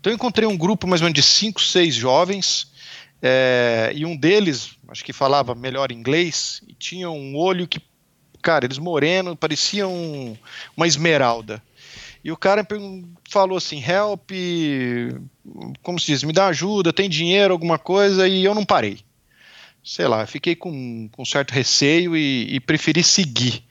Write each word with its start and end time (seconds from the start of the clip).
Então 0.00 0.10
eu 0.10 0.14
encontrei 0.14 0.48
um 0.48 0.56
grupo 0.56 0.86
mais 0.86 1.02
ou 1.02 1.04
menos 1.04 1.14
de 1.14 1.22
cinco, 1.22 1.60
seis 1.60 1.94
jovens, 1.94 2.72
é, 3.20 3.92
e 3.94 4.06
um 4.06 4.16
deles, 4.16 4.70
acho 4.88 5.04
que 5.04 5.12
falava 5.12 5.54
melhor 5.54 5.92
inglês, 5.92 6.62
e 6.66 6.72
tinha 6.72 7.10
um 7.10 7.36
olho 7.36 7.68
que, 7.68 7.80
cara, 8.40 8.64
eles 8.64 8.78
morenos, 8.78 9.36
pareciam 9.38 10.38
uma 10.74 10.86
esmeralda. 10.86 11.62
E 12.24 12.32
o 12.32 12.36
cara 12.36 12.66
falou 13.28 13.58
assim: 13.58 13.82
help, 13.82 14.30
como 15.82 15.98
se 15.98 16.06
diz, 16.06 16.22
me 16.22 16.32
dá 16.32 16.46
ajuda, 16.46 16.92
tem 16.92 17.08
dinheiro, 17.08 17.52
alguma 17.52 17.78
coisa, 17.78 18.26
e 18.26 18.44
eu 18.44 18.54
não 18.54 18.64
parei. 18.64 19.00
Sei 19.82 20.06
lá, 20.06 20.26
fiquei 20.26 20.54
com, 20.54 21.08
com 21.10 21.24
certo 21.24 21.52
receio 21.52 22.16
e, 22.16 22.54
e 22.54 22.60
preferi 22.60 23.02
seguir. 23.02 23.64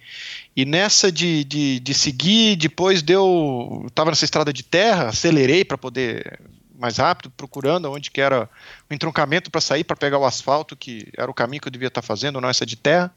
E 0.60 0.66
nessa 0.66 1.10
de, 1.10 1.46
de, 1.46 1.80
de 1.80 1.94
seguir, 1.94 2.58
depois 2.58 3.02
deu. 3.02 3.86
Estava 3.88 4.12
nessa 4.12 4.26
estrada 4.26 4.52
de 4.52 4.62
terra, 4.62 5.08
acelerei 5.08 5.64
para 5.64 5.78
poder 5.78 6.38
mais 6.78 6.98
rápido, 6.98 7.30
procurando 7.30 7.90
onde 7.90 8.12
que 8.12 8.20
era 8.20 8.50
o 8.90 8.94
entroncamento 8.94 9.50
para 9.50 9.62
sair, 9.62 9.86
para 9.86 9.96
pegar 9.96 10.18
o 10.18 10.26
asfalto, 10.26 10.76
que 10.76 11.08
era 11.18 11.32
o 11.32 11.34
caminho 11.34 11.62
que 11.62 11.70
eu 11.70 11.72
devia 11.72 11.88
estar 11.88 12.02
tá 12.02 12.06
fazendo, 12.06 12.42
não 12.42 12.50
essa 12.50 12.66
de 12.66 12.76
terra. 12.76 13.10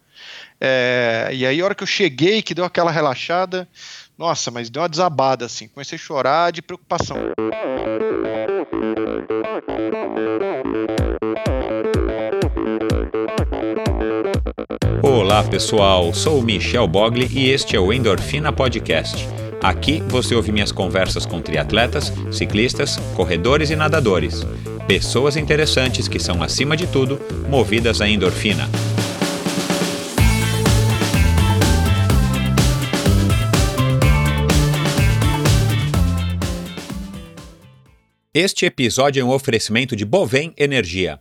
É, 0.60 1.30
e 1.32 1.44
aí, 1.44 1.60
a 1.60 1.64
hora 1.64 1.74
que 1.74 1.82
eu 1.82 1.86
cheguei, 1.86 2.42
que 2.42 2.54
deu 2.54 2.64
aquela 2.64 2.92
relaxada, 2.92 3.68
nossa, 4.16 4.48
mas 4.52 4.70
deu 4.70 4.80
uma 4.80 4.88
desabada 4.88 5.44
assim. 5.44 5.66
Comecei 5.66 5.96
a 5.96 6.00
chorar 6.00 6.52
de 6.52 6.62
preocupação. 6.62 7.16
Olá 15.02 15.42
pessoal, 15.44 16.12
sou 16.12 16.38
o 16.38 16.42
Michel 16.42 16.86
Bogli 16.86 17.26
e 17.32 17.50
este 17.50 17.74
é 17.74 17.80
o 17.80 17.92
Endorfina 17.92 18.52
Podcast. 18.52 19.26
Aqui 19.62 20.02
você 20.08 20.34
ouve 20.34 20.52
minhas 20.52 20.70
conversas 20.70 21.24
com 21.24 21.40
triatletas, 21.40 22.12
ciclistas, 22.30 22.96
corredores 23.16 23.70
e 23.70 23.76
nadadores. 23.76 24.44
Pessoas 24.86 25.36
interessantes 25.36 26.08
que 26.08 26.18
são, 26.18 26.42
acima 26.42 26.76
de 26.76 26.86
tudo, 26.86 27.20
movidas 27.48 28.00
à 28.00 28.08
endorfina. 28.08 28.68
Este 38.34 38.66
episódio 38.66 39.20
é 39.20 39.24
um 39.24 39.30
oferecimento 39.30 39.94
de 39.94 40.04
Bovem 40.04 40.52
Energia. 40.56 41.20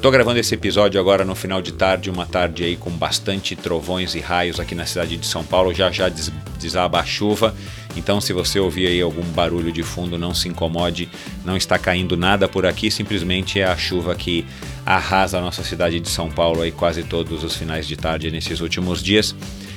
Estou 0.00 0.10
gravando 0.10 0.40
esse 0.40 0.54
episódio 0.54 0.98
agora 0.98 1.26
no 1.26 1.34
final 1.34 1.60
de 1.60 1.74
tarde, 1.74 2.08
uma 2.08 2.24
tarde 2.24 2.64
aí 2.64 2.74
com 2.74 2.88
bastante 2.88 3.54
trovões 3.54 4.14
e 4.14 4.18
raios 4.18 4.58
aqui 4.58 4.74
na 4.74 4.86
cidade 4.86 5.18
de 5.18 5.26
São 5.26 5.44
Paulo. 5.44 5.74
Já 5.74 5.90
já 5.90 6.10
desaba 6.58 7.00
a 7.00 7.04
chuva, 7.04 7.54
então 7.94 8.18
se 8.18 8.32
você 8.32 8.58
ouvir 8.58 8.86
aí 8.86 9.02
algum 9.02 9.20
barulho 9.20 9.70
de 9.70 9.82
fundo, 9.82 10.16
não 10.16 10.32
se 10.32 10.48
incomode, 10.48 11.06
não 11.44 11.54
está 11.54 11.78
caindo 11.78 12.16
nada 12.16 12.48
por 12.48 12.64
aqui, 12.64 12.90
simplesmente 12.90 13.60
é 13.60 13.64
a 13.64 13.76
chuva 13.76 14.14
que 14.14 14.46
arrasa 14.86 15.36
a 15.36 15.42
nossa 15.42 15.62
cidade 15.62 16.00
de 16.00 16.08
São 16.08 16.30
Paulo 16.30 16.62
aí 16.62 16.72
quase 16.72 17.02
todos 17.02 17.44
os 17.44 17.54
finais 17.54 17.86
de 17.86 17.94
tarde 17.94 18.30
nesses 18.30 18.60
últimos 18.60 19.02
dias. 19.02 19.36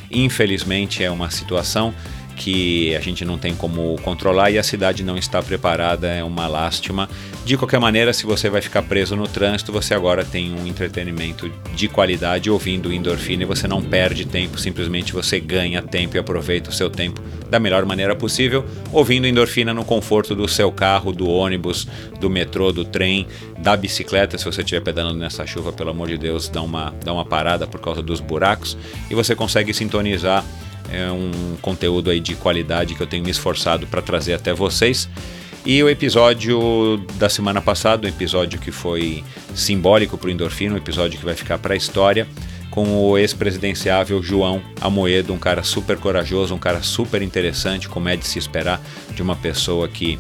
Infelizmente 0.10 1.04
é 1.04 1.12
uma 1.12 1.30
situação 1.32 1.94
que 2.36 2.96
a 2.96 3.00
gente 3.00 3.24
não 3.24 3.38
tem 3.38 3.56
como 3.56 3.96
controlar 4.02 4.52
e 4.52 4.58
a 4.58 4.64
cidade 4.64 5.04
não 5.04 5.18
está 5.18 5.42
preparada, 5.42 6.08
é 6.08 6.24
uma 6.24 6.48
lástima. 6.48 7.10
De 7.46 7.58
qualquer 7.58 7.80
maneira, 7.80 8.14
se 8.14 8.26
você 8.26 8.50
vai 8.50 8.62
ficar 8.62 8.84
preso 8.84 9.16
no 9.16 9.28
trânsito, 9.28 9.72
você 9.72 9.94
agora 9.94 10.24
tem 10.24 10.54
um 10.54 10.66
entretenimento 10.66 11.52
de 11.76 11.88
qualidade 11.88 12.50
ouvindo 12.50 12.92
endorfina 12.92 13.44
e 13.44 13.46
você 13.46 13.68
não 13.68 13.82
perde 13.82 14.26
tempo, 14.26 14.58
simplesmente 14.58 15.14
você 15.14 15.40
ganha 15.40 15.82
tempo 15.82 16.16
e 16.16 16.20
aproveita 16.20 16.70
o 16.70 16.74
seu 16.74 16.90
tempo 16.90 17.22
da 17.50 17.60
melhor 17.60 17.86
maneira 17.86 18.16
possível, 18.16 18.66
ouvindo 18.92 19.28
endorfina 19.28 19.74
no 19.74 19.86
conforto 19.86 20.34
do 20.34 20.48
seu 20.48 20.72
carro, 20.72 21.12
do 21.12 21.30
ônibus, 21.30 21.88
do 22.20 22.30
metrô, 22.30 22.72
do 22.72 22.84
trem, 22.84 23.28
da 23.60 23.78
bicicleta. 23.78 24.38
Se 24.38 24.46
você 24.46 24.62
estiver 24.62 24.82
pedalando 24.82 25.20
nessa 25.20 25.46
chuva, 25.46 25.72
pelo 25.72 25.92
amor 25.92 26.08
de 26.08 26.18
Deus, 26.18 26.50
dá 26.50 26.62
uma, 26.62 26.94
dá 27.04 27.14
uma 27.14 27.26
parada 27.26 27.68
por 27.68 27.80
causa 27.80 28.02
dos 28.02 28.20
buracos 28.20 28.78
e 29.10 29.14
você 29.14 29.36
consegue 29.36 29.74
sintonizar 29.74 30.44
é 30.92 31.12
um 31.12 31.56
conteúdo 31.62 32.10
aí 32.10 32.20
de 32.20 32.36
qualidade 32.36 32.96
que 32.96 33.02
eu 33.02 33.08
tenho 33.08 33.24
me 33.24 33.32
esforçado 33.32 33.88
para 33.88 34.02
trazer 34.02 34.34
até 34.34 34.54
vocês. 34.54 35.10
E 35.66 35.82
o 35.82 35.90
episódio 35.90 36.98
da 37.16 37.30
semana 37.30 37.62
passada, 37.62 38.06
um 38.06 38.10
episódio 38.10 38.60
que 38.60 38.72
foi 38.72 39.24
simbólico 39.56 40.18
para 40.18 40.28
o 40.28 40.32
Endorfina, 40.32 40.74
um 40.74 40.78
episódio 40.78 41.18
que 41.18 41.24
vai 41.24 41.36
ficar 41.36 41.58
para 41.58 41.74
a 41.74 41.78
história, 41.78 42.28
com 42.70 42.86
o 42.98 43.18
ex-presidenciável 43.18 44.22
João 44.22 44.62
Amoedo, 44.82 45.32
um 45.34 45.38
cara 45.38 45.64
super 45.64 45.98
corajoso, 45.98 46.54
um 46.54 46.58
cara 46.58 46.82
super 46.82 47.22
interessante, 47.22 47.88
como 47.88 48.10
é 48.10 48.18
de 48.18 48.28
se 48.28 48.38
esperar 48.38 48.82
de 49.16 49.22
uma 49.22 49.36
pessoa 49.36 49.88
que 49.88 50.20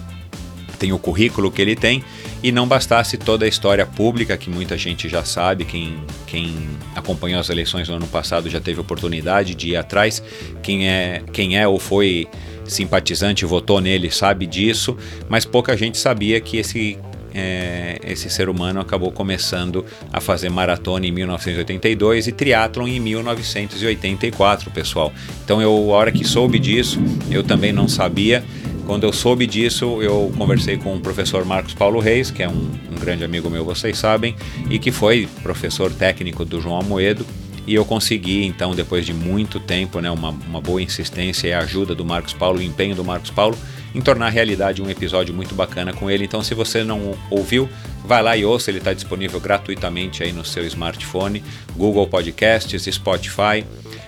tem 0.79 0.93
o 0.93 0.99
currículo 0.99 1.51
que 1.51 1.61
ele 1.61 1.75
tem, 1.75 2.03
e 2.43 2.51
não 2.51 2.67
bastasse 2.67 3.17
toda 3.17 3.45
a 3.45 3.47
história 3.47 3.85
pública 3.85 4.35
que 4.35 4.49
muita 4.49 4.77
gente 4.77 5.07
já 5.07 5.23
sabe, 5.23 5.63
quem, 5.63 5.95
quem 6.27 6.53
acompanhou 6.93 7.39
as 7.39 7.49
eleições 7.49 7.87
no 7.87 7.95
ano 7.95 8.07
passado 8.07 8.49
já 8.49 8.59
teve 8.59 8.81
oportunidade 8.81 9.55
de 9.55 9.69
ir 9.69 9.77
atrás, 9.77 10.21
quem 10.61 10.87
é, 10.87 11.23
quem 11.31 11.57
é 11.57 11.65
ou 11.65 11.79
foi 11.79 12.27
simpatizante 12.65 13.45
votou 13.45 13.79
nele 13.79 14.11
sabe 14.11 14.45
disso, 14.45 14.97
mas 15.29 15.45
pouca 15.45 15.75
gente 15.77 15.97
sabia 15.97 16.39
que 16.41 16.57
esse 16.57 16.99
é, 17.33 17.99
esse 18.03 18.29
ser 18.29 18.47
humano 18.47 18.79
acabou 18.79 19.11
começando 19.11 19.83
a 20.11 20.21
fazer 20.21 20.49
maratona 20.49 21.07
em 21.07 21.11
1982 21.11 22.27
e 22.27 22.31
triatlon 22.31 22.87
em 22.87 22.99
1984, 22.99 24.69
pessoal. 24.69 25.11
Então 25.43 25.61
eu, 25.61 25.71
a 25.71 25.97
hora 25.97 26.11
que 26.11 26.23
soube 26.23 26.59
disso, 26.59 26.99
eu 27.31 27.43
também 27.43 27.73
não 27.73 27.87
sabia. 27.87 28.43
Quando 28.85 29.05
eu 29.05 29.13
soube 29.13 29.47
disso, 29.47 30.01
eu 30.01 30.31
conversei 30.37 30.77
com 30.77 30.95
o 30.95 30.99
professor 30.99 31.45
Marcos 31.45 31.73
Paulo 31.73 31.99
Reis, 31.99 32.29
que 32.29 32.43
é 32.43 32.49
um, 32.49 32.69
um 32.91 32.99
grande 32.99 33.23
amigo 33.23 33.49
meu, 33.49 33.63
vocês 33.63 33.97
sabem, 33.97 34.35
e 34.69 34.77
que 34.77 34.91
foi 34.91 35.27
professor 35.41 35.91
técnico 35.91 36.43
do 36.43 36.59
João 36.59 36.79
Amoedo. 36.79 37.25
E 37.65 37.73
eu 37.73 37.85
consegui, 37.85 38.43
então, 38.45 38.75
depois 38.75 39.05
de 39.05 39.13
muito 39.13 39.57
tempo, 39.57 40.01
né, 40.01 40.11
uma, 40.11 40.31
uma 40.31 40.59
boa 40.59 40.81
insistência 40.81 41.47
e 41.47 41.53
ajuda 41.53 41.95
do 41.95 42.03
Marcos 42.03 42.33
Paulo, 42.33 42.59
o 42.59 42.61
empenho 42.61 42.93
do 42.93 43.05
Marcos 43.05 43.29
Paulo, 43.29 43.57
em 43.95 44.01
tornar 44.01 44.29
realidade 44.29 44.81
um 44.81 44.89
episódio 44.89 45.33
muito 45.33 45.55
bacana 45.55 45.93
com 45.93 46.11
ele. 46.11 46.25
Então, 46.25 46.43
se 46.43 46.53
você 46.53 46.83
não 46.83 47.15
ouviu, 47.29 47.69
vai 48.03 48.21
lá 48.21 48.35
e 48.35 48.43
ouça, 48.43 48.69
ele 48.69 48.79
está 48.79 48.91
disponível 48.91 49.39
gratuitamente 49.39 50.23
aí 50.23 50.33
no 50.33 50.43
seu 50.43 50.65
smartphone, 50.65 51.41
Google 51.77 52.05
Podcasts, 52.05 52.83
Spotify. 52.83 53.63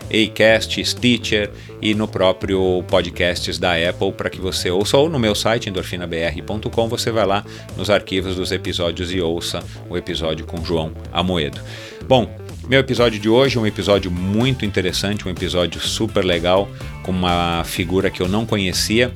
Acast, 0.05 0.83
Stitcher 0.85 1.49
e 1.81 1.93
no 1.93 2.07
próprio 2.07 2.83
podcasts 2.87 3.57
da 3.57 3.73
Apple 3.73 4.11
para 4.11 4.29
que 4.29 4.39
você 4.39 4.69
ouça 4.69 4.97
ou 4.97 5.09
no 5.09 5.19
meu 5.19 5.35
site 5.35 5.69
endorfinabr.com 5.69 6.87
você 6.87 7.11
vai 7.11 7.25
lá 7.25 7.45
nos 7.77 7.89
arquivos 7.89 8.35
dos 8.35 8.51
episódios 8.51 9.13
e 9.13 9.21
ouça 9.21 9.63
o 9.89 9.97
episódio 9.97 10.45
com 10.45 10.63
João 10.63 10.91
Amoedo. 11.11 11.59
Bom, 12.07 12.29
meu 12.67 12.79
episódio 12.79 13.19
de 13.19 13.29
hoje 13.29 13.57
é 13.57 13.61
um 13.61 13.67
episódio 13.67 14.09
muito 14.09 14.65
interessante, 14.65 15.27
um 15.27 15.31
episódio 15.31 15.79
super 15.79 16.23
legal 16.23 16.67
com 17.03 17.11
uma 17.11 17.63
figura 17.63 18.09
que 18.09 18.21
eu 18.21 18.27
não 18.27 18.45
conhecia 18.45 19.13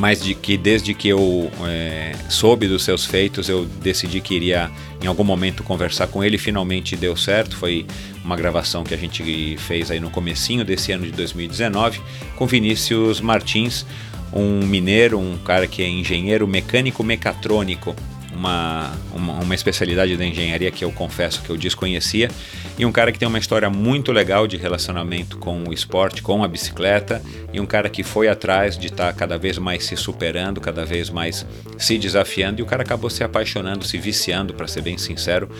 mas 0.00 0.22
de 0.22 0.34
que 0.34 0.56
desde 0.56 0.94
que 0.94 1.08
eu 1.08 1.50
é, 1.66 2.12
soube 2.28 2.66
dos 2.66 2.82
seus 2.84 3.04
feitos, 3.04 3.48
eu 3.48 3.66
decidi 3.82 4.20
que 4.20 4.34
iria 4.34 4.70
em 5.02 5.06
algum 5.06 5.24
momento 5.24 5.62
conversar 5.62 6.06
com 6.06 6.24
ele. 6.24 6.38
Finalmente 6.38 6.96
deu 6.96 7.14
certo. 7.16 7.56
Foi 7.56 7.86
uma 8.30 8.36
gravação 8.36 8.84
que 8.84 8.94
a 8.94 8.96
gente 8.96 9.56
fez 9.58 9.90
aí 9.90 9.98
no 9.98 10.08
comecinho 10.08 10.64
desse 10.64 10.92
ano 10.92 11.04
de 11.04 11.10
2019 11.10 12.00
com 12.36 12.46
Vinícius 12.46 13.20
Martins, 13.20 13.84
um 14.32 14.64
mineiro, 14.64 15.18
um 15.18 15.36
cara 15.38 15.66
que 15.66 15.82
é 15.82 15.88
engenheiro 15.88 16.46
mecânico 16.46 17.02
mecatrônico, 17.02 17.92
uma, 18.40 18.90
uma, 19.14 19.34
uma, 19.34 19.54
especialidade 19.54 20.16
da 20.16 20.24
engenharia 20.24 20.70
que 20.70 20.82
eu 20.82 20.90
confesso 20.90 21.42
que 21.42 21.50
eu 21.50 21.58
desconhecia, 21.58 22.30
e 22.78 22.86
um 22.86 22.90
cara 22.90 23.12
que 23.12 23.18
tem 23.18 23.28
uma 23.28 23.38
história 23.38 23.68
muito 23.68 24.10
legal 24.12 24.46
de 24.46 24.56
relacionamento 24.56 25.36
com 25.36 25.64
o 25.68 25.74
esporte, 25.74 26.22
com 26.22 26.42
a 26.42 26.48
bicicleta, 26.48 27.22
e 27.52 27.60
um 27.60 27.66
cara 27.66 27.90
que 27.90 28.02
foi 28.02 28.28
atrás 28.28 28.78
de 28.78 28.86
estar 28.86 29.08
tá 29.08 29.12
cada 29.12 29.36
vez 29.36 29.58
mais 29.58 29.84
se 29.84 29.94
superando, 29.94 30.58
cada 30.58 30.86
vez 30.86 31.10
mais 31.10 31.46
se 31.76 31.98
desafiando, 31.98 32.60
e 32.60 32.62
o 32.62 32.66
cara 32.66 32.82
acabou 32.82 33.10
se 33.10 33.22
apaixonando, 33.22 33.84
se 33.84 33.98
viciando, 33.98 34.54
para 34.54 34.66
ser 34.66 34.80
bem 34.80 34.96
sincero, 34.96 35.50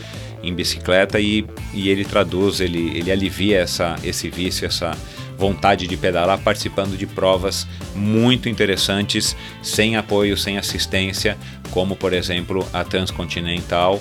em 0.43 0.55
bicicleta, 0.55 1.21
e, 1.21 1.45
e 1.75 1.91
ele 1.91 2.05
traduz, 2.05 2.61
ele, 2.61 2.97
ele 2.97 3.13
alivia 3.13 3.59
essa, 3.59 3.97
esse 4.03 4.31
vício, 4.31 4.67
essa 4.67 4.97
vontade 5.41 5.87
de 5.87 5.97
pedalar 5.97 6.39
participando 6.39 6.99
de 6.99 7.07
provas 7.07 7.67
muito 7.95 8.47
interessantes, 8.47 9.35
sem 9.63 9.97
apoio, 9.97 10.37
sem 10.37 10.59
assistência, 10.59 11.37
como 11.71 11.97
por 11.97 12.13
exemplo 12.13 12.67
a 12.73 12.85
Transcontinental, 12.85 14.01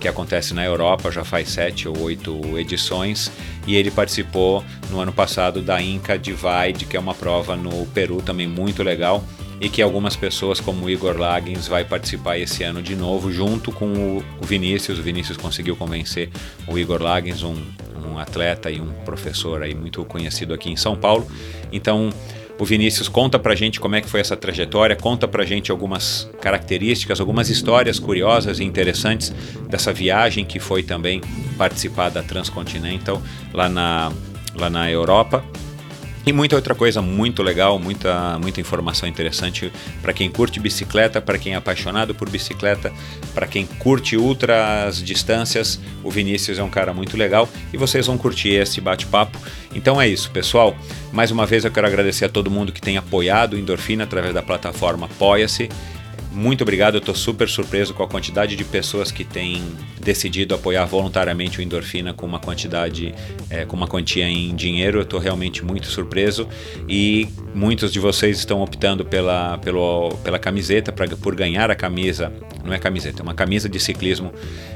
que 0.00 0.08
acontece 0.08 0.54
na 0.54 0.64
Europa, 0.64 1.12
já 1.12 1.24
faz 1.24 1.50
sete 1.50 1.86
ou 1.86 1.98
oito 2.00 2.58
edições, 2.58 3.30
e 3.66 3.76
ele 3.76 3.90
participou 3.90 4.64
no 4.90 4.98
ano 4.98 5.12
passado 5.12 5.60
da 5.60 5.80
Inca 5.80 6.18
Divide, 6.18 6.86
que 6.86 6.96
é 6.96 7.00
uma 7.00 7.14
prova 7.14 7.54
no 7.54 7.84
Peru 7.86 8.22
também 8.22 8.46
muito 8.46 8.82
legal, 8.82 9.22
e 9.60 9.68
que 9.68 9.82
algumas 9.82 10.16
pessoas 10.16 10.58
como 10.58 10.88
Igor 10.88 11.18
Lagins 11.18 11.68
vai 11.68 11.84
participar 11.84 12.38
esse 12.38 12.64
ano 12.64 12.80
de 12.80 12.96
novo, 12.96 13.30
junto 13.30 13.70
com 13.70 14.16
o 14.16 14.24
Vinícius. 14.46 14.98
O 14.98 15.02
Vinícius 15.02 15.36
conseguiu 15.36 15.76
convencer 15.76 16.30
o 16.66 16.78
Igor 16.78 17.02
Lagins, 17.02 17.42
um, 17.42 17.56
um 18.10 18.18
atleta 18.18 18.70
e 18.70 18.80
um 18.80 18.90
professor 19.04 19.62
aí 19.62 19.74
muito 19.74 20.02
conhecido 20.06 20.54
aqui 20.54 20.70
em 20.70 20.76
São 20.76 20.96
Paulo. 20.96 21.26
Então, 21.70 22.08
o 22.60 22.64
Vinícius 22.64 23.08
conta 23.08 23.38
pra 23.38 23.54
gente 23.54 23.80
como 23.80 23.96
é 23.96 24.02
que 24.02 24.08
foi 24.08 24.20
essa 24.20 24.36
trajetória, 24.36 24.94
conta 24.94 25.26
pra 25.26 25.46
gente 25.46 25.70
algumas 25.70 26.28
características, 26.42 27.18
algumas 27.18 27.48
histórias 27.48 27.98
curiosas 27.98 28.60
e 28.60 28.64
interessantes 28.64 29.32
dessa 29.66 29.94
viagem 29.94 30.44
que 30.44 30.60
foi 30.60 30.82
também 30.82 31.22
participar 31.56 32.10
da 32.10 32.22
Transcontinental 32.22 33.22
lá 33.54 33.66
na, 33.66 34.12
lá 34.54 34.68
na 34.68 34.90
Europa. 34.90 35.42
E 36.26 36.32
muita 36.32 36.54
outra 36.54 36.74
coisa 36.74 37.00
muito 37.00 37.42
legal, 37.42 37.78
muita, 37.78 38.38
muita 38.38 38.60
informação 38.60 39.08
interessante 39.08 39.72
para 40.02 40.12
quem 40.12 40.30
curte 40.30 40.60
bicicleta, 40.60 41.20
para 41.20 41.38
quem 41.38 41.54
é 41.54 41.56
apaixonado 41.56 42.14
por 42.14 42.28
bicicleta, 42.28 42.92
para 43.34 43.46
quem 43.46 43.64
curte 43.64 44.16
ultras 44.16 45.02
distâncias. 45.02 45.80
O 46.04 46.10
Vinícius 46.10 46.58
é 46.58 46.62
um 46.62 46.68
cara 46.68 46.92
muito 46.92 47.16
legal 47.16 47.48
e 47.72 47.76
vocês 47.78 48.06
vão 48.06 48.18
curtir 48.18 48.50
esse 48.50 48.80
bate-papo. 48.82 49.38
Então 49.74 50.00
é 50.00 50.06
isso, 50.06 50.30
pessoal. 50.30 50.76
Mais 51.10 51.30
uma 51.30 51.46
vez 51.46 51.64
eu 51.64 51.70
quero 51.70 51.86
agradecer 51.86 52.26
a 52.26 52.28
todo 52.28 52.50
mundo 52.50 52.70
que 52.70 52.82
tem 52.82 52.98
apoiado 52.98 53.58
Endorfina 53.58 54.04
através 54.04 54.34
da 54.34 54.42
plataforma 54.42 55.06
Apoia-se. 55.06 55.68
Muito 56.32 56.62
obrigado, 56.62 56.94
eu 56.94 57.00
estou 57.00 57.14
super 57.14 57.48
surpreso 57.48 57.92
com 57.92 58.04
a 58.04 58.08
quantidade 58.08 58.54
de 58.54 58.64
pessoas 58.64 59.10
que 59.10 59.24
têm 59.24 59.64
decidido 60.00 60.54
apoiar 60.54 60.84
voluntariamente 60.84 61.58
o 61.58 61.62
Endorfina 61.62 62.14
com 62.14 62.24
uma 62.24 62.38
quantidade, 62.38 63.12
é, 63.50 63.64
com 63.64 63.76
uma 63.76 63.88
quantia 63.88 64.28
em 64.28 64.54
dinheiro. 64.54 64.98
Eu 64.98 65.02
estou 65.02 65.18
realmente 65.18 65.64
muito 65.64 65.88
surpreso 65.88 66.48
e 66.88 67.28
muitos 67.52 67.92
de 67.92 67.98
vocês 67.98 68.38
estão 68.38 68.62
optando 68.62 69.04
pela, 69.04 69.58
pelo, 69.58 70.10
pela 70.22 70.38
camiseta, 70.38 70.92
pra, 70.92 71.08
por 71.08 71.34
ganhar 71.34 71.68
a 71.68 71.74
camisa, 71.74 72.32
não 72.64 72.72
é 72.72 72.78
camiseta, 72.78 73.22
é 73.22 73.24
uma 73.24 73.34
camisa 73.34 73.68
de 73.68 73.80
ciclismo 73.80 74.32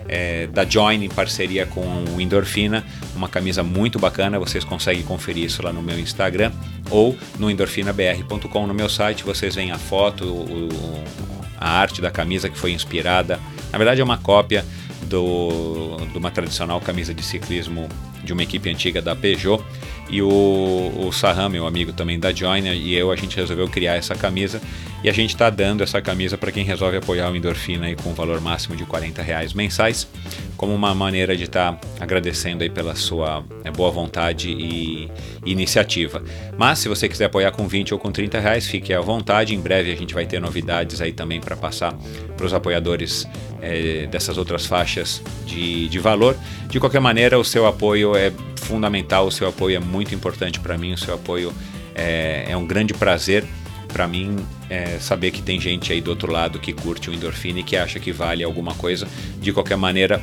é, 0.09 0.49
da 0.49 0.65
Join 0.65 1.05
em 1.05 1.09
parceria 1.09 1.67
com 1.67 2.05
o 2.17 2.21
Endorfina, 2.21 2.85
uma 3.15 3.29
camisa 3.29 3.63
muito 3.63 3.97
bacana. 3.97 4.41
Vocês 4.41 4.65
conseguem 4.65 5.05
conferir 5.05 5.45
isso 5.45 5.63
lá 5.63 5.73
no 5.73 5.83
meu 5.83 6.01
Instagram 6.01 6.51
ou 6.91 7.17
no 7.39 7.49
endorfinabr.com. 7.49 8.67
No 8.67 8.75
meu 8.75 8.89
site 8.89 9.23
vocês 9.23 9.55
veem 9.55 9.71
a 9.71 9.79
foto, 9.79 10.25
o, 10.25 10.69
o 10.69 11.44
a 11.65 11.71
arte 11.71 12.03
da 12.03 12.11
camisa 12.11 12.51
que 12.51 12.59
foi 12.59 12.73
inspirada. 12.73 13.41
Na 13.73 13.79
verdade, 13.79 14.03
é 14.03 14.05
uma 14.05 14.19
cópia 14.19 14.63
do, 15.05 15.97
de 16.13 16.19
uma 16.19 16.31
tradicional 16.31 16.79
camisa 16.79 17.15
de 17.15 17.23
ciclismo 17.23 17.89
de 18.23 18.35
uma 18.35 18.43
equipe 18.43 18.69
antiga 18.69 19.01
da 19.01 19.17
Peugeot. 19.17 19.65
E 20.11 20.21
o, 20.21 20.29
o 20.29 21.11
Saham, 21.11 21.49
meu 21.49 21.67
amigo 21.67 21.91
também 21.91 22.21
da 22.21 22.31
Joiner, 22.35 22.75
e 22.75 22.95
eu, 22.95 23.11
a 23.11 23.17
gente 23.17 23.37
resolveu 23.37 23.67
criar 23.67 23.95
essa 23.95 24.15
camisa. 24.15 24.61
E 25.05 25.11
a 25.11 25.13
gente 25.13 25.35
está 25.35 25.51
dando 25.51 25.83
essa 25.83 26.01
camisa 26.01 26.39
para 26.39 26.51
quem 26.51 26.65
resolve 26.65 26.97
apoiar 26.97 27.31
o 27.31 27.37
Endorfina 27.37 27.85
aí 27.85 27.95
com 27.95 28.09
um 28.09 28.15
valor 28.15 28.41
máximo 28.41 28.75
de 28.75 28.87
40 28.87 29.21
reais 29.21 29.53
mensais, 29.53 30.09
como 30.57 30.75
uma 30.75 30.95
maneira 30.95 31.37
de 31.37 31.45
estar 31.45 31.75
tá 31.75 31.89
agradecendo 32.01 32.63
aí 32.63 32.71
pela 32.71 32.95
sua 32.95 33.45
é, 33.63 33.71
boa 33.71 33.91
vontade 33.91 34.49
e 34.49 35.11
iniciativa. 35.45 36.25
Mas 36.57 36.79
se 36.79 36.89
você 36.89 37.07
quiser 37.07 37.27
apoiar 37.27 37.51
com 37.51 37.69
20 37.69 37.93
ou 37.93 38.01
com 38.01 38.11
30 38.11 38.41
reais, 38.41 38.67
fique 38.67 38.95
à 38.95 39.01
vontade. 39.03 39.55
Em 39.55 39.61
breve 39.61 39.93
a 39.93 39.95
gente 39.95 40.15
vai 40.15 40.25
ter 40.25 40.41
novidades 40.41 41.03
aí 41.03 41.13
também 41.13 41.39
para 41.39 41.55
passar 41.55 41.95
para 42.35 42.47
os 42.47 42.55
apoiadores 42.55 43.29
é, 43.61 44.07
dessas 44.07 44.39
outras 44.39 44.65
faixas 44.65 45.23
de, 45.45 45.87
de 45.87 45.99
valor. 45.99 46.35
De 46.71 46.81
qualquer 46.81 47.01
maneira, 47.03 47.39
o 47.39 47.45
seu 47.45 47.67
apoio 47.67 48.17
é 48.17 48.33
fundamental, 48.57 49.27
o 49.27 49.31
seu 49.31 49.49
apoio 49.49 49.77
é 49.77 49.81
muito 49.81 50.15
importante 50.15 50.59
para 50.61 50.79
mim, 50.79 50.95
o 50.95 50.99
seu 50.99 51.13
apoio 51.13 51.53
é, 51.95 52.47
é 52.49 52.57
um 52.57 52.67
grande 52.67 52.95
prazer 52.95 53.45
para 53.95 54.09
mim 54.09 54.45
é, 54.69 54.99
saber 54.99 55.31
que 55.31 55.41
tem 55.41 55.61
gente 55.61 55.93
aí 55.93 56.01
do 56.01 56.11
outro 56.11 56.33
lado 56.33 56.59
que 56.59 56.73
curte 56.73 57.09
o 57.09 57.15
endorfina 57.15 57.61
e 57.61 57.63
que 57.63 57.77
acha 57.77 58.01
que 58.01 58.11
vale 58.11 58.43
alguma 58.43 58.75
coisa. 58.75 59.07
De 59.39 59.53
qualquer 59.53 59.77
maneira, 59.77 60.21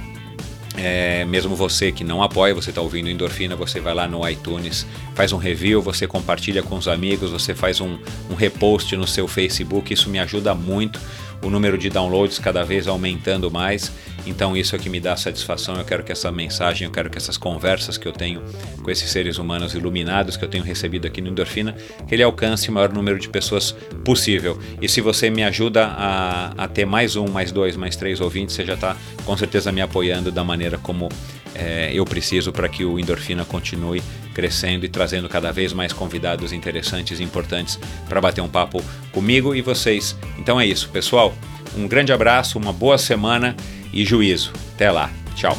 é, 0.75 1.23
mesmo 1.23 1.55
você 1.55 1.89
que 1.89 2.03
não 2.03 2.21
apoia, 2.21 2.53
você 2.53 2.69
está 2.69 2.81
ouvindo 2.81 3.09
endorfina, 3.09 3.55
você 3.55 3.79
vai 3.79 3.93
lá 3.93 4.09
no 4.09 4.27
iTunes, 4.27 4.85
faz 5.15 5.31
um 5.31 5.37
review, 5.37 5.81
você 5.81 6.05
compartilha 6.05 6.61
com 6.61 6.75
os 6.75 6.89
amigos, 6.89 7.31
você 7.31 7.55
faz 7.55 7.79
um, 7.79 7.97
um 8.29 8.35
repost 8.35 8.93
no 8.97 9.07
seu 9.07 9.25
Facebook, 9.25 9.93
isso 9.93 10.09
me 10.09 10.19
ajuda 10.19 10.53
muito 10.53 10.99
o 11.41 11.49
número 11.49 11.77
de 11.77 11.89
downloads 11.89 12.39
cada 12.39 12.65
vez 12.65 12.89
aumentando 12.89 13.49
mais. 13.49 13.89
Então 14.25 14.55
isso 14.55 14.75
é 14.75 14.79
que 14.79 14.89
me 14.89 14.99
dá 14.99 15.15
satisfação. 15.15 15.75
Eu 15.75 15.85
quero 15.85 16.03
que 16.03 16.11
essa 16.11 16.31
mensagem, 16.31 16.85
eu 16.85 16.91
quero 16.91 17.09
que 17.09 17.17
essas 17.17 17.37
conversas 17.37 17.97
que 17.97 18.07
eu 18.07 18.11
tenho 18.11 18.41
com 18.81 18.89
esses 18.91 19.09
seres 19.09 19.37
humanos 19.37 19.73
iluminados 19.73 20.37
que 20.37 20.45
eu 20.45 20.49
tenho 20.49 20.63
recebido 20.63 21.07
aqui 21.07 21.21
no 21.21 21.29
Endorfina, 21.29 21.75
que 22.07 22.15
ele 22.15 22.23
alcance 22.23 22.69
o 22.69 22.71
maior 22.71 22.91
número 22.91 23.19
de 23.19 23.29
pessoas 23.29 23.75
possível. 24.03 24.59
E 24.81 24.87
se 24.87 25.01
você 25.01 25.29
me 25.29 25.43
ajuda 25.43 25.85
a, 25.85 26.51
a 26.57 26.67
ter 26.67 26.85
mais 26.85 27.15
um, 27.15 27.27
mais 27.27 27.51
dois, 27.51 27.75
mais 27.75 27.95
três 27.95 28.21
ouvintes, 28.21 28.55
você 28.55 28.65
já 28.65 28.75
está 28.75 28.95
com 29.25 29.35
certeza 29.37 29.71
me 29.71 29.81
apoiando 29.81 30.31
da 30.31 30.43
maneira 30.43 30.77
como 30.77 31.09
é, 31.53 31.91
eu 31.93 32.05
preciso 32.05 32.51
para 32.51 32.69
que 32.69 32.85
o 32.85 32.99
Endorfina 32.99 33.45
continue 33.45 34.01
crescendo 34.33 34.85
e 34.85 34.89
trazendo 34.89 35.27
cada 35.27 35.51
vez 35.51 35.73
mais 35.73 35.91
convidados 35.91 36.53
interessantes 36.53 37.19
e 37.19 37.23
importantes 37.23 37.77
para 38.07 38.21
bater 38.21 38.41
um 38.41 38.49
papo 38.49 38.83
comigo 39.11 39.53
e 39.53 39.61
vocês. 39.61 40.15
Então 40.37 40.59
é 40.59 40.65
isso, 40.65 40.89
pessoal. 40.89 41.33
Um 41.77 41.87
grande 41.87 42.11
abraço, 42.11 42.57
uma 42.57 42.73
boa 42.73 42.97
semana 42.97 43.55
e 43.93 44.05
juízo. 44.05 44.51
Até 44.75 44.91
lá. 44.91 45.09
Tchau. 45.35 45.57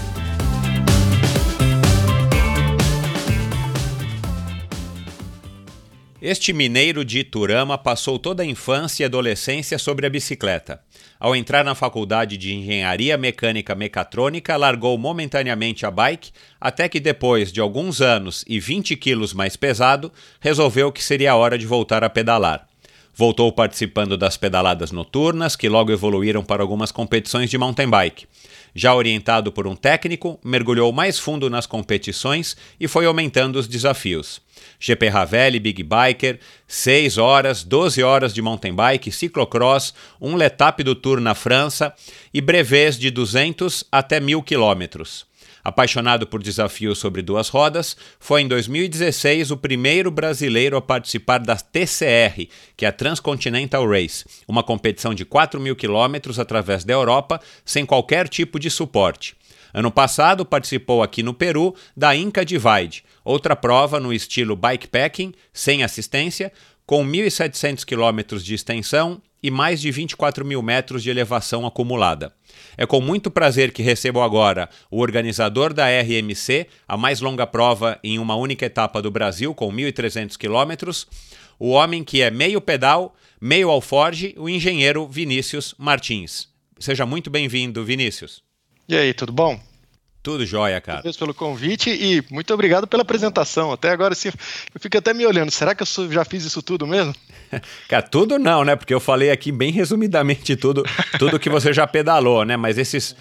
Este 6.24 6.52
mineiro 6.52 7.04
de 7.04 7.18
Iturama 7.18 7.76
passou 7.76 8.16
toda 8.16 8.44
a 8.44 8.46
infância 8.46 9.02
e 9.02 9.06
adolescência 9.06 9.76
sobre 9.76 10.06
a 10.06 10.08
bicicleta. 10.08 10.80
Ao 11.18 11.34
entrar 11.34 11.64
na 11.64 11.74
faculdade 11.74 12.36
de 12.36 12.54
Engenharia 12.54 13.18
Mecânica 13.18 13.74
Mecatrônica, 13.74 14.56
largou 14.56 14.96
momentaneamente 14.96 15.84
a 15.84 15.90
bike, 15.90 16.30
até 16.60 16.88
que 16.88 17.00
depois 17.00 17.50
de 17.52 17.60
alguns 17.60 18.00
anos 18.00 18.44
e 18.46 18.60
20 18.60 18.94
quilos 18.94 19.34
mais 19.34 19.56
pesado, 19.56 20.12
resolveu 20.40 20.92
que 20.92 21.02
seria 21.02 21.34
hora 21.34 21.58
de 21.58 21.66
voltar 21.66 22.04
a 22.04 22.08
pedalar. 22.08 22.68
Voltou 23.22 23.52
participando 23.52 24.18
das 24.18 24.36
pedaladas 24.36 24.90
noturnas, 24.90 25.54
que 25.54 25.68
logo 25.68 25.92
evoluíram 25.92 26.42
para 26.42 26.60
algumas 26.60 26.90
competições 26.90 27.48
de 27.48 27.56
mountain 27.56 27.88
bike. 27.88 28.26
Já 28.74 28.96
orientado 28.96 29.52
por 29.52 29.64
um 29.64 29.76
técnico, 29.76 30.40
mergulhou 30.44 30.92
mais 30.92 31.20
fundo 31.20 31.48
nas 31.48 31.64
competições 31.64 32.56
e 32.80 32.88
foi 32.88 33.06
aumentando 33.06 33.60
os 33.60 33.68
desafios. 33.68 34.40
GP 34.80 35.08
Ravelli, 35.08 35.60
Big 35.60 35.84
Biker, 35.84 36.40
6 36.66 37.16
horas, 37.16 37.62
12 37.62 38.02
horas 38.02 38.34
de 38.34 38.42
mountain 38.42 38.74
bike, 38.74 39.12
ciclocross, 39.12 39.94
um 40.20 40.34
letap 40.34 40.82
do 40.82 40.96
Tour 40.96 41.20
na 41.20 41.36
França 41.36 41.94
e 42.34 42.40
brevês 42.40 42.98
de 42.98 43.08
200 43.08 43.84
até 43.92 44.18
1000 44.18 44.42
quilômetros. 44.42 45.30
Apaixonado 45.64 46.26
por 46.26 46.42
desafios 46.42 46.98
sobre 46.98 47.22
duas 47.22 47.48
rodas, 47.48 47.96
foi 48.18 48.42
em 48.42 48.48
2016 48.48 49.52
o 49.52 49.56
primeiro 49.56 50.10
brasileiro 50.10 50.76
a 50.76 50.82
participar 50.82 51.38
da 51.38 51.56
TCR, 51.56 52.48
que 52.76 52.84
é 52.84 52.88
a 52.88 52.92
Transcontinental 52.92 53.88
Race, 53.88 54.24
uma 54.48 54.64
competição 54.64 55.14
de 55.14 55.24
4 55.24 55.60
mil 55.60 55.76
quilômetros 55.76 56.40
através 56.40 56.84
da 56.84 56.92
Europa, 56.92 57.40
sem 57.64 57.86
qualquer 57.86 58.28
tipo 58.28 58.58
de 58.58 58.70
suporte. 58.70 59.36
Ano 59.72 59.90
passado 59.90 60.44
participou 60.44 61.02
aqui 61.02 61.22
no 61.22 61.32
Peru 61.32 61.74
da 61.96 62.14
Inca 62.14 62.44
Divide, 62.44 63.04
outra 63.24 63.56
prova 63.56 64.00
no 64.00 64.12
estilo 64.12 64.56
bikepacking, 64.56 65.32
sem 65.52 65.82
assistência, 65.82 66.52
com 66.84 67.06
1.700 67.06 67.84
quilômetros 67.84 68.44
de 68.44 68.54
extensão 68.54 69.22
e 69.42 69.50
mais 69.50 69.80
de 69.80 69.90
24 69.90 70.44
mil 70.44 70.62
metros 70.62 71.02
de 71.02 71.10
elevação 71.10 71.66
acumulada. 71.66 72.32
É 72.76 72.86
com 72.86 73.00
muito 73.00 73.30
prazer 73.30 73.72
que 73.72 73.82
recebo 73.82 74.20
agora 74.20 74.68
o 74.90 75.00
organizador 75.00 75.74
da 75.74 75.86
RMC, 75.86 76.66
a 76.86 76.96
mais 76.96 77.20
longa 77.20 77.46
prova 77.46 77.98
em 78.04 78.18
uma 78.18 78.36
única 78.36 78.66
etapa 78.66 79.02
do 79.02 79.10
Brasil, 79.10 79.54
com 79.54 79.72
1.300 79.72 80.36
quilômetros, 80.36 81.06
o 81.58 81.70
homem 81.70 82.04
que 82.04 82.22
é 82.22 82.30
meio 82.30 82.60
pedal, 82.60 83.14
meio 83.40 83.70
alforge, 83.70 84.34
o 84.38 84.48
engenheiro 84.48 85.06
Vinícius 85.06 85.74
Martins. 85.76 86.48
Seja 86.78 87.06
muito 87.06 87.30
bem-vindo, 87.30 87.84
Vinícius. 87.84 88.42
E 88.88 88.96
aí, 88.96 89.14
tudo 89.14 89.32
bom? 89.32 89.60
Tudo 90.22 90.46
jóia, 90.46 90.80
cara. 90.80 91.00
Obrigado 91.00 91.18
pelo 91.18 91.34
convite 91.34 91.90
e 91.90 92.22
muito 92.32 92.54
obrigado 92.54 92.86
pela 92.86 93.02
apresentação. 93.02 93.72
Até 93.72 93.90
agora, 93.90 94.14
sim, 94.14 94.28
eu 94.72 94.80
fico 94.80 94.96
até 94.96 95.12
me 95.12 95.26
olhando. 95.26 95.50
Será 95.50 95.74
que 95.74 95.82
eu 95.82 96.12
já 96.12 96.24
fiz 96.24 96.44
isso 96.44 96.62
tudo 96.62 96.86
mesmo? 96.86 97.12
Cara, 97.88 98.02
tudo 98.02 98.38
não, 98.38 98.64
né? 98.64 98.76
Porque 98.76 98.92
eu 98.92 99.00
falei 99.00 99.30
aqui 99.30 99.52
bem 99.52 99.70
resumidamente 99.70 100.56
tudo, 100.56 100.82
tudo 101.18 101.38
que 101.38 101.50
você 101.50 101.72
já 101.72 101.86
pedalou, 101.86 102.44
né? 102.44 102.56
Mas 102.56 102.78
esses, 102.78 103.14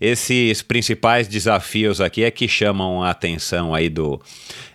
esses 0.00 0.62
principais 0.62 1.26
desafios 1.26 2.00
aqui 2.00 2.24
é 2.24 2.30
que 2.30 2.46
chamam 2.46 3.02
a 3.02 3.10
atenção 3.10 3.74
aí 3.74 3.88
do. 3.88 4.20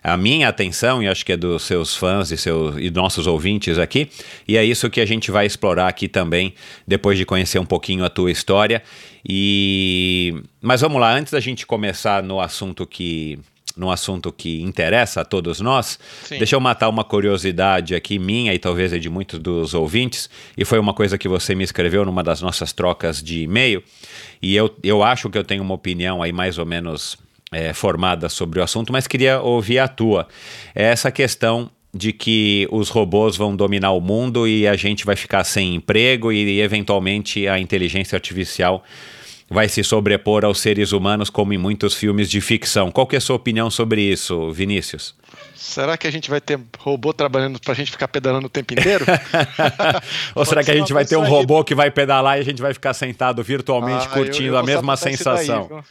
A 0.03 0.17
minha 0.17 0.49
atenção, 0.49 1.01
e 1.01 1.07
acho 1.07 1.25
que 1.25 1.31
é 1.31 1.37
dos 1.37 1.63
seus 1.63 1.95
fãs 1.95 2.29
e, 2.29 2.37
seus, 2.37 2.75
e 2.77 2.91
nossos 2.91 3.25
ouvintes 3.25 3.79
aqui. 3.79 4.09
E 4.45 4.57
é 4.57 4.65
isso 4.65 4.89
que 4.89 4.99
a 4.99 5.05
gente 5.05 5.31
vai 5.31 5.45
explorar 5.45 5.87
aqui 5.87 6.09
também, 6.09 6.53
depois 6.85 7.17
de 7.17 7.25
conhecer 7.25 7.57
um 7.59 7.65
pouquinho 7.65 8.03
a 8.03 8.09
tua 8.09 8.29
história. 8.29 8.83
E 9.27 10.43
mas 10.61 10.81
vamos 10.81 10.99
lá, 10.99 11.13
antes 11.13 11.31
da 11.31 11.39
gente 11.39 11.65
começar 11.65 12.21
no 12.21 12.41
assunto 12.41 12.85
que 12.85 13.39
no 13.75 13.91
assunto 13.91 14.31
que 14.31 14.61
interessa 14.61 15.21
a 15.21 15.25
todos 15.25 15.59
nós, 15.59 15.99
Sim. 16.23 16.37
deixa 16.37 16.55
eu 16.55 16.59
matar 16.59 16.89
uma 16.89 17.03
curiosidade 17.03 17.95
aqui 17.95 18.19
minha 18.19 18.53
e 18.53 18.59
talvez 18.59 18.99
de 19.01 19.09
muitos 19.09 19.39
dos 19.39 19.73
ouvintes, 19.73 20.29
e 20.57 20.63
foi 20.63 20.79
uma 20.79 20.93
coisa 20.93 21.17
que 21.17 21.27
você 21.27 21.55
me 21.55 21.63
escreveu 21.63 22.05
numa 22.05 22.23
das 22.23 22.41
nossas 22.41 22.71
trocas 22.71 23.21
de 23.21 23.41
e-mail, 23.41 23.83
e 24.41 24.55
eu, 24.55 24.73
eu 24.83 25.01
acho 25.03 25.29
que 25.29 25.37
eu 25.37 25.43
tenho 25.43 25.63
uma 25.63 25.73
opinião 25.73 26.21
aí 26.21 26.31
mais 26.31 26.57
ou 26.57 26.65
menos 26.65 27.17
é, 27.51 27.73
formada 27.73 28.29
sobre 28.29 28.59
o 28.59 28.63
assunto, 28.63 28.91
mas 28.91 29.07
queria 29.07 29.39
ouvir 29.39 29.79
a 29.79 29.87
tua. 29.87 30.27
É 30.73 30.83
essa 30.83 31.11
questão 31.11 31.69
de 31.93 32.11
que 32.11 32.67
os 32.71 32.89
robôs 32.89 33.37
vão 33.37 33.55
dominar 33.55 33.91
o 33.91 34.01
mundo 34.01 34.47
e 34.47 34.67
a 34.67 34.75
gente 34.75 35.05
vai 35.05 35.15
ficar 35.15 35.43
sem 35.43 35.75
emprego 35.75 36.31
e, 36.31 36.59
eventualmente, 36.59 37.47
a 37.47 37.59
inteligência 37.59 38.15
artificial 38.15 38.83
vai 39.53 39.69
se 39.69 39.83
sobrepor 39.83 40.43
aos 40.43 40.59
seres 40.59 40.91
humanos, 40.91 41.29
como 41.29 41.53
em 41.53 41.57
muitos 41.57 41.93
filmes 41.93 42.29
de 42.29 42.41
ficção. 42.41 42.91
Qual 42.91 43.05
que 43.05 43.15
é 43.15 43.19
a 43.19 43.21
sua 43.21 43.35
opinião 43.35 43.69
sobre 43.69 44.01
isso, 44.01 44.51
Vinícius? 44.51 45.15
Será 45.55 45.95
que 45.95 46.07
a 46.07 46.11
gente 46.11 46.29
vai 46.29 46.41
ter 46.41 46.59
robô 46.77 47.13
trabalhando 47.13 47.59
para 47.59 47.71
a 47.71 47.75
gente 47.75 47.91
ficar 47.91 48.07
pedalando 48.07 48.47
o 48.47 48.49
tempo 48.49 48.73
inteiro? 48.73 49.05
Ou 50.35 50.43
será 50.43 50.63
que 50.63 50.71
a 50.71 50.75
gente 50.75 50.91
vai 50.91 51.05
ter 51.05 51.15
um 51.15 51.25
robô 51.25 51.63
que 51.63 51.73
vai 51.73 51.89
pedalar 51.89 52.37
e 52.37 52.41
a 52.41 52.43
gente 52.43 52.61
vai 52.61 52.73
ficar 52.73 52.93
sentado 52.93 53.41
virtualmente 53.43 54.07
ah, 54.07 54.09
curtindo 54.09 54.49
eu, 54.49 54.53
eu 54.53 54.59
a 54.59 54.63
mesma 54.63 54.97
sensação? 54.97 55.69
Daí, 55.69 55.83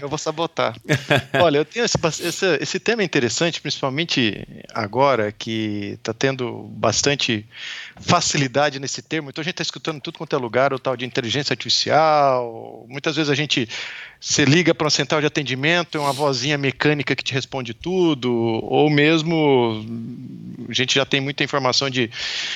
eu 0.00 0.08
vou 0.08 0.18
sabotar. 0.18 0.76
Olha, 1.40 1.58
eu 1.58 1.64
tenho 1.64 1.84
esse, 1.84 1.98
esse, 2.22 2.46
esse 2.60 2.80
tema 2.80 3.02
é 3.02 3.04
interessante, 3.04 3.60
principalmente 3.60 4.46
agora 4.72 5.30
que 5.30 5.94
está 5.94 6.14
tendo 6.14 6.64
bastante 6.70 7.46
facilidade 7.96 8.80
nesse 8.80 9.02
termo. 9.02 9.28
Então 9.28 9.42
a 9.42 9.44
gente 9.44 9.54
está 9.54 9.62
escutando 9.62 10.00
tudo 10.00 10.18
quanto 10.18 10.34
é 10.34 10.38
lugar, 10.38 10.72
o 10.72 10.78
tal 10.78 10.96
de 10.96 11.04
inteligência 11.04 11.52
artificial. 11.52 12.86
Muitas 12.88 13.16
vezes 13.16 13.30
a 13.30 13.34
gente 13.34 13.68
se 14.18 14.42
liga 14.46 14.74
para 14.74 14.86
uma 14.86 14.90
central 14.90 15.20
de 15.20 15.26
atendimento, 15.26 15.98
é 15.98 16.00
uma 16.00 16.12
vozinha 16.12 16.56
mecânica 16.56 17.14
que 17.14 17.22
te 17.22 17.34
responde 17.34 17.74
tudo, 17.74 18.32
ou 18.32 18.88
mesmo 18.88 19.84
a 20.66 20.72
gente 20.72 20.94
já 20.94 21.04
tem 21.04 21.20
muita 21.20 21.44
informação 21.44 21.90
de 21.90 22.10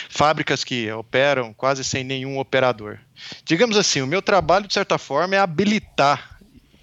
fábricas 0.09 0.65
que 0.65 0.91
operam 0.93 1.53
quase 1.53 1.85
sem 1.85 2.03
nenhum 2.03 2.39
operador. 2.39 2.99
Digamos 3.45 3.77
assim, 3.77 4.01
o 4.01 4.07
meu 4.07 4.23
trabalho, 4.23 4.67
de 4.67 4.73
certa 4.73 4.97
forma, 4.97 5.35
é 5.35 5.39
habilitar 5.39 6.38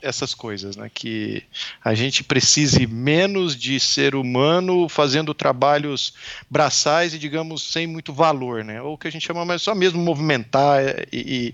essas 0.06 0.34
coisas, 0.34 0.76
né? 0.76 0.90
Que 0.94 1.44
a 1.84 1.94
gente 1.94 2.24
precise 2.24 2.86
menos 2.86 3.56
de 3.56 3.80
ser 3.80 4.16
humano 4.16 4.88
fazendo 4.88 5.34
trabalhos 5.34 6.14
braçais 6.50 7.14
e, 7.14 7.20
digamos, 7.20 7.64
sem 7.64 7.88
muito 7.88 8.14
valor, 8.14 8.64
né? 8.64 8.82
Ou 8.82 8.98
que 8.98 9.08
a 9.08 9.12
gente 9.12 9.26
chama 9.26 9.44
mais 9.44 9.62
só 9.62 9.74
mesmo 9.74 10.02
movimentar 10.02 10.82
e, 11.12 11.54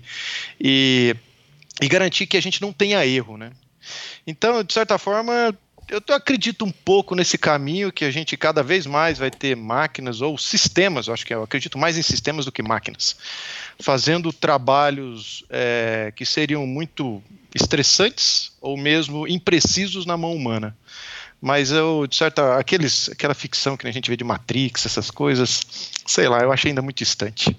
e, 0.60 1.16
e 1.80 1.88
garantir 1.88 2.26
que 2.26 2.36
a 2.36 2.42
gente 2.42 2.60
não 2.60 2.72
tenha 2.72 3.04
erro, 3.06 3.36
né? 3.36 3.50
Então, 4.26 4.62
de 4.62 4.72
certa 4.72 4.98
forma, 4.98 5.56
eu 5.88 6.00
acredito 6.14 6.64
um 6.64 6.70
pouco 6.70 7.14
nesse 7.14 7.36
caminho 7.36 7.92
que 7.92 8.04
a 8.04 8.10
gente 8.10 8.36
cada 8.36 8.62
vez 8.62 8.86
mais 8.86 9.18
vai 9.18 9.30
ter 9.30 9.56
máquinas 9.56 10.20
ou 10.20 10.38
sistemas, 10.38 11.06
eu 11.06 11.14
acho 11.14 11.26
que 11.26 11.34
eu 11.34 11.42
acredito 11.42 11.76
mais 11.76 11.98
em 11.98 12.02
sistemas 12.02 12.44
do 12.44 12.52
que 12.52 12.62
máquinas, 12.62 13.16
fazendo 13.80 14.32
trabalhos 14.32 15.44
é, 15.50 16.12
que 16.14 16.24
seriam 16.24 16.66
muito 16.66 17.22
estressantes 17.54 18.52
ou 18.60 18.76
mesmo 18.76 19.26
imprecisos 19.26 20.06
na 20.06 20.16
mão 20.16 20.34
humana. 20.34 20.76
Mas 21.40 21.72
eu, 21.72 22.06
de 22.06 22.14
certa, 22.14 22.56
aqueles, 22.56 23.08
aquela 23.08 23.34
ficção 23.34 23.76
que 23.76 23.86
a 23.86 23.90
gente 23.90 24.08
vê 24.08 24.16
de 24.16 24.22
Matrix, 24.22 24.86
essas 24.86 25.10
coisas, 25.10 25.60
sei 26.06 26.28
lá, 26.28 26.40
eu 26.40 26.52
achei 26.52 26.70
ainda 26.70 26.82
muito 26.82 26.98
distante. 26.98 27.56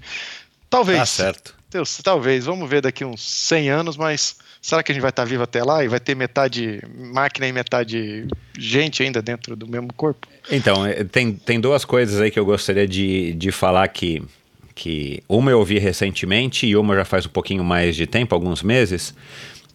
Talvez. 0.70 1.00
Tá 1.00 1.06
certo. 1.06 1.56
Deus, 1.70 1.98
talvez, 2.04 2.46
vamos 2.46 2.70
ver 2.70 2.82
daqui 2.82 3.04
uns 3.04 3.22
100 3.22 3.70
anos, 3.70 3.98
mas 3.98 4.38
será 4.62 4.82
que 4.82 4.92
a 4.92 4.96
gente 4.96 5.02
vai 5.02 5.10
estar 5.10 5.26
vivo 5.26 5.44
até 5.44 5.64
lá 5.64 5.84
e 5.84 5.88
vai 5.88 6.00
ter 6.00 6.16
metade 6.16 6.80
máquina 6.96 7.48
e 7.48 7.52
metade 7.52 8.28
gente 8.58 9.04
ainda 9.04 9.22
dentro 9.22 9.56
do 9.56 9.68
mesmo 9.68 9.92
corpo? 9.92 10.28
Então, 10.50 10.86
é, 10.86 11.04
tem, 11.04 11.34
tem 11.34 11.60
duas 11.60 11.84
coisas 11.84 12.22
aí 12.22 12.32
que 12.32 12.40
eu 12.40 12.46
gostaria 12.46 12.88
de, 12.88 13.34
de 13.34 13.52
falar 13.52 13.88
que, 13.88 14.22
que 14.74 15.22
uma 15.28 15.52
eu 15.52 15.60
ouvi 15.60 15.80
recentemente 15.80 16.68
e 16.68 16.76
uma 16.76 16.96
já 16.96 17.04
faz 17.04 17.26
um 17.26 17.30
pouquinho 17.30 17.64
mais 17.64 17.96
de 17.96 18.08
tempo, 18.08 18.34
alguns 18.34 18.64
meses, 18.64 19.14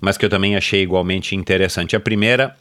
mas 0.01 0.17
que 0.17 0.25
eu 0.25 0.31
também 0.31 0.57
achei 0.57 0.83
igualmente 0.83 1.35
interessante. 1.35 1.97
A 1.97 2.01
primeira 2.01 2.57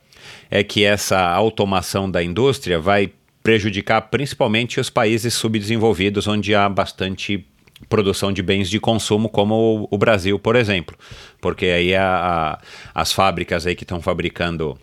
é 0.50 0.63
que 0.63 0.84
essa 0.84 1.20
automação 1.20 2.10
da 2.10 2.24
indústria 2.24 2.79
vai 2.79 3.12
prejudicar 3.44 4.01
principalmente 4.01 4.79
os 4.79 4.89
países 4.89 5.34
subdesenvolvidos, 5.34 6.27
onde 6.27 6.53
há 6.53 6.67
bastante 6.67 7.46
produção 7.88 8.32
de 8.34 8.41
bens 8.41 8.70
de 8.70 8.79
consumo, 8.79 9.29
como 9.29 9.88
o, 9.89 9.98
Brasil, 9.98 10.39
por 10.39 10.56
exemplo. 10.56 10.98
Porque 11.39 11.65
aí 11.67 11.96
a, 11.96 12.60
a, 12.94 13.01
as 13.01 13.13
fábricas 13.13 13.65
aí 13.65 13.75
que 13.75 13.84
estão 13.84 14.01
fabricando 14.01 14.77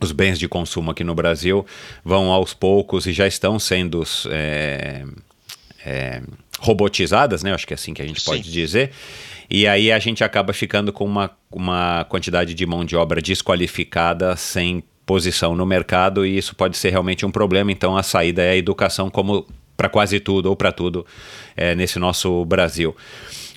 os 0.00 0.10
bens 0.10 0.38
de 0.38 0.48
consumo 0.48 0.90
aqui 0.90 1.04
no 1.04 1.14
Brasil 1.14 1.64
vão 2.04 2.32
aos 2.32 2.52
poucos 2.52 3.06
e 3.06 3.12
já 3.12 3.26
estão 3.26 3.58
sendo 3.58 4.02
é, 4.30 5.04
é, 5.84 6.22
robotizadas, 6.60 7.42
né? 7.42 7.52
Acho 7.52 7.66
que 7.66 7.74
é 7.74 7.76
assim 7.76 7.94
que 7.94 8.02
a 8.02 8.06
gente 8.06 8.20
Sim. 8.20 8.26
pode 8.26 8.50
dizer. 8.50 8.90
E 9.50 9.66
aí 9.66 9.92
a 9.92 9.98
gente 9.98 10.24
acaba 10.24 10.52
ficando 10.52 10.92
com 10.92 11.04
uma, 11.04 11.30
uma 11.50 12.04
quantidade 12.08 12.54
de 12.54 12.66
mão 12.66 12.84
de 12.84 12.96
obra 12.96 13.20
desqualificada 13.20 14.34
sem 14.36 14.82
posição 15.04 15.54
no 15.54 15.66
mercado 15.66 16.24
e 16.24 16.36
isso 16.36 16.56
pode 16.56 16.76
ser 16.76 16.90
realmente 16.90 17.26
um 17.26 17.30
problema. 17.30 17.70
Então 17.70 17.96
a 17.96 18.02
saída 18.02 18.42
é 18.42 18.50
a 18.50 18.56
educação 18.56 19.10
como 19.10 19.46
para 19.76 19.88
quase 19.88 20.20
tudo 20.20 20.46
ou 20.46 20.56
para 20.56 20.72
tudo 20.72 21.06
é, 21.56 21.74
nesse 21.74 21.98
nosso 21.98 22.44
Brasil. 22.44 22.96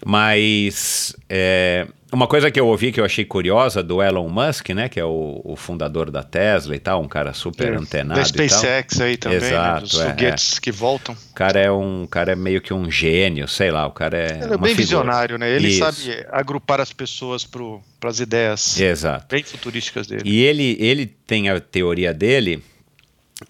Mas 0.05 1.15
é, 1.27 1.87
uma 2.11 2.27
coisa 2.27 2.49
que 2.49 2.59
eu 2.59 2.67
ouvi 2.67 2.91
que 2.91 2.99
eu 2.99 3.05
achei 3.05 3.25
curiosa 3.25 3.83
do 3.83 4.01
Elon 4.01 4.29
Musk, 4.29 4.69
né, 4.69 4.87
que 4.87 4.99
é 4.99 5.03
o, 5.03 5.41
o 5.43 5.55
fundador 5.55 6.09
da 6.09 6.23
Tesla 6.23 6.75
e 6.75 6.79
tal, 6.79 7.01
um 7.01 7.07
cara 7.07 7.33
super 7.33 7.73
é, 7.73 7.75
antenado. 7.75 8.19
Da 8.19 8.25
SpaceX 8.25 9.01
aí 9.01 9.17
também, 9.17 9.37
Exato, 9.37 9.75
né, 9.75 9.81
dos 9.81 9.99
é, 9.99 10.09
foguetes 10.09 10.57
é. 10.57 10.61
que 10.61 10.71
voltam. 10.71 11.15
O 11.31 11.33
cara 11.33 11.59
é 11.59 11.71
um 11.71 12.07
cara 12.09 12.31
é 12.31 12.35
meio 12.35 12.61
que 12.61 12.73
um 12.73 12.89
gênio, 12.89 13.47
sei 13.47 13.71
lá, 13.71 13.87
o 13.87 13.91
cara 13.91 14.17
é. 14.17 14.43
Ele 14.43 14.53
é 14.53 14.57
bem 14.57 14.57
figura. 14.57 14.75
visionário, 14.75 15.37
né? 15.37 15.49
Ele 15.49 15.67
Isso. 15.67 15.79
sabe 15.79 16.25
agrupar 16.31 16.79
as 16.79 16.93
pessoas 16.93 17.43
para 17.43 18.09
as 18.09 18.19
ideias 18.19 18.79
Exato. 18.79 19.25
bem 19.29 19.43
futurísticas 19.43 20.07
dele. 20.07 20.23
E 20.25 20.43
ele, 20.43 20.77
ele 20.79 21.05
tem 21.05 21.49
a 21.49 21.59
teoria 21.59 22.13
dele 22.13 22.63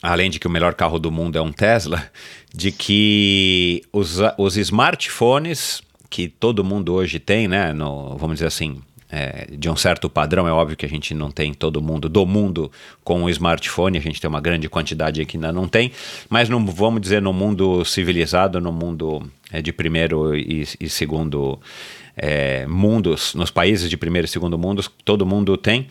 além 0.01 0.29
de 0.29 0.39
que 0.39 0.47
o 0.47 0.50
melhor 0.50 0.74
carro 0.74 1.00
do 1.00 1.12
mundo 1.12 1.38
é 1.38 1.41
um 1.41 1.51
Tesla, 1.51 2.09
de 2.57 2.71
que 2.71 3.83
os, 3.93 4.17
os 4.35 4.57
smartphones 4.57 5.83
que 6.09 6.27
todo 6.27 6.63
mundo 6.63 6.91
hoje 6.91 7.19
tem, 7.19 7.47
né, 7.47 7.71
no, 7.71 8.17
vamos 8.17 8.37
dizer 8.37 8.47
assim, 8.47 8.81
é, 9.11 9.45
de 9.51 9.69
um 9.69 9.75
certo 9.75 10.09
padrão, 10.09 10.47
é 10.47 10.51
óbvio 10.51 10.75
que 10.75 10.85
a 10.85 10.89
gente 10.89 11.13
não 11.13 11.29
tem 11.29 11.53
todo 11.53 11.79
mundo 11.79 12.09
do 12.09 12.25
mundo 12.25 12.71
com 13.03 13.29
smartphone, 13.29 13.99
a 13.99 14.01
gente 14.01 14.19
tem 14.19 14.27
uma 14.27 14.41
grande 14.41 14.67
quantidade 14.67 15.23
que 15.23 15.37
ainda 15.37 15.51
não 15.51 15.67
tem, 15.67 15.91
mas 16.29 16.49
não 16.49 16.65
vamos 16.65 16.99
dizer 16.99 17.21
no 17.21 17.31
mundo 17.31 17.85
civilizado, 17.85 18.59
no 18.59 18.71
mundo 18.71 19.21
é, 19.51 19.61
de 19.61 19.71
primeiro 19.71 20.35
e, 20.35 20.67
e 20.79 20.89
segundo 20.89 21.59
é, 22.15 22.65
mundos, 22.65 23.35
nos 23.35 23.51
países 23.51 23.87
de 23.87 23.97
primeiro 23.97 24.25
e 24.25 24.29
segundo 24.29 24.57
mundos, 24.57 24.89
todo 25.05 25.27
mundo 25.27 25.55
tem. 25.57 25.85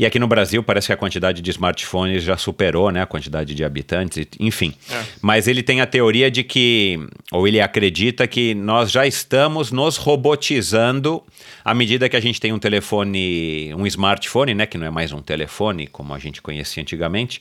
E 0.00 0.06
aqui 0.06 0.18
no 0.18 0.26
Brasil 0.26 0.62
parece 0.62 0.86
que 0.86 0.94
a 0.94 0.96
quantidade 0.96 1.42
de 1.42 1.50
smartphones 1.50 2.22
já 2.22 2.34
superou 2.34 2.90
né, 2.90 3.02
a 3.02 3.06
quantidade 3.06 3.54
de 3.54 3.62
habitantes, 3.62 4.26
enfim. 4.40 4.72
É. 4.90 5.04
Mas 5.20 5.46
ele 5.46 5.62
tem 5.62 5.82
a 5.82 5.86
teoria 5.86 6.30
de 6.30 6.42
que, 6.42 6.98
ou 7.30 7.46
ele 7.46 7.60
acredita 7.60 8.26
que 8.26 8.54
nós 8.54 8.90
já 8.90 9.06
estamos 9.06 9.70
nos 9.70 9.98
robotizando 9.98 11.22
à 11.62 11.74
medida 11.74 12.08
que 12.08 12.16
a 12.16 12.20
gente 12.20 12.40
tem 12.40 12.50
um 12.50 12.58
telefone, 12.58 13.74
um 13.74 13.86
smartphone, 13.86 14.54
né, 14.54 14.64
que 14.64 14.78
não 14.78 14.86
é 14.86 14.90
mais 14.90 15.12
um 15.12 15.20
telefone 15.20 15.86
como 15.86 16.14
a 16.14 16.18
gente 16.18 16.40
conhecia 16.40 16.82
antigamente, 16.82 17.38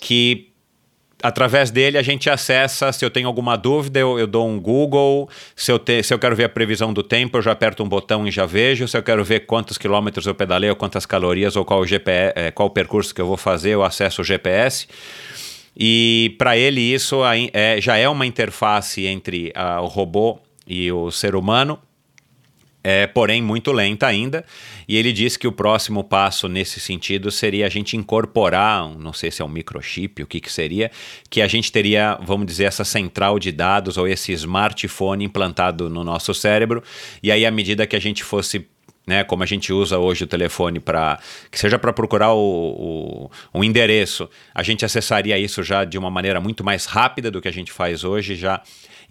que 0.00 0.48
através 1.22 1.70
dele 1.70 1.96
a 1.96 2.02
gente 2.02 2.28
acessa, 2.28 2.92
se 2.92 3.04
eu 3.04 3.10
tenho 3.10 3.26
alguma 3.26 3.56
dúvida, 3.56 3.98
eu, 3.98 4.18
eu 4.18 4.26
dou 4.26 4.48
um 4.48 4.60
Google, 4.60 5.28
se 5.54 5.70
eu, 5.70 5.78
te, 5.78 6.02
se 6.02 6.12
eu 6.12 6.18
quero 6.18 6.34
ver 6.34 6.44
a 6.44 6.48
previsão 6.48 6.92
do 6.92 7.02
tempo, 7.02 7.38
eu 7.38 7.42
já 7.42 7.52
aperto 7.52 7.82
um 7.82 7.88
botão 7.88 8.26
e 8.26 8.30
já 8.30 8.44
vejo, 8.44 8.88
se 8.88 8.96
eu 8.96 9.02
quero 9.02 9.24
ver 9.24 9.40
quantos 9.40 9.78
quilômetros 9.78 10.26
eu 10.26 10.34
pedalei, 10.34 10.68
ou 10.70 10.76
quantas 10.76 11.06
calorias, 11.06 11.56
ou 11.56 11.64
qual 11.64 11.86
GPS, 11.86 12.32
é, 12.36 12.50
qual 12.50 12.68
percurso 12.70 13.14
que 13.14 13.20
eu 13.20 13.26
vou 13.26 13.36
fazer, 13.36 13.70
eu 13.70 13.82
acesso 13.82 14.22
o 14.22 14.24
GPS. 14.24 14.86
E 15.76 16.34
para 16.38 16.56
ele 16.56 16.80
isso 16.80 17.20
é, 17.52 17.80
já 17.80 17.96
é 17.96 18.08
uma 18.08 18.26
interface 18.26 19.06
entre 19.06 19.52
o 19.80 19.86
robô 19.86 20.38
e 20.66 20.92
o 20.92 21.10
ser 21.10 21.34
humano, 21.34 21.78
é, 22.82 23.06
porém 23.06 23.40
muito 23.40 23.72
lenta 23.72 24.06
ainda. 24.06 24.44
E 24.88 24.96
ele 24.96 25.12
disse 25.12 25.38
que 25.38 25.46
o 25.46 25.52
próximo 25.52 26.02
passo 26.02 26.48
nesse 26.48 26.80
sentido 26.80 27.30
seria 27.30 27.66
a 27.66 27.68
gente 27.68 27.96
incorporar, 27.96 28.88
não 28.98 29.12
sei 29.12 29.30
se 29.30 29.42
é 29.42 29.44
um 29.44 29.48
microchip, 29.48 30.22
o 30.22 30.26
que, 30.26 30.40
que 30.40 30.52
seria, 30.52 30.90
que 31.30 31.40
a 31.40 31.48
gente 31.48 31.70
teria, 31.70 32.18
vamos 32.22 32.46
dizer, 32.46 32.64
essa 32.64 32.84
central 32.84 33.38
de 33.38 33.52
dados 33.52 33.96
ou 33.96 34.08
esse 34.08 34.32
smartphone 34.32 35.24
implantado 35.24 35.88
no 35.88 36.02
nosso 36.02 36.34
cérebro. 36.34 36.82
E 37.22 37.30
aí, 37.30 37.46
à 37.46 37.50
medida 37.50 37.86
que 37.86 37.96
a 37.96 38.00
gente 38.00 38.24
fosse 38.24 38.66
né, 39.06 39.24
como 39.24 39.42
a 39.42 39.46
gente 39.46 39.72
usa 39.72 39.98
hoje 39.98 40.24
o 40.24 40.26
telefone 40.26 40.78
para 40.78 41.18
que 41.50 41.58
seja 41.58 41.78
para 41.78 41.92
procurar 41.92 42.32
o, 42.32 42.38
o, 42.38 43.30
o, 43.52 43.64
endereço, 43.64 44.28
a 44.54 44.62
gente 44.62 44.84
acessaria 44.84 45.36
isso 45.38 45.62
já 45.62 45.84
de 45.84 45.98
uma 45.98 46.10
maneira 46.10 46.40
muito 46.40 46.62
mais 46.62 46.84
rápida 46.84 47.28
do 47.30 47.40
que 47.40 47.48
a 47.48 47.52
gente 47.52 47.72
faz 47.72 48.04
hoje, 48.04 48.36
já 48.36 48.62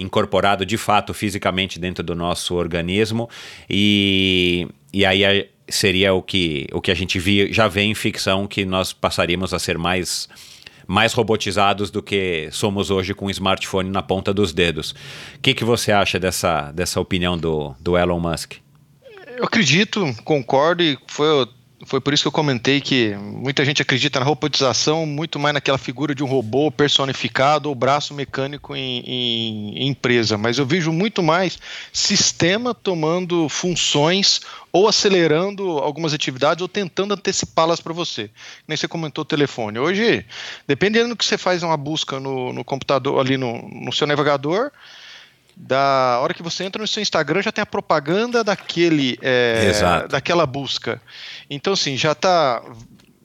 incorporado 0.01 0.65
de 0.65 0.77
fato 0.77 1.13
fisicamente 1.13 1.79
dentro 1.79 2.03
do 2.03 2.15
nosso 2.15 2.55
organismo 2.55 3.29
e, 3.70 4.67
e 4.91 5.05
aí 5.05 5.50
seria 5.70 6.13
o 6.13 6.22
que, 6.22 6.67
o 6.74 6.81
que 6.81 6.91
a 6.91 6.96
gente 6.96 7.20
via, 7.20 7.51
já 7.51 7.67
vê 7.67 7.81
em 7.81 7.96
ficção 7.96 8.48
que 8.48 8.65
nós 8.65 8.91
passaríamos 8.91 9.53
a 9.53 9.60
ser 9.60 9.77
mais 9.77 10.27
mais 10.88 11.13
robotizados 11.13 11.89
do 11.89 12.03
que 12.03 12.50
somos 12.51 12.89
hoje 12.89 13.13
com 13.13 13.27
o 13.27 13.31
smartphone 13.31 13.89
na 13.89 14.01
ponta 14.01 14.34
dos 14.34 14.51
dedos. 14.51 14.91
O 15.36 15.39
que, 15.41 15.53
que 15.53 15.63
você 15.63 15.89
acha 15.89 16.20
dessa, 16.20 16.70
dessa 16.74 17.00
opinião 17.00 17.38
do, 17.38 17.74
do 17.79 17.98
Elon 17.98 18.20
Musk? 18.20 18.55
Eu 19.38 19.46
acredito, 19.46 20.13
concordo, 20.25 20.84
e 20.84 20.98
foi, 21.08 21.48
foi 21.86 22.00
por 22.00 22.14
isso 22.14 22.24
que 22.24 22.28
eu 22.28 22.32
comentei 22.32 22.80
que 22.80 23.16
muita 23.16 23.66
gente 23.66 23.82
acredita 23.82 24.20
na 24.20 24.26
robotização 24.26 25.06
muito 25.06 25.40
mais 25.40 25.54
naquela 25.54 25.78
figura 25.78 26.14
de 26.14 26.24
um 26.24 26.28
robô 26.28 26.72
personificado 26.72 27.70
ou 27.70 27.76
braço 27.76 28.14
mecânico 28.14 28.76
em, 28.76 29.00
em, 29.00 29.78
em 29.78 29.88
empresa, 29.88 30.38
mas 30.38 30.58
eu 30.58 30.66
vejo 30.66 30.92
muito 30.92 31.24
mais 31.24 31.60
sistema 31.92 32.74
tomando 32.74 33.50
funções 33.50 34.42
ou 34.72 34.88
acelerando 34.88 35.80
algumas 35.80 36.14
atividades 36.14 36.62
ou 36.62 36.68
tentando 36.68 37.14
antecipá-las 37.14 37.82
para 37.82 37.94
você. 37.94 38.30
Nem 38.68 38.78
você 38.78 38.88
comentou 38.88 39.24
o 39.24 39.26
telefone. 39.26 39.80
Hoje, 39.80 40.26
dependendo 40.68 41.10
do 41.10 41.16
que 41.16 41.26
você 41.26 41.38
faz 41.38 41.62
uma 41.64 41.76
busca 41.76 42.20
no, 42.20 42.54
no 42.54 42.64
computador, 42.64 43.20
ali 43.20 43.38
no, 43.38 43.68
no 43.70 43.92
seu 43.92 44.08
navegador, 44.08 44.72
da 45.62 46.20
hora 46.20 46.34
que 46.34 46.41
você 46.41 46.63
entra 46.63 46.82
no 46.82 46.88
seu 46.88 47.03
Instagram 47.03 47.44
já 47.44 47.51
tem 47.51 47.62
a 47.62 47.68
propaganda 47.68 48.44
daquele 48.44 49.18
é, 49.22 50.08
daquela 50.10 50.46
busca. 50.48 51.00
Então 51.50 51.74
assim, 51.74 51.96
já 51.96 52.13
está 52.13 52.63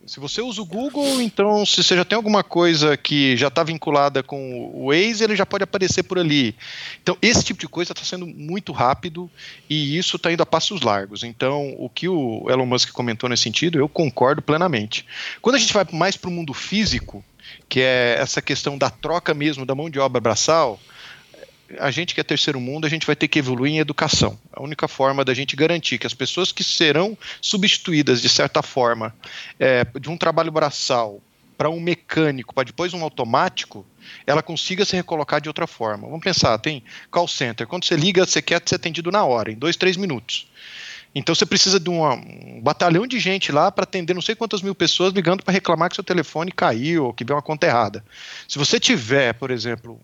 se 0.07 0.21
você 0.21 0.40
usa 0.40 0.62
o 0.62 0.66
Google, 0.66 1.21
então 1.21 1.64
se 1.66 1.83
você 1.83 1.97
já 1.97 2.05
tem 2.05 2.14
alguma 2.14 2.45
coisa 2.45 2.97
que 2.97 3.37
já 3.37 3.49
está 3.49 3.64
vinculada 3.64 4.23
com 4.23 4.71
o 4.73 4.88
Waze, 4.88 5.25
ele 5.25 5.35
já 5.35 5.45
pode 5.45 5.64
aparecer 5.64 6.02
por 6.05 6.19
ali. 6.19 6.55
Então 7.02 7.16
esse 7.23 7.43
tipo 7.43 7.59
de 7.59 7.66
coisa 7.66 7.93
está 7.93 8.05
sendo 8.05 8.26
muito 8.26 8.71
rápido 8.71 9.31
e 9.69 9.97
isso 9.97 10.16
está 10.16 10.31
indo 10.31 10.43
a 10.43 10.47
passos 10.47 10.83
largos. 10.83 11.25
Então 11.25 11.75
o 11.78 11.88
que 11.88 12.07
o 12.07 12.47
Elon 12.50 12.66
Musk 12.66 12.93
comentou 12.93 13.31
nesse 13.31 13.45
sentido, 13.45 13.78
eu 13.78 13.88
concordo 13.88 14.43
plenamente. 14.43 15.07
Quando 15.40 15.57
a 15.57 15.59
gente 15.59 15.73
vai 15.73 15.87
mais 15.90 16.16
para 16.19 16.28
o 16.28 16.33
mundo 16.33 16.52
físico, 16.52 17.25
que 17.66 17.81
é 17.81 18.16
essa 18.21 18.43
questão 18.43 18.76
da 18.76 18.90
troca 18.90 19.33
mesmo 19.33 19.64
da 19.64 19.75
mão 19.75 19.88
de 19.88 19.99
obra 19.99 20.21
braçal, 20.21 20.78
a 21.78 21.90
gente 21.90 22.14
que 22.14 22.20
é 22.20 22.25
terceiro 22.25 22.61
mundo, 22.61 22.87
a 22.87 22.90
gente 22.90 23.06
vai 23.06 23.16
ter 23.16 23.28
que 23.28 23.38
evoluir 23.38 23.73
em 23.73 23.78
educação. 23.78 24.38
A 24.52 24.62
única 24.62 24.87
forma 24.87 25.25
da 25.25 25.35
gente 25.35 25.56
garantir 25.56 25.99
que 25.99 26.06
as 26.06 26.14
pessoas 26.14 26.52
que 26.52 26.62
serão 26.62 27.16
substituídas, 27.40 28.23
de 28.23 28.28
certa 28.28 28.62
forma, 28.62 29.14
é, 29.58 29.85
de 29.99 30.08
um 30.08 30.16
trabalho 30.16 30.52
braçal 30.52 31.20
para 31.56 31.70
um 31.70 31.80
mecânico, 31.80 32.54
para 32.54 32.64
depois 32.64 32.92
um 32.92 33.02
automático, 33.02 33.85
ela 34.26 34.42
consiga 34.42 34.85
se 34.85 34.94
recolocar 34.94 35.40
de 35.40 35.49
outra 35.49 35.66
forma. 35.66 36.06
Vamos 36.06 36.23
pensar, 36.23 36.58
tem 36.58 36.82
call 37.11 37.26
center. 37.26 37.66
Quando 37.66 37.85
você 37.85 37.96
liga, 37.96 38.25
você 38.25 38.42
quer 38.42 38.62
ser 38.64 38.76
atendido 38.76 39.11
na 39.11 39.25
hora, 39.25 39.50
em 39.50 39.56
dois, 39.56 39.76
três 39.76 39.96
minutos. 39.96 40.46
Então 41.14 41.35
você 41.35 41.46
precisa 41.46 41.80
de 41.80 41.88
uma, 41.88 42.12
um 42.12 42.61
batalhão 42.61 43.06
de 43.06 43.18
gente 43.18 43.50
lá 43.50 43.73
para 43.73 43.85
atender 43.85 44.12
não 44.12 44.20
sei 44.20 44.35
quantas 44.35 44.61
mil 44.61 44.75
pessoas 44.75 45.14
ligando 45.14 45.42
para 45.42 45.54
reclamar 45.54 45.88
que 45.88 45.94
seu 45.94 46.04
telefone 46.04 46.52
caiu 46.52 47.06
ou 47.06 47.14
que 47.14 47.25
veio 47.25 47.37
uma 47.37 47.42
conta 47.42 47.66
errada. 47.66 48.04
Se 48.46 48.58
você 48.58 48.78
tiver, 48.78 49.33
por 49.33 49.50
exemplo, 49.50 49.98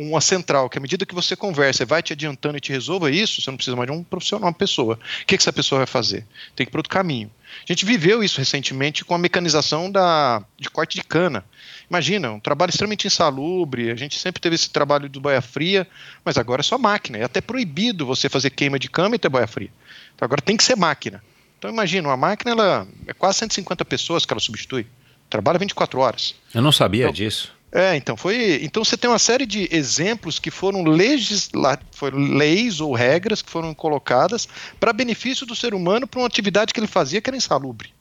uma 0.00 0.20
central, 0.20 0.70
que 0.70 0.78
à 0.78 0.80
medida 0.80 1.04
que 1.04 1.14
você 1.14 1.34
conversa, 1.34 1.84
vai 1.84 2.00
te 2.00 2.12
adiantando 2.12 2.56
e 2.56 2.60
te 2.60 2.70
resolva 2.70 3.10
isso, 3.10 3.42
você 3.42 3.50
não 3.50 3.56
precisa 3.56 3.76
mais 3.76 3.90
de 3.90 3.96
um 3.96 4.04
profissional, 4.04 4.46
uma 4.46 4.54
pessoa. 4.54 4.94
O 4.94 5.26
que, 5.26 5.36
que 5.36 5.42
essa 5.42 5.52
pessoa 5.52 5.80
vai 5.80 5.86
fazer? 5.86 6.24
Tem 6.54 6.64
que 6.64 6.70
ir 6.70 6.72
para 6.72 6.78
outro 6.78 6.92
caminho. 6.92 7.28
A 7.68 7.72
gente 7.72 7.84
viveu 7.84 8.22
isso 8.22 8.38
recentemente 8.38 9.04
com 9.04 9.14
a 9.14 9.18
mecanização 9.18 9.90
da, 9.90 10.40
de 10.56 10.70
corte 10.70 10.94
de 10.94 11.02
cana. 11.02 11.44
Imagina, 11.90 12.30
um 12.30 12.38
trabalho 12.38 12.70
extremamente 12.70 13.08
insalubre, 13.08 13.90
a 13.90 13.96
gente 13.96 14.16
sempre 14.18 14.40
teve 14.40 14.54
esse 14.54 14.70
trabalho 14.70 15.08
do 15.08 15.20
boia 15.20 15.42
fria, 15.42 15.84
mas 16.24 16.38
agora 16.38 16.60
é 16.60 16.62
só 16.62 16.78
máquina. 16.78 17.18
É 17.18 17.24
até 17.24 17.40
proibido 17.40 18.06
você 18.06 18.28
fazer 18.28 18.50
queima 18.50 18.78
de 18.78 18.88
cama 18.88 19.16
e 19.16 19.18
ter 19.18 19.28
boia 19.28 19.48
fria. 19.48 19.70
Então 20.14 20.26
agora 20.26 20.40
tem 20.40 20.56
que 20.56 20.62
ser 20.62 20.76
máquina. 20.76 21.24
Então 21.58 21.68
imagina, 21.68 22.08
uma 22.08 22.16
máquina 22.16 22.52
ela 22.52 22.86
é 23.06 23.12
quase 23.12 23.38
150 23.38 23.84
pessoas 23.84 24.24
que 24.24 24.32
ela 24.32 24.40
substitui. 24.40 24.86
Trabalha 25.28 25.58
24 25.58 25.98
horas. 25.98 26.36
Eu 26.54 26.62
não 26.62 26.70
sabia 26.70 27.02
então, 27.02 27.12
disso. 27.12 27.52
É, 27.70 27.96
então 27.96 28.16
foi. 28.16 28.60
Então 28.62 28.82
você 28.82 28.96
tem 28.96 29.10
uma 29.10 29.18
série 29.18 29.44
de 29.44 29.68
exemplos 29.70 30.38
que 30.38 30.50
foram, 30.50 30.84
legisla, 30.84 31.78
foram 31.92 32.18
leis 32.18 32.80
ou 32.80 32.94
regras 32.94 33.42
que 33.42 33.50
foram 33.50 33.74
colocadas 33.74 34.48
para 34.80 34.92
benefício 34.92 35.44
do 35.44 35.54
ser 35.54 35.74
humano 35.74 36.06
para 36.06 36.20
uma 36.20 36.26
atividade 36.26 36.72
que 36.72 36.80
ele 36.80 36.86
fazia 36.86 37.20
que 37.20 37.28
era 37.28 37.36
insalubre. 37.36 37.92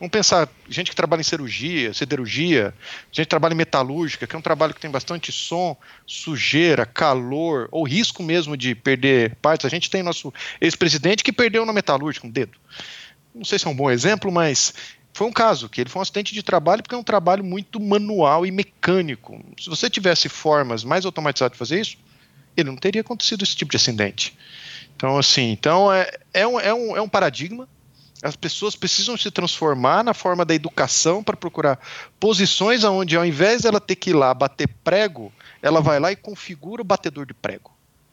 Vamos 0.00 0.10
pensar, 0.10 0.48
gente 0.68 0.90
que 0.90 0.96
trabalha 0.96 1.20
em 1.20 1.24
cirurgia, 1.24 1.94
siderurgia, 1.94 2.74
gente 3.12 3.26
que 3.26 3.30
trabalha 3.30 3.52
em 3.52 3.56
metalúrgica, 3.56 4.26
que 4.26 4.34
é 4.34 4.38
um 4.38 4.42
trabalho 4.42 4.74
que 4.74 4.80
tem 4.80 4.90
bastante 4.90 5.30
som, 5.30 5.76
sujeira, 6.06 6.84
calor, 6.84 7.68
ou 7.70 7.84
risco 7.84 8.22
mesmo 8.22 8.56
de 8.56 8.74
perder 8.74 9.36
partes. 9.36 9.64
A 9.64 9.68
gente 9.68 9.88
tem 9.88 10.02
nosso 10.02 10.34
ex-presidente 10.60 11.22
que 11.22 11.32
perdeu 11.32 11.64
na 11.64 11.72
metalúrgica 11.72 12.26
um 12.26 12.30
dedo. 12.30 12.58
Não 13.34 13.44
sei 13.44 13.58
se 13.58 13.66
é 13.66 13.70
um 13.70 13.74
bom 13.74 13.90
exemplo, 13.90 14.32
mas 14.32 14.74
foi 15.14 15.28
um 15.28 15.32
caso, 15.32 15.68
que 15.68 15.80
ele 15.80 15.88
foi 15.88 16.00
um 16.00 16.02
acidente 16.02 16.34
de 16.34 16.42
trabalho 16.42 16.82
porque 16.82 16.94
é 16.94 16.98
um 16.98 17.04
trabalho 17.04 17.44
muito 17.44 17.78
manual 17.78 18.44
e 18.44 18.50
mecânico. 18.50 19.40
Se 19.58 19.70
você 19.70 19.88
tivesse 19.88 20.28
formas 20.28 20.82
mais 20.82 21.06
automatizadas 21.06 21.52
de 21.52 21.58
fazer 21.58 21.80
isso, 21.80 21.96
ele 22.56 22.68
não 22.68 22.76
teria 22.76 23.00
acontecido 23.00 23.44
esse 23.44 23.54
tipo 23.54 23.70
de 23.70 23.76
acidente. 23.76 24.36
Então, 24.96 25.16
assim, 25.16 25.52
então 25.52 25.92
é, 25.92 26.10
é, 26.32 26.44
um, 26.44 26.58
é, 26.58 26.74
um, 26.74 26.96
é 26.96 27.00
um 27.00 27.08
paradigma. 27.08 27.68
As 28.24 28.34
pessoas 28.34 28.74
precisam 28.74 29.16
se 29.16 29.30
transformar 29.30 30.02
na 30.02 30.14
forma 30.14 30.44
da 30.44 30.54
educação 30.54 31.22
para 31.22 31.36
procurar 31.36 31.78
posições 32.18 32.82
onde, 32.82 33.16
ao 33.16 33.24
invés 33.24 33.62
dela 33.62 33.80
ter 33.80 33.94
que 33.94 34.10
ir 34.10 34.14
lá 34.14 34.34
bater 34.34 34.66
prego, 34.82 35.32
ela 35.62 35.80
vai 35.80 36.00
lá 36.00 36.10
e 36.10 36.16
configura 36.16 36.82
o 36.82 36.84
batedor 36.84 37.24
de 37.24 37.34
prego. 37.34 37.70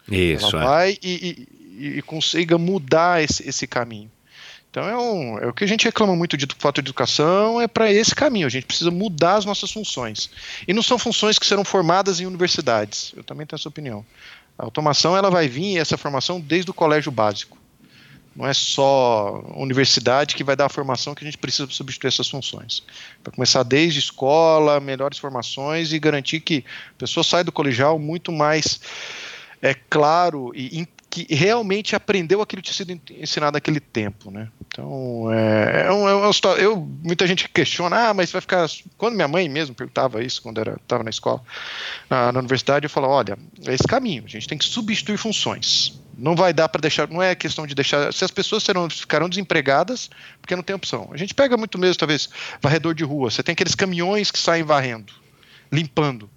Isso. 0.08 0.56
Ela 0.56 0.64
é. 0.64 0.68
vai 0.68 0.98
e, 1.02 1.48
e, 1.80 1.88
e 1.98 2.02
consiga 2.04 2.60
mudar 2.60 3.24
esse, 3.24 3.48
esse 3.50 3.66
caminho. 3.66 4.12
Então 4.72 4.88
é, 4.88 4.98
um, 4.98 5.38
é 5.38 5.48
o 5.48 5.54
que 5.54 5.66
a 5.66 5.68
gente 5.68 5.84
reclama 5.84 6.16
muito 6.16 6.38
de 6.38 6.48
falta 6.58 6.82
de 6.82 6.88
educação, 6.88 7.60
é 7.60 7.68
para 7.68 7.92
esse 7.92 8.16
caminho. 8.16 8.48
A 8.48 8.50
gente 8.50 8.66
precisa 8.66 8.90
mudar 8.90 9.36
as 9.36 9.46
nossas 9.46 9.70
funções. 9.70 10.30
E 10.66 10.74
não 10.74 10.82
são 10.82 10.98
funções 10.98 11.38
que 11.38 11.46
serão 11.46 11.66
formadas 11.66 12.22
em 12.22 12.26
universidades. 12.26 13.14
Eu 13.16 13.24
também 13.24 13.46
tenho 13.46 13.58
essa 13.58 13.68
opinião. 13.68 14.06
A 14.58 14.64
automação 14.64 15.16
ela 15.16 15.30
vai 15.30 15.50
vir, 15.50 15.78
essa 15.78 15.98
formação, 15.98 16.40
desde 16.40 16.72
o 16.72 16.74
colégio 16.74 17.12
básico. 17.12 17.58
Não 18.34 18.48
é 18.48 18.54
só 18.54 19.44
universidade 19.58 20.36
que 20.36 20.44
vai 20.44 20.56
dar 20.56 20.68
a 20.68 20.70
formação 20.70 21.14
que 21.14 21.22
a 21.22 21.28
gente 21.28 21.38
precisa 21.38 21.70
substituir 21.70 22.08
essas 22.08 22.30
funções. 22.30 22.82
Para 23.22 23.34
começar 23.34 23.64
desde 23.64 24.00
escola, 24.00 24.80
melhores 24.80 25.18
formações 25.18 25.92
e 25.92 26.00
garantir 26.00 26.40
que 26.40 26.64
a 26.92 27.00
pessoa 27.00 27.26
sai 27.26 27.44
do 27.44 27.52
colegial 27.52 28.00
muito 28.00 28.32
mais 28.32 28.80
é 29.62 29.74
claro 29.74 30.52
e 30.56 30.88
que 31.12 31.28
realmente 31.30 31.94
aprendeu 31.94 32.42
aquilo 32.42 32.62
que 32.62 32.72
tinha 32.72 32.78
sido 32.78 33.00
ensinado 33.12 33.56
naquele 33.56 33.82
tempo, 33.82 34.32
né? 34.32 34.48
Então, 34.66 35.30
é, 35.30 35.88
é, 35.88 35.92
um, 35.92 36.08
é 36.08 36.16
uma. 36.16 36.32
Eu, 36.58 36.78
muita 37.04 37.28
gente 37.28 37.50
questiona, 37.50 38.08
ah, 38.08 38.14
mas 38.14 38.32
vai 38.32 38.40
ficar. 38.40 38.66
Quando 38.98 39.16
minha 39.16 39.28
mãe 39.28 39.50
mesmo 39.50 39.76
perguntava 39.76 40.24
isso, 40.24 40.42
quando 40.42 40.62
estava 40.62 41.04
na 41.04 41.10
escola, 41.10 41.44
na, 42.10 42.32
na, 42.32 42.40
universidade, 42.40 42.86
eu 42.86 42.90
falava: 42.90 43.12
olha, 43.12 43.38
é 43.68 43.74
esse 43.74 43.84
caminho, 43.84 44.24
a 44.26 44.30
gente 44.30 44.48
tem 44.48 44.58
que 44.58 44.64
substituir 44.64 45.18
funções. 45.18 46.00
Não 46.18 46.34
vai 46.34 46.54
dar 46.54 46.70
para 46.70 46.80
deixar, 46.80 47.10
não 47.10 47.22
é 47.22 47.36
questão 47.36 47.68
de 47.68 47.76
deixar. 47.76 48.14
Se 48.14 48.24
as 48.24 48.32
pessoas 48.32 48.64
serão, 48.64 48.90
ficarão 48.90 49.28
desempregadas, 49.28 50.10
porque 50.40 50.56
não 50.56 50.64
tem 50.64 50.76
opção. 50.76 51.10
A 51.12 51.18
gente 51.18 51.34
pega 51.34 51.58
muito 51.58 51.78
mesmo, 51.78 51.98
talvez, 51.98 52.30
varredor 52.62 52.94
de 52.94 53.04
rua. 53.04 53.30
Você 53.30 53.44
tem 53.44 53.52
aqueles 53.52 53.76
caminhões 53.76 54.32
que 54.32 54.40
saem 54.40 54.64
varrendo, 54.64 55.12
limpando. 55.70 56.30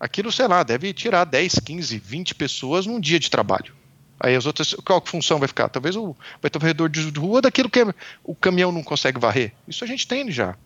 Aquilo, 0.00 0.32
sei 0.32 0.48
lá, 0.48 0.62
deve 0.62 0.94
tirar 0.94 1.24
10, 1.24 1.60
15, 1.60 1.98
20 1.98 2.34
pessoas 2.34 2.86
num 2.86 2.98
dia 2.98 3.20
de 3.20 3.30
trabalho. 3.30 3.83
Aí 4.24 4.34
as 4.34 4.46
outras, 4.46 4.72
qual 4.86 5.02
função 5.04 5.38
vai 5.38 5.46
ficar? 5.46 5.68
Talvez 5.68 5.94
o, 5.96 6.16
vai 6.40 6.50
ter 6.50 6.56
um 6.56 6.60
varredor 6.60 6.88
de 6.88 7.10
rua 7.10 7.42
daquilo 7.42 7.68
que 7.68 7.84
o 8.24 8.34
caminhão 8.34 8.72
não 8.72 8.82
consegue 8.82 9.20
varrer. 9.20 9.52
Isso 9.68 9.84
a 9.84 9.86
gente 9.86 10.08
tem 10.08 10.30
já. 10.30 10.56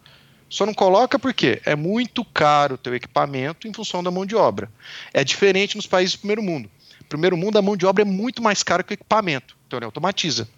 Só 0.48 0.64
não 0.64 0.72
coloca 0.72 1.18
porque 1.18 1.60
é 1.64 1.74
muito 1.74 2.24
caro 2.24 2.76
o 2.76 2.78
teu 2.78 2.94
equipamento 2.94 3.66
em 3.66 3.72
função 3.72 4.00
da 4.00 4.12
mão 4.12 4.24
de 4.24 4.36
obra. 4.36 4.70
É 5.12 5.24
diferente 5.24 5.74
nos 5.74 5.88
países 5.88 6.14
do 6.14 6.20
primeiro 6.20 6.40
mundo. 6.40 6.70
Primeiro 7.08 7.36
mundo 7.36 7.58
a 7.58 7.62
mão 7.62 7.76
de 7.76 7.84
obra 7.84 8.02
é 8.02 8.04
muito 8.04 8.40
mais 8.40 8.62
cara 8.62 8.84
que 8.84 8.92
o 8.92 8.94
equipamento. 8.94 9.56
Então 9.66 9.76
ele 9.76 9.86
automatiza. 9.86 10.48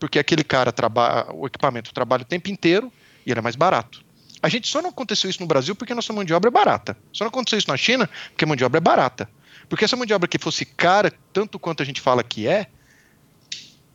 Porque 0.00 0.18
aquele 0.18 0.42
cara 0.42 0.72
trabalha, 0.72 1.30
o 1.34 1.46
equipamento 1.46 1.92
trabalha 1.92 2.22
o 2.22 2.24
tempo 2.24 2.48
inteiro 2.48 2.90
e 3.26 3.30
ele 3.30 3.40
é 3.40 3.42
mais 3.42 3.56
barato. 3.56 4.02
A 4.42 4.48
gente 4.48 4.68
só 4.68 4.80
não 4.80 4.88
aconteceu 4.88 5.28
isso 5.28 5.42
no 5.42 5.46
Brasil 5.46 5.76
porque 5.76 5.94
nossa 5.94 6.14
mão 6.14 6.24
de 6.24 6.32
obra 6.32 6.48
é 6.48 6.50
barata. 6.50 6.96
Só 7.12 7.24
não 7.24 7.28
aconteceu 7.28 7.58
isso 7.58 7.68
na 7.68 7.76
China 7.76 8.08
porque 8.30 8.44
a 8.44 8.46
mão 8.46 8.56
de 8.56 8.64
obra 8.64 8.78
é 8.78 8.80
barata. 8.80 9.28
Porque 9.68 9.84
essa 9.84 9.96
mão 9.96 10.06
de 10.06 10.14
obra 10.14 10.28
que 10.28 10.38
fosse 10.38 10.64
cara, 10.64 11.12
tanto 11.32 11.58
quanto 11.58 11.82
a 11.82 11.86
gente 11.86 12.00
fala 12.00 12.22
que 12.22 12.48
é, 12.48 12.66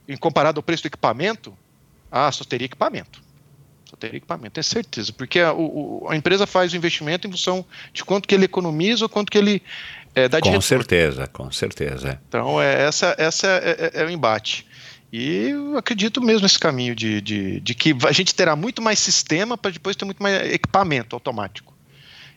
em 0.07 0.15
comparado 0.15 0.59
ao 0.59 0.63
preço 0.63 0.83
do 0.83 0.87
equipamento, 0.87 1.57
ah, 2.11 2.31
só 2.31 2.43
teria 2.43 2.65
equipamento. 2.65 3.21
Só 3.85 3.95
teria 3.95 4.17
equipamento, 4.17 4.59
é 4.59 4.63
certeza. 4.63 5.11
Porque 5.11 5.39
a, 5.39 5.53
o, 5.53 6.07
a, 6.09 6.15
empresa 6.15 6.45
faz 6.45 6.73
o 6.73 6.75
investimento 6.75 7.27
em 7.27 7.31
função 7.31 7.65
de 7.91 8.03
quanto 8.03 8.27
que 8.27 8.35
ele 8.35 8.45
economiza 8.45 9.05
ou 9.05 9.09
quanto 9.09 9.31
que 9.31 9.37
ele 9.37 9.63
é, 10.13 10.29
dá 10.29 10.39
de 10.39 10.49
Com 10.49 10.61
certeza, 10.61 11.27
com 11.27 11.51
certeza. 11.51 12.19
Então, 12.27 12.61
é, 12.61 12.83
essa, 12.83 13.15
essa 13.17 13.47
é, 13.47 13.91
é, 13.93 14.01
é 14.01 14.05
o 14.05 14.09
embate. 14.09 14.67
E 15.11 15.49
eu 15.49 15.77
acredito 15.77 16.21
mesmo 16.21 16.41
nesse 16.41 16.57
caminho 16.57 16.95
de, 16.95 17.21
de, 17.21 17.59
de 17.59 17.75
que 17.75 17.95
a 18.07 18.11
gente 18.11 18.33
terá 18.33 18.55
muito 18.55 18.81
mais 18.81 18.97
sistema 18.99 19.57
para 19.57 19.71
depois 19.71 19.95
ter 19.95 20.05
muito 20.05 20.21
mais 20.21 20.51
equipamento 20.51 21.15
automático. 21.15 21.73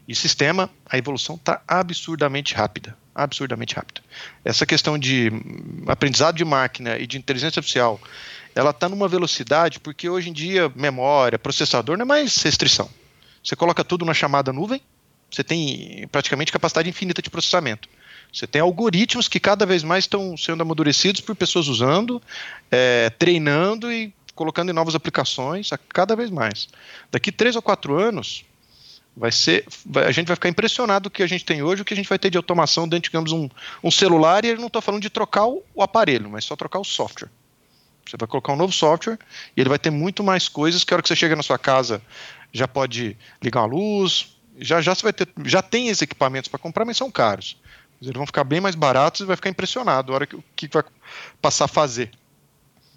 E 0.07 0.15
sistema, 0.15 0.71
a 0.89 0.97
evolução 0.97 1.37
está 1.37 1.63
absurdamente 1.67 2.55
rápida. 2.55 2.97
Absurdamente 3.19 3.75
rápida. 3.75 4.03
Essa 4.45 4.67
questão 4.67 4.99
de 4.99 5.33
aprendizado 5.87 6.37
de 6.37 6.45
máquina 6.45 6.99
e 6.99 7.07
de 7.07 7.17
inteligência 7.17 7.59
artificial, 7.59 7.99
ela 8.55 8.71
está 8.71 8.91
numa 8.91 9.09
velocidade, 9.09 9.81
porque 9.81 10.07
hoje 10.07 10.29
em 10.29 10.35
dia, 10.35 10.71
memória, 10.77 11.39
processador 11.39 11.97
não 11.97 12.03
é 12.03 12.07
mais 12.07 12.37
restrição. 12.43 12.91
Você 13.43 13.57
coloca 13.57 13.83
tudo 13.83 14.05
na 14.05 14.13
chamada 14.13 14.53
nuvem, 14.53 14.83
você 15.31 15.43
tem 15.43 16.07
praticamente 16.13 16.53
capacidade 16.53 16.91
infinita 16.91 17.23
de 17.23 17.31
processamento. 17.31 17.89
Você 18.33 18.47
tem 18.47 18.61
algoritmos 18.61 19.29
que 19.29 19.41
cada 19.41 19.65
vez 19.65 19.83
mais 19.83 20.05
estão 20.05 20.37
sendo 20.37 20.61
amadurecidos 20.61 21.23
por 21.23 21.35
pessoas 21.35 21.69
usando, 21.69 22.21
é, 22.71 23.09
treinando 23.11 23.91
e 23.91 24.13
colocando 24.35 24.69
em 24.71 24.75
novas 24.75 24.95
aplicações 24.95 25.73
a 25.73 25.79
cada 25.79 26.15
vez 26.15 26.31
mais. 26.31 26.69
Daqui 27.11 27.33
três 27.33 27.57
ou 27.57 27.63
quatro 27.63 27.99
anos, 27.99 28.45
vai 29.17 29.33
ser, 29.33 29.65
vai, 29.85 30.05
a 30.05 30.13
gente 30.13 30.27
vai 30.27 30.37
ficar 30.37 30.49
impressionado 30.49 31.09
o 31.09 31.11
que 31.11 31.23
a 31.23 31.27
gente 31.27 31.45
tem 31.45 31.63
hoje, 31.63 31.83
o 31.83 31.85
que 31.85 31.95
a 31.95 31.97
gente 31.97 32.09
vai 32.09 32.19
ter 32.19 32.31
de 32.31 32.37
automação 32.37 32.87
dentro, 32.87 33.11
digamos, 33.11 33.33
um, 33.33 33.49
um 33.83 33.91
celular, 33.91 34.45
e 34.45 34.49
eu 34.49 34.59
não 34.59 34.67
estou 34.67 34.83
falando 34.83 35.03
de 35.03 35.11
trocar 35.11 35.47
o, 35.47 35.63
o 35.75 35.83
aparelho, 35.83 36.29
mas 36.29 36.45
só 36.45 36.55
trocar 36.55 36.79
o 36.79 36.85
software. 36.85 37.31
Você 38.05 38.17
vai 38.17 38.29
colocar 38.29 38.53
um 38.53 38.57
novo 38.57 38.73
software 38.73 39.19
e 39.57 39.61
ele 39.61 39.69
vai 39.69 39.79
ter 39.79 39.91
muito 39.91 40.23
mais 40.23 40.49
coisas 40.49 40.85
que 40.85 40.93
a 40.93 40.97
hora 40.97 41.03
que 41.03 41.09
você 41.09 41.17
chega 41.17 41.35
na 41.35 41.43
sua 41.43 41.59
casa 41.59 42.01
já 42.53 42.69
pode 42.69 43.17
ligar 43.43 43.63
uma 43.63 43.67
luz, 43.67 44.37
já 44.59 44.81
já 44.81 44.95
você 44.95 45.03
vai 45.03 45.13
ter, 45.13 45.29
já 45.45 45.61
tem 45.61 45.89
esses 45.89 46.03
equipamentos 46.03 46.49
para 46.49 46.59
comprar, 46.59 46.85
mas 46.85 46.97
são 46.97 47.11
caros. 47.11 47.57
Eles 48.01 48.15
vão 48.15 48.27
ficar 48.27 48.45
bem 48.45 48.61
mais 48.61 48.75
baratos 48.75 49.23
e 49.23 49.25
vai 49.25 49.35
ficar 49.37 49.51
impressionado 49.51 50.13
a 50.13 50.15
hora 50.15 50.27
que 50.27 50.39
que 50.55 50.69
vai 50.69 50.85
passar 51.41 51.65
a 51.65 51.69
fazer. 51.69 52.11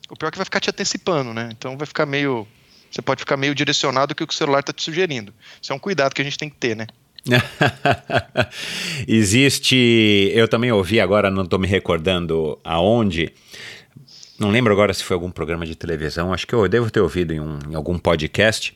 O 0.10 0.16
pior 0.16 0.30
é 0.30 0.32
que 0.32 0.38
vai 0.38 0.46
ficar 0.46 0.60
te 0.60 0.70
antecipando, 0.70 1.34
né? 1.34 1.50
Então 1.52 1.78
vai 1.78 1.88
ficar 1.88 2.06
meio. 2.06 2.48
Você 2.90 3.02
pode 3.02 3.20
ficar 3.20 3.38
meio 3.38 3.54
direcionado 3.54 4.14
do 4.14 4.16
que 4.16 4.24
o 4.24 4.32
celular 4.32 4.60
está 4.62 4.74
te 4.74 4.84
sugerindo. 4.84 5.34
Isso 5.62 5.72
é 5.72 5.76
um 5.76 5.80
cuidado 5.80 6.14
que 6.14 6.22
a 6.22 6.26
gente 6.26 6.38
tem 6.38 6.50
que 6.50 6.56
ter, 6.56 6.76
né? 6.76 6.88
Existe. 9.08 10.32
Eu 10.34 10.48
também 10.48 10.72
ouvi 10.72 11.00
agora, 11.00 11.30
não 11.30 11.44
estou 11.44 11.60
me 11.60 11.68
recordando 11.68 12.60
aonde. 12.64 13.32
Não 14.40 14.50
lembro 14.50 14.72
agora 14.72 14.94
se 14.94 15.04
foi 15.04 15.16
algum 15.16 15.30
programa 15.30 15.66
de 15.66 15.76
televisão, 15.76 16.34
acho 16.34 16.48
que 16.48 16.56
eu 16.56 16.68
devo 16.70 16.90
ter 16.90 17.02
ouvido 17.02 17.34
em, 17.34 17.42
um, 17.42 17.60
em 17.70 17.76
algum 17.76 17.98
podcast, 17.98 18.74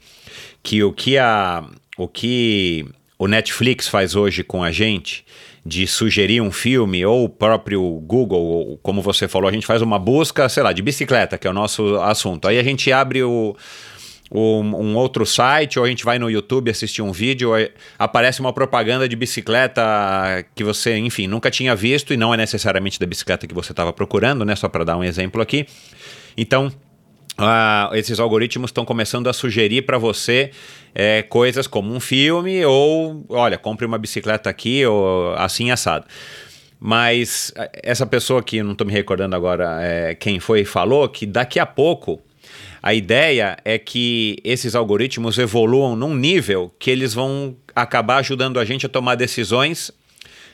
que 0.62 0.84
o 0.84 0.92
que 0.92 1.18
a. 1.18 1.64
O 1.96 2.08
que 2.08 2.88
o 3.20 3.28
Netflix 3.28 3.88
faz 3.88 4.16
hoje 4.16 4.44
com 4.44 4.64
a 4.64 4.72
gente 4.72 5.24
de 5.66 5.88
sugerir 5.88 6.42
um 6.42 6.52
filme, 6.52 7.06
ou 7.06 7.26
o 7.26 7.30
próprio 7.30 7.82
Google, 8.02 8.42
ou, 8.42 8.78
como 8.80 9.02
você 9.02 9.28
falou, 9.28 9.48
a 9.48 9.52
gente 9.52 9.66
faz 9.66 9.82
uma 9.82 9.98
busca, 9.98 10.50
sei 10.50 10.62
lá, 10.62 10.74
de 10.74 10.82
bicicleta, 10.82 11.38
que 11.38 11.48
é 11.48 11.50
o 11.50 11.54
nosso 11.54 11.96
assunto. 12.02 12.48
Aí 12.48 12.60
a 12.60 12.64
gente 12.64 12.92
abre 12.92 13.24
o, 13.24 13.56
o, 14.34 14.62
um 14.62 14.96
outro 14.96 15.28
site, 15.28 15.78
ou 15.78 15.86
a 15.86 15.88
gente 15.88 16.04
vai 16.04 16.18
no 16.18 16.28
YouTube 16.28 16.72
assistir 16.72 17.04
um 17.04 17.12
vídeo, 17.12 17.52
aparece 18.00 18.40
uma 18.40 18.52
propaganda 18.52 19.08
de 19.08 19.16
bicicleta 19.16 19.84
que 20.56 20.64
você, 20.64 20.98
enfim, 20.98 21.28
nunca 21.28 21.52
tinha 21.52 21.76
visto, 21.76 22.12
e 22.12 22.18
não 22.18 22.34
é 22.34 22.38
necessariamente 22.38 23.00
da 23.00 23.06
bicicleta 23.06 23.46
que 23.46 23.54
você 23.54 23.72
estava 23.72 23.94
procurando, 23.94 24.44
né? 24.44 24.56
Só 24.56 24.68
para 24.68 24.84
dar 24.84 24.98
um 24.98 25.04
exemplo 25.04 25.40
aqui. 25.40 25.68
Então, 26.36 26.74
ah, 27.38 27.92
esses 27.94 28.20
algoritmos 28.20 28.70
estão 28.70 28.84
começando 28.84 29.28
a 29.28 29.34
sugerir 29.34 29.84
para 29.84 30.00
você 30.00 30.50
é, 30.96 31.22
coisas 31.22 31.68
como 31.68 31.94
um 31.94 32.00
filme 32.00 32.66
ou, 32.66 33.24
olha, 33.30 33.60
compre 33.60 33.86
uma 33.86 34.00
bicicleta 34.00 34.50
aqui 34.50 34.84
ou 34.84 35.36
assim 35.36 35.70
assado. 35.70 36.06
Mas 36.80 37.54
é, 37.56 37.70
essa 37.84 38.08
pessoa 38.08 38.42
que 38.42 38.64
não 38.64 38.72
estou 38.72 38.88
me 38.88 38.94
recordando 38.94 39.36
agora 39.36 39.78
é, 39.80 40.16
quem 40.16 40.40
foi 40.40 40.66
falou 40.66 41.08
que 41.08 41.28
daqui 41.28 41.60
a 41.60 41.68
pouco 41.68 42.20
a 42.84 42.94
ideia 42.94 43.58
é 43.64 43.80
que 43.80 44.36
esses 44.44 44.76
algoritmos 44.76 45.38
evoluam 45.38 45.96
num 45.96 46.14
nível 46.14 46.70
que 46.78 46.92
eles 46.92 47.14
vão 47.14 47.56
acabar 47.74 48.18
ajudando 48.18 48.60
a 48.60 48.66
gente 48.66 48.86
a 48.86 48.90
tomar 48.90 49.16
decisões 49.16 49.90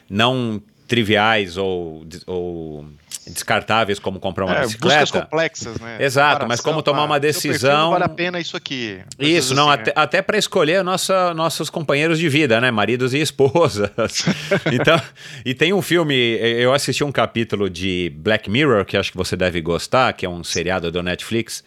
não 0.07 0.61
triviais 0.87 1.57
ou, 1.57 2.05
ou 2.27 2.85
descartáveis 3.27 3.97
como 3.97 4.19
comprar 4.19 4.45
uma 4.45 4.55
é, 4.55 4.61
bicicleta. 4.61 5.01
Buscas 5.01 5.21
complexas, 5.21 5.79
né? 5.79 5.97
Exato, 5.99 6.47
mas 6.47 6.61
como 6.61 6.83
tomar 6.83 7.03
uma 7.03 7.19
decisão. 7.19 7.91
Vale 7.91 8.03
a 8.03 8.09
pena 8.09 8.39
isso 8.39 8.55
aqui. 8.55 8.99
Isso, 9.17 9.55
não, 9.55 9.69
assim, 9.69 9.81
até, 9.81 9.91
é. 9.91 9.93
até 9.95 10.21
para 10.21 10.37
escolher 10.37 10.83
nossa, 10.83 11.33
nossos 11.33 11.69
companheiros 11.69 12.19
de 12.19 12.29
vida, 12.29 12.61
né? 12.61 12.69
Maridos 12.69 13.13
e 13.13 13.19
esposas. 13.19 13.89
então, 14.71 15.01
e 15.43 15.55
tem 15.55 15.73
um 15.73 15.81
filme, 15.81 16.15
eu 16.15 16.73
assisti 16.73 17.03
um 17.03 17.11
capítulo 17.11 17.69
de 17.69 18.11
Black 18.17 18.49
Mirror, 18.49 18.85
que 18.85 18.97
acho 18.97 19.11
que 19.11 19.17
você 19.17 19.35
deve 19.35 19.61
gostar, 19.61 20.13
que 20.13 20.27
é 20.27 20.29
um 20.29 20.43
seriado 20.43 20.91
do 20.91 21.01
Netflix. 21.01 21.63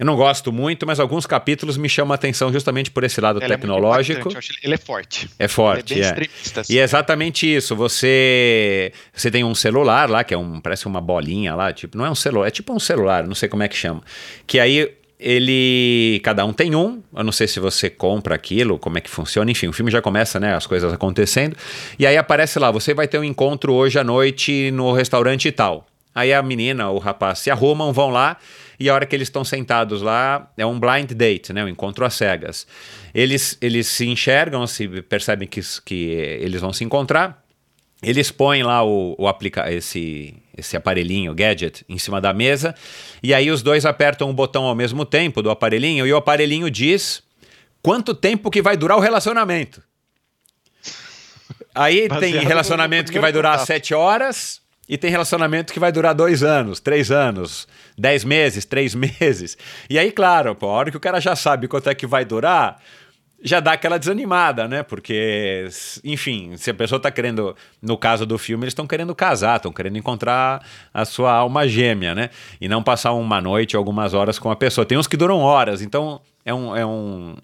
Eu 0.00 0.06
não 0.06 0.16
gosto 0.16 0.50
muito, 0.50 0.86
mas 0.86 0.98
alguns 0.98 1.26
capítulos 1.26 1.76
me 1.76 1.86
chamam 1.86 2.12
a 2.12 2.14
atenção 2.14 2.50
justamente 2.50 2.90
por 2.90 3.04
esse 3.04 3.20
lado 3.20 3.38
ele 3.38 3.44
é 3.44 3.48
tecnológico. 3.48 4.30
É 4.34 4.40
ele 4.62 4.72
é 4.72 4.78
forte. 4.78 5.28
É 5.38 5.46
forte, 5.46 5.92
ele 5.92 6.02
é. 6.02 6.12
Bem 6.14 6.30
é. 6.56 6.60
Assim, 6.60 6.72
e 6.72 6.78
é 6.78 6.82
exatamente 6.82 7.54
isso. 7.54 7.76
Você 7.76 8.94
você 9.12 9.30
tem 9.30 9.44
um 9.44 9.54
celular 9.54 10.08
lá 10.08 10.24
que 10.24 10.32
é 10.32 10.38
um 10.38 10.58
parece 10.58 10.86
uma 10.86 11.02
bolinha 11.02 11.54
lá, 11.54 11.70
tipo 11.70 11.98
não 11.98 12.06
é 12.06 12.10
um 12.10 12.14
celular, 12.14 12.48
é 12.48 12.50
tipo 12.50 12.72
um 12.72 12.80
celular, 12.80 13.26
não 13.26 13.34
sei 13.34 13.46
como 13.46 13.62
é 13.62 13.68
que 13.68 13.76
chama. 13.76 14.00
Que 14.46 14.58
aí 14.58 14.90
ele 15.18 16.18
cada 16.24 16.46
um 16.46 16.52
tem 16.54 16.74
um. 16.74 17.02
Eu 17.14 17.22
não 17.22 17.32
sei 17.32 17.46
se 17.46 17.60
você 17.60 17.90
compra 17.90 18.34
aquilo, 18.34 18.78
como 18.78 18.96
é 18.96 19.02
que 19.02 19.10
funciona. 19.10 19.50
Enfim, 19.50 19.68
o 19.68 19.72
filme 19.74 19.90
já 19.90 20.00
começa, 20.00 20.40
né? 20.40 20.54
As 20.54 20.66
coisas 20.66 20.90
acontecendo. 20.90 21.54
E 21.98 22.06
aí 22.06 22.16
aparece 22.16 22.58
lá, 22.58 22.70
você 22.70 22.94
vai 22.94 23.06
ter 23.06 23.18
um 23.18 23.24
encontro 23.24 23.74
hoje 23.74 23.98
à 23.98 24.04
noite 24.04 24.70
no 24.70 24.94
restaurante 24.94 25.46
e 25.46 25.52
tal. 25.52 25.86
Aí 26.14 26.32
a 26.32 26.42
menina, 26.42 26.88
o 26.88 26.98
rapaz 26.98 27.40
se 27.40 27.50
arrumam, 27.50 27.92
vão 27.92 28.08
lá 28.08 28.38
e 28.80 28.88
a 28.88 28.94
hora 28.94 29.04
que 29.04 29.14
eles 29.14 29.28
estão 29.28 29.44
sentados 29.44 30.00
lá 30.00 30.50
é 30.56 30.64
um 30.64 30.80
blind 30.80 31.12
date, 31.12 31.52
né, 31.52 31.62
um 31.62 31.68
encontro 31.68 32.02
às 32.02 32.14
cegas. 32.14 32.66
Eles, 33.14 33.58
eles 33.60 33.86
se 33.86 34.06
enxergam, 34.06 34.66
se 34.66 34.88
percebem 35.02 35.46
que, 35.46 35.60
que 35.84 36.06
eles 36.40 36.62
vão 36.62 36.72
se 36.72 36.82
encontrar, 36.82 37.44
eles 38.02 38.30
põem 38.30 38.62
lá 38.62 38.82
o, 38.82 39.14
o 39.18 39.28
aplica 39.28 39.70
esse, 39.70 40.34
esse 40.56 40.78
aparelhinho, 40.78 41.34
gadget, 41.34 41.84
em 41.86 41.98
cima 41.98 42.22
da 42.22 42.32
mesa, 42.32 42.74
e 43.22 43.34
aí 43.34 43.50
os 43.50 43.62
dois 43.62 43.84
apertam 43.84 44.30
o 44.30 44.32
botão 44.32 44.64
ao 44.64 44.74
mesmo 44.74 45.04
tempo 45.04 45.42
do 45.42 45.50
aparelhinho, 45.50 46.06
e 46.06 46.12
o 46.14 46.16
aparelhinho 46.16 46.70
diz 46.70 47.22
quanto 47.82 48.14
tempo 48.14 48.50
que 48.50 48.62
vai 48.62 48.78
durar 48.78 48.96
o 48.96 49.00
relacionamento. 49.00 49.82
Aí 51.74 52.08
Baseado 52.08 52.20
tem 52.20 52.46
relacionamento 52.46 53.12
que 53.12 53.20
vai 53.20 53.30
durar 53.30 53.52
contato. 53.52 53.66
sete 53.66 53.92
horas, 53.92 54.62
e 54.90 54.98
tem 54.98 55.08
relacionamento 55.08 55.72
que 55.72 55.78
vai 55.78 55.92
durar 55.92 56.12
dois 56.12 56.42
anos, 56.42 56.80
três 56.80 57.12
anos, 57.12 57.68
dez 57.96 58.24
meses, 58.24 58.64
três 58.64 58.92
meses. 58.96 59.56
E 59.88 59.96
aí, 59.96 60.10
claro, 60.10 60.52
pô, 60.56 60.66
a 60.66 60.72
hora 60.72 60.90
que 60.90 60.96
o 60.96 61.00
cara 61.00 61.20
já 61.20 61.36
sabe 61.36 61.68
quanto 61.68 61.88
é 61.88 61.94
que 61.94 62.08
vai 62.08 62.24
durar, 62.24 62.82
já 63.40 63.60
dá 63.60 63.72
aquela 63.72 63.98
desanimada, 63.98 64.66
né? 64.66 64.82
Porque, 64.82 65.68
enfim, 66.02 66.56
se 66.56 66.70
a 66.70 66.74
pessoa 66.74 66.96
está 66.96 67.08
querendo, 67.08 67.56
no 67.80 67.96
caso 67.96 68.26
do 68.26 68.36
filme, 68.36 68.64
eles 68.64 68.72
estão 68.72 68.86
querendo 68.86 69.14
casar, 69.14 69.56
estão 69.56 69.72
querendo 69.72 69.96
encontrar 69.96 70.60
a 70.92 71.04
sua 71.04 71.32
alma 71.32 71.68
gêmea, 71.68 72.12
né? 72.12 72.28
E 72.60 72.68
não 72.68 72.82
passar 72.82 73.12
uma 73.12 73.40
noite, 73.40 73.76
algumas 73.76 74.12
horas 74.12 74.40
com 74.40 74.50
a 74.50 74.56
pessoa. 74.56 74.84
Tem 74.84 74.98
uns 74.98 75.06
que 75.06 75.16
duram 75.16 75.38
horas, 75.38 75.82
então 75.82 76.20
é 76.44 76.54
um, 76.54 76.76
é 76.76 76.86
um, 76.86 77.34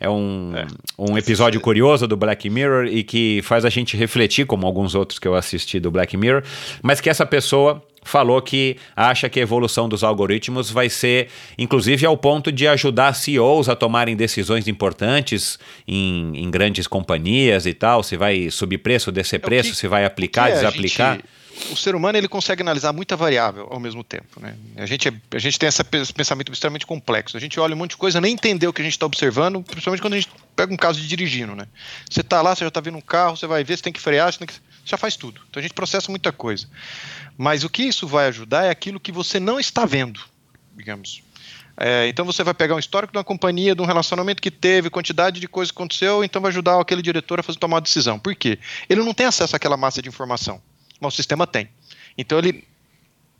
é 0.00 0.08
um, 0.08 0.52
é. 0.56 0.66
um 0.98 1.18
episódio 1.18 1.60
curioso 1.60 2.06
do 2.06 2.16
Black 2.16 2.48
Mirror 2.48 2.86
e 2.86 3.02
que 3.02 3.40
faz 3.42 3.64
a 3.64 3.70
gente 3.70 3.96
refletir, 3.96 4.46
como 4.46 4.66
alguns 4.66 4.94
outros 4.94 5.18
que 5.18 5.28
eu 5.28 5.34
assisti 5.34 5.78
do 5.78 5.90
Black 5.90 6.16
Mirror, 6.16 6.42
mas 6.82 7.00
que 7.00 7.10
essa 7.10 7.26
pessoa 7.26 7.82
falou 8.02 8.40
que 8.40 8.76
acha 8.94 9.28
que 9.28 9.40
a 9.40 9.42
evolução 9.42 9.88
dos 9.88 10.04
algoritmos 10.04 10.70
vai 10.70 10.88
ser, 10.88 11.28
inclusive, 11.58 12.06
ao 12.06 12.16
ponto 12.16 12.52
de 12.52 12.66
ajudar 12.68 13.12
CEOs 13.14 13.68
a 13.68 13.74
tomarem 13.74 14.14
decisões 14.14 14.68
importantes 14.68 15.58
em, 15.86 16.32
em 16.36 16.50
grandes 16.50 16.86
companhias 16.86 17.66
e 17.66 17.74
tal, 17.74 18.02
se 18.02 18.16
vai 18.16 18.48
subir 18.50 18.78
preço, 18.78 19.10
descer 19.10 19.36
é 19.36 19.38
preço, 19.40 19.70
que, 19.70 19.76
se 19.76 19.88
vai 19.88 20.04
aplicar, 20.04 20.50
desaplicar. 20.50 21.16
Gente 21.16 21.35
o 21.70 21.76
ser 21.76 21.94
humano 21.94 22.18
ele 22.18 22.28
consegue 22.28 22.62
analisar 22.62 22.92
muita 22.92 23.16
variável 23.16 23.66
ao 23.70 23.80
mesmo 23.80 24.04
tempo. 24.04 24.40
Né? 24.40 24.56
A, 24.76 24.86
gente, 24.86 25.08
é, 25.08 25.12
a 25.32 25.38
gente 25.38 25.58
tem 25.58 25.68
esse 25.68 25.82
pensamento 26.12 26.52
extremamente 26.52 26.86
complexo. 26.86 27.36
A 27.36 27.40
gente 27.40 27.58
olha 27.58 27.74
um 27.74 27.78
monte 27.78 27.90
de 27.90 27.96
coisa, 27.96 28.20
nem 28.20 28.34
entender 28.34 28.66
o 28.66 28.72
que 28.72 28.80
a 28.80 28.84
gente 28.84 28.94
está 28.94 29.06
observando, 29.06 29.62
principalmente 29.62 30.00
quando 30.00 30.14
a 30.14 30.16
gente 30.16 30.30
pega 30.54 30.72
um 30.72 30.76
caso 30.76 31.00
de 31.00 31.08
dirigindo. 31.08 31.54
Né? 31.54 31.66
Você 32.08 32.20
está 32.20 32.42
lá, 32.42 32.54
você 32.54 32.64
já 32.64 32.68
está 32.68 32.80
vendo 32.80 32.98
um 32.98 33.02
carro, 33.02 33.36
você 33.36 33.46
vai 33.46 33.64
ver, 33.64 33.76
você 33.76 33.82
tem 33.82 33.92
que 33.92 34.00
frear, 34.00 34.32
você, 34.32 34.46
que, 34.46 34.52
você 34.52 34.60
já 34.84 34.96
faz 34.96 35.16
tudo. 35.16 35.40
Então 35.48 35.60
a 35.60 35.62
gente 35.62 35.74
processa 35.74 36.10
muita 36.10 36.30
coisa. 36.30 36.68
Mas 37.36 37.64
o 37.64 37.70
que 37.70 37.82
isso 37.82 38.06
vai 38.06 38.26
ajudar 38.28 38.64
é 38.64 38.70
aquilo 38.70 39.00
que 39.00 39.12
você 39.12 39.40
não 39.40 39.58
está 39.58 39.84
vendo, 39.84 40.20
digamos. 40.74 41.22
É, 41.78 42.08
então 42.08 42.24
você 42.24 42.42
vai 42.42 42.54
pegar 42.54 42.74
um 42.74 42.78
histórico 42.78 43.12
de 43.12 43.18
uma 43.18 43.24
companhia, 43.24 43.74
de 43.74 43.82
um 43.82 43.84
relacionamento 43.84 44.40
que 44.40 44.50
teve, 44.50 44.88
quantidade 44.88 45.38
de 45.40 45.46
coisa 45.46 45.70
que 45.70 45.76
aconteceu, 45.76 46.24
então 46.24 46.40
vai 46.40 46.50
ajudar 46.50 46.80
aquele 46.80 47.02
diretor 47.02 47.38
a 47.38 47.42
fazer 47.42 47.58
tomar 47.58 47.76
uma 47.76 47.82
decisão. 47.82 48.18
Por 48.18 48.34
quê? 48.34 48.58
Ele 48.88 49.02
não 49.02 49.12
tem 49.12 49.26
acesso 49.26 49.54
àquela 49.54 49.76
massa 49.76 50.00
de 50.00 50.08
informação 50.08 50.60
mas 51.00 51.14
o 51.14 51.16
sistema 51.16 51.46
tem. 51.46 51.68
Então 52.16 52.38
ele, 52.38 52.64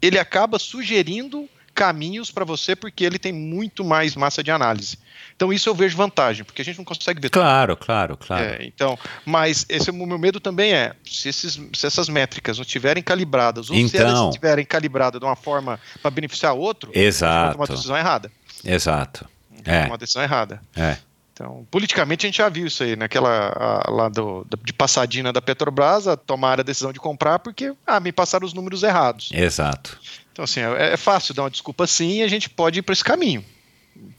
ele 0.00 0.18
acaba 0.18 0.58
sugerindo 0.58 1.48
caminhos 1.74 2.30
para 2.30 2.44
você 2.44 2.74
porque 2.74 3.04
ele 3.04 3.18
tem 3.18 3.32
muito 3.32 3.84
mais 3.84 4.16
massa 4.16 4.42
de 4.42 4.50
análise. 4.50 4.98
Então 5.36 5.52
isso 5.52 5.68
eu 5.68 5.74
vejo 5.74 5.94
vantagem, 5.94 6.42
porque 6.42 6.62
a 6.62 6.64
gente 6.64 6.78
não 6.78 6.84
consegue 6.84 7.20
ver 7.20 7.28
Claro, 7.28 7.76
tudo. 7.76 7.84
claro, 7.84 8.16
claro. 8.16 8.44
É, 8.44 8.64
então, 8.64 8.98
mas 9.26 9.66
esse 9.68 9.90
é 9.90 9.92
o 9.92 10.06
meu 10.06 10.18
medo 10.18 10.40
também 10.40 10.72
é, 10.72 10.94
se, 11.04 11.28
esses, 11.28 11.60
se 11.74 11.86
essas 11.86 12.08
métricas 12.08 12.56
não 12.56 12.62
estiverem 12.62 13.02
calibradas, 13.02 13.68
ou 13.68 13.76
então, 13.76 13.88
se 13.88 13.96
elas 13.98 14.28
estiverem 14.28 14.64
calibradas 14.64 15.20
de 15.20 15.26
uma 15.26 15.36
forma 15.36 15.78
para 16.00 16.10
beneficiar 16.10 16.54
outro, 16.54 16.90
exato. 16.94 17.58
uma 17.58 17.66
decisão 17.66 17.96
errada. 17.96 18.32
Exato. 18.64 19.28
É. 19.64 19.84
Uma 19.84 19.98
decisão 19.98 20.22
errada. 20.22 20.62
É. 20.74 20.96
Então, 21.36 21.66
politicamente 21.70 22.24
a 22.24 22.28
gente 22.28 22.38
já 22.38 22.48
viu 22.48 22.66
isso 22.66 22.82
aí, 22.82 22.96
naquela 22.96 23.52
a, 23.54 23.90
lá 23.90 24.08
do, 24.08 24.46
de 24.64 24.72
passadina 24.72 25.34
da 25.34 25.42
Petrobras, 25.42 26.08
a 26.08 26.16
tomar 26.16 26.58
a 26.60 26.62
decisão 26.62 26.94
de 26.94 26.98
comprar 26.98 27.38
porque 27.40 27.74
ah, 27.86 28.00
me 28.00 28.10
passaram 28.10 28.46
os 28.46 28.54
números 28.54 28.82
errados. 28.82 29.28
Exato. 29.34 30.00
Então, 30.32 30.46
assim, 30.46 30.60
é, 30.60 30.94
é 30.94 30.96
fácil 30.96 31.34
dar 31.34 31.42
uma 31.42 31.50
desculpa 31.50 31.86
sim 31.86 32.20
e 32.20 32.22
a 32.22 32.28
gente 32.28 32.48
pode 32.48 32.78
ir 32.78 32.82
para 32.82 32.94
esse 32.94 33.04
caminho. 33.04 33.44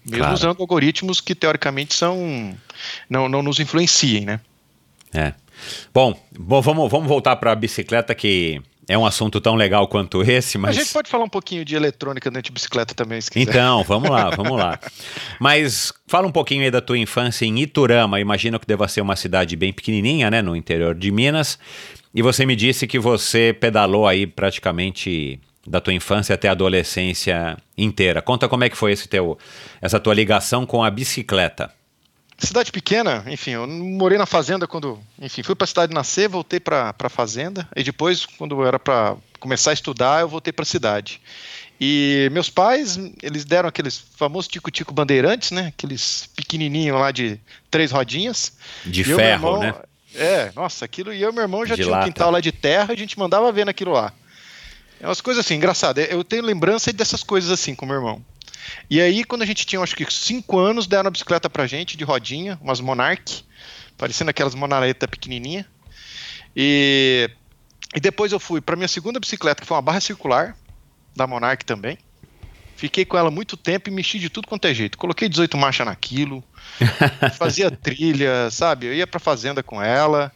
Mesmo 0.06 0.20
claro. 0.20 0.34
usando 0.36 0.60
algoritmos 0.60 1.20
que 1.20 1.34
teoricamente 1.34 1.96
são 1.96 2.56
não, 3.10 3.28
não 3.28 3.42
nos 3.42 3.60
influenciem, 3.60 4.24
né? 4.24 4.40
É. 5.12 5.34
Bom, 5.92 6.14
bom 6.38 6.62
vamos, 6.62 6.92
vamos 6.92 7.08
voltar 7.08 7.36
para 7.38 7.52
a 7.52 7.56
bicicleta 7.56 8.14
que 8.14 8.62
é 8.88 8.98
um 8.98 9.06
assunto 9.06 9.42
tão 9.42 9.56
legal 9.56 9.88
quanto 9.88 10.24
esse, 10.24 10.58
mas. 10.58 10.78
A 10.78 10.82
gente 10.82 10.94
pode 10.94 11.10
falar 11.10 11.26
um 11.26 11.30
pouquinho 11.30 11.66
de 11.66 11.76
eletrônica 11.76 12.30
dentro 12.32 12.44
de 12.44 12.52
bicicleta 12.52 12.96
também, 12.96 13.20
se 13.20 13.30
quiser. 13.30 13.50
Então, 13.50 13.84
vamos 13.84 14.10
lá, 14.10 14.30
vamos 14.36 14.58
lá. 14.58 14.80
Mas 15.40 15.92
fala 16.08 16.26
um 16.26 16.32
pouquinho 16.32 16.64
aí 16.64 16.72
da 16.72 16.80
tua 16.80 16.98
infância 16.98 17.46
em 17.46 17.60
Iturama. 17.60 18.20
Imagino 18.20 18.60
que 18.60 18.66
deva 18.66 18.88
ser 18.88 19.02
uma 19.02 19.16
cidade 19.16 19.56
bem 19.56 19.74
pequenininha, 19.74 20.32
né, 20.32 20.42
no 20.42 20.56
interior 20.56 20.96
de 20.96 21.12
Minas. 21.12 21.60
E 22.16 22.22
você 22.22 22.46
me 22.46 22.56
disse 22.56 22.88
que 22.88 22.98
você 22.98 23.56
pedalou 23.60 24.08
aí 24.08 24.26
praticamente 24.26 25.40
da 25.68 25.82
tua 25.82 25.94
infância 25.94 26.34
até 26.34 26.48
a 26.48 26.54
adolescência 26.54 27.58
inteira. 27.78 28.22
Conta 28.22 28.48
como 28.48 28.64
é 28.64 28.70
que 28.70 28.78
foi 28.78 28.94
esse 28.94 29.08
teu, 29.10 29.38
essa 29.82 30.00
tua 30.00 30.14
ligação 30.14 30.66
com 30.66 30.82
a 30.82 30.90
bicicleta. 30.90 31.77
Cidade 32.40 32.72
pequena, 32.72 33.24
enfim, 33.28 33.52
eu 33.52 33.68
morei 33.68 34.18
na 34.18 34.28
fazenda 34.28 34.68
quando, 34.68 35.00
enfim, 35.20 35.42
fui 35.42 35.56
para 35.56 35.66
a 35.66 35.68
cidade 35.68 35.94
nascer, 35.94 36.30
voltei 36.30 36.60
para 36.60 36.94
a 36.98 37.10
fazenda 37.10 37.68
e 37.76 37.84
depois, 37.84 38.28
quando 38.28 38.64
era 38.64 38.78
para 38.78 39.16
começar 39.40 39.72
a 39.72 39.74
estudar, 39.74 40.22
eu 40.22 40.30
voltei 40.30 40.54
para 40.54 40.62
a 40.62 40.66
cidade. 40.66 41.20
E 41.82 42.30
meus 42.32 42.50
pais, 42.50 43.00
eles 43.24 43.44
deram 43.44 43.70
aqueles 43.70 43.98
famosos 44.16 44.48
tico-tico 44.48 44.94
bandeirantes, 44.94 45.52
né? 45.52 45.68
Aqueles 45.68 46.28
pequenininhos 46.36 47.00
lá 47.00 47.12
de 47.12 47.40
três 47.72 47.92
rodinhas. 47.92 48.54
De 48.86 49.04
ferro, 49.04 49.22
irmão, 49.22 49.60
né? 49.60 49.74
É, 50.16 50.52
nossa, 50.56 50.86
aquilo 50.86 51.14
e 51.14 51.22
eu 51.22 51.32
e 51.32 51.34
meu 51.34 51.44
irmão 51.44 51.66
já 51.66 51.76
de 51.76 51.84
tinha 51.84 51.92
lata. 51.92 52.06
um 52.06 52.10
quintal 52.10 52.32
lá 52.32 52.40
de 52.40 52.52
terra, 52.52 52.94
a 52.94 52.98
gente 52.98 53.18
mandava 53.18 53.52
ver 53.52 53.66
naquilo 53.66 53.92
lá. 53.92 54.12
É 55.00 55.08
umas 55.08 55.22
coisas 55.22 55.46
assim, 55.46 55.56
engraçadas. 55.56 56.08
Eu 56.10 56.24
tenho 56.24 56.44
lembrança 56.44 56.92
dessas 56.92 57.24
coisas 57.24 57.52
assim 57.52 57.76
com 57.76 57.86
meu 57.86 57.96
irmão. 57.96 58.24
E 58.90 59.02
aí, 59.02 59.24
quando 59.24 59.42
a 59.42 59.46
gente 59.46 59.66
tinha, 59.66 59.82
acho 59.82 59.96
que 59.96 60.12
5 60.12 60.58
anos, 60.58 60.88
deram 60.88 61.08
a 61.08 61.12
bicicleta 61.12 61.50
pra 61.50 61.68
gente 61.68 61.98
de 61.98 62.04
rodinha, 62.04 62.58
umas 62.62 62.80
Monarch, 62.80 63.46
parecendo 63.98 64.30
aquelas 64.30 64.56
monareta 64.56 65.08
pequenininha. 65.08 65.66
E, 66.56 67.30
e 67.96 68.00
depois 68.00 68.32
eu 68.32 68.40
fui 68.40 68.62
para 68.62 68.76
minha 68.76 68.88
segunda 68.88 69.20
bicicleta, 69.20 69.62
que 69.62 69.68
foi 69.68 69.76
uma 69.76 69.82
barra 69.82 70.00
circular, 70.00 70.56
da 71.16 71.28
Monarch 71.28 71.66
também. 71.66 71.98
Fiquei 72.76 73.04
com 73.04 73.18
ela 73.18 73.32
muito 73.32 73.58
tempo 73.58 73.90
e 73.90 73.92
mexi 73.92 74.20
de 74.20 74.30
tudo 74.30 74.48
quanto 74.48 74.66
é 74.66 74.74
jeito. 74.74 75.00
Coloquei 75.00 75.28
18 75.28 75.58
marchas 75.58 75.88
naquilo, 75.88 76.44
fazia 77.36 77.72
trilha, 77.72 78.52
sabe? 78.52 78.86
Eu 78.86 78.94
ia 78.94 79.08
pra 79.08 79.20
fazenda 79.20 79.64
com 79.64 79.82
ela. 79.82 80.32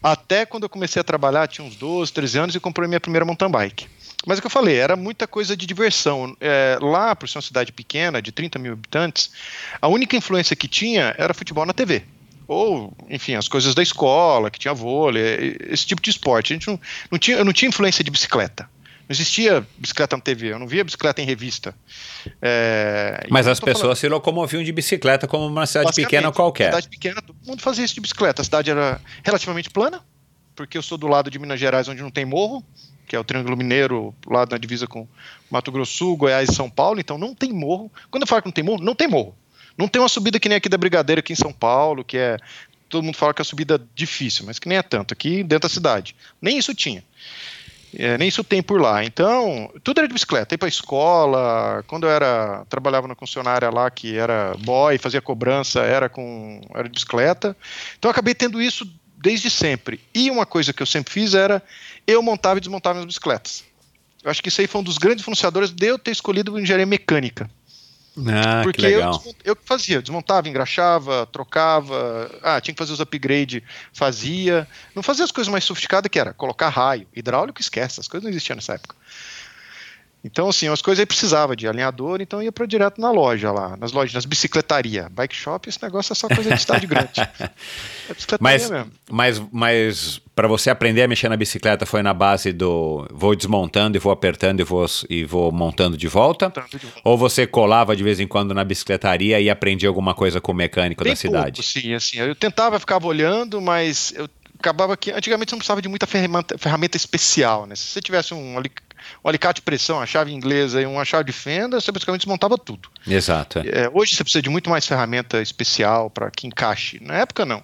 Até 0.00 0.46
quando 0.46 0.62
eu 0.62 0.68
comecei 0.68 1.00
a 1.00 1.04
trabalhar, 1.04 1.48
tinha 1.48 1.66
uns 1.66 1.74
12, 1.74 2.12
13 2.12 2.38
anos 2.38 2.54
e 2.54 2.60
comprei 2.60 2.86
minha 2.86 3.00
primeira 3.00 3.24
mountain 3.24 3.50
bike. 3.50 3.88
Mas 4.26 4.38
o 4.38 4.42
que 4.42 4.46
eu 4.46 4.50
falei, 4.50 4.76
era 4.76 4.96
muita 4.96 5.26
coisa 5.26 5.56
de 5.56 5.64
diversão. 5.64 6.36
É, 6.40 6.78
lá, 6.80 7.16
por 7.16 7.28
ser 7.28 7.38
uma 7.38 7.42
cidade 7.42 7.72
pequena, 7.72 8.20
de 8.20 8.30
30 8.30 8.58
mil 8.58 8.72
habitantes, 8.74 9.30
a 9.80 9.88
única 9.88 10.16
influência 10.16 10.54
que 10.54 10.68
tinha 10.68 11.14
era 11.16 11.32
futebol 11.32 11.64
na 11.64 11.72
TV. 11.72 12.02
Ou, 12.46 12.92
enfim, 13.08 13.34
as 13.34 13.48
coisas 13.48 13.74
da 13.74 13.82
escola, 13.82 14.50
que 14.50 14.58
tinha 14.58 14.74
vôlei, 14.74 15.56
esse 15.68 15.86
tipo 15.86 16.02
de 16.02 16.10
esporte. 16.10 16.52
A 16.52 16.56
gente 16.56 16.66
não, 16.66 16.80
não 17.10 17.18
tinha, 17.18 17.36
eu 17.38 17.44
não 17.44 17.52
tinha 17.52 17.68
influência 17.68 18.04
de 18.04 18.10
bicicleta. 18.10 18.68
Não 19.08 19.14
existia 19.14 19.66
bicicleta 19.78 20.16
na 20.16 20.22
TV, 20.22 20.52
eu 20.52 20.58
não 20.58 20.68
via 20.68 20.84
bicicleta 20.84 21.22
em 21.22 21.24
revista. 21.24 21.74
É, 22.42 23.26
Mas 23.30 23.46
as 23.46 23.58
pessoas 23.58 23.80
falando... 23.80 23.96
se 23.96 24.08
locomoviam 24.08 24.62
de 24.62 24.70
bicicleta 24.70 25.26
como 25.26 25.46
uma 25.46 25.66
cidade 25.66 25.92
pequena 25.94 26.30
qualquer. 26.30 26.66
cidade 26.66 26.88
pequena, 26.88 27.22
todo 27.22 27.36
mundo 27.44 27.62
fazia 27.62 27.84
isso 27.84 27.94
de 27.94 28.00
bicicleta. 28.00 28.42
A 28.42 28.44
cidade 28.44 28.70
era 28.70 29.00
relativamente 29.24 29.70
plana, 29.70 30.00
porque 30.54 30.76
eu 30.76 30.82
sou 30.82 30.98
do 30.98 31.08
lado 31.08 31.30
de 31.30 31.38
Minas 31.38 31.58
Gerais, 31.58 31.88
onde 31.88 32.02
não 32.02 32.10
tem 32.10 32.24
morro, 32.24 32.64
que 33.10 33.16
é 33.16 33.18
o 33.18 33.24
Triângulo 33.24 33.56
Mineiro, 33.56 34.14
lá 34.24 34.46
na 34.48 34.56
divisa 34.56 34.86
com 34.86 35.04
Mato 35.50 35.72
Grosso 35.72 36.14
Goiás 36.14 36.48
e 36.48 36.54
São 36.54 36.70
Paulo, 36.70 37.00
então 37.00 37.18
não 37.18 37.34
tem 37.34 37.52
morro. 37.52 37.90
Quando 38.08 38.22
eu 38.22 38.26
falo 38.28 38.40
que 38.40 38.46
não 38.46 38.52
tem 38.52 38.62
morro, 38.62 38.84
não 38.84 38.94
tem 38.94 39.08
morro. 39.08 39.34
Não 39.76 39.88
tem 39.88 40.00
uma 40.00 40.08
subida 40.08 40.38
que 40.38 40.48
nem 40.48 40.54
aqui 40.54 40.68
da 40.68 40.78
Brigadeira, 40.78 41.18
aqui 41.18 41.32
em 41.32 41.36
São 41.36 41.52
Paulo, 41.52 42.04
que 42.04 42.16
é. 42.16 42.36
Todo 42.88 43.02
mundo 43.02 43.16
fala 43.16 43.34
que 43.34 43.40
é 43.40 43.42
uma 43.42 43.48
subida 43.48 43.84
difícil, 43.96 44.46
mas 44.46 44.60
que 44.60 44.68
nem 44.68 44.78
é 44.78 44.82
tanto, 44.82 45.12
aqui 45.12 45.42
dentro 45.42 45.68
da 45.68 45.74
cidade. 45.74 46.14
Nem 46.40 46.56
isso 46.56 46.72
tinha. 46.72 47.02
É, 47.96 48.16
nem 48.16 48.28
isso 48.28 48.44
tem 48.44 48.62
por 48.62 48.80
lá. 48.80 49.04
Então, 49.04 49.68
tudo 49.82 49.98
era 49.98 50.06
de 50.06 50.14
bicicleta. 50.14 50.54
Ia 50.54 50.58
para 50.58 50.68
escola. 50.68 51.82
Quando 51.88 52.06
eu 52.06 52.10
era 52.10 52.64
trabalhava 52.68 53.08
na 53.08 53.16
concessionária 53.16 53.70
lá, 53.70 53.90
que 53.90 54.16
era 54.16 54.54
boy, 54.60 54.98
fazia 54.98 55.20
cobrança, 55.20 55.80
era 55.80 56.08
com 56.08 56.60
era 56.72 56.84
de 56.84 56.90
bicicleta. 56.90 57.56
Então, 57.98 58.08
acabei 58.08 58.36
tendo 58.36 58.62
isso 58.62 58.88
desde 59.20 59.50
sempre. 59.50 60.00
E 60.14 60.30
uma 60.30 60.46
coisa 60.46 60.72
que 60.72 60.82
eu 60.82 60.86
sempre 60.86 61.12
fiz 61.12 61.34
era 61.34 61.62
eu 62.06 62.22
montava 62.22 62.58
e 62.58 62.60
desmontava 62.60 62.94
minhas 62.94 63.06
bicicletas. 63.06 63.64
Eu 64.22 64.30
acho 64.30 64.42
que 64.42 64.48
isso 64.48 64.60
aí 64.60 64.66
foi 64.66 64.80
um 64.80 64.84
dos 64.84 64.98
grandes 64.98 65.22
influenciadores 65.22 65.70
de 65.70 65.86
eu 65.86 65.98
ter 65.98 66.10
escolhido 66.10 66.58
engenharia 66.58 66.86
mecânica. 66.86 67.50
Ah, 68.26 68.62
Porque 68.62 68.82
que 68.82 68.92
eu, 68.92 69.20
eu 69.44 69.56
fazia, 69.64 70.02
desmontava, 70.02 70.48
engraxava, 70.48 71.26
trocava, 71.26 72.30
ah, 72.42 72.60
tinha 72.60 72.74
que 72.74 72.78
fazer 72.78 72.92
os 72.92 73.00
upgrade, 73.00 73.62
fazia. 73.92 74.66
Não 74.94 75.02
fazia 75.02 75.24
as 75.24 75.30
coisas 75.30 75.50
mais 75.50 75.64
sofisticadas 75.64 76.10
que 76.10 76.18
era 76.18 76.34
colocar 76.34 76.68
raio, 76.68 77.06
hidráulico, 77.14 77.60
esquece, 77.60 78.00
as 78.00 78.08
coisas 78.08 78.24
não 78.24 78.30
existiam 78.30 78.56
nessa 78.56 78.74
época. 78.74 78.96
Então, 80.22 80.48
assim, 80.48 80.68
as 80.68 80.82
coisas 80.82 81.00
aí 81.00 81.06
precisava 81.06 81.56
de 81.56 81.66
alinhador, 81.66 82.20
então 82.20 82.42
ia 82.42 82.52
para 82.52 82.66
direto 82.66 83.00
na 83.00 83.10
loja 83.10 83.50
lá, 83.50 83.74
nas 83.76 83.90
lojas, 83.90 84.12
nas 84.12 84.26
bicicletaria. 84.26 85.08
Bike 85.10 85.34
shop, 85.34 85.66
esse 85.68 85.82
negócio 85.82 86.12
é 86.12 86.14
só 86.14 86.28
coisa 86.28 86.50
de 86.50 86.56
estádio 86.56 86.88
grande. 86.88 87.10
É 88.10 88.36
mas, 88.40 88.68
mesmo. 88.68 88.92
Mas, 89.08 89.42
mas 89.52 90.22
para 90.34 90.48
você 90.48 90.68
aprender 90.68 91.02
a 91.02 91.08
mexer 91.08 91.28
na 91.28 91.36
bicicleta 91.36 91.86
foi 91.86 92.02
na 92.02 92.12
base 92.12 92.52
do 92.52 93.06
vou 93.12 93.36
desmontando 93.36 93.96
e 93.96 94.00
vou 94.00 94.10
apertando 94.10 94.58
e 94.58 94.64
vou, 94.64 94.84
e 95.08 95.24
vou 95.24 95.52
montando 95.52 95.96
de 95.96 96.08
volta? 96.08 96.46
Montando 96.46 96.68
de 96.70 96.78
volta. 96.78 97.00
Ou 97.04 97.16
você 97.16 97.46
colava 97.46 97.94
de 97.94 98.02
vez 98.02 98.18
em 98.18 98.26
quando 98.26 98.52
na 98.52 98.64
bicicletaria 98.64 99.40
e 99.40 99.48
aprendia 99.48 99.88
alguma 99.88 100.12
coisa 100.12 100.40
com 100.40 100.50
o 100.50 100.54
mecânico 100.54 101.04
Bem 101.04 101.12
da 101.12 101.16
cidade? 101.16 101.62
Pouco, 101.62 101.62
sim, 101.62 101.94
assim, 101.94 102.18
eu 102.18 102.34
tentava, 102.34 102.80
ficava 102.80 103.06
olhando, 103.06 103.60
mas 103.60 104.12
eu 104.16 104.28
acabava 104.58 104.96
que 104.96 105.10
antigamente 105.10 105.50
você 105.50 105.54
não 105.54 105.58
precisava 105.58 105.82
de 105.82 105.88
muita 105.88 106.06
ferramenta, 106.06 106.58
ferramenta 106.58 106.96
especial, 106.96 107.66
né? 107.66 107.74
Se 107.74 107.86
você 107.86 108.00
tivesse 108.00 108.34
um 108.34 108.58
um 109.24 109.28
alicate 109.28 109.56
de 109.56 109.62
pressão, 109.62 110.00
a 110.00 110.06
chave 110.06 110.32
inglesa 110.32 110.80
e 110.80 110.86
uma 110.86 111.04
chave 111.04 111.24
de 111.24 111.32
fenda, 111.32 111.80
você 111.80 111.92
basicamente 111.92 112.22
desmontava 112.22 112.56
tudo. 112.56 112.88
Exato. 113.06 113.60
É. 113.60 113.84
É, 113.84 113.90
hoje 113.92 114.16
você 114.16 114.22
precisa 114.22 114.42
de 114.42 114.48
muito 114.48 114.70
mais 114.70 114.86
ferramenta 114.86 115.40
especial 115.40 116.10
para 116.10 116.30
que 116.30 116.46
encaixe. 116.46 116.98
Na 117.02 117.14
época, 117.14 117.44
não. 117.44 117.62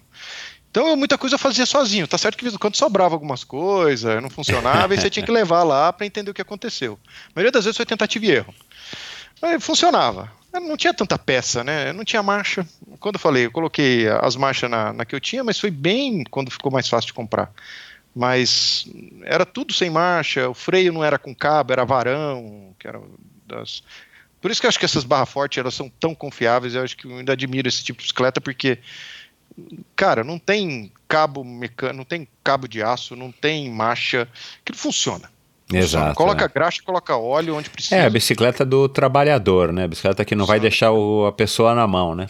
Então, 0.71 0.95
muita 0.95 1.17
coisa 1.17 1.37
eu 1.37 1.39
fazia 1.39 1.65
sozinho. 1.65 2.07
Tá 2.07 2.19
certo 2.19 2.37
que 2.37 2.43
de 2.43 2.51
vez 2.51 2.55
em 2.55 2.59
quando 2.59 2.77
sobrava 2.77 3.15
algumas 3.15 3.43
coisas, 3.43 4.21
não 4.21 4.29
funcionava, 4.29 4.95
e 4.95 5.01
você 5.01 5.09
tinha 5.09 5.25
que 5.25 5.33
levar 5.33 5.63
lá 5.63 5.91
para 5.91 6.05
entender 6.05 6.31
o 6.31 6.35
que 6.35 6.43
aconteceu. 6.43 6.99
A 7.29 7.31
maioria 7.35 7.51
das 7.51 7.65
vezes 7.65 7.77
foi 7.77 7.87
tentativa 7.87 8.27
e 8.27 8.31
erro. 8.31 8.55
Mas 9.41 9.65
funcionava. 9.65 10.31
Não 10.53 10.77
tinha 10.77 10.93
tanta 10.93 11.19
peça, 11.19 11.65
né? 11.65 11.93
Não 11.93 12.05
tinha 12.05 12.23
marcha. 12.23 12.67
Quando 13.01 13.15
eu 13.15 13.21
falei, 13.21 13.47
eu 13.47 13.51
coloquei 13.51 14.07
as 14.09 14.37
marchas 14.37 14.71
na, 14.71 14.93
na 14.93 15.05
que 15.05 15.15
eu 15.15 15.21
tinha, 15.21 15.45
mas 15.45 15.59
foi 15.59 15.71
bem 15.71 16.25
quando 16.25 16.51
ficou 16.51 16.71
mais 16.71 16.89
fácil 16.89 17.09
de 17.09 17.15
comprar 17.15 17.51
mas 18.17 18.89
era 19.25 19.45
tudo 19.45 19.75
sem 19.75 19.91
marcha, 19.91 20.49
o 20.49 20.55
freio 20.55 20.91
não 20.91 21.05
era 21.05 21.19
com 21.19 21.35
cabo, 21.35 21.75
era 21.75 21.85
varão, 21.85 22.75
que 22.79 22.89
era 22.89 22.99
das... 23.47 23.83
Por 24.41 24.51
isso 24.51 24.59
que 24.59 24.67
eu 24.67 24.71
acho 24.71 24.79
que 24.79 24.87
essas 24.87 25.05
barras 25.05 25.29
fortes 25.29 25.59
elas 25.59 25.75
são 25.75 25.91
tão 26.01 26.15
confiáveis, 26.15 26.75
eu 26.75 26.83
acho 26.83 26.97
que 26.97 27.07
eu 27.07 27.19
ainda 27.19 27.35
admiro 27.35 27.69
esse 27.69 27.85
tipo 27.85 27.99
de 27.99 28.05
bicicleta, 28.05 28.41
porque, 28.41 28.79
cara, 29.95 30.25
não 30.25 30.39
tem 30.39 30.91
cabo 31.07 31.45
mecânico, 31.45 31.99
não 31.99 32.05
tem 32.07 32.27
cabo 32.43 32.67
de 32.67 32.83
aço, 32.83 33.15
não 33.15 33.31
tem 33.31 33.71
marcha, 33.71 34.27
que 34.65 34.73
não 34.73 34.79
funciona. 34.79 35.31
Exato. 35.71 36.15
Coloca 36.15 36.47
é. 36.47 36.49
graxa, 36.49 36.81
coloca 36.83 37.15
óleo 37.19 37.55
onde 37.55 37.69
precisa. 37.69 37.97
É, 37.97 38.07
a 38.07 38.11
bicicleta 38.11 38.65
do 38.65 38.89
trabalhador, 38.89 39.75
né? 39.75 39.85
A 39.85 39.89
bicicleta 39.89 40.25
que 40.25 40.35
não 40.35 40.47
vai 40.47 40.59
deixar 40.59 40.91
o, 40.93 41.27
a 41.27 41.33
pessoa 41.33 41.75
na 41.75 41.87
mão, 41.87 42.15
né? 42.15 42.29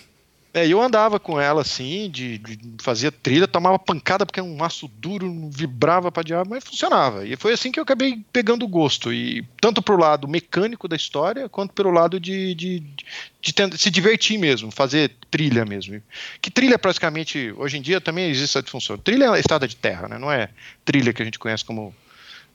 É, 0.57 0.66
eu 0.66 0.81
andava 0.81 1.21
com 1.21 1.38
ela 1.38 1.61
assim, 1.61 2.09
de, 2.11 2.38
de 2.38 2.59
fazia 2.83 3.12
trilha, 3.12 3.47
tomava 3.47 3.79
pancada 3.79 4.25
porque 4.25 4.40
um 4.40 4.64
aço 4.64 4.88
duro, 4.88 5.51
vibrava 5.51 6.11
para 6.11 6.23
diabo, 6.23 6.49
mas 6.49 6.64
funcionava. 6.64 7.27
E 7.27 7.37
foi 7.37 7.53
assim 7.53 7.71
que 7.71 7.79
eu 7.79 7.83
acabei 7.83 8.25
pegando 8.33 8.64
o 8.64 8.69
gosto, 8.69 9.12
e 9.12 9.47
tanto 9.61 9.83
pro 9.83 9.99
lado 9.99 10.27
mecânico 10.27 10.88
da 10.88 10.97
história, 10.97 11.47
quanto 11.47 11.75
pelo 11.75 11.90
lado 11.90 12.19
de, 12.19 12.55
de, 12.55 12.81
de, 12.81 13.53
de 13.53 13.79
se 13.79 13.90
divertir 13.90 14.38
mesmo, 14.38 14.71
fazer 14.71 15.12
trilha 15.31 15.62
mesmo. 15.66 16.01
Que 16.40 16.51
trilha 16.51 16.79
praticamente, 16.79 17.53
hoje 17.59 17.77
em 17.77 17.83
dia 17.83 18.01
também 18.01 18.31
existe 18.31 18.53
essa 18.53 18.62
disfunção. 18.62 18.97
Trilha 18.97 19.37
é 19.37 19.38
estrada 19.38 19.69
de 19.69 19.77
terra, 19.77 20.09
né? 20.09 20.16
não 20.16 20.33
é 20.33 20.49
trilha 20.87 21.12
que 21.12 21.21
a 21.21 21.25
gente 21.27 21.38
conhece 21.38 21.66
como 21.66 21.95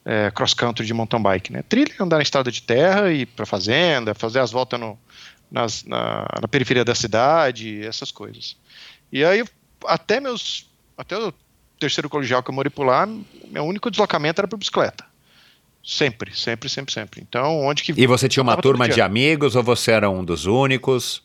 é, 0.04 0.32
cross 0.32 0.56
country 0.56 0.88
de 0.88 0.94
mountain 0.96 1.22
bike, 1.22 1.54
né? 1.54 1.62
Trilha 1.70 1.94
é 2.00 2.02
andar 2.02 2.18
na 2.18 2.24
estrada 2.24 2.52
de 2.52 2.64
terra 2.64 3.14
e 3.14 3.28
para 3.28 3.46
fazenda, 3.46 4.16
fazer 4.16 4.40
as 4.40 4.50
voltas 4.50 4.80
no, 4.80 4.98
nas, 5.52 5.84
na, 5.84 6.26
na, 6.42 6.48
periferia 6.48 6.86
da 6.86 6.96
cidade, 6.96 7.86
essas 7.86 8.12
coisas. 8.12 8.56
E 9.12 9.24
aí 9.24 9.44
até 9.86 10.20
meus 10.20 10.70
até 10.98 11.18
o 11.18 11.34
terceiro 11.80 12.10
colegial 12.10 12.42
que 12.44 12.50
eu 12.50 12.56
morei 12.56 12.70
por 12.70 12.86
lá, 12.86 13.08
meu 13.48 13.66
único 13.66 13.90
deslocamento 13.90 14.40
era 14.40 14.48
por 14.48 14.58
bicicleta. 14.58 15.06
Sempre, 15.84 16.36
sempre, 16.36 16.70
sempre, 16.70 16.94
sempre. 16.94 17.22
Então, 17.22 17.60
onde 17.62 17.82
que 17.82 17.92
E 17.98 18.06
você 18.06 18.30
tinha 18.30 18.44
uma 18.44 18.56
turma 18.56 18.88
de 18.88 19.02
amigos 19.02 19.56
ou 19.56 19.64
você 19.64 19.92
era 19.92 20.10
um 20.10 20.24
dos 20.24 20.46
únicos? 20.46 21.24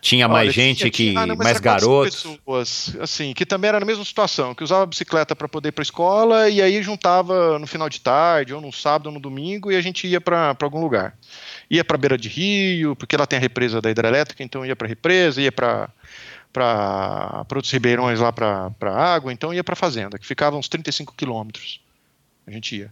Tinha 0.00 0.28
mais 0.28 0.46
Olha, 0.46 0.52
gente 0.52 0.78
tinha, 0.78 0.90
que. 0.90 1.16
Ah, 1.16 1.26
não, 1.26 1.34
mais 1.34 1.58
garotos. 1.58 2.22
pessoas, 2.22 2.96
assim, 3.00 3.34
que 3.34 3.44
também 3.44 3.70
era 3.70 3.80
na 3.80 3.86
mesma 3.86 4.04
situação, 4.04 4.54
que 4.54 4.62
usava 4.62 4.86
bicicleta 4.86 5.34
para 5.34 5.48
poder 5.48 5.70
ir 5.70 5.72
para 5.72 5.82
escola 5.82 6.48
e 6.48 6.62
aí 6.62 6.80
juntava 6.80 7.58
no 7.58 7.66
final 7.66 7.88
de 7.88 8.00
tarde, 8.00 8.54
ou 8.54 8.60
no 8.60 8.72
sábado 8.72 9.06
ou 9.06 9.12
no 9.12 9.18
domingo, 9.18 9.72
e 9.72 9.74
a 9.74 9.80
gente 9.80 10.06
ia 10.06 10.20
para 10.20 10.56
algum 10.60 10.80
lugar. 10.80 11.16
Ia 11.70 11.84
para 11.84 11.98
beira 11.98 12.16
de 12.16 12.28
rio, 12.28 12.94
porque 12.94 13.16
lá 13.16 13.26
tem 13.26 13.38
a 13.38 13.40
represa 13.40 13.80
da 13.80 13.90
hidrelétrica, 13.90 14.42
então 14.42 14.64
ia 14.64 14.76
para 14.76 14.86
represa, 14.86 15.40
ia 15.40 15.52
para 15.52 15.88
para 16.52 17.44
outros 17.54 17.70
ribeirões 17.70 18.18
lá 18.18 18.32
para 18.32 18.72
água, 18.90 19.30
então 19.30 19.52
ia 19.52 19.62
para 19.62 19.76
fazenda, 19.76 20.18
que 20.18 20.26
ficava 20.26 20.56
uns 20.56 20.68
35 20.68 21.12
quilômetros. 21.14 21.80
A 22.46 22.50
gente 22.50 22.76
ia. 22.76 22.90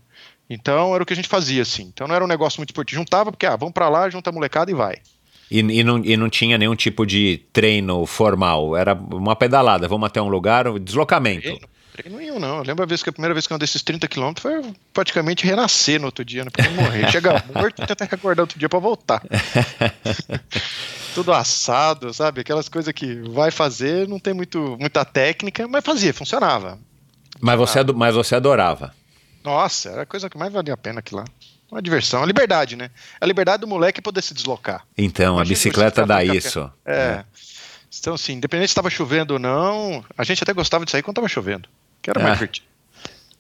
Então 0.51 0.95
era 0.95 1.03
o 1.03 1.07
que 1.07 1.15
a 1.15 1.17
gente 1.17 1.29
fazia 1.29 1.63
assim. 1.63 1.85
Então 1.85 2.07
não 2.07 2.15
era 2.15 2.23
um 2.23 2.29
negócio 2.29 2.61
muito 2.61 2.71
esportivo. 2.71 3.01
Juntava 3.01 3.33
porque 3.33 3.47
ah, 3.47 3.57
vamos 3.57 3.73
para 3.73 3.89
lá, 3.89 4.11
junta 4.11 4.29
a 4.29 4.33
molecada 4.33 4.71
e 4.71 4.75
vai. 4.75 4.99
E, 5.51 5.61
e, 5.61 5.85
não, 5.85 6.05
e 6.05 6.17
não 6.17 6.29
tinha 6.29 6.59
nenhum 6.59 6.75
tipo 6.75 7.07
de 7.07 7.43
treino 7.53 8.05
formal, 8.07 8.77
era 8.77 8.95
uma 8.95 9.37
pedalada, 9.37 9.87
vamos 9.87 10.07
até 10.07 10.21
um 10.21 10.29
lugar, 10.29 10.67
um 10.67 10.79
deslocamento. 10.79 11.43
Treino, 11.43 11.69
treino 11.95 12.19
nenhum, 12.19 12.41
não. 12.41 12.59
Eu 12.59 12.65
lembro 12.65 12.83
a 12.83 12.87
vez 12.87 13.03
que 13.03 13.09
a 13.09 13.13
primeira 13.13 13.33
vez 13.33 13.47
que 13.47 13.53
eu 13.53 13.55
andei 13.55 13.65
esses 13.65 13.83
30 13.83 14.09
quilômetros 14.09 14.43
foi 14.43 14.75
praticamente 14.93 15.47
renascer 15.47 16.01
no 16.01 16.07
outro 16.07 16.25
dia, 16.25 16.45
né? 16.45 16.51
Porque 16.51 16.69
morrer. 16.71 17.09
Chega 17.13 17.45
morto 17.55 17.83
e 17.83 17.87
tentar 17.87 18.07
recordar 18.07 18.43
outro 18.43 18.59
dia 18.59 18.69
para 18.69 18.79
voltar. 18.81 19.23
Tudo 21.15 21.33
assado, 21.33 22.13
sabe? 22.13 22.41
Aquelas 22.41 22.69
coisas 22.69 22.93
que 22.93 23.15
vai 23.31 23.53
fazer, 23.53 24.09
não 24.09 24.19
tem 24.19 24.35
muito, 24.35 24.77
muita 24.81 25.05
técnica, 25.05 25.69
mas 25.69 25.85
fazia, 25.85 26.13
funcionava. 26.13 26.79
Mas 27.41 27.57
você, 27.57 27.85
mas 27.95 28.15
você 28.15 28.35
adorava. 28.35 28.93
Nossa, 29.45 29.91
era 29.91 30.03
a 30.03 30.07
coisa 30.07 30.29
que 30.29 30.37
mais 30.37 30.53
valia 30.53 30.75
a 30.75 30.77
pena 30.77 30.99
aquilo 30.99 31.21
lá 31.21 31.27
uma 31.71 31.83
diversão, 31.83 32.23
a 32.23 32.27
liberdade, 32.27 32.77
né? 32.77 32.89
A 33.21 33.27
liberdade 33.27 33.63
do 33.63 33.67
moleque 33.67 34.01
poder 34.01 34.23
se 34.23 34.33
deslocar. 34.33 34.87
Então, 34.97 35.41
a 35.41 35.45
bicicleta 35.45 36.07
dá 36.07 36.23
isso. 36.23 36.71
É. 36.85 36.95
é. 36.95 37.25
Então, 37.99 38.15
assim, 38.15 38.35
independente 38.35 38.69
se 38.69 38.73
estava 38.73 38.91
chovendo 38.91 39.35
ou 39.35 39.41
não, 39.41 40.05
a 40.17 40.25
gente 40.25 40.43
até 40.43 40.53
gostava 40.53 40.85
de 40.85 40.91
sair 40.91 41.03
quando 41.03 41.17
estava 41.17 41.29
chovendo, 41.29 41.69
que 42.05 42.11
era 42.11 42.21
mais 42.21 42.33
ah, 42.33 42.35
divertido. 42.35 42.67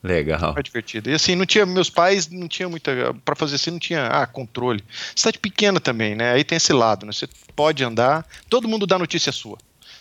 Legal. 0.02 0.54
Mais 0.54 0.64
divertido. 0.64 1.10
E 1.10 1.14
assim, 1.14 1.34
não 1.34 1.44
tinha, 1.44 1.66
meus 1.66 1.90
pais 1.90 2.30
não 2.30 2.48
tinham 2.48 2.70
muita, 2.70 3.14
para 3.22 3.36
fazer 3.36 3.56
assim, 3.56 3.70
não 3.70 3.78
tinha, 3.78 4.06
ah, 4.06 4.26
controle. 4.26 4.82
Cidade 5.14 5.38
pequena 5.38 5.78
também, 5.78 6.14
né? 6.14 6.32
Aí 6.32 6.42
tem 6.42 6.56
esse 6.56 6.72
lado, 6.72 7.04
né? 7.04 7.12
Você 7.12 7.28
pode 7.54 7.84
andar, 7.84 8.26
todo 8.48 8.66
mundo 8.66 8.86
dá 8.86 8.98
notícia 8.98 9.30
sua. 9.30 9.58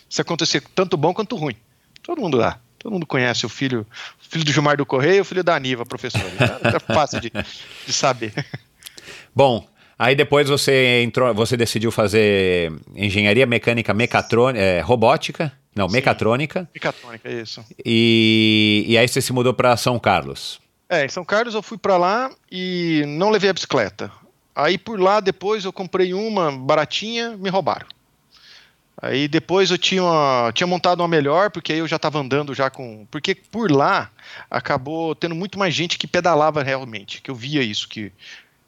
Se 0.09 0.21
acontecer 0.21 0.63
tanto 0.73 0.95
bom 0.95 1.13
quanto 1.13 1.35
ruim, 1.35 1.57
todo 2.01 2.21
mundo 2.21 2.37
dá. 2.37 2.57
Todo 2.79 2.93
mundo 2.93 3.05
conhece 3.05 3.45
o 3.45 3.49
filho, 3.49 3.85
o 4.21 4.29
filho 4.29 4.45
do 4.45 4.51
Gilmar 4.51 4.77
do 4.77 4.85
Correio, 4.85 5.23
o 5.23 5.25
filho 5.25 5.43
da 5.43 5.55
Aniva, 5.55 5.85
professor. 5.85 6.21
É 6.21 6.93
fácil 6.93 7.19
de, 7.19 7.31
de 7.85 7.93
saber. 7.93 8.33
Bom, 9.35 9.67
Aí 9.97 10.15
depois 10.15 10.49
você 10.49 11.01
entrou, 11.03 11.33
você 11.33 11.55
decidiu 11.55 11.91
fazer 11.91 12.73
engenharia 12.95 13.45
mecânica 13.45 13.93
mecatrônica, 13.93 14.59
é, 14.59 14.81
robótica, 14.81 15.51
não, 15.75 15.89
Sim, 15.89 15.95
mecatrônica. 15.95 16.69
Mecatrônica, 16.73 17.29
isso. 17.29 17.63
E, 17.85 18.85
e 18.87 18.97
aí 18.97 19.07
você 19.07 19.21
se 19.21 19.33
mudou 19.33 19.53
para 19.53 19.75
São 19.77 19.99
Carlos. 19.99 20.59
É, 20.87 21.05
em 21.05 21.09
São 21.09 21.25
Carlos 21.25 21.55
eu 21.55 21.63
fui 21.63 21.77
para 21.77 21.97
lá 21.97 22.31
e 22.51 23.03
não 23.07 23.29
levei 23.29 23.49
a 23.49 23.53
bicicleta. 23.53 24.11
Aí 24.55 24.77
por 24.77 24.99
lá 24.99 25.19
depois 25.19 25.65
eu 25.65 25.73
comprei 25.73 26.13
uma 26.13 26.51
baratinha, 26.51 27.35
me 27.37 27.49
roubaram. 27.49 27.87
Aí 29.01 29.27
depois 29.27 29.69
eu 29.69 29.77
tinha, 29.77 30.03
tinha 30.53 30.67
montado 30.67 31.01
uma 31.01 31.07
melhor, 31.07 31.49
porque 31.49 31.73
aí 31.73 31.79
eu 31.79 31.87
já 31.87 31.97
estava 31.97 32.19
andando 32.19 32.53
já 32.53 32.69
com. 32.69 33.05
Porque 33.11 33.35
por 33.35 33.69
lá 33.69 34.09
acabou 34.49 35.13
tendo 35.15 35.35
muito 35.35 35.59
mais 35.59 35.73
gente 35.73 35.97
que 35.97 36.07
pedalava 36.07 36.63
realmente, 36.63 37.21
que 37.21 37.29
eu 37.29 37.35
via 37.35 37.61
isso, 37.61 37.89
que 37.89 38.13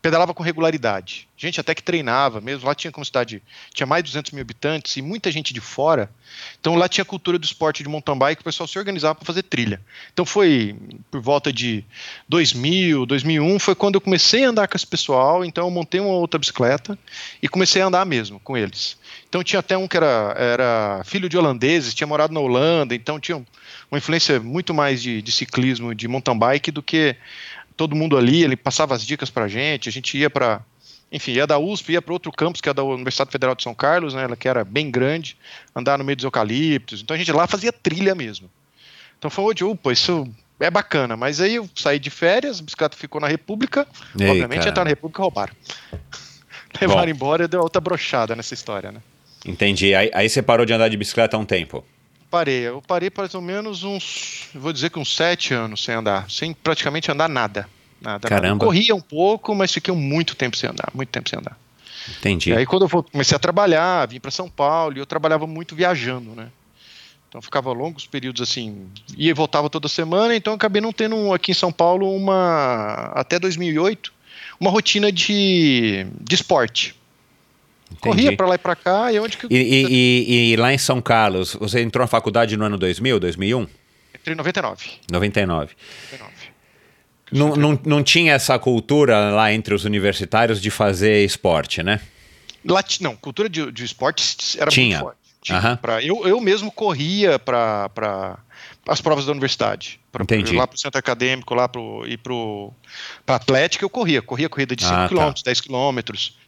pedalava 0.05 0.35
com 0.35 0.43
regularidade. 0.43 1.27
Gente 1.35 1.59
até 1.59 1.73
que 1.73 1.81
treinava 1.81 2.39
mesmo. 2.39 2.67
Lá 2.67 2.75
tinha 2.75 2.91
como 2.91 3.03
cidade, 3.03 3.41
tinha 3.73 3.87
mais 3.87 4.03
de 4.03 4.11
200 4.11 4.33
mil 4.33 4.41
habitantes 4.41 4.95
e 4.97 5.01
muita 5.01 5.31
gente 5.31 5.51
de 5.51 5.59
fora. 5.59 6.11
Então 6.59 6.75
lá 6.75 6.87
tinha 6.87 7.03
cultura 7.03 7.39
do 7.39 7.43
esporte 7.43 7.81
de 7.81 7.89
mountain 7.89 8.15
bike, 8.15 8.41
o 8.41 8.43
pessoal 8.43 8.67
se 8.67 8.77
organizava 8.77 9.15
para 9.15 9.25
fazer 9.25 9.41
trilha. 9.41 9.81
Então 10.13 10.23
foi 10.23 10.75
por 11.09 11.19
volta 11.21 11.51
de 11.51 11.83
2000, 12.29 13.07
2001, 13.07 13.57
foi 13.57 13.73
quando 13.73 13.95
eu 13.95 14.01
comecei 14.01 14.45
a 14.45 14.49
andar 14.49 14.67
com 14.67 14.77
esse 14.77 14.85
pessoal. 14.85 15.43
Então 15.43 15.65
eu 15.65 15.71
montei 15.71 15.99
uma 15.99 16.13
outra 16.13 16.39
bicicleta 16.39 16.95
e 17.41 17.49
comecei 17.49 17.81
a 17.81 17.87
andar 17.87 18.05
mesmo 18.05 18.39
com 18.41 18.55
eles. 18.55 18.99
Então 19.27 19.43
tinha 19.43 19.59
até 19.59 19.75
um 19.75 19.87
que 19.87 19.97
era, 19.97 20.35
era 20.37 21.01
filho 21.03 21.27
de 21.27 21.35
holandeses, 21.35 21.95
tinha 21.95 22.05
morado 22.05 22.31
na 22.31 22.39
Holanda, 22.39 22.93
então 22.93 23.19
tinha 23.19 23.43
uma 23.89 23.97
influência 23.97 24.39
muito 24.39 24.71
mais 24.71 25.01
de, 25.01 25.19
de 25.19 25.31
ciclismo, 25.31 25.95
de 25.95 26.07
mountain 26.07 26.37
bike 26.37 26.69
do 26.69 26.83
que 26.83 27.15
todo 27.75 27.95
mundo 27.95 28.17
ali, 28.17 28.43
ele 28.43 28.55
passava 28.55 28.95
as 28.95 29.05
dicas 29.05 29.29
para 29.29 29.45
a 29.45 29.47
gente, 29.47 29.89
a 29.89 29.91
gente 29.91 30.17
ia 30.17 30.29
para, 30.29 30.61
enfim, 31.11 31.33
ia 31.33 31.45
da 31.45 31.57
USP, 31.57 31.93
ia 31.93 32.01
para 32.01 32.13
outro 32.13 32.31
campus, 32.31 32.61
que 32.61 32.69
é 32.69 32.73
da 32.73 32.83
Universidade 32.83 33.31
Federal 33.31 33.55
de 33.55 33.63
São 33.63 33.73
Carlos, 33.73 34.13
né, 34.13 34.23
ela 34.23 34.35
que 34.35 34.47
era 34.47 34.63
bem 34.63 34.89
grande, 34.89 35.37
andar 35.75 35.97
no 35.97 36.03
meio 36.03 36.15
dos 36.15 36.25
eucaliptos, 36.25 37.01
então 37.01 37.15
a 37.15 37.17
gente 37.17 37.31
lá 37.31 37.47
fazia 37.47 37.71
trilha 37.71 38.15
mesmo. 38.15 38.49
Então 39.17 39.29
foi 39.29 39.45
onde, 39.45 39.63
opa, 39.63 39.91
isso 39.91 40.27
é 40.59 40.69
bacana, 40.69 41.17
mas 41.17 41.41
aí 41.41 41.55
eu 41.55 41.69
saí 41.75 41.99
de 41.99 42.09
férias, 42.09 42.59
a 42.59 42.63
bicicleta 42.63 42.97
ficou 42.97 43.19
na 43.19 43.27
República, 43.27 43.87
Ei, 44.19 44.29
obviamente 44.29 44.59
cara. 44.59 44.69
entrar 44.69 44.83
na 44.83 44.89
República 44.89 45.21
roubaram. 45.21 45.53
Levaram 46.79 47.03
Bom. 47.03 47.09
embora 47.09 47.45
e 47.45 47.47
deu 47.47 47.61
outra 47.61 47.79
brochada 47.79 48.35
nessa 48.35 48.53
história, 48.53 48.91
né? 48.91 49.01
Entendi. 49.45 49.93
Aí, 49.93 50.11
aí 50.13 50.27
você 50.27 50.41
parou 50.41 50.65
de 50.65 50.73
andar 50.73 50.89
de 50.89 50.97
bicicleta 50.97 51.37
há 51.37 51.39
um 51.39 51.45
tempo? 51.45 51.85
Parei. 52.35 52.67
Eu 52.67 52.81
parei 52.85 53.09
mais 53.15 53.33
ou 53.33 53.41
menos 53.41 53.83
uns, 53.85 54.49
vou 54.53 54.73
dizer 54.73 54.89
que 54.89 54.99
uns 54.99 55.15
sete 55.15 55.53
anos 55.53 55.81
sem 55.81 55.95
andar, 55.95 56.29
sem 56.29 56.53
praticamente 56.53 57.09
andar 57.09 57.29
nada. 57.29 57.65
Nada, 58.01 58.27
Caramba. 58.27 58.65
Corria 58.65 58.93
um 58.93 58.99
pouco, 58.99 59.55
mas 59.55 59.71
fiquei 59.71 59.93
muito 59.93 60.35
tempo 60.35 60.57
sem 60.57 60.69
andar, 60.69 60.91
muito 60.93 61.07
tempo 61.07 61.29
sem 61.29 61.39
andar. 61.39 61.57
Entendi. 62.09 62.49
E 62.49 62.53
aí 62.53 62.65
quando 62.65 62.89
eu 62.91 63.03
comecei 63.03 63.37
a 63.37 63.39
trabalhar, 63.39 64.05
vim 64.09 64.19
para 64.19 64.31
São 64.31 64.49
Paulo, 64.49 64.97
e 64.97 64.99
eu 64.99 65.05
trabalhava 65.05 65.47
muito 65.47 65.77
viajando, 65.77 66.31
né? 66.31 66.49
Então 67.29 67.41
ficava 67.41 67.71
longos 67.71 68.05
períodos 68.05 68.41
assim, 68.41 68.85
ia 69.15 69.31
e 69.31 69.33
voltava 69.33 69.69
toda 69.69 69.87
semana, 69.87 70.35
então 70.35 70.55
acabei 70.55 70.81
não 70.81 70.91
tendo 70.91 71.33
aqui 71.33 71.51
em 71.51 71.55
São 71.55 71.71
Paulo 71.71 72.13
uma 72.13 73.13
até 73.15 73.39
2008, 73.39 74.11
uma 74.59 74.69
rotina 74.69 75.09
de, 75.09 76.05
de 76.19 76.35
esporte. 76.35 76.95
Entendi. 77.91 78.01
Corria 78.01 78.35
para 78.35 78.47
lá 78.47 78.55
e 78.55 78.57
para 78.57 78.75
cá, 78.75 79.11
e 79.11 79.19
onde 79.19 79.37
que 79.37 79.47
e, 79.49 79.55
e, 79.55 79.85
e, 79.87 80.51
e, 80.53 80.55
lá 80.55 80.73
em 80.73 80.77
São 80.77 81.01
Carlos, 81.01 81.55
você 81.55 81.81
entrou 81.81 82.03
na 82.03 82.07
faculdade 82.07 82.57
no 82.57 82.65
ano 82.65 82.77
2000, 82.77 83.19
2001? 83.19 83.67
Entrei 84.15 84.33
em 84.33 84.37
99. 84.37 84.85
99. 85.11 85.75
99. 86.11 86.55
Não, 87.31 87.55
não, 87.55 87.79
não 87.85 88.03
tinha 88.03 88.33
essa 88.33 88.57
cultura 88.59 89.31
lá 89.31 89.51
entre 89.51 89.73
os 89.73 89.83
universitários 89.83 90.61
de 90.61 90.69
fazer 90.69 91.23
esporte, 91.23 91.81
né? 91.81 91.99
Lá, 92.63 92.83
não, 93.01 93.15
cultura 93.15 93.49
de, 93.49 93.71
de 93.71 93.83
esporte 93.83 94.59
era 94.59 94.71
tinha. 94.71 94.97
muito 94.97 95.03
forte. 95.03 95.19
Tinha. 95.41 95.59
Uhum. 95.59 95.77
Pra, 95.77 96.03
eu, 96.03 96.27
eu 96.27 96.41
mesmo 96.41 96.71
corria 96.71 97.37
para 97.37 98.39
as 98.87 99.01
provas 99.01 99.25
da 99.25 99.31
universidade. 99.31 99.99
Pra, 100.11 100.23
Entendi. 100.23 100.55
Lá 100.55 100.67
para 100.67 100.75
o 100.75 100.79
centro 100.79 100.99
acadêmico, 100.99 101.53
lá 101.53 101.67
pro, 101.67 102.05
e 102.07 102.17
para 102.17 102.33
a 103.27 103.35
Atlética 103.35 103.83
eu 103.83 103.89
corria. 103.89 104.21
Corria 104.21 104.47
corrida 104.47 104.75
de 104.75 104.83
5 104.83 104.95
ah, 104.95 105.07
km, 105.09 105.15
tá. 105.15 105.41
10 105.45 105.61
km. 105.61 105.99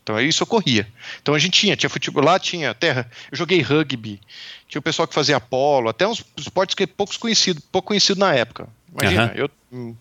Então 0.04 0.17
é 0.17 0.23
isso 0.23 0.43
eu 0.43 0.47
corria. 0.47 0.88
Então 1.21 1.34
a 1.34 1.39
gente 1.39 1.60
tinha, 1.60 1.76
tinha 1.76 1.89
futebol, 1.89 2.23
lá 2.23 2.39
tinha 2.39 2.73
terra. 2.73 3.10
Eu 3.32 3.38
joguei 3.38 3.62
rugby, 3.62 4.21
tinha 4.67 4.80
o 4.80 4.82
pessoal 4.82 5.08
que 5.08 5.13
fazia 5.13 5.39
polo, 5.39 5.89
até 5.89 6.08
uns 6.08 6.23
esportes 6.38 6.76
que 6.76 6.84
é 6.84 6.88
poucos 6.88 7.17
conhecido, 7.17 7.62
pouco 7.71 7.89
conhecido 7.89 8.19
na 8.19 8.34
época. 8.34 8.69
Imagina, 8.93 9.26
uhum. 9.26 9.32
eu 9.36 9.50
hum, 9.71 9.95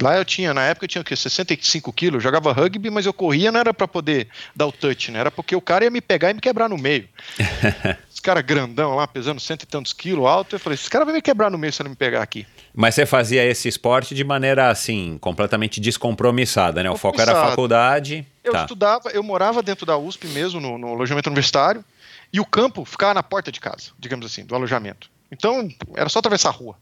lá 0.00 0.16
eu 0.16 0.24
tinha, 0.24 0.52
na 0.52 0.62
época 0.64 0.84
eu 0.84 0.88
tinha 0.88 1.02
o 1.02 1.04
quê? 1.04 1.16
65 1.16 1.92
quilos, 1.92 2.22
jogava 2.22 2.52
rugby, 2.52 2.90
mas 2.90 3.06
eu 3.06 3.12
corria 3.12 3.50
não 3.50 3.60
era 3.60 3.72
para 3.72 3.88
poder 3.88 4.28
dar 4.54 4.66
o 4.66 4.72
touch, 4.72 5.10
né? 5.10 5.18
Era 5.20 5.30
porque 5.30 5.56
o 5.56 5.60
cara 5.60 5.84
ia 5.84 5.90
me 5.90 6.00
pegar 6.00 6.30
e 6.30 6.34
me 6.34 6.40
quebrar 6.40 6.68
no 6.68 6.76
meio. 6.76 7.08
esse 8.18 8.22
cara 8.22 8.42
grandão 8.42 8.96
lá, 8.96 9.06
pesando 9.06 9.40
cento 9.40 9.62
e 9.62 9.66
tantos 9.66 9.92
quilos 9.92 10.26
alto, 10.26 10.56
eu 10.56 10.60
falei, 10.60 10.74
esse 10.74 10.90
cara 10.90 11.04
vai 11.04 11.14
me 11.14 11.22
quebrar 11.22 11.50
no 11.50 11.56
meio 11.56 11.72
se 11.72 11.82
não 11.84 11.90
me 11.90 11.96
pegar 11.96 12.20
aqui. 12.20 12.44
Mas 12.74 12.96
você 12.96 13.06
fazia 13.06 13.44
esse 13.44 13.68
esporte 13.68 14.12
de 14.12 14.24
maneira 14.24 14.68
assim, 14.68 15.16
completamente 15.20 15.80
descompromissada, 15.80 16.82
né? 16.82 16.90
O 16.90 16.96
foco 16.96 17.20
era 17.20 17.30
a 17.32 17.48
faculdade. 17.48 18.26
Eu 18.42 18.52
tá. 18.52 18.62
estudava, 18.62 19.10
eu 19.10 19.22
morava 19.22 19.62
dentro 19.62 19.86
da 19.86 19.96
USP 19.96 20.26
mesmo, 20.26 20.60
no, 20.60 20.76
no 20.76 20.88
alojamento 20.88 21.28
universitário, 21.28 21.84
e 22.32 22.40
o 22.40 22.44
campo 22.44 22.84
ficava 22.84 23.14
na 23.14 23.22
porta 23.22 23.52
de 23.52 23.60
casa, 23.60 23.92
digamos 23.98 24.26
assim, 24.26 24.44
do 24.44 24.54
alojamento. 24.54 25.08
Então, 25.30 25.68
era 25.94 26.08
só 26.08 26.18
atravessar 26.18 26.48
a 26.48 26.52
rua. 26.52 26.76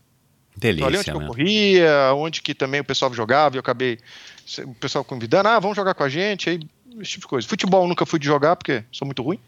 Delícia, 0.57 0.87
então, 0.87 0.89
ali 0.89 0.99
onde 0.99 1.11
né? 1.11 1.17
eu 1.17 1.27
corria, 1.27 2.15
onde 2.15 2.41
que 2.41 2.55
também 2.55 2.81
o 2.81 2.85
pessoal 2.85 3.13
jogava, 3.13 3.57
e 3.57 3.59
eu 3.59 3.61
acabei 3.61 3.99
o 4.65 4.75
pessoal 4.75 5.05
convidando, 5.05 5.49
ah, 5.51 5.61
vamos 5.61 5.77
jogar 5.77 5.93
com 5.93 6.03
a 6.03 6.09
gente, 6.09 6.49
aí 6.49 6.61
esse 6.99 7.13
tipo 7.13 7.23
de 7.23 7.29
coisa. 7.29 7.47
Futebol 7.47 7.87
nunca 7.87 8.07
fui 8.07 8.19
de 8.19 8.25
jogar 8.25 8.57
porque 8.57 8.83
sou 8.91 9.05
muito 9.05 9.23
ruim. 9.23 9.39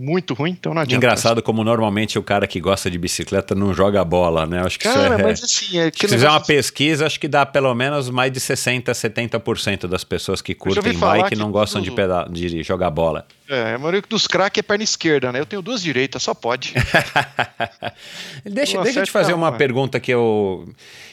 Muito 0.00 0.32
ruim, 0.32 0.52
então 0.52 0.72
não 0.72 0.82
adianta. 0.82 1.04
Engraçado 1.04 1.42
como 1.42 1.64
normalmente 1.64 2.18
o 2.18 2.22
cara 2.22 2.46
que 2.46 2.60
gosta 2.60 2.88
de 2.88 2.96
bicicleta 2.96 3.52
não 3.52 3.74
joga 3.74 4.04
bola, 4.04 4.46
né? 4.46 4.60
Acho 4.64 4.78
que 4.78 4.84
Cara, 4.84 5.00
isso 5.00 5.12
é... 5.12 5.22
mas 5.24 5.42
assim, 5.42 5.78
é 5.80 5.90
Se 5.92 6.06
fizer 6.06 6.28
uma 6.30 6.40
pesquisa, 6.40 7.04
acho 7.04 7.18
que 7.18 7.26
dá 7.26 7.44
pelo 7.44 7.74
menos 7.74 8.08
mais 8.08 8.30
de 8.30 8.38
60, 8.38 8.92
70% 8.92 9.88
das 9.88 10.04
pessoas 10.04 10.40
que 10.40 10.54
curtem 10.54 10.96
bike 10.96 11.34
não 11.34 11.50
gostam 11.50 11.80
de, 11.80 11.88
tudo- 11.88 11.96
peda- 11.96 12.28
de 12.30 12.62
jogar 12.62 12.90
bola. 12.90 13.26
É, 13.48 13.74
a 13.74 13.78
maioria 13.78 14.02
dos 14.08 14.26
craques 14.28 14.60
é 14.60 14.62
perna 14.62 14.84
esquerda, 14.84 15.32
né? 15.32 15.40
Eu 15.40 15.46
tenho 15.46 15.62
duas 15.62 15.82
direitas, 15.82 16.22
só 16.22 16.32
pode. 16.34 16.74
deixa, 18.44 18.76
Não 18.76 18.84
deixa 18.84 19.00
eu 19.00 19.04
te 19.04 19.10
fazer 19.10 19.32
uma 19.32 19.48
uma. 19.48 19.56
pergunta 19.56 19.98
que 19.98 20.12
eu, 20.12 20.68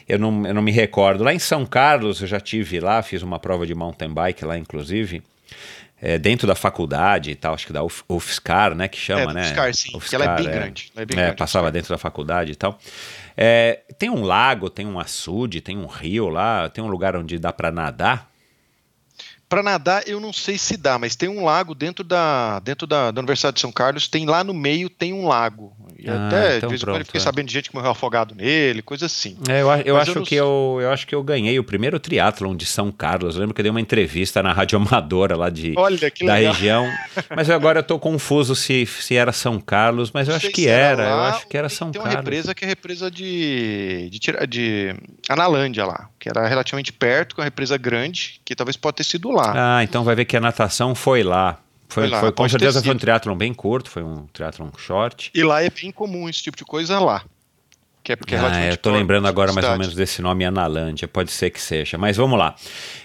eu, 0.07 0.19
não, 0.19 0.45
eu 0.45 0.53
não 0.53 0.61
me 0.61 0.71
recordo. 0.71 1.23
Lá 1.23 1.33
em 1.33 1.39
São 1.39 1.65
Carlos, 1.65 2.21
eu 2.21 2.27
já 2.27 2.39
tive 2.39 2.79
lá, 2.79 3.01
fiz 3.01 3.21
uma 3.21 3.39
prova 3.39 3.65
de 3.65 3.73
mountain 3.73 4.09
bike 4.13 4.45
lá, 4.45 4.57
inclusive. 4.57 5.23
É, 6.05 6.19
dentro 6.19 6.45
da 6.47 6.53
faculdade 6.53 7.31
e 7.31 7.35
tal, 7.35 7.55
acho 7.55 7.65
que 7.65 7.73
da 7.73 7.83
UF, 7.83 8.03
UFSCar, 8.07 8.75
né? 8.75 8.87
Que 8.87 8.97
chama, 8.97 9.31
É, 9.31 9.33
né? 9.33 9.41
UFSCar, 9.41 9.73
sim, 9.73 9.99
que 9.99 10.15
ela 10.15 10.25
é 10.25 10.35
bem 10.35 10.45
grande, 10.45 10.91
ela 10.95 11.01
é 11.01 11.05
bem 11.05 11.17
É, 11.17 11.21
grande, 11.23 11.37
passava 11.37 11.65
UFSCar. 11.65 11.73
dentro 11.73 11.89
da 11.89 11.97
faculdade 11.97 12.51
e 12.51 12.55
tal. 12.55 12.77
É, 13.35 13.81
tem 13.97 14.09
um 14.09 14.23
lago, 14.23 14.69
tem 14.69 14.85
um 14.85 14.99
açude, 14.99 15.61
tem 15.61 15.75
um 15.77 15.87
rio 15.87 16.29
lá, 16.29 16.69
tem 16.69 16.83
um 16.83 16.87
lugar 16.87 17.15
onde 17.15 17.39
dá 17.39 17.51
pra 17.51 17.71
nadar. 17.71 18.29
Para 19.49 19.61
nadar, 19.63 20.07
eu 20.07 20.19
não 20.19 20.33
sei 20.33 20.57
se 20.57 20.75
dá, 20.77 20.97
mas 20.97 21.15
tem 21.15 21.29
um 21.29 21.43
lago 21.43 21.73
dentro 21.75 22.03
da 22.03 22.59
dentro 22.59 22.85
da, 22.87 23.11
da 23.11 23.19
Universidade 23.21 23.55
de 23.55 23.61
São 23.61 23.71
Carlos, 23.71 24.07
tem 24.07 24.25
lá 24.25 24.43
no 24.43 24.53
meio 24.53 24.89
tem 24.89 25.11
um 25.13 25.27
lago. 25.27 25.75
E 26.05 26.09
Ah, 26.09 26.27
até 26.27 26.57
então 26.57 26.67
de 26.69 26.73
vez 26.73 26.81
em 26.81 26.85
quando 26.85 26.99
eu 26.99 27.05
fiquei 27.05 27.19
é. 27.19 27.23
sabendo 27.23 27.47
de 27.47 27.53
gente 27.53 27.69
que 27.69 27.75
morreu 27.75 27.89
afogado 27.91 28.35
nele, 28.35 28.81
coisa 28.83 29.07
assim. 29.07 29.35
É, 29.49 29.61
eu, 29.63 29.67
eu 29.83 29.97
acho 29.97 30.11
eu 30.11 30.15
não 30.15 30.23
que 30.23 30.35
eu, 30.35 30.77
eu 30.79 30.91
acho 30.91 31.07
que 31.07 31.15
eu 31.15 31.23
ganhei 31.23 31.57
o 31.57 31.63
primeiro 31.63 31.99
triatlon 31.99 32.55
de 32.55 32.65
São 32.65 32.91
Carlos. 32.91 33.33
Eu 33.35 33.41
lembro 33.41 33.55
que 33.55 33.61
eu 33.61 33.63
dei 33.63 33.71
uma 33.71 33.81
entrevista 33.81 34.43
na 34.43 34.53
rádio 34.53 34.77
amadora 34.77 35.35
lá 35.35 35.49
de, 35.49 35.73
Olha 35.75 35.97
da 35.97 36.33
legal. 36.35 36.53
região. 36.53 36.91
Mas 37.35 37.49
agora 37.49 37.79
eu 37.79 37.83
tô 37.83 37.97
confuso 37.97 38.55
se, 38.55 38.85
se 38.85 39.15
era 39.15 39.31
São 39.31 39.59
Carlos, 39.59 40.11
mas 40.13 40.27
eu 40.27 40.35
acho 40.35 40.49
que 40.51 40.61
se 40.61 40.67
era. 40.67 41.09
Eu 41.09 41.19
acho 41.23 41.47
que 41.47 41.57
era 41.57 41.69
São 41.69 41.89
Tem 41.91 41.99
uma 41.99 42.07
Carlos. 42.07 42.23
represa 42.25 42.53
que 42.53 42.63
é 42.63 42.67
a 42.67 42.69
represa 42.69 43.09
de, 43.11 44.09
de, 44.11 44.19
Tira- 44.19 44.45
de 44.45 44.95
Analândia 45.27 45.85
lá, 45.85 46.07
que 46.19 46.29
era 46.29 46.47
relativamente 46.47 46.93
perto, 46.93 47.35
com 47.35 47.41
uma 47.41 47.45
represa 47.45 47.77
grande, 47.77 48.39
que 48.45 48.55
talvez 48.55 48.77
pode 48.77 48.97
ter 48.97 49.03
sido 49.03 49.31
lá. 49.31 49.53
Ah, 49.79 49.83
então 49.83 50.03
vai 50.03 50.15
ver 50.15 50.25
que 50.25 50.37
a 50.37 50.41
natação 50.41 50.93
foi 50.93 51.23
lá. 51.23 51.57
Foi, 51.87 52.03
Foi 52.03 52.09
lá, 52.11 52.19
foi- 52.19 52.31
com 52.31 52.49
certeza 52.49 52.81
foi 52.81 52.93
um 52.93 52.97
triatlon 52.97 53.35
bem 53.35 53.53
curto, 53.53 53.89
foi 53.89 54.03
um 54.03 54.25
triatlon 54.33 54.69
short. 54.77 55.31
E 55.33 55.43
lá 55.43 55.63
é 55.63 55.69
bem 55.69 55.91
comum 55.91 56.27
esse 56.27 56.41
tipo 56.43 56.57
de 56.57 56.65
coisa 56.65 56.99
lá. 56.99 57.23
Que 58.03 58.11
é 58.13 58.15
porque 58.15 58.35
é 58.35 58.37
ah, 58.37 58.41
relativamente 58.41 58.71
eu 58.75 58.77
tô 58.77 58.91
lembrando 58.91 59.27
agora 59.27 59.51
mais 59.51 59.65
ou 59.65 59.77
menos 59.77 59.95
desse 59.95 60.21
nome 60.21 60.45
Analândia, 60.45 61.07
pode 61.07 61.31
ser 61.31 61.49
que 61.49 61.59
seja, 61.59 61.97
mas 61.97 62.15
vamos 62.17 62.37
lá. 62.37 62.53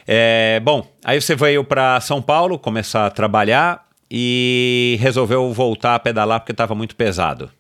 É, 0.07 0.61
bom, 0.61 0.87
aí 1.03 1.19
você 1.21 1.35
veio 1.35 1.65
para 1.65 1.99
São 2.03 2.21
Paulo 2.21 2.59
começar 2.59 3.07
a 3.07 3.11
trabalhar 3.11 3.87
e 4.11 4.99
resolveu 5.01 5.51
voltar 5.55 5.95
a 5.95 5.99
pedalar 5.99 6.41
porque 6.41 6.53
estava 6.53 6.75
muito 6.75 6.95
pesado. 6.97 7.51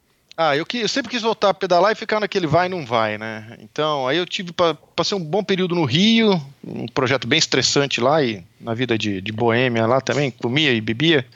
Ah, 0.42 0.56
eu, 0.56 0.64
que- 0.64 0.78
eu 0.78 0.88
sempre 0.88 1.10
quis 1.10 1.20
voltar 1.20 1.50
a 1.50 1.54
pedalar 1.54 1.92
e 1.92 1.94
ficar 1.94 2.18
naquele 2.18 2.46
vai 2.46 2.64
e 2.64 2.68
não 2.70 2.86
vai, 2.86 3.18
né? 3.18 3.58
Então, 3.60 4.08
aí 4.08 4.16
eu 4.16 4.24
tive, 4.24 4.52
pa- 4.52 4.74
passei 4.96 5.14
um 5.16 5.22
bom 5.22 5.44
período 5.44 5.74
no 5.74 5.84
Rio, 5.84 6.40
um 6.66 6.86
projeto 6.86 7.26
bem 7.26 7.38
estressante 7.38 8.00
lá 8.00 8.22
e 8.22 8.42
na 8.58 8.72
vida 8.72 8.96
de, 8.96 9.20
de 9.20 9.32
boêmia 9.32 9.86
lá 9.86 10.00
também, 10.00 10.30
comia 10.30 10.72
e 10.72 10.80
bebia. 10.80 11.26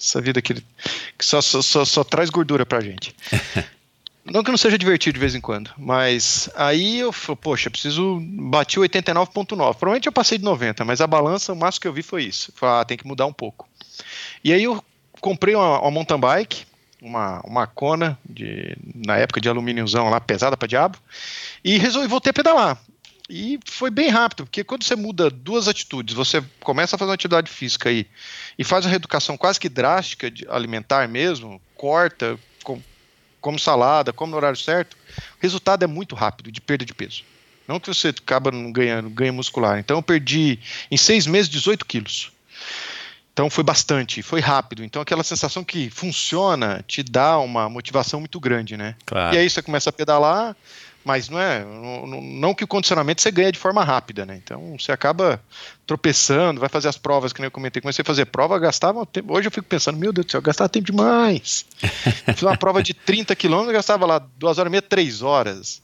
Essa 0.00 0.22
vida 0.22 0.40
que, 0.40 0.54
que 0.54 1.24
só, 1.24 1.42
só, 1.42 1.60
só, 1.60 1.84
só 1.84 2.02
traz 2.02 2.30
gordura 2.30 2.64
pra 2.64 2.80
gente. 2.80 3.14
Não 4.24 4.42
que 4.42 4.50
não 4.50 4.58
seja 4.58 4.76
divertido 4.76 5.14
de 5.14 5.20
vez 5.20 5.36
em 5.36 5.40
quando, 5.40 5.70
mas 5.78 6.50
aí 6.56 6.98
eu 6.98 7.12
falei, 7.12 7.38
poxa, 7.40 7.70
preciso. 7.70 8.18
Bati 8.20 8.76
89,9. 8.80 9.46
Provavelmente 9.54 10.06
eu 10.08 10.12
passei 10.12 10.36
de 10.36 10.42
90, 10.42 10.84
mas 10.84 11.00
a 11.00 11.06
balança, 11.06 11.52
o 11.52 11.56
máximo 11.56 11.82
que 11.82 11.86
eu 11.86 11.92
vi 11.92 12.02
foi 12.02 12.24
isso. 12.24 12.52
Falei, 12.56 12.80
ah, 12.80 12.84
tem 12.84 12.96
que 12.96 13.06
mudar 13.06 13.26
um 13.26 13.32
pouco. 13.32 13.68
E 14.42 14.52
aí 14.52 14.64
eu 14.64 14.82
comprei 15.20 15.54
uma, 15.54 15.80
uma 15.80 15.90
mountain 15.92 16.18
bike, 16.18 16.64
uma, 17.06 17.40
uma 17.44 17.66
Kona, 17.66 18.18
de, 18.28 18.76
na 18.94 19.16
época 19.16 19.40
de 19.40 19.48
alumíniozão 19.48 20.10
lá, 20.10 20.20
pesada 20.20 20.56
pra 20.56 20.66
diabo, 20.66 20.98
e 21.64 21.78
resolvi 21.78 22.08
voltei 22.08 22.30
a 22.30 22.34
pedalar. 22.34 22.78
E 23.30 23.58
foi 23.64 23.90
bem 23.90 24.08
rápido, 24.08 24.44
porque 24.44 24.62
quando 24.62 24.84
você 24.84 24.94
muda 24.94 25.30
duas 25.30 25.68
atitudes, 25.68 26.14
você 26.14 26.42
começa 26.60 26.94
a 26.94 26.98
fazer 26.98 27.10
uma 27.10 27.14
atividade 27.14 27.50
física 27.50 27.88
aí 27.88 28.06
e 28.58 28.64
faz 28.64 28.84
uma 28.84 28.90
reeducação 28.90 29.36
quase 29.36 29.58
que 29.58 29.68
drástica 29.68 30.30
de 30.30 30.46
alimentar 30.48 31.08
mesmo, 31.08 31.60
corta, 31.76 32.38
com, 32.62 32.80
come 33.40 33.58
salada, 33.58 34.12
come 34.12 34.30
no 34.30 34.36
horário 34.36 34.58
certo, 34.58 34.94
o 34.94 35.40
resultado 35.40 35.82
é 35.84 35.86
muito 35.86 36.14
rápido 36.14 36.52
de 36.52 36.60
perda 36.60 36.84
de 36.84 36.94
peso. 36.94 37.24
Não 37.66 37.80
que 37.80 37.88
você 37.88 38.08
acaba 38.08 38.52
não 38.52 38.70
ganhando 38.70 39.10
ganho 39.10 39.34
muscular. 39.34 39.78
Então 39.78 39.98
eu 39.98 40.02
perdi 40.02 40.60
em 40.88 40.96
seis 40.96 41.26
meses 41.26 41.48
18 41.48 41.84
quilos. 41.84 42.30
Então 43.36 43.50
foi 43.50 43.62
bastante, 43.62 44.22
foi 44.22 44.40
rápido. 44.40 44.82
Então 44.82 45.02
aquela 45.02 45.22
sensação 45.22 45.62
que 45.62 45.90
funciona 45.90 46.82
te 46.88 47.02
dá 47.02 47.38
uma 47.38 47.68
motivação 47.68 48.18
muito 48.18 48.40
grande, 48.40 48.78
né? 48.78 48.94
Claro. 49.04 49.36
E 49.36 49.38
aí 49.38 49.50
você 49.50 49.60
começa 49.60 49.90
a 49.90 49.92
pedalar, 49.92 50.56
mas 51.06 51.28
não 51.28 51.38
é, 51.40 51.64
não, 51.64 52.20
não- 52.20 52.54
que 52.54 52.64
o 52.64 52.66
condicionamento 52.66 53.22
você 53.22 53.30
ganha 53.30 53.52
de 53.52 53.58
forma 53.58 53.84
rápida, 53.84 54.26
né? 54.26 54.36
Então 54.42 54.76
você 54.78 54.90
acaba 54.90 55.40
tropeçando, 55.86 56.58
vai 56.60 56.68
fazer 56.68 56.88
as 56.88 56.98
provas 56.98 57.32
que 57.32 57.40
nem 57.40 57.46
eu 57.46 57.50
comentei, 57.50 57.80
comecei 57.80 58.02
a 58.02 58.04
fazer 58.04 58.26
prova, 58.26 58.58
gastava 58.58 59.06
tempo. 59.06 59.32
Hoje 59.32 59.46
eu 59.46 59.52
fico 59.52 59.66
pensando, 59.68 59.96
meu 59.98 60.12
Deus 60.12 60.26
do 60.26 60.32
céu, 60.32 60.38
eu 60.38 60.42
gastava 60.42 60.68
tempo 60.68 60.86
demais. 60.86 61.64
Fiz 62.34 62.42
uma 62.42 62.56
prova 62.56 62.82
de 62.82 62.92
30 62.92 63.36
quilômetros, 63.36 63.72
gastava 63.72 64.04
lá 64.04 64.18
duas 64.18 64.58
horas 64.58 64.68
e 64.68 64.72
meia, 64.72 64.82
três 64.82 65.22
horas. 65.22 65.80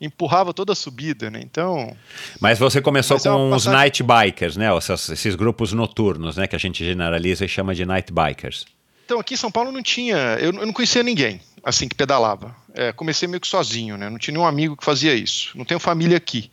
Empurrava 0.00 0.52
toda 0.52 0.72
a 0.72 0.76
subida, 0.76 1.30
né? 1.30 1.40
Então, 1.42 1.96
Mas 2.40 2.58
você 2.58 2.80
começou 2.82 3.16
Mas 3.16 3.26
é 3.26 3.30
com 3.30 3.46
os 3.46 3.64
passagem- 3.64 3.72
night 3.78 4.02
bikers, 4.02 4.56
né? 4.56 4.76
Esses, 4.76 5.08
esses 5.10 5.34
grupos 5.36 5.72
noturnos, 5.72 6.36
né? 6.36 6.46
Que 6.48 6.56
a 6.56 6.58
gente 6.58 6.84
generaliza 6.84 7.44
e 7.44 7.48
chama 7.48 7.74
de 7.74 7.84
night 7.84 8.12
bikers. 8.12 8.66
Então, 9.04 9.20
aqui 9.20 9.34
em 9.34 9.36
São 9.36 9.50
Paulo 9.52 9.70
não 9.70 9.82
tinha. 9.82 10.16
Eu, 10.40 10.52
eu 10.52 10.66
não 10.66 10.72
conhecia 10.72 11.02
ninguém 11.02 11.40
assim 11.62 11.86
que 11.88 11.94
pedalava. 11.94 12.54
É, 12.74 12.92
comecei 12.92 13.28
meio 13.28 13.40
que 13.40 13.46
sozinho, 13.46 13.96
né? 13.96 14.10
Não 14.10 14.18
tinha 14.18 14.32
nenhum 14.32 14.46
amigo 14.46 14.76
que 14.76 14.84
fazia 14.84 15.14
isso. 15.14 15.56
Não 15.56 15.64
tenho 15.64 15.78
família 15.78 16.16
aqui. 16.16 16.50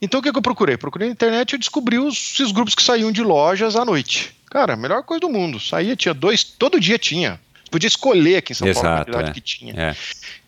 Então 0.00 0.18
o 0.18 0.22
que, 0.22 0.32
que 0.32 0.36
eu 0.36 0.42
procurei? 0.42 0.76
Procurei 0.76 1.06
na 1.06 1.12
internet 1.12 1.52
e 1.52 1.58
descobri 1.58 1.98
os, 1.98 2.32
esses 2.34 2.50
grupos 2.50 2.74
que 2.74 2.82
saíam 2.82 3.12
de 3.12 3.22
lojas 3.22 3.76
à 3.76 3.84
noite. 3.84 4.34
Cara, 4.50 4.74
a 4.74 4.76
melhor 4.76 5.04
coisa 5.04 5.20
do 5.20 5.30
mundo. 5.30 5.60
Saía, 5.60 5.94
tinha 5.94 6.12
dois, 6.12 6.42
todo 6.42 6.80
dia 6.80 6.98
tinha. 6.98 7.40
Podia 7.70 7.86
escolher 7.86 8.36
aqui 8.36 8.52
em 8.52 8.56
São 8.56 8.66
Paulo 8.72 8.88
a 8.88 8.92
Exato, 8.92 9.04
quantidade 9.04 9.30
é. 9.30 9.32
que 9.32 9.40
tinha. 9.40 9.74
É. 9.74 9.96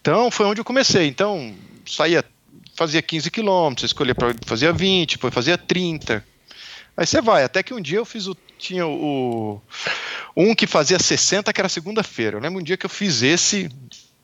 Então 0.01 0.31
foi 0.31 0.47
onde 0.47 0.61
eu 0.61 0.65
comecei. 0.65 1.07
Então 1.07 1.55
saía, 1.87 2.25
fazia 2.75 3.01
15 3.01 3.31
quilômetros, 3.31 3.89
escolhia 3.89 4.15
para 4.15 4.35
fazia 4.45 4.73
20, 4.73 5.13
depois 5.13 5.33
fazia 5.33 5.57
30. 5.57 6.23
Aí 6.97 7.07
você 7.07 7.21
vai, 7.21 7.43
até 7.43 7.63
que 7.63 7.73
um 7.73 7.81
dia 7.81 7.99
eu 7.99 8.05
fiz 8.05 8.27
o. 8.27 8.37
Tinha 8.59 8.87
o. 8.87 9.61
Um 10.37 10.55
que 10.55 10.67
fazia 10.67 10.99
60, 10.99 11.53
que 11.53 11.61
era 11.61 11.69
segunda-feira. 11.69 12.37
Eu 12.37 12.41
lembro 12.41 12.61
um 12.61 12.63
dia 12.63 12.77
que 12.77 12.87
eu 12.87 12.91
fiz 12.91 13.23
esse. 13.23 13.71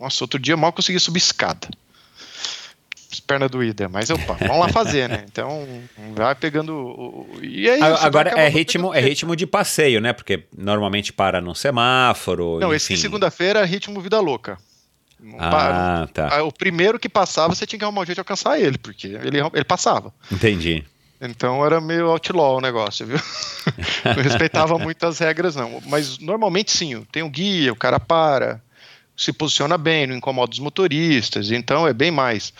Nossa, 0.00 0.24
outro 0.24 0.38
dia 0.38 0.56
mal 0.56 0.72
consegui 0.72 0.98
subir 0.98 1.18
escada. 1.18 1.68
Perna 3.26 3.48
doída, 3.48 3.88
mas 3.88 4.08
opa, 4.10 4.34
vamos 4.40 4.58
lá 4.58 4.68
fazer, 4.68 5.08
né? 5.08 5.24
Então, 5.30 5.66
vai 6.14 6.34
pegando. 6.34 7.26
E 7.42 7.68
aí, 7.68 7.80
A- 7.82 7.96
você 7.96 8.06
Agora 8.06 8.30
vai 8.30 8.46
é 8.46 8.48
ritmo, 8.48 8.94
é 8.94 9.00
ritmo 9.00 9.36
de 9.36 9.46
passeio, 9.46 10.00
né? 10.00 10.12
Porque 10.12 10.44
normalmente 10.56 11.12
para 11.12 11.40
num 11.40 11.54
semáforo. 11.54 12.58
Não, 12.60 12.68
enfim. 12.74 12.94
esse 12.94 12.96
segunda-feira 12.96 13.60
é 13.60 13.64
ritmo 13.64 14.00
vida 14.00 14.18
louca. 14.20 14.58
Ah, 15.38 16.08
tá. 16.14 16.28
Ah, 16.38 16.42
O 16.44 16.50
primeiro 16.52 16.98
que 16.98 17.08
passava, 17.08 17.54
você 17.54 17.66
tinha 17.66 17.78
que 17.78 17.84
arrumar 17.84 18.00
um 18.02 18.06
jeito 18.06 18.16
de 18.16 18.20
alcançar 18.20 18.58
ele, 18.58 18.78
porque 18.78 19.08
ele, 19.08 19.38
ele 19.52 19.64
passava. 19.64 20.12
Entendi. 20.32 20.84
Então 21.20 21.64
era 21.66 21.80
meio 21.80 22.06
outlaw 22.08 22.56
o 22.56 22.60
negócio, 22.60 23.06
viu? 23.06 23.18
não 24.16 24.22
respeitava 24.22 24.78
muito 24.78 25.04
as 25.06 25.18
regras, 25.18 25.54
não. 25.54 25.80
Mas 25.86 26.18
normalmente 26.18 26.70
sim, 26.72 27.04
tem 27.12 27.22
um 27.22 27.28
guia, 27.30 27.72
o 27.72 27.76
cara 27.76 28.00
para, 28.00 28.62
se 29.20 29.32
posiciona 29.32 29.76
bem, 29.76 30.06
não 30.06 30.16
incomoda 30.16 30.52
os 30.52 30.58
motoristas, 30.58 31.50
então 31.50 31.86
é 31.86 31.92
bem 31.92 32.10
mais. 32.10 32.54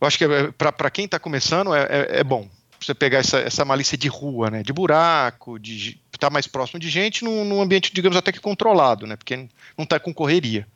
Eu 0.00 0.06
acho 0.06 0.18
que 0.18 0.24
para 0.58 0.90
quem 0.90 1.04
está 1.04 1.18
começando 1.18 1.72
é, 1.72 1.82
é, 1.82 2.20
é 2.20 2.24
bom 2.24 2.48
você 2.80 2.94
pegar 2.94 3.18
essa, 3.18 3.38
essa 3.38 3.64
malícia 3.64 3.96
de 3.96 4.08
rua, 4.08 4.50
né? 4.50 4.62
De 4.62 4.72
buraco, 4.72 5.58
de 5.58 6.00
estar 6.12 6.28
tá 6.28 6.30
mais 6.30 6.46
próximo 6.46 6.80
de 6.80 6.88
gente 6.88 7.22
num, 7.22 7.44
num 7.44 7.60
ambiente, 7.60 7.92
digamos, 7.92 8.16
até 8.16 8.32
que 8.32 8.40
controlado, 8.40 9.06
né? 9.06 9.16
Porque 9.16 9.36
não 9.36 9.84
está 9.84 10.00
com 10.00 10.12
correria. 10.12 10.66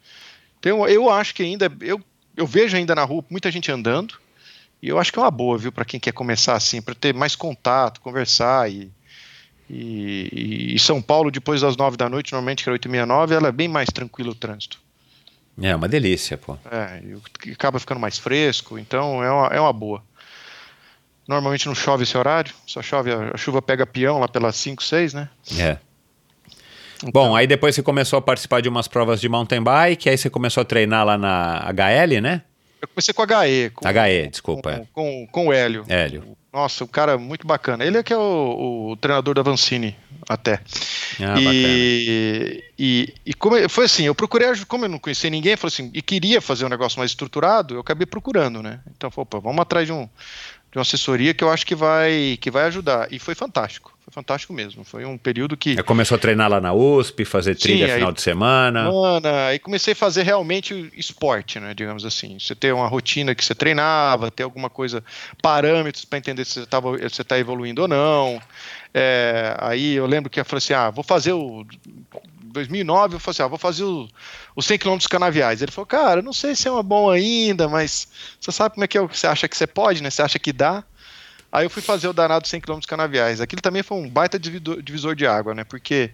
Então 0.61 0.87
eu 0.87 1.11
acho 1.11 1.35
que 1.35 1.43
ainda, 1.43 1.73
eu, 1.81 2.01
eu 2.37 2.47
vejo 2.47 2.77
ainda 2.77 2.95
na 2.95 3.03
rua 3.03 3.25
muita 3.29 3.51
gente 3.51 3.73
andando, 3.73 4.15
e 4.83 4.89
eu 4.89 4.99
acho 4.99 5.13
que 5.13 5.19
é 5.19 5.23
uma 5.23 5.31
boa, 5.31 5.59
viu, 5.59 5.73
para 5.73 5.85
quem 5.85 5.99
quer 5.99 6.13
começar 6.13 6.55
assim, 6.55 6.81
para 6.81 6.95
ter 6.95 7.15
mais 7.15 7.35
contato, 7.35 8.01
conversar 8.01 8.71
e, 8.71 8.93
e, 9.69 10.75
e 10.75 10.79
São 10.79 11.01
Paulo 11.01 11.31
depois 11.31 11.63
das 11.63 11.77
nove 11.77 11.97
da 11.97 12.09
noite, 12.09 12.33
normalmente 12.33 12.63
que 12.63 12.69
era 12.69 12.75
oito 12.75 12.87
e 12.87 12.91
meia 12.91 13.07
nove, 13.07 13.35
ela 13.35 13.49
é 13.49 13.53
bem 13.53 13.67
mais 13.67 13.89
tranquilo 13.89 14.33
o 14.33 14.35
trânsito. 14.35 14.84
É 15.61 15.75
uma 15.75 15.89
delícia, 15.89 16.37
pô. 16.37 16.57
É, 16.71 17.01
e 17.47 17.53
acaba 17.53 17.79
ficando 17.79 18.01
mais 18.01 18.19
fresco, 18.19 18.79
então 18.79 19.23
é 19.23 19.31
uma, 19.31 19.47
é 19.49 19.61
uma 19.61 19.73
boa. 19.73 20.03
Normalmente 21.27 21.67
não 21.67 21.75
chove 21.75 22.03
esse 22.03 22.17
horário, 22.17 22.53
só 22.67 22.83
chove, 22.83 23.11
a, 23.11 23.37
chuva 23.37 23.63
pega 23.63 23.87
peão 23.87 24.19
lá 24.19 24.29
pelas 24.29 24.57
5, 24.57 24.83
6, 24.83 25.15
né? 25.15 25.29
É. 25.59 25.79
Então, 26.99 27.11
Bom, 27.13 27.37
aí 27.37 27.47
depois 27.47 27.75
você 27.75 27.83
começou 27.83 28.19
a 28.19 28.23
participar 28.23 28.61
de 28.61 28.69
umas 28.69 28.89
provas 28.89 29.21
de 29.21 29.29
mountain 29.29 29.63
bike, 29.63 30.09
aí 30.09 30.19
você 30.19 30.29
começou 30.29 30.61
a 30.61 30.65
treinar 30.65 31.05
lá 31.05 31.17
na 31.17 31.73
HL, 31.73 32.21
né? 32.21 32.43
eu 32.85 32.89
comecei 32.89 33.15
com 33.15 33.23
a 33.23 33.49
HE. 33.49 33.71
Com, 33.71 33.89
HE, 33.89 34.29
desculpa. 34.29 34.87
Com, 34.93 35.27
com, 35.27 35.27
com 35.27 35.47
o 35.49 35.53
Hélio. 35.53 35.85
Hélio. 35.89 36.37
Nossa, 36.55 36.85
um 36.85 36.87
cara 36.87 37.19
muito 37.19 37.45
bacana. 37.45 37.85
Ele 37.85 37.99
é 37.99 38.03
que 38.05 38.13
é 38.13 38.17
o, 38.17 38.91
o 38.93 38.97
treinador 38.97 39.35
da 39.35 39.43
Vancini, 39.43 39.97
até. 40.29 40.61
Ah, 41.21 41.35
e, 41.37 42.63
e, 42.79 43.15
e, 43.27 43.35
como 43.35 43.69
foi 43.69 43.87
assim, 43.87 44.05
eu 44.05 44.15
procurei, 44.15 44.47
como 44.69 44.85
eu 44.85 44.89
não 44.89 45.01
conhecia 45.01 45.29
ninguém, 45.29 45.57
falei 45.57 45.73
assim, 45.75 45.91
e 45.93 46.01
queria 46.01 46.41
fazer 46.41 46.65
um 46.65 46.69
negócio 46.69 47.01
mais 47.01 47.11
estruturado, 47.11 47.75
eu 47.75 47.81
acabei 47.81 48.07
procurando, 48.07 48.63
né? 48.63 48.79
Então, 48.97 49.11
opa, 49.17 49.41
vamos 49.41 49.61
atrás 49.61 49.85
de, 49.85 49.93
um, 49.93 50.09
de 50.71 50.79
uma 50.79 50.83
assessoria 50.83 51.35
que 51.35 51.43
eu 51.43 51.51
acho 51.51 51.67
que 51.67 51.75
vai, 51.75 52.39
que 52.41 52.53
vai 52.53 52.67
ajudar. 52.67 53.13
E 53.13 53.19
foi 53.19 53.35
fantástico. 53.35 53.94
Fantástico 54.15 54.53
mesmo. 54.53 54.85
Foi 54.85 55.05
um 55.05 55.19
período 55.19 55.57
que. 55.57 55.83
começou 55.83 56.15
a 56.15 56.19
treinar 56.19 56.49
lá 56.49 56.61
na 56.61 56.73
USP, 56.73 57.25
fazer 57.25 57.57
trilha 57.57 57.89
Sim, 57.89 57.95
final 57.95 58.13
de 58.13 58.23
semana. 58.23 58.85
Semana, 58.85 59.47
aí 59.47 59.59
comecei 59.59 59.93
a 59.93 59.97
fazer 59.97 60.23
realmente 60.23 60.89
esporte, 60.97 61.59
né? 61.59 61.75
Digamos 61.75 62.05
assim. 62.05 62.39
Você 62.39 62.55
ter 62.55 62.73
uma 62.73 62.87
rotina 62.87 63.35
que 63.35 63.45
você 63.45 63.57
treinava, 63.57 64.31
ter 64.31 64.45
alguma 64.45 64.71
coisa, 64.71 65.03
parâmetros 65.43 66.05
para 66.05 66.21
entender 66.21 66.45
se 66.45 66.61
você 66.61 66.61
está 66.61 67.25
tá 67.25 67.39
evoluindo 67.41 67.83
ou 67.83 67.89
não. 67.89 68.41
É, 68.95 69.57
aí 69.59 69.95
eu 69.95 70.07
lembro 70.07 70.31
que 70.31 70.39
eu 70.39 70.45
falei 70.45 70.59
assim: 70.59 70.75
ah, 70.75 70.91
vou 70.91 71.03
fazer 71.03 71.33
o. 71.33 71.67
2009, 72.53 73.17
eu 73.17 73.19
falei 73.19 73.33
assim: 73.33 73.43
ah, 73.43 73.49
vou 73.49 73.59
fazer 73.59 73.83
o, 73.83 74.09
os 74.55 74.65
100 74.65 74.79
km 74.79 74.99
canaviais. 75.11 75.61
Ele 75.61 75.73
falou: 75.73 75.87
cara, 75.87 76.23
não 76.23 76.33
sei 76.33 76.55
se 76.55 76.69
é 76.69 76.71
uma 76.71 76.85
bom 76.85 77.11
ainda, 77.11 77.69
mas 77.69 78.07
você 78.41 78.53
sabe 78.53 78.77
como 78.77 78.85
é 78.85 78.87
que 78.87 78.97
é 78.97 79.01
o 79.01 79.09
que 79.09 79.19
você 79.19 79.27
acha 79.27 79.49
que 79.49 79.57
você 79.57 79.67
pode, 79.67 80.01
né? 80.05 80.09
Você 80.09 80.23
acha 80.23 80.39
que 80.39 80.53
dá. 80.53 80.85
Aí 81.55 81.65
eu 81.65 81.71
fui 81.71 81.81
fazer 81.81 82.09
o 82.09 82.13
danado 82.13 82.49
100 82.49 82.63
km 82.63 82.81
canaviais. 82.85 83.41
Aquilo 83.41 83.63
também 83.63 83.85
foi 83.85 83.97
um 83.97 84.11
baita 84.11 84.41
divisor 84.41 85.15
de 85.15 85.25
água, 85.25 85.55
né? 85.55 85.63
Porque, 85.63 86.11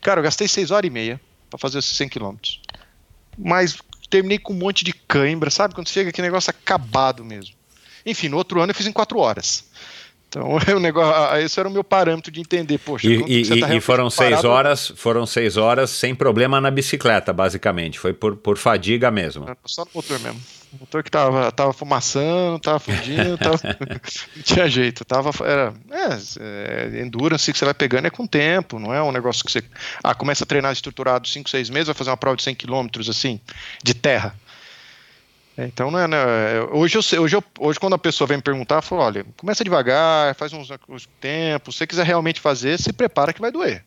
cara, 0.00 0.20
eu 0.20 0.22
gastei 0.22 0.46
6 0.46 0.70
horas 0.70 0.86
e 0.86 0.90
meia 0.90 1.20
para 1.50 1.58
fazer 1.58 1.80
esses 1.80 1.96
100 1.96 2.10
km. 2.10 2.36
Mas 3.36 3.76
terminei 4.08 4.38
com 4.38 4.52
um 4.52 4.56
monte 4.56 4.84
de 4.84 4.92
cãibra, 4.92 5.50
sabe? 5.50 5.74
Quando 5.74 5.88
chega 5.88 6.10
aquele 6.10 6.28
negócio 6.28 6.48
acabado 6.48 7.24
mesmo. 7.24 7.56
Enfim, 8.06 8.28
no 8.28 8.36
outro 8.36 8.60
ano 8.60 8.70
eu 8.70 8.74
fiz 8.74 8.86
em 8.86 8.92
4 8.92 9.18
horas. 9.18 9.64
Então, 10.28 10.58
o 10.76 10.78
negócio, 10.78 11.38
esse 11.38 11.58
era 11.58 11.68
o 11.68 11.72
meu 11.72 11.82
parâmetro 11.82 12.30
de 12.30 12.38
entender, 12.40 12.78
poxa, 12.78 13.08
e, 13.08 13.42
e, 13.42 13.60
tá 13.60 13.74
e 13.74 13.80
foram 13.80 14.08
seis 14.08 14.44
horas, 14.44 14.92
foram 14.94 15.26
seis 15.26 15.56
horas 15.56 15.90
sem 15.90 16.14
problema 16.14 16.60
na 16.60 16.70
bicicleta, 16.70 17.32
basicamente. 17.32 17.98
Foi 17.98 18.12
por, 18.12 18.36
por 18.36 18.56
fadiga 18.56 19.10
mesmo. 19.10 19.44
Só 19.64 19.84
no 19.84 19.90
motor 19.92 20.20
mesmo. 20.20 20.40
O 20.74 20.80
motor 20.80 21.04
que 21.04 21.10
tava, 21.10 21.52
tava 21.52 21.72
fumaçando, 21.72 22.58
tava 22.58 22.80
fundindo, 22.80 23.38
tava... 23.38 23.58
não 24.34 24.42
tinha 24.42 24.68
jeito. 24.68 25.04
Tava, 25.04 25.30
era, 25.44 25.72
é, 25.90 26.98
é, 26.98 27.02
endurance 27.02 27.52
que 27.52 27.58
você 27.58 27.64
vai 27.64 27.74
pegando 27.74 28.06
é 28.06 28.10
com 28.10 28.26
tempo, 28.26 28.78
não 28.78 28.92
é 28.92 29.00
um 29.02 29.12
negócio 29.12 29.44
que 29.44 29.52
você. 29.52 29.62
Ah, 30.02 30.14
começa 30.14 30.42
a 30.42 30.46
treinar 30.46 30.72
estruturado 30.72 31.28
5, 31.28 31.48
6 31.48 31.70
meses, 31.70 31.86
vai 31.86 31.94
fazer 31.94 32.10
uma 32.10 32.16
prova 32.16 32.36
de 32.36 32.42
100 32.42 32.56
km 32.56 32.86
assim, 33.08 33.40
de 33.82 33.94
terra. 33.94 34.34
É, 35.56 35.64
então, 35.66 35.90
não 35.90 35.98
é, 36.00 36.08
né, 36.08 36.18
hoje, 36.72 36.96
eu 36.96 37.22
hoje, 37.22 37.36
eu, 37.36 37.44
hoje, 37.60 37.78
quando 37.78 37.94
a 37.94 37.98
pessoa 37.98 38.26
vem 38.26 38.38
me 38.38 38.42
perguntar, 38.42 38.76
eu 38.76 38.82
falo: 38.82 39.02
olha, 39.02 39.24
começa 39.36 39.62
devagar, 39.62 40.34
faz 40.34 40.52
uns, 40.52 40.68
uns 40.88 41.08
tempos. 41.20 41.76
Se 41.76 41.78
você 41.78 41.86
quiser 41.86 42.04
realmente 42.04 42.40
fazer, 42.40 42.78
se 42.78 42.92
prepara 42.92 43.32
que 43.32 43.40
vai 43.40 43.52
doer. 43.52 43.84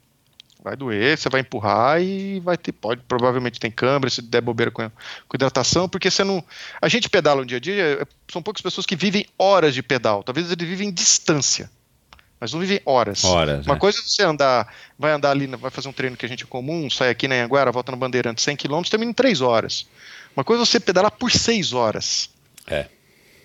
Vai 0.68 0.76
doer, 0.76 1.18
você 1.18 1.30
vai 1.30 1.42
empurrar 1.42 2.02
e 2.02 2.42
vai 2.42 2.58
ter, 2.58 2.74
pode, 2.74 3.02
provavelmente 3.08 3.58
tem 3.58 3.72
câmera, 3.72 4.10
se 4.10 4.22
der 4.22 4.42
bobeira 4.42 4.70
com, 4.70 4.90
com 5.28 5.36
hidratação, 5.36 5.88
porque 5.88 6.12
você 6.12 6.26
não. 6.26 6.44
A 6.82 6.90
gente 6.90 7.10
pedala 7.10 7.40
no 7.40 7.48
dia 7.48 7.56
a 7.56 7.62
dia, 7.62 8.02
é, 8.02 8.06
são 8.30 8.42
poucas 8.42 8.62
pessoas 8.62 8.86
que 8.86 8.96
vivem 8.96 9.26
horas 9.40 9.74
de 9.74 9.82
pedal, 9.82 10.24
talvez 10.24 10.52
eles 10.52 10.68
vivem 10.68 10.92
distância 10.92 11.70
mas 12.40 12.54
não 12.54 12.60
vivem 12.60 12.80
horas. 12.86 13.24
horas 13.24 13.66
Uma 13.66 13.76
é. 13.76 13.80
coisa 13.80 13.98
é 13.98 14.02
você 14.04 14.22
andar, 14.24 14.72
vai 14.98 15.12
andar 15.12 15.32
ali, 15.32 15.48
vai 15.48 15.72
fazer 15.72 15.88
um 15.88 15.94
treino 15.94 16.16
que 16.16 16.26
a 16.26 16.30
gente 16.30 16.44
é 16.44 16.48
comum, 16.48 16.88
sai 16.88 17.10
aqui 17.10 17.28
na 17.28 17.36
Anguera, 17.36 17.72
volta 17.72 17.92
no 17.92 17.98
Bandeirante 17.98 18.42
100 18.42 18.58
km, 18.58 18.82
termina 18.84 19.10
em 19.10 19.14
3 19.14 19.42
horas. 19.42 19.88
Uma 20.36 20.44
coisa 20.44 20.62
é 20.62 20.66
você 20.66 20.80
pedalar 20.80 21.10
por 21.10 21.32
seis 21.32 21.74
horas. 21.74 22.30
É. 22.68 22.86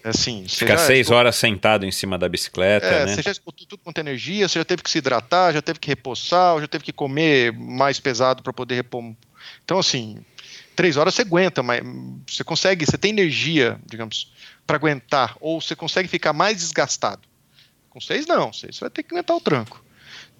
assim, 0.05 0.47
Ficar 0.49 0.79
seis 0.79 1.11
horas 1.11 1.37
sentado 1.37 1.85
em 1.85 1.91
cima 1.91 2.19
da 2.19 2.29
bicicleta, 2.29 2.87
é, 2.87 3.07
né? 3.07 3.15
Você 3.15 3.23
já 3.23 3.31
escutou 3.31 3.67
tudo 3.67 3.81
quanto 3.83 3.99
é 3.99 4.01
energia, 4.01 4.49
você 4.49 4.59
já 4.59 4.65
teve 4.65 4.83
que 4.83 4.91
se 4.91 4.99
hidratar, 4.99 5.53
já 5.53 5.63
teve 5.63 5.79
que 5.79 5.89
repousar, 5.89 6.61
já 6.61 6.69
teve 6.69 6.85
que 6.85 6.93
comer 6.93 7.53
mais 7.53 8.01
pesado 8.01 8.43
para 8.43 8.53
poder 8.53 8.75
repor. 8.75 9.03
Então, 9.65 9.79
assim, 9.79 10.19
três 10.75 10.97
horas 10.97 11.15
você 11.15 11.23
aguenta, 11.23 11.63
mas 11.63 11.81
você 12.27 12.45
consegue, 12.45 12.87
você 12.87 12.99
tem 12.99 13.11
energia, 13.11 13.79
digamos, 13.87 14.33
para 14.67 14.77
aguentar, 14.77 15.37
ou 15.41 15.61
você 15.61 15.77
consegue 15.77 16.09
ficar 16.09 16.33
mais 16.33 16.59
desgastado. 16.59 17.23
Com 17.91 18.01
seis, 18.01 18.27
não, 18.27 18.53
seis 18.53 18.77
você 18.77 18.81
vai 18.81 18.91
ter 18.91 19.03
que 19.03 19.15
aguentar 19.15 19.37
o 19.37 19.41
tranco. 19.41 19.85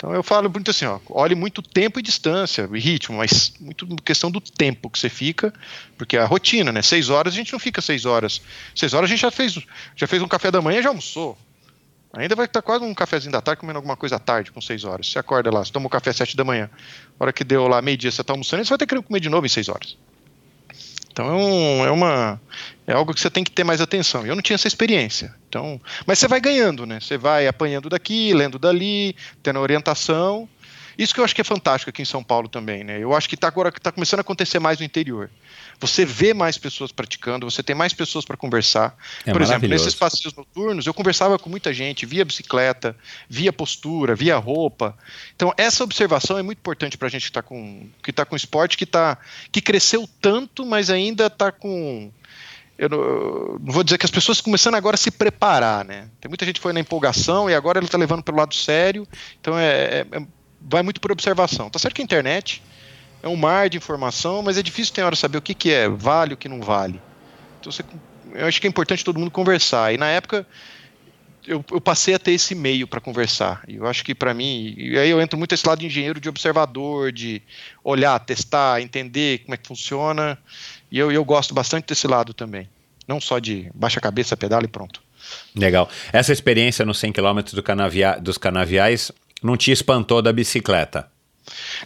Então 0.03 0.13
eu 0.13 0.23
falo 0.25 0.51
muito 0.51 0.69
assim, 0.69 0.85
ó, 0.85 0.99
olhe 1.11 1.37
muito 1.37 1.63
tempo 1.63 2.01
e 2.01 2.03
distância, 2.03 2.69
e 2.73 2.81
ritmo, 2.81 3.19
mas 3.19 3.55
muito 3.61 3.87
questão 4.03 4.33
do 4.33 4.41
tempo 4.41 4.91
que 4.91 4.99
você 4.99 5.09
fica, 5.09 5.55
porque 5.97 6.17
é 6.17 6.21
a 6.21 6.27
rotina, 6.27 6.73
né? 6.73 6.83
Seis 6.83 7.09
horas 7.09 7.33
a 7.33 7.37
gente 7.37 7.53
não 7.53 7.61
fica 7.61 7.81
seis 7.81 8.05
horas. 8.05 8.43
Seis 8.75 8.95
horas 8.95 9.09
a 9.09 9.13
gente 9.13 9.21
já 9.21 9.31
fez, 9.31 9.57
já 9.95 10.09
fez 10.09 10.21
um 10.21 10.27
café 10.27 10.51
da 10.51 10.61
manhã 10.61 10.81
e 10.81 10.83
já 10.83 10.89
almoçou. 10.89 11.39
Ainda 12.15 12.35
vai 12.35 12.47
estar 12.47 12.61
quase 12.63 12.85
um 12.85 12.93
cafezinho 12.93 13.31
da 13.31 13.41
tarde 13.41 13.61
comendo 13.61 13.77
alguma 13.77 13.97
coisa 13.97 14.17
à 14.17 14.19
tarde 14.19 14.51
com 14.51 14.61
seis 14.61 14.83
horas. 14.83 15.09
Você 15.09 15.21
acorda 15.21 15.53
lá, 15.53 15.65
você 15.65 15.71
toma 15.71 15.87
um 15.87 15.89
café 15.89 16.11
às 16.11 16.17
sete 16.17 16.37
da 16.37 16.43
manhã. 16.43 16.69
A 17.21 17.23
hora 17.23 17.33
que 17.33 17.45
deu 17.45 17.69
lá 17.69 17.81
meio-dia, 17.81 18.11
você 18.11 18.23
está 18.23 18.33
almoçando, 18.33 18.65
você 18.65 18.71
vai 18.71 18.79
ter 18.79 18.87
que 18.87 19.01
comer 19.01 19.21
de 19.21 19.29
novo 19.29 19.47
em 19.47 19.49
seis 19.49 19.69
horas. 19.69 19.97
Então 21.13 21.29
é, 21.29 21.35
um, 21.35 21.85
é, 21.87 21.91
uma 21.91 22.41
é 22.87 22.93
algo 22.93 23.13
que 23.15 23.21
você 23.21 23.31
tem 23.31 23.45
que 23.45 23.51
ter 23.51 23.65
mais 23.65 23.81
atenção. 23.81 24.27
Eu 24.27 24.35
não 24.35 24.43
tinha 24.43 24.55
essa 24.55 24.67
experiência. 24.67 25.35
Então, 25.49 25.81
mas 26.07 26.19
você 26.19 26.27
vai 26.27 26.41
ganhando, 26.41 26.87
né? 26.87 26.99
Você 27.01 27.19
vai 27.19 27.47
apanhando 27.47 27.89
daqui, 27.89 28.33
lendo 28.33 28.59
dali, 28.59 29.15
tendo 29.43 29.61
orientação. 29.61 30.49
Isso 30.97 31.15
que 31.15 31.21
eu 31.21 31.25
acho 31.25 31.35
que 31.35 31.41
é 31.41 31.45
fantástico 31.45 31.91
aqui 31.91 32.03
em 32.03 32.07
São 32.07 32.23
Paulo 32.23 32.49
também, 32.49 32.85
né? 32.85 32.99
Eu 32.99 33.15
acho 33.15 33.29
que 33.29 33.37
tá 33.37 33.49
agora 33.49 33.73
que 33.73 33.79
está 33.79 33.91
começando 33.91 34.21
a 34.21 34.23
acontecer 34.23 34.59
mais 34.59 34.79
no 34.79 34.85
interior. 34.85 35.31
Você 35.81 36.05
vê 36.05 36.33
mais 36.33 36.57
pessoas 36.57 36.93
praticando, 36.93 37.51
você 37.51 37.63
tem 37.63 37.75
mais 37.75 37.93
pessoas 37.93 38.25
para 38.25 38.37
conversar. 38.37 38.97
É 39.27 39.33
Por 39.33 39.43
exemplo, 39.43 39.69
nesses 39.69 39.95
passeios 39.95 40.33
noturnos, 40.35 40.87
eu 40.87 40.95
conversava 40.95 41.39
com 41.39 41.51
muita 41.51 41.73
gente 41.75 42.07
via 42.07 42.25
bicicleta, 42.25 42.97
via 43.29 43.53
postura, 43.53 44.15
via 44.15 44.37
roupa. 44.37 44.97
Então, 45.35 45.53
essa 45.57 45.83
observação 45.83 46.39
é 46.39 46.43
muito 46.43 46.59
importante 46.59 46.97
para 46.97 47.09
a 47.09 47.11
gente 47.11 47.23
que 47.23 47.31
está 47.31 47.43
com, 47.43 47.89
que 48.03 48.13
tá 48.13 48.25
com 48.25 48.37
esporte 48.37 48.77
que, 48.77 48.87
tá, 48.87 49.19
que 49.51 49.61
cresceu 49.61 50.09
tanto, 50.21 50.65
mas 50.65 50.89
ainda 50.89 51.27
está 51.27 51.51
com. 51.51 52.13
Eu 52.79 52.89
não, 52.89 52.99
eu 52.99 53.61
não, 53.61 53.73
vou 53.73 53.85
dizer 53.85 53.99
que 53.99 54.07
as 54.07 54.11
pessoas 54.11 54.41
começando 54.41 54.75
agora 54.75 54.95
a 54.95 54.99
se 54.99 55.11
preparar, 55.11 55.85
né? 55.85 56.09
Tem 56.21 56.29
muita 56.29 56.45
gente 56.45 56.57
que 56.57 56.63
foi 56.63 56.73
na 56.73 56.81
empolgação 56.81 57.51
e 57.51 57.55
agora 57.55 57.79
ele 57.79 57.87
está 57.87 57.99
levando 57.99 58.23
pelo 58.23 58.39
lado 58.39 58.55
sério. 58.55 59.07
Então, 59.41 59.59
é, 59.59 60.01
é, 60.01 60.07
é 60.13 60.27
vai 60.69 60.83
muito 60.83 61.01
por 61.01 61.13
observação. 61.13 61.71
Tá 61.71 61.79
certo 61.79 61.95
que 61.95 62.03
a 62.03 62.05
internet 62.05 62.63
é 63.23 63.29
um 63.29 63.37
mar 63.37 63.69
de 63.69 63.77
informação, 63.77 64.43
mas 64.43 64.59
é 64.59 64.63
difícil 64.63 64.93
ter 64.95 65.03
hora 65.03 65.17
saber 65.17 65.39
o 65.39 65.43
que, 65.43 65.55
que 65.55 65.71
é, 65.71 65.89
vale 65.89 66.35
o 66.35 66.37
que 66.37 66.49
não 66.49 66.61
vale. 66.61 67.01
Então 67.61 67.71
você, 67.71 67.85
eu 68.35 68.47
acho 68.47 68.61
que 68.61 68.67
é 68.67 68.71
importante 68.71 69.05
todo 69.05 69.19
mundo 69.19 69.31
conversar. 69.31 69.95
E 69.95 69.97
na 69.97 70.09
época 70.09 70.47
eu, 71.47 71.65
eu 71.71 71.81
passei 71.81 72.15
a 72.15 72.19
ter 72.19 72.33
esse 72.33 72.55
meio 72.55 72.87
para 72.87 73.01
conversar. 73.01 73.63
E 73.67 73.77
eu 73.77 73.87
acho 73.87 74.05
que 74.05 74.15
para 74.15 74.33
mim, 74.33 74.75
e 74.77 74.99
aí 74.99 75.11
eu 75.11 75.21
entro 75.21 75.39
muito 75.39 75.55
esse 75.55 75.67
lado 75.67 75.81
de 75.81 75.87
engenheiro, 75.87 76.21
de 76.21 76.29
observador, 76.29 77.13
de 77.13 77.43
olhar, 77.83 78.19
testar, 78.21 78.81
entender 78.81 79.39
como 79.39 79.55
é 79.55 79.57
que 79.57 79.67
funciona. 79.67 80.39
E 80.91 80.99
eu, 80.99 81.11
eu 81.11 81.25
gosto 81.25 81.55
bastante 81.55 81.87
desse 81.87 82.07
lado 82.07 82.33
também. 82.33 82.69
Não 83.07 83.21
só 83.21 83.39
de 83.39 83.71
baixa 83.75 84.01
cabeça, 84.01 84.37
pedala 84.37 84.65
e 84.65 84.69
pronto. 84.69 85.03
Legal. 85.55 85.89
Essa 86.13 86.33
experiência 86.33 86.85
nos 86.85 86.99
100 86.99 87.13
km 87.13 87.41
do 87.53 87.63
canavia, 87.63 88.19
dos 88.21 88.39
canaviais 88.39 89.13
não 89.43 89.57
te 89.57 89.71
espantou 89.71 90.23
da 90.23 90.33
bicicleta? 90.33 91.11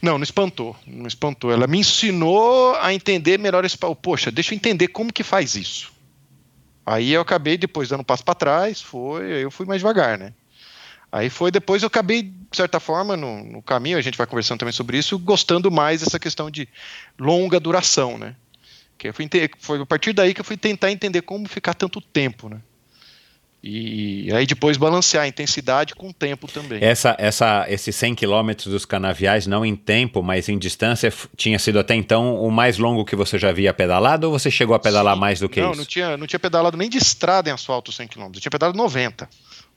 Não, 0.02 0.18
não 0.18 0.24
espantou, 0.24 0.76
não 0.86 1.06
espantou. 1.06 1.50
Ela 1.50 1.66
me 1.66 1.78
ensinou 1.78 2.74
a 2.76 2.92
entender 2.92 3.38
melhor 3.38 3.64
esse. 3.64 3.78
Poxa, 4.02 4.30
deixa 4.30 4.52
eu 4.52 4.56
entender 4.56 4.88
como 4.88 5.12
que 5.12 5.22
faz 5.22 5.54
isso. 5.54 5.92
Aí 6.84 7.12
eu 7.12 7.20
acabei 7.20 7.56
depois 7.56 7.88
dando 7.88 8.02
um 8.02 8.04
passo 8.04 8.24
para 8.24 8.34
trás, 8.34 8.80
foi, 8.80 9.42
eu 9.42 9.50
fui 9.50 9.66
mais 9.66 9.80
devagar, 9.80 10.16
né? 10.16 10.32
Aí 11.10 11.28
foi 11.30 11.50
depois 11.50 11.82
eu 11.82 11.88
acabei, 11.88 12.22
de 12.22 12.56
certa 12.56 12.78
forma, 12.78 13.16
no, 13.16 13.42
no, 13.42 13.62
caminho, 13.62 13.98
a 13.98 14.02
gente 14.02 14.18
vai 14.18 14.26
conversando 14.26 14.60
também 14.60 14.72
sobre 14.72 14.98
isso, 14.98 15.18
gostando 15.18 15.70
mais 15.70 16.00
dessa 16.00 16.18
questão 16.18 16.48
de 16.48 16.68
longa 17.18 17.58
duração, 17.58 18.18
né? 18.18 18.36
Que 18.96 19.12
fui, 19.12 19.28
foi 19.58 19.80
a 19.80 19.86
partir 19.86 20.12
daí 20.12 20.32
que 20.32 20.40
eu 20.40 20.44
fui 20.44 20.56
tentar 20.56 20.92
entender 20.92 21.22
como 21.22 21.48
ficar 21.48 21.74
tanto 21.74 22.00
tempo, 22.00 22.48
né? 22.48 22.60
E 23.68 24.32
aí 24.32 24.46
depois 24.46 24.76
balancear 24.76 25.24
a 25.24 25.26
intensidade 25.26 25.92
com 25.92 26.10
o 26.10 26.12
tempo 26.12 26.46
também. 26.46 26.78
Essa, 26.80 27.16
essa, 27.18 27.66
esses 27.68 27.96
100 27.96 28.14
quilômetros 28.14 28.68
dos 28.68 28.84
canaviais, 28.84 29.44
não 29.48 29.66
em 29.66 29.74
tempo, 29.74 30.22
mas 30.22 30.48
em 30.48 30.56
distância, 30.56 31.12
tinha 31.36 31.58
sido 31.58 31.80
até 31.80 31.96
então 31.96 32.36
o 32.36 32.48
mais 32.48 32.78
longo 32.78 33.04
que 33.04 33.16
você 33.16 33.36
já 33.40 33.48
havia 33.48 33.74
pedalado 33.74 34.28
ou 34.28 34.38
você 34.38 34.52
chegou 34.52 34.76
a 34.76 34.78
pedalar 34.78 35.14
Sim. 35.14 35.20
mais 35.20 35.40
do 35.40 35.48
que 35.48 35.60
não, 35.60 35.72
isso? 35.72 35.78
Não, 35.80 35.84
tinha, 35.84 36.16
não 36.16 36.28
tinha 36.28 36.38
pedalado 36.38 36.76
nem 36.76 36.88
de 36.88 36.98
estrada 36.98 37.50
em 37.50 37.52
asfalto 37.52 37.90
100 37.90 38.06
km, 38.06 38.22
eu 38.26 38.40
tinha 38.40 38.50
pedalado 38.52 38.78
90. 38.78 39.28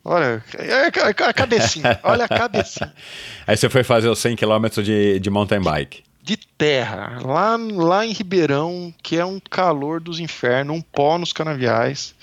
Olha, 0.06 0.44
é 0.54 0.86
a 1.26 1.34
cabecinha, 1.34 2.00
olha 2.04 2.26
a 2.26 2.28
cabecinha. 2.28 2.94
Aí 3.48 3.58
você 3.58 3.70
foi 3.72 3.84
fazer 3.84 4.08
os 4.08 4.20
100 4.20 4.36
km 4.36 4.84
de, 4.84 5.20
de 5.20 5.30
mountain 5.32 5.62
bike. 5.62 6.04
De 6.30 6.38
terra, 6.38 7.20
lá, 7.26 7.58
lá 7.58 8.06
em 8.06 8.12
Ribeirão, 8.12 8.94
que 9.02 9.18
é 9.18 9.26
um 9.26 9.40
calor 9.40 10.00
dos 10.00 10.20
infernos, 10.20 10.78
um 10.78 10.80
pó 10.80 11.18
nos 11.18 11.34
canaviais. 11.34 12.14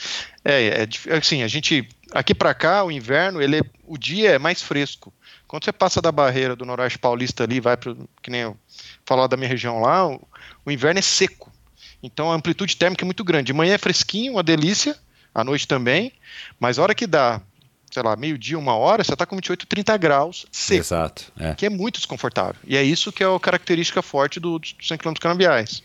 É, 0.45 0.87
é 1.09 1.17
assim, 1.17 1.43
a 1.43 1.49
gente 1.49 1.89
aqui 2.13 2.33
para 2.33 2.55
cá 2.55 2.85
o 2.85 2.93
inverno, 2.93 3.43
ele 3.43 3.59
é, 3.59 3.63
o 3.85 3.99
dia 3.99 4.31
é 4.31 4.39
mais 4.39 4.63
fresco. 4.63 5.13
Quando 5.49 5.65
você 5.65 5.73
passa 5.73 6.01
da 6.01 6.13
barreira 6.13 6.55
do 6.55 6.65
Noroeste 6.65 7.01
Paulista 7.01 7.43
ali, 7.43 7.59
vai 7.59 7.77
para 7.77 7.97
que 8.23 8.31
nem 8.31 8.43
eu 8.43 8.57
falar 9.05 9.27
da 9.27 9.37
minha 9.37 9.49
região 9.49 9.81
lá, 9.81 10.07
o, 10.07 10.23
o, 10.65 10.71
inverno 10.71 11.01
é 11.01 11.03
seco. 11.03 11.53
Então 12.01 12.31
a 12.31 12.37
amplitude 12.37 12.77
térmica 12.77 13.03
é 13.03 13.07
muito 13.07 13.25
grande. 13.25 13.47
De 13.47 13.53
manhã 13.53 13.75
é 13.75 13.79
fresquinho, 13.79 14.35
uma 14.35 14.43
delícia, 14.45 14.97
à 15.35 15.43
noite 15.43 15.67
também, 15.67 16.13
mas 16.61 16.79
a 16.79 16.83
hora 16.85 16.95
que 16.95 17.09
dá 17.09 17.43
sei 17.91 18.03
lá, 18.03 18.17
meio-dia, 18.17 18.59
uma 18.59 18.75
hora, 18.77 19.03
você 19.03 19.13
está 19.13 19.25
com 19.25 19.37
28, 19.37 19.67
30 19.67 19.97
graus 19.97 20.47
seco. 20.51 20.81
Exato. 20.81 21.33
É. 21.39 21.55
Que 21.55 21.67
é 21.67 21.71
muito 21.71 21.97
desconfortável. 21.97 22.61
E 22.67 22.77
é 22.77 22.83
isso 22.83 23.13
que 23.13 23.23
é 23.23 23.27
a 23.27 23.41
característica 23.41 24.03
forte 24.03 24.39
do, 24.39 24.59
dos 24.59 24.75
100 24.83 24.99
km 24.99 25.15
canaviais. 25.21 25.83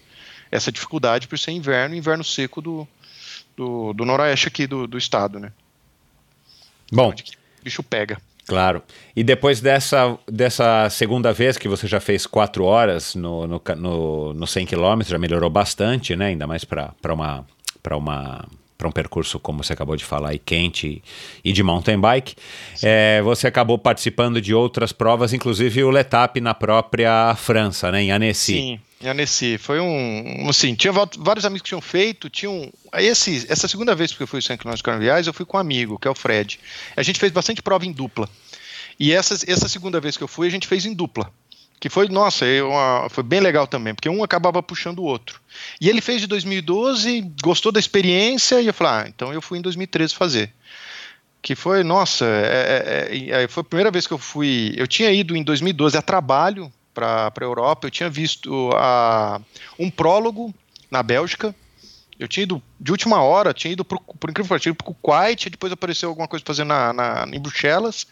Essa 0.52 0.72
dificuldade 0.72 1.28
por 1.28 1.39
ser 1.39 1.52
inverno, 1.52 1.95
inverno 1.95 2.24
seco 2.24 2.62
do, 2.62 2.88
do, 3.56 3.93
do 3.93 4.06
noroeste 4.06 4.47
aqui 4.47 4.68
do, 4.68 4.88
do 4.88 4.97
estado, 4.97 5.39
né? 5.39 5.52
Bom. 6.91 7.10
O 7.10 7.64
bicho 7.64 7.82
pega. 7.84 8.18
Claro. 8.45 8.84
E 9.16 9.24
depois 9.24 9.62
dessa, 9.62 10.18
dessa 10.30 10.89
segunda 10.89 11.32
vez 11.32 11.58
que 11.58 11.70
você 11.70 11.88
já 11.88 12.02
fez 12.02 12.26
quatro 12.26 12.66
horas 12.66 13.16
no, 13.16 13.47
no, 13.47 13.62
no, 13.78 14.34
no 14.34 14.47
100 14.47 14.66
km, 14.66 15.02
já 15.06 15.18
melhorou 15.18 15.49
bastante, 15.49 16.16
né? 16.16 16.28
Ainda 16.28 16.45
mais 16.45 16.66
para 16.66 16.93
uma, 17.14 17.45
uma 17.91 18.45
para 18.82 18.90
um 18.90 18.92
percurso, 18.92 19.40
como 19.40 19.64
você 19.64 19.74
acabou 19.74 19.96
de 19.96 20.04
falar, 20.04 20.34
e 20.34 20.40
quente 20.40 21.04
e 21.46 21.54
de 21.54 21.62
mountain 21.62 22.00
bike. 22.00 22.34
É, 22.82 23.22
você 23.22 23.46
acabou 23.46 23.78
participando 23.78 24.42
de 24.42 24.56
outras 24.56 24.92
provas, 24.92 25.34
inclusive 25.34 25.84
o 25.84 25.92
Letap 25.92 26.42
na 26.42 26.56
própria 26.56 27.36
França, 27.36 27.92
né, 27.92 28.02
em 28.02 28.12
Annecy. 28.12 28.54
Sim, 28.54 28.80
em 29.00 29.08
Annecy. 29.08 29.60
Foi 29.60 29.80
um, 29.80 30.50
assim, 30.50 30.74
tinha 30.74 30.92
vários 30.92 31.46
amigos 31.46 31.62
que 31.62 31.68
tinham 31.68 31.82
feito, 31.82 32.28
tinham, 32.28 32.74
esse, 32.96 33.46
essa 33.48 33.68
segunda 33.68 33.94
vez 33.94 34.12
que 34.12 34.24
eu 34.24 34.28
fui 34.28 34.42
100 34.42 34.58
km 34.58 34.74
carnaviais, 34.84 35.28
eu 35.28 35.34
fui 35.34 35.46
com 35.46 35.58
um 35.58 35.60
amigo, 35.60 36.00
que 36.00 36.08
é 36.08 36.12
o 36.12 36.16
Fred. 36.16 36.60
A 36.98 37.04
gente 37.04 37.20
fez 37.20 37.32
bastante 37.32 37.62
prova 37.62 37.86
em 37.86 37.92
dupla. 37.92 38.28
E 39.00 39.14
essa, 39.14 39.36
essa 39.48 39.70
segunda 39.70 40.00
vez 40.00 40.18
que 40.18 40.24
eu 40.24 40.28
fui, 40.28 40.48
a 40.48 40.52
gente 40.52 40.68
fez 40.68 40.88
em 40.88 40.94
dupla 40.96 41.32
que 41.82 41.90
foi, 41.90 42.08
nossa, 42.10 42.46
uma, 42.64 43.10
foi 43.10 43.24
bem 43.24 43.40
legal 43.40 43.66
também, 43.66 43.96
porque 43.96 44.08
um 44.08 44.24
acabava 44.24 44.62
puxando 44.62 45.00
o 45.00 45.04
outro. 45.04 45.42
E 45.82 45.90
ele 45.90 46.00
fez 46.00 46.22
de 46.22 46.28
2012, 46.28 47.34
gostou 47.44 47.72
da 47.72 47.80
experiência, 47.80 48.62
e 48.62 48.68
eu 48.68 48.74
falei, 48.74 48.94
ah, 48.94 49.06
então 49.08 49.34
eu 49.34 49.42
fui 49.42 49.58
em 49.58 49.62
2013 49.64 50.14
fazer. 50.14 50.54
Que 51.42 51.56
foi, 51.56 51.84
nossa, 51.84 52.24
é, 52.24 53.10
é, 53.10 53.44
é, 53.44 53.48
foi 53.48 53.62
a 53.62 53.64
primeira 53.64 53.90
vez 53.90 54.06
que 54.06 54.14
eu 54.14 54.20
fui. 54.20 54.76
Eu 54.78 54.88
tinha 54.88 55.12
ido 55.12 55.36
em 55.36 55.44
2012 55.44 55.98
a 55.98 56.04
trabalho 56.04 56.72
para 56.94 57.34
a 57.36 57.44
Europa, 57.44 57.88
eu 57.88 57.92
tinha 57.92 58.12
visto 58.12 58.70
a, 58.76 59.42
um 59.80 59.90
prólogo 59.90 60.54
na 60.92 61.02
Bélgica, 61.02 61.56
eu 62.22 62.28
tinha 62.28 62.43
ido 62.43 62.61
de 62.80 62.91
última 62.91 63.19
hora, 63.24 63.51
tinha 63.51 63.74
ido, 63.74 63.84
pro, 63.84 63.99
por 63.99 64.30
incrível 64.30 64.45
que 64.45 64.63
pareça, 64.63 64.76
para 64.76 64.91
o 64.91 64.93
Kuwait, 64.93 65.49
depois 65.49 65.74
apareceu 65.74 66.07
alguma 66.07 66.28
coisa 66.28 66.45
para 66.45 66.53
fazer 66.53 66.63
na, 66.63 66.93
na, 66.93 67.26
em 67.34 67.39
Bruxelas. 67.39 68.05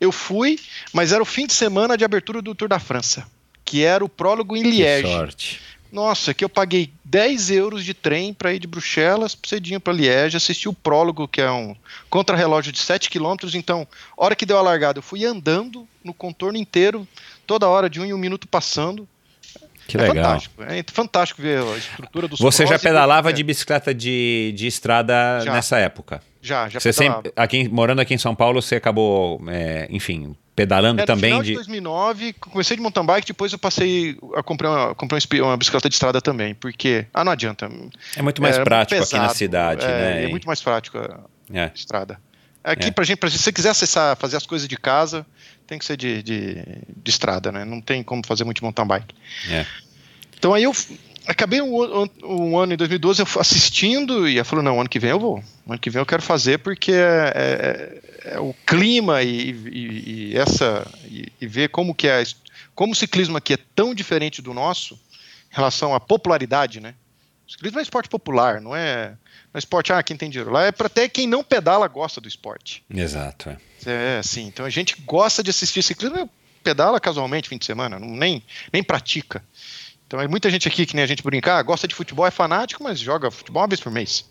Eu 0.00 0.10
fui, 0.10 0.58
mas 0.92 1.12
era 1.12 1.22
o 1.22 1.26
fim 1.26 1.46
de 1.46 1.52
semana 1.52 1.96
de 1.96 2.04
abertura 2.04 2.42
do 2.42 2.56
Tour 2.56 2.68
da 2.68 2.80
França, 2.80 3.24
que 3.64 3.84
era 3.84 4.04
o 4.04 4.08
prólogo 4.08 4.56
em 4.56 4.64
Liège. 4.64 5.04
Que 5.04 5.12
sorte. 5.12 5.60
Nossa, 5.92 6.34
que 6.34 6.44
eu 6.44 6.48
paguei 6.48 6.92
10 7.04 7.52
euros 7.52 7.84
de 7.84 7.94
trem 7.94 8.34
para 8.34 8.52
ir 8.52 8.58
de 8.58 8.66
Bruxelas, 8.66 9.38
cedinho 9.44 9.78
para 9.78 9.92
Liège, 9.92 10.36
assisti 10.36 10.68
o 10.68 10.72
prólogo, 10.72 11.28
que 11.28 11.40
é 11.40 11.48
um 11.48 11.76
contra-relógio 12.10 12.72
de 12.72 12.80
7 12.80 13.08
km. 13.08 13.36
Então, 13.54 13.86
hora 14.16 14.34
que 14.34 14.44
deu 14.44 14.58
a 14.58 14.62
largada, 14.62 14.98
eu 14.98 15.02
fui 15.04 15.24
andando 15.24 15.86
no 16.02 16.12
contorno 16.12 16.58
inteiro, 16.58 17.06
toda 17.46 17.68
hora, 17.68 17.88
de 17.88 18.00
um 18.00 18.04
em 18.04 18.12
um 18.12 18.18
minuto 18.18 18.48
passando. 18.48 19.06
Que 19.92 19.98
é 19.98 20.08
legal. 20.08 20.24
Fantástico, 20.24 20.62
é 20.62 20.84
fantástico 20.90 21.42
ver 21.42 21.58
a 21.58 21.76
estrutura 21.76 22.28
dos 22.28 22.40
Você 22.40 22.66
já 22.66 22.78
pedalava 22.78 23.30
de 23.30 23.42
bicicleta 23.42 23.94
de, 23.94 24.54
de 24.56 24.66
estrada 24.66 25.40
já, 25.44 25.52
nessa 25.52 25.78
época? 25.78 26.22
Já, 26.40 26.66
já 26.68 26.80
você 26.80 26.92
pedalava. 26.92 27.22
Sempre, 27.22 27.32
aqui, 27.36 27.68
morando 27.68 28.00
aqui 28.00 28.14
em 28.14 28.18
São 28.18 28.34
Paulo, 28.34 28.62
você 28.62 28.76
acabou, 28.76 29.42
é, 29.48 29.86
enfim, 29.90 30.34
pedalando 30.56 31.02
é, 31.02 31.04
também? 31.04 31.34
No 31.34 31.36
final 31.36 31.42
de... 31.42 31.50
de 31.50 31.54
2009, 31.56 32.32
comecei 32.34 32.74
de 32.74 32.82
mountain 32.82 33.04
bike, 33.04 33.26
depois 33.26 33.52
eu 33.52 33.58
passei 33.58 34.16
a 34.34 34.42
comprar 34.42 34.70
uma, 34.70 34.94
comprar 34.94 35.18
uma 35.42 35.56
bicicleta 35.58 35.90
de 35.90 35.94
estrada 35.94 36.22
também, 36.22 36.54
porque, 36.54 37.04
ah, 37.12 37.22
não 37.22 37.32
adianta. 37.32 37.70
É 38.16 38.22
muito 38.22 38.40
mais 38.40 38.56
é, 38.56 38.64
prático 38.64 38.96
muito 38.96 39.10
pesado, 39.10 39.24
aqui 39.24 39.32
na 39.32 39.34
cidade, 39.34 39.84
é, 39.84 39.88
né? 39.88 40.24
É 40.24 40.28
muito 40.28 40.46
mais 40.46 40.62
prático 40.62 40.96
a 40.96 41.20
é. 41.52 41.70
estrada. 41.74 42.18
Aqui, 42.64 42.88
é. 42.88 42.90
pra 42.90 43.04
gente, 43.04 43.18
pra, 43.18 43.28
se 43.28 43.38
você 43.38 43.52
quiser 43.52 43.70
acessar, 43.70 44.16
fazer 44.16 44.36
as 44.36 44.46
coisas 44.46 44.68
de 44.68 44.76
casa, 44.76 45.26
tem 45.66 45.78
que 45.78 45.84
ser 45.84 45.96
de, 45.96 46.22
de, 46.22 46.54
de 46.96 47.10
estrada, 47.10 47.50
né? 47.50 47.64
Não 47.64 47.80
tem 47.80 48.02
como 48.02 48.26
fazer 48.26 48.44
muito 48.44 48.62
mountain 48.62 48.86
bike. 48.86 49.14
É. 49.48 49.66
Então 50.36 50.52
aí 50.52 50.64
eu 50.64 50.72
acabei 51.26 51.60
um, 51.60 52.08
um, 52.24 52.58
ano 52.58 52.74
em 52.74 52.76
2012 52.76 53.22
assistindo 53.38 54.28
e 54.28 54.36
eu 54.36 54.44
falei, 54.44 54.64
não, 54.64 54.80
ano 54.80 54.88
que 54.88 54.98
vem 54.98 55.10
eu 55.10 55.20
vou. 55.20 55.42
Ano 55.68 55.78
que 55.78 55.90
vem 55.90 56.00
eu 56.00 56.06
quero 56.06 56.22
fazer 56.22 56.58
porque 56.58 56.92
é, 56.92 57.32
é, 58.24 58.32
é 58.34 58.40
o 58.40 58.54
clima 58.66 59.22
e, 59.22 59.50
e, 59.50 60.30
e 60.32 60.36
essa 60.36 60.86
e, 61.04 61.32
e, 61.40 61.46
ver 61.46 61.68
como 61.68 61.94
que 61.94 62.08
é 62.08 62.22
como 62.74 62.92
o 62.92 62.96
ciclismo 62.96 63.36
aqui 63.36 63.54
é 63.54 63.58
tão 63.74 63.94
diferente 63.94 64.40
do 64.40 64.54
nosso 64.54 64.94
em 65.52 65.54
relação 65.54 65.94
à 65.94 66.00
popularidade, 66.00 66.80
né? 66.80 66.94
Ciclismo 67.52 67.80
é 67.80 67.82
esporte 67.82 68.08
popular, 68.08 68.62
não 68.62 68.74
é, 68.74 69.10
não 69.10 69.54
é 69.54 69.58
esporte, 69.58 69.92
ah, 69.92 70.02
quem 70.02 70.16
tem 70.16 70.30
dinheiro. 70.30 70.50
Lá 70.50 70.64
é 70.64 70.72
para 70.72 70.86
até 70.86 71.06
quem 71.06 71.26
não 71.26 71.44
pedala 71.44 71.86
gosta 71.86 72.18
do 72.18 72.26
esporte. 72.26 72.82
Exato. 72.88 73.50
É, 73.84 74.14
é 74.14 74.18
assim, 74.18 74.46
então 74.46 74.64
a 74.64 74.70
gente 74.70 74.96
gosta 75.02 75.42
de 75.42 75.50
assistir 75.50 75.82
ciclismo, 75.82 76.30
pedala 76.64 76.98
casualmente 76.98 77.50
fim 77.50 77.58
de 77.58 77.66
semana, 77.66 77.98
não, 77.98 78.08
nem, 78.08 78.42
nem 78.72 78.82
pratica. 78.82 79.44
Então, 80.06 80.18
é 80.18 80.26
muita 80.26 80.50
gente 80.50 80.66
aqui 80.66 80.86
que 80.86 80.94
nem 80.94 81.04
a 81.04 81.06
gente 81.06 81.22
brincar, 81.22 81.58
ah, 81.58 81.62
gosta 81.62 81.86
de 81.86 81.94
futebol, 81.94 82.26
é 82.26 82.30
fanático, 82.30 82.82
mas 82.82 82.98
joga 82.98 83.30
futebol 83.30 83.62
uma 83.62 83.68
vez 83.68 83.80
por 83.80 83.92
mês. 83.92 84.24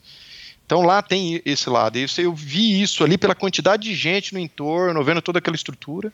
Então 0.65 0.82
lá 0.82 1.01
tem 1.01 1.41
esse 1.45 1.69
lado. 1.69 1.97
E 1.97 2.07
eu 2.17 2.34
vi 2.34 2.82
isso 2.82 3.03
ali 3.03 3.17
pela 3.17 3.36
quantidade 3.36 3.84
de 3.84 3.93
gente 3.93 4.34
no 4.34 4.39
entorno, 4.39 5.03
vendo 5.03 5.22
toda 5.22 5.39
aquela 5.39 5.55
estrutura. 5.55 6.13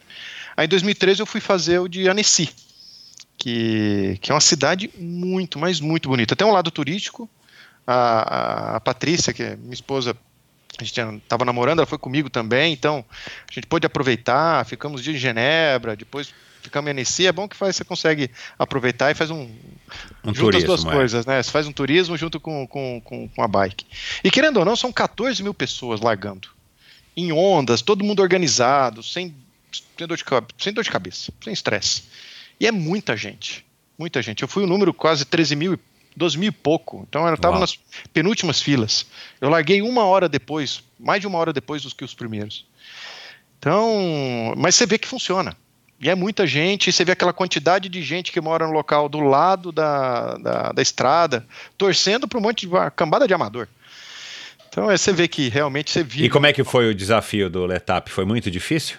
Aí 0.58 0.66
em 0.66 0.70
2013 0.70 1.20
eu 1.20 1.26
fui 1.26 1.39
fazer 1.39 1.80
o 1.80 1.88
de 1.88 2.10
Annecy, 2.10 2.49
que, 3.38 4.18
que 4.22 4.32
é 4.32 4.34
uma 4.34 4.42
cidade 4.42 4.90
muito, 4.98 5.60
mas 5.60 5.80
muito 5.80 6.10
bonita. 6.10 6.36
Tem 6.36 6.48
um 6.48 6.52
lado 6.52 6.72
turístico. 6.72 7.30
A, 7.86 7.94
a, 7.94 8.76
a 8.78 8.80
Patrícia, 8.82 9.32
que 9.32 9.44
é 9.44 9.56
minha 9.56 9.74
esposa, 9.74 10.18
a 10.78 10.84
gente 10.84 11.00
estava 11.24 11.46
namorando, 11.46 11.80
ela 11.80 11.86
foi 11.86 11.98
comigo 11.98 12.30
também, 12.30 12.74
então 12.74 13.06
a 13.50 13.54
gente 13.54 13.66
pôde 13.66 13.86
aproveitar, 13.86 14.66
ficamos 14.66 15.02
dia 15.02 15.14
em 15.14 15.18
Genebra, 15.18 15.96
depois 15.96 16.34
ficamos 16.62 16.90
em 16.90 16.92
Annecy, 16.92 17.28
é 17.28 17.32
bom 17.32 17.48
que 17.48 17.56
faz, 17.56 17.76
você 17.76 17.86
consegue 17.86 18.30
aproveitar 18.60 19.10
e 19.10 19.16
faz 19.16 19.32
um, 19.32 19.50
um 20.24 20.34
junta 20.34 20.52
turismo, 20.52 20.74
as 20.74 20.84
duas 20.84 20.94
é. 20.94 20.98
coisas, 20.98 21.26
né? 21.26 21.42
Você 21.42 21.50
faz 21.50 21.66
um 21.66 21.72
turismo 21.72 22.18
junto 22.18 22.40
com, 22.40 22.68
com, 22.68 23.02
com, 23.04 23.30
com 23.30 23.42
a 23.42 23.48
bike. 23.48 23.86
E 24.24 24.30
querendo 24.30 24.58
ou 24.58 24.66
não, 24.66 24.76
são 24.76 24.92
14 24.92 25.42
mil 25.42 25.54
pessoas 25.54 26.02
largando. 26.02 26.50
Em 27.16 27.32
ondas, 27.32 27.82
todo 27.82 28.04
mundo 28.04 28.22
organizado, 28.22 29.02
sem, 29.02 29.34
sem, 29.98 30.06
dor, 30.06 30.18
de, 30.18 30.26
sem 30.58 30.74
dor 30.74 30.84
de 30.84 30.92
cabeça, 30.92 31.32
sem 31.42 31.54
estresse. 31.54 32.04
E 32.60 32.68
é 32.68 32.72
muita 32.72 33.16
gente. 33.16 33.66
Muita 33.97 34.22
gente. 34.22 34.41
Eu 34.41 34.47
fui 34.47 34.64
o 34.64 34.66
um 34.66 34.70
número 34.70 34.93
quase 34.93 35.26
13 35.26 35.55
mil, 35.55 35.80
12 36.16 36.38
mil 36.38 36.49
e 36.49 36.51
pouco. 36.51 37.05
Então 37.08 37.28
eu 37.28 37.34
estava 37.34 37.60
nas 37.60 37.80
penúltimas 38.14 38.62
filas. 38.62 39.05
Eu 39.41 39.49
larguei 39.49 39.82
uma 39.82 40.03
hora 40.05 40.28
depois, 40.30 40.84
mais 40.99 41.22
de 41.22 41.28
uma 41.28 41.38
hora 41.38 41.53
depois 41.53 41.82
dos 41.82 41.93
que 41.93 42.03
os 42.03 42.14
primeiros. 42.14 42.66
Então, 43.60 44.53
mas 44.58 44.76
você 44.76 44.86
vê 44.86 44.97
que 44.97 45.08
funciona. 45.08 45.55
E 45.99 46.10
é 46.10 46.16
muita 46.16 46.45
gente, 46.45 46.89
e 46.89 46.93
você 46.93 47.03
vê 47.03 47.14
aquela 47.14 47.34
quantidade 47.34 47.89
de 47.89 48.03
gente 48.03 48.32
que 48.32 48.39
mora 48.39 48.68
no 48.68 48.72
local 48.72 49.10
do 49.10 49.20
lado 49.20 49.72
da, 49.72 50.38
da, 50.38 50.72
da 50.72 50.82
estrada, 50.82 51.43
torcendo 51.76 52.28
para 52.28 52.38
um 52.38 52.41
monte 52.41 52.62
de 52.62 52.68
uma 52.68 52.91
cambada 52.91 53.28
de 53.28 53.34
amador. 53.34 53.68
Então 54.70 54.91
é, 54.91 54.97
você 54.97 55.12
vê 55.12 55.28
que 55.28 55.49
realmente 55.49 55.89
você 55.89 56.03
vive. 56.03 56.26
E 56.26 56.30
como 56.30 56.45
é 56.45 56.53
que 56.53 56.64
foi 56.64 56.88
o 56.88 56.93
desafio 56.93 57.49
do 57.49 57.66
Letap? 57.66 58.12
Foi 58.12 58.26
muito 58.26 58.51
difícil? 58.51 58.97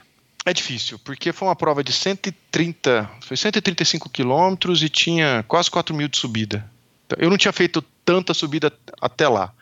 É 0.49 0.53
difícil, 0.55 0.99
porque 1.01 1.31
foi 1.31 1.47
uma 1.47 1.55
prova 1.55 1.85
de 1.85 1.93
130, 1.93 3.11
foi 3.21 3.37
135 3.37 4.09
quilômetros 4.09 4.83
e 4.83 4.89
tinha 4.89 5.45
quase 5.47 5.71
4 5.71 5.95
mil 5.95 6.09
de 6.09 6.17
subida. 6.17 6.65
Então, 7.05 7.19
eu 7.21 7.29
não 7.29 7.37
tinha 7.37 7.53
feito 7.53 7.83
tanta 8.03 8.33
subida 8.33 8.73
até 8.99 9.29
lá. 9.29 9.53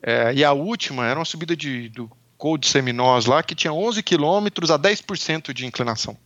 É, 0.00 0.32
e 0.32 0.44
a 0.44 0.52
última 0.52 1.08
era 1.08 1.18
uma 1.18 1.24
subida 1.24 1.56
de, 1.56 1.88
do 1.88 2.08
Cold 2.38 2.64
Seminós 2.68 3.26
lá, 3.26 3.42
que 3.42 3.52
tinha 3.52 3.72
11 3.72 4.00
quilômetros 4.04 4.70
a 4.70 4.78
10% 4.78 5.52
de 5.52 5.66
inclinação. 5.66 6.16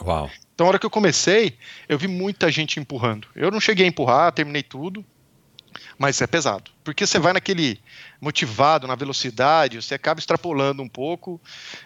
Uau. 0.00 0.30
Então, 0.54 0.64
a 0.64 0.70
hora 0.70 0.78
que 0.78 0.86
eu 0.86 0.90
comecei, 0.90 1.58
eu 1.90 1.98
vi 1.98 2.08
muita 2.08 2.50
gente 2.50 2.80
empurrando. 2.80 3.28
Eu 3.36 3.50
não 3.50 3.60
cheguei 3.60 3.84
a 3.84 3.88
empurrar, 3.88 4.32
terminei 4.32 4.62
tudo, 4.62 5.04
mas 5.98 6.20
é 6.20 6.26
pesado. 6.26 6.70
Porque 6.84 7.06
você 7.06 7.18
vai 7.18 7.32
naquele 7.32 7.80
motivado, 8.20 8.86
na 8.86 8.94
velocidade, 8.94 9.80
você 9.80 9.94
acaba 9.94 10.20
extrapolando 10.20 10.82
um 10.82 10.88
pouco 10.88 11.40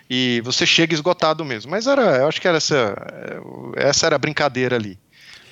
e 0.08 0.40
você 0.44 0.66
chega 0.66 0.94
esgotado 0.94 1.44
mesmo. 1.44 1.70
Mas 1.70 1.86
era, 1.86 2.18
eu 2.18 2.28
acho 2.28 2.40
que 2.40 2.48
era 2.48 2.56
essa, 2.56 2.94
essa 3.76 4.06
era 4.06 4.16
a 4.16 4.18
brincadeira 4.18 4.76
ali. 4.76 4.98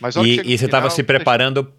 Mas 0.00 0.16
e, 0.16 0.40
e 0.44 0.58
você 0.58 0.64
estava 0.66 0.90
se 0.90 1.02
preparando. 1.02 1.72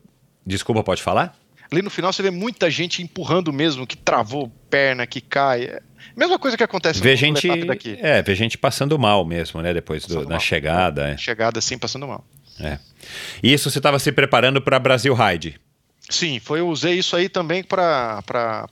Desculpa, 0.45 0.83
pode 0.83 1.01
falar? 1.01 1.37
Ali 1.71 1.81
no 1.81 1.89
final 1.89 2.11
você 2.11 2.23
vê 2.23 2.31
muita 2.31 2.69
gente 2.69 3.03
empurrando 3.03 3.53
mesmo, 3.53 3.85
que 3.85 3.95
travou 3.95 4.51
perna, 4.69 5.05
que 5.05 5.21
cai. 5.21 5.79
Mesma 6.15 6.39
coisa 6.39 6.57
que 6.57 6.63
acontece 6.63 6.99
vê 6.99 7.11
no 7.11 7.17
gente, 7.17 7.65
daqui. 7.65 7.97
É, 8.01 8.21
vê 8.21 8.33
gente 8.33 8.57
passando 8.57 8.97
mal 8.97 9.23
mesmo, 9.23 9.61
né? 9.61 9.73
Depois 9.73 10.05
do, 10.05 10.27
na 10.27 10.39
chegada. 10.39 11.09
É. 11.09 11.17
Chegada 11.17 11.61
sim, 11.61 11.77
passando 11.77 12.07
mal. 12.07 12.25
É. 12.59 12.79
E 13.43 13.53
isso 13.53 13.69
você 13.69 13.77
estava 13.77 13.99
se 13.99 14.11
preparando 14.11 14.61
para 14.61 14.79
Brasil 14.79 15.13
Ride? 15.13 15.59
Sim, 16.09 16.39
foi, 16.39 16.59
eu 16.59 16.67
usei 16.67 16.97
isso 16.97 17.15
aí 17.15 17.29
também 17.29 17.63
para 17.63 18.23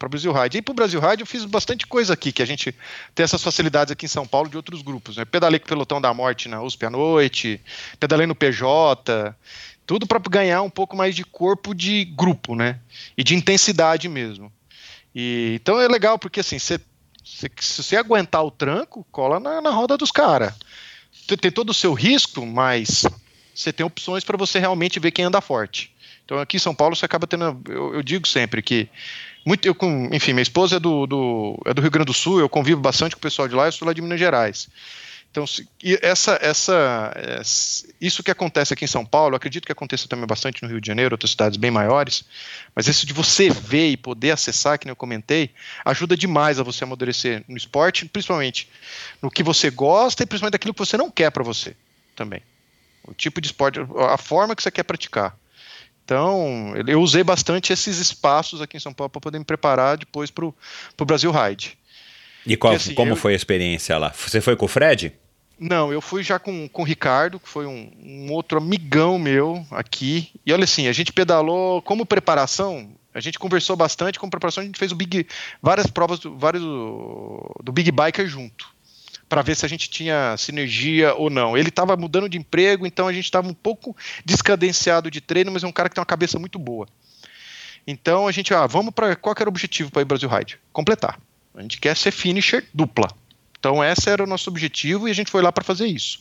Brasil 0.10 0.34
Ride. 0.34 0.58
E 0.58 0.62
para 0.62 0.72
o 0.72 0.76
Brasil 0.76 1.00
Ride 1.00 1.22
eu 1.22 1.28
fiz 1.28 1.46
bastante 1.46 1.86
coisa 1.86 2.14
aqui, 2.14 2.32
que 2.32 2.42
a 2.42 2.46
gente 2.48 2.76
tem 3.14 3.24
essas 3.24 3.44
facilidades 3.44 3.92
aqui 3.92 4.06
em 4.08 4.10
São 4.10 4.26
Paulo 4.26 4.50
de 4.50 4.58
outros 4.58 4.82
grupos. 4.82 5.18
Né? 5.18 5.24
Pedalei 5.24 5.60
com 5.60 5.66
o 5.66 5.70
Pelotão 5.70 6.02
da 6.02 6.12
Morte 6.16 6.50
na 6.50 6.64
USP 6.64 6.88
à 6.88 6.90
noite, 6.90 7.62
pedalei 8.00 8.26
no 8.26 8.34
PJ, 8.34 9.36
tudo 9.86 10.08
para 10.08 10.20
ganhar 10.28 10.64
um 10.64 10.70
pouco 10.70 10.98
mais 10.98 11.16
de 11.16 11.24
corpo 11.24 11.76
de 11.76 12.06
grupo, 12.06 12.56
né? 12.56 12.80
E 13.16 13.24
de 13.24 13.36
intensidade 13.36 14.10
mesmo. 14.10 14.52
E, 15.14 15.60
então 15.62 15.80
é 15.80 15.88
legal 15.88 16.18
porque 16.18 16.40
assim, 16.40 16.58
você 16.58 16.80
Se, 17.24 17.52
se 17.60 17.84
você 17.84 17.98
aguentar 17.98 18.44
o 18.44 18.50
tranco, 18.50 19.06
cola 19.12 19.40
na, 19.40 19.62
na 19.62 19.70
roda 19.70 19.96
dos 19.96 20.12
caras. 20.12 20.54
Tem 21.40 21.52
todo 21.52 21.70
o 21.70 21.74
seu 21.74 21.94
risco, 21.94 22.46
mas 22.46 23.06
você 23.54 23.72
tem 23.72 23.86
opções 23.86 24.24
para 24.24 24.38
você 24.38 24.60
realmente 24.60 25.00
ver 25.00 25.12
quem 25.12 25.26
anda 25.26 25.42
forte. 25.42 25.94
Então 26.28 26.40
aqui 26.40 26.58
em 26.58 26.60
São 26.60 26.76
Paulo 26.76 26.94
você 26.94 27.06
acaba 27.06 27.26
tendo. 27.26 27.58
Eu, 27.70 27.96
eu 27.96 28.04
digo 28.04 28.28
sempre 28.28 28.62
que. 28.62 28.90
Muito, 29.46 29.66
eu, 29.66 29.74
enfim, 30.12 30.34
minha 30.34 30.44
esposa 30.44 30.76
é 30.76 30.80
do, 30.80 31.08
do, 31.08 31.58
é 31.66 31.74
do 31.74 31.82
Rio 31.82 31.90
Grande 31.90 32.08
do 32.08 32.14
Sul, 32.14 32.42
eu 32.42 32.50
convivo 32.50 32.82
bastante 32.82 33.16
com 33.16 33.20
o 33.20 33.22
pessoal 33.22 33.48
de 33.48 33.56
lá, 33.56 33.66
eu 33.66 33.72
sou 33.72 33.88
lá 33.88 33.94
de 33.94 34.02
Minas 34.02 34.20
Gerais. 34.20 34.68
Então, 35.32 35.46
essa, 36.02 36.38
essa, 36.42 37.14
isso 38.02 38.22
que 38.22 38.32
acontece 38.32 38.74
aqui 38.74 38.84
em 38.84 38.90
São 38.90 39.06
Paulo, 39.06 39.38
acredito 39.38 39.66
que 39.66 39.72
aconteça 39.72 40.06
também 40.06 40.28
bastante 40.28 40.62
no 40.64 40.68
Rio 40.68 40.82
de 40.82 40.88
Janeiro, 40.88 41.14
outras 41.14 41.32
cidades 41.32 41.58
bem 41.58 41.72
maiores, 41.72 42.26
mas 42.76 42.88
isso 42.88 43.06
de 43.06 43.14
você 43.14 43.50
ver 43.50 43.90
e 43.90 43.96
poder 43.96 44.32
acessar, 44.32 44.78
que 44.78 44.90
eu 44.90 44.96
comentei, 44.98 45.52
ajuda 45.86 46.18
demais 46.18 46.60
a 46.60 46.64
você 46.64 46.84
amadurecer 46.84 47.46
no 47.48 47.56
esporte, 47.56 48.06
principalmente 48.06 48.68
no 49.22 49.32
que 49.32 49.44
você 49.44 49.70
gosta 49.70 50.24
e 50.24 50.26
principalmente 50.26 50.54
daquilo 50.54 50.74
que 50.74 50.80
você 50.80 50.98
não 50.98 51.10
quer 51.10 51.30
para 51.30 51.44
você 51.44 51.74
também. 52.16 52.42
O 53.08 53.14
tipo 53.14 53.40
de 53.40 53.48
esporte, 53.48 53.80
a 54.10 54.18
forma 54.18 54.56
que 54.56 54.62
você 54.62 54.72
quer 54.72 54.84
praticar. 54.84 55.38
Então, 56.08 56.74
eu 56.88 57.02
usei 57.02 57.22
bastante 57.22 57.74
esses 57.74 57.98
espaços 57.98 58.62
aqui 58.62 58.78
em 58.78 58.80
São 58.80 58.94
Paulo 58.94 59.10
para 59.10 59.20
poder 59.20 59.40
me 59.40 59.44
preparar 59.44 59.98
depois 59.98 60.32
para 60.32 60.46
o 60.46 60.56
Brasil 61.06 61.30
Ride. 61.32 61.78
E 62.46 62.56
qual, 62.56 62.74
assim, 62.74 62.94
como 62.94 63.12
eu... 63.12 63.16
foi 63.18 63.34
a 63.34 63.36
experiência 63.36 63.98
lá? 63.98 64.14
Você 64.16 64.40
foi 64.40 64.56
com 64.56 64.64
o 64.64 64.70
Fred? 64.70 65.12
Não, 65.60 65.92
eu 65.92 66.00
fui 66.00 66.24
já 66.24 66.40
com, 66.40 66.70
com 66.70 66.82
o 66.82 66.86
Ricardo, 66.86 67.42
que 67.42 67.50
foi 67.50 67.66
um, 67.66 67.92
um, 68.02 68.32
outro 68.32 68.58
amigão 68.58 69.20
meu 69.20 69.68
aqui. 69.70 70.32
E 70.46 70.54
olha 70.54 70.64
assim, 70.64 70.88
a 70.88 70.94
gente 70.94 71.12
pedalou 71.12 71.82
como 71.82 72.06
preparação, 72.06 72.90
a 73.14 73.20
gente 73.20 73.38
conversou 73.38 73.76
bastante 73.76 74.18
como 74.18 74.32
preparação, 74.32 74.64
a 74.64 74.66
gente 74.66 74.80
fez 74.80 74.94
o 74.94 74.96
Big, 74.96 75.28
várias 75.62 75.88
provas 75.88 76.20
do, 76.20 76.38
vários 76.38 76.64
do, 76.64 77.54
do 77.62 77.74
Big 77.74 77.92
Biker 77.92 78.28
junto 78.28 78.77
para 79.28 79.42
ver 79.42 79.56
se 79.56 79.66
a 79.66 79.70
gente 79.70 79.90
tinha 79.90 80.36
sinergia 80.38 81.14
ou 81.14 81.30
não. 81.30 81.58
Ele 81.58 81.70
estava 81.70 81.98
mudando 81.98 82.30
de 82.30 82.38
emprego, 82.38 82.86
então 82.86 83.08
a 83.08 83.14
gente 83.14 83.26
estava 83.26 83.48
um 83.48 83.54
pouco 83.54 83.96
descadenciado 84.24 85.12
de 85.12 85.22
treino, 85.22 85.52
mas 85.52 85.64
é 85.64 85.68
um 85.68 85.72
cara 85.72 85.90
que 85.90 85.96
tem 85.96 86.02
uma 86.02 86.06
cabeça 86.06 86.40
muito 86.40 86.58
boa. 86.58 86.88
Então 87.86 88.28
a 88.28 88.32
gente, 88.32 88.54
ah, 88.54 88.68
vamos 88.68 88.94
para 88.94 89.16
qual 89.16 89.36
era 89.40 89.50
o 89.50 89.52
objetivo 89.52 89.92
para 89.92 90.02
ir 90.02 90.06
Brasil 90.06 90.30
Ride? 90.30 90.60
Completar. 90.74 91.20
A 91.56 91.62
gente 91.62 91.80
quer 91.80 91.96
ser 91.96 92.12
finisher 92.12 92.66
dupla. 92.74 93.08
Então 93.60 93.84
esse 93.84 94.10
era 94.10 94.24
o 94.24 94.28
nosso 94.28 94.50
objetivo 94.50 95.08
e 95.08 95.12
a 95.12 95.14
gente 95.14 95.32
foi 95.32 95.42
lá 95.42 95.52
para 95.52 95.64
fazer 95.64 95.88
isso. 95.88 96.20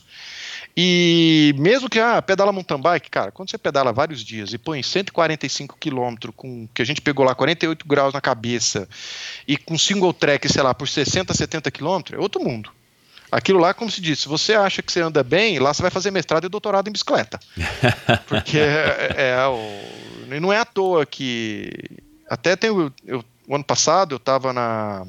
E 0.75 1.55
mesmo 1.57 1.89
que 1.89 1.99
ah, 1.99 2.21
pedala 2.21 2.51
mountain 2.51 2.79
bike, 2.79 3.09
cara, 3.09 3.31
quando 3.31 3.49
você 3.49 3.57
pedala 3.57 3.91
vários 3.91 4.23
dias 4.23 4.53
e 4.53 4.57
põe 4.57 4.83
145 4.83 5.75
km 5.79 6.31
com 6.35 6.67
que 6.73 6.81
a 6.81 6.85
gente 6.85 7.01
pegou 7.01 7.25
lá 7.25 7.33
48 7.33 7.87
graus 7.87 8.13
na 8.13 8.21
cabeça 8.21 8.87
e 9.47 9.57
com 9.57 9.77
single 9.77 10.13
track, 10.13 10.47
sei 10.47 10.61
lá, 10.61 10.73
por 10.73 10.87
60, 10.87 11.33
70 11.33 11.71
km, 11.71 12.01
é 12.13 12.17
outro 12.17 12.43
mundo. 12.43 12.71
Aquilo 13.31 13.59
lá, 13.59 13.73
como 13.73 13.91
se 13.91 13.99
diz, 13.99 14.19
se 14.19 14.27
você 14.27 14.53
acha 14.53 14.81
que 14.81 14.91
você 14.91 15.01
anda 15.01 15.23
bem, 15.23 15.59
lá 15.59 15.73
você 15.73 15.81
vai 15.81 15.91
fazer 15.91 16.11
mestrado 16.11 16.45
e 16.45 16.49
doutorado 16.49 16.87
em 16.87 16.91
bicicleta. 16.91 17.39
Porque 18.27 18.57
é, 18.57 19.13
é, 19.15 19.29
é 19.31 19.47
o, 19.47 20.39
não 20.39 20.51
é 20.51 20.59
à 20.59 20.65
toa 20.65 21.05
que. 21.05 21.71
Até 22.29 22.55
tem. 22.55 22.69
Eu, 22.69 22.91
eu, 23.05 23.23
o 23.47 23.55
ano 23.55 23.63
passado 23.63 24.15
eu 24.15 24.17
estava 24.17 24.53
na. 24.53 25.05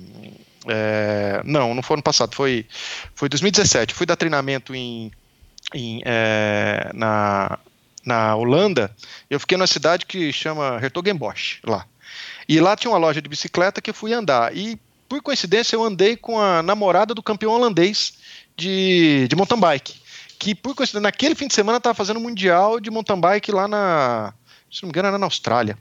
É, 0.66 1.40
não, 1.44 1.74
não 1.74 1.82
foi 1.82 1.94
ano 1.94 2.02
passado, 2.02 2.34
foi, 2.34 2.66
foi 3.14 3.28
2017. 3.28 3.94
Fui 3.94 4.04
dar 4.04 4.16
treinamento 4.16 4.74
em, 4.74 5.10
em 5.74 6.02
é, 6.04 6.90
na, 6.94 7.58
na 8.04 8.34
Holanda. 8.34 8.94
Eu 9.30 9.40
fiquei 9.40 9.56
numa 9.56 9.66
cidade 9.66 10.06
que 10.06 10.32
chama 10.32 10.78
Hertogenbosch, 10.82 11.60
lá. 11.64 11.86
E 12.48 12.60
lá 12.60 12.76
tinha 12.76 12.90
uma 12.90 12.98
loja 12.98 13.20
de 13.20 13.28
bicicleta 13.28 13.80
que 13.80 13.90
eu 13.90 13.94
fui 13.94 14.12
andar. 14.12 14.56
E 14.56 14.78
por 15.08 15.22
coincidência, 15.22 15.74
eu 15.74 15.82
andei 15.82 16.16
com 16.16 16.40
a 16.40 16.62
namorada 16.62 17.14
do 17.14 17.22
campeão 17.22 17.52
holandês 17.52 18.14
de, 18.56 19.26
de 19.28 19.34
mountain 19.36 19.58
bike. 19.58 19.94
Que, 20.38 20.54
por 20.54 20.74
coincidência, 20.74 21.02
naquele 21.02 21.34
fim 21.34 21.48
de 21.48 21.54
semana 21.54 21.78
estava 21.78 21.94
fazendo 21.94 22.18
um 22.18 22.22
mundial 22.22 22.78
de 22.78 22.90
mountain 22.90 23.18
bike 23.18 23.50
lá 23.50 23.66
na. 23.66 24.34
Se 24.70 24.82
não 24.82 24.88
me 24.88 24.90
engano, 24.90 25.08
era 25.08 25.18
na 25.18 25.26
Austrália. 25.26 25.78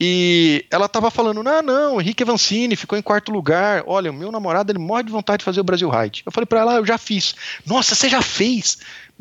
E 0.00 0.64
ela 0.70 0.88
tava 0.88 1.10
falando: 1.10 1.42
não, 1.42 1.60
não, 1.60 2.00
Henrique 2.00 2.22
Avancini 2.22 2.74
ficou 2.74 2.98
em 2.98 3.02
quarto 3.02 3.30
lugar. 3.30 3.84
Olha, 3.86 4.10
o 4.10 4.14
meu 4.14 4.32
namorado 4.32 4.72
ele 4.72 4.78
morre 4.78 5.02
de 5.02 5.12
vontade 5.12 5.40
de 5.40 5.44
fazer 5.44 5.60
o 5.60 5.64
Brasil 5.64 5.90
Ride. 5.90 6.22
Eu 6.24 6.32
falei 6.32 6.46
para 6.46 6.60
ela: 6.60 6.72
ah, 6.72 6.76
eu 6.76 6.86
já 6.86 6.96
fiz. 6.96 7.34
Nossa, 7.66 7.94
você 7.94 8.08
já 8.08 8.22
fez? 8.22 8.78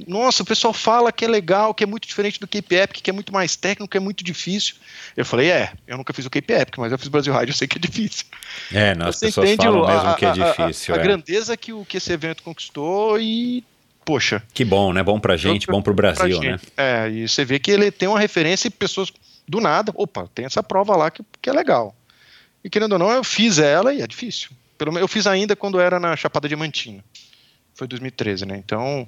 Nossa, 0.07 0.41
o 0.41 0.45
pessoal 0.45 0.73
fala 0.73 1.11
que 1.11 1.25
é 1.25 1.27
legal, 1.27 1.73
que 1.73 1.83
é 1.83 1.87
muito 1.87 2.07
diferente 2.07 2.39
do 2.39 2.47
Cape 2.47 2.75
Epic, 2.75 3.01
que 3.01 3.09
é 3.09 3.13
muito 3.13 3.33
mais 3.33 3.57
técnico, 3.57 3.91
que 3.91 3.97
é 3.97 3.99
muito 3.99 4.23
difícil. 4.23 4.75
Eu 5.17 5.25
falei: 5.25 5.51
é, 5.51 5.73
eu 5.85 5.97
nunca 5.97 6.13
fiz 6.13 6.25
o 6.25 6.29
Cape 6.29 6.53
Epic, 6.53 6.77
mas 6.77 6.93
eu 6.93 6.97
fiz 6.97 7.07
o 7.09 7.11
Brasil 7.11 7.33
Ride, 7.33 7.51
eu 7.51 7.57
sei 7.57 7.67
que 7.67 7.77
é 7.77 7.81
difícil. 7.81 8.25
É, 8.71 8.95
não, 8.95 9.07
as 9.07 9.17
você 9.17 9.25
pessoas 9.25 9.55
falam 9.55 9.85
mesmo 9.85 10.09
a, 10.09 10.13
que 10.13 10.25
é 10.25 10.31
difícil. 10.31 10.93
A, 10.93 10.97
a, 10.97 10.99
a 10.99 11.03
é. 11.03 11.05
grandeza 11.05 11.57
que, 11.57 11.73
o, 11.73 11.83
que 11.83 11.97
esse 11.97 12.13
evento 12.13 12.41
conquistou 12.41 13.19
e 13.19 13.65
poxa. 14.05 14.41
Que 14.53 14.63
bom, 14.63 14.93
né? 14.93 15.03
Bom 15.03 15.19
pra 15.19 15.35
gente, 15.35 15.67
bom 15.67 15.81
pro 15.81 15.93
Brasil, 15.93 16.39
né? 16.39 16.57
É, 16.77 17.09
e 17.09 17.27
você 17.27 17.43
vê 17.43 17.59
que 17.59 17.69
ele 17.69 17.91
tem 17.91 18.07
uma 18.07 18.19
referência 18.19 18.69
e 18.69 18.71
pessoas 18.71 19.11
do 19.49 19.59
nada, 19.59 19.91
opa, 19.95 20.29
tem 20.33 20.45
essa 20.45 20.61
prova 20.61 20.95
lá 20.95 21.09
que, 21.09 21.23
que 21.41 21.49
é 21.49 21.53
legal. 21.53 21.95
E 22.63 22.69
querendo 22.69 22.93
ou 22.93 22.99
não, 22.99 23.11
eu 23.11 23.23
fiz 23.23 23.57
ela 23.57 23.93
e 23.93 24.01
é 24.01 24.07
difícil. 24.07 24.51
Pelo 24.77 24.97
eu 24.97 25.07
fiz 25.07 25.25
ainda 25.25 25.55
quando 25.55 25.79
era 25.79 25.99
na 25.99 26.15
Chapada 26.15 26.47
Diamantina. 26.47 27.03
Foi 27.73 27.87
2013, 27.87 28.45
né? 28.45 28.57
Então, 28.57 29.07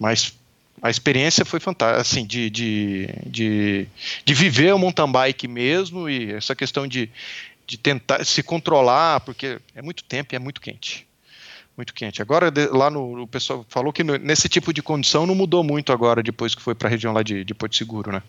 mas 0.00 0.34
a 0.80 0.88
experiência 0.88 1.44
foi 1.44 1.60
fantástica, 1.60 2.00
assim, 2.00 2.26
de, 2.26 2.48
de, 2.48 3.08
de, 3.26 3.86
de 4.24 4.34
viver 4.34 4.74
o 4.74 4.78
mountain 4.78 5.10
bike 5.10 5.46
mesmo 5.46 6.08
e 6.08 6.32
essa 6.32 6.56
questão 6.56 6.86
de, 6.86 7.10
de 7.66 7.76
tentar 7.76 8.24
se 8.24 8.42
controlar, 8.42 9.20
porque 9.20 9.60
é 9.74 9.82
muito 9.82 10.02
tempo 10.04 10.34
e 10.34 10.36
é 10.36 10.38
muito 10.38 10.60
quente. 10.60 11.06
Muito 11.76 11.94
quente. 11.94 12.20
Agora, 12.20 12.52
lá 12.70 12.90
no. 12.90 13.22
O 13.22 13.26
pessoal 13.26 13.64
falou 13.68 13.92
que 13.92 14.04
nesse 14.04 14.48
tipo 14.48 14.72
de 14.72 14.82
condição 14.82 15.26
não 15.26 15.34
mudou 15.34 15.64
muito 15.64 15.92
agora, 15.92 16.22
depois 16.22 16.54
que 16.54 16.62
foi 16.62 16.74
para 16.74 16.88
a 16.88 16.90
região 16.90 17.12
lá 17.12 17.22
de, 17.22 17.44
de 17.44 17.54
Porto 17.54 17.76
Seguro, 17.76 18.12
né? 18.12 18.22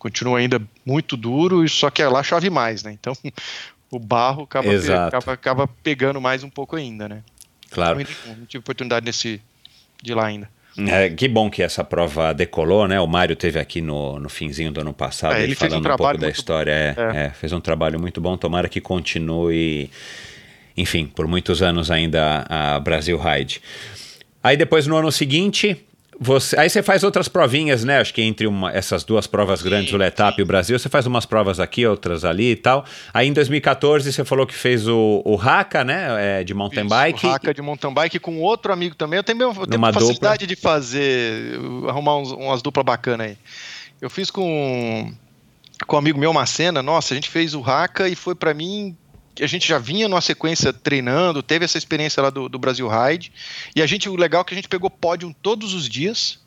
Continua 0.00 0.38
ainda 0.38 0.60
muito 0.84 1.14
duro, 1.14 1.68
só 1.68 1.90
que 1.90 2.02
lá 2.02 2.22
chove 2.22 2.50
mais, 2.50 2.82
né? 2.82 2.96
Então 2.98 3.12
o 3.92 3.98
barro 3.98 4.44
acaba, 4.44 4.68
pe 4.68 4.92
acaba, 4.92 5.32
acaba, 5.32 5.68
pegando 5.68 6.20
mais 6.20 6.42
um 6.42 6.50
pouco 6.50 6.74
ainda, 6.74 7.08
né? 7.08 7.22
Claro. 7.70 8.00
Então, 8.00 8.14
não 8.36 8.46
tive 8.46 8.62
oportunidade 8.62 9.06
nesse, 9.06 9.40
de 10.02 10.14
lá 10.14 10.26
ainda. 10.26 10.48
É, 10.88 11.10
que 11.10 11.28
bom 11.28 11.50
que 11.50 11.62
essa 11.62 11.84
prova 11.84 12.32
decolou, 12.32 12.88
né? 12.88 12.98
O 13.00 13.06
Mário 13.06 13.36
teve 13.36 13.58
aqui 13.58 13.80
no, 13.80 14.18
no 14.18 14.28
finzinho 14.28 14.72
do 14.72 14.80
ano 14.80 14.94
passado 14.94 15.34
é, 15.34 15.42
ele 15.42 15.54
falando 15.54 15.86
um, 15.86 15.92
um 15.92 15.96
pouco 15.96 16.16
da 16.16 16.30
história. 16.30 16.96
É. 16.96 17.26
É, 17.26 17.30
fez 17.30 17.52
um 17.52 17.60
trabalho 17.60 18.00
muito 18.00 18.20
bom. 18.20 18.36
Tomara 18.36 18.68
que 18.68 18.80
continue, 18.80 19.90
enfim, 20.76 21.06
por 21.06 21.26
muitos 21.26 21.60
anos 21.60 21.90
ainda 21.90 22.46
a 22.48 22.80
Brasil 22.80 23.18
Ride. 23.18 23.60
Aí 24.42 24.56
depois 24.56 24.86
no 24.86 24.96
ano 24.96 25.12
seguinte, 25.12 25.84
você, 26.22 26.60
aí 26.60 26.68
você 26.68 26.82
faz 26.82 27.02
outras 27.02 27.28
provinhas, 27.28 27.82
né? 27.82 27.98
Acho 27.98 28.12
que 28.12 28.20
entre 28.20 28.46
uma, 28.46 28.70
essas 28.70 29.02
duas 29.02 29.26
provas 29.26 29.62
grandes, 29.62 29.88
sim, 29.88 29.94
o 29.94 29.98
Letap 29.98 30.38
e 30.38 30.42
o 30.42 30.46
Brasil, 30.46 30.78
você 30.78 30.90
faz 30.90 31.06
umas 31.06 31.24
provas 31.24 31.58
aqui, 31.58 31.86
outras 31.86 32.26
ali 32.26 32.50
e 32.50 32.56
tal. 32.56 32.84
Aí 33.14 33.26
em 33.26 33.32
2014 33.32 34.12
você 34.12 34.22
falou 34.22 34.46
que 34.46 34.52
fez 34.52 34.86
o, 34.86 35.22
o 35.24 35.40
Haka, 35.40 35.82
né? 35.82 36.40
É, 36.40 36.44
de 36.44 36.52
mountain 36.52 36.84
Isso, 36.84 36.90
bike. 36.90 37.26
O 37.26 37.30
Haka 37.30 37.54
de 37.54 37.62
mountain 37.62 37.94
bike 37.94 38.18
com 38.18 38.38
outro 38.38 38.70
amigo 38.70 38.94
também. 38.94 39.16
Eu 39.16 39.24
tenho, 39.24 39.40
eu 39.40 39.66
tenho 39.66 39.80
facilidade 39.80 40.46
dupla. 40.46 40.46
de 40.46 40.56
fazer, 40.56 41.58
arrumar 41.88 42.18
uns, 42.18 42.32
umas 42.32 42.60
duplas 42.60 42.84
bacanas 42.84 43.28
aí. 43.28 43.38
Eu 43.98 44.10
fiz 44.10 44.30
com, 44.30 45.10
com 45.86 45.96
um 45.96 45.98
amigo 45.98 46.18
meu, 46.18 46.34
Macena. 46.34 46.82
Nossa, 46.82 47.14
a 47.14 47.16
gente 47.16 47.30
fez 47.30 47.54
o 47.54 47.64
Haka 47.64 48.10
e 48.10 48.14
foi 48.14 48.34
para 48.34 48.52
mim 48.52 48.94
a 49.38 49.46
gente 49.46 49.66
já 49.66 49.78
vinha 49.78 50.08
numa 50.08 50.20
sequência 50.20 50.72
treinando, 50.72 51.42
teve 51.42 51.64
essa 51.64 51.78
experiência 51.78 52.22
lá 52.22 52.30
do, 52.30 52.48
do 52.48 52.58
Brasil 52.58 52.88
Ride, 52.88 53.32
e 53.74 53.82
a 53.82 53.86
gente, 53.86 54.08
o 54.08 54.16
legal 54.16 54.42
é 54.42 54.44
que 54.44 54.54
a 54.54 54.56
gente 54.56 54.68
pegou 54.68 54.90
pódio 54.90 55.34
todos 55.40 55.72
os 55.72 55.88
dias, 55.88 56.40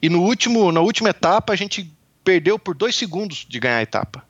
e 0.00 0.08
no 0.08 0.22
último, 0.22 0.72
na 0.72 0.80
última 0.80 1.10
etapa 1.10 1.52
a 1.52 1.56
gente 1.56 1.90
perdeu 2.24 2.58
por 2.58 2.74
dois 2.74 2.94
segundos 2.96 3.46
de 3.48 3.60
ganhar 3.60 3.78
a 3.78 3.82
etapa. 3.82 4.24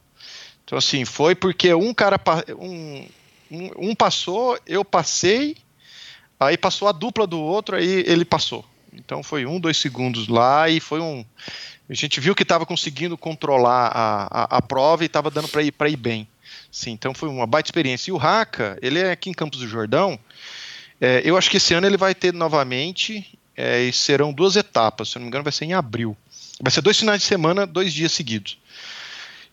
Então 0.64 0.78
assim, 0.78 1.04
foi 1.04 1.34
porque 1.34 1.72
um 1.74 1.92
cara, 1.92 2.20
um, 2.58 3.06
um, 3.50 3.94
passou, 3.94 4.58
eu 4.66 4.84
passei, 4.84 5.56
aí 6.38 6.56
passou 6.56 6.88
a 6.88 6.92
dupla 6.92 7.26
do 7.26 7.40
outro, 7.40 7.76
aí 7.76 8.04
ele 8.06 8.24
passou. 8.24 8.64
Então 8.92 9.22
foi 9.22 9.46
um, 9.46 9.58
dois 9.58 9.76
segundos 9.76 10.28
lá 10.28 10.68
e 10.68 10.80
foi 10.80 11.00
um. 11.00 11.24
A 11.88 11.94
gente 11.94 12.20
viu 12.20 12.34
que 12.34 12.44
estava 12.44 12.64
conseguindo 12.64 13.18
controlar 13.18 13.86
a, 13.88 14.42
a, 14.42 14.58
a 14.58 14.62
prova 14.62 15.02
e 15.02 15.06
estava 15.06 15.30
dando 15.30 15.48
para 15.48 15.62
ir, 15.62 15.74
ir 15.88 15.96
bem. 15.96 16.28
Sim, 16.70 16.92
então 16.92 17.12
foi 17.12 17.28
uma 17.28 17.46
baita 17.46 17.66
experiência. 17.66 18.10
E 18.10 18.12
o 18.12 18.16
Raca, 18.16 18.78
ele 18.80 18.98
é 18.98 19.10
aqui 19.10 19.28
em 19.28 19.34
Campos 19.34 19.58
do 19.58 19.66
Jordão. 19.66 20.18
É, 21.00 21.22
eu 21.24 21.36
acho 21.36 21.50
que 21.50 21.56
esse 21.56 21.74
ano 21.74 21.86
ele 21.86 21.96
vai 21.96 22.14
ter 22.14 22.32
novamente, 22.32 23.38
é, 23.56 23.82
e 23.82 23.92
serão 23.92 24.32
duas 24.32 24.56
etapas, 24.56 25.08
se 25.08 25.16
não 25.16 25.22
me 25.22 25.28
engano, 25.28 25.42
vai 25.42 25.52
ser 25.52 25.64
em 25.64 25.72
abril. 25.72 26.16
Vai 26.60 26.70
ser 26.70 26.82
dois 26.82 26.98
finais 26.98 27.20
de 27.20 27.26
semana, 27.26 27.66
dois 27.66 27.92
dias 27.92 28.12
seguidos. 28.12 28.58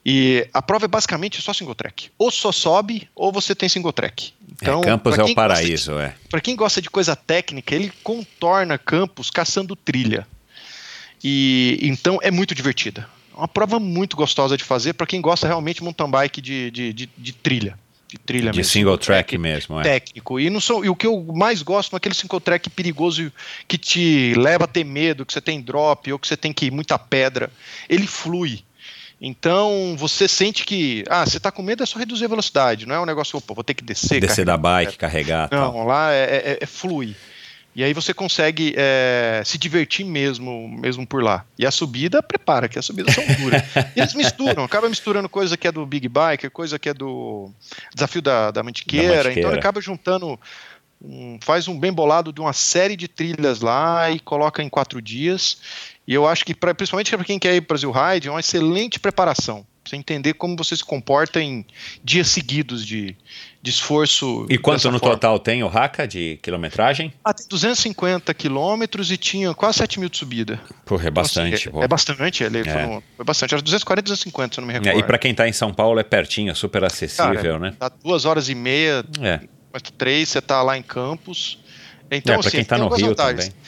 E 0.06 0.48
a 0.54 0.62
prova 0.62 0.86
é 0.86 0.88
basicamente 0.88 1.42
só 1.42 1.52
single 1.52 1.76
track. 1.76 2.10
Ou 2.18 2.32
só 2.32 2.52
sobe, 2.52 3.10
ou 3.16 3.32
você 3.32 3.56
tem 3.56 3.68
single 3.68 3.92
track. 3.92 4.34
Então, 4.54 4.82
é, 4.82 4.84
Campos 4.84 5.18
é 5.18 5.24
o 5.24 5.34
paraíso, 5.34 5.94
de, 5.94 6.00
é. 6.00 6.16
Para 6.30 6.40
quem 6.40 6.56
gosta 6.56 6.82
de 6.82 6.90
coisa 6.90 7.16
técnica, 7.16 7.76
ele 7.76 7.92
contorna 8.04 8.78
Campos 8.78 9.30
caçando 9.30 9.76
trilha. 9.76 10.28
E 11.24 11.80
então 11.82 12.20
é 12.22 12.30
muito 12.30 12.54
divertida 12.54 13.08
uma 13.38 13.48
prova 13.48 13.80
muito 13.80 14.18
gostosa 14.18 14.58
de 14.58 14.64
fazer 14.64 14.94
para 14.94 15.06
quem 15.06 15.22
gosta 15.22 15.48
realmente 15.48 15.78
de 15.78 15.84
mountain 15.84 16.10
bike 16.10 16.42
de, 16.42 16.72
de, 16.72 16.94
de, 16.94 17.10
de, 17.18 17.34
trilha. 17.34 17.78
de 18.08 18.18
trilha 18.18 18.52
de 18.52 18.58
mesmo. 18.58 18.72
single 18.72 18.98
track, 18.98 19.38
mesmo, 19.38 19.80
é. 19.80 19.84
Técnico. 19.84 20.40
E, 20.40 20.50
não 20.50 20.60
sou, 20.60 20.84
e 20.84 20.90
o 20.90 20.96
que 20.96 21.06
eu 21.06 21.24
mais 21.36 21.62
gosto 21.62 21.96
é 21.96 21.98
aquele 21.98 22.16
single 22.16 22.42
track 22.42 22.70
perigoso 22.70 23.32
que 23.68 23.78
te 23.78 24.34
leva 24.36 24.64
a 24.66 24.68
ter 24.68 24.84
medo, 24.84 25.26
que 25.26 25.32
você 25.32 25.42
tem 25.42 25.62
drop 25.62 26.12
ou 26.12 26.18
que 26.18 26.28
você 26.28 26.36
tem 26.36 26.52
que 26.52 26.66
ir 26.66 26.72
muita 26.72 26.98
pedra. 26.98 27.52
Ele 27.88 28.08
flui. 28.08 28.64
Então 29.20 29.96
você 29.98 30.28
sente 30.28 30.64
que, 30.64 31.04
ah, 31.10 31.26
você 31.26 31.40
tá 31.40 31.52
com 31.52 31.64
medo 31.64 31.82
é 31.82 31.86
só 31.86 31.98
reduzir 31.98 32.26
a 32.26 32.28
velocidade, 32.28 32.86
não 32.86 32.94
é 32.94 33.00
um 33.00 33.06
negócio, 33.06 33.38
opa, 33.38 33.54
vou 33.54 33.64
ter 33.64 33.74
que 33.74 33.84
descer. 33.84 34.22
Descer 34.22 34.46
da 34.46 34.58
bike, 34.58 34.94
é. 34.94 34.98
carregar. 34.98 35.50
Não, 35.52 35.74
tal. 35.74 35.88
lá 35.88 36.14
é, 36.14 36.24
é, 36.24 36.58
é 36.62 36.66
flui. 36.66 37.16
E 37.78 37.84
aí 37.84 37.94
você 37.94 38.12
consegue 38.12 38.74
é, 38.76 39.44
se 39.46 39.56
divertir 39.56 40.04
mesmo, 40.04 40.68
mesmo 40.68 41.06
por 41.06 41.22
lá. 41.22 41.46
E 41.60 41.64
a 41.64 41.70
subida, 41.70 42.24
prepara, 42.24 42.68
que 42.68 42.80
as 42.80 42.84
subidas 42.84 43.14
são 43.14 43.24
duras. 43.36 43.62
E 43.96 44.00
eles 44.00 44.16
misturam, 44.16 44.64
acaba 44.64 44.90
misturando 44.90 45.30
coisa 45.30 45.56
que 45.56 45.68
é 45.68 45.72
do 45.72 45.86
Big 45.86 46.10
Bike, 46.10 46.50
coisa 46.50 46.80
que 46.80 46.90
é 46.90 46.94
do 46.94 47.52
desafio 47.94 48.20
da, 48.20 48.50
da, 48.50 48.64
mantiqueira, 48.64 49.08
da 49.08 49.14
mantiqueira. 49.16 49.40
Então 49.40 49.52
ele 49.52 49.60
acaba 49.60 49.80
juntando, 49.80 50.40
um, 51.00 51.38
faz 51.44 51.68
um 51.68 51.80
bem 51.80 51.94
bolado 51.94 52.34
de 52.34 52.42
uma 52.42 52.52
série 52.52 52.96
de 52.96 53.08
trilhas 53.08 53.62
lá 53.62 54.10
e 54.10 54.20
coloca 54.20 54.64
em 54.64 54.70
quatro 54.70 55.00
dias. 55.00 55.60
E 56.08 56.16
eu 56.16 56.28
acho 56.28 56.44
que, 56.44 56.56
pra, 56.56 56.74
principalmente 56.74 57.16
para 57.16 57.26
quem 57.26 57.38
quer 57.38 57.54
ir 57.54 57.62
para 57.62 57.76
o 57.76 57.78
Brasil 57.78 57.92
Ride, 57.92 58.28
é 58.28 58.32
uma 58.32 58.40
excelente 58.40 59.00
preparação. 59.00 59.64
Você 59.86 59.96
entender 59.96 60.34
como 60.34 60.58
você 60.58 60.76
se 60.76 60.84
comporta 60.84 61.40
em 61.40 61.64
dias 62.04 62.28
seguidos 62.28 62.84
de, 62.84 63.16
de 63.68 63.74
esforço. 63.74 64.46
E 64.50 64.58
quanto 64.58 64.90
no 64.90 64.98
forma. 64.98 65.16
total 65.16 65.38
tem 65.40 65.62
o 65.62 65.68
Haka 65.68 66.08
de 66.08 66.40
quilometragem? 66.42 67.14
Ah, 67.24 67.34
tem 67.34 67.46
250 67.50 68.34
quilômetros 68.34 69.12
e 69.12 69.18
tinha 69.18 69.54
quase 69.54 69.80
7 69.80 70.00
mil 70.00 70.08
de 70.08 70.18
subida. 70.18 70.60
Porra, 70.86 71.04
é 71.06 71.10
Então, 71.10 71.22
bastante. 71.22 71.54
assim, 71.56 71.70
pô. 71.70 71.82
é, 71.82 71.84
é 71.84 71.88
bastante, 71.88 72.44
ele 72.44 72.60
É. 72.60 72.64
foi, 72.64 72.82
no- 72.84 73.04
foi 73.18 73.26
bastante. 73.26 73.54
Era 73.54 73.62
240, 73.62 74.04
250, 74.04 74.56
se 74.56 74.60
eu 74.60 74.62
não 74.62 74.68
me 74.68 74.74
É, 74.74 74.78
recordo. 74.80 75.00
e 75.00 75.04
para 75.04 75.18
quem 75.18 75.36
tá 75.36 75.48
em 75.48 75.52
São 75.54 75.74
Paulo 75.74 76.00
é 76.00 76.04
pertinho, 76.04 76.50
é 76.52 76.54
super 76.54 76.84
acessível, 76.86 77.34
Cara, 77.36 77.60
né? 77.60 77.76
Dá 77.78 77.90
duas 77.90 78.24
horas 78.26 78.48
e 78.50 78.56
meia, 78.56 79.04
É. 79.22 79.42
três, 79.98 80.30
você 80.30 80.42
tá 80.42 80.62
lá 80.64 80.78
em 80.78 80.82
Campos. 80.84 81.60
Então, 82.10 82.36
é, 82.36 82.38
para 82.38 82.48
assim, 82.48 82.58
quem 82.58 82.66
tá 82.66 82.78
no 82.78 82.88
Rio 82.88 83.08
vantagens. 83.08 83.50
também. 83.50 83.62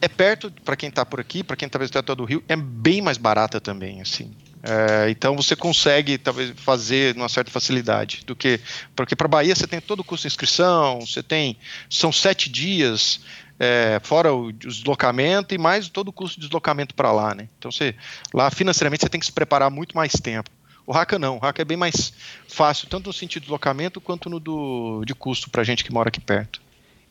É 0.00 0.08
perto, 0.08 0.52
para 0.64 0.76
quem 0.76 0.90
tá 0.90 1.04
por 1.06 1.20
aqui, 1.20 1.42
para 1.44 1.56
quem 1.56 1.68
tá 1.68 1.78
visitando 1.78 2.14
do 2.16 2.24
Rio, 2.24 2.42
é 2.48 2.56
bem 2.56 3.00
mais 3.00 3.16
barata 3.18 3.60
também, 3.60 4.00
assim. 4.00 4.32
É, 4.62 5.08
então 5.10 5.36
você 5.36 5.54
consegue 5.54 6.18
talvez 6.18 6.52
fazer 6.56 7.14
numa 7.14 7.28
certa 7.28 7.50
facilidade 7.50 8.22
do 8.26 8.34
que 8.34 8.60
porque 8.94 9.14
para 9.14 9.28
Bahia 9.28 9.54
você 9.54 9.68
tem 9.68 9.80
todo 9.80 10.00
o 10.00 10.04
custo 10.04 10.26
de 10.26 10.32
inscrição, 10.32 11.00
você 11.00 11.22
tem 11.22 11.56
são 11.88 12.10
sete 12.10 12.50
dias 12.50 13.20
é, 13.58 14.00
fora 14.02 14.32
o, 14.32 14.46
o 14.46 14.52
deslocamento 14.52 15.54
e 15.54 15.58
mais 15.58 15.88
todo 15.88 16.08
o 16.08 16.12
custo 16.12 16.40
de 16.40 16.46
deslocamento 16.46 16.94
para 16.94 17.12
lá, 17.12 17.34
né? 17.34 17.48
Então 17.58 17.70
você 17.70 17.94
lá 18.34 18.50
financeiramente 18.50 19.02
você 19.02 19.08
tem 19.08 19.20
que 19.20 19.26
se 19.26 19.32
preparar 19.32 19.70
muito 19.70 19.96
mais 19.96 20.12
tempo. 20.12 20.50
O 20.86 20.92
Haka 20.92 21.18
não, 21.18 21.36
o 21.36 21.44
Haka 21.44 21.62
é 21.62 21.64
bem 21.64 21.76
mais 21.76 22.12
fácil 22.48 22.88
tanto 22.88 23.08
no 23.08 23.12
sentido 23.12 23.42
de 23.42 23.46
deslocamento 23.46 24.00
quanto 24.00 24.30
no 24.30 24.40
do, 24.40 25.04
de 25.04 25.14
custo 25.14 25.50
para 25.50 25.62
gente 25.62 25.84
que 25.84 25.92
mora 25.92 26.08
aqui 26.08 26.20
perto. 26.20 26.60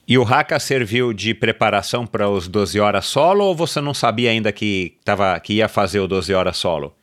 E 0.08 0.18
o 0.18 0.24
Haka 0.24 0.60
serviu 0.60 1.14
de 1.14 1.34
preparação 1.34 2.08
para 2.08 2.30
os 2.30 2.48
12 2.48 2.80
horas 2.80 3.06
solo 3.06 3.44
ou 3.44 3.56
você 3.56 3.80
não 3.80 3.94
sabia 3.94 4.32
ainda 4.32 4.52
que, 4.52 4.96
tava, 5.06 5.40
que 5.40 5.56
ia 5.56 5.68
fazer 5.68 6.00
o 6.00 6.08
12 6.08 6.34
horas 6.34 6.58
solo? 6.58 6.97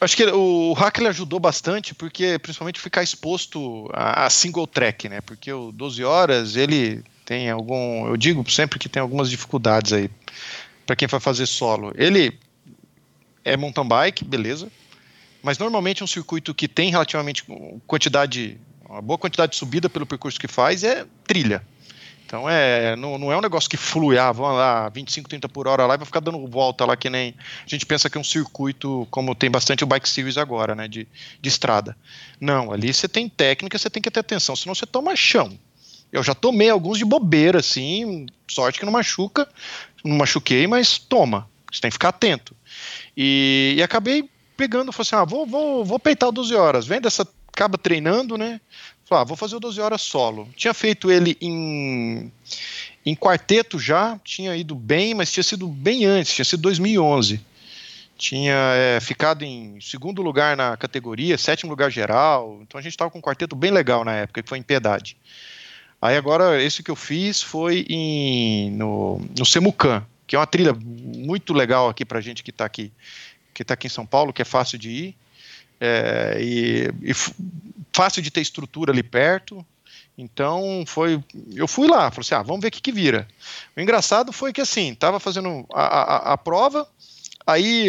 Acho 0.00 0.16
que 0.16 0.24
o 0.26 0.72
hack 0.74 0.98
ele 0.98 1.08
ajudou 1.08 1.40
bastante, 1.40 1.92
porque 1.92 2.38
principalmente 2.38 2.78
ficar 2.78 3.02
exposto 3.02 3.90
a, 3.92 4.26
a 4.26 4.30
single 4.30 4.66
track, 4.66 5.08
né? 5.08 5.20
Porque 5.20 5.52
o 5.52 5.72
12 5.72 6.04
horas 6.04 6.54
ele 6.54 7.02
tem 7.24 7.50
algum, 7.50 8.06
eu 8.06 8.16
digo 8.16 8.48
sempre 8.48 8.78
que 8.78 8.88
tem 8.88 9.02
algumas 9.02 9.28
dificuldades 9.28 9.92
aí 9.92 10.08
para 10.86 10.94
quem 10.94 11.08
vai 11.08 11.18
fazer 11.18 11.46
solo. 11.46 11.92
Ele 11.96 12.38
é 13.44 13.56
mountain 13.56 13.86
bike, 13.86 14.24
beleza, 14.24 14.70
mas 15.42 15.58
normalmente 15.58 16.04
um 16.04 16.06
circuito 16.06 16.54
que 16.54 16.68
tem 16.68 16.90
relativamente 16.90 17.44
quantidade, 17.86 18.56
uma 18.88 19.02
boa 19.02 19.18
quantidade 19.18 19.52
de 19.52 19.58
subida 19.58 19.90
pelo 19.90 20.06
percurso 20.06 20.38
que 20.38 20.48
faz 20.48 20.84
é 20.84 21.04
trilha. 21.26 21.62
Então 22.28 22.46
é, 22.46 22.94
não, 22.94 23.16
não 23.16 23.32
é 23.32 23.38
um 23.38 23.40
negócio 23.40 23.70
que 23.70 23.78
flui, 23.78 24.18
ah, 24.18 24.30
vamos 24.30 24.58
lá, 24.58 24.90
25, 24.90 25.30
30 25.30 25.48
por 25.48 25.66
hora 25.66 25.86
lá 25.86 25.94
e 25.94 25.96
vai 25.96 26.04
ficar 26.04 26.20
dando 26.20 26.46
volta 26.46 26.84
lá 26.84 26.94
que 26.94 27.08
nem. 27.08 27.34
A 27.64 27.68
gente 27.68 27.86
pensa 27.86 28.10
que 28.10 28.18
é 28.18 28.20
um 28.20 28.24
circuito, 28.24 29.08
como 29.10 29.34
tem 29.34 29.50
bastante 29.50 29.82
o 29.82 29.86
Bike 29.86 30.06
Series 30.06 30.36
agora, 30.36 30.74
né? 30.74 30.86
De, 30.86 31.08
de 31.40 31.48
estrada. 31.48 31.96
Não, 32.38 32.70
ali 32.70 32.92
você 32.92 33.08
tem 33.08 33.30
técnica, 33.30 33.78
você 33.78 33.88
tem 33.88 34.02
que 34.02 34.10
ter 34.10 34.20
atenção, 34.20 34.54
senão 34.54 34.74
você 34.74 34.84
toma 34.84 35.16
chão. 35.16 35.58
Eu 36.12 36.22
já 36.22 36.34
tomei 36.34 36.68
alguns 36.68 36.98
de 36.98 37.04
bobeira, 37.06 37.60
assim, 37.60 38.26
sorte 38.46 38.78
que 38.78 38.84
não 38.84 38.92
machuca, 38.92 39.48
não 40.04 40.18
machuquei, 40.18 40.66
mas 40.66 40.98
toma. 40.98 41.48
Você 41.72 41.80
tem 41.80 41.88
que 41.90 41.94
ficar 41.94 42.10
atento. 42.10 42.54
E, 43.16 43.74
e 43.78 43.82
acabei 43.82 44.28
pegando, 44.54 44.92
falei 44.92 45.06
assim: 45.08 45.16
ah, 45.16 45.24
vou, 45.24 45.46
vou, 45.46 45.82
vou 45.82 45.98
peitar 45.98 46.28
o 46.28 46.32
12 46.32 46.54
horas. 46.54 46.86
Vem 46.86 47.00
dessa, 47.00 47.26
acaba 47.50 47.78
treinando, 47.78 48.36
né? 48.36 48.60
Falei, 49.08 49.22
ah, 49.22 49.24
vou 49.24 49.38
fazer 49.38 49.56
o 49.56 49.60
12 49.60 49.80
horas 49.80 50.02
solo. 50.02 50.46
Tinha 50.54 50.74
feito 50.74 51.10
ele 51.10 51.34
em, 51.40 52.30
em 53.06 53.16
quarteto 53.16 53.78
já, 53.78 54.20
tinha 54.22 54.54
ido 54.54 54.74
bem, 54.74 55.14
mas 55.14 55.32
tinha 55.32 55.42
sido 55.42 55.66
bem 55.66 56.04
antes, 56.04 56.34
tinha 56.34 56.44
sido 56.44 56.60
2011. 56.60 57.40
Tinha 58.18 58.54
é, 58.74 59.00
ficado 59.00 59.46
em 59.46 59.80
segundo 59.80 60.20
lugar 60.20 60.58
na 60.58 60.76
categoria, 60.76 61.38
sétimo 61.38 61.70
lugar 61.70 61.90
geral. 61.90 62.58
Então 62.60 62.78
a 62.78 62.82
gente 62.82 62.92
estava 62.92 63.10
com 63.10 63.18
um 63.18 63.22
quarteto 63.22 63.56
bem 63.56 63.70
legal 63.70 64.04
na 64.04 64.12
época, 64.12 64.42
que 64.42 64.48
foi 64.48 64.58
em 64.58 64.62
Piedade. 64.62 65.16
Aí 66.02 66.14
agora, 66.14 66.62
esse 66.62 66.82
que 66.82 66.90
eu 66.90 66.96
fiz 66.96 67.40
foi 67.40 67.86
em, 67.88 68.70
no, 68.72 69.22
no 69.38 69.46
Semucan, 69.46 70.04
que 70.26 70.36
é 70.36 70.38
uma 70.38 70.46
trilha 70.46 70.74
muito 70.74 71.54
legal 71.54 71.88
aqui 71.88 72.04
pra 72.04 72.20
gente 72.20 72.42
que 72.42 72.50
está 72.50 72.66
aqui, 72.66 72.92
que 73.54 73.64
tá 73.64 73.72
aqui 73.72 73.86
em 73.86 73.90
São 73.90 74.04
Paulo, 74.04 74.34
que 74.34 74.42
é 74.42 74.44
fácil 74.44 74.78
de 74.78 74.90
ir. 74.90 75.16
É, 75.80 76.38
e, 76.40 76.90
e 77.02 77.12
fácil 77.92 78.22
de 78.22 78.30
ter 78.30 78.40
estrutura 78.40 78.92
ali 78.92 79.02
perto. 79.02 79.64
Então 80.16 80.82
foi, 80.86 81.22
eu 81.54 81.68
fui 81.68 81.86
lá, 81.86 82.10
falei 82.10 82.20
assim, 82.20 82.34
ah, 82.34 82.42
vamos 82.42 82.60
ver 82.60 82.68
o 82.68 82.70
que, 82.72 82.80
que 82.80 82.92
vira. 82.92 83.28
O 83.76 83.80
engraçado 83.80 84.32
foi 84.32 84.52
que 84.52 84.60
assim, 84.60 84.94
tava 84.94 85.20
fazendo 85.20 85.64
a, 85.72 85.82
a, 85.82 86.32
a 86.32 86.38
prova, 86.38 86.88
aí 87.46 87.88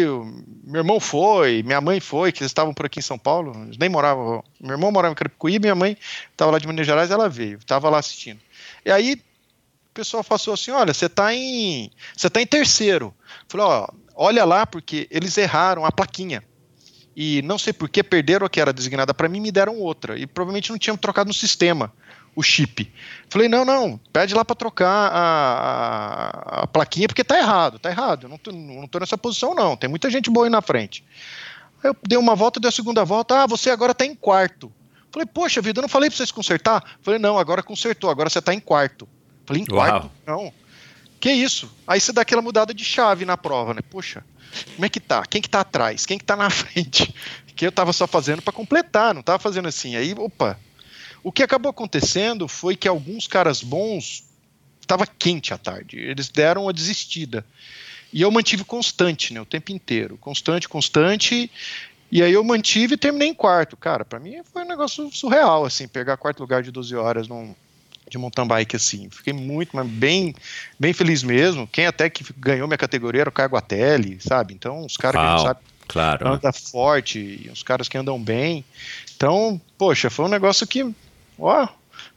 meu 0.62 0.80
irmão 0.80 1.00
foi, 1.00 1.62
minha 1.64 1.80
mãe 1.80 1.98
foi, 1.98 2.30
que 2.30 2.40
eles 2.40 2.50
estavam 2.50 2.72
por 2.72 2.86
aqui 2.86 3.00
em 3.00 3.02
São 3.02 3.18
Paulo, 3.18 3.52
eles 3.64 3.76
nem 3.76 3.88
moravam, 3.88 4.44
meu 4.60 4.72
irmão 4.72 4.92
morava 4.92 5.10
em 5.10 5.16
Carapicuí, 5.16 5.58
minha 5.58 5.74
mãe 5.74 5.96
estava 6.30 6.52
lá 6.52 6.58
de 6.60 6.68
Minas 6.68 6.86
Gerais, 6.86 7.10
ela 7.10 7.28
veio, 7.28 7.58
estava 7.58 7.90
lá 7.90 7.98
assistindo. 7.98 8.40
E 8.84 8.92
aí 8.92 9.14
o 9.14 9.92
pessoal 9.92 10.22
passou 10.22 10.54
assim, 10.54 10.70
olha, 10.70 10.94
você 10.94 11.06
está 11.06 11.34
em, 11.34 11.90
você 12.16 12.30
tá 12.30 12.40
em 12.40 12.46
terceiro. 12.46 13.12
Falei, 13.48 13.66
ó, 13.66 13.88
olha 14.14 14.44
lá 14.44 14.64
porque 14.66 15.08
eles 15.10 15.36
erraram 15.36 15.84
a 15.84 15.90
plaquinha 15.90 16.44
e 17.16 17.42
não 17.42 17.58
sei 17.58 17.72
por 17.72 17.88
que 17.88 18.02
perderam 18.02 18.46
a 18.46 18.50
que 18.50 18.60
era 18.60 18.72
designada 18.72 19.12
para 19.12 19.28
mim 19.28 19.40
me 19.40 19.50
deram 19.50 19.76
outra 19.76 20.18
e 20.18 20.26
provavelmente 20.26 20.70
não 20.70 20.78
tinham 20.78 20.96
trocado 20.96 21.28
no 21.28 21.34
sistema 21.34 21.92
o 22.34 22.42
chip. 22.42 22.90
Falei, 23.28 23.48
não, 23.48 23.64
não, 23.64 23.98
pede 24.12 24.34
lá 24.34 24.44
para 24.44 24.56
trocar 24.56 25.10
a, 25.12 25.20
a, 25.20 26.62
a, 26.62 26.66
plaquinha 26.66 27.08
porque 27.08 27.24
tá 27.24 27.38
errado, 27.38 27.78
tá 27.78 27.90
errado, 27.90 28.24
eu 28.24 28.28
não 28.28 28.38
tô, 28.38 28.52
não 28.52 28.86
tô 28.86 28.98
nessa 28.98 29.18
posição 29.18 29.54
não, 29.54 29.76
tem 29.76 29.90
muita 29.90 30.10
gente 30.10 30.30
boa 30.30 30.46
aí 30.46 30.50
na 30.50 30.62
frente. 30.62 31.04
Aí 31.82 31.90
eu 31.90 31.96
dei 32.06 32.18
uma 32.18 32.34
volta, 32.34 32.60
dei 32.60 32.68
a 32.68 32.72
segunda 32.72 33.04
volta, 33.04 33.42
ah, 33.42 33.46
você 33.46 33.70
agora 33.70 33.94
tá 33.94 34.04
em 34.04 34.14
quarto. 34.14 34.72
Falei, 35.12 35.26
poxa 35.26 35.60
vida, 35.60 35.80
eu 35.80 35.82
não 35.82 35.88
falei 35.88 36.08
para 36.08 36.16
vocês 36.16 36.30
consertar? 36.30 36.98
Falei, 37.02 37.18
não, 37.18 37.36
agora 37.36 37.62
consertou, 37.62 38.10
agora 38.10 38.30
você 38.30 38.40
tá 38.40 38.54
em 38.54 38.60
quarto. 38.60 39.08
Falei, 39.44 39.62
em 39.62 39.66
quarto? 39.66 40.08
Uau. 40.26 40.44
Não. 40.44 40.52
Que 41.18 41.32
isso? 41.32 41.70
Aí 41.86 42.00
você 42.00 42.12
dá 42.12 42.22
aquela 42.22 42.40
mudada 42.40 42.72
de 42.72 42.84
chave 42.84 43.24
na 43.24 43.36
prova, 43.36 43.74
né? 43.74 43.80
Poxa, 43.90 44.24
como 44.74 44.84
é 44.84 44.88
que 44.88 45.00
tá? 45.00 45.24
Quem 45.26 45.40
que 45.40 45.48
tá 45.48 45.60
atrás? 45.60 46.06
Quem 46.06 46.18
que 46.18 46.24
tá 46.24 46.36
na 46.36 46.48
frente? 46.50 47.14
Que 47.54 47.66
eu 47.66 47.72
tava 47.72 47.92
só 47.92 48.06
fazendo 48.06 48.42
para 48.42 48.52
completar, 48.52 49.14
não 49.14 49.22
tava 49.22 49.38
fazendo 49.38 49.68
assim. 49.68 49.96
Aí, 49.96 50.14
opa. 50.16 50.58
O 51.22 51.30
que 51.30 51.42
acabou 51.42 51.70
acontecendo 51.70 52.48
foi 52.48 52.74
que 52.74 52.88
alguns 52.88 53.26
caras 53.26 53.62
bons 53.62 54.24
estava 54.80 55.06
quente 55.06 55.52
à 55.52 55.58
tarde. 55.58 55.98
Eles 55.98 56.28
deram 56.28 56.62
uma 56.62 56.72
desistida. 56.72 57.44
E 58.12 58.22
eu 58.22 58.30
mantive 58.30 58.64
constante, 58.64 59.32
né, 59.32 59.40
o 59.40 59.46
tempo 59.46 59.70
inteiro, 59.70 60.16
constante, 60.18 60.68
constante. 60.68 61.50
E 62.10 62.22
aí 62.22 62.32
eu 62.32 62.42
mantive 62.42 62.94
e 62.94 62.98
terminei 62.98 63.28
em 63.28 63.34
quarto. 63.34 63.76
Cara, 63.76 64.04
para 64.04 64.18
mim 64.18 64.40
foi 64.52 64.64
um 64.64 64.68
negócio 64.68 65.10
surreal 65.12 65.64
assim, 65.64 65.86
pegar 65.86 66.16
quarto 66.16 66.40
lugar 66.40 66.62
de 66.62 66.72
12 66.72 66.96
horas 66.96 67.28
num 67.28 67.54
de 68.10 68.18
mountain 68.18 68.46
bike 68.46 68.76
assim. 68.76 69.08
Fiquei 69.10 69.32
muito, 69.32 69.74
mas 69.74 69.86
bem, 69.86 70.34
bem 70.78 70.92
feliz 70.92 71.22
mesmo. 71.22 71.66
Quem 71.66 71.86
até 71.86 72.10
que 72.10 72.24
ganhou 72.36 72.66
minha 72.66 72.76
categoria 72.76 73.22
era 73.22 73.30
o 73.30 73.32
Caio 73.32 73.48
Guatelli, 73.48 74.18
sabe? 74.20 74.52
Então, 74.52 74.84
os 74.84 74.96
caras 74.96 75.20
que 75.20 75.26
Uau, 75.26 75.36
não 75.36 75.44
sabem 75.44 75.70
Claro. 75.90 76.28
anda 76.28 76.52
forte, 76.52 77.50
os 77.52 77.64
caras 77.64 77.88
que 77.88 77.98
andam 77.98 78.20
bem. 78.22 78.64
Então, 79.16 79.60
poxa, 79.76 80.08
foi 80.08 80.24
um 80.24 80.28
negócio 80.28 80.64
que, 80.64 80.88
ó, 81.36 81.64
o 81.64 81.68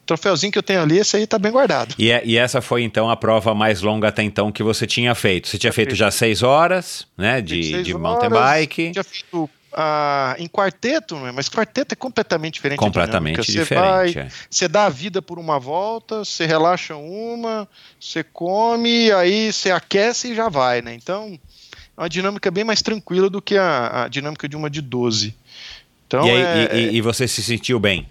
troféuzinho 0.05 0.51
que 0.51 0.59
eu 0.59 0.63
tenho 0.63 0.81
ali, 0.81 0.99
esse 0.99 1.17
aí 1.17 1.25
tá 1.25 1.39
bem 1.39 1.51
guardado. 1.51 1.95
E, 1.97 2.09
e, 2.23 2.37
essa 2.37 2.61
foi 2.61 2.83
então 2.83 3.09
a 3.09 3.17
prova 3.17 3.55
mais 3.55 3.81
longa 3.81 4.09
até 4.09 4.21
então 4.21 4.51
que 4.51 4.61
você 4.61 4.85
tinha 4.85 5.15
feito. 5.15 5.47
Você 5.47 5.57
tinha 5.57 5.73
feito 5.73 5.95
já 5.95 6.11
seis 6.11 6.43
horas, 6.43 7.07
né, 7.17 7.41
de, 7.41 7.81
de 7.81 7.93
horas, 7.93 8.01
mountain 8.03 8.29
bike. 8.29 8.91
Tinha 8.91 9.03
feito 9.03 9.49
ah, 9.75 10.35
em 10.39 10.47
quarteto, 10.47 11.15
né, 11.19 11.31
mas 11.31 11.49
quarteto 11.49 11.93
é 11.93 11.95
completamente 11.95 12.55
diferente. 12.55 12.79
da 12.79 12.85
Completamente. 12.85 13.37
Você 13.37 13.51
diferente. 13.59 14.13
vai- 14.15 14.17
é. 14.17 14.27
Você 14.49 14.67
dá 14.67 14.85
a 14.85 14.89
vida 14.89 15.21
por 15.21 15.37
uma 15.39 15.59
volta, 15.59 16.19
você 16.25 16.45
relaxa 16.45 16.95
uma, 16.95 17.67
você 17.99 18.23
come, 18.23 19.11
aí 19.11 19.51
você 19.51 19.71
aquece 19.71 20.31
e 20.31 20.35
já 20.35 20.49
vai, 20.49 20.81
né? 20.81 20.93
Então, 20.93 21.39
é 21.97 22.01
uma 22.01 22.09
dinâmica 22.09 22.49
bem 22.51 22.63
mais 22.63 22.81
tranquila 22.81 23.29
do 23.29 23.41
que 23.41 23.57
a, 23.57 24.03
a 24.03 24.07
dinâmica 24.07 24.47
de 24.47 24.55
uma 24.55 24.69
de 24.69 24.81
12. 24.81 25.35
Então, 26.07 26.25
e, 26.27 26.31
aí, 26.31 26.41
é, 26.41 26.75
e- 26.75 26.85
e- 26.91 26.95
e 26.97 27.01
você 27.01 27.27
se 27.27 27.41
sentiu 27.43 27.79
bem? 27.79 28.09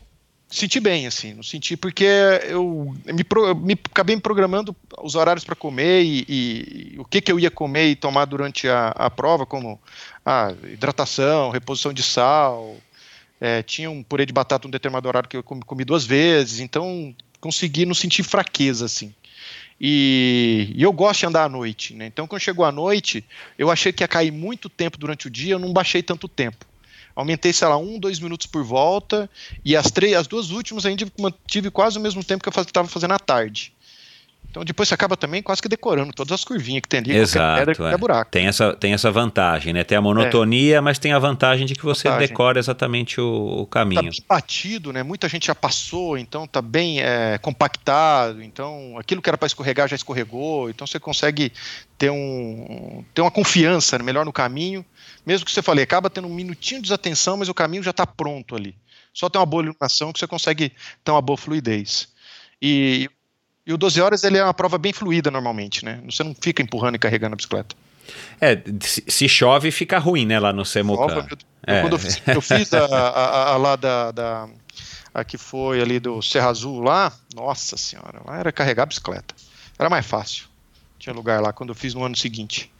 Senti 0.52 0.78
bem, 0.78 1.06
assim, 1.06 1.32
não 1.32 1.42
senti 1.42 1.76
porque 1.76 2.04
eu 2.44 2.94
me, 3.06 3.24
me 3.56 3.72
acabei 3.90 4.14
me 4.14 4.22
programando 4.22 4.76
os 5.02 5.14
horários 5.14 5.44
para 5.44 5.56
comer 5.56 6.02
e, 6.02 6.24
e, 6.28 6.94
o 6.98 7.04
que, 7.04 7.20
que 7.20 7.32
eu 7.32 7.40
ia 7.40 7.50
comer 7.50 7.88
e 7.88 7.96
tomar 7.96 8.26
durante 8.26 8.68
a, 8.68 8.88
a 8.88 9.10
prova, 9.10 9.46
como 9.46 9.80
a 10.24 10.52
hidratação, 10.64 11.50
reposição 11.50 11.92
de 11.92 12.02
sal, 12.02 12.76
é, 13.40 13.62
tinha 13.62 13.90
um 13.90 14.02
purê 14.02 14.26
de 14.26 14.32
batata 14.32 14.68
um 14.68 14.70
determinado 14.70 15.08
horário 15.08 15.28
que 15.28 15.36
eu 15.36 15.42
comi, 15.42 15.62
comi 15.62 15.84
duas 15.84 16.04
vezes, 16.04 16.60
então 16.60 17.14
consegui 17.40 17.86
não 17.86 17.94
sentir 17.94 18.22
fraqueza, 18.22 18.84
assim. 18.84 19.14
E, 19.80 20.72
e, 20.76 20.82
eu 20.82 20.92
gosto 20.92 21.20
de 21.20 21.26
andar 21.26 21.44
à 21.44 21.48
noite, 21.48 21.94
né? 21.94 22.06
Então, 22.06 22.26
quando 22.26 22.40
chegou 22.40 22.64
à 22.64 22.70
noite, 22.70 23.24
eu 23.58 23.70
achei 23.70 23.92
que 23.92 24.04
ia 24.04 24.08
cair 24.08 24.30
muito 24.30 24.68
tempo 24.68 24.98
durante 24.98 25.26
o 25.26 25.30
dia, 25.30 25.54
eu 25.54 25.58
não 25.58 25.72
baixei 25.72 26.02
tanto 26.02 26.28
tempo 26.28 26.66
aumentei, 27.14 27.52
sei 27.52 27.68
lá, 27.68 27.76
um, 27.76 27.98
dois 27.98 28.18
minutos 28.18 28.46
por 28.46 28.64
volta, 28.64 29.28
e 29.64 29.76
as, 29.76 29.90
três, 29.90 30.14
as 30.14 30.26
duas 30.26 30.50
últimas 30.50 30.86
ainda 30.86 31.06
mantive 31.18 31.70
quase 31.70 31.98
o 31.98 32.00
mesmo 32.00 32.22
tempo 32.22 32.42
que 32.42 32.48
eu 32.48 32.62
estava 32.62 32.88
fazendo 32.88 33.12
à 33.12 33.18
tarde. 33.18 33.72
Então 34.52 34.62
depois 34.62 34.86
você 34.86 34.94
acaba 34.94 35.16
também 35.16 35.42
quase 35.42 35.62
que 35.62 35.68
decorando 35.68 36.12
todas 36.12 36.30
as 36.32 36.44
curvinhas 36.44 36.82
que 36.82 36.88
tem 36.88 37.00
ali, 37.00 37.16
Exato, 37.16 37.64
pedra, 37.64 37.90
é. 37.90 37.96
buraco. 37.96 38.30
Tem 38.30 38.46
essa, 38.46 38.74
tem 38.74 38.92
essa 38.92 39.10
vantagem, 39.10 39.72
né? 39.72 39.82
Tem 39.82 39.96
a 39.96 40.00
monotonia, 40.02 40.76
é. 40.76 40.80
mas 40.80 40.98
tem 40.98 41.14
a 41.14 41.18
vantagem 41.18 41.64
de 41.64 41.74
que 41.74 41.82
você 41.82 42.06
vantagem. 42.06 42.28
decora 42.28 42.58
exatamente 42.58 43.18
o, 43.18 43.62
o 43.62 43.66
caminho. 43.66 44.02
Tá 44.02 44.10
bem 44.10 44.24
batido, 44.28 44.92
né? 44.92 45.02
Muita 45.02 45.26
gente 45.26 45.46
já 45.46 45.54
passou, 45.54 46.18
então 46.18 46.46
tá 46.46 46.60
bem 46.60 47.00
é, 47.00 47.38
compactado, 47.38 48.42
então 48.42 48.98
aquilo 48.98 49.22
que 49.22 49.30
era 49.30 49.38
para 49.38 49.46
escorregar 49.46 49.88
já 49.88 49.96
escorregou, 49.96 50.68
então 50.68 50.86
você 50.86 51.00
consegue 51.00 51.50
ter, 51.96 52.10
um, 52.10 53.02
ter 53.14 53.22
uma 53.22 53.30
confiança 53.30 53.98
melhor 54.00 54.26
no 54.26 54.34
caminho, 54.34 54.84
mesmo 55.24 55.46
que 55.46 55.52
você 55.52 55.62
falei, 55.62 55.84
acaba 55.84 56.10
tendo 56.10 56.28
um 56.28 56.34
minutinho 56.34 56.80
de 56.80 56.88
desatenção, 56.88 57.36
mas 57.36 57.48
o 57.48 57.54
caminho 57.54 57.82
já 57.82 57.90
está 57.90 58.06
pronto 58.06 58.56
ali. 58.56 58.76
Só 59.12 59.28
tem 59.28 59.38
uma 59.38 59.46
boa 59.46 59.62
iluminação 59.62 60.12
que 60.12 60.18
você 60.18 60.26
consegue 60.26 60.72
ter 61.04 61.10
uma 61.10 61.22
boa 61.22 61.36
fluidez. 61.36 62.08
E 62.60 63.08
e 63.66 63.72
o 63.72 63.78
12 63.78 64.00
horas 64.00 64.24
ele 64.24 64.38
é 64.38 64.44
uma 64.44 64.54
prova 64.54 64.76
bem 64.76 64.92
fluida 64.92 65.30
normalmente, 65.30 65.84
né? 65.84 66.00
Você 66.06 66.24
não 66.24 66.34
fica 66.34 66.62
empurrando 66.62 66.96
e 66.96 66.98
carregando 66.98 67.34
a 67.34 67.36
bicicleta. 67.36 67.76
É, 68.40 68.60
se 68.80 69.28
chove 69.28 69.70
fica 69.70 69.98
ruim, 69.98 70.26
né, 70.26 70.40
lá 70.40 70.52
no 70.52 70.64
Semucan. 70.64 71.26
É. 71.64 71.80
Quando 71.80 71.92
eu 71.92 71.98
fiz, 71.98 72.20
eu 72.26 72.40
fiz 72.40 72.74
a, 72.74 72.84
a, 72.84 73.52
a, 73.52 73.56
lá 73.56 73.76
da, 73.76 74.10
da, 74.10 74.48
a 75.14 75.22
que 75.22 75.38
foi 75.38 75.80
ali 75.80 76.00
do 76.00 76.20
Serra 76.20 76.48
Azul 76.48 76.80
lá, 76.80 77.12
nossa 77.32 77.76
senhora, 77.76 78.20
lá 78.26 78.40
era 78.40 78.50
carregar 78.50 78.82
a 78.82 78.86
bicicleta. 78.86 79.32
Era 79.78 79.88
mais 79.88 80.04
fácil. 80.04 80.46
Tinha 80.98 81.14
lugar 81.14 81.40
lá 81.40 81.52
quando 81.52 81.68
eu 81.68 81.74
fiz 81.76 81.94
no 81.94 82.02
ano 82.02 82.16
seguinte. 82.16 82.71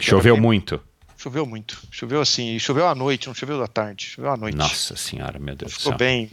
Choveu 0.00 0.36
muito. 0.36 0.80
Choveu 1.16 1.46
muito. 1.46 1.80
Choveu 1.90 2.20
assim, 2.20 2.58
choveu 2.58 2.86
à 2.86 2.94
noite, 2.94 3.28
não 3.28 3.34
choveu 3.34 3.62
à 3.62 3.66
tarde, 3.66 4.06
choveu 4.06 4.30
à 4.30 4.36
noite. 4.36 4.56
Nossa 4.56 4.96
senhora, 4.96 5.38
meu 5.38 5.54
Deus 5.54 5.72
Ficou 5.72 5.92
do 5.92 5.98
céu. 5.98 5.98
bem, 5.98 6.28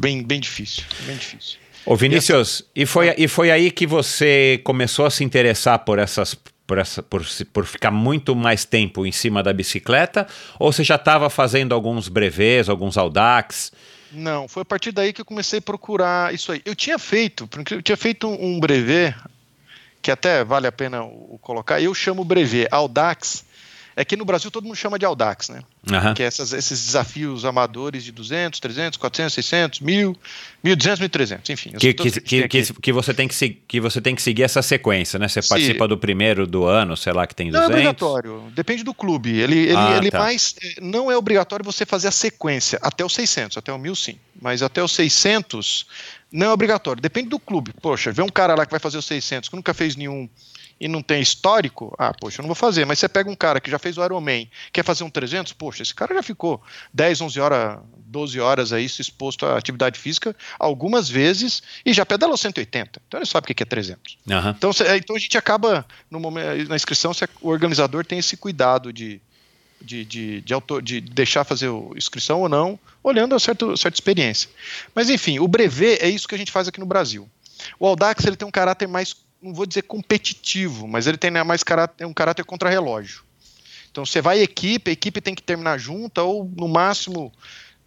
bem, 0.00 0.22
bem 0.22 0.40
difícil, 0.40 0.84
bem 1.06 1.16
difícil. 1.16 1.58
Ô 1.84 1.96
Vinícius, 1.96 2.64
e, 2.74 2.86
foi, 2.86 3.14
e 3.18 3.28
foi 3.28 3.50
aí 3.50 3.70
que 3.70 3.86
você 3.86 4.60
começou 4.64 5.04
a 5.04 5.10
se 5.10 5.24
interessar 5.24 5.80
por 5.80 5.98
essas 5.98 6.36
por, 6.66 6.78
essa, 6.78 7.02
por, 7.02 7.22
por 7.52 7.66
ficar 7.66 7.90
muito 7.90 8.34
mais 8.34 8.64
tempo 8.64 9.04
em 9.04 9.12
cima 9.12 9.42
da 9.42 9.52
bicicleta? 9.52 10.26
Ou 10.58 10.72
você 10.72 10.82
já 10.82 10.94
estava 10.94 11.28
fazendo 11.28 11.74
alguns 11.74 12.08
brevês, 12.08 12.68
alguns 12.68 12.96
Audax? 12.96 13.72
Não, 14.12 14.46
foi 14.46 14.62
a 14.62 14.64
partir 14.64 14.92
daí 14.92 15.12
que 15.12 15.20
eu 15.20 15.24
comecei 15.24 15.58
a 15.58 15.62
procurar 15.62 16.34
isso 16.34 16.52
aí. 16.52 16.62
Eu 16.64 16.74
tinha 16.74 16.98
feito, 16.98 17.48
eu 17.70 17.82
tinha 17.82 17.96
feito 17.96 18.28
um 18.28 18.60
brevet, 18.60 19.14
que 20.02 20.10
até 20.10 20.44
vale 20.44 20.66
a 20.66 20.72
pena 20.72 21.00
colocar, 21.40 21.80
eu 21.80 21.94
chamo 21.94 22.24
brevet 22.24 22.66
Audax, 22.70 23.44
é 23.94 24.04
que 24.04 24.16
no 24.16 24.24
Brasil 24.24 24.50
todo 24.50 24.64
mundo 24.64 24.76
chama 24.76 24.98
de 24.98 25.04
Audax, 25.04 25.50
né? 25.50 25.62
Uhum. 25.90 26.14
Que 26.14 26.22
é 26.22 26.26
essas, 26.26 26.52
esses 26.52 26.86
desafios 26.86 27.44
amadores 27.44 28.02
de 28.02 28.10
200, 28.10 28.58
300, 28.58 28.96
400, 28.96 29.34
600, 29.34 29.80
1000, 29.80 30.16
1200, 30.64 31.00
1300, 31.00 31.50
enfim. 31.50 31.72
Que, 31.72 31.92
que, 31.92 32.20
que, 32.20 32.48
que, 32.48 32.72
que, 32.72 32.92
você 32.92 33.12
tem 33.12 33.28
que, 33.28 33.50
que 33.68 33.80
você 33.80 34.00
tem 34.00 34.14
que 34.14 34.22
seguir 34.22 34.44
essa 34.44 34.62
sequência, 34.62 35.18
né? 35.18 35.28
Você 35.28 35.42
participa 35.42 35.86
do 35.86 35.98
primeiro 35.98 36.46
do 36.46 36.64
ano, 36.64 36.96
sei 36.96 37.12
lá, 37.12 37.26
que 37.26 37.34
tem 37.34 37.50
200. 37.50 37.68
Não 37.68 37.74
é 37.74 37.78
obrigatório, 37.78 38.44
depende 38.54 38.82
do 38.82 38.94
clube. 38.94 39.38
Ele, 39.38 39.58
ele, 39.58 39.76
ah, 39.76 39.98
ele 39.98 40.10
tá. 40.10 40.18
mais. 40.18 40.54
Eh, 40.62 40.80
não 40.80 41.10
é 41.10 41.16
obrigatório 41.16 41.64
você 41.64 41.84
fazer 41.84 42.08
a 42.08 42.12
sequência 42.12 42.78
até 42.80 43.04
os 43.04 43.12
600, 43.12 43.58
até 43.58 43.72
o 43.72 43.78
1000 43.78 43.94
sim. 43.94 44.16
Mas 44.40 44.62
até 44.62 44.82
os 44.82 44.92
600 44.92 45.86
não 46.32 46.46
é 46.46 46.52
obrigatório, 46.52 47.02
depende 47.02 47.28
do 47.28 47.38
clube. 47.38 47.72
Poxa, 47.80 48.10
vê 48.10 48.22
um 48.22 48.28
cara 48.28 48.54
lá 48.54 48.64
que 48.64 48.70
vai 48.70 48.80
fazer 48.80 48.98
os 48.98 49.04
600 49.04 49.48
que 49.48 49.56
nunca 49.56 49.74
fez 49.74 49.94
nenhum 49.94 50.28
e 50.80 50.88
não 50.88 51.00
tem 51.00 51.22
histórico, 51.22 51.94
ah, 51.96 52.12
poxa, 52.12 52.40
eu 52.40 52.42
não 52.42 52.48
vou 52.48 52.56
fazer. 52.56 52.84
Mas 52.84 52.98
você 52.98 53.08
pega 53.08 53.30
um 53.30 53.36
cara 53.36 53.60
que 53.60 53.70
já 53.70 53.78
fez 53.78 53.96
o 53.96 54.04
Ironman, 54.04 54.50
quer 54.72 54.84
fazer 54.84 55.04
um 55.04 55.10
300, 55.10 55.52
poxa, 55.52 55.82
esse 55.82 55.94
cara 55.94 56.12
já 56.12 56.24
ficou 56.24 56.60
10, 56.92 57.20
11 57.20 57.40
horas, 57.40 57.78
12 57.98 58.40
horas 58.40 58.72
aí 58.72 58.84
exposto 58.84 59.46
à 59.46 59.56
atividade 59.56 59.96
física 59.96 60.34
algumas 60.58 61.08
vezes 61.08 61.62
e 61.86 61.92
já 61.92 62.04
pedalou 62.04 62.36
180. 62.36 63.00
Então 63.06 63.20
ele 63.20 63.26
sabe 63.26 63.44
o 63.44 63.54
que 63.54 63.62
é 63.62 63.66
300. 63.66 64.18
Uhum. 64.26 64.50
Então, 64.50 64.70
então 64.96 65.14
a 65.14 65.18
gente 65.20 65.38
acaba, 65.38 65.86
no 66.10 66.18
momento, 66.18 66.68
na 66.68 66.74
inscrição, 66.74 67.12
o 67.40 67.48
organizador 67.48 68.04
tem 68.04 68.18
esse 68.18 68.36
cuidado 68.36 68.92
de, 68.92 69.20
de, 69.80 70.04
de, 70.04 70.40
de, 70.40 70.52
autor, 70.52 70.82
de 70.82 71.00
deixar 71.00 71.44
fazer 71.44 71.68
a 71.68 71.96
inscrição 71.96 72.40
ou 72.40 72.48
não, 72.48 72.76
olhando 73.02 73.34
a 73.34 73.40
certa, 73.40 73.76
certa 73.76 73.96
experiência. 73.96 74.48
Mas 74.94 75.10
enfim, 75.10 75.38
o 75.38 75.48
brevet 75.48 75.98
é 76.00 76.08
isso 76.08 76.28
que 76.28 76.34
a 76.34 76.38
gente 76.38 76.52
faz 76.52 76.68
aqui 76.68 76.80
no 76.80 76.86
Brasil. 76.86 77.28
O 77.78 77.86
Audax 77.86 78.24
ele 78.24 78.36
tem 78.36 78.46
um 78.46 78.50
caráter 78.50 78.88
mais 78.88 79.14
não 79.42 79.52
vou 79.52 79.66
dizer 79.66 79.82
competitivo, 79.82 80.86
mas 80.86 81.06
ele 81.06 81.16
tem 81.16 81.30
né, 81.30 81.42
mais 81.42 81.64
caráter, 81.64 82.06
um 82.06 82.14
caráter 82.14 82.44
contra-relógio. 82.44 83.24
Então 83.90 84.06
você 84.06 84.22
vai 84.22 84.40
equipe, 84.40 84.90
a 84.90 84.92
equipe 84.92 85.20
tem 85.20 85.34
que 85.34 85.42
terminar 85.42 85.78
junta, 85.78 86.22
ou 86.22 86.50
no 86.56 86.68
máximo 86.68 87.32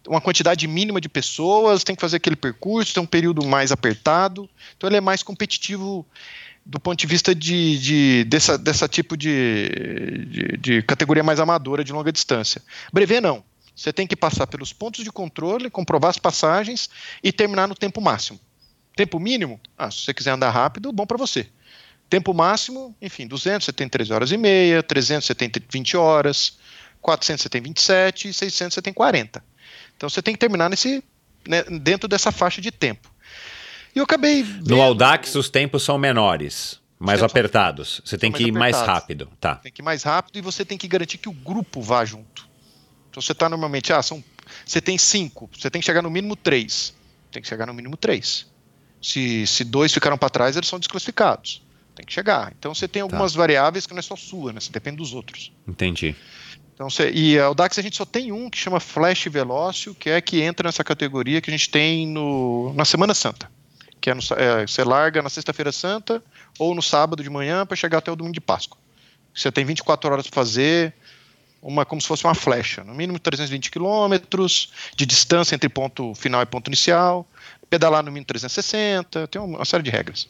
uma 0.06 0.20
quantidade 0.20 0.68
mínima 0.68 1.00
de 1.00 1.08
pessoas, 1.08 1.82
tem 1.82 1.96
que 1.96 2.00
fazer 2.00 2.18
aquele 2.18 2.36
percurso, 2.36 2.94
tem 2.94 3.02
um 3.02 3.06
período 3.06 3.44
mais 3.44 3.72
apertado. 3.72 4.48
Então 4.76 4.88
ele 4.88 4.98
é 4.98 5.00
mais 5.00 5.22
competitivo 5.22 6.06
do 6.64 6.78
ponto 6.78 6.98
de 6.98 7.06
vista 7.06 7.34
de, 7.34 7.78
de 7.78 8.24
dessa, 8.24 8.58
dessa 8.58 8.86
tipo 8.86 9.16
de, 9.16 10.26
de, 10.28 10.56
de, 10.58 10.82
categoria 10.82 11.22
mais 11.22 11.40
amadora 11.40 11.82
de 11.82 11.92
longa 11.92 12.12
distância. 12.12 12.62
Brevet 12.92 13.20
não. 13.20 13.42
Você 13.76 13.92
tem 13.92 14.06
que 14.06 14.16
passar 14.16 14.46
pelos 14.46 14.72
pontos 14.72 15.04
de 15.04 15.12
controle, 15.12 15.68
comprovar 15.68 16.08
as 16.08 16.18
passagens 16.18 16.88
e 17.22 17.30
terminar 17.30 17.68
no 17.68 17.74
tempo 17.74 18.00
máximo. 18.00 18.40
Tempo 18.96 19.20
mínimo? 19.20 19.60
Ah, 19.76 19.90
se 19.90 19.98
você 19.98 20.14
quiser 20.14 20.30
andar 20.30 20.48
rápido, 20.48 20.90
bom 20.90 21.06
para 21.06 21.18
você. 21.18 21.46
Tempo 22.08 22.32
máximo, 22.32 22.96
enfim, 23.02 23.26
200 23.26 23.66
você 23.66 23.72
tem 23.72 23.86
13 23.86 24.12
horas 24.14 24.32
e 24.32 24.38
meia, 24.38 24.82
300 24.82 25.26
você 25.26 25.34
tem 25.34 25.50
20 25.70 25.96
horas, 25.96 26.56
400 27.02 27.42
você 27.42 27.48
tem 27.50 27.60
27 27.60 28.28
e 28.28 28.32
600 28.32 28.74
você 28.74 28.80
tem 28.80 28.94
40. 28.94 29.44
Então 29.94 30.08
você 30.08 30.22
tem 30.22 30.32
que 30.32 30.40
terminar 30.40 30.70
nesse, 30.70 31.04
né, 31.46 31.62
dentro 31.64 32.08
dessa 32.08 32.32
faixa 32.32 32.62
de 32.62 32.70
tempo. 32.70 33.10
E 33.94 33.98
eu 33.98 34.04
acabei. 34.04 34.42
Vendo... 34.42 34.70
No 34.70 34.80
Audax 34.80 35.34
os 35.34 35.50
tempos 35.50 35.82
são 35.82 35.98
menores, 35.98 36.80
mais 36.98 37.22
apertados. 37.22 38.00
Você 38.02 38.16
tem 38.16 38.32
que 38.32 38.44
ir 38.44 38.52
mais 38.52 38.76
rápido. 38.76 39.28
Tá. 39.38 39.56
Tem 39.56 39.72
que 39.72 39.82
ir 39.82 39.84
mais 39.84 40.02
rápido 40.02 40.38
e 40.38 40.40
você 40.40 40.64
tem 40.64 40.78
que 40.78 40.88
garantir 40.88 41.18
que 41.18 41.28
o 41.28 41.32
grupo 41.32 41.82
vá 41.82 42.02
junto. 42.06 42.55
Então 43.16 43.22
você 43.22 43.32
está 43.32 43.48
normalmente, 43.48 43.94
ah, 43.94 44.02
são, 44.02 44.22
você 44.66 44.78
tem 44.78 44.98
cinco, 44.98 45.48
você 45.58 45.70
tem 45.70 45.80
que 45.80 45.86
chegar 45.86 46.02
no 46.02 46.10
mínimo 46.10 46.36
três. 46.36 46.92
Tem 47.32 47.40
que 47.40 47.48
chegar 47.48 47.64
no 47.64 47.72
mínimo 47.72 47.96
três. 47.96 48.46
Se, 49.00 49.46
se 49.46 49.64
dois 49.64 49.90
ficaram 49.90 50.18
para 50.18 50.28
trás, 50.28 50.54
eles 50.54 50.68
são 50.68 50.78
desclassificados. 50.78 51.62
Tem 51.94 52.04
que 52.04 52.12
chegar. 52.12 52.52
Então 52.58 52.74
você 52.74 52.86
tem 52.86 53.00
algumas 53.00 53.32
tá. 53.32 53.38
variáveis 53.38 53.86
que 53.86 53.94
não 53.94 54.00
é 54.00 54.02
só 54.02 54.16
sua, 54.16 54.52
né? 54.52 54.60
Você 54.60 54.70
depende 54.70 54.98
dos 54.98 55.14
outros. 55.14 55.50
Entendi. 55.66 56.14
Então, 56.74 56.90
você, 56.90 57.10
e 57.10 57.40
o 57.40 57.54
DAX 57.54 57.78
a 57.78 57.82
gente 57.82 57.96
só 57.96 58.04
tem 58.04 58.32
um 58.32 58.50
que 58.50 58.58
chama 58.58 58.78
Flash 58.80 59.24
Velócio, 59.30 59.94
que 59.94 60.10
é 60.10 60.20
que 60.20 60.42
entra 60.42 60.68
nessa 60.68 60.84
categoria 60.84 61.40
que 61.40 61.48
a 61.48 61.56
gente 61.56 61.70
tem 61.70 62.06
no, 62.06 62.74
na 62.74 62.84
Semana 62.84 63.14
Santa. 63.14 63.50
Que 63.98 64.10
é, 64.10 64.14
no, 64.14 64.20
é 64.36 64.66
você 64.66 64.84
larga 64.84 65.22
na 65.22 65.30
Sexta-feira 65.30 65.72
Santa 65.72 66.22
ou 66.58 66.74
no 66.74 66.82
sábado 66.82 67.22
de 67.22 67.30
manhã 67.30 67.64
para 67.64 67.78
chegar 67.78 67.96
até 67.96 68.12
o 68.12 68.16
domingo 68.16 68.34
de 68.34 68.42
Páscoa. 68.42 68.76
Você 69.34 69.50
tem 69.50 69.64
24 69.64 70.12
horas 70.12 70.26
para 70.26 70.34
fazer, 70.34 70.94
uma 71.62 71.84
como 71.84 72.00
se 72.00 72.06
fosse 72.06 72.24
uma 72.24 72.34
flecha, 72.34 72.84
no 72.84 72.94
mínimo 72.94 73.18
320 73.18 73.70
quilômetros 73.70 74.72
de 74.94 75.04
distância 75.06 75.54
entre 75.54 75.68
ponto 75.68 76.14
final 76.14 76.42
e 76.42 76.46
ponto 76.46 76.68
inicial 76.68 77.26
pedalar 77.68 78.02
no 78.02 78.10
mínimo 78.10 78.26
360, 78.26 79.26
tem 79.28 79.40
uma 79.40 79.64
série 79.64 79.82
de 79.82 79.90
regras. 79.90 80.28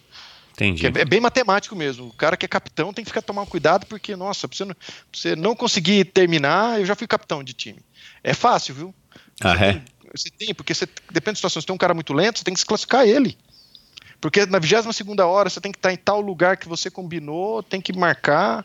Entendi. 0.53 0.87
É, 0.87 1.05
bem 1.05 1.21
matemático 1.21 1.77
mesmo. 1.77 2.07
O 2.07 2.13
cara 2.15 2.37
que 2.37 2.47
é 2.47 2.49
capitão 2.49 2.93
tem 2.93 3.05
que 3.05 3.11
ficar 3.11 3.21
tomando 3.21 3.47
cuidado, 3.47 3.85
porque, 3.87 4.17
nossa, 4.17 4.49
pra 4.49 4.57
você, 4.57 4.65
não, 4.65 4.75
pra 4.75 4.85
você 5.13 5.37
não 5.37 5.55
conseguir 5.55 6.07
terminar, 6.07 6.81
eu 6.81 6.87
já 6.87 6.95
fui 6.95 7.07
capitão 7.07 7.45
de 7.45 7.53
time. 7.53 7.81
É 8.25 8.33
fácil, 8.33 8.75
viu? 8.75 8.95
Ah, 9.41 9.55
você 9.55 9.65
é? 9.65 9.73
Tem, 9.73 9.85
você 10.15 10.31
tem, 10.31 10.55
porque 10.55 10.73
você, 10.73 10.89
depende 11.11 11.35
da 11.35 11.37
situação. 11.37 11.61
Se 11.61 11.67
tem 11.67 11.75
um 11.75 11.79
cara 11.79 11.93
muito 11.93 12.15
lento, 12.15 12.39
você 12.39 12.45
tem 12.45 12.55
que 12.55 12.61
se 12.61 12.67
classificar 12.67 13.07
ele. 13.07 13.37
Porque 14.19 14.47
na 14.47 14.59
22 14.59 15.19
hora 15.21 15.51
você 15.51 15.61
tem 15.61 15.71
que 15.71 15.79
estar 15.79 15.93
em 15.93 15.97
tal 15.97 16.23
lugar 16.23 16.57
que 16.57 16.67
você 16.67 16.91
combinou, 16.91 17.63
tem 17.63 17.81
que 17.81 17.93
marcar. 17.93 18.65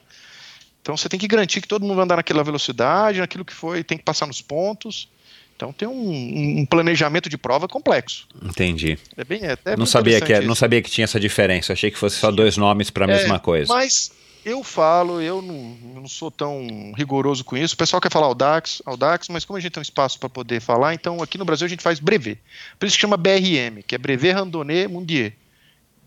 Então 0.81 0.97
você 0.97 1.07
tem 1.07 1.19
que 1.19 1.27
garantir 1.27 1.61
que 1.61 1.67
todo 1.67 1.83
mundo 1.83 1.95
vai 1.95 2.05
andar 2.05 2.15
naquela 2.15 2.43
velocidade, 2.43 3.19
naquilo 3.19 3.45
que 3.45 3.53
foi, 3.53 3.83
tem 3.83 3.97
que 3.97 4.03
passar 4.03 4.25
nos 4.25 4.41
pontos. 4.41 5.07
Então 5.55 5.71
tem 5.71 5.87
um, 5.87 6.61
um, 6.61 6.65
planejamento 6.65 7.29
de 7.29 7.37
prova 7.37 7.67
complexo. 7.67 8.27
Entendi. 8.41 8.97
É 9.15 9.23
bem, 9.23 9.43
é 9.43 9.51
até 9.51 9.77
não 9.77 9.85
sabia 9.85 10.19
que 10.19 10.39
não 10.39 10.55
sabia 10.55 10.81
que 10.81 10.89
tinha 10.89 11.03
essa 11.05 11.19
diferença. 11.19 11.73
Achei 11.73 11.91
que 11.91 11.97
fosse 11.99 12.17
só 12.17 12.31
dois 12.31 12.57
nomes 12.57 12.89
para 12.89 13.05
a 13.05 13.09
é, 13.09 13.13
mesma 13.15 13.39
coisa. 13.39 13.71
Mas 13.71 14.11
Eu 14.43 14.63
falo, 14.63 15.21
eu 15.21 15.39
não, 15.39 15.77
não, 16.01 16.07
sou 16.07 16.31
tão 16.31 16.91
rigoroso 16.97 17.43
com 17.43 17.55
isso. 17.55 17.75
O 17.75 17.77
pessoal 17.77 18.01
quer 18.01 18.11
falar 18.11 18.25
Audax, 18.25 18.81
Audax, 18.85 19.29
mas 19.29 19.45
como 19.45 19.57
a 19.57 19.59
gente 19.59 19.71
tem 19.71 19.81
um 19.81 19.83
espaço 19.83 20.19
para 20.19 20.29
poder 20.29 20.59
falar, 20.59 20.95
então 20.95 21.21
aqui 21.21 21.37
no 21.37 21.45
Brasil 21.45 21.65
a 21.65 21.69
gente 21.69 21.83
faz 21.83 21.99
brevet. 21.99 22.39
Por 22.79 22.87
isso 22.87 22.95
que 22.95 23.01
chama 23.01 23.17
BRM, 23.17 23.83
que 23.85 23.93
é 23.93 23.99
Brevet 23.99 24.33
Randonnée 24.33 24.87
Mundier, 24.87 25.33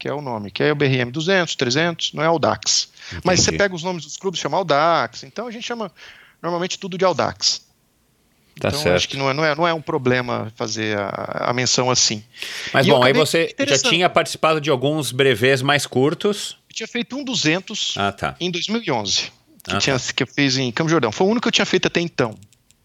que 0.05 0.09
é 0.09 0.13
o 0.13 0.21
nome, 0.21 0.51
que 0.51 0.63
é 0.63 0.71
o 0.71 0.75
BRM 0.75 1.11
200, 1.11 1.57
300, 1.57 2.13
não 2.13 2.23
é 2.23 2.27
Audax. 2.27 2.91
Entendi. 3.07 3.23
Mas 3.25 3.41
você 3.41 3.51
pega 3.53 3.75
os 3.75 3.83
nomes 3.83 4.05
dos 4.05 4.19
clubes, 4.19 4.39
chama 4.39 4.59
Audax, 4.59 5.23
então 5.23 5.47
a 5.47 5.51
gente 5.51 5.65
chama 5.67 5.91
normalmente 6.43 6.79
tudo 6.79 6.99
de 6.99 7.07
Audax. 7.07 7.63
Tá 8.61 8.69
então, 8.69 8.81
certo. 8.83 8.97
acho 8.97 9.09
que 9.09 9.17
não 9.17 9.31
é, 9.31 9.33
não, 9.33 9.43
é, 9.43 9.55
não 9.55 9.67
é 9.67 9.73
um 9.73 9.81
problema 9.81 10.53
fazer 10.57 10.99
a, 10.99 11.47
a 11.49 11.53
menção 11.55 11.91
assim. 11.91 12.23
Mas 12.71 12.87
e 12.87 12.91
bom, 12.91 13.03
aí 13.03 13.15
você 13.15 13.55
já 13.67 13.79
tinha 13.79 14.11
participado 14.11 14.61
de 14.61 14.69
alguns 14.69 15.11
brevês 15.11 15.63
mais 15.63 15.87
curtos. 15.87 16.59
Eu 16.69 16.75
tinha 16.77 16.87
feito 16.87 17.17
um 17.17 17.25
200 17.25 17.95
ah, 17.97 18.13
tá. 18.13 18.37
em 18.39 18.51
2011, 18.51 19.33
que, 19.63 19.75
ah, 19.75 19.79
tinha, 19.79 19.99
tá. 19.99 20.13
que 20.15 20.23
eu 20.23 20.27
fiz 20.27 20.59
em 20.59 20.71
Campos 20.71 20.91
Jordão. 20.91 21.11
Foi 21.11 21.27
o 21.27 21.31
único 21.31 21.45
que 21.45 21.49
eu 21.49 21.53
tinha 21.53 21.65
feito 21.65 21.87
até 21.87 22.03
então. 22.03 22.35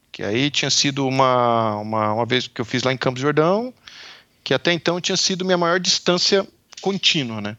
Que 0.09 0.23
aí 0.23 0.49
tinha 0.49 0.71
sido 0.71 1.05
uma, 1.05 1.75
uma, 1.79 2.13
uma 2.13 2.25
vez 2.25 2.47
que 2.47 2.61
eu 2.61 2.65
fiz 2.65 2.81
lá 2.81 2.93
em 2.93 2.97
Campos 2.97 3.21
Jordão, 3.21 3.73
que 4.41 4.53
até 4.53 4.71
então 4.71 5.01
tinha 5.01 5.17
sido 5.17 5.43
minha 5.43 5.57
maior 5.57 5.81
distância 5.81 6.47
contínua, 6.79 7.41
né? 7.41 7.57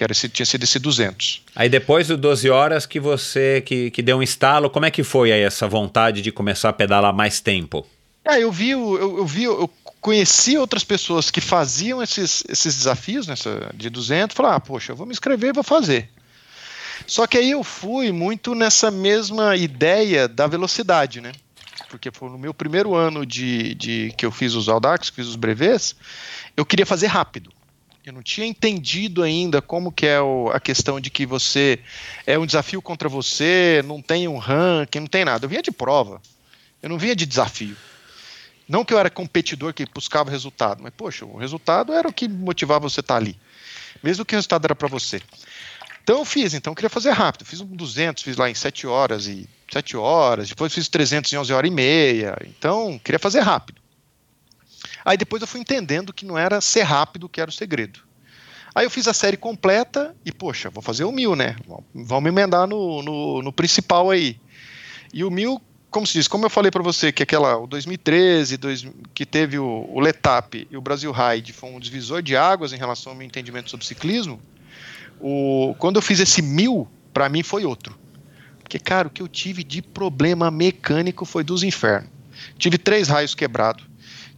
que 0.00 0.04
era, 0.04 0.14
tinha 0.14 0.46
sido 0.46 0.64
esse 0.64 0.78
200. 0.78 1.42
Aí 1.54 1.68
depois 1.68 2.08
do 2.08 2.16
12 2.16 2.48
horas 2.48 2.86
que 2.86 2.98
você 2.98 3.60
que, 3.60 3.90
que 3.90 4.00
deu 4.00 4.16
um 4.16 4.22
estalo, 4.22 4.70
como 4.70 4.86
é 4.86 4.90
que 4.90 5.02
foi 5.02 5.30
aí 5.30 5.42
essa 5.42 5.68
vontade 5.68 6.22
de 6.22 6.32
começar 6.32 6.70
a 6.70 6.72
pedalar 6.72 7.12
mais 7.14 7.38
tempo? 7.38 7.86
Ah, 8.24 8.40
eu 8.40 8.50
vi, 8.50 8.70
eu, 8.70 9.18
eu 9.18 9.26
vi, 9.26 9.44
eu 9.44 9.68
conheci 10.00 10.56
outras 10.56 10.84
pessoas 10.84 11.30
que 11.30 11.40
faziam 11.40 12.02
esses, 12.02 12.42
esses 12.48 12.76
desafios 12.76 13.26
nessa 13.26 13.70
de 13.74 13.90
200, 13.90 14.34
falei, 14.34 14.52
ah, 14.52 14.60
poxa, 14.60 14.92
eu 14.92 14.96
vou 14.96 15.06
me 15.06 15.12
inscrever, 15.12 15.52
vou 15.52 15.64
fazer. 15.64 16.08
Só 17.06 17.26
que 17.26 17.36
aí 17.36 17.50
eu 17.50 17.62
fui 17.62 18.10
muito 18.10 18.54
nessa 18.54 18.90
mesma 18.90 19.54
ideia 19.54 20.26
da 20.26 20.46
velocidade, 20.46 21.20
né? 21.20 21.32
Porque 21.90 22.10
foi 22.10 22.30
no 22.30 22.38
meu 22.38 22.54
primeiro 22.54 22.94
ano 22.94 23.26
de, 23.26 23.74
de 23.74 24.14
que 24.16 24.24
eu 24.24 24.30
fiz 24.30 24.54
os 24.54 24.68
Audax, 24.68 25.10
fiz 25.10 25.26
os 25.26 25.36
brevets, 25.36 25.94
eu 26.56 26.64
queria 26.64 26.86
fazer 26.86 27.08
rápido. 27.08 27.52
Eu 28.10 28.14
não 28.14 28.24
tinha 28.24 28.44
entendido 28.44 29.22
ainda 29.22 29.62
como 29.62 29.92
que 29.92 30.04
é 30.04 30.20
o, 30.20 30.50
a 30.52 30.58
questão 30.58 30.98
de 30.98 31.10
que 31.10 31.24
você 31.24 31.78
é 32.26 32.36
um 32.36 32.44
desafio 32.44 32.82
contra 32.82 33.08
você, 33.08 33.84
não 33.86 34.02
tem 34.02 34.26
um 34.26 34.36
ranking, 34.36 34.98
não 34.98 35.06
tem 35.06 35.24
nada. 35.24 35.44
Eu 35.44 35.48
vinha 35.48 35.62
de 35.62 35.70
prova, 35.70 36.20
eu 36.82 36.88
não 36.88 36.98
vinha 36.98 37.14
de 37.14 37.24
desafio. 37.24 37.76
Não 38.68 38.84
que 38.84 38.92
eu 38.92 38.98
era 38.98 39.08
competidor 39.10 39.72
que 39.72 39.86
buscava 39.86 40.28
resultado, 40.28 40.82
mas 40.82 40.92
poxa, 40.92 41.24
o 41.24 41.36
resultado 41.36 41.92
era 41.92 42.08
o 42.08 42.12
que 42.12 42.26
motivava 42.26 42.88
você 42.88 42.98
estar 42.98 43.14
ali. 43.14 43.38
Mesmo 44.02 44.24
que 44.24 44.34
o 44.34 44.38
resultado 44.38 44.64
era 44.64 44.74
para 44.74 44.88
você. 44.88 45.22
Então 46.02 46.18
eu 46.18 46.24
fiz, 46.24 46.52
então 46.52 46.72
eu 46.72 46.74
queria 46.74 46.90
fazer 46.90 47.10
rápido. 47.10 47.44
Fiz 47.44 47.60
um 47.60 47.66
200, 47.66 48.24
fiz 48.24 48.36
lá 48.36 48.50
em 48.50 48.54
7 48.54 48.88
horas 48.88 49.28
e 49.28 49.48
7 49.72 49.96
horas, 49.96 50.48
depois 50.48 50.74
fiz 50.74 50.88
300 50.88 51.32
em 51.32 51.36
11 51.36 51.52
horas 51.52 51.70
e 51.70 51.72
meia. 51.72 52.36
Então, 52.44 52.98
queria 53.04 53.20
fazer 53.20 53.38
rápido. 53.38 53.79
Aí 55.04 55.16
depois 55.16 55.40
eu 55.40 55.48
fui 55.48 55.60
entendendo 55.60 56.12
que 56.12 56.26
não 56.26 56.36
era 56.36 56.60
ser 56.60 56.82
rápido 56.82 57.28
que 57.28 57.40
era 57.40 57.50
o 57.50 57.52
segredo. 57.52 58.00
Aí 58.74 58.86
eu 58.86 58.90
fiz 58.90 59.08
a 59.08 59.14
série 59.14 59.36
completa 59.36 60.14
e, 60.24 60.30
poxa, 60.30 60.70
vou 60.70 60.82
fazer 60.82 61.04
o 61.04 61.12
mil, 61.12 61.34
né? 61.34 61.56
Vamos 61.94 62.28
emendar 62.28 62.66
no, 62.66 63.02
no, 63.02 63.42
no 63.42 63.52
principal 63.52 64.10
aí. 64.10 64.38
E 65.12 65.24
o 65.24 65.30
mil, 65.30 65.60
como 65.90 66.06
se 66.06 66.12
diz, 66.12 66.28
como 66.28 66.46
eu 66.46 66.50
falei 66.50 66.70
para 66.70 66.82
você 66.82 67.10
que 67.10 67.22
aquela, 67.22 67.58
o 67.58 67.66
2013, 67.66 68.56
dois, 68.56 68.86
que 69.12 69.26
teve 69.26 69.58
o, 69.58 69.88
o 69.92 69.98
Letap 69.98 70.68
e 70.70 70.76
o 70.76 70.80
Brasil 70.80 71.10
Ride 71.10 71.52
foi 71.52 71.70
um 71.70 71.80
divisor 71.80 72.22
de 72.22 72.36
águas 72.36 72.72
em 72.72 72.76
relação 72.76 73.12
ao 73.12 73.18
meu 73.18 73.26
entendimento 73.26 73.70
sobre 73.70 73.84
ciclismo, 73.84 74.40
o, 75.20 75.74
quando 75.78 75.96
eu 75.96 76.02
fiz 76.02 76.20
esse 76.20 76.40
mil, 76.40 76.88
para 77.12 77.28
mim 77.28 77.42
foi 77.42 77.64
outro. 77.64 77.98
Porque, 78.60 78.78
cara, 78.78 79.08
o 79.08 79.10
que 79.10 79.20
eu 79.20 79.26
tive 79.26 79.64
de 79.64 79.82
problema 79.82 80.48
mecânico 80.48 81.24
foi 81.24 81.42
dos 81.42 81.64
infernos. 81.64 82.08
Tive 82.56 82.78
três 82.78 83.08
raios 83.08 83.34
quebrados, 83.34 83.84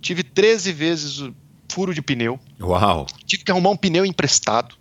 Tive 0.02 0.24
13 0.24 0.72
vezes 0.72 1.20
o 1.20 1.32
furo 1.68 1.94
de 1.94 2.02
pneu. 2.02 2.38
Uau! 2.60 3.06
Tive 3.24 3.44
que 3.44 3.50
arrumar 3.50 3.70
um 3.70 3.76
pneu 3.76 4.04
emprestado. 4.04 4.76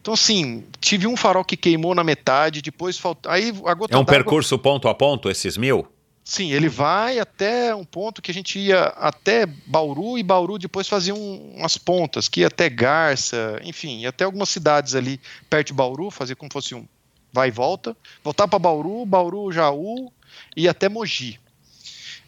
Então, 0.00 0.14
assim, 0.14 0.64
tive 0.80 1.06
um 1.06 1.16
farol 1.16 1.44
que 1.44 1.56
queimou 1.56 1.94
na 1.94 2.04
metade, 2.04 2.60
depois 2.60 2.98
faltou. 2.98 3.30
Aí 3.30 3.52
a 3.64 3.74
gota 3.74 3.94
É 3.94 3.98
um 3.98 4.04
percurso 4.04 4.58
ponto 4.58 4.88
a 4.88 4.94
ponto, 4.94 5.30
esses 5.30 5.56
mil? 5.56 5.86
Sim, 6.24 6.52
ele 6.52 6.68
vai 6.68 7.18
até 7.18 7.74
um 7.74 7.84
ponto 7.84 8.20
que 8.20 8.30
a 8.30 8.34
gente 8.34 8.58
ia 8.58 8.84
até 8.96 9.46
Bauru 9.46 10.18
e 10.18 10.22
Bauru 10.22 10.58
depois 10.58 10.86
fazia 10.86 11.14
um, 11.14 11.54
umas 11.56 11.78
pontas, 11.78 12.28
que 12.28 12.40
ia 12.40 12.48
até 12.48 12.68
Garça, 12.68 13.58
enfim, 13.64 14.00
ia 14.00 14.10
até 14.10 14.24
algumas 14.24 14.50
cidades 14.50 14.94
ali 14.94 15.18
perto 15.48 15.68
de 15.68 15.72
Bauru, 15.72 16.10
fazia 16.10 16.36
como 16.36 16.52
fosse 16.52 16.74
um 16.74 16.84
vai 17.32 17.48
e 17.48 17.50
volta. 17.50 17.96
Voltar 18.22 18.46
para 18.46 18.58
Bauru, 18.58 19.06
Bauru, 19.06 19.50
Jaú 19.50 20.12
e 20.54 20.68
até 20.68 20.88
Mogi 20.88 21.40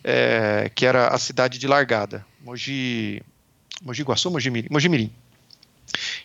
é, 0.02 0.70
que 0.74 0.86
era 0.86 1.08
a 1.08 1.18
cidade 1.18 1.58
de 1.58 1.66
largada, 1.66 2.24
Mogi, 2.40 3.22
Mogi 3.82 4.02
Guaçu, 4.02 4.30
Mogi 4.30 4.50
Mirim, 4.50 4.68
Mogi 4.70 4.88
Mirim. 4.88 5.12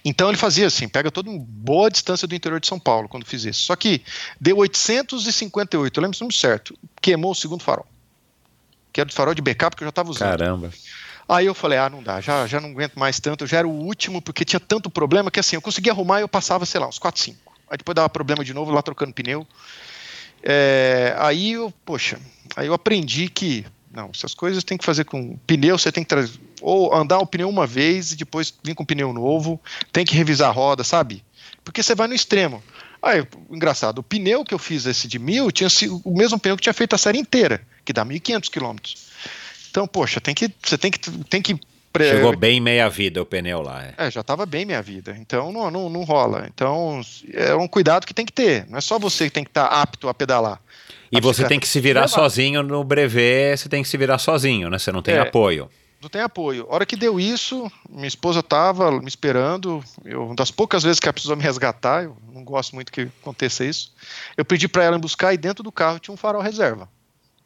Então 0.04 0.30
ele 0.30 0.38
fazia 0.38 0.68
assim, 0.68 0.88
pega 0.88 1.10
toda 1.10 1.30
uma 1.30 1.40
boa 1.40 1.90
distância 1.90 2.28
do 2.28 2.36
interior 2.36 2.60
de 2.60 2.68
São 2.68 2.80
Paulo 2.80 3.10
quando 3.10 3.26
fiz 3.26 3.44
isso. 3.44 3.64
Só 3.64 3.76
que 3.76 4.02
deu 4.40 4.58
858, 4.58 5.98
eu 5.98 6.02
lembro 6.02 6.16
isso 6.16 6.40
certo, 6.40 6.78
queimou 7.02 7.32
o 7.32 7.36
segundo 7.36 7.64
farol. 7.64 7.86
Que 8.94 9.02
era 9.02 9.08
do 9.08 9.14
farol 9.14 9.34
de 9.34 9.42
backup 9.42 9.76
que 9.76 9.84
eu 9.84 9.88
já 9.88 9.90
estava 9.90 10.10
usando. 10.10 10.30
Caramba. 10.30 10.72
Aí 11.28 11.48
eu 11.48 11.56
falei, 11.56 11.80
ah, 11.80 11.90
não 11.90 12.04
dá, 12.04 12.22
já, 12.22 12.46
já 12.46 12.62
não 12.62 12.70
aguento 12.70 13.00
mais 13.00 13.20
tanto, 13.20 13.44
eu 13.44 13.48
já 13.48 13.58
era 13.58 13.68
o 13.68 13.72
último, 13.72 14.22
porque 14.22 14.46
tinha 14.46 14.60
tanto 14.60 14.92
problema 14.92 15.32
que 15.32 15.40
assim, 15.40 15.56
eu 15.56 15.62
conseguia 15.62 15.92
arrumar 15.92 16.20
e 16.20 16.22
eu 16.22 16.28
passava, 16.28 16.66
sei 16.68 16.80
lá, 16.80 16.88
uns 16.88 17.00
4, 17.00 17.20
5. 17.20 17.54
Aí 17.68 17.78
depois 17.78 17.96
dava 17.96 18.08
problema 18.08 18.46
de 18.46 18.54
novo 18.54 18.72
lá 18.72 18.82
trocando 18.84 19.12
pneu. 19.12 19.46
É, 20.48 21.16
aí 21.18 21.54
eu, 21.54 21.74
poxa, 21.84 22.20
aí 22.56 22.68
eu 22.68 22.74
aprendi 22.74 23.28
que 23.28 23.66
não, 23.92 24.12
essas 24.14 24.34
coisas 24.34 24.64
tem 24.64 24.78
que 24.78 24.86
fazer 24.86 25.06
com 25.06 25.38
pneu, 25.48 25.78
você 25.78 25.92
tem 25.92 26.04
que 26.04 26.10
trazer, 26.10 26.38
ou 26.62 26.94
andar 26.94 27.18
o 27.20 27.26
pneu 27.26 27.50
uma 27.50 27.66
vez 27.66 28.12
e 28.12 28.16
depois 28.18 28.54
vir 28.62 28.76
com 28.76 28.86
pneu 28.86 29.14
novo, 29.14 29.60
tem 29.92 30.06
que 30.06 30.16
revisar 30.16 30.50
a 30.50 30.52
roda, 30.52 30.84
sabe? 30.84 31.24
Porque 31.64 31.82
você 31.82 31.96
vai 31.96 32.08
no 32.08 32.14
extremo. 32.14 32.62
Aí, 33.02 33.26
engraçado, 33.50 34.00
o 34.00 34.04
pneu 34.04 34.44
que 34.44 34.54
eu 34.54 34.60
fiz 34.60 34.86
esse 34.86 35.08
de 35.08 35.18
mil 35.18 35.50
tinha 35.50 35.70
o 36.04 36.18
mesmo 36.18 36.38
pneu 36.38 36.58
que 36.58 36.64
tinha 36.64 36.74
feito 36.74 36.94
a 36.94 36.98
série 36.98 37.18
inteira, 37.18 37.66
que 37.86 37.94
dá 37.94 38.06
1.500 38.06 38.50
quilômetros. 38.50 39.08
Então, 39.72 39.88
poxa, 39.88 40.20
tem 40.20 40.36
que, 40.36 40.52
você 40.62 40.78
tem 40.78 40.92
que, 40.92 41.00
tem 41.24 41.42
que 41.42 41.60
Chegou 42.04 42.36
bem 42.36 42.60
meia 42.60 42.90
vida 42.90 43.22
o 43.22 43.26
pneu 43.26 43.62
lá. 43.62 43.84
É, 43.84 44.08
é 44.08 44.12
já 44.12 44.22
estava 44.22 44.46
bem 44.46 44.66
meia 44.66 44.82
vida. 44.82 45.16
Então 45.20 45.52
não, 45.52 45.70
não, 45.72 45.90
não 45.90 46.04
rola. 46.04 46.48
Então 46.54 47.02
é 47.34 47.56
um 47.56 47.68
cuidado 47.68 48.06
que 48.06 48.14
tem 48.14 48.26
que 48.26 48.34
ter. 48.34 48.66
Não 48.70 48.78
é 48.78 48.82
só 48.82 49.00
você 49.00 49.26
que 49.26 49.32
tem 49.32 49.44
que 49.44 49.50
estar 49.50 49.68
tá 49.68 49.82
apto 49.82 50.10
a 50.10 50.14
pedalar. 50.14 50.60
E 51.12 51.22
você 51.22 51.48
tem 51.48 51.60
que 51.60 51.68
se 51.68 51.80
virar 51.80 52.08
sozinho 52.08 52.62
no 52.62 52.84
brevet, 52.84 53.58
você 53.58 53.70
tem 53.70 53.82
que 53.82 53.90
se 53.90 53.98
virar 53.98 54.18
sozinho, 54.18 54.70
né? 54.70 54.78
Você 54.78 54.92
não 54.92 55.02
tem 55.02 55.16
é, 55.16 55.20
apoio. 55.20 55.70
Não 56.02 56.10
tem 56.10 56.22
apoio. 56.22 56.68
A 56.70 56.76
hora 56.76 56.86
que 56.86 56.96
deu 56.96 57.20
isso, 57.20 57.72
minha 57.90 58.08
esposa 58.08 58.42
estava 58.42 58.92
me 58.92 59.08
esperando. 59.08 59.84
Eu, 60.04 60.26
uma 60.26 60.36
das 60.36 60.52
poucas 60.52 60.84
vezes 60.84 61.00
que 61.00 61.08
ela 61.08 61.14
precisou 61.14 61.36
me 61.36 61.44
resgatar, 61.44 62.04
eu 62.04 62.18
não 62.32 62.44
gosto 62.44 62.76
muito 62.76 62.92
que 62.92 63.10
aconteça 63.22 63.64
isso. 63.64 63.94
Eu 64.36 64.44
pedi 64.44 64.68
para 64.68 64.84
ela 64.84 64.98
me 64.98 65.02
buscar 65.02 65.34
e 65.34 65.38
dentro 65.38 65.64
do 65.64 65.72
carro 65.72 66.00
tinha 66.00 66.14
um 66.14 66.18
farol 66.18 66.42
reserva. 66.42 66.90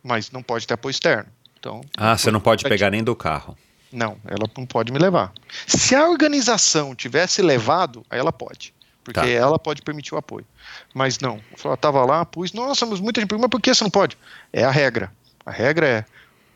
Mas 0.03 0.31
não 0.31 0.41
pode 0.41 0.65
ter 0.65 0.73
apoio 0.73 0.91
externo. 0.91 1.29
Então, 1.59 1.81
ah, 1.97 2.17
você 2.17 2.31
não 2.31 2.39
pode 2.39 2.63
pegar 2.63 2.89
nem 2.89 3.03
do 3.03 3.15
carro. 3.15 3.57
Não, 3.91 4.17
ela 4.25 4.49
não 4.55 4.65
pode 4.65 4.91
me 4.91 4.99
levar. 4.99 5.33
Se 5.65 5.95
a 5.95 6.07
organização 6.07 6.93
tivesse 6.93 7.41
levado, 7.41 8.05
aí 8.09 8.19
ela 8.19 8.31
pode. 8.31 8.73
Porque 9.03 9.19
tá. 9.19 9.27
ela 9.27 9.57
pode 9.57 9.81
permitir 9.81 10.13
o 10.13 10.17
apoio. 10.17 10.45
Mas 10.93 11.19
não. 11.19 11.41
Ela 11.63 11.73
estava 11.73 12.05
lá, 12.05 12.25
pus, 12.25 12.53
nossa, 12.53 12.85
mas 12.85 12.99
muita 12.99 13.19
gente 13.19 13.29
pergunta, 13.29 13.47
mas 13.47 13.51
por 13.51 13.61
que 13.61 13.73
você 13.73 13.83
não 13.83 13.89
pode? 13.89 14.17
É 14.53 14.63
a 14.63 14.71
regra. 14.71 15.11
A 15.45 15.51
regra 15.51 15.87
é 15.87 16.05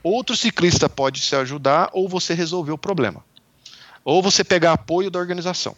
outro 0.03 0.35
ciclista 0.35 0.87
pode 0.87 1.21
se 1.21 1.35
ajudar 1.35 1.89
ou 1.93 2.07
você 2.07 2.33
resolver 2.33 2.71
o 2.71 2.77
problema. 2.77 3.23
Ou 4.05 4.21
você 4.21 4.43
pegar 4.43 4.73
apoio 4.73 5.09
da 5.09 5.17
organização. 5.17 5.75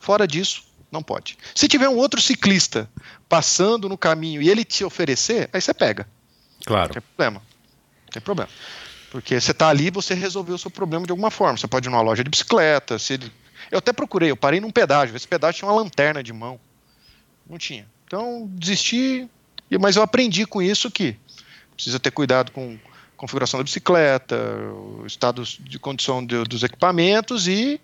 Fora 0.00 0.26
disso, 0.26 0.64
não 0.90 1.02
pode. 1.02 1.38
Se 1.54 1.68
tiver 1.68 1.88
um 1.88 1.96
outro 1.96 2.20
ciclista 2.20 2.90
passando 3.28 3.88
no 3.88 3.96
caminho 3.96 4.42
e 4.42 4.48
ele 4.48 4.64
te 4.64 4.82
oferecer, 4.82 5.48
aí 5.52 5.60
você 5.60 5.72
pega. 5.72 6.08
Claro. 6.66 6.88
Não 6.88 6.94
tem 6.94 7.02
problema. 7.02 7.40
Não 7.40 8.12
tem 8.12 8.22
problema. 8.22 8.50
Porque 9.10 9.40
você 9.40 9.50
está 9.50 9.68
ali 9.68 9.90
você 9.90 10.14
resolveu 10.14 10.54
o 10.54 10.58
seu 10.58 10.70
problema 10.70 11.04
de 11.04 11.10
alguma 11.10 11.30
forma. 11.30 11.56
Você 11.56 11.66
pode 11.66 11.88
ir 11.88 11.90
numa 11.90 12.02
loja 12.02 12.22
de 12.22 12.30
bicicleta. 12.30 12.98
Se 12.98 13.14
ele... 13.14 13.32
Eu 13.70 13.78
até 13.78 13.92
procurei, 13.92 14.30
eu 14.30 14.36
parei 14.36 14.60
num 14.60 14.70
pedágio. 14.70 15.16
Esse 15.16 15.28
pedágio 15.28 15.58
tinha 15.58 15.70
uma 15.70 15.80
lanterna 15.80 16.22
de 16.22 16.32
mão. 16.32 16.58
Não 17.48 17.58
tinha. 17.58 17.86
Então, 18.06 18.48
desisti. 18.52 19.28
Mas 19.80 19.96
eu 19.96 20.02
aprendi 20.02 20.46
com 20.46 20.60
isso 20.62 20.90
que 20.90 21.16
precisa 21.74 21.98
ter 21.98 22.10
cuidado 22.10 22.50
com 22.52 22.78
configuração 23.16 23.60
da 23.60 23.64
bicicleta, 23.64 24.36
o 24.72 25.04
estado 25.06 25.42
de 25.44 25.78
condição 25.78 26.24
de, 26.24 26.42
dos 26.44 26.62
equipamentos 26.62 27.46
e 27.46 27.78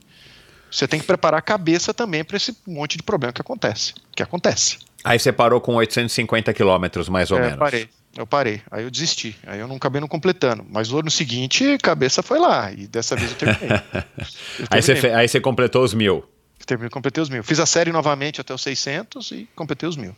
você 0.71 0.89
tem 0.89 0.99
que 0.99 1.07
preparar 1.07 1.39
a 1.39 1.43
cabeça 1.43 1.93
também 1.93 2.25
para 2.25 2.37
esse 2.37 2.57
monte 2.67 2.97
de 2.97 3.03
problema 3.03 3.33
que 3.33 3.41
acontece. 3.41 3.95
Que 4.15 4.23
acontece. 4.23 4.79
Aí 5.05 5.19
você 5.19 5.33
parou 5.33 5.61
com 5.61 5.75
850 5.75 6.53
quilômetros, 6.53 7.09
mais 7.09 7.31
ou 7.31 7.39
é, 7.39 7.43
menos. 7.43 7.59
Parei. 7.59 7.89
Eu 8.17 8.27
parei, 8.27 8.63
aí 8.71 8.83
eu 8.83 8.91
desisti, 8.91 9.37
aí 9.47 9.61
eu 9.61 9.69
não 9.69 9.77
acabei 9.77 10.01
não 10.01 10.09
completando. 10.09 10.65
Mas 10.71 10.89
no 10.89 10.99
ano 10.99 11.11
seguinte, 11.11 11.65
a 11.73 11.79
cabeça 11.79 12.23
foi 12.23 12.39
lá, 12.39 12.73
e 12.73 12.87
dessa 12.87 13.15
vez 13.15 13.31
eu 13.33 13.37
terminei. 13.37 13.77
eu 14.59 14.67
terminei. 14.67 14.67
aí, 14.71 14.83
você, 14.83 15.35
aí 15.35 15.41
completou 15.41 15.85
os 15.85 15.93
mil. 15.93 16.25
Terminei, 16.65 16.89
completei 16.89 17.23
os 17.23 17.29
mil. 17.29 17.45
Fiz 17.45 17.61
a 17.61 17.67
série 17.67 17.93
novamente 17.93 18.41
até 18.41 18.55
os 18.55 18.63
600 18.63 19.31
e 19.33 19.49
completei 19.55 19.89
os 19.89 19.97
mil. 19.97 20.17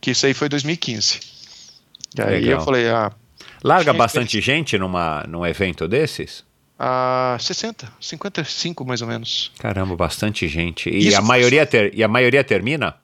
Que 0.00 0.10
isso 0.10 0.26
aí 0.26 0.34
foi 0.34 0.48
2015. 0.48 1.20
E 2.16 2.22
aí 2.22 2.40
Legal. 2.40 2.60
eu 2.60 2.64
falei, 2.64 2.88
ah. 2.88 3.10
Larga 3.64 3.92
bastante 3.92 4.40
gente 4.40 4.78
numa, 4.78 5.24
num 5.26 5.44
evento 5.44 5.88
desses? 5.88 6.44
Ah, 6.78 7.36
60, 7.40 7.90
55 8.00 8.84
mais 8.84 9.02
ou 9.02 9.08
menos. 9.08 9.50
Caramba, 9.58 9.96
bastante 9.96 10.46
gente. 10.46 10.88
E, 10.88 11.12
a 11.14 11.20
maioria, 11.20 11.66
ter, 11.66 11.92
e 11.92 12.04
a 12.04 12.08
maioria 12.08 12.44
termina? 12.44 12.94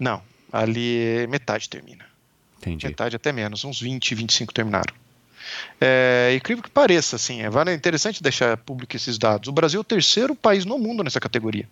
Não, 0.00 0.22
ali 0.50 1.26
metade 1.28 1.68
termina. 1.68 2.13
Entendi. 2.64 2.86
Metade 2.86 3.16
até 3.16 3.32
menos, 3.32 3.64
uns 3.64 3.80
20, 3.80 4.14
25 4.14 4.54
terminaram. 4.54 4.94
É 5.80 6.32
incrível 6.34 6.62
que 6.62 6.70
pareça, 6.70 7.16
assim, 7.16 7.42
é 7.42 7.74
interessante 7.74 8.22
deixar 8.22 8.56
público 8.56 8.96
esses 8.96 9.18
dados. 9.18 9.48
O 9.48 9.52
Brasil 9.52 9.78
é 9.78 9.82
o 9.82 9.84
terceiro 9.84 10.34
país 10.34 10.64
no 10.64 10.78
mundo 10.78 11.04
nessa 11.04 11.20
categoria. 11.20 11.68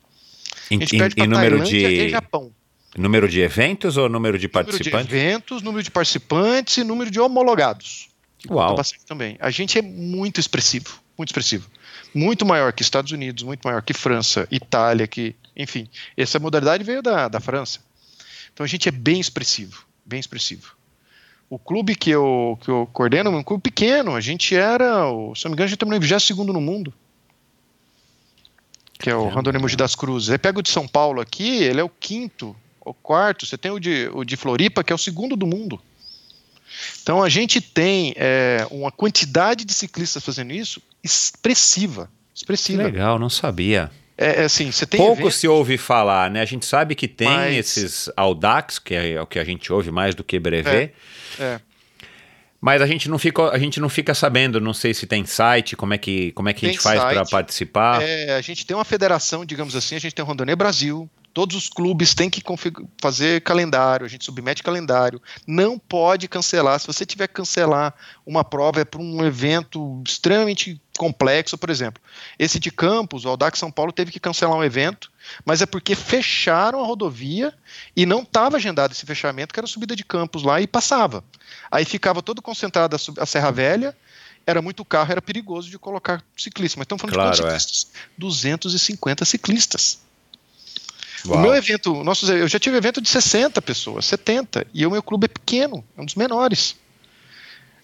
Em, 0.70 0.78
em, 0.78 1.24
em 1.24 1.27
número 1.27 1.62
de 1.64 1.77
e 1.77 2.09
Japão. 2.10 2.52
Número 2.97 3.27
de 3.27 3.40
eventos 3.40 3.97
ou 3.97 4.09
número 4.09 4.39
de 4.39 4.48
participantes? 4.48 4.93
Número 4.93 5.09
de 5.09 5.16
eventos, 5.16 5.62
número 5.62 5.82
de 5.82 5.90
participantes 5.90 6.77
e 6.77 6.85
número 6.85 7.10
de 7.10 7.19
homologados. 7.19 8.10
Uau. 8.51 8.77
Também. 9.06 9.36
A 9.40 9.51
gente 9.51 9.78
é 9.78 9.82
muito 9.82 10.39
expressivo, 10.39 11.01
muito 11.16 11.31
expressivo. 11.31 11.70
Muito 12.14 12.44
maior 12.44 12.73
que 12.73 12.82
Estados 12.82 13.10
Unidos, 13.12 13.43
muito 13.43 13.62
maior 13.64 13.81
que 13.81 13.94
França, 13.94 14.47
Itália, 14.51 15.06
que, 15.06 15.35
enfim. 15.56 15.89
Essa 16.16 16.39
modalidade 16.39 16.85
veio 16.85 17.01
da, 17.01 17.28
da 17.28 17.40
França. 17.40 17.81
Então 18.52 18.64
a 18.64 18.69
gente 18.69 18.89
é 18.89 18.93
bem 18.93 19.19
expressivo, 19.19 19.86
bem 20.05 20.20
expressivo. 20.20 20.74
O 21.52 21.58
clube 21.58 21.94
que 21.94 22.08
eu, 22.08 22.58
que 22.62 22.70
eu 22.70 22.88
coordeno 22.94 23.30
é 23.30 23.36
um 23.36 23.42
clube 23.42 23.64
pequeno. 23.64 24.14
A 24.14 24.22
gente 24.22 24.56
era, 24.56 25.04
se 25.36 25.44
não 25.44 25.50
me 25.50 25.52
engano, 25.52 25.64
a 25.64 25.66
gente 25.66 25.76
terminou 25.76 25.98
em 25.98 26.00
22 26.00 26.46
no 26.48 26.62
mundo. 26.62 26.94
Que 28.98 29.10
é 29.10 29.14
o 29.14 29.28
Randonê 29.28 29.58
Mogi 29.58 29.76
das 29.76 29.94
Cruzes. 29.94 30.30
Aí 30.30 30.38
pega 30.38 30.60
o 30.60 30.62
de 30.62 30.70
São 30.70 30.88
Paulo 30.88 31.20
aqui, 31.20 31.62
ele 31.62 31.78
é 31.78 31.84
o 31.84 31.90
quinto, 31.90 32.56
o 32.80 32.94
quarto. 32.94 33.44
Você 33.44 33.58
tem 33.58 33.70
o 33.70 33.78
de, 33.78 34.08
o 34.14 34.24
de 34.24 34.34
Floripa, 34.34 34.82
que 34.82 34.94
é 34.94 34.96
o 34.96 34.98
segundo 34.98 35.36
do 35.36 35.46
mundo. 35.46 35.78
Então 37.02 37.22
a 37.22 37.28
gente 37.28 37.60
tem 37.60 38.14
é, 38.16 38.66
uma 38.70 38.90
quantidade 38.90 39.66
de 39.66 39.74
ciclistas 39.74 40.24
fazendo 40.24 40.54
isso 40.54 40.80
expressiva. 41.04 42.10
expressiva. 42.34 42.84
Legal, 42.84 43.18
não 43.18 43.28
sabia. 43.28 43.90
É, 44.16 44.43
é 44.43 44.44
assim, 44.44 44.70
você 44.70 44.86
tem 44.86 44.98
Pouco 44.98 45.22
eventos, 45.22 45.36
se 45.36 45.48
ouve 45.48 45.78
falar, 45.78 46.30
né? 46.30 46.40
A 46.40 46.44
gente 46.44 46.66
sabe 46.66 46.94
que 46.94 47.09
tem 47.09 47.28
mas... 47.28 47.56
esses 47.56 48.10
Audax, 48.16 48.78
que 48.78 48.94
é 48.94 49.20
o 49.20 49.26
que 49.26 49.39
a 49.39 49.44
gente 49.44 49.72
ouve 49.72 49.90
mais 49.90 50.14
do 50.14 50.22
que 50.22 50.39
Brevet. 50.39 50.93
É, 51.39 51.43
é. 51.43 51.60
Mas 52.60 52.80
a 52.80 52.86
gente 52.86 53.09
não 53.09 53.18
fica, 53.18 53.51
a 53.51 53.59
gente 53.59 53.80
não 53.80 53.89
fica 53.89 54.14
sabendo, 54.14 54.60
não 54.60 54.72
sei 54.72 54.94
se 54.94 55.05
tem 55.05 55.26
site, 55.26 55.74
como 55.74 55.94
é 55.94 55.98
que, 55.98 56.30
como 56.32 56.48
é 56.48 56.52
que 56.52 56.64
a 56.64 56.68
gente 56.68 56.80
faz 56.80 57.01
para 57.01 57.24
participar. 57.24 58.01
É, 58.02 58.36
a 58.36 58.40
gente 58.40 58.64
tem 58.64 58.76
uma 58.76 58.84
federação, 58.84 59.44
digamos 59.44 59.74
assim, 59.74 59.97
a 59.97 59.98
gente 59.98 60.14
tem 60.14 60.24
o 60.24 60.28
Rondonê 60.28 60.55
Brasil, 60.55 61.10
Todos 61.34 61.56
os 61.56 61.68
clubes 61.68 62.14
têm 62.14 62.28
que 62.28 62.43
fazer 63.01 63.40
calendário, 63.40 64.05
a 64.05 64.09
gente 64.09 64.24
submete 64.24 64.62
calendário. 64.62 65.20
Não 65.47 65.78
pode 65.78 66.28
cancelar. 66.28 66.78
Se 66.78 66.86
você 66.86 67.06
tiver 67.06 67.26
que 67.26 67.34
cancelar 67.34 67.94
uma 68.26 68.44
prova, 68.44 68.80
é 68.80 68.84
para 68.84 69.01
um 69.01 69.24
evento 69.24 70.02
extremamente 70.06 70.80
complexo, 71.02 71.58
por 71.58 71.68
exemplo. 71.68 72.00
Esse 72.38 72.60
de 72.60 72.70
Campos, 72.70 73.24
o 73.24 73.28
Audax 73.28 73.58
São 73.58 73.72
Paulo 73.72 73.90
teve 73.90 74.12
que 74.12 74.20
cancelar 74.20 74.56
um 74.56 74.62
evento, 74.62 75.10
mas 75.44 75.60
é 75.60 75.66
porque 75.66 75.96
fecharam 75.96 76.80
a 76.80 76.86
rodovia 76.86 77.52
e 77.96 78.06
não 78.06 78.22
estava 78.22 78.56
agendado 78.56 78.92
esse 78.92 79.04
fechamento, 79.04 79.52
que 79.52 79.58
era 79.58 79.64
a 79.64 79.68
subida 79.68 79.96
de 79.96 80.04
Campos 80.04 80.44
lá, 80.44 80.60
e 80.60 80.66
passava. 80.68 81.24
Aí 81.72 81.84
ficava 81.84 82.22
todo 82.22 82.40
concentrado 82.40 82.94
a, 83.18 83.26
Serra 83.26 83.50
Velha, 83.50 83.96
era 84.46 84.62
muito 84.62 84.84
carro, 84.84 85.10
era 85.10 85.20
perigoso 85.20 85.68
de 85.68 85.76
colocar 85.76 86.22
ciclista. 86.36 86.78
Mas 86.78 86.84
estamos 86.84 87.00
falando 87.00 87.14
claro, 87.14 87.34
de 87.34 87.42
quantos 87.42 87.54
é. 87.56 87.58
ciclistas? 87.58 87.92
250 88.16 89.24
ciclistas. 89.24 89.98
Uau. 91.26 91.38
O 91.38 91.42
meu 91.42 91.54
evento, 91.54 92.04
nossos, 92.04 92.28
eu 92.28 92.46
já 92.46 92.60
tive 92.60 92.76
evento 92.76 93.00
de 93.00 93.08
60 93.08 93.60
pessoas, 93.60 94.04
70, 94.06 94.68
e 94.72 94.86
o 94.86 94.90
meu 94.90 95.02
clube 95.02 95.24
é 95.24 95.28
pequeno, 95.28 95.84
é 95.96 96.00
um 96.00 96.04
dos 96.04 96.14
menores. 96.14 96.76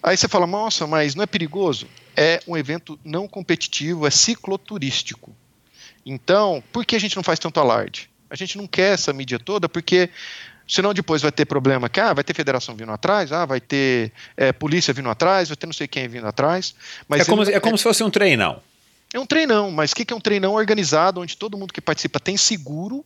Aí 0.03 0.17
você 0.17 0.29
fala, 0.29 0.47
nossa, 0.47 0.87
mas 0.87 1.17
não 1.17 1.25
é 1.25 1.27
perigoso? 1.27 1.89
É 2.19 2.41
um 2.47 2.57
evento 2.57 2.99
não 3.05 3.29
competitivo, 3.29 4.07
é 4.07 4.11
cicloturístico. 4.11 5.35
Então, 6.05 6.63
por 6.73 6.85
que 6.85 6.97
a 6.97 6.99
gente 6.99 7.15
não 7.17 7.23
faz 7.23 7.39
tanto 7.39 7.61
alarde? 7.61 8.11
A 8.31 8.35
gente 8.35 8.57
não 8.57 8.67
quer 8.67 8.95
essa 8.95 9.13
mídia 9.13 9.39
toda, 9.39 9.69
porque 9.69 10.11
senão 10.67 10.93
depois 10.93 11.23
vai 11.23 11.33
ter 11.33 11.45
problema 11.45 11.89
que 11.89 12.01
ah, 12.01 12.13
vai 12.13 12.25
ter 12.25 12.35
federação 12.35 12.75
vindo 12.75 12.93
atrás, 12.93 13.33
ah, 13.33 13.47
vai 13.47 13.61
ter 13.61 14.13
é, 14.37 14.53
polícia 14.53 14.93
vindo 14.93 15.09
atrás, 15.09 15.49
vai 15.49 15.57
ter 15.57 15.67
não 15.67 15.73
sei 15.73 15.87
quem 15.87 16.09
vindo 16.09 16.27
atrás. 16.27 16.75
Mas 17.09 17.23
é 17.23 17.25
como, 17.25 17.43
é 17.43 17.61
como 17.61 17.79
se 17.79 17.85
fosse 17.85 18.03
um 18.03 18.11
treinão. 18.11 18.61
É 19.13 19.19
um 19.19 19.25
treinão, 19.25 19.71
mas 19.71 19.93
o 19.93 19.95
que 19.95 20.13
é 20.13 20.17
um 20.17 20.21
treinão 20.21 20.55
organizado, 20.55 21.21
onde 21.21 21.37
todo 21.37 21.57
mundo 21.57 21.73
que 21.73 21.81
participa 21.81 22.21
tem 22.21 22.37
seguro 22.37 23.05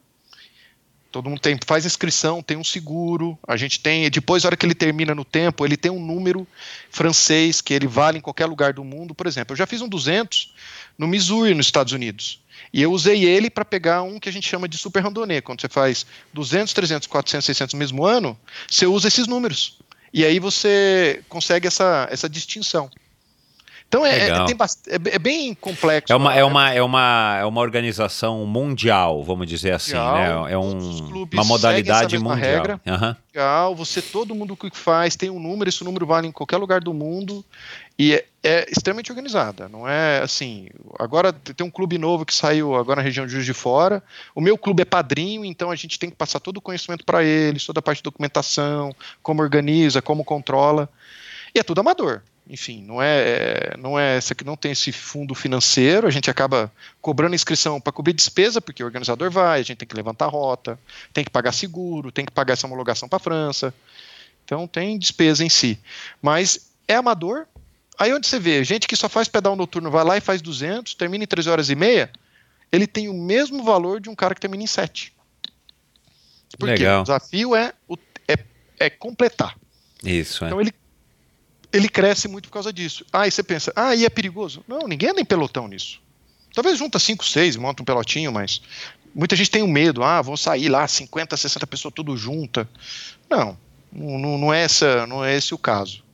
Todo 1.13 1.29
mundo 1.29 1.41
tem, 1.41 1.59
faz 1.67 1.85
inscrição, 1.85 2.43
tem 2.43 2.57
um 2.57 2.65
seguro. 2.65 3.39
A 3.47 3.55
gente 3.55 3.79
tem, 3.79 4.11
depois, 4.11 4.43
na 4.43 4.49
hora 4.49 4.57
que 4.57 4.65
ele 4.65 4.75
termina 4.75 5.15
no 5.15 5.27
tempo, 5.27 5.65
ele 5.65 5.77
tem 5.77 5.93
um 5.93 6.05
número 6.05 6.49
francês 6.91 7.61
que 7.61 7.75
ele 7.75 7.87
vale 7.87 8.17
em 8.17 8.21
qualquer 8.21 8.47
lugar 8.47 8.73
do 8.73 8.83
mundo. 8.83 9.15
Por 9.15 9.27
exemplo, 9.27 9.53
eu 9.53 9.57
já 9.59 9.67
fiz 9.67 9.83
um 9.83 9.89
200 9.89 10.55
no 10.97 11.07
Missouri, 11.07 11.55
nos 11.55 11.67
Estados 11.67 11.93
Unidos. 11.93 12.41
E 12.73 12.81
eu 12.81 12.91
usei 12.91 13.27
ele 13.27 13.51
para 13.51 13.65
pegar 13.65 14.03
um 14.03 14.19
que 14.19 14.29
a 14.29 14.33
gente 14.33 14.49
chama 14.49 14.67
de 14.67 14.79
super 14.79 15.03
randonnée. 15.03 15.43
Quando 15.43 15.61
você 15.61 15.69
faz 15.69 16.07
200, 16.33 16.73
300, 16.73 17.07
400, 17.07 17.45
600 17.45 17.75
no 17.75 17.79
mesmo 17.79 18.07
ano, 18.07 18.39
você 18.67 18.87
usa 18.87 19.09
esses 19.09 19.27
números. 19.27 19.79
E 20.15 20.25
aí 20.25 20.39
você 20.39 21.23
consegue 21.29 21.67
essa, 21.67 22.09
essa 22.11 22.29
distinção. 22.29 22.91
Então 23.93 24.07
é, 24.07 24.21
é, 24.21 24.29
é, 24.31 25.15
é, 25.17 25.19
bem 25.19 25.53
complexo. 25.53 26.11
É 26.11 26.17
uma, 26.17 26.35
é, 26.35 26.43
uma, 26.43 26.73
é, 26.73 26.83
uma, 26.83 27.37
é 27.41 27.45
uma 27.45 27.61
organização 27.61 28.47
mundial, 28.47 29.23
vamos 29.23 29.47
dizer 29.47 29.73
assim, 29.73 29.93
né? 29.93 30.51
É 30.51 30.57
um, 30.57 31.29
uma 31.31 31.45
modalidade 31.45 32.17
mundial. 32.17 32.39
Regra. 32.39 32.81
Uhum. 32.87 33.15
Legal, 33.35 33.77
você, 33.77 34.01
todo 34.01 34.35
mundo 34.35 34.57
que 34.57 34.71
faz 34.75 35.15
tem 35.15 35.29
um 35.29 35.39
número, 35.39 35.69
esse 35.69 35.85
número 35.85 36.07
vale 36.07 36.27
em 36.27 36.33
qualquer 36.33 36.57
lugar 36.57 36.81
do 36.81 36.95
mundo 36.95 37.45
e 37.99 38.15
é, 38.15 38.25
é, 38.43 38.67
extremamente 38.71 39.13
organizada. 39.13 39.69
Não 39.69 39.87
é 39.87 40.23
assim. 40.23 40.71
Agora 40.99 41.31
tem 41.31 41.67
um 41.67 41.71
clube 41.71 41.99
novo 41.99 42.25
que 42.25 42.35
saiu 42.35 42.75
agora 42.75 42.97
na 42.97 43.03
região 43.03 43.27
de 43.27 43.33
Juiz 43.33 43.45
de 43.45 43.53
Fora. 43.53 44.03
O 44.35 44.41
meu 44.41 44.57
clube 44.57 44.81
é 44.81 44.87
padrinho, 44.87 45.45
então 45.45 45.71
a 45.71 45.77
gente 45.77 45.99
tem 45.99 46.09
que 46.09 46.17
passar 46.17 46.41
todo 46.41 46.57
o 46.57 46.63
conhecimento 46.63 47.05
para 47.05 47.23
eles, 47.23 47.67
toda 47.67 47.81
a 47.81 47.83
parte 47.83 47.99
de 47.99 48.05
documentação, 48.05 48.97
como 49.23 49.43
organiza, 49.43 50.01
como 50.01 50.25
controla. 50.25 50.89
E 51.55 51.59
é 51.59 51.63
tudo 51.63 51.83
amador 51.83 52.23
enfim, 52.49 52.83
não 52.83 53.01
é, 53.01 53.75
não 53.79 53.99
é 53.99 54.17
essa 54.17 54.35
que 54.35 54.45
não 54.45 54.57
tem 54.57 54.73
esse 54.73 54.91
fundo 54.91 55.35
financeiro, 55.35 56.07
a 56.07 56.11
gente 56.11 56.29
acaba 56.29 56.73
cobrando 57.01 57.35
inscrição 57.35 57.81
para 57.81 57.93
cobrir 57.93 58.13
despesa, 58.13 58.61
porque 58.61 58.83
o 58.83 58.87
organizador 58.87 59.31
vai, 59.31 59.61
a 59.61 59.63
gente 59.63 59.79
tem 59.79 59.89
que 59.89 59.95
levantar 59.95 60.27
a 60.27 60.29
rota, 60.29 60.79
tem 61.13 61.25
que 61.25 61.31
pagar 61.31 61.53
seguro, 61.53 62.11
tem 62.11 62.25
que 62.25 62.33
pagar 62.33 62.55
essa 62.55 62.67
homologação 62.67 63.09
para 63.09 63.17
a 63.17 63.21
França. 63.21 63.73
Então 64.45 64.67
tem 64.67 64.99
despesa 64.99 65.45
em 65.45 65.49
si. 65.49 65.79
Mas 66.21 66.73
é 66.89 66.97
amador. 66.97 67.47
Aí 67.99 68.13
onde 68.13 68.27
você 68.27 68.41
vê, 68.41 68.65
gente 68.65 68.89
que 68.89 68.97
só 68.97 69.09
faz 69.09 69.29
pedal 69.29 69.55
noturno, 69.55 69.91
vai 69.91 70.05
lá 70.05 70.17
e 70.17 70.21
faz 70.21 70.43
200, 70.43 70.95
termina 70.95 71.23
em 71.23 71.27
3 71.27 71.47
horas 71.47 71.71
e 71.71 71.77
meia, 71.77 72.11
ele 72.73 72.87
tem 72.87 73.09
o 73.09 73.15
mesmo 73.15 73.63
valor 73.63 74.01
de 74.01 74.11
um 74.11 74.15
cara 74.15 74.35
que 74.35 74.41
termina 74.41 74.65
em 74.65 74.67
7. 74.67 75.13
Porque 76.59 76.75
Legal. 76.75 77.01
o 77.01 77.05
desafio 77.05 77.55
é, 77.55 77.73
é, 78.27 78.37
é 78.79 78.91
completar. 78.91 79.57
Isso, 80.03 80.45
é. 80.45 80.49
Então 80.49 80.61
ele 80.61 80.73
ele 81.73 81.89
cresce 81.89 82.29
muito 82.29 82.49
por 82.49 82.55
causa 82.55 82.73
disso. 82.73 83.05
Ah, 83.13 83.27
e 83.27 83.31
você 83.31 83.43
pensa, 83.43 83.73
ah, 83.75 83.95
e 83.95 84.05
é 84.05 84.11
perigoso? 84.11 84.63
Não, 84.69 84.87
ninguém 84.87 85.11
anda 85.11 85.21
em 85.21 85.25
pelotão 85.25 85.67
nisso. 85.67 86.01
Talvez 86.55 86.79
junta 86.79 86.99
5, 86.99 87.25
6, 87.25 87.57
monta 87.57 87.83
um 87.83 87.85
pelotinho, 87.85 88.31
mas 88.31 88.61
muita 89.15 89.35
gente 89.35 89.51
tem 89.51 89.63
o 89.63 89.67
um 89.67 89.71
medo, 89.71 90.03
ah, 90.03 90.21
vão 90.21 90.37
sair 90.37 90.69
lá 90.69 90.87
50, 90.87 91.37
60 91.37 91.67
pessoas 91.67 91.95
tudo 91.95 92.17
junta. 92.17 92.69
Não, 93.29 93.57
não, 93.91 94.39
não, 94.39 94.53
é 94.53 94.63
essa, 94.63 95.07
não 95.07 95.25
é 95.25 95.35
esse 95.35 95.55
o 95.55 95.59
caso. 95.59 96.05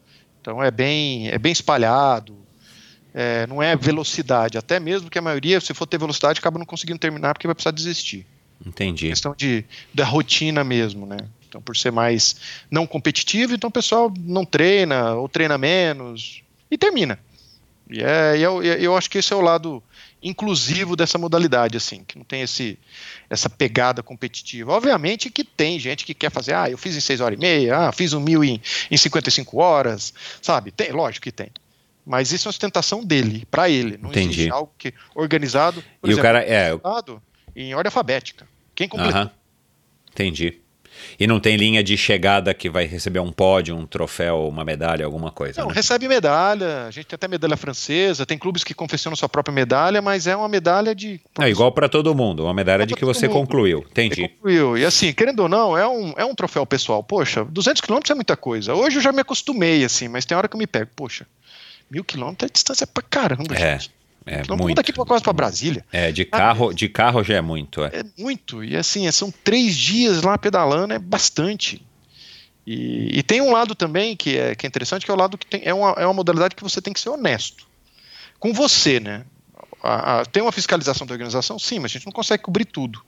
Então 0.40 0.62
é 0.62 0.70
bem, 0.70 1.28
é 1.28 1.38
bem 1.38 1.52
espalhado, 1.52 2.36
é, 3.12 3.46
não 3.48 3.62
é 3.62 3.74
velocidade. 3.74 4.56
Até 4.56 4.78
mesmo 4.78 5.10
que 5.10 5.18
a 5.18 5.22
maioria, 5.22 5.60
se 5.60 5.74
for 5.74 5.86
ter 5.86 5.98
velocidade, 5.98 6.38
acaba 6.38 6.58
não 6.58 6.66
conseguindo 6.66 6.98
terminar 6.98 7.34
porque 7.34 7.48
vai 7.48 7.54
precisar 7.54 7.72
desistir. 7.72 8.24
Entendi. 8.64 9.06
É 9.06 9.10
questão 9.10 9.34
de, 9.36 9.64
da 9.92 10.04
rotina 10.04 10.62
mesmo, 10.62 11.06
né? 11.06 11.18
Então, 11.48 11.62
por 11.62 11.76
ser 11.76 11.90
mais 11.90 12.36
não 12.70 12.86
competitivo, 12.86 13.54
então 13.54 13.68
o 13.68 13.72
pessoal 13.72 14.12
não 14.20 14.44
treina 14.44 15.14
ou 15.14 15.28
treina 15.28 15.56
menos 15.56 16.42
e 16.70 16.76
termina. 16.76 17.18
E 17.90 18.02
é, 18.02 18.38
eu, 18.38 18.62
eu 18.62 18.96
acho 18.96 19.08
que 19.08 19.18
esse 19.18 19.32
é 19.32 19.36
o 19.36 19.40
lado 19.40 19.82
inclusivo 20.22 20.94
dessa 20.94 21.16
modalidade, 21.16 21.76
assim, 21.76 22.04
que 22.06 22.18
não 22.18 22.24
tem 22.24 22.42
esse, 22.42 22.78
essa 23.30 23.48
pegada 23.48 24.02
competitiva. 24.02 24.72
Obviamente 24.72 25.30
que 25.30 25.42
tem 25.42 25.78
gente 25.78 26.04
que 26.04 26.12
quer 26.12 26.30
fazer, 26.30 26.54
ah, 26.54 26.68
eu 26.68 26.76
fiz 26.76 26.96
em 26.96 27.00
6 27.00 27.20
horas 27.20 27.38
e 27.38 27.40
meia, 27.40 27.78
ah, 27.78 27.92
fiz 27.92 28.12
um 28.12 28.20
mil 28.20 28.44
em, 28.44 28.60
em 28.90 28.96
55 28.96 29.58
horas, 29.58 30.12
sabe? 30.42 30.70
Tem, 30.70 30.92
lógico 30.92 31.24
que 31.24 31.32
tem. 31.32 31.48
Mas 32.04 32.32
isso 32.32 32.46
é 32.46 32.48
uma 32.48 32.50
ostentação 32.50 33.04
dele, 33.04 33.46
para 33.50 33.68
ele. 33.68 33.98
Não 34.00 34.10
Entendi. 34.10 34.40
existe 34.40 34.50
algo 34.50 34.72
que 34.76 34.92
organizado. 35.14 35.80
e 36.02 36.06
exemplo, 36.08 36.20
o 36.20 36.22
cara 36.22 36.42
é 36.42 36.72
em 37.54 37.74
ordem 37.74 37.88
alfabética. 37.88 38.46
Quem 38.74 38.88
completou? 38.88 39.22
Uh 39.22 39.26
-huh. 39.26 39.30
Entendi. 40.10 40.60
E 41.18 41.26
não 41.26 41.40
tem 41.40 41.56
linha 41.56 41.82
de 41.82 41.96
chegada 41.96 42.52
que 42.54 42.68
vai 42.70 42.86
receber 42.86 43.20
um 43.20 43.32
pódio, 43.32 43.76
um 43.76 43.86
troféu, 43.86 44.48
uma 44.48 44.64
medalha, 44.64 45.04
alguma 45.04 45.30
coisa. 45.30 45.60
Não, 45.60 45.68
né? 45.68 45.74
recebe 45.74 46.08
medalha. 46.08 46.86
A 46.86 46.90
gente 46.90 47.06
tem 47.06 47.14
até 47.14 47.28
medalha 47.28 47.56
francesa. 47.56 48.24
Tem 48.24 48.38
clubes 48.38 48.64
que 48.64 48.74
confeccionam 48.74 49.16
sua 49.16 49.28
própria 49.28 49.52
medalha, 49.52 50.00
mas 50.00 50.26
é 50.26 50.36
uma 50.36 50.48
medalha 50.48 50.94
de. 50.94 51.20
É 51.38 51.48
igual 51.48 51.72
para 51.72 51.88
todo 51.88 52.14
mundo, 52.14 52.44
uma 52.44 52.54
medalha 52.54 52.86
de 52.86 52.94
que 52.94 53.04
você 53.04 53.26
mundo. 53.28 53.38
concluiu. 53.38 53.84
Entendi. 53.90 54.28
Concluiu. 54.28 54.76
E 54.76 54.84
assim, 54.84 55.12
querendo 55.12 55.40
ou 55.40 55.48
não, 55.48 55.76
é 55.76 55.86
um, 55.86 56.14
é 56.16 56.24
um 56.24 56.34
troféu 56.34 56.64
pessoal. 56.66 57.02
Poxa, 57.02 57.44
200 57.44 57.80
quilômetros 57.80 58.10
é 58.10 58.14
muita 58.14 58.36
coisa. 58.36 58.74
Hoje 58.74 58.96
eu 58.98 59.02
já 59.02 59.12
me 59.12 59.20
acostumei, 59.20 59.84
assim, 59.84 60.08
mas 60.08 60.24
tem 60.24 60.36
hora 60.36 60.48
que 60.48 60.54
eu 60.54 60.58
me 60.58 60.66
pego. 60.66 60.90
Poxa, 60.94 61.26
mil 61.90 62.04
quilômetros 62.04 62.50
é 62.50 62.52
distância 62.52 62.86
pra 62.86 63.02
caramba, 63.02 63.54
é. 63.54 63.78
gente. 63.78 63.97
É, 64.28 64.40
então, 64.40 64.56
muito. 64.56 64.76
daqui 64.76 64.92
quase 64.92 65.22
para 65.22 65.32
Brasília. 65.32 65.84
É, 65.90 66.12
de 66.12 66.24
carro, 66.24 66.72
de 66.72 66.88
carro 66.88 67.24
já 67.24 67.36
é 67.36 67.40
muito. 67.40 67.82
É. 67.82 68.00
é 68.00 68.04
muito. 68.18 68.62
E 68.62 68.76
assim, 68.76 69.10
são 69.10 69.32
três 69.42 69.74
dias 69.74 70.22
lá 70.22 70.36
pedalando, 70.36 70.92
é 70.92 70.98
bastante. 70.98 71.82
E, 72.66 73.18
e, 73.18 73.22
tem 73.22 73.40
um 73.40 73.50
lado 73.50 73.74
também 73.74 74.14
que 74.14 74.36
é, 74.36 74.54
que 74.54 74.66
é 74.66 74.68
interessante, 74.68 75.06
que 75.06 75.10
é 75.10 75.14
o 75.14 75.16
lado 75.16 75.38
que 75.38 75.46
tem, 75.46 75.62
é, 75.64 75.72
uma, 75.72 75.92
é 75.92 76.04
uma 76.04 76.12
modalidade 76.12 76.54
que 76.54 76.62
você 76.62 76.82
tem 76.82 76.92
que 76.92 77.00
ser 77.00 77.08
honesto 77.08 77.66
com 78.38 78.52
você, 78.52 79.00
né? 79.00 79.24
A, 79.82 80.20
a, 80.20 80.26
tem 80.26 80.42
uma 80.42 80.52
fiscalização 80.52 81.06
da 81.06 81.14
organização, 81.14 81.58
sim, 81.58 81.78
mas 81.78 81.90
a 81.90 81.94
gente 81.94 82.06
não 82.06 82.12
consegue 82.12 82.42
cobrir 82.42 82.66
tudo. 82.66 83.02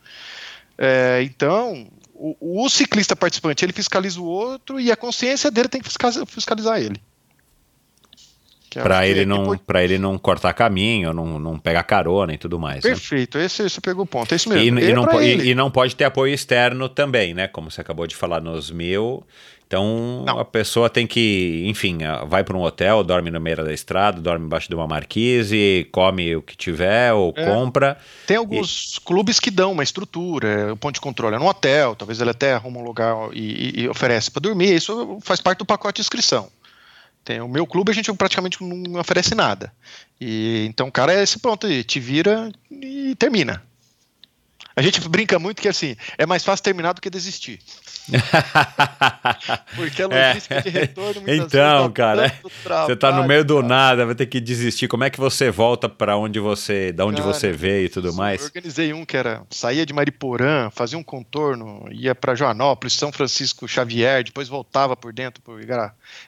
É, 0.78 1.20
então, 1.22 1.86
o, 2.14 2.64
o, 2.64 2.68
ciclista 2.70 3.14
participante 3.14 3.64
ele 3.64 3.72
fiscaliza 3.72 4.20
o 4.20 4.24
outro 4.24 4.80
e 4.80 4.90
a 4.90 4.96
consciência 4.96 5.50
dele 5.50 5.68
tem 5.68 5.80
que 5.80 5.90
fiscalizar 6.26 6.80
ele. 6.80 7.00
Para 8.78 9.06
ele, 9.06 9.26
não, 9.26 9.50
depois... 9.50 9.84
ele 9.84 9.98
não 9.98 10.16
cortar 10.18 10.52
caminho, 10.52 11.12
não, 11.12 11.38
não 11.38 11.58
pegar 11.58 11.82
carona 11.82 12.32
e 12.32 12.38
tudo 12.38 12.58
mais. 12.58 12.84
Né? 12.84 12.90
Perfeito, 12.90 13.38
né? 13.38 13.46
esse 13.46 13.62
você 13.68 13.80
pegou 13.80 14.04
o 14.04 14.06
ponto, 14.06 14.32
é 14.32 14.36
isso 14.36 14.48
mesmo. 14.48 14.78
E, 14.78 14.90
e, 14.90 14.92
não, 14.92 15.20
e, 15.20 15.50
e, 15.50 15.54
não 15.54 15.70
pode 15.70 15.96
ter 15.96 16.04
apoio 16.04 16.32
externo 16.32 16.88
também, 16.88 17.34
né? 17.34 17.48
Como 17.48 17.70
você 17.70 17.80
acabou 17.80 18.06
de 18.06 18.14
falar 18.14 18.40
nos 18.40 18.70
mil. 18.70 19.24
Então 19.70 20.24
não. 20.26 20.40
a 20.40 20.44
pessoa 20.44 20.90
tem 20.90 21.06
que, 21.06 21.62
enfim, 21.64 21.98
vai 22.26 22.42
para 22.42 22.56
um 22.56 22.60
hotel, 22.60 23.04
dorme 23.04 23.30
no 23.30 23.40
meio 23.40 23.58
da 23.58 23.72
estrada, 23.72 24.20
dorme 24.20 24.44
embaixo 24.44 24.68
de 24.68 24.74
uma 24.74 24.88
marquise, 24.88 25.88
come 25.92 26.34
o 26.34 26.42
que 26.42 26.56
tiver 26.56 27.12
ou 27.12 27.32
é. 27.36 27.44
compra. 27.44 27.96
Tem 28.26 28.36
alguns 28.36 28.98
clubes 28.98 29.38
que 29.38 29.48
dão 29.48 29.70
uma 29.70 29.84
estrutura, 29.84 30.72
o 30.72 30.76
ponto 30.76 30.94
de 30.94 31.00
controle 31.00 31.36
é 31.36 31.38
no 31.38 31.46
hotel, 31.46 31.94
talvez 31.94 32.20
ele 32.20 32.30
até 32.30 32.54
arruma 32.54 32.80
um 32.80 32.82
lugar 32.82 33.14
e, 33.32 33.82
e 33.82 33.88
oferece 33.88 34.28
para 34.28 34.40
dormir. 34.40 34.74
Isso 34.74 35.18
faz 35.22 35.40
parte 35.40 35.58
do 35.58 35.64
pacote 35.64 35.96
de 35.96 36.00
inscrição. 36.00 36.48
Tem 37.24 37.40
o 37.40 37.48
meu 37.48 37.66
clube 37.66 37.90
a 37.90 37.94
gente 37.94 38.12
praticamente 38.14 38.62
não 38.62 39.00
oferece 39.00 39.34
nada. 39.34 39.72
E 40.20 40.64
então 40.68 40.88
o 40.88 40.92
cara 40.92 41.12
é 41.12 41.22
esse 41.22 41.38
ponto 41.38 41.66
aí, 41.66 41.84
te 41.84 42.00
vira 42.00 42.50
e 42.70 43.14
termina. 43.16 43.62
A 44.74 44.82
gente 44.82 45.06
brinca 45.08 45.38
muito 45.38 45.60
que 45.60 45.68
assim, 45.68 45.96
é 46.16 46.24
mais 46.24 46.44
fácil 46.44 46.64
terminar 46.64 46.92
do 46.92 47.00
que 47.00 47.10
desistir. 47.10 47.60
Porque 49.76 50.02
a 50.02 50.06
logística 50.06 50.54
é. 50.56 50.60
de 50.60 50.68
retorno 50.70 51.22
Então, 51.26 51.90
cara, 51.92 52.32
você 52.86 52.96
tá 52.96 53.12
no 53.12 53.26
meio 53.26 53.44
do 53.44 53.56
cara. 53.56 53.68
nada, 53.68 54.06
vai 54.06 54.14
ter 54.14 54.26
que 54.26 54.40
desistir. 54.40 54.88
Como 54.88 55.04
é 55.04 55.10
que 55.10 55.18
você 55.18 55.50
volta 55.50 55.88
para 55.88 56.16
onde 56.16 56.38
você, 56.40 56.92
da 56.92 57.04
onde 57.04 57.20
cara, 57.20 57.32
você 57.32 57.52
veio 57.52 57.86
e 57.86 57.88
tudo 57.88 58.12
mais? 58.12 58.40
Eu 58.40 58.46
organizei 58.46 58.92
um 58.92 59.04
que 59.04 59.16
era 59.16 59.42
saía 59.50 59.86
de 59.86 59.92
Mariporã, 59.92 60.70
fazia 60.70 60.98
um 60.98 61.02
contorno, 61.02 61.88
ia 61.90 62.14
para 62.14 62.34
Joanópolis, 62.34 62.94
São 62.94 63.12
Francisco 63.12 63.66
Xavier, 63.68 64.24
depois 64.24 64.48
voltava 64.48 64.96
por 64.96 65.12
dentro 65.12 65.42
por 65.42 65.60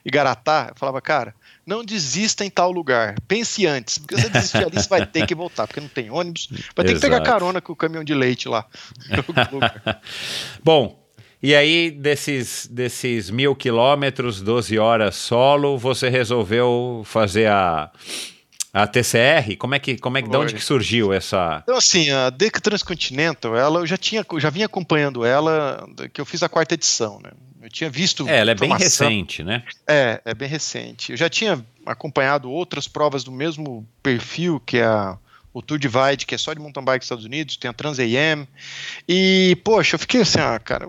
Igaratá. 0.05 0.69
Eu 0.71 0.77
falava, 0.77 1.01
cara, 1.01 1.35
não 1.67 1.85
desista 1.85 2.45
em 2.45 2.51
tal 2.51 2.71
lugar. 2.71 3.15
Pense 3.27 3.67
antes, 3.67 3.99
porque 3.99 4.17
se 4.17 4.23
você 4.23 4.29
desistir 4.31 4.65
ali, 4.65 4.77
você 4.77 4.89
vai 4.89 5.07
ter 5.07 5.27
que 5.27 5.35
voltar, 5.35 5.67
porque 5.67 5.81
não 5.81 5.89
tem 5.89 6.11
ônibus, 6.11 6.49
vai 6.75 6.85
ter 6.85 6.93
Exato. 6.93 6.95
que 6.95 7.01
pegar 7.01 7.21
carona 7.21 7.61
com 7.61 7.73
o 7.73 7.77
caminhão 7.77 8.05
de 8.05 8.15
leite 8.15 8.49
lá. 8.49 8.67
Bom, 10.63 11.02
e 11.43 11.57
aí, 11.57 11.91
desses, 11.91 12.69
desses 12.71 13.29
mil 13.29 13.57
quilômetros, 13.57 14.41
12 14.41 14.79
horas 14.79 15.17
solo, 15.17 15.77
você 15.77 16.09
resolveu 16.09 17.03
fazer 17.05 17.49
a, 17.49 17.91
a 18.73 18.87
TCR? 18.87 19.57
Como 19.59 19.75
é 19.75 19.81
que, 19.81 19.99
como 19.99 20.19
é 20.19 20.23
que, 20.23 20.29
de 20.29 20.37
onde 20.37 20.55
que 20.55 20.63
surgiu 20.63 21.13
essa? 21.13 21.61
Então, 21.65 21.77
assim, 21.77 22.11
a 22.11 22.31
Deca 22.31 22.61
Transcontinental, 22.61 23.57
ela, 23.57 23.81
eu 23.81 23.87
já 23.87 23.97
tinha, 23.97 24.25
já 24.39 24.51
vinha 24.51 24.67
acompanhando 24.67 25.25
ela, 25.25 25.85
que 26.13 26.21
eu 26.21 26.25
fiz 26.25 26.45
a 26.45 26.49
quarta 26.49 26.75
edição, 26.75 27.19
né? 27.21 27.33
Eu 27.61 27.71
tinha 27.71 27.91
visto. 27.91 28.29
É, 28.29 28.39
ela 28.39 28.53
é 28.53 28.55
bem 28.55 28.77
recente, 28.77 29.43
né? 29.43 29.65
É, 29.87 30.21
é 30.25 30.35
bem 30.35 30.49
recente. 30.49 31.13
Eu 31.13 31.17
já 31.17 31.29
tinha 31.29 31.65
acompanhado 31.87 32.51
outras 32.51 32.87
provas 32.87 33.25
do 33.25 33.33
mesmo 33.33 33.87
perfil, 34.01 34.61
que 34.65 34.79
é 34.79 34.85
a 34.85 35.19
o 35.53 35.61
Tour 35.61 35.79
Divide, 35.79 36.25
que 36.25 36.35
é 36.35 36.39
só 36.39 36.55
de 36.55 36.61
mountain 36.61 36.83
bike 36.83 37.01
nos 37.01 37.05
Estados 37.05 37.25
Unidos, 37.25 37.57
tem 37.57 37.69
a 37.69 37.75
Trans 37.75 37.99
AM. 37.99 38.49
E, 39.07 39.57
poxa, 39.63 39.97
eu 39.97 39.99
fiquei 39.99 40.23
assim, 40.23 40.41
ah, 40.41 40.59
cara, 40.59 40.89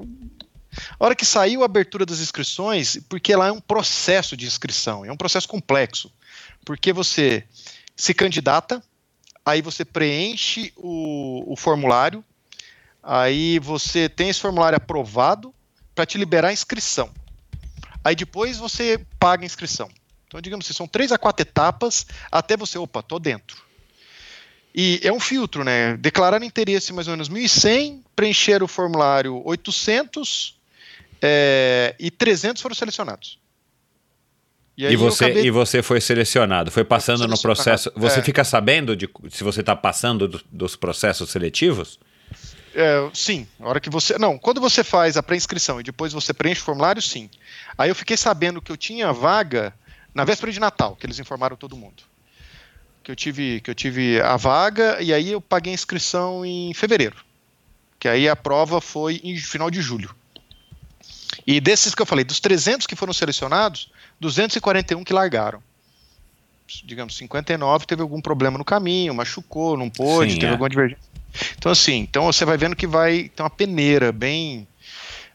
a 0.99 1.05
hora 1.05 1.15
que 1.15 1.25
saiu 1.25 1.61
a 1.61 1.65
abertura 1.65 2.05
das 2.05 2.19
inscrições, 2.19 2.97
porque 3.09 3.35
lá 3.35 3.47
é 3.47 3.51
um 3.51 3.61
processo 3.61 4.35
de 4.35 4.45
inscrição, 4.45 5.05
é 5.05 5.11
um 5.11 5.17
processo 5.17 5.47
complexo, 5.47 6.11
porque 6.65 6.93
você 6.93 7.43
se 7.95 8.13
candidata, 8.13 8.83
aí 9.45 9.61
você 9.61 9.83
preenche 9.85 10.73
o, 10.75 11.53
o 11.53 11.55
formulário, 11.55 12.23
aí 13.01 13.59
você 13.59 14.07
tem 14.07 14.29
esse 14.29 14.39
formulário 14.39 14.77
aprovado 14.77 15.53
para 15.93 16.05
te 16.05 16.17
liberar 16.17 16.49
a 16.49 16.53
inscrição. 16.53 17.09
Aí 18.03 18.15
depois 18.15 18.57
você 18.57 18.99
paga 19.19 19.43
a 19.43 19.45
inscrição. 19.45 19.89
Então, 20.27 20.41
digamos 20.41 20.65
assim, 20.65 20.73
são 20.73 20.87
três 20.87 21.11
a 21.11 21.17
quatro 21.17 21.43
etapas 21.43 22.05
até 22.31 22.57
você, 22.57 22.77
opa, 22.77 23.03
tô 23.03 23.19
dentro. 23.19 23.63
E 24.73 24.99
é 25.03 25.13
um 25.13 25.19
filtro, 25.19 25.63
né? 25.63 25.95
Declarar 25.97 26.41
interesse 26.41 26.91
mais 26.91 27.07
ou 27.07 27.13
menos 27.13 27.29
1.100, 27.29 28.01
preencher 28.15 28.63
o 28.63 28.67
formulário 28.67 29.41
800, 29.45 30.59
é, 31.25 31.95
e 31.97 32.11
300 32.11 32.61
foram 32.61 32.75
selecionados. 32.75 33.39
E, 34.77 34.85
e 34.85 34.95
você, 34.97 35.25
acabei... 35.25 35.45
e 35.45 35.51
você 35.51 35.81
foi 35.81 36.01
selecionado, 36.01 36.69
foi 36.69 36.83
passando 36.83 37.25
no 37.27 37.39
processo. 37.39 37.89
Você 37.95 38.19
é. 38.19 38.23
fica 38.23 38.43
sabendo 38.43 38.95
de 38.95 39.09
se 39.29 39.43
você 39.43 39.61
está 39.61 39.75
passando 39.75 40.27
do, 40.27 40.41
dos 40.51 40.75
processos 40.75 41.29
seletivos? 41.29 41.97
É, 42.75 43.09
sim, 43.13 43.47
a 43.59 43.69
hora 43.69 43.79
que 43.79 43.89
você. 43.89 44.17
Não, 44.17 44.37
quando 44.37 44.59
você 44.59 44.83
faz 44.83 45.15
a 45.15 45.23
pré-inscrição 45.23 45.79
e 45.79 45.83
depois 45.83 46.11
você 46.11 46.33
preenche 46.33 46.59
o 46.59 46.65
formulário, 46.65 47.01
sim. 47.01 47.29
Aí 47.77 47.89
eu 47.89 47.95
fiquei 47.95 48.17
sabendo 48.17 48.61
que 48.61 48.71
eu 48.71 48.77
tinha 48.77 49.13
vaga 49.13 49.73
na 50.13 50.25
véspera 50.25 50.51
de 50.51 50.59
Natal, 50.59 50.95
que 50.95 51.05
eles 51.05 51.19
informaram 51.19 51.55
todo 51.55 51.77
mundo. 51.77 52.03
Que 53.03 53.11
eu 53.11 53.15
tive, 53.15 53.61
que 53.61 53.69
eu 53.69 53.75
tive 53.75 54.19
a 54.19 54.35
vaga 54.35 55.01
e 55.01 55.13
aí 55.13 55.31
eu 55.31 55.39
paguei 55.39 55.71
a 55.71 55.75
inscrição 55.75 56.43
em 56.43 56.73
fevereiro. 56.73 57.15
Que 57.99 58.07
aí 58.09 58.27
a 58.27 58.35
prova 58.35 58.81
foi 58.81 59.21
em 59.23 59.37
final 59.37 59.69
de 59.69 59.81
julho. 59.81 60.13
E 61.45 61.59
desses 61.59 61.95
que 61.95 62.01
eu 62.01 62.05
falei, 62.05 62.23
dos 62.23 62.39
300 62.39 62.87
que 62.87 62.95
foram 62.95 63.13
selecionados, 63.13 63.89
241 64.19 65.03
que 65.03 65.13
largaram. 65.13 65.61
Digamos, 66.83 67.15
59 67.17 67.85
teve 67.85 68.01
algum 68.01 68.21
problema 68.21 68.57
no 68.57 68.65
caminho, 68.65 69.13
machucou, 69.13 69.77
não 69.77 69.89
pôde, 69.89 70.33
Sim, 70.33 70.39
teve 70.39 70.47
é. 70.47 70.51
alguma 70.51 70.69
divergência. 70.69 71.03
Então, 71.57 71.71
assim, 71.71 71.97
então 71.97 72.25
você 72.25 72.45
vai 72.45 72.57
vendo 72.57 72.75
que 72.75 72.87
vai 72.87 73.29
ter 73.29 73.43
uma 73.43 73.49
peneira 73.49 74.11
bem 74.11 74.67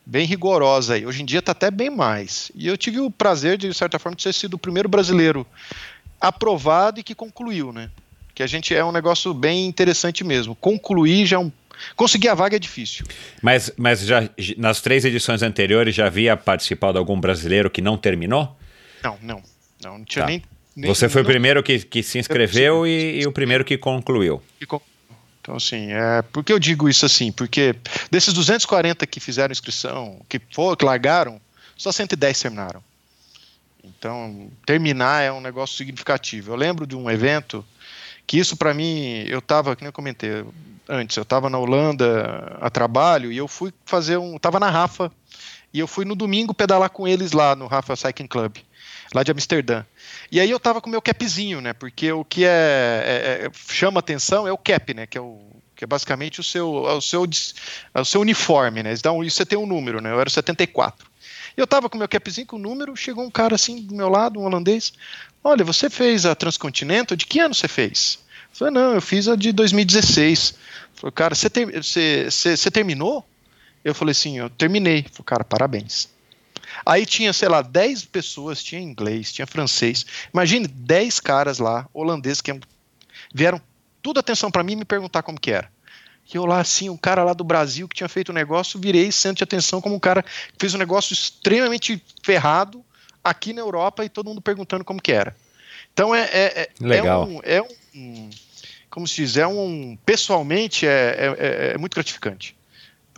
bem 0.08 0.24
rigorosa 0.24 0.94
aí. 0.94 1.04
Hoje 1.04 1.20
em 1.20 1.26
dia 1.26 1.40
está 1.40 1.52
até 1.52 1.70
bem 1.70 1.90
mais. 1.90 2.50
E 2.54 2.66
eu 2.66 2.78
tive 2.78 2.98
o 2.98 3.10
prazer, 3.10 3.58
de 3.58 3.72
certa 3.74 3.98
forma, 3.98 4.16
de 4.16 4.24
ter 4.24 4.32
sido 4.32 4.54
o 4.54 4.58
primeiro 4.58 4.88
brasileiro 4.88 5.46
aprovado 6.18 6.98
e 6.98 7.02
que 7.02 7.14
concluiu, 7.14 7.74
né? 7.74 7.90
Que 8.34 8.42
a 8.42 8.46
gente 8.46 8.74
é 8.74 8.82
um 8.82 8.90
negócio 8.90 9.34
bem 9.34 9.66
interessante 9.66 10.24
mesmo. 10.24 10.54
Concluir 10.54 11.26
já 11.26 11.36
é 11.36 11.38
um 11.38 11.52
Conseguir 11.96 12.28
a 12.28 12.34
vaga 12.34 12.56
é 12.56 12.58
difícil. 12.58 13.06
Mas, 13.42 13.72
mas 13.76 14.00
já 14.00 14.28
nas 14.56 14.80
três 14.80 15.04
edições 15.04 15.42
anteriores 15.42 15.94
já 15.94 16.06
havia 16.06 16.36
participado 16.36 16.98
algum 16.98 17.18
brasileiro 17.20 17.70
que 17.70 17.80
não 17.80 17.96
terminou? 17.96 18.56
Não, 19.02 19.18
não. 19.22 19.42
Não, 19.82 19.98
não 19.98 20.04
tinha 20.04 20.24
tá. 20.24 20.30
nem, 20.30 20.42
nem, 20.74 20.92
Você 20.92 21.08
foi 21.08 21.22
não, 21.22 21.28
o 21.28 21.32
primeiro 21.32 21.62
que, 21.62 21.78
que 21.80 22.02
se 22.02 22.18
inscreveu 22.18 22.86
e, 22.86 23.20
e, 23.20 23.26
o 23.26 23.32
primeiro 23.32 23.64
que 23.64 23.78
concluiu. 23.78 24.42
Então, 25.40 25.56
assim, 25.56 25.92
é, 25.92 26.22
por 26.22 26.44
que 26.44 26.52
eu 26.52 26.58
digo 26.58 26.88
isso 26.88 27.06
assim? 27.06 27.32
Porque 27.32 27.74
desses 28.10 28.34
240 28.34 29.06
que 29.06 29.20
fizeram 29.20 29.52
inscrição, 29.52 30.20
que, 30.28 30.40
for, 30.52 30.76
que 30.76 30.84
largaram, 30.84 31.40
só 31.76 31.90
110 31.90 32.42
terminaram. 32.42 32.82
Então, 33.82 34.50
terminar 34.66 35.22
é 35.22 35.32
um 35.32 35.40
negócio 35.40 35.76
significativo. 35.76 36.52
Eu 36.52 36.56
lembro 36.56 36.86
de 36.86 36.94
um 36.94 37.10
evento 37.10 37.64
que 38.28 38.38
isso 38.38 38.58
para 38.58 38.74
mim, 38.74 39.24
eu 39.26 39.38
estava, 39.38 39.74
como 39.74 39.88
eu 39.88 39.92
comentei, 39.92 40.44
antes. 40.86 41.16
Eu 41.16 41.22
estava 41.22 41.48
na 41.48 41.58
Holanda 41.58 42.58
a 42.60 42.68
trabalho 42.68 43.32
e 43.32 43.36
eu 43.38 43.48
fui 43.48 43.72
fazer 43.86 44.18
um. 44.18 44.36
Estava 44.36 44.60
na 44.60 44.68
Rafa 44.68 45.10
e 45.72 45.80
eu 45.80 45.88
fui 45.88 46.04
no 46.04 46.14
domingo 46.14 46.52
pedalar 46.52 46.90
com 46.90 47.08
eles 47.08 47.32
lá 47.32 47.56
no 47.56 47.66
Rafa 47.66 47.96
Cycling 47.96 48.26
Club, 48.26 48.58
lá 49.14 49.22
de 49.22 49.32
Amsterdã. 49.32 49.82
E 50.30 50.38
aí 50.38 50.50
eu 50.50 50.60
tava 50.60 50.80
com 50.82 50.90
meu 50.90 51.00
capzinho, 51.00 51.62
né? 51.62 51.72
Porque 51.72 52.12
o 52.12 52.22
que 52.22 52.44
é, 52.44 52.48
é, 52.48 53.46
é 53.46 53.50
chama 53.66 54.00
atenção 54.00 54.46
é 54.46 54.52
o 54.52 54.58
cap, 54.58 54.92
né? 54.92 55.06
Que 55.06 55.16
é 55.16 55.20
o 55.22 55.40
que 55.74 55.84
é 55.84 55.86
basicamente 55.86 56.40
o 56.40 56.42
seu, 56.42 56.72
o 56.72 57.00
seu, 57.00 57.22
o 57.22 58.04
seu 58.04 58.20
uniforme, 58.20 58.82
né? 58.82 58.92
Então, 58.92 59.22
isso 59.22 59.36
você 59.36 59.46
tem 59.46 59.56
um 59.56 59.64
número, 59.64 60.00
né? 60.00 60.10
Eu 60.10 60.20
era 60.20 60.28
o 60.28 60.32
74. 60.32 61.08
E 61.56 61.60
eu 61.60 61.68
tava 61.68 61.88
com 61.88 61.96
meu 61.96 62.08
capzinho 62.08 62.48
com 62.48 62.56
o 62.56 62.58
número, 62.58 62.96
chegou 62.96 63.24
um 63.24 63.30
cara 63.30 63.54
assim 63.54 63.82
do 63.82 63.94
meu 63.94 64.08
lado, 64.08 64.40
um 64.40 64.44
holandês. 64.44 64.92
Olha, 65.42 65.64
você 65.64 65.88
fez 65.88 66.26
a 66.26 66.34
Transcontinental? 66.34 67.16
De 67.16 67.26
que 67.26 67.38
ano 67.38 67.54
você 67.54 67.68
fez? 67.68 68.18
Eu 68.50 68.56
falei, 68.56 68.74
não, 68.74 68.94
eu 68.94 69.00
fiz 69.00 69.28
a 69.28 69.36
de 69.36 69.52
2016. 69.52 70.54
Falei, 70.94 71.12
cara, 71.12 71.34
você, 71.34 71.48
ter, 71.48 71.66
você, 71.82 72.26
você, 72.30 72.56
você 72.56 72.70
terminou? 72.70 73.24
Eu 73.84 73.94
falei 73.94 74.12
assim, 74.12 74.38
eu 74.38 74.50
terminei. 74.50 75.02
Falei, 75.02 75.24
cara, 75.24 75.44
parabéns. 75.44 76.08
Aí 76.84 77.06
tinha, 77.06 77.32
sei 77.32 77.48
lá, 77.48 77.62
10 77.62 78.06
pessoas, 78.06 78.62
tinha 78.62 78.80
inglês, 78.80 79.32
tinha 79.32 79.46
francês. 79.46 80.04
Imagine 80.32 80.66
10 80.66 81.20
caras 81.20 81.58
lá, 81.58 81.88
holandeses, 81.92 82.40
que 82.40 82.58
vieram 83.32 83.60
tudo 84.02 84.20
atenção 84.20 84.50
para 84.50 84.62
mim 84.62 84.72
e 84.72 84.76
me 84.76 84.84
perguntar 84.84 85.22
como 85.22 85.40
que 85.40 85.50
era. 85.50 85.70
E 86.32 86.36
eu 86.36 86.44
lá, 86.44 86.60
assim, 86.60 86.90
um 86.90 86.96
cara 86.96 87.24
lá 87.24 87.32
do 87.32 87.42
Brasil 87.42 87.88
que 87.88 87.96
tinha 87.96 88.08
feito 88.08 88.28
o 88.28 88.32
um 88.32 88.34
negócio, 88.34 88.78
virei 88.78 89.10
centro 89.10 89.38
de 89.38 89.44
atenção 89.44 89.80
como 89.80 89.94
um 89.94 90.00
cara 90.00 90.22
que 90.22 90.58
fez 90.58 90.74
um 90.74 90.78
negócio 90.78 91.12
extremamente 91.12 92.02
ferrado 92.22 92.84
aqui 93.22 93.52
na 93.52 93.60
Europa 93.60 94.04
e 94.04 94.08
todo 94.08 94.28
mundo 94.28 94.40
perguntando 94.40 94.84
como 94.84 95.00
que 95.00 95.12
era. 95.12 95.36
Então 95.92 96.14
é, 96.14 96.22
é, 96.32 96.60
é, 96.62 96.68
Legal. 96.80 97.22
é 97.22 97.26
um, 97.26 97.40
é 97.44 97.62
um 97.62 98.30
como 98.90 99.06
se 99.06 99.16
diz, 99.16 99.36
é 99.36 99.46
um 99.46 99.96
pessoalmente 100.04 100.86
é, 100.86 100.90
é, 100.90 101.36
é, 101.38 101.72
é 101.74 101.78
muito 101.78 101.94
gratificante. 101.94 102.56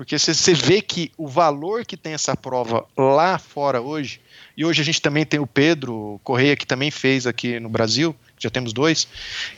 Porque 0.01 0.19
você 0.19 0.55
vê 0.55 0.81
que 0.81 1.13
o 1.19 1.29
valor 1.29 1.85
que 1.85 1.95
tem 1.95 2.15
essa 2.15 2.35
prova 2.35 2.87
lá 2.97 3.39
fora 3.39 3.83
hoje, 3.83 4.21
e 4.57 4.65
hoje 4.65 4.81
a 4.81 4.85
gente 4.85 5.01
também 5.01 5.27
tem 5.27 5.39
o 5.39 5.47
Pedro 5.47 6.19
Correia, 6.25 6.57
que 6.57 6.67
também 6.67 6.91
fez 6.91 7.27
aqui 7.27 7.61
no 7.61 7.69
Brasil, 7.69 8.17
já 8.39 8.49
temos 8.49 8.73
dois, 8.73 9.07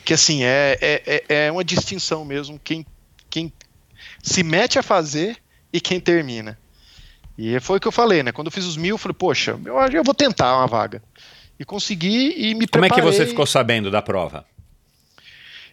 que 0.03 0.13
assim, 0.13 0.43
é, 0.43 0.77
é, 0.81 1.23
é, 1.29 1.45
é 1.45 1.51
uma 1.51 1.63
distinção 1.63 2.25
mesmo 2.25 2.59
quem, 2.61 2.85
quem 3.29 3.53
se 4.21 4.43
mete 4.43 4.77
a 4.77 4.83
fazer 4.83 5.37
e 5.71 5.79
quem 5.79 5.97
termina. 5.97 6.59
E 7.37 7.59
foi 7.59 7.77
o 7.77 7.81
que 7.81 7.87
eu 7.87 7.91
falei, 7.91 8.21
né? 8.21 8.31
Quando 8.31 8.47
eu 8.47 8.51
fiz 8.51 8.65
os 8.65 8.77
mil, 8.77 8.95
eu 8.95 8.97
falei, 8.97 9.15
poxa, 9.17 9.59
eu, 9.65 9.75
eu 9.91 10.03
vou 10.03 10.13
tentar 10.13 10.57
uma 10.57 10.67
vaga. 10.67 11.01
E 11.59 11.65
consegui 11.65 12.33
e 12.37 12.53
me 12.53 12.67
Como 12.67 12.81
preparei. 12.81 12.91
é 12.91 12.95
que 12.95 13.01
você 13.01 13.25
ficou 13.25 13.45
sabendo 13.45 13.89
da 13.89 14.01
prova? 14.01 14.45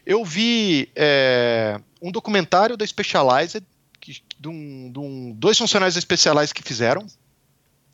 Eu 0.07 0.24
vi 0.24 0.91
é, 0.97 1.78
um 2.01 2.11
documentário 2.11 2.77
da 2.77 2.87
Specialized, 2.87 3.62
que, 4.01 4.23
de, 4.39 4.49
um, 4.49 4.91
de 4.91 4.99
um, 4.99 5.32
dois 5.32 5.59
funcionários 5.59 5.95
da 5.95 6.01
Specialized 6.01 6.55
que 6.55 6.62
fizeram, 6.62 7.07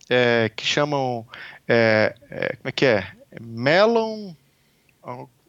é, 0.09 0.51
que 0.55 0.65
chamam. 0.65 1.27
É, 1.67 2.15
é 2.31 2.57
como 2.57 2.69
é 2.69 2.73
que 2.73 2.87
é? 2.87 3.07
Melon. 3.41 4.33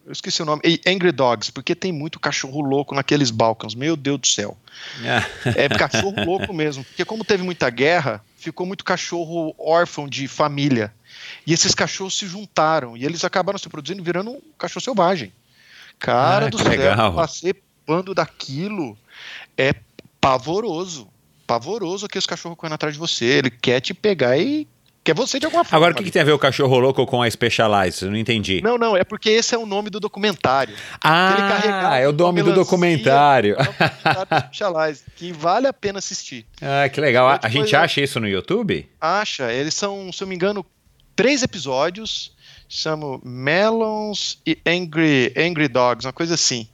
Eu 0.08 0.12
esqueci 0.12 0.40
o 0.40 0.46
nome. 0.46 0.62
Angry 0.86 1.12
Dogs, 1.12 1.52
porque 1.52 1.74
tem 1.74 1.92
muito 1.92 2.18
cachorro 2.18 2.62
louco 2.62 2.94
naqueles 2.94 3.30
balcãs. 3.30 3.74
Meu 3.74 3.94
Deus 3.94 4.18
do 4.18 4.26
céu. 4.26 4.56
é 5.54 5.68
cachorro 5.68 6.14
louco 6.24 6.50
mesmo. 6.50 6.82
Porque, 6.82 7.04
como 7.04 7.22
teve 7.22 7.42
muita 7.42 7.68
guerra, 7.68 8.24
ficou 8.34 8.66
muito 8.66 8.86
cachorro 8.86 9.54
órfão 9.58 10.08
de 10.08 10.26
família. 10.26 10.94
E 11.46 11.52
esses 11.52 11.74
cachorros 11.74 12.16
se 12.16 12.26
juntaram 12.26 12.96
e 12.96 13.04
eles 13.04 13.22
acabaram 13.22 13.58
se 13.58 13.68
produzindo 13.68 14.02
virando 14.02 14.30
um 14.30 14.40
cachorro 14.56 14.82
selvagem. 14.82 15.30
Cara 15.98 16.46
ah, 16.46 16.48
do 16.48 16.56
céu, 16.56 16.68
legal. 16.68 17.14
participando 17.14 18.14
daquilo 18.14 18.96
é 19.58 19.74
pavoroso. 20.18 21.06
Pavoroso 21.46 22.08
que 22.08 22.16
esse 22.16 22.26
cachorro 22.26 22.56
correndo 22.56 22.76
atrás 22.76 22.94
de 22.94 22.98
você. 22.98 23.26
Ele 23.26 23.50
quer 23.50 23.82
te 23.82 23.92
pegar 23.92 24.38
e 24.38 24.66
quer 25.04 25.14
você 25.14 25.38
de 25.38 25.46
alguma 25.46 25.64
forma. 25.64 25.76
Agora, 25.76 25.92
o 25.92 25.96
que, 25.96 26.04
que, 26.04 26.10
tem 26.10 26.22
a 26.22 26.24
ver 26.24 26.32
o 26.32 26.38
cachorro 26.38 26.78
louco 26.78 27.06
com 27.06 27.22
a 27.22 27.30
Specialized? 27.30 28.04
Eu 28.04 28.10
não 28.10 28.16
entendi. 28.16 28.60
Não, 28.62 28.76
não, 28.76 28.96
é 28.96 29.04
porque 29.04 29.30
esse 29.30 29.54
é 29.54 29.58
o 29.58 29.66
nome 29.66 29.90
do 29.90 30.00
documentário. 30.00 30.74
Ah, 31.02 31.98
é 31.98 32.08
o 32.08 32.12
nome 32.12 32.42
do 32.42 32.52
documentário. 32.52 33.56
É 33.58 33.62
o 33.62 33.64
documentário 33.64 34.46
Specialized, 34.46 35.04
que 35.16 35.32
vale 35.32 35.66
a 35.66 35.72
pena 35.72 35.98
assistir. 35.98 36.46
Ah, 36.60 36.88
que 36.88 37.00
legal. 37.00 37.28
A, 37.28 37.40
a 37.42 37.48
gente 37.48 37.74
acha 37.74 38.00
isso 38.00 38.20
no 38.20 38.28
YouTube? 38.28 38.88
Acha. 39.00 39.52
Eles 39.52 39.74
são, 39.74 40.12
se 40.12 40.22
eu 40.22 40.26
me 40.26 40.34
engano, 40.34 40.64
três 41.16 41.42
episódios. 41.42 42.36
Chama 42.70 43.18
Melons 43.24 44.42
e 44.46 44.58
Angry, 44.66 45.32
Angry 45.34 45.68
Dogs, 45.68 46.06
uma 46.06 46.12
coisa 46.12 46.34
assim. 46.34 46.68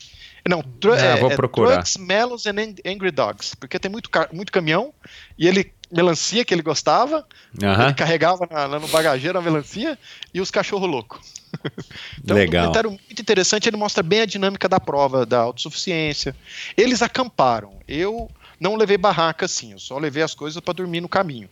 Não, 0.46 0.60
ah, 0.60 0.96
é, 0.96 1.16
vou 1.16 1.30
procurar. 1.30 1.74
Trucks, 1.74 1.96
Melons 1.96 2.46
and 2.46 2.56
Angry 2.84 3.10
Dogs, 3.10 3.56
porque 3.56 3.78
tem 3.78 3.90
muito, 3.90 4.10
muito 4.32 4.52
caminhão 4.52 4.92
e 5.38 5.48
ele 5.48 5.72
melancia 5.94 6.44
que 6.44 6.52
ele 6.52 6.62
gostava, 6.62 7.26
ele 7.54 7.94
carregava 7.94 8.46
na, 8.50 8.66
no 8.80 8.88
bagageiro 8.88 9.38
a 9.38 9.42
melancia 9.42 9.98
e 10.32 10.40
os 10.40 10.50
cachorro 10.50 10.86
louco. 10.86 11.20
então, 12.18 12.36
Legal. 12.36 12.64
um 12.64 12.66
documentário 12.66 12.90
muito 12.90 13.22
interessante, 13.22 13.68
ele 13.68 13.76
mostra 13.76 14.02
bem 14.02 14.22
a 14.22 14.26
dinâmica 14.26 14.68
da 14.68 14.80
prova 14.80 15.24
da 15.24 15.38
autossuficiência. 15.38 16.34
Eles 16.76 17.00
acamparam. 17.00 17.78
Eu 17.86 18.28
não 18.58 18.76
levei 18.76 18.98
barraca 18.98 19.46
assim, 19.46 19.72
eu 19.72 19.78
só 19.78 19.98
levei 19.98 20.22
as 20.22 20.34
coisas 20.34 20.60
para 20.60 20.74
dormir 20.74 21.00
no 21.00 21.08
caminho. 21.08 21.48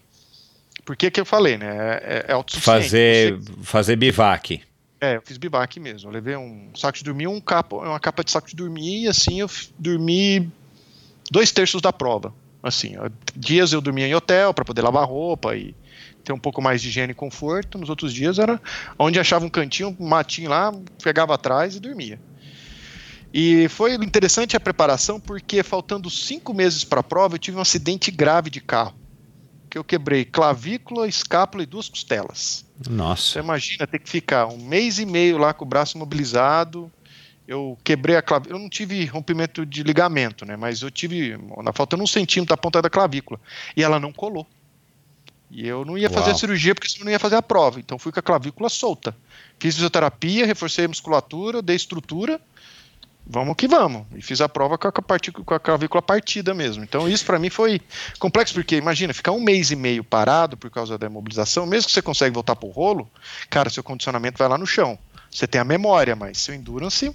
Porque 0.85 1.11
que 1.11 1.21
eu 1.21 1.25
falei, 1.25 1.57
né? 1.57 2.01
É, 2.03 2.25
é 2.29 2.33
autossuficiente. 2.33 2.83
Fazer, 2.83 3.41
fazer 3.63 3.97
bivac. 3.97 4.61
É, 5.01 5.17
eu 5.17 5.23
fiz 5.23 5.37
bivac 5.37 5.79
mesmo. 5.79 6.09
Eu 6.09 6.15
levei 6.15 6.37
um 6.37 6.71
saco 6.75 6.99
de 6.99 7.05
dormir, 7.05 7.29
um 7.29 7.41
capa, 7.41 7.77
uma 7.77 8.01
capa 8.01 8.25
de 8.25 8.31
saco 8.31 8.49
de 8.49 8.57
dormir, 8.57 9.05
e 9.05 9.09
assim 9.09 9.41
eu 9.41 9.51
dormi 9.79 10.51
dois 11.31 11.53
terços 11.53 11.81
da 11.81 11.93
prova. 11.93 12.35
Assim, 12.63 12.95
dias 13.35 13.73
eu 13.73 13.81
dormia 13.81 14.07
em 14.07 14.15
hotel 14.15 14.55
para 14.55 14.65
poder 14.65 14.83
lavar 14.83 15.07
roupa 15.07 15.57
e 15.57 15.75
ter 16.23 16.33
um 16.33 16.39
pouco 16.39 16.63
mais 16.63 16.81
de 16.81 16.89
higiene 16.89 17.13
e 17.13 17.15
conforto. 17.15 17.77
Nos 17.79 17.89
outros 17.89 18.13
dias 18.13 18.39
era 18.39 18.61
onde 18.99 19.19
achava 19.19 19.45
um 19.45 19.51
cantinho, 19.51 19.97
um 19.99 20.09
matinho 20.09 20.51
lá, 20.51 20.73
pegava 21.03 21.35
atrás 21.35 21.75
e 21.75 21.81
dormia. 21.81 22.21
E 23.35 23.69
foi 23.69 23.95
interessante 23.95 24.57
a 24.57 24.61
preparação 24.61 25.19
porque 25.19 25.63
faltando 25.63 26.09
cinco 26.11 26.53
meses 26.53 26.85
para 26.85 27.01
a 27.01 27.03
prova 27.03 27.35
eu 27.35 27.39
tive 27.39 27.57
um 27.57 27.63
acidente 27.63 28.11
grave 28.11 28.51
de 28.51 28.61
carro 28.61 28.95
que 29.73 29.79
eu 29.79 29.83
quebrei 29.83 30.23
clavícula, 30.23 31.09
escápula 31.09 31.63
e 31.63 31.67
duas 31.67 31.89
costelas. 31.89 32.63
Nossa. 32.91 33.33
Você 33.33 33.39
imagina 33.39 33.87
ter 33.87 34.01
que 34.01 34.11
ficar 34.11 34.47
um 34.47 34.59
mês 34.59 34.99
e 34.99 35.07
meio 35.07 35.39
lá 35.39 35.55
com 35.55 35.65
o 35.65 35.69
braço 35.69 35.97
imobilizado. 35.97 36.93
Eu 37.47 37.77
quebrei 37.83 38.17
a 38.17 38.23
clavícula. 38.23 38.57
Eu 38.57 38.63
não 38.63 38.69
tive 38.69 39.05
rompimento 39.07 39.67
de 39.67 39.83
ligamento, 39.83 40.45
né? 40.45 40.57
Mas 40.57 40.83
eu 40.83 40.91
tive. 40.91 41.37
Faltando 41.75 42.03
um 42.03 42.07
centímetro 42.07 42.55
da 42.55 42.57
ponta 42.57 42.81
da 42.81 42.89
clavícula. 42.89 43.41
E 43.77 43.83
ela 43.83 43.99
não 43.99 44.13
colou. 44.13 44.47
E 45.51 45.67
eu 45.67 45.85
não 45.85 45.99
ia 45.99 46.09
Uau. 46.09 46.19
fazer 46.19 46.31
a 46.31 46.35
cirurgia 46.35 46.75
porque 46.75 46.89
senão 46.89 47.07
não 47.07 47.13
ia 47.13 47.19
fazer 47.19 47.37
a 47.37 47.43
prova. 47.43 47.79
Então 47.79 47.99
fui 47.99 48.13
com 48.13 48.21
a 48.21 48.23
clavícula 48.23 48.69
solta. 48.69 49.15
Fiz 49.59 49.75
fisioterapia, 49.75 50.47
reforcei 50.47 50.87
a 50.87 50.89
musculatura, 50.89 51.61
dei 51.61 51.77
estrutura 51.77 52.41
vamos 53.27 53.57
que 53.57 53.69
vamos. 53.69 54.05
E 54.15 54.23
fiz 54.23 54.41
a 54.41 54.49
prova 54.49 54.77
com 54.77 54.89
a, 54.89 54.93
com 54.93 55.55
a 55.55 55.61
clavícula 55.61 56.03
partida 56.03 56.53
mesmo. 56.55 56.83
Então 56.83 57.09
isso 57.09 57.25
para 57.25 57.39
mim 57.39 57.51
foi 57.51 57.81
complexo, 58.19 58.55
porque 58.55 58.77
imagina, 58.77 59.15
ficar 59.15 59.33
um 59.33 59.41
mês 59.41 59.71
e 59.71 59.77
meio 59.77 60.05
parado 60.05 60.57
por 60.57 60.71
causa 60.71 60.99
da 60.99 61.07
imobilização, 61.07 61.67
mesmo 61.67 61.87
que 61.87 61.93
você 61.93 62.03
consegue 62.03 62.35
voltar 62.35 62.57
pro 62.57 62.69
rolo, 62.69 63.09
cara, 63.49 63.71
seu 63.71 63.83
condicionamento 63.83 64.39
vai 64.39 64.49
lá 64.49 64.59
no 64.59 64.67
chão. 64.67 64.99
Você 65.31 65.47
tem 65.47 65.61
a 65.61 65.65
memória, 65.65 66.15
mas 66.15 66.39
seu 66.39 66.55
endurance... 66.55 67.13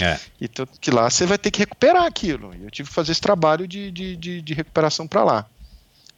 É. 0.00 0.18
E 0.40 0.48
tanto 0.48 0.78
que 0.80 0.90
lá 0.90 1.08
você 1.08 1.26
vai 1.26 1.38
ter 1.38 1.50
que 1.50 1.60
recuperar 1.60 2.04
aquilo. 2.04 2.54
E 2.54 2.64
eu 2.64 2.70
tive 2.70 2.88
que 2.88 2.94
fazer 2.94 3.12
esse 3.12 3.20
trabalho 3.20 3.66
de, 3.66 3.90
de, 3.90 4.16
de, 4.16 4.42
de 4.42 4.54
recuperação 4.54 5.06
para 5.06 5.24
lá. 5.24 5.46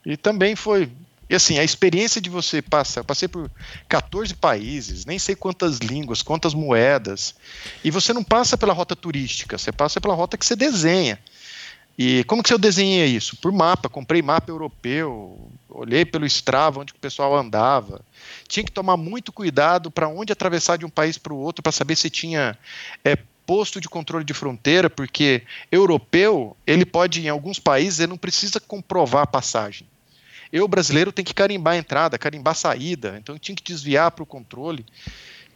E 0.04 0.16
também 0.16 0.56
foi 0.56 0.90
e 1.30 1.34
assim, 1.36 1.60
a 1.60 1.62
experiência 1.62 2.20
de 2.20 2.28
você 2.28 2.60
passar, 2.60 3.04
passei 3.04 3.28
por 3.28 3.48
14 3.88 4.34
países, 4.34 5.04
nem 5.04 5.16
sei 5.16 5.36
quantas 5.36 5.78
línguas, 5.78 6.22
quantas 6.22 6.52
moedas, 6.52 7.36
e 7.84 7.90
você 7.90 8.12
não 8.12 8.24
passa 8.24 8.58
pela 8.58 8.72
rota 8.72 8.96
turística, 8.96 9.56
você 9.56 9.70
passa 9.70 10.00
pela 10.00 10.12
rota 10.12 10.36
que 10.36 10.44
você 10.44 10.56
desenha. 10.56 11.20
E 11.96 12.24
como 12.24 12.42
que 12.42 12.52
eu 12.52 12.58
desenhei 12.58 13.06
isso? 13.14 13.36
Por 13.36 13.52
mapa, 13.52 13.88
comprei 13.88 14.22
mapa 14.22 14.50
europeu, 14.50 15.38
olhei 15.68 16.04
pelo 16.04 16.26
Strava 16.26 16.80
onde 16.80 16.92
o 16.92 16.96
pessoal 16.96 17.36
andava. 17.36 18.00
Tinha 18.48 18.64
que 18.64 18.72
tomar 18.72 18.96
muito 18.96 19.30
cuidado 19.30 19.88
para 19.88 20.08
onde 20.08 20.32
atravessar 20.32 20.78
de 20.78 20.84
um 20.84 20.90
país 20.90 21.16
para 21.16 21.32
o 21.32 21.38
outro 21.38 21.62
para 21.62 21.70
saber 21.70 21.94
se 21.94 22.10
tinha 22.10 22.58
é, 23.04 23.16
posto 23.50 23.80
de 23.80 23.88
controle 23.88 24.24
de 24.24 24.32
fronteira, 24.32 24.88
porque 24.88 25.42
europeu, 25.72 26.56
ele 26.64 26.86
pode, 26.86 27.20
em 27.20 27.28
alguns 27.28 27.58
países, 27.58 27.98
ele 27.98 28.10
não 28.10 28.16
precisa 28.16 28.60
comprovar 28.60 29.24
a 29.24 29.26
passagem. 29.26 29.88
Eu, 30.52 30.68
brasileiro, 30.68 31.10
tenho 31.10 31.26
que 31.26 31.34
carimbar 31.34 31.74
a 31.74 31.76
entrada, 31.76 32.16
carimbar 32.16 32.52
a 32.52 32.54
saída, 32.54 33.16
então 33.18 33.34
eu 33.34 33.40
tinha 33.40 33.56
que 33.56 33.64
desviar 33.64 34.12
para 34.12 34.22
o 34.22 34.26
controle. 34.26 34.86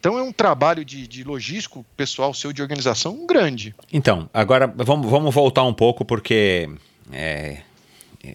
Então 0.00 0.18
é 0.18 0.22
um 0.24 0.32
trabalho 0.32 0.84
de, 0.84 1.06
de 1.06 1.22
logístico 1.22 1.86
pessoal 1.96 2.34
seu 2.34 2.52
de 2.52 2.60
organização 2.60 3.24
grande. 3.28 3.72
Então, 3.92 4.28
agora 4.34 4.66
vamos, 4.66 5.08
vamos 5.08 5.32
voltar 5.32 5.62
um 5.62 5.72
pouco, 5.72 6.04
porque 6.04 6.68
é, 7.12 7.58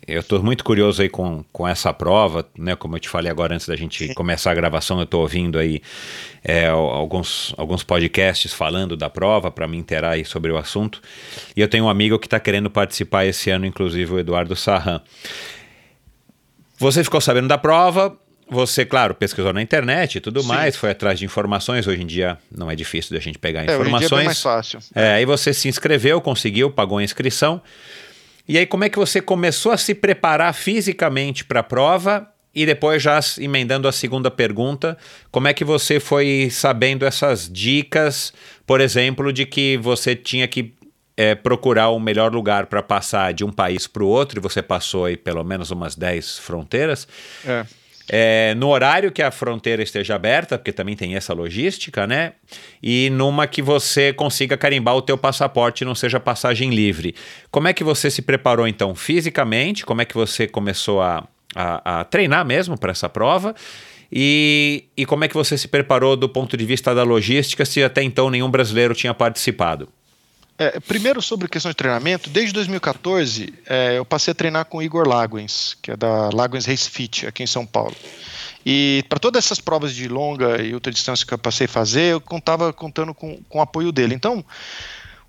eu 0.07 0.21
estou 0.21 0.41
muito 0.43 0.63
curioso 0.63 1.01
aí 1.01 1.09
com, 1.09 1.43
com 1.51 1.67
essa 1.67 1.93
prova, 1.93 2.47
né? 2.57 2.75
Como 2.75 2.95
eu 2.95 2.99
te 2.99 3.09
falei 3.09 3.31
agora 3.31 3.55
antes 3.55 3.67
da 3.67 3.75
gente 3.75 4.11
começar 4.15 4.51
a 4.51 4.53
gravação, 4.55 4.97
eu 4.97 5.03
estou 5.03 5.21
ouvindo 5.21 5.57
aí 5.57 5.81
é, 6.43 6.67
alguns, 6.67 7.53
alguns 7.57 7.83
podcasts 7.83 8.53
falando 8.53 8.95
da 8.95 9.09
prova 9.09 9.51
para 9.51 9.67
me 9.67 9.77
inteirar 9.77 10.11
aí 10.11 10.25
sobre 10.25 10.51
o 10.51 10.57
assunto. 10.57 11.01
E 11.55 11.61
eu 11.61 11.67
tenho 11.67 11.85
um 11.85 11.89
amigo 11.89 12.19
que 12.19 12.27
está 12.27 12.39
querendo 12.39 12.69
participar 12.69 13.25
esse 13.25 13.49
ano, 13.49 13.65
inclusive 13.65 14.13
o 14.13 14.19
Eduardo 14.19 14.55
Sarran. 14.55 15.01
Você 16.77 17.03
ficou 17.03 17.19
sabendo 17.19 17.47
da 17.47 17.57
prova, 17.57 18.17
você, 18.49 18.85
claro, 18.85 19.13
pesquisou 19.13 19.53
na 19.53 19.61
internet 19.61 20.15
e 20.15 20.21
tudo 20.21 20.41
Sim. 20.41 20.47
mais, 20.47 20.75
foi 20.75 20.91
atrás 20.91 21.19
de 21.19 21.25
informações. 21.25 21.85
Hoje 21.85 22.01
em 22.01 22.07
dia 22.07 22.37
não 22.51 22.69
é 22.71 22.75
difícil 22.75 23.15
da 23.15 23.21
gente 23.21 23.37
pegar 23.37 23.61
é, 23.61 23.65
informações. 23.65 23.93
Hoje 23.93 24.05
em 24.05 24.07
dia 24.07 24.21
é 24.21 24.25
mais 24.25 24.41
fácil. 24.41 24.79
É, 24.95 25.13
aí 25.13 25.25
você 25.25 25.53
se 25.53 25.67
inscreveu, 25.67 26.19
conseguiu, 26.19 26.71
pagou 26.71 26.97
a 26.97 27.03
inscrição. 27.03 27.61
E 28.49 28.57
aí, 28.57 28.65
como 28.65 28.83
é 28.83 28.89
que 28.89 28.97
você 28.97 29.21
começou 29.21 29.71
a 29.71 29.77
se 29.77 29.93
preparar 29.93 30.51
fisicamente 30.55 31.45
para 31.45 31.59
a 31.59 31.63
prova? 31.63 32.27
E 32.53 32.65
depois, 32.65 32.99
já 32.99 33.19
emendando 33.37 33.87
a 33.87 33.91
segunda 33.91 34.31
pergunta, 34.31 34.97
como 35.29 35.47
é 35.47 35.53
que 35.53 35.63
você 35.63 35.99
foi 35.99 36.49
sabendo 36.51 37.05
essas 37.05 37.47
dicas, 37.47 38.33
por 38.65 38.81
exemplo, 38.81 39.31
de 39.31 39.45
que 39.45 39.77
você 39.77 40.15
tinha 40.15 40.47
que 40.47 40.73
é, 41.15 41.35
procurar 41.35 41.89
o 41.89 41.99
melhor 41.99 42.33
lugar 42.33 42.65
para 42.65 42.81
passar 42.81 43.35
de 43.35 43.45
um 43.45 43.51
país 43.51 43.85
para 43.85 44.03
o 44.03 44.07
outro, 44.07 44.39
e 44.39 44.41
você 44.41 44.63
passou 44.63 45.05
aí 45.05 45.15
pelo 45.15 45.43
menos 45.43 45.69
umas 45.69 45.95
10 45.95 46.39
fronteiras. 46.39 47.07
É. 47.45 47.67
É, 48.11 48.55
no 48.55 48.69
horário 48.69 49.11
que 49.11 49.21
a 49.21 49.29
fronteira 49.29 49.83
esteja 49.83 50.15
aberta, 50.15 50.57
porque 50.57 50.71
também 50.71 50.95
tem 50.95 51.15
essa 51.15 51.33
logística, 51.33 52.07
né? 52.07 52.33
E 52.81 53.09
numa 53.11 53.45
que 53.45 53.61
você 53.61 54.11
consiga 54.11 54.57
carimbar 54.57 54.95
o 54.95 55.01
teu 55.01 55.17
passaporte 55.17 55.81
e 55.83 55.85
não 55.85 55.93
seja 55.93 56.19
passagem 56.19 56.71
livre. 56.71 57.13
Como 57.51 57.67
é 57.67 57.73
que 57.73 57.83
você 57.83 58.09
se 58.09 58.21
preparou 58.21 58.67
então 58.67 58.95
fisicamente? 58.95 59.85
Como 59.85 60.01
é 60.01 60.05
que 60.05 60.15
você 60.15 60.47
começou 60.47 61.01
a, 61.01 61.27
a, 61.55 61.99
a 61.99 62.03
treinar 62.03 62.43
mesmo 62.45 62.77
para 62.77 62.91
essa 62.91 63.07
prova? 63.07 63.53
E, 64.11 64.85
e 64.97 65.05
como 65.05 65.23
é 65.23 65.27
que 65.27 65.35
você 65.35 65.55
se 65.55 65.67
preparou 65.67 66.15
do 66.15 66.27
ponto 66.27 66.57
de 66.57 66.65
vista 66.65 66.95
da 66.95 67.03
logística, 67.03 67.63
se 67.63 67.83
até 67.83 68.01
então 68.01 68.31
nenhum 68.31 68.49
brasileiro 68.49 68.95
tinha 68.95 69.13
participado? 69.13 69.87
É, 70.61 70.77
primeiro, 70.81 71.21
sobre 71.21 71.47
questão 71.47 71.71
de 71.71 71.75
treinamento, 71.75 72.29
desde 72.29 72.51
2014 72.51 73.53
é, 73.65 73.97
eu 73.97 74.03
passei 74.03 74.33
a 74.33 74.35
treinar 74.35 74.65
com 74.65 74.79
o 74.79 74.83
Igor 74.83 75.07
Laguens, 75.07 75.77
que 75.81 75.91
é 75.91 75.95
da 75.95 76.29
Laguens 76.33 76.65
Race 76.65 76.89
Fit, 76.89 77.25
aqui 77.25 77.41
em 77.41 77.47
São 77.47 77.65
Paulo. 77.65 77.95
E 78.65 79.05
para 79.07 79.19
todas 79.19 79.45
essas 79.45 79.61
provas 79.61 79.95
de 79.95 80.09
longa 80.09 80.61
e 80.61 80.73
ultra 80.73 80.91
distância 80.91 81.25
que 81.25 81.33
eu 81.33 81.37
passei 81.37 81.63
a 81.63 81.69
fazer, 81.69 82.11
eu 82.11 82.19
contava 82.19 82.73
contando 82.73 83.13
com, 83.13 83.41
com 83.47 83.59
o 83.59 83.61
apoio 83.61 83.89
dele. 83.89 84.13
Então, 84.13 84.43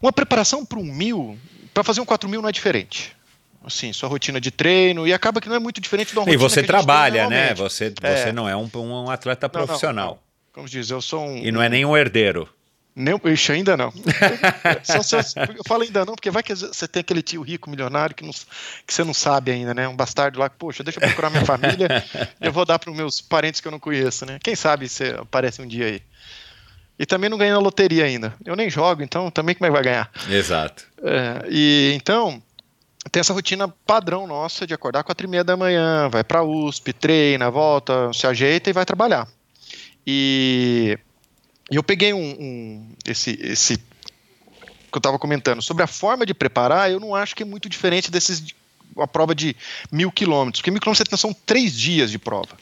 uma 0.02 0.12
preparação 0.12 0.66
para 0.66 0.80
um 0.80 0.84
mil, 0.84 1.38
para 1.72 1.84
fazer 1.84 2.00
um 2.00 2.04
4 2.04 2.28
mil 2.28 2.42
não 2.42 2.48
é 2.48 2.52
diferente 2.52 3.16
assim, 3.62 3.92
sua 3.92 4.08
rotina 4.08 4.40
de 4.40 4.50
treino, 4.50 5.06
e 5.06 5.12
acaba 5.12 5.38
que 5.38 5.46
não 5.46 5.56
é 5.56 5.58
muito 5.58 5.82
diferente 5.82 6.14
da 6.14 6.22
rotina 6.22 6.34
E 6.34 6.38
você 6.38 6.62
trabalha, 6.62 7.28
né? 7.28 7.54
Você, 7.54 7.92
é. 8.02 8.16
você 8.16 8.32
não 8.32 8.48
é 8.48 8.56
um, 8.56 8.70
um 8.74 9.10
atleta 9.10 9.50
profissional. 9.50 10.06
Não, 10.06 10.14
não, 10.14 10.18
Como 10.52 10.66
diz, 10.66 10.88
eu 10.90 11.02
sou 11.02 11.22
um. 11.26 11.36
E 11.36 11.52
não 11.52 11.60
é 11.62 11.68
nem 11.68 11.84
um 11.84 11.94
herdeiro. 11.94 12.48
Nem, 12.94 13.18
ixi, 13.26 13.52
ainda 13.52 13.76
não. 13.76 13.92
só, 14.82 15.02
só, 15.02 15.18
eu 15.56 15.62
falo 15.66 15.82
ainda 15.82 16.04
não, 16.04 16.14
porque 16.14 16.30
vai 16.30 16.42
que 16.42 16.54
você 16.54 16.88
tem 16.88 17.00
aquele 17.00 17.22
tio 17.22 17.42
rico, 17.42 17.70
milionário, 17.70 18.14
que, 18.14 18.24
não, 18.24 18.32
que 18.86 18.92
você 18.92 19.04
não 19.04 19.14
sabe 19.14 19.52
ainda, 19.52 19.72
né? 19.72 19.86
Um 19.86 19.96
bastardo 19.96 20.38
lá, 20.38 20.50
poxa, 20.50 20.82
deixa 20.82 20.98
eu 20.98 21.06
procurar 21.06 21.30
minha 21.30 21.44
família, 21.44 21.88
eu 22.40 22.52
vou 22.52 22.64
dar 22.64 22.78
para 22.78 22.90
os 22.90 22.96
meus 22.96 23.20
parentes 23.20 23.60
que 23.60 23.68
eu 23.68 23.72
não 23.72 23.78
conheço, 23.78 24.26
né? 24.26 24.38
Quem 24.42 24.56
sabe 24.56 24.88
você 24.88 25.16
aparece 25.18 25.62
um 25.62 25.66
dia 25.66 25.86
aí. 25.86 26.02
E 26.98 27.06
também 27.06 27.30
não 27.30 27.38
ganha 27.38 27.54
na 27.54 27.60
loteria 27.60 28.04
ainda. 28.04 28.34
Eu 28.44 28.54
nem 28.54 28.68
jogo, 28.68 29.02
então 29.02 29.30
também 29.30 29.54
como 29.54 29.66
é 29.66 29.68
que 29.68 29.74
vai 29.74 29.82
ganhar? 29.82 30.10
Exato. 30.28 30.84
É, 31.02 31.46
e 31.48 31.92
então, 31.94 32.42
tem 33.10 33.20
essa 33.20 33.32
rotina 33.32 33.68
padrão 33.86 34.26
nossa 34.26 34.66
de 34.66 34.74
acordar 34.74 35.02
quatro 35.02 35.26
e 35.26 35.30
meia 35.30 35.42
da 35.42 35.56
manhã, 35.56 36.08
vai 36.10 36.22
para 36.22 36.42
USP, 36.42 36.92
treina, 36.92 37.50
volta, 37.50 38.12
se 38.12 38.26
ajeita 38.26 38.68
e 38.68 38.74
vai 38.74 38.84
trabalhar. 38.84 39.26
E, 40.06 40.98
e 41.70 41.76
eu 41.76 41.82
peguei 41.82 42.12
um, 42.12 42.18
um 42.18 42.94
esse, 43.06 43.38
esse 43.42 43.76
que 43.76 44.96
eu 44.96 44.98
estava 44.98 45.18
comentando 45.18 45.62
sobre 45.62 45.84
a 45.84 45.86
forma 45.86 46.26
de 46.26 46.34
preparar. 46.34 46.90
Eu 46.90 46.98
não 46.98 47.14
acho 47.14 47.34
que 47.34 47.42
é 47.42 47.46
muito 47.46 47.68
diferente 47.68 48.10
desses 48.10 48.42
a 48.98 49.06
prova 49.06 49.34
de 49.34 49.56
mil 49.90 50.10
quilômetros, 50.10 50.60
porque 50.60 50.70
mil 50.70 50.80
quilômetros 50.80 51.20
são 51.20 51.32
três 51.32 51.78
dias 51.78 52.10
de 52.10 52.18
prova. 52.18 52.56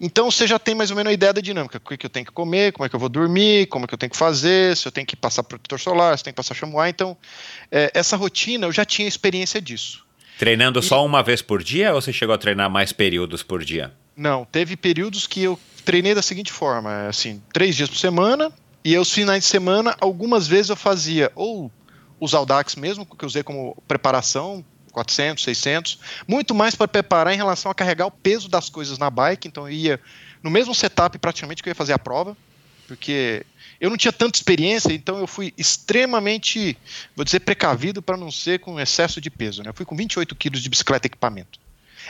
Então 0.00 0.30
você 0.30 0.46
já 0.46 0.58
tem 0.58 0.74
mais 0.74 0.90
ou 0.90 0.96
menos 0.96 1.10
a 1.10 1.14
ideia 1.14 1.32
da 1.32 1.40
dinâmica, 1.40 1.78
o 1.78 1.80
que, 1.80 2.06
eu 2.06 2.10
tenho 2.10 2.26
que 2.26 2.32
comer, 2.32 2.72
como 2.72 2.86
é 2.86 2.88
que 2.88 2.94
eu 2.94 3.00
vou 3.00 3.08
dormir, 3.08 3.66
como 3.66 3.84
é 3.84 3.88
que 3.88 3.94
eu 3.94 3.98
tenho 3.98 4.10
que 4.10 4.16
fazer, 4.16 4.76
se 4.76 4.86
eu 4.86 4.92
tenho 4.92 5.06
que 5.06 5.16
passar 5.16 5.42
protetor 5.42 5.80
solar, 5.80 6.16
se 6.16 6.20
eu 6.20 6.24
tenho 6.26 6.34
que 6.34 6.36
passar 6.36 6.54
chamois. 6.54 6.88
Então, 6.90 7.16
é, 7.70 7.90
essa 7.94 8.16
rotina 8.16 8.66
eu 8.66 8.72
já 8.72 8.84
tinha 8.84 9.08
experiência 9.08 9.60
disso. 9.60 10.04
Treinando 10.38 10.80
e... 10.80 10.82
só 10.82 11.04
uma 11.04 11.22
vez 11.22 11.42
por 11.42 11.62
dia 11.62 11.94
ou 11.94 12.00
você 12.00 12.12
chegou 12.12 12.34
a 12.34 12.38
treinar 12.38 12.70
mais 12.70 12.92
períodos 12.92 13.42
por 13.42 13.64
dia? 13.64 13.92
Não, 14.16 14.46
teve 14.46 14.76
períodos 14.76 15.26
que 15.26 15.42
eu 15.42 15.58
treinei 15.84 16.14
da 16.14 16.22
seguinte 16.22 16.50
forma, 16.50 16.92
é 16.92 17.08
assim, 17.08 17.42
três 17.52 17.76
dias 17.76 17.88
por 17.88 17.98
semana, 17.98 18.50
e 18.82 18.96
aos 18.96 19.12
finais 19.12 19.44
de 19.44 19.50
semana, 19.50 19.94
algumas 20.00 20.46
vezes 20.46 20.70
eu 20.70 20.76
fazia 20.76 21.30
ou 21.34 21.70
os 22.18 22.34
Audax 22.34 22.76
mesmo, 22.76 23.04
que 23.04 23.24
eu 23.24 23.26
usei 23.26 23.42
como 23.42 23.76
preparação 23.86 24.64
400, 24.90 25.44
600, 25.44 25.98
muito 26.26 26.54
mais 26.54 26.74
para 26.74 26.88
preparar 26.88 27.34
em 27.34 27.36
relação 27.36 27.70
a 27.70 27.74
carregar 27.74 28.06
o 28.06 28.10
peso 28.10 28.48
das 28.48 28.70
coisas 28.70 28.96
na 28.96 29.10
bike, 29.10 29.46
então 29.46 29.68
eu 29.68 29.72
ia 29.72 30.00
no 30.42 30.50
mesmo 30.50 30.74
setup 30.74 31.18
praticamente 31.18 31.62
que 31.62 31.68
eu 31.68 31.72
ia 31.72 31.74
fazer 31.74 31.92
a 31.92 31.98
prova, 31.98 32.34
porque 32.88 33.44
eu 33.78 33.90
não 33.90 33.96
tinha 33.96 34.12
tanta 34.12 34.38
experiência, 34.38 34.92
então 34.92 35.18
eu 35.18 35.26
fui 35.26 35.52
extremamente, 35.58 36.78
vou 37.14 37.24
dizer, 37.24 37.40
precavido 37.40 38.00
para 38.00 38.16
não 38.16 38.30
ser 38.30 38.60
com 38.60 38.80
excesso 38.80 39.20
de 39.20 39.30
peso, 39.30 39.62
né? 39.62 39.68
Eu 39.68 39.74
fui 39.74 39.84
com 39.84 39.94
28 39.94 40.34
quilos 40.34 40.62
de 40.62 40.68
bicicleta 40.70 41.06
e 41.06 41.08
equipamento. 41.08 41.58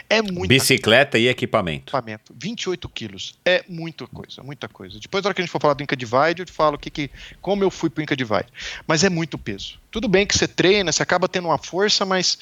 É 0.08 0.22
muita 0.22 0.48
Bicicleta 0.48 1.18
e 1.18 1.28
equipamento. 1.28 1.84
equipamento. 1.84 2.34
28 2.36 2.88
quilos. 2.88 3.34
É 3.44 3.64
muita 3.68 4.06
coisa, 4.06 4.42
muita 4.42 4.68
coisa. 4.68 4.98
Depois, 4.98 5.22
na 5.22 5.28
hora 5.28 5.34
que 5.34 5.40
a 5.40 5.44
gente 5.44 5.50
for 5.50 5.60
falar 5.60 5.74
do 5.74 5.82
Inca 5.82 5.96
Divide, 5.96 6.40
eu 6.40 6.46
te 6.46 6.52
falo 6.52 6.78
que, 6.78 6.90
que, 6.90 7.10
como 7.40 7.62
eu 7.64 7.70
fui 7.70 7.90
pro 7.90 8.02
Inca 8.02 8.16
Divide. 8.16 8.48
Mas 8.86 9.04
é 9.04 9.08
muito 9.08 9.38
peso. 9.38 9.78
Tudo 9.90 10.08
bem 10.08 10.26
que 10.26 10.36
você 10.36 10.46
treina, 10.46 10.92
você 10.92 11.02
acaba 11.02 11.28
tendo 11.28 11.48
uma 11.48 11.58
força, 11.58 12.04
mas 12.04 12.38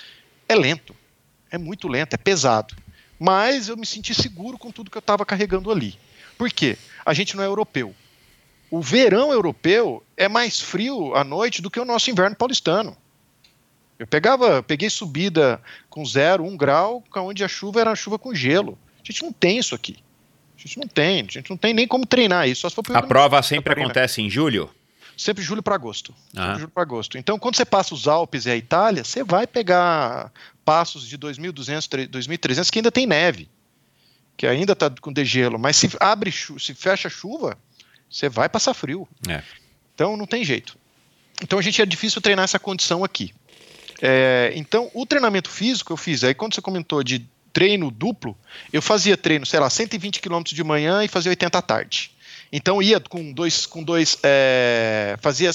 é 0.49 0.55
lento, 0.55 0.95
é 1.51 1.59
muito 1.59 1.89
lento, 1.89 2.15
é 2.15 2.17
pesado. 2.17 2.75
Mas 3.19 3.69
eu 3.69 3.77
me 3.77 3.87
senti 3.87 4.15
seguro 4.15 4.59
com 4.59 4.71
tudo 4.71 4.91
que 4.91 4.97
eu 4.97 5.01
estava 5.01 5.25
carregando 5.25 5.71
ali. 5.71 5.99
Por 6.37 6.51
quê? 6.51 6.77
A 7.07 7.15
gente 7.15 7.37
não 7.37 7.45
é 7.45 7.47
europeu. 7.47 7.95
O 8.71 8.83
verão 8.83 9.31
europeu 9.31 10.03
é 10.17 10.29
mais 10.29 10.61
frio 10.61 11.15
à 11.15 11.23
noite 11.23 11.63
do 11.63 11.71
que 11.71 11.79
o 11.79 11.85
nosso 11.85 12.11
inverno 12.11 12.35
paulistano. 12.35 12.97
Eu 13.99 14.07
pegava, 14.07 14.63
peguei 14.63 14.91
subida 14.91 15.61
com 15.89 16.05
zero, 16.05 16.45
um 16.45 16.57
grau, 16.57 17.03
onde 17.17 17.45
a 17.45 17.49
chuva 17.49 17.81
era 17.81 17.95
chuva 17.95 18.19
com 18.19 18.35
gelo. 18.35 18.79
A 18.97 19.07
gente 19.07 19.23
não 19.23 19.33
tem 19.33 19.59
isso 19.59 19.75
aqui. 19.75 19.97
A 20.57 20.61
gente 20.61 20.79
não 20.79 20.89
tem, 20.89 21.21
a 21.21 21.33
gente 21.33 21.51
não 21.51 21.57
tem 21.57 21.75
nem 21.75 21.87
como 21.87 22.07
treinar 22.07 22.49
isso. 22.49 22.67
a 22.67 23.03
prova 23.03 23.43
sempre 23.43 23.73
acontece 23.73 24.21
em 24.21 24.31
julho? 24.31 24.71
sempre 25.17 25.43
julho 25.43 25.63
para 25.63 25.75
agosto. 25.75 26.15
Ah. 26.37 26.55
julho 26.55 26.69
para 26.69 26.83
agosto. 26.83 27.19
Então, 27.19 27.39
quando 27.39 27.57
você 27.57 27.65
passa 27.65 27.95
os 27.95 28.07
Alpes 28.07 28.47
e 28.47 28.51
a 28.51 28.57
Itália, 28.57 29.05
você 29.05 29.23
vai 29.23 29.47
pegar 29.47 30.33
passos 30.65 31.07
de 31.07 31.19
2.200, 31.19 32.09
2.300 32.09 32.71
que 32.71 32.79
ainda 32.79 32.93
tem 32.93 33.07
neve, 33.07 33.49
que 34.37 34.47
ainda 34.47 34.73
está 34.73 34.91
com 34.91 35.13
degelo. 35.13 35.59
Mas 35.59 35.77
se 35.77 35.91
abre, 36.01 36.33
se 36.33 36.75
fecha 36.75 37.09
chuva, 37.09 37.57
você 38.11 38.29
vai 38.29 38.49
passar 38.49 38.75
frio. 38.75 39.09
É. 39.29 39.43
Então, 39.95 40.17
não 40.17 40.27
tem 40.27 40.45
jeito. 40.45 40.77
Então, 41.43 41.59
a 41.59 41.63
gente 41.63 41.81
é 41.81 41.87
difícil 41.87 42.21
treinar 42.21 42.45
essa 42.45 42.59
condição 42.59 43.05
aqui. 43.05 43.33
É, 44.07 44.53
então, 44.55 44.91
o 44.93 45.07
treinamento 45.07 45.49
físico 45.49 45.91
eu 45.91 45.97
fiz. 45.97 46.23
Aí, 46.25 46.35
quando 46.35 46.55
você 46.55 46.61
comentou 46.61 47.03
de 47.03 47.27
treino 47.55 47.91
duplo, 47.91 48.37
eu 48.71 48.83
fazia 48.83 49.17
treino, 49.17 49.47
sei 49.47 49.59
lá, 49.59 49.71
120 49.71 50.21
km 50.21 50.43
de 50.43 50.63
manhã 50.63 51.03
e 51.03 51.09
fazia 51.09 51.31
80 51.31 51.57
à 51.57 51.63
tarde. 51.63 52.11
Então 52.53 52.83
ia 52.83 53.01
com 53.01 53.33
dois, 53.33 53.65
com 53.65 53.83
dois 53.83 54.19
é, 54.23 55.17
fazia 55.21 55.51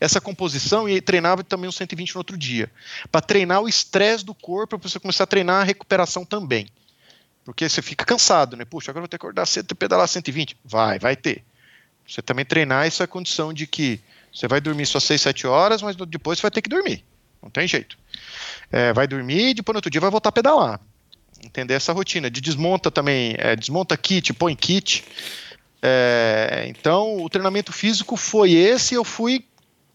essa 0.00 0.20
composição 0.20 0.88
e 0.88 1.00
treinava 1.00 1.44
também 1.44 1.68
os 1.68 1.76
120 1.76 2.14
no 2.14 2.20
outro 2.20 2.36
dia, 2.36 2.70
para 3.12 3.20
treinar 3.20 3.60
o 3.60 3.68
estresse 3.68 4.24
do 4.24 4.34
corpo, 4.34 4.78
para 4.78 4.88
você 4.88 4.98
começar 4.98 5.24
a 5.24 5.26
treinar 5.26 5.60
a 5.60 5.64
recuperação 5.64 6.24
também. 6.24 6.66
Porque 7.44 7.68
você 7.68 7.82
fica 7.82 8.04
cansado, 8.04 8.56
né? 8.56 8.64
Puxa, 8.64 8.90
agora 8.90 9.02
vou 9.02 9.08
ter 9.08 9.18
que 9.18 9.24
acordar 9.24 9.46
cedo 9.46 9.70
e 9.70 9.74
pedalar 9.74 10.08
120. 10.08 10.56
Vai, 10.64 10.98
vai 10.98 11.14
ter. 11.14 11.44
Você 12.08 12.22
também 12.22 12.44
treinar 12.44 12.86
essa 12.86 13.06
condição 13.06 13.52
de 13.52 13.66
que 13.66 14.00
você 14.32 14.48
vai 14.48 14.60
dormir 14.60 14.86
só 14.86 14.98
6, 14.98 15.20
7 15.20 15.46
horas, 15.46 15.82
mas 15.82 15.94
depois 15.94 16.38
você 16.38 16.42
vai 16.42 16.50
ter 16.50 16.62
que 16.62 16.70
dormir. 16.70 17.04
Não 17.42 17.50
tem 17.50 17.66
jeito. 17.66 17.98
É, 18.70 18.92
vai 18.92 19.06
dormir 19.06 19.50
e 19.50 19.54
depois 19.54 19.74
no 19.74 19.78
outro 19.78 19.90
dia 19.90 20.00
vai 20.00 20.10
voltar 20.10 20.28
a 20.28 20.32
pedalar. 20.32 20.80
Entender 21.42 21.74
essa 21.74 21.92
rotina. 21.92 22.30
De 22.30 22.40
desmonta 22.40 22.90
também, 22.90 23.34
é, 23.38 23.56
desmonta 23.56 23.96
kit, 23.96 24.32
põe 24.32 24.54
kit. 24.54 25.04
É, 25.82 26.64
então, 26.68 27.20
o 27.20 27.28
treinamento 27.28 27.72
físico 27.72 28.16
foi 28.16 28.52
esse. 28.52 28.94
Eu 28.94 29.04
fui 29.04 29.44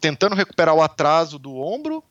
tentando 0.02 0.36
recuperar 0.36 0.76
o 0.76 0.82
atraso 0.82 1.40
do 1.40 1.56
ombro 1.56 2.04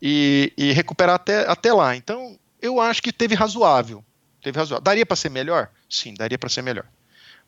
e, 0.00 0.52
e 0.56 0.72
recuperar 0.72 1.16
até, 1.16 1.46
até 1.46 1.72
lá. 1.72 1.94
Então, 1.94 2.38
eu 2.60 2.80
acho 2.80 3.02
que 3.02 3.12
teve 3.12 3.34
razoável. 3.34 4.02
Teve 4.42 4.58
razoável. 4.58 4.82
Daria 4.82 5.04
para 5.04 5.16
ser 5.16 5.30
melhor? 5.30 5.68
Sim, 5.88 6.14
daria 6.14 6.38
para 6.38 6.48
ser 6.48 6.62
melhor. 6.62 6.86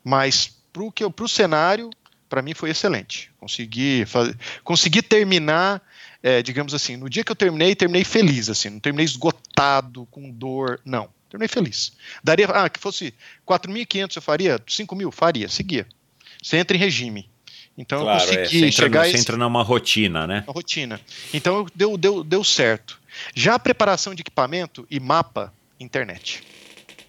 Mas 0.03 0.55
para 0.71 0.83
o 1.23 1.27
cenário, 1.27 1.89
para 2.29 2.41
mim 2.41 2.53
foi 2.53 2.69
excelente. 2.69 3.31
Consegui, 3.39 4.05
fazer, 4.05 4.37
consegui 4.63 5.01
terminar, 5.01 5.81
é, 6.23 6.41
digamos 6.41 6.73
assim, 6.73 6.95
no 6.95 7.09
dia 7.09 7.23
que 7.23 7.31
eu 7.31 7.35
terminei, 7.35 7.75
terminei 7.75 8.05
feliz, 8.05 8.49
assim, 8.49 8.69
não 8.69 8.79
terminei 8.79 9.03
esgotado, 9.03 10.07
com 10.09 10.31
dor, 10.31 10.79
não. 10.85 11.09
Terminei 11.29 11.49
feliz. 11.49 11.91
Daria, 12.23 12.45
ah, 12.45 12.69
que 12.69 12.79
fosse 12.79 13.13
4.500 13.45 14.15
eu 14.15 14.21
faria, 14.21 14.59
5.000 14.59 15.11
faria, 15.11 15.49
seguia. 15.49 15.85
Você 16.41 16.57
entra 16.57 16.77
em 16.77 16.79
regime. 16.79 17.29
Então 17.77 18.01
claro, 18.01 18.23
eu 18.23 18.37
consegui 18.37 18.67
é, 18.67 18.71
chegar. 18.71 18.99
Entra, 18.99 19.17
você 19.17 19.21
entra 19.21 19.37
numa 19.37 19.63
rotina, 19.63 20.27
né? 20.27 20.43
Uma 20.47 20.53
rotina. 20.53 21.01
Então 21.33 21.65
deu, 21.75 21.97
deu, 21.97 22.23
deu 22.23 22.43
certo. 22.43 22.99
Já 23.35 23.55
a 23.55 23.59
preparação 23.59 24.13
de 24.13 24.21
equipamento 24.21 24.87
e 24.89 24.99
mapa, 24.99 25.51
internet. 25.79 26.43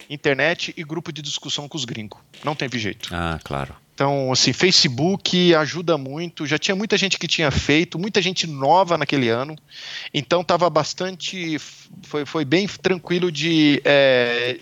Internet 0.09 0.73
e 0.77 0.82
grupo 0.82 1.12
de 1.12 1.23
discussão 1.23 1.69
com 1.69 1.77
os 1.77 1.85
gringos. 1.85 2.19
Não 2.43 2.55
teve 2.55 2.78
jeito. 2.78 3.11
Ah, 3.12 3.39
claro. 3.45 3.77
Então, 3.95 4.33
assim, 4.33 4.53
Facebook 4.53 5.55
ajuda 5.55 5.97
muito. 5.97 6.47
Já 6.47 6.59
tinha 6.59 6.75
muita 6.75 6.99
gente 6.99 7.19
que 7.19 7.29
tinha 7.29 7.51
feito, 7.51 7.99
muita 7.99 8.21
gente 8.21 8.47
nova 8.47 8.99
naquele 8.99 9.29
ano. 9.29 9.57
Então, 10.12 10.41
estava 10.41 10.69
bastante. 10.69 11.59
Foi, 12.03 12.27
foi 12.27 12.45
bem 12.45 12.66
tranquilo 12.66 13.31
de, 13.31 13.81
é, 13.85 14.59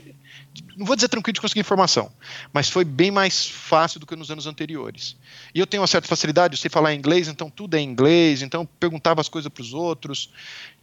não 0.77 0.85
vou 0.85 0.95
dizer 0.95 1.09
tranquilo 1.09 1.35
de 1.35 1.41
conseguir 1.41 1.61
informação, 1.61 2.11
mas 2.53 2.69
foi 2.69 2.85
bem 2.85 3.11
mais 3.11 3.47
fácil 3.47 3.99
do 3.99 4.07
que 4.07 4.15
nos 4.15 4.31
anos 4.31 4.47
anteriores. 4.47 5.17
E 5.55 5.61
eu 5.61 5.67
tenho 5.67 5.83
uma 5.83 5.87
certa 5.87 6.09
facilidade, 6.09 6.55
eu 6.55 6.59
sei 6.59 6.71
falar 6.71 6.95
inglês, 6.95 7.29
então 7.29 7.49
tudo 7.49 7.77
é 7.77 7.81
inglês, 7.81 8.43
então 8.43 8.67
perguntava 8.79 9.21
as 9.21 9.29
coisas 9.29 9.51
para 9.51 9.63
os 9.63 9.73
outros. 9.73 10.31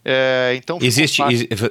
É, 0.04 0.54
então 0.56 0.78
Existe, 0.80 1.22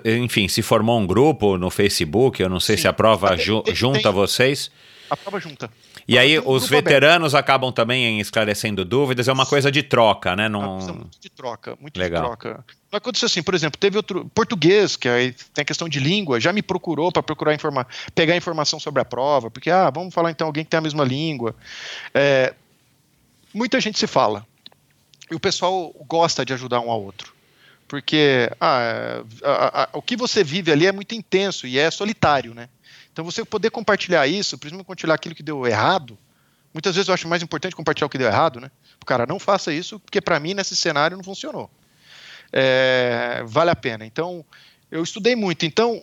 enfim, 0.05 0.47
se 0.47 0.61
formou 0.61 0.99
um 0.99 1.07
grupo 1.07 1.57
no 1.57 1.69
Facebook, 1.69 2.41
eu 2.41 2.49
não 2.49 2.59
sei 2.59 2.77
Sim. 2.77 2.83
se 2.83 2.87
a 2.87 2.93
prova 2.93 3.35
ju 3.35 3.61
tem, 3.61 3.75
junta 3.75 4.01
tem, 4.01 4.11
vocês. 4.11 4.71
A 5.09 5.17
prova 5.17 5.39
junta. 5.39 5.69
E 6.09 6.17
aí 6.17 6.39
os 6.39 6.67
veteranos 6.67 7.35
aberto. 7.35 7.45
acabam 7.45 7.71
também 7.71 8.19
esclarecendo 8.19 8.83
dúvidas, 8.83 9.27
é 9.27 9.31
uma 9.31 9.45
coisa 9.45 9.71
de 9.71 9.83
troca, 9.83 10.35
né? 10.35 10.49
Não... 10.49 10.61
É 10.61 10.65
uma 10.65 10.77
coisa 10.77 10.93
muito 10.93 11.19
de 11.21 11.29
troca, 11.29 11.77
muito 11.79 11.99
Legal. 11.99 12.21
de 12.23 12.27
troca. 12.29 12.65
Não 12.91 12.97
aconteceu 12.97 13.27
assim, 13.27 13.43
por 13.43 13.53
exemplo, 13.53 13.79
teve 13.79 13.95
outro 13.95 14.25
português, 14.33 14.95
que 14.95 15.07
aí 15.07 15.35
tem 15.53 15.61
a 15.61 15.65
questão 15.65 15.87
de 15.87 15.99
língua, 15.99 16.39
já 16.39 16.51
me 16.51 16.63
procurou 16.63 17.11
para 17.11 17.21
procurar 17.21 17.53
informa 17.53 17.85
pegar 18.15 18.35
informação 18.35 18.79
sobre 18.79 18.99
a 19.03 19.05
prova, 19.05 19.51
porque, 19.51 19.69
ah, 19.69 19.91
vamos 19.91 20.11
falar 20.11 20.31
então 20.31 20.47
alguém 20.47 20.63
que 20.63 20.71
tem 20.71 20.79
a 20.79 20.81
mesma 20.81 21.03
língua. 21.03 21.55
É, 22.11 22.55
muita 23.53 23.79
gente 23.79 23.99
se 23.99 24.07
fala. 24.07 24.43
E 25.29 25.35
o 25.35 25.39
pessoal 25.39 25.93
gosta 26.07 26.43
de 26.43 26.53
ajudar 26.53 26.79
um 26.79 26.89
ao 26.89 27.03
outro. 27.03 27.35
Porque 27.87 28.49
ah, 28.59 29.23
a, 29.43 29.51
a, 29.51 29.83
a, 29.83 29.89
o 29.93 30.01
que 30.01 30.17
você 30.17 30.43
vive 30.43 30.71
ali 30.71 30.87
é 30.87 30.91
muito 30.91 31.13
intenso 31.13 31.67
e 31.67 31.77
é 31.77 31.91
solitário, 31.91 32.55
né? 32.55 32.67
Então 33.19 33.29
você 33.29 33.43
poder 33.43 33.69
compartilhar 33.69 34.25
isso, 34.27 34.57
principalmente 34.57 34.85
compartilhar 34.85 35.13
aquilo 35.13 35.35
que 35.35 35.43
deu 35.43 35.67
errado, 35.67 36.17
muitas 36.73 36.95
vezes 36.95 37.09
eu 37.09 37.13
acho 37.13 37.27
mais 37.27 37.43
importante 37.43 37.75
compartilhar 37.75 38.07
o 38.07 38.09
que 38.09 38.17
deu 38.17 38.27
errado, 38.27 38.61
né? 38.61 38.71
O 39.01 39.05
cara, 39.05 39.25
não 39.25 39.37
faça 39.37 39.73
isso, 39.73 39.99
porque 39.99 40.21
para 40.21 40.39
mim 40.39 40.53
nesse 40.53 40.73
cenário 40.73 41.17
não 41.17 41.23
funcionou. 41.23 41.69
É, 42.49 43.43
vale 43.45 43.71
a 43.71 43.75
pena. 43.75 44.05
Então, 44.05 44.45
eu 44.89 45.03
estudei 45.03 45.35
muito. 45.35 45.65
Então, 45.65 46.01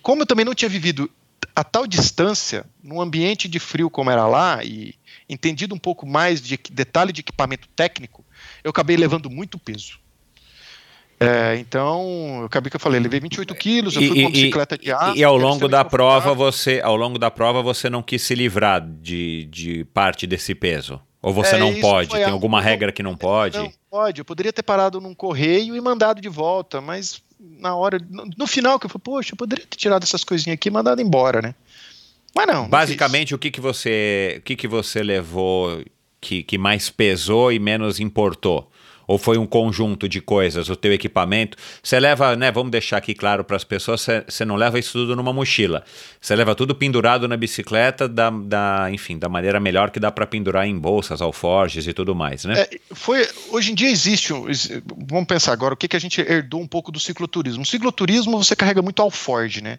como 0.00 0.22
eu 0.22 0.26
também 0.26 0.42
não 0.42 0.54
tinha 0.54 0.70
vivido 0.70 1.10
a 1.54 1.62
tal 1.62 1.86
distância, 1.86 2.64
num 2.82 2.98
ambiente 2.98 3.46
de 3.46 3.58
frio 3.58 3.90
como 3.90 4.10
era 4.10 4.26
lá, 4.26 4.64
e 4.64 4.94
entendido 5.28 5.74
um 5.74 5.78
pouco 5.78 6.06
mais 6.06 6.40
de 6.40 6.58
detalhe 6.70 7.12
de 7.12 7.20
equipamento 7.20 7.68
técnico, 7.76 8.24
eu 8.64 8.70
acabei 8.70 8.96
levando 8.96 9.28
muito 9.28 9.58
peso. 9.58 10.00
É, 11.20 11.56
então, 11.56 12.38
eu 12.40 12.46
acabei 12.46 12.70
que 12.70 12.76
eu 12.76 12.80
falei, 12.80 13.00
levei 13.00 13.18
28 13.18 13.54
quilos, 13.56 13.96
eu 13.96 14.02
fui 14.02 14.20
e, 14.20 14.22
com 14.22 14.30
bicicleta 14.30 14.78
de 14.78 14.92
aço. 14.92 15.16
E 15.16 15.24
ao 15.24 15.36
longo 15.36 15.66
da 15.66 15.84
prova, 15.84 16.32
você, 16.32 16.80
ao 16.82 16.96
longo 16.96 17.18
da 17.18 17.30
prova, 17.30 17.60
você 17.60 17.90
não 17.90 18.02
quis 18.02 18.22
se 18.22 18.34
livrar 18.36 18.80
de, 18.80 19.44
de 19.46 19.84
parte 19.86 20.26
desse 20.26 20.54
peso? 20.54 21.00
Ou 21.20 21.32
você 21.32 21.56
é, 21.56 21.58
não 21.58 21.74
pode? 21.80 22.10
Tem 22.10 22.24
alguma 22.24 22.60
regra 22.60 22.92
que 22.92 23.02
não 23.02 23.16
pode? 23.16 23.58
Não 23.58 23.72
pode. 23.90 24.20
Eu 24.20 24.24
poderia 24.24 24.52
ter 24.52 24.62
parado 24.62 25.00
num 25.00 25.12
correio 25.14 25.74
e 25.74 25.80
mandado 25.80 26.20
de 26.20 26.28
volta, 26.28 26.80
mas 26.80 27.20
na 27.40 27.74
hora, 27.74 27.98
no, 28.08 28.28
no 28.36 28.46
final, 28.46 28.78
que 28.78 28.86
eu 28.86 28.90
falei, 28.90 29.02
poxa, 29.02 29.32
eu 29.32 29.36
poderia 29.36 29.66
ter 29.66 29.76
tirado 29.76 30.04
essas 30.04 30.22
coisinhas 30.22 30.54
aqui 30.54 30.68
e 30.68 30.72
mandado 30.72 31.02
embora, 31.02 31.42
né? 31.42 31.54
Mas 32.34 32.46
não. 32.46 32.68
Basicamente, 32.68 33.32
não 33.32 33.36
o 33.36 33.38
que, 33.38 33.50
que 33.50 33.60
você, 33.60 34.36
o 34.38 34.42
que, 34.42 34.54
que 34.54 34.68
você 34.68 35.02
levou 35.02 35.82
que, 36.20 36.44
que 36.44 36.56
mais 36.56 36.90
pesou 36.90 37.50
e 37.50 37.58
menos 37.58 37.98
importou? 37.98 38.70
Ou 39.08 39.16
foi 39.18 39.38
um 39.38 39.46
conjunto 39.46 40.06
de 40.06 40.20
coisas, 40.20 40.68
o 40.68 40.76
teu 40.76 40.92
equipamento? 40.92 41.56
Você 41.82 41.98
leva, 41.98 42.36
né, 42.36 42.52
vamos 42.52 42.70
deixar 42.70 42.98
aqui 42.98 43.14
claro 43.14 43.42
para 43.42 43.56
as 43.56 43.64
pessoas, 43.64 44.06
você 44.28 44.44
não 44.44 44.54
leva 44.54 44.78
isso 44.78 44.92
tudo 44.92 45.16
numa 45.16 45.32
mochila. 45.32 45.82
Você 46.20 46.36
leva 46.36 46.54
tudo 46.54 46.74
pendurado 46.74 47.26
na 47.26 47.36
bicicleta 47.36 48.06
da, 48.06 48.28
da 48.28 48.90
enfim, 48.92 49.18
da 49.18 49.28
maneira 49.28 49.58
melhor 49.58 49.90
que 49.90 49.98
dá 49.98 50.12
para 50.12 50.26
pendurar 50.26 50.66
em 50.66 50.78
bolsas, 50.78 51.22
alforjes 51.22 51.86
e 51.86 51.94
tudo 51.94 52.14
mais, 52.14 52.44
né? 52.44 52.60
É, 52.60 52.80
foi, 52.92 53.26
hoje 53.48 53.72
em 53.72 53.74
dia 53.74 53.88
existe, 53.88 54.30
vamos 54.30 55.26
pensar 55.26 55.54
agora, 55.54 55.72
o 55.72 55.76
que, 55.76 55.88
que 55.88 55.96
a 55.96 56.00
gente 56.00 56.20
herdou 56.20 56.60
um 56.60 56.66
pouco 56.66 56.92
do 56.92 57.00
cicloturismo. 57.00 57.60
No 57.60 57.66
cicloturismo 57.66 58.36
você 58.36 58.54
carrega 58.54 58.82
muito 58.82 59.00
alforge, 59.00 59.62
né? 59.62 59.78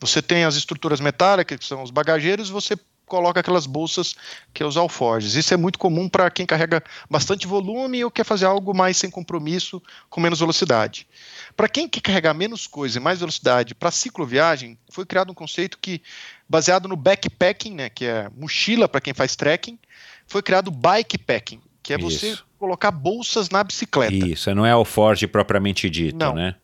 Você 0.00 0.22
tem 0.22 0.44
as 0.44 0.56
estruturas 0.56 1.00
metálicas, 1.00 1.58
que 1.58 1.66
são 1.66 1.82
os 1.82 1.90
bagageiros, 1.90 2.48
você 2.48 2.74
coloca 3.10 3.40
aquelas 3.40 3.66
bolsas 3.66 4.14
que 4.54 4.62
é 4.62 4.66
os 4.66 4.76
alforjes. 4.76 5.34
Isso 5.34 5.52
é 5.52 5.56
muito 5.56 5.80
comum 5.80 6.08
para 6.08 6.30
quem 6.30 6.46
carrega 6.46 6.82
bastante 7.10 7.44
volume 7.44 8.04
ou 8.04 8.10
quer 8.10 8.24
fazer 8.24 8.46
algo 8.46 8.72
mais 8.72 8.96
sem 8.96 9.10
compromisso, 9.10 9.82
com 10.08 10.20
menos 10.20 10.38
velocidade. 10.38 11.08
Para 11.56 11.68
quem 11.68 11.88
quer 11.88 12.00
carregar 12.00 12.32
menos 12.32 12.68
coisa 12.68 12.98
e 12.98 13.02
mais 13.02 13.18
velocidade, 13.18 13.74
para 13.74 13.90
cicloviagem, 13.90 14.78
foi 14.88 15.04
criado 15.04 15.32
um 15.32 15.34
conceito 15.34 15.76
que, 15.76 16.00
baseado 16.48 16.88
no 16.88 16.94
backpacking, 16.96 17.74
né, 17.74 17.90
que 17.90 18.04
é 18.04 18.30
mochila 18.36 18.88
para 18.88 19.00
quem 19.00 19.12
faz 19.12 19.34
trekking, 19.34 19.76
foi 20.28 20.40
criado 20.40 20.70
bikepacking, 20.70 21.60
que 21.82 21.92
é 21.92 21.96
Isso. 21.96 22.10
você 22.10 22.38
colocar 22.60 22.92
bolsas 22.92 23.50
na 23.50 23.64
bicicleta. 23.64 24.14
Isso, 24.14 24.54
não 24.54 24.64
é 24.64 24.70
alforge 24.70 25.26
propriamente 25.26 25.90
dito, 25.90 26.16
não. 26.16 26.34
né? 26.34 26.54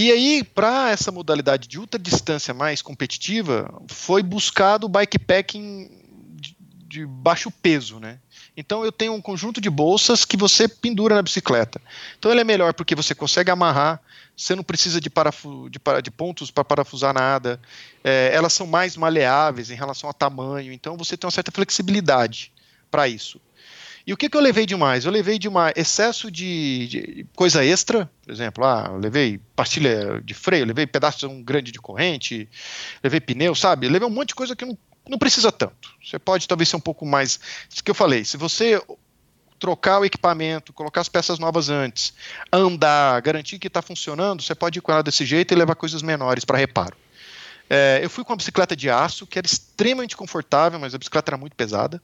E 0.00 0.12
aí, 0.12 0.44
para 0.44 0.92
essa 0.92 1.10
modalidade 1.10 1.66
de 1.66 1.76
ultra 1.76 1.98
distância 1.98 2.54
mais 2.54 2.80
competitiva, 2.80 3.82
foi 3.88 4.22
buscado 4.22 4.86
o 4.86 4.88
bikepacking 4.88 5.90
de, 6.36 6.56
de 6.86 7.04
baixo 7.04 7.50
peso, 7.50 7.98
né? 7.98 8.20
Então 8.56 8.84
eu 8.84 8.92
tenho 8.92 9.12
um 9.12 9.20
conjunto 9.20 9.60
de 9.60 9.68
bolsas 9.68 10.24
que 10.24 10.36
você 10.36 10.68
pendura 10.68 11.16
na 11.16 11.22
bicicleta. 11.22 11.80
Então 12.16 12.30
ele 12.30 12.40
é 12.40 12.44
melhor 12.44 12.74
porque 12.74 12.94
você 12.94 13.12
consegue 13.12 13.50
amarrar, 13.50 14.00
você 14.36 14.54
não 14.54 14.62
precisa 14.62 15.00
de, 15.00 15.10
parafu 15.10 15.68
de, 15.68 15.80
de 16.00 16.10
pontos 16.12 16.48
para 16.48 16.62
parafusar 16.62 17.12
nada. 17.12 17.60
É, 18.04 18.30
elas 18.32 18.52
são 18.52 18.68
mais 18.68 18.96
maleáveis 18.96 19.68
em 19.68 19.74
relação 19.74 20.08
a 20.08 20.12
tamanho, 20.12 20.72
então 20.72 20.96
você 20.96 21.16
tem 21.16 21.26
uma 21.26 21.32
certa 21.32 21.50
flexibilidade 21.50 22.52
para 22.88 23.08
isso. 23.08 23.40
E 24.08 24.12
o 24.14 24.16
que, 24.16 24.30
que 24.30 24.38
eu 24.38 24.40
levei 24.40 24.64
demais? 24.64 25.04
Eu 25.04 25.12
levei 25.12 25.38
de 25.38 25.46
uma 25.46 25.70
excesso 25.76 26.30
de, 26.30 26.88
de, 26.88 27.26
coisa 27.36 27.62
extra, 27.62 28.10
por 28.24 28.32
exemplo, 28.32 28.64
ah, 28.64 28.96
levei 28.98 29.38
pastilha 29.54 30.22
de 30.24 30.32
freio, 30.32 30.64
levei 30.64 30.86
pedaço 30.86 31.28
grande 31.42 31.70
de 31.70 31.78
corrente, 31.78 32.48
levei 33.04 33.20
pneu, 33.20 33.54
sabe? 33.54 33.86
Eu 33.86 33.90
levei 33.90 34.08
um 34.08 34.10
monte 34.10 34.28
de 34.28 34.34
coisa 34.34 34.56
que 34.56 34.64
não, 34.64 34.78
não 35.06 35.18
precisa 35.18 35.52
tanto. 35.52 35.94
Você 36.02 36.18
pode 36.18 36.48
talvez 36.48 36.70
ser 36.70 36.76
um 36.76 36.80
pouco 36.80 37.04
mais. 37.04 37.38
Isso 37.70 37.84
que 37.84 37.90
eu 37.90 37.94
falei, 37.94 38.24
se 38.24 38.38
você 38.38 38.82
trocar 39.58 39.98
o 39.98 40.06
equipamento, 40.06 40.72
colocar 40.72 41.02
as 41.02 41.08
peças 41.10 41.38
novas 41.38 41.68
antes, 41.68 42.14
andar, 42.50 43.20
garantir 43.20 43.58
que 43.58 43.66
está 43.66 43.82
funcionando, 43.82 44.42
você 44.42 44.54
pode 44.54 44.78
ir 44.78 44.80
com 44.80 44.90
ela 44.90 45.02
desse 45.02 45.26
jeito 45.26 45.52
e 45.52 45.54
levar 45.54 45.74
coisas 45.74 46.00
menores 46.00 46.46
para 46.46 46.56
reparo. 46.56 46.96
É, 47.68 48.00
eu 48.02 48.08
fui 48.08 48.24
com 48.24 48.32
uma 48.32 48.38
bicicleta 48.38 48.74
de 48.74 48.88
aço, 48.88 49.26
que 49.26 49.38
era 49.38 49.46
extremamente 49.46 50.16
confortável, 50.16 50.78
mas 50.78 50.94
a 50.94 50.98
bicicleta 50.98 51.32
era 51.32 51.36
muito 51.36 51.54
pesada. 51.54 52.00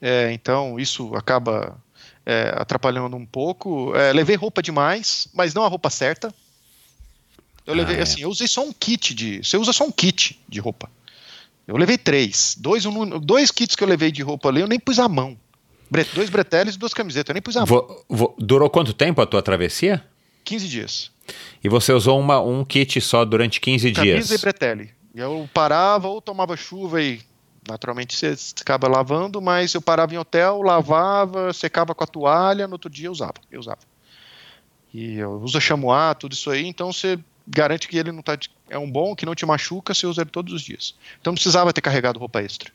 É, 0.00 0.32
então 0.32 0.78
isso 0.78 1.14
acaba 1.14 1.76
é, 2.24 2.52
atrapalhando 2.56 3.16
um 3.16 3.26
pouco. 3.26 3.94
É, 3.96 4.12
levei 4.12 4.36
roupa 4.36 4.62
demais, 4.62 5.28
mas 5.32 5.54
não 5.54 5.64
a 5.64 5.68
roupa 5.68 5.90
certa. 5.90 6.32
Eu 7.66 7.74
levei 7.74 7.96
ah, 7.96 7.98
é. 8.00 8.02
assim, 8.02 8.22
eu 8.22 8.30
usei 8.30 8.46
só 8.46 8.64
um 8.64 8.72
kit 8.72 9.14
de. 9.14 9.38
Você 9.44 9.56
usa 9.56 9.72
só 9.72 9.84
um 9.84 9.92
kit 9.92 10.40
de 10.48 10.60
roupa. 10.60 10.90
Eu 11.66 11.76
levei 11.76 11.98
três. 11.98 12.56
Dois, 12.58 12.86
um, 12.86 13.18
dois 13.18 13.50
kits 13.50 13.76
que 13.76 13.84
eu 13.84 13.88
levei 13.88 14.10
de 14.10 14.22
roupa 14.22 14.48
ali, 14.48 14.60
eu 14.60 14.66
nem 14.66 14.80
pus 14.80 14.98
a 14.98 15.06
mão. 15.06 15.36
Dois 16.14 16.30
breteles 16.30 16.74
e 16.74 16.78
duas 16.78 16.94
camisetas, 16.94 17.30
eu 17.30 17.34
nem 17.34 17.42
pus 17.42 17.56
a 17.56 17.66
mão. 17.66 18.04
Vou, 18.08 18.34
durou 18.38 18.70
quanto 18.70 18.94
tempo 18.94 19.20
a 19.20 19.26
tua 19.26 19.42
travessia? 19.42 20.02
15 20.44 20.68
dias. 20.68 21.10
E 21.62 21.68
você 21.68 21.92
usou 21.92 22.18
uma, 22.18 22.40
um 22.40 22.64
kit 22.64 23.00
só 23.02 23.24
durante 23.24 23.60
15 23.60 23.92
Camisa 23.92 24.02
dias? 24.02 24.14
Camisa 24.16 24.34
e 24.34 24.38
bretelle. 24.38 24.90
Eu 25.14 25.48
parava 25.52 26.08
ou 26.08 26.22
tomava 26.22 26.56
chuva 26.56 27.02
e 27.02 27.20
Naturalmente 27.68 28.16
você 28.16 28.34
acaba 28.60 28.88
lavando, 28.88 29.40
mas 29.40 29.74
eu 29.74 29.82
parava 29.82 30.14
em 30.14 30.18
hotel, 30.18 30.62
lavava, 30.62 31.52
secava 31.52 31.94
com 31.94 32.02
a 32.02 32.06
toalha, 32.06 32.66
no 32.66 32.74
outro 32.74 32.90
dia 32.90 33.08
eu 33.08 33.12
usava. 33.12 33.34
Eu 33.50 33.60
usava. 33.60 33.80
E 34.92 35.18
eu 35.18 35.32
uso 35.42 35.60
chamois, 35.60 36.16
tudo 36.18 36.32
isso 36.32 36.50
aí, 36.50 36.66
então 36.66 36.92
você 36.92 37.18
garante 37.46 37.88
que 37.88 37.96
ele 37.96 38.12
não 38.12 38.22
tá 38.22 38.38
é 38.70 38.78
um 38.78 38.90
bom 38.90 39.14
que 39.14 39.24
não 39.24 39.34
te 39.34 39.46
machuca, 39.46 39.94
você 39.94 40.06
usa 40.06 40.22
ele 40.22 40.30
todos 40.30 40.52
os 40.52 40.62
dias. 40.62 40.94
Então 41.20 41.30
não 41.32 41.36
precisava 41.36 41.72
ter 41.72 41.80
carregado 41.80 42.18
roupa 42.18 42.42
extra. 42.42 42.70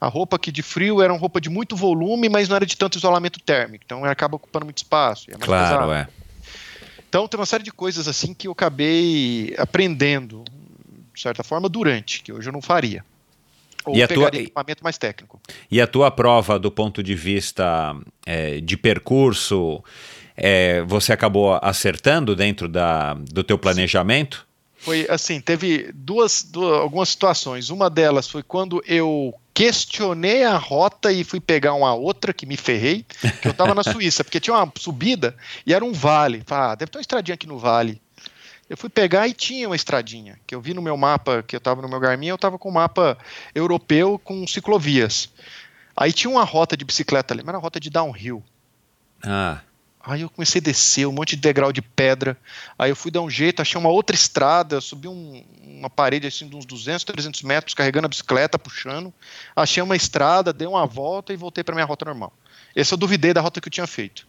A 0.00 0.06
roupa 0.06 0.38
que 0.38 0.52
de 0.52 0.62
frio 0.62 1.02
era 1.02 1.12
uma 1.12 1.18
roupa 1.18 1.40
de 1.40 1.50
muito 1.50 1.74
volume, 1.74 2.28
mas 2.28 2.48
não 2.48 2.56
era 2.56 2.66
de 2.66 2.76
tanto 2.76 2.98
isolamento 2.98 3.40
térmico, 3.40 3.82
então 3.84 4.04
acaba 4.04 4.36
ocupando 4.36 4.64
muito 4.64 4.78
espaço. 4.78 5.30
É 5.30 5.34
claro, 5.34 5.86
pesado. 5.86 5.92
é. 5.92 6.08
Então 7.08 7.26
tem 7.26 7.40
uma 7.40 7.46
série 7.46 7.64
de 7.64 7.72
coisas 7.72 8.06
assim 8.06 8.34
que 8.34 8.46
eu 8.46 8.52
acabei 8.52 9.54
aprendendo, 9.58 10.44
de 11.14 11.20
certa 11.20 11.42
forma, 11.42 11.68
durante, 11.68 12.22
que 12.22 12.32
hoje 12.32 12.48
eu 12.48 12.52
não 12.52 12.62
faria. 12.62 13.04
Ou 13.90 13.96
e 13.96 14.02
a 14.02 14.08
tua, 14.08 14.28
equipamento 14.28 14.82
mais 14.84 14.98
técnico. 14.98 15.40
E 15.70 15.80
a 15.80 15.86
tua 15.86 16.10
prova, 16.10 16.58
do 16.58 16.70
ponto 16.70 17.02
de 17.02 17.14
vista 17.14 17.96
é, 18.26 18.60
de 18.60 18.76
percurso, 18.76 19.82
é, 20.36 20.82
você 20.82 21.12
acabou 21.12 21.58
acertando 21.62 22.36
dentro 22.36 22.68
da, 22.68 23.14
do 23.14 23.42
teu 23.42 23.58
planejamento? 23.58 24.46
Foi 24.78 25.06
assim, 25.10 25.40
teve 25.40 25.90
duas, 25.92 26.44
duas, 26.44 26.80
algumas 26.80 27.08
situações. 27.08 27.68
Uma 27.68 27.90
delas 27.90 28.28
foi 28.28 28.44
quando 28.44 28.80
eu 28.86 29.34
questionei 29.52 30.44
a 30.44 30.56
rota 30.56 31.10
e 31.10 31.24
fui 31.24 31.40
pegar 31.40 31.74
uma 31.74 31.92
outra 31.92 32.32
que 32.32 32.46
me 32.46 32.56
ferrei, 32.56 33.04
que 33.42 33.48
eu 33.48 33.50
estava 33.50 33.74
na 33.74 33.82
Suíça, 33.82 34.22
porque 34.22 34.38
tinha 34.38 34.54
uma 34.54 34.72
subida 34.78 35.36
e 35.66 35.74
era 35.74 35.84
um 35.84 35.92
vale. 35.92 36.44
Ah, 36.48 36.76
deve 36.76 36.92
ter 36.92 36.98
uma 36.98 37.02
estradinha 37.02 37.34
aqui 37.34 37.46
no 37.46 37.58
vale. 37.58 38.00
Eu 38.68 38.76
fui 38.76 38.90
pegar 38.90 39.26
e 39.26 39.32
tinha 39.32 39.68
uma 39.68 39.76
estradinha, 39.76 40.38
que 40.46 40.54
eu 40.54 40.60
vi 40.60 40.74
no 40.74 40.82
meu 40.82 40.96
mapa, 40.96 41.42
que 41.42 41.56
eu 41.56 41.58
estava 41.58 41.80
no 41.80 41.88
meu 41.88 41.98
Garmin, 41.98 42.26
eu 42.26 42.34
estava 42.34 42.58
com 42.58 42.68
um 42.68 42.72
mapa 42.72 43.16
europeu 43.54 44.20
com 44.22 44.46
ciclovias. 44.46 45.30
Aí 45.96 46.12
tinha 46.12 46.30
uma 46.30 46.44
rota 46.44 46.76
de 46.76 46.84
bicicleta 46.84 47.32
ali, 47.32 47.42
mas 47.42 47.48
era 47.48 47.58
uma 47.58 47.62
rota 47.62 47.80
de 47.80 47.88
downhill. 47.88 48.42
Ah. 49.24 49.60
Aí 50.08 50.20
eu 50.20 50.30
comecei 50.30 50.60
a 50.60 50.62
descer 50.62 51.06
um 51.06 51.12
monte 51.12 51.34
de 51.34 51.42
degrau 51.42 51.72
de 51.72 51.82
pedra. 51.82 52.36
Aí 52.78 52.90
eu 52.90 52.96
fui 52.96 53.10
dar 53.10 53.20
um 53.20 53.28
jeito, 53.28 53.60
achei 53.60 53.78
uma 53.78 53.90
outra 53.90 54.14
estrada, 54.14 54.80
subi 54.80 55.08
um, 55.08 55.44
uma 55.62 55.90
parede 55.90 56.26
assim 56.26 56.48
de 56.48 56.54
uns 56.54 56.64
200, 56.64 57.04
300 57.04 57.42
metros, 57.42 57.74
carregando 57.74 58.06
a 58.06 58.08
bicicleta, 58.08 58.58
puxando. 58.58 59.12
Achei 59.56 59.82
uma 59.82 59.96
estrada, 59.96 60.52
dei 60.52 60.68
uma 60.68 60.86
volta 60.86 61.32
e 61.32 61.36
voltei 61.36 61.64
para 61.64 61.74
minha 61.74 61.84
rota 61.84 62.04
normal. 62.04 62.32
Esse 62.76 62.94
eu 62.94 62.98
duvidei 62.98 63.34
da 63.34 63.40
rota 63.40 63.60
que 63.60 63.68
eu 63.68 63.72
tinha 63.72 63.86
feito. 63.86 64.26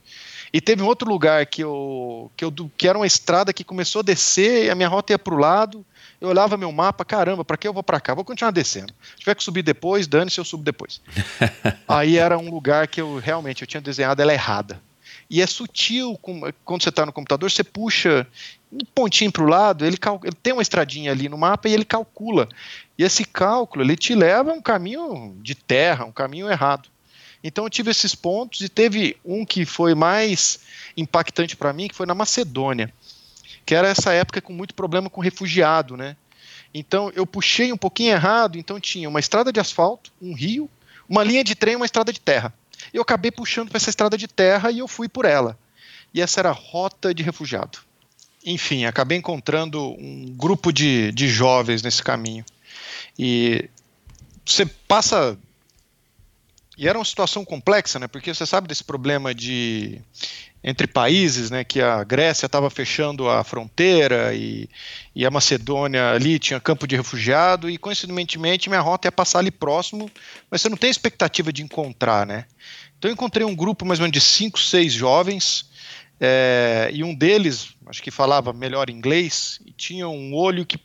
E 0.51 0.59
teve 0.59 0.81
um 0.81 0.85
outro 0.85 1.09
lugar 1.09 1.45
que 1.45 1.63
eu, 1.63 2.31
que 2.35 2.43
eu 2.43 2.51
que 2.77 2.87
era 2.87 2.97
uma 2.97 3.07
estrada 3.07 3.53
que 3.53 3.63
começou 3.63 3.99
a 3.99 4.03
descer 4.03 4.65
e 4.65 4.69
a 4.69 4.75
minha 4.75 4.87
rota 4.87 5.13
ia 5.13 5.19
para 5.19 5.33
o 5.33 5.37
lado. 5.37 5.85
Eu 6.19 6.29
olhava 6.29 6.57
meu 6.57 6.71
mapa, 6.71 7.05
caramba, 7.05 7.45
para 7.45 7.57
que 7.57 7.67
eu 7.67 7.73
vou 7.73 7.83
para 7.83 7.99
cá? 7.99 8.13
Vou 8.13 8.25
continuar 8.25 8.51
descendo. 8.51 8.93
Se 9.11 9.19
tiver 9.19 9.35
que 9.35 9.43
subir 9.43 9.61
depois, 9.61 10.07
dane-se, 10.07 10.39
eu 10.39 10.45
subo 10.45 10.63
depois. 10.63 11.01
Aí 11.87 12.17
era 12.17 12.37
um 12.37 12.49
lugar 12.49 12.87
que 12.87 12.99
eu 12.99 13.19
realmente 13.19 13.61
eu 13.61 13.67
tinha 13.67 13.81
desenhado 13.81 14.21
ela 14.21 14.33
errada 14.33 14.81
e 15.29 15.41
é 15.41 15.47
sutil 15.47 16.17
quando 16.17 16.81
você 16.81 16.89
está 16.89 17.05
no 17.05 17.13
computador, 17.13 17.51
você 17.51 17.63
puxa 17.63 18.25
um 18.71 18.79
pontinho 18.95 19.31
para 19.31 19.43
o 19.43 19.47
lado, 19.47 19.85
ele, 19.85 19.97
ele, 20.23 20.35
tem 20.41 20.53
uma 20.53 20.61
estradinha 20.61 21.11
ali 21.11 21.29
no 21.29 21.37
mapa 21.37 21.69
e 21.69 21.73
ele 21.73 21.85
calcula. 21.85 22.49
E 22.97 23.03
esse 23.03 23.23
cálculo 23.23 23.83
ele 23.83 23.95
te 23.95 24.15
leva 24.15 24.51
a 24.51 24.53
um 24.53 24.61
caminho 24.61 25.37
de 25.41 25.53
terra, 25.53 26.05
um 26.05 26.11
caminho 26.11 26.49
errado. 26.49 26.89
Então 27.43 27.63
eu 27.63 27.69
tive 27.69 27.91
esses 27.91 28.13
pontos 28.13 28.61
e 28.61 28.69
teve 28.69 29.15
um 29.23 29.45
que 29.45 29.65
foi 29.65 29.95
mais 29.95 30.59
impactante 30.95 31.55
para 31.55 31.73
mim, 31.73 31.87
que 31.87 31.95
foi 31.95 32.05
na 32.05 32.13
Macedônia, 32.15 32.93
que 33.65 33.73
era 33.73 33.87
essa 33.87 34.11
época 34.11 34.41
com 34.41 34.53
muito 34.53 34.73
problema 34.73 35.09
com 35.09 35.21
refugiado, 35.21 35.95
né? 35.95 36.15
Então 36.73 37.11
eu 37.15 37.25
puxei 37.25 37.71
um 37.71 37.77
pouquinho 37.77 38.11
errado, 38.11 38.57
então 38.57 38.79
tinha 38.79 39.07
uma 39.09 39.19
estrada 39.19 39.51
de 39.51 39.59
asfalto, 39.59 40.11
um 40.21 40.33
rio, 40.33 40.69
uma 41.07 41.23
linha 41.23 41.43
de 41.43 41.55
trem, 41.55 41.75
uma 41.75 41.85
estrada 41.85 42.13
de 42.13 42.19
terra. 42.19 42.53
Eu 42.93 43.01
acabei 43.01 43.31
puxando 43.31 43.69
para 43.69 43.77
essa 43.77 43.89
estrada 43.89 44.17
de 44.17 44.27
terra 44.27 44.71
e 44.71 44.79
eu 44.79 44.87
fui 44.87 45.07
por 45.07 45.25
ela. 45.25 45.57
E 46.13 46.21
essa 46.21 46.39
era 46.39 46.49
a 46.49 46.53
rota 46.53 47.13
de 47.13 47.23
refugiado. 47.23 47.79
Enfim, 48.45 48.85
acabei 48.85 49.17
encontrando 49.17 49.91
um 49.99 50.33
grupo 50.35 50.71
de, 50.71 51.11
de 51.11 51.27
jovens 51.27 51.81
nesse 51.81 52.01
caminho. 52.01 52.45
E 53.17 53.69
você 54.45 54.65
passa 54.65 55.37
e 56.79 56.87
era 56.87 56.97
uma 56.97 57.03
situação 57.03 57.43
complexa, 57.43 57.99
né? 57.99 58.07
Porque 58.07 58.33
você 58.33 58.45
sabe 58.45 58.65
desse 58.65 58.85
problema 58.85 59.35
de 59.35 59.99
entre 60.63 60.87
países, 60.87 61.51
né? 61.51 61.65
Que 61.65 61.81
a 61.81 62.01
Grécia 62.05 62.45
estava 62.45 62.69
fechando 62.69 63.29
a 63.29 63.43
fronteira 63.43 64.33
e, 64.33 64.69
e 65.13 65.25
a 65.25 65.29
Macedônia 65.29 66.11
ali 66.11 66.39
tinha 66.39 66.57
campo 66.57 66.87
de 66.87 66.95
refugiado 66.95 67.69
e 67.69 67.77
coincidentemente 67.77 68.69
minha 68.69 68.79
rota 68.79 69.09
ia 69.09 69.11
passar 69.11 69.39
ali 69.39 69.51
próximo, 69.51 70.09
mas 70.49 70.61
você 70.61 70.69
não 70.69 70.77
tem 70.77 70.89
expectativa 70.89 71.51
de 71.51 71.61
encontrar, 71.61 72.25
né? 72.25 72.45
Então 72.97 73.11
eu 73.11 73.13
encontrei 73.13 73.45
um 73.45 73.55
grupo 73.55 73.85
mais 73.85 73.99
ou 73.99 74.03
menos 74.03 74.13
de 74.13 74.21
cinco, 74.21 74.57
seis 74.57 74.93
jovens 74.93 75.69
é, 76.17 76.89
e 76.93 77.03
um 77.03 77.13
deles, 77.13 77.73
acho 77.87 78.01
que 78.01 78.09
falava 78.09 78.53
melhor 78.53 78.89
inglês 78.89 79.59
e 79.65 79.73
tinha 79.73 80.07
um 80.07 80.33
olho 80.33 80.65
que, 80.65 80.79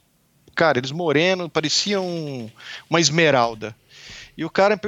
cara, 0.57 0.77
eles 0.77 0.91
moreno, 0.91 1.49
pareciam 1.49 2.51
uma 2.91 3.01
esmeralda. 3.01 3.77
E 4.36 4.44
o 4.44 4.51
cara 4.51 4.81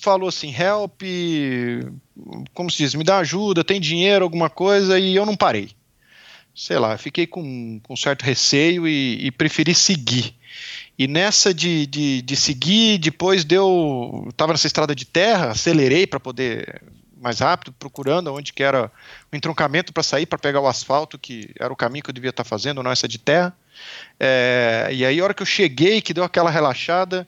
falou 0.00 0.28
assim: 0.28 0.54
help, 0.54 1.02
como 2.52 2.70
se 2.70 2.78
diz, 2.78 2.94
me 2.94 3.04
dá 3.04 3.18
ajuda, 3.18 3.64
tem 3.64 3.80
dinheiro, 3.80 4.24
alguma 4.24 4.50
coisa, 4.50 4.98
e 4.98 5.14
eu 5.14 5.26
não 5.26 5.36
parei. 5.36 5.70
Sei 6.54 6.78
lá, 6.78 6.98
fiquei 6.98 7.26
com, 7.26 7.80
com 7.82 7.96
certo 7.96 8.22
receio 8.22 8.86
e, 8.86 9.26
e 9.26 9.30
preferi 9.30 9.74
seguir. 9.74 10.34
E 10.98 11.08
nessa 11.08 11.54
de, 11.54 11.86
de, 11.86 12.20
de 12.20 12.36
seguir, 12.36 12.98
depois 12.98 13.44
deu. 13.44 14.26
Estava 14.28 14.52
nessa 14.52 14.66
estrada 14.66 14.94
de 14.94 15.06
terra, 15.06 15.50
acelerei 15.50 16.06
para 16.06 16.20
poder 16.20 16.82
mais 17.22 17.38
rápido, 17.38 17.72
procurando 17.72 18.34
onde 18.34 18.52
que 18.52 18.64
era 18.64 18.90
o 19.32 19.36
entroncamento 19.36 19.92
para 19.92 20.02
sair, 20.02 20.26
para 20.26 20.38
pegar 20.38 20.60
o 20.60 20.66
asfalto, 20.66 21.18
que 21.18 21.50
era 21.58 21.72
o 21.72 21.76
caminho 21.76 22.02
que 22.02 22.10
eu 22.10 22.14
devia 22.14 22.30
estar 22.30 22.42
tá 22.42 22.48
fazendo, 22.48 22.82
não 22.82 22.90
essa 22.90 23.06
de 23.06 23.16
terra. 23.16 23.56
É, 24.18 24.88
e 24.92 25.06
aí, 25.06 25.20
a 25.20 25.24
hora 25.24 25.32
que 25.32 25.42
eu 25.42 25.46
cheguei, 25.46 26.02
que 26.02 26.12
deu 26.12 26.24
aquela 26.24 26.50
relaxada, 26.50 27.26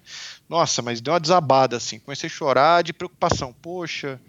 nossa, 0.55 0.81
mas 0.81 1.01
deu 1.01 1.13
uma 1.13 1.19
desabada 1.19 1.77
assim. 1.77 1.99
Comecei 1.99 2.29
a 2.29 2.31
chorar 2.31 2.85
de 2.85 2.93
preocupação. 2.93 3.53
Poxa, 3.61 4.21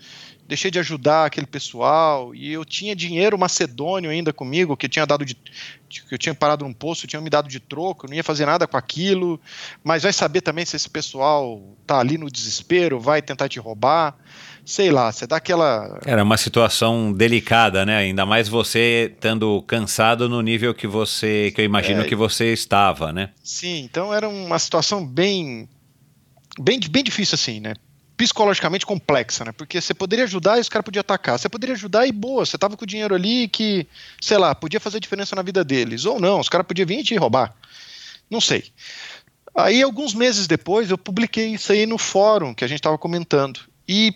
deixei 0.47 0.71
de 0.71 0.79
ajudar 0.79 1.25
aquele 1.25 1.45
pessoal 1.45 2.33
e 2.33 2.51
eu 2.51 2.65
tinha 2.65 2.95
dinheiro 2.95 3.37
macedônio 3.37 4.09
ainda 4.09 4.33
comigo 4.33 4.75
que 4.75 4.87
eu 4.87 4.89
tinha 4.89 5.05
dado 5.05 5.23
de, 5.23 5.35
que 5.35 6.01
eu 6.13 6.17
tinha 6.17 6.33
parado 6.33 6.65
num 6.65 6.73
poço, 6.73 7.05
tinha 7.05 7.21
me 7.21 7.29
dado 7.29 7.47
de 7.47 7.59
troco, 7.59 8.05
eu 8.05 8.09
não 8.09 8.15
ia 8.15 8.23
fazer 8.23 8.47
nada 8.47 8.65
com 8.65 8.75
aquilo, 8.75 9.39
mas 9.83 10.01
vai 10.01 10.11
saber 10.11 10.41
também 10.41 10.65
se 10.65 10.75
esse 10.75 10.89
pessoal 10.89 11.61
tá 11.85 11.99
ali 11.99 12.17
no 12.17 12.29
desespero, 12.29 12.99
vai 12.99 13.21
tentar 13.21 13.47
te 13.47 13.59
roubar. 13.59 14.15
Sei 14.65 14.89
lá, 14.89 15.11
você 15.11 15.27
dá 15.27 15.35
aquela. 15.35 15.99
Era 16.07 16.23
uma 16.23 16.37
situação 16.37 17.13
delicada, 17.13 17.85
né? 17.85 17.97
Ainda 17.97 18.25
mais 18.25 18.49
você 18.49 19.11
estando 19.13 19.61
cansado 19.67 20.27
no 20.27 20.41
nível 20.41 20.73
que 20.73 20.87
você, 20.87 21.51
que 21.53 21.61
eu 21.61 21.65
imagino 21.65 22.01
é, 22.01 22.05
que 22.05 22.15
você 22.15 22.51
estava, 22.51 23.13
né? 23.13 23.29
Sim, 23.43 23.83
então 23.83 24.11
era 24.11 24.27
uma 24.27 24.57
situação 24.57 25.05
bem 25.05 25.69
bem, 26.59 26.79
bem 26.89 27.03
difícil 27.03 27.35
assim, 27.35 27.59
né? 27.59 27.73
Psicologicamente 28.17 28.85
complexa, 28.85 29.43
né? 29.43 29.51
Porque 29.51 29.81
você 29.81 29.93
poderia 29.93 30.23
ajudar 30.25 30.57
e 30.57 30.61
os 30.61 30.69
caras 30.69 30.85
podiam 30.85 31.01
atacar. 31.01 31.37
Você 31.37 31.49
poderia 31.49 31.75
ajudar 31.75 32.07
e 32.07 32.11
boa, 32.11 32.45
você 32.45 32.57
tava 32.57 32.77
com 32.77 32.83
o 32.83 32.87
dinheiro 32.87 33.13
ali 33.13 33.47
que, 33.47 33.87
sei 34.21 34.37
lá, 34.37 34.55
podia 34.55 34.79
fazer 34.79 34.99
diferença 34.99 35.35
na 35.35 35.41
vida 35.41 35.63
deles. 35.63 36.05
Ou 36.05 36.19
não, 36.19 36.39
os 36.39 36.49
caras 36.49 36.65
podiam 36.65 36.87
vir 36.87 36.99
e 36.99 37.03
te 37.03 37.15
roubar. 37.15 37.53
Não 38.29 38.39
sei. 38.39 38.65
Aí, 39.53 39.81
alguns 39.81 40.13
meses 40.13 40.47
depois, 40.47 40.89
eu 40.89 40.97
publiquei 40.97 41.53
isso 41.53 41.71
aí 41.71 41.85
no 41.85 41.97
fórum 41.97 42.53
que 42.53 42.63
a 42.63 42.67
gente 42.67 42.79
estava 42.79 42.97
comentando. 42.97 43.59
E 43.87 44.13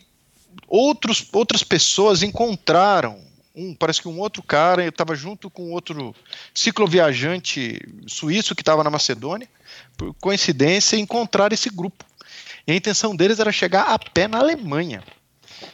outros, 0.67 1.27
outras 1.33 1.63
pessoas 1.63 2.23
encontraram 2.23 3.19
um, 3.59 3.73
parece 3.73 4.01
que 4.01 4.07
um 4.07 4.19
outro 4.19 4.41
cara, 4.41 4.85
estava 4.85 5.13
junto 5.15 5.49
com 5.49 5.71
outro 5.71 6.15
cicloviajante 6.53 7.81
suíço 8.07 8.55
que 8.55 8.61
estava 8.61 8.83
na 8.83 8.89
Macedônia, 8.89 9.49
por 9.97 10.13
coincidência, 10.15 10.95
encontrar 10.95 11.51
esse 11.51 11.69
grupo. 11.69 12.05
E 12.69 12.71
a 12.71 12.75
intenção 12.75 13.15
deles 13.15 13.39
era 13.39 13.51
chegar 13.51 13.81
a 13.81 13.97
pé 13.97 14.27
na 14.27 14.37
Alemanha. 14.37 15.01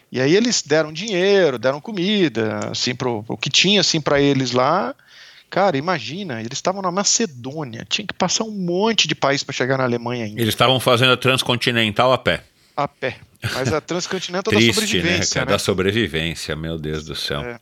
E 0.10 0.22
aí 0.22 0.34
eles 0.34 0.62
deram 0.62 0.94
dinheiro, 0.94 1.60
deram 1.60 1.82
comida, 1.82 2.70
assim, 2.72 2.96
pro, 2.96 3.22
pro 3.22 3.36
que 3.36 3.50
tinha 3.50 3.82
assim 3.82 4.00
para 4.00 4.22
eles 4.22 4.52
lá. 4.54 4.96
Cara, 5.50 5.78
imagina, 5.78 6.40
eles 6.40 6.54
estavam 6.54 6.82
na 6.82 6.92
Macedônia, 6.92 7.86
tinha 7.90 8.08
que 8.08 8.14
passar 8.14 8.46
um 8.46 8.52
monte 8.52 9.10
de 9.10 9.14
país 9.14 9.44
para 9.44 9.54
chegar 9.54 9.78
na 9.78 9.84
Alemanha 9.84 10.24
ainda. 10.24 10.40
Eles 10.40 10.54
estavam 10.54 10.80
fazendo 10.80 11.12
a 11.12 11.18
transcontinental 11.18 12.14
a 12.14 12.18
pé. 12.18 12.44
A 12.78 12.88
pé. 12.88 13.18
Mas 13.54 13.74
a 13.74 13.82
transcontinental 13.82 14.54
Triste, 14.56 14.74
da 14.74 14.82
né, 14.82 14.88
sobrevivência, 14.88 15.42
né? 15.42 15.46
né? 15.46 15.52
Da 15.52 15.60
sobrevivência, 15.60 16.56
meu 16.56 16.80
Deus 16.80 17.04
do 17.04 17.16
céu. 17.16 17.42
É. 17.42 17.60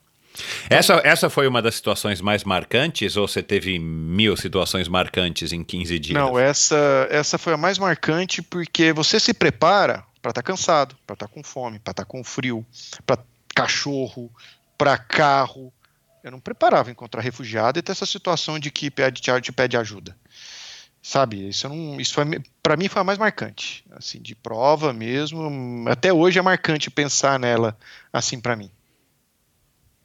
Essa, 0.69 1.01
essa 1.03 1.29
foi 1.29 1.47
uma 1.47 1.61
das 1.61 1.75
situações 1.75 2.21
mais 2.21 2.43
marcantes 2.43 3.15
ou 3.15 3.27
você 3.27 3.43
teve 3.43 3.77
mil 3.77 4.35
situações 4.35 4.87
marcantes 4.87 5.53
em 5.53 5.63
15 5.63 5.99
dias? 5.99 6.19
Não, 6.19 6.37
essa, 6.37 7.07
essa 7.09 7.37
foi 7.37 7.53
a 7.53 7.57
mais 7.57 7.77
marcante 7.77 8.41
porque 8.41 8.91
você 8.93 9.19
se 9.19 9.33
prepara 9.33 10.03
para 10.21 10.31
estar 10.31 10.41
tá 10.41 10.43
cansado, 10.43 10.95
para 11.05 11.13
estar 11.13 11.27
tá 11.27 11.33
com 11.33 11.43
fome, 11.43 11.79
para 11.79 11.91
estar 11.91 12.05
tá 12.05 12.09
com 12.09 12.23
frio, 12.23 12.65
para 13.05 13.19
cachorro, 13.53 14.31
para 14.77 14.97
carro. 14.97 15.71
Eu 16.23 16.31
não 16.31 16.39
preparava 16.39 16.89
encontrar 16.89 17.21
refugiado 17.21 17.77
e 17.77 17.81
ter 17.81 17.91
essa 17.91 18.05
situação 18.05 18.57
de 18.57 18.71
que 18.71 18.89
pede, 18.89 19.21
te 19.21 19.51
pede 19.51 19.77
ajuda. 19.77 20.15
Sabe, 21.05 21.49
isso, 21.49 21.67
não, 21.67 21.99
isso 21.99 22.15
para 22.61 22.77
mim 22.77 22.87
foi 22.87 23.01
a 23.01 23.03
mais 23.03 23.19
marcante, 23.19 23.83
assim, 23.91 24.21
de 24.21 24.33
prova 24.33 24.93
mesmo. 24.93 25.83
Até 25.89 26.13
hoje 26.13 26.39
é 26.39 26.41
marcante 26.41 26.89
pensar 26.89 27.37
nela 27.37 27.77
assim 28.11 28.39
para 28.39 28.55
mim. 28.55 28.71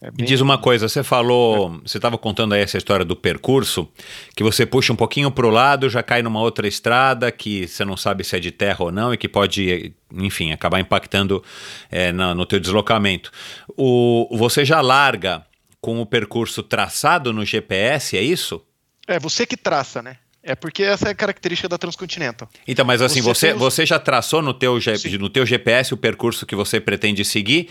É 0.01 0.11
bem... 0.11 0.25
Diz 0.25 0.41
uma 0.41 0.57
coisa, 0.59 0.89
você 0.89 1.03
falou, 1.03 1.75
é. 1.75 1.89
você 1.89 1.99
estava 1.99 2.17
contando 2.17 2.55
aí 2.55 2.61
essa 2.61 2.79
história 2.79 3.05
do 3.05 3.17
percurso, 3.17 3.89
que 4.35 4.45
você 4.45 4.65
puxa 4.65 4.93
um 4.93 4.97
pouquinho 4.97 5.31
para 5.31 5.47
o 5.47 5.51
lado, 5.51 5.91
já 5.91 6.03
cai 6.03 6.23
numa 6.23 6.41
outra 6.41 6.69
estrada 6.69 7.33
que 7.33 7.67
você 7.67 7.85
não 7.85 7.97
sabe 7.97 8.23
se 8.23 8.37
é 8.37 8.41
de 8.41 8.53
terra 8.53 8.85
ou 8.85 8.93
não 8.93 9.13
e 9.13 9.17
que 9.17 9.29
pode, 9.29 9.93
enfim, 10.15 10.53
acabar 10.53 10.79
impactando 10.79 11.43
é, 11.91 12.13
no, 12.13 12.35
no 12.35 12.47
teu 12.47 12.61
deslocamento. 12.61 13.33
O, 13.77 14.29
você 14.37 14.65
já 14.65 14.81
larga 14.81 15.45
com 15.81 16.01
o 16.01 16.07
percurso 16.07 16.63
traçado 16.63 17.33
no 17.33 17.45
GPS, 17.45 18.17
é 18.17 18.23
isso? 18.23 18.65
É, 19.07 19.19
você 19.19 19.45
que 19.47 19.57
traça, 19.57 20.01
né? 20.01 20.17
É 20.43 20.55
porque 20.55 20.83
essa 20.83 21.09
é 21.09 21.11
a 21.11 21.15
característica 21.15 21.69
da 21.69 21.77
Transcontinental. 21.77 22.49
Então, 22.67 22.85
mas 22.85 23.03
assim, 23.03 23.21
você, 23.21 23.53
você, 23.53 23.59
você 23.59 23.87
já 23.87 23.99
traçou 23.99 24.41
no 24.41 24.55
teu, 24.55 24.79
no 25.19 25.29
teu 25.29 25.45
GPS 25.45 25.93
o 25.93 25.97
percurso 25.97 26.47
que 26.47 26.55
você 26.55 26.81
pretende 26.81 27.25
seguir 27.25 27.69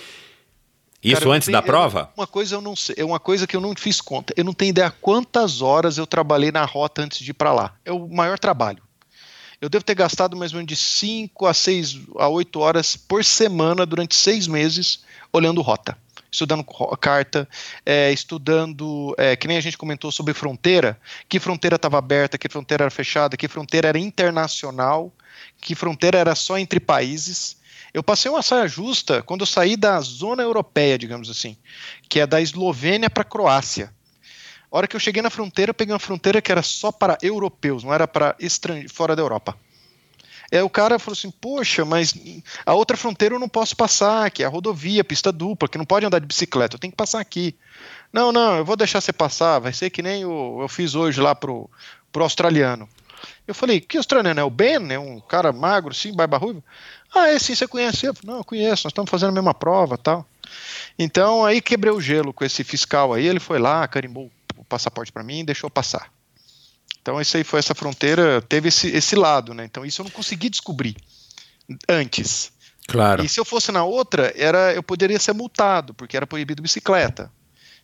isso 1.12 1.22
Cara, 1.22 1.36
antes 1.36 1.46
tenho, 1.46 1.58
da 1.58 1.62
prova? 1.62 2.12
uma 2.16 2.28
coisa 2.28 2.56
eu 2.56 2.62
não 2.62 2.76
sei, 2.76 2.96
é 2.98 3.06
uma 3.06 3.20
coisa 3.20 3.48
que 3.48 3.56
eu 3.56 3.62
não 3.62 3.74
fiz 3.76 4.02
conta. 4.02 4.34
Eu 4.36 4.44
não 4.44 4.54
tenho 4.54 4.70
ideia 4.70 4.92
quantas 4.92 5.62
horas 5.62 5.98
eu 5.98 6.08
trabalhei 6.08 6.52
na 6.52 6.66
rota 6.66 7.02
antes 7.02 7.20
de 7.20 7.32
ir 7.32 7.34
para 7.34 7.54
lá. 7.54 7.74
É 7.86 7.92
o 7.92 8.08
maior 8.08 8.38
trabalho. 8.40 8.82
Eu 9.60 9.70
devo 9.70 9.84
ter 9.84 9.96
gastado 9.96 10.38
mais 10.38 10.54
ou 10.54 10.58
menos 10.58 10.70
de 10.70 10.76
5 10.76 11.46
a 11.48 11.54
6 11.54 12.02
a 12.18 12.28
8 12.28 12.60
horas 12.60 12.96
por 12.96 13.26
semana 13.26 13.86
durante 13.86 14.14
seis 14.14 14.46
meses 14.48 15.04
olhando 15.34 15.62
rota. 15.62 15.98
Estudando 16.32 16.64
carta, 17.00 17.48
é, 17.86 18.12
estudando, 18.12 19.16
é, 19.18 19.36
que 19.36 19.48
nem 19.48 19.58
a 19.58 19.62
gente 19.62 19.78
comentou 19.78 20.12
sobre 20.12 20.34
fronteira, 20.34 21.00
que 21.28 21.40
fronteira 21.40 21.78
estava 21.78 21.98
aberta, 21.98 22.38
que 22.38 22.50
fronteira 22.50 22.84
era 22.84 22.92
fechada, 22.92 23.38
que 23.38 23.48
fronteira 23.48 23.88
era 23.88 23.98
internacional, 23.98 25.12
que 25.60 25.74
fronteira 25.74 26.18
era 26.20 26.36
só 26.36 26.58
entre 26.58 26.80
países 26.80 27.57
Eu 27.98 28.04
passei 28.04 28.30
uma 28.30 28.44
saia 28.44 28.68
justa 28.68 29.24
quando 29.24 29.42
eu 29.42 29.48
saí 29.48 29.76
da 29.76 30.00
zona 30.02 30.44
europeia, 30.44 31.00
digamos 31.00 31.32
assim, 31.32 31.58
que 32.08 32.20
é 32.20 32.28
da 32.28 32.40
Eslovênia 32.40 33.10
para 33.10 33.24
a 33.24 33.26
Croácia. 33.26 33.92
A 34.72 34.78
hora 34.78 34.88
que 34.88 34.96
eu 34.96 35.00
cheguei 35.00 35.20
na 35.20 35.32
fronteira, 35.32 35.72
eu 35.72 35.74
peguei 35.74 35.92
uma 35.92 35.98
fronteira 35.98 36.40
que 36.40 36.52
era 36.52 36.62
só 36.62 36.92
para 36.92 37.18
europeus, 37.24 37.84
não 37.84 37.92
era 37.92 38.08
para 38.08 38.36
estrange... 38.40 38.88
fora 38.88 39.16
da 39.16 39.24
Europa. 39.24 39.58
Aí 40.52 40.62
o 40.62 40.70
cara 40.70 41.00
falou 41.00 41.14
assim: 41.14 41.32
Poxa, 41.32 41.84
mas 41.86 42.14
a 42.64 42.76
outra 42.76 42.96
fronteira 42.96 43.34
eu 43.34 43.40
não 43.40 43.50
posso 43.50 43.76
passar, 43.76 44.30
que 44.30 44.44
é 44.44 44.46
a 44.46 44.50
rodovia, 44.50 45.04
pista 45.04 45.32
dupla, 45.32 45.68
que 45.68 45.80
não 45.80 45.86
pode 45.86 46.06
andar 46.06 46.20
de 46.20 46.28
bicicleta, 46.28 46.76
eu 46.76 46.80
tenho 46.80 46.92
que 46.92 46.98
passar 46.98 47.20
aqui. 47.20 47.56
Não, 48.14 48.32
não, 48.32 48.58
eu 48.58 48.64
vou 48.64 48.76
deixar 48.76 49.02
você 49.02 49.12
passar, 49.12 49.58
vai 49.58 49.74
ser 49.74 49.90
que 49.90 50.04
nem 50.04 50.24
o, 50.24 50.62
eu 50.62 50.68
fiz 50.68 50.94
hoje 50.94 51.20
lá 51.20 51.34
pro, 51.34 51.68
pro 52.12 52.22
australiano. 52.22 52.88
Eu 53.48 53.56
falei: 53.56 53.80
Que 53.82 53.98
australiano? 53.98 54.40
É 54.40 54.44
o 54.44 54.52
Ben? 54.52 54.92
É 54.92 55.00
um 55.00 55.20
cara 55.20 55.52
magro, 55.52 55.96
sim, 55.96 56.14
barba 56.14 56.38
ruiva? 56.38 56.64
Ah, 57.14 57.30
é 57.30 57.40
sim, 57.40 57.56
você 57.56 57.68
conhece? 57.68 58.06
Eu 58.06 58.14
não, 58.24 58.38
eu 58.38 58.44
conheço, 58.44 58.86
nós 58.86 58.92
estamos 58.92 59.10
fazendo 59.10 59.30
a 59.30 59.34
mesma 59.34 59.54
prova 59.54 59.98
tal. 59.98 60.26
Então 60.98 61.46
aí 61.46 61.62
quebrei 61.62 61.92
o 61.92 62.02
gelo 62.02 62.34
com 62.34 62.44
esse 62.44 62.64
fiscal 62.64 63.14
aí, 63.14 63.26
ele 63.26 63.40
foi 63.40 63.60
lá, 63.60 63.88
carimbou 63.88 64.32
o 64.56 64.66
passaporte 64.66 65.12
para 65.12 65.24
mim 65.24 65.40
e 65.40 65.46
deixou 65.46 65.70
passar. 65.70 66.12
Então 67.02 67.22
isso 67.22 67.38
aí 67.38 67.44
foi 67.44 67.60
essa 67.60 67.76
fronteira, 67.76 68.42
teve 68.42 68.68
esse, 68.68 68.90
esse 68.90 69.16
lado, 69.16 69.54
né? 69.54 69.64
Então 69.66 69.86
isso 69.86 70.02
eu 70.02 70.06
não 70.06 70.12
consegui 70.12 70.50
descobrir 70.50 70.96
antes. 71.88 72.52
Claro. 72.88 73.24
E 73.24 73.30
se 73.30 73.40
eu 73.40 73.46
fosse 73.46 73.72
na 73.72 73.84
outra, 73.84 74.34
era 74.36 74.74
eu 74.74 74.82
poderia 74.82 75.20
ser 75.20 75.34
multado, 75.34 75.94
porque 75.94 76.18
era 76.18 76.28
proibido 76.28 76.62
bicicleta. 76.62 77.32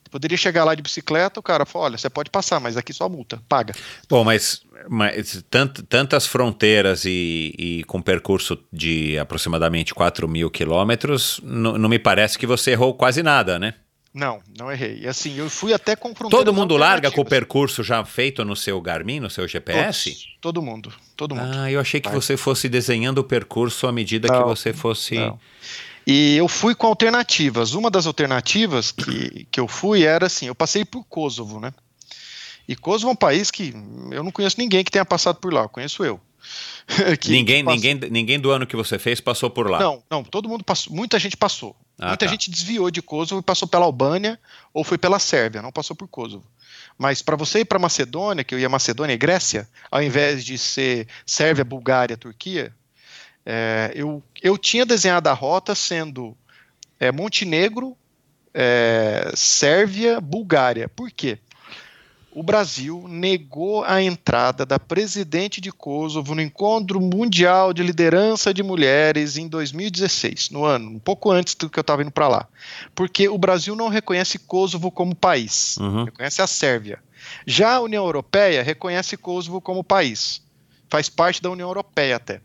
Poderia 0.09 0.37
chegar 0.37 0.63
lá 0.63 0.75
de 0.75 0.81
bicicleta, 0.81 1.39
o 1.39 1.43
cara 1.43 1.65
fala, 1.65 1.85
olha, 1.85 1.97
você 1.97 2.09
pode 2.09 2.29
passar, 2.29 2.59
mas 2.59 2.77
aqui 2.77 2.93
só 2.93 3.09
multa, 3.09 3.41
paga. 3.49 3.73
Bom, 4.07 4.23
mas, 4.23 4.61
mas 4.87 5.43
tant, 5.49 5.81
tantas 5.89 6.27
fronteiras 6.27 7.05
e, 7.05 7.53
e, 7.57 7.83
com 7.85 8.01
percurso 8.01 8.59
de 8.71 9.17
aproximadamente 9.17 9.93
4 9.93 10.27
mil 10.27 10.51
quilômetros, 10.51 11.39
não 11.43 11.89
me 11.89 11.99
parece 11.99 12.37
que 12.37 12.45
você 12.45 12.71
errou 12.71 12.93
quase 12.93 13.23
nada, 13.23 13.57
né? 13.57 13.73
Não, 14.13 14.39
não 14.59 14.71
errei. 14.71 14.99
E 14.99 15.07
assim, 15.07 15.39
eu 15.39 15.49
fui 15.49 15.73
até 15.73 15.95
com 15.95 16.13
Todo 16.13 16.53
mundo 16.53 16.77
larga 16.77 17.09
com 17.09 17.21
o 17.21 17.25
percurso 17.25 17.83
já 17.83 18.05
feito 18.05 18.45
no 18.45 18.55
seu 18.55 18.79
Garmin, 18.79 19.19
no 19.19 19.29
seu 19.29 19.47
GPS? 19.47 20.11
Todos, 20.11 20.37
todo 20.39 20.61
mundo, 20.61 20.93
todo 21.17 21.33
mundo. 21.35 21.57
Ah, 21.57 21.71
eu 21.71 21.79
achei 21.79 21.99
que 21.99 22.09
Vai. 22.09 22.21
você 22.21 22.37
fosse 22.37 22.69
desenhando 22.69 23.17
o 23.17 23.23
percurso 23.23 23.87
à 23.87 23.91
medida 23.91 24.27
não, 24.27 24.39
que 24.39 24.47
você 24.47 24.71
fosse. 24.71 25.15
Não. 25.15 25.39
E 26.05 26.35
eu 26.35 26.47
fui 26.47 26.75
com 26.75 26.87
alternativas. 26.87 27.73
Uma 27.73 27.89
das 27.89 28.05
alternativas 28.05 28.91
que, 28.91 29.47
que 29.49 29.59
eu 29.59 29.67
fui 29.67 30.03
era 30.03 30.25
assim: 30.25 30.47
eu 30.47 30.55
passei 30.55 30.83
por 30.83 31.03
Kosovo, 31.05 31.59
né? 31.59 31.73
E 32.67 32.75
Kosovo 32.75 33.09
é 33.09 33.13
um 33.13 33.15
país 33.15 33.51
que 33.51 33.73
eu 34.11 34.23
não 34.23 34.31
conheço 34.31 34.59
ninguém 34.59 34.83
que 34.83 34.91
tenha 34.91 35.05
passado 35.05 35.37
por 35.37 35.53
lá, 35.53 35.67
conheço 35.67 36.03
eu. 36.03 36.19
ninguém, 37.27 37.63
ninguém, 37.63 37.95
ninguém 37.95 38.39
do 38.39 38.51
ano 38.51 38.67
que 38.67 38.75
você 38.75 38.99
fez 38.99 39.21
passou 39.21 39.49
por 39.49 39.69
lá. 39.69 39.79
Não, 39.79 40.03
não, 40.09 40.23
todo 40.23 40.49
mundo 40.49 40.63
passou, 40.63 40.93
muita 40.93 41.17
gente 41.17 41.37
passou. 41.37 41.75
Ah, 41.97 42.09
muita 42.09 42.25
tá. 42.25 42.31
gente 42.31 42.49
desviou 42.49 42.89
de 42.89 43.01
Kosovo 43.01 43.39
e 43.39 43.43
passou 43.43 43.67
pela 43.67 43.85
Albânia 43.85 44.39
ou 44.73 44.83
foi 44.83 44.97
pela 44.97 45.19
Sérvia, 45.19 45.61
não 45.61 45.71
passou 45.71 45.95
por 45.95 46.07
Kosovo. 46.07 46.45
Mas 46.97 47.21
para 47.21 47.35
você 47.35 47.59
ir 47.59 47.65
para 47.65 47.79
Macedônia, 47.79 48.43
que 48.43 48.53
eu 48.53 48.59
ia 48.59 48.69
Macedônia 48.69 49.13
e 49.13 49.17
Grécia, 49.17 49.67
ao 49.89 50.01
invés 50.01 50.43
de 50.43 50.57
ser 50.57 51.07
Sérvia, 51.25 51.63
Bulgária, 51.63 52.17
Turquia, 52.17 52.73
é, 53.45 53.91
eu, 53.93 54.23
eu 54.43 54.57
tinha 54.57 54.85
desenhado 54.85 55.29
a 55.29 55.33
rota 55.33 55.73
sendo 55.73 56.37
é, 56.99 57.11
Montenegro, 57.11 57.97
é, 58.53 59.31
Sérvia, 59.33 60.21
Bulgária. 60.21 60.87
Por 60.87 61.09
quê? 61.09 61.39
o 62.35 62.41
Brasil 62.41 63.05
negou 63.07 63.83
a 63.83 64.01
entrada 64.01 64.65
da 64.65 64.79
presidente 64.79 65.61
de 65.61 65.71
Kosovo 65.71 66.33
no 66.33 66.41
Encontro 66.41 66.99
Mundial 66.99 67.73
de 67.73 67.83
Liderança 67.83 68.53
de 68.53 68.63
Mulheres 68.63 69.37
em 69.37 69.47
2016, 69.47 70.49
no 70.49 70.65
ano, 70.65 70.89
um 70.89 70.99
pouco 70.99 71.31
antes 71.31 71.53
do 71.53 71.69
que 71.69 71.77
eu 71.77 71.81
estava 71.81 72.01
indo 72.01 72.11
para 72.11 72.27
lá. 72.27 72.47
Porque 72.95 73.29
o 73.29 73.37
Brasil 73.37 73.75
não 73.75 73.87
reconhece 73.87 74.39
Kosovo 74.39 74.89
como 74.89 75.15
país, 75.15 75.77
uhum. 75.77 76.05
reconhece 76.05 76.41
a 76.41 76.47
Sérvia. 76.47 76.99
Já 77.45 77.75
a 77.75 77.81
União 77.81 78.03
Europeia 78.03 78.63
reconhece 78.63 79.15
Kosovo 79.15 79.61
como 79.61 79.83
país, 79.83 80.41
faz 80.89 81.09
parte 81.09 81.41
da 81.41 81.51
União 81.51 81.69
Europeia 81.69 82.15
até. 82.15 82.41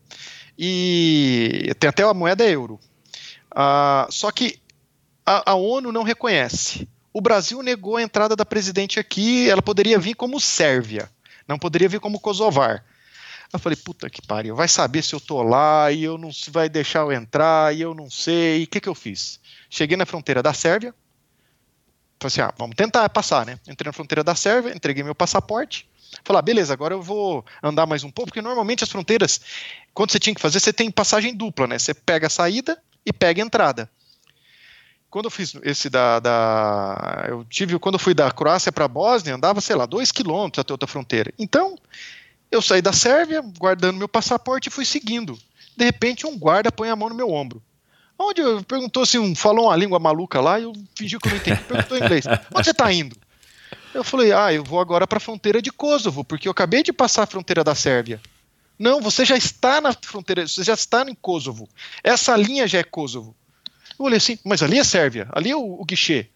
E 0.58 1.72
tem 1.78 1.88
até 1.88 2.02
a 2.02 2.12
moeda 2.12 2.44
euro. 2.44 2.80
Uh, 3.52 4.10
só 4.10 4.30
que 4.32 4.58
a, 5.24 5.52
a 5.52 5.54
ONU 5.54 5.92
não 5.92 6.02
reconhece 6.02 6.88
o 7.18 7.20
Brasil 7.20 7.62
negou 7.64 7.96
a 7.96 8.02
entrada 8.02 8.36
da 8.36 8.46
presidente 8.46 9.00
aqui, 9.00 9.50
ela 9.50 9.60
poderia 9.60 9.98
vir 9.98 10.14
como 10.14 10.40
Sérvia, 10.40 11.10
não 11.48 11.58
poderia 11.58 11.88
vir 11.88 11.98
como 11.98 12.20
Kosovar. 12.20 12.84
Eu 13.52 13.58
falei, 13.58 13.74
puta 13.74 14.08
que 14.08 14.24
pariu, 14.24 14.54
vai 14.54 14.68
saber 14.68 15.02
se 15.02 15.14
eu 15.14 15.20
tô 15.20 15.42
lá 15.42 15.90
e 15.90 16.04
eu 16.04 16.16
não 16.16 16.30
se 16.30 16.48
vai 16.48 16.68
deixar 16.68 17.00
eu 17.00 17.10
entrar 17.10 17.74
e 17.74 17.80
eu 17.80 17.92
não 17.92 18.08
sei. 18.08 18.62
O 18.62 18.66
que, 18.68 18.80
que 18.80 18.88
eu 18.88 18.94
fiz? 18.94 19.40
Cheguei 19.68 19.96
na 19.96 20.06
fronteira 20.06 20.42
da 20.42 20.52
Sérvia, 20.52 20.94
falei 22.20 22.28
assim, 22.32 22.40
ah, 22.40 22.54
vamos 22.56 22.76
tentar 22.76 23.08
passar, 23.08 23.44
né? 23.44 23.58
Entrei 23.66 23.88
na 23.88 23.92
fronteira 23.92 24.22
da 24.22 24.36
Sérvia, 24.36 24.72
entreguei 24.72 25.02
meu 25.02 25.14
passaporte, 25.14 25.88
falei, 26.22 26.38
ah, 26.38 26.42
beleza, 26.42 26.72
agora 26.72 26.94
eu 26.94 27.02
vou 27.02 27.44
andar 27.62 27.84
mais 27.84 28.04
um 28.04 28.10
pouco, 28.12 28.28
porque 28.28 28.42
normalmente 28.42 28.84
as 28.84 28.90
fronteiras, 28.90 29.40
quando 29.98 30.12
você 30.12 30.20
tinha 30.20 30.32
que 30.32 30.40
fazer, 30.40 30.60
você 30.60 30.72
tem 30.72 30.92
passagem 30.92 31.34
dupla, 31.34 31.66
né? 31.66 31.76
Você 31.76 31.92
pega 31.92 32.28
a 32.28 32.30
saída 32.30 32.80
e 33.04 33.12
pega 33.12 33.42
a 33.42 33.44
entrada. 33.44 33.90
Quando 35.10 35.24
eu 35.24 35.30
fiz 35.30 35.56
esse 35.64 35.90
da, 35.90 36.20
da 36.20 37.24
eu 37.26 37.44
tive 37.44 37.76
quando 37.80 37.96
eu 37.96 37.98
fui 37.98 38.14
da 38.14 38.30
Croácia 38.30 38.70
para 38.70 38.84
a 38.84 38.88
Bósnia 38.88 39.34
andava 39.34 39.60
sei 39.60 39.74
lá 39.74 39.86
dois 39.86 40.12
quilômetros 40.12 40.60
até 40.60 40.72
outra 40.72 40.86
fronteira. 40.86 41.34
Então 41.36 41.76
eu 42.48 42.62
saí 42.62 42.80
da 42.80 42.92
Sérvia 42.92 43.42
guardando 43.58 43.98
meu 43.98 44.08
passaporte 44.08 44.68
e 44.68 44.70
fui 44.70 44.84
seguindo. 44.84 45.36
De 45.76 45.84
repente 45.84 46.28
um 46.28 46.38
guarda 46.38 46.70
põe 46.70 46.88
a 46.88 46.94
mão 46.94 47.08
no 47.08 47.16
meu 47.16 47.32
ombro. 47.32 47.60
Onde 48.16 48.40
eu 48.40 48.62
perguntou 48.62 49.04
se 49.04 49.18
um 49.18 49.34
falou 49.34 49.66
uma 49.66 49.74
língua 49.74 49.98
maluca 49.98 50.40
lá 50.40 50.60
e 50.60 50.62
eu 50.62 50.72
fingi 50.94 51.18
que 51.18 51.26
eu 51.26 51.32
não 51.32 51.38
entendi 51.38 51.60
perguntou 51.64 51.98
em 51.98 52.04
inglês. 52.04 52.24
Onde 52.54 52.64
você 52.64 52.70
está 52.70 52.92
indo? 52.92 53.16
Eu 53.92 54.04
falei 54.04 54.30
ah 54.30 54.52
eu 54.52 54.62
vou 54.62 54.78
agora 54.78 55.08
para 55.08 55.16
a 55.16 55.20
fronteira 55.20 55.60
de 55.60 55.72
Kosovo 55.72 56.22
porque 56.22 56.46
eu 56.46 56.52
acabei 56.52 56.84
de 56.84 56.92
passar 56.92 57.24
a 57.24 57.26
fronteira 57.26 57.64
da 57.64 57.74
Sérvia 57.74 58.20
não 58.78 59.00
você 59.00 59.24
já 59.24 59.36
está 59.36 59.80
na 59.80 59.92
fronteira 59.92 60.46
você 60.46 60.62
já 60.62 60.74
está 60.74 61.02
em 61.02 61.14
Kosovo 61.14 61.68
essa 62.02 62.36
linha 62.36 62.66
já 62.66 62.78
é 62.78 62.84
Kosovo 62.84 63.34
eu 63.98 64.04
olhei 64.04 64.18
assim, 64.18 64.38
mas 64.44 64.62
ali 64.62 64.78
é 64.78 64.84
Sérvia, 64.84 65.28
ali 65.32 65.50
é 65.50 65.56
o, 65.56 65.80
o 65.80 65.84
guichê. 65.84 66.28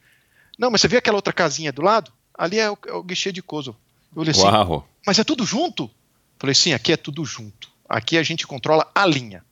Não, 0.59 0.70
mas 0.70 0.81
você 0.81 0.89
vê 0.89 0.97
aquela 0.97 1.16
outra 1.16 1.32
casinha 1.32 1.73
do 1.73 1.81
lado? 1.81 2.12
Ali 2.36 2.59
é 2.59 2.70
o, 2.70 2.77
é 2.86 2.93
o 2.93 3.02
guichê 3.02 3.31
de 3.31 3.40
Kosovo. 3.40 3.78
Eu 4.14 4.23
olhei 4.23 4.32
assim, 4.32 4.43
Uau. 4.43 4.89
mas 5.06 5.19
é 5.19 5.24
tudo 5.24 5.47
junto? 5.47 5.90
Falei, 6.39 6.55
sim, 6.55 6.73
aqui 6.73 6.93
é 6.93 6.97
tudo 6.97 7.24
junto. 7.24 7.70
Aqui 7.89 8.19
a 8.19 8.23
gente 8.23 8.47
controla 8.47 8.90
a 8.93 9.06
linha. 9.06 9.44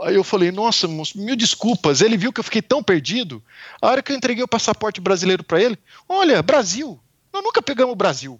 Aí 0.00 0.14
eu 0.14 0.22
falei, 0.22 0.52
nossa, 0.52 0.86
moço, 0.86 1.18
mil 1.18 1.34
desculpas. 1.34 2.02
Ele 2.02 2.18
viu 2.18 2.32
que 2.32 2.40
eu 2.40 2.44
fiquei 2.44 2.60
tão 2.60 2.82
perdido. 2.82 3.42
A 3.80 3.88
hora 3.88 4.02
que 4.02 4.12
eu 4.12 4.16
entreguei 4.16 4.44
o 4.44 4.48
passaporte 4.48 5.00
brasileiro 5.00 5.42
para 5.42 5.62
ele, 5.62 5.78
olha, 6.06 6.42
Brasil. 6.42 7.00
Nós 7.32 7.42
nunca 7.42 7.62
pegamos 7.62 7.94
o 7.94 7.96
Brasil. 7.96 8.38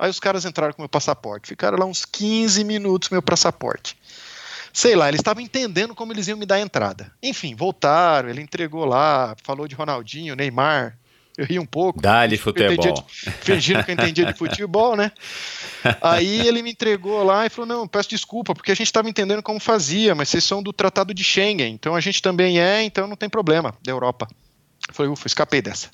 Aí 0.00 0.08
os 0.08 0.18
caras 0.18 0.46
entraram 0.46 0.72
com 0.72 0.82
meu 0.82 0.88
passaporte. 0.88 1.48
Ficaram 1.48 1.78
lá 1.78 1.84
uns 1.84 2.04
15 2.06 2.64
minutos 2.64 3.08
com 3.08 3.14
meu 3.14 3.22
passaporte 3.22 3.96
sei 4.72 4.94
lá, 4.94 5.08
eles 5.08 5.20
estavam 5.20 5.42
entendendo 5.42 5.94
como 5.94 6.12
eles 6.12 6.28
iam 6.28 6.38
me 6.38 6.46
dar 6.46 6.56
a 6.56 6.60
entrada. 6.60 7.12
Enfim, 7.22 7.54
voltaram, 7.54 8.28
ele 8.28 8.40
entregou 8.40 8.84
lá, 8.84 9.34
falou 9.42 9.66
de 9.66 9.74
Ronaldinho, 9.74 10.36
Neymar. 10.36 10.96
Eu 11.38 11.46
ri 11.46 11.58
um 11.58 11.64
pouco. 11.64 12.00
Dá-lhe 12.00 12.36
futebol. 12.36 13.06
fingindo 13.40 13.82
que 13.82 13.90
eu 13.90 13.94
entendia 13.94 14.26
de 14.26 14.34
futebol, 14.34 14.96
né? 14.96 15.10
Aí 16.02 16.46
ele 16.46 16.60
me 16.60 16.72
entregou 16.72 17.22
lá 17.22 17.46
e 17.46 17.48
falou: 17.48 17.66
Não, 17.66 17.88
peço 17.88 18.10
desculpa, 18.10 18.54
porque 18.54 18.70
a 18.70 18.74
gente 18.74 18.88
estava 18.88 19.08
entendendo 19.08 19.42
como 19.42 19.58
fazia, 19.58 20.14
mas 20.14 20.28
vocês 20.28 20.44
são 20.44 20.62
do 20.62 20.72
Tratado 20.72 21.14
de 21.14 21.24
Schengen, 21.24 21.72
então 21.72 21.94
a 21.94 22.00
gente 22.00 22.20
também 22.20 22.60
é, 22.60 22.82
então 22.82 23.06
não 23.06 23.16
tem 23.16 23.28
problema, 23.28 23.74
da 23.82 23.90
Europa. 23.90 24.28
Falei: 24.92 25.10
Ufa, 25.10 25.26
escapei 25.26 25.62
dessa. 25.62 25.88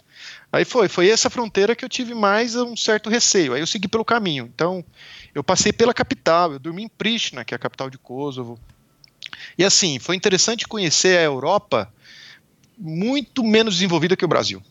Aí 0.53 0.65
foi, 0.65 0.89
foi 0.89 1.09
essa 1.09 1.29
fronteira 1.29 1.75
que 1.75 1.85
eu 1.85 1.89
tive 1.89 2.15
mais 2.15 2.55
um 2.57 2.77
certo 2.77 3.11
receio. 3.11 3.55
Aí 3.55 3.61
eu 3.61 3.67
segui 3.67 3.89
pelo 3.89 4.05
caminho. 4.05 4.51
Então, 4.55 4.85
eu 5.35 5.45
passei 5.45 5.73
pela 5.73 5.93
capital, 5.93 6.53
eu 6.53 6.59
dormi 6.59 6.85
em 6.85 6.89
Pristina, 6.89 7.45
que 7.45 7.55
é 7.55 7.57
a 7.57 7.59
capital 7.59 7.91
de 7.91 7.99
Kosovo. 7.99 8.59
E 9.59 9.65
assim, 9.65 9.99
foi 9.99 10.17
interessante 10.17 10.67
conhecer 10.67 11.19
a 11.19 11.23
Europa 11.23 11.93
muito 12.79 13.43
menos 13.43 13.75
desenvolvida 13.75 14.17
que 14.17 14.25
o 14.25 14.29
Brasil. 14.29 14.63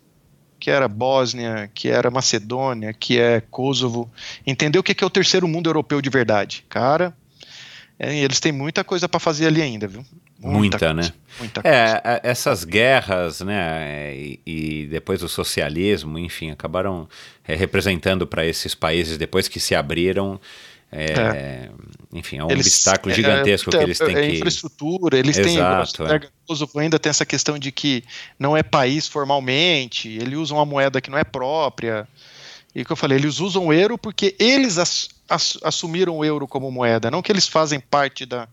Que 0.59 0.71
era 0.71 0.87
Bósnia, 0.87 1.69
que 1.73 1.89
era 1.89 2.09
Macedônia, 2.09 2.93
que 2.93 3.19
é 3.19 3.41
Kosovo. 3.41 4.09
Entender 4.45 4.79
o 4.79 4.83
que 4.83 5.03
é 5.03 5.07
o 5.07 5.09
terceiro 5.09 5.47
mundo 5.47 5.69
europeu 5.69 6.01
de 6.01 6.09
verdade. 6.09 6.65
Cara, 6.69 7.15
é, 7.99 8.17
eles 8.17 8.39
têm 8.39 8.51
muita 8.51 8.83
coisa 8.83 9.07
para 9.07 9.19
fazer 9.19 9.47
ali 9.47 9.61
ainda, 9.61 9.87
viu? 9.87 10.05
Muita, 10.39 10.93
muita 10.93 10.93
né? 10.93 11.13
Muita 11.39 11.61
é, 11.63 12.01
é, 12.03 12.21
essas 12.23 12.63
guerras, 12.63 13.41
né, 13.41 14.15
e, 14.15 14.39
e, 14.45 14.85
depois 14.87 15.23
o 15.23 15.29
socialismo, 15.29 16.19
enfim, 16.19 16.51
acabaram 16.51 17.07
é, 17.47 17.55
representando 17.55 18.27
para 18.27 18.45
esses 18.45 18.75
países 18.75 19.17
depois 19.17 19.47
que 19.47 19.59
se 19.59 19.73
abriram. 19.73 20.39
É, 20.91 21.05
é. 21.11 21.69
Enfim, 22.13 22.37
é 22.37 22.43
um 22.43 22.49
eles, 22.49 22.67
obstáculo 22.67 23.11
é, 23.11 23.15
gigantesco 23.15 23.69
que 23.69 23.77
eles 23.77 23.97
têm 23.97 24.15
que. 24.15 24.35
infraestrutura, 24.35 25.17
eles 25.17 25.37
Exato, 25.37 26.05
têm. 26.05 26.29
O 26.47 26.79
ainda 26.79 26.99
tem 26.99 27.09
essa 27.09 27.25
questão 27.25 27.57
de 27.57 27.71
que 27.71 28.03
não 28.39 28.55
é 28.55 28.63
país 28.63 29.07
formalmente, 29.07 30.09
eles 30.09 30.37
usam 30.37 30.57
uma 30.57 30.65
moeda 30.65 31.01
que 31.01 31.09
não 31.09 31.17
é 31.17 31.23
própria. 31.23 32.07
E 32.73 32.81
o 32.81 32.85
que 32.85 32.91
eu 32.91 32.95
falei, 32.95 33.17
eles 33.17 33.39
usam 33.39 33.67
o 33.67 33.73
euro 33.73 33.97
porque 33.97 34.35
eles 34.37 34.77
as, 34.77 35.09
as, 35.27 35.57
assumiram 35.63 36.17
o 36.17 36.25
euro 36.25 36.47
como 36.47 36.69
moeda, 36.69 37.09
não 37.09 37.21
que 37.21 37.31
eles 37.31 37.47
fazem 37.47 37.79
parte 37.79 38.25
da, 38.25 38.47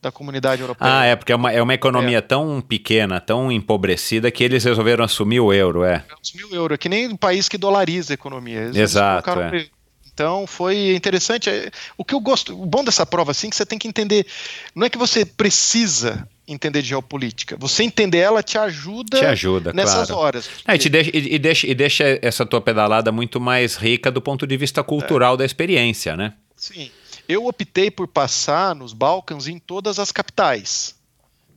da 0.00 0.10
comunidade 0.10 0.62
europeia. 0.62 1.00
Ah, 1.00 1.04
é, 1.04 1.16
porque 1.16 1.32
é 1.32 1.36
uma, 1.36 1.52
é 1.52 1.62
uma 1.62 1.74
economia 1.74 2.18
é. 2.18 2.22
tão 2.22 2.60
pequena, 2.60 3.20
tão 3.20 3.52
empobrecida, 3.52 4.30
que 4.30 4.42
eles 4.42 4.64
resolveram 4.64 5.04
assumir 5.04 5.40
o 5.40 5.52
euro, 5.52 5.84
é. 5.84 6.04
Assumir 6.20 6.44
o 6.44 6.54
euro, 6.54 6.74
é 6.74 6.78
que 6.78 6.88
nem 6.88 7.08
um 7.08 7.16
país 7.16 7.48
que 7.48 7.58
dolariza 7.58 8.12
a 8.12 8.14
economia. 8.14 8.60
Eles 8.60 8.76
Exato. 8.76 9.30
É. 9.30 9.66
Então 10.12 10.46
foi 10.46 10.94
interessante. 10.94 11.48
É, 11.48 11.70
o 11.96 12.04
que 12.04 12.14
eu 12.14 12.20
gosto, 12.20 12.60
o 12.60 12.66
bom 12.66 12.82
dessa 12.84 13.06
prova 13.06 13.30
assim, 13.30 13.46
é 13.48 13.50
que 13.50 13.56
você 13.56 13.66
tem 13.66 13.78
que 13.78 13.88
entender. 13.88 14.26
Não 14.74 14.86
é 14.86 14.90
que 14.90 14.98
você 14.98 15.24
precisa 15.24 16.28
entender 16.46 16.82
de 16.82 16.88
geopolítica. 16.88 17.56
Você 17.58 17.84
entender 17.84 18.18
ela 18.18 18.42
te 18.42 18.58
ajuda, 18.58 19.18
te 19.18 19.24
ajuda 19.24 19.72
nessas 19.72 20.08
claro. 20.08 20.22
horas. 20.22 20.50
É, 20.66 20.74
e, 20.74 20.78
te 20.78 20.88
deixa, 20.88 21.10
e, 21.14 21.34
e, 21.34 21.38
deixa, 21.38 21.66
e 21.66 21.74
deixa 21.74 22.18
essa 22.22 22.44
tua 22.44 22.60
pedalada 22.60 23.12
muito 23.12 23.40
mais 23.40 23.76
rica 23.76 24.10
do 24.10 24.20
ponto 24.20 24.46
de 24.46 24.56
vista 24.56 24.82
cultural 24.82 25.34
é. 25.34 25.36
da 25.38 25.44
experiência, 25.44 26.16
né? 26.16 26.34
Sim. 26.56 26.90
Eu 27.30 27.46
optei 27.46 27.92
por 27.92 28.08
passar 28.08 28.74
nos 28.74 28.92
Balcãs 28.92 29.46
em 29.46 29.56
todas 29.56 30.00
as 30.00 30.10
capitais. 30.10 30.96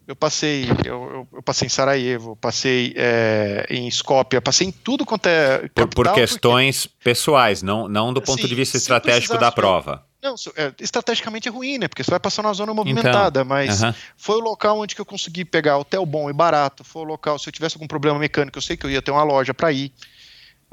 Eu 0.06 0.16
passei, 0.16 0.66
eu, 0.86 1.28
eu 1.34 1.42
passei 1.42 1.66
em 1.66 1.70
Sarajevo, 1.70 2.36
passei 2.36 2.94
é, 2.96 3.66
em 3.70 3.88
Skopje, 3.88 4.40
passei 4.40 4.68
em 4.68 4.72
tudo 4.72 5.04
quanto 5.04 5.26
é 5.26 5.62
capital. 5.62 5.88
Por, 5.88 6.06
por 6.06 6.14
questões 6.14 6.86
porque... 6.86 7.04
pessoais, 7.06 7.64
não, 7.64 7.88
não 7.88 8.14
do 8.14 8.22
ponto 8.22 8.48
de 8.48 8.54
vista 8.54 8.78
estratégico 8.78 9.36
da 9.40 9.52
prova. 9.52 10.06
Não, 10.22 10.36
é, 10.56 10.72
estrategicamente 10.80 11.48
é 11.48 11.52
ruim, 11.52 11.80
né? 11.80 11.88
Porque 11.88 12.04
você 12.04 12.12
vai 12.12 12.20
passar 12.20 12.44
numa 12.44 12.54
zona 12.54 12.74
movimentada, 12.74 13.42
então, 13.42 13.50
mas 13.50 13.82
uh 13.82 13.88
-huh. 13.88 13.96
foi 14.16 14.36
o 14.36 14.42
local 14.42 14.80
onde 14.80 14.96
eu 14.98 15.06
consegui 15.06 15.44
pegar 15.44 15.78
hotel 15.78 16.06
bom 16.06 16.30
e 16.30 16.34
barato, 16.34 16.84
foi 16.84 17.02
o 17.02 17.06
local, 17.06 17.40
se 17.40 17.50
eu 17.50 17.52
tivesse 17.52 17.76
algum 17.76 17.88
problema 17.88 18.20
mecânico, 18.20 18.58
eu 18.58 18.62
sei 18.62 18.78
que 18.78 18.86
eu 18.86 18.92
ia 18.92 19.02
ter 19.02 19.12
uma 19.12 19.24
loja 19.24 19.54
para 19.54 19.72
ir. 19.72 19.92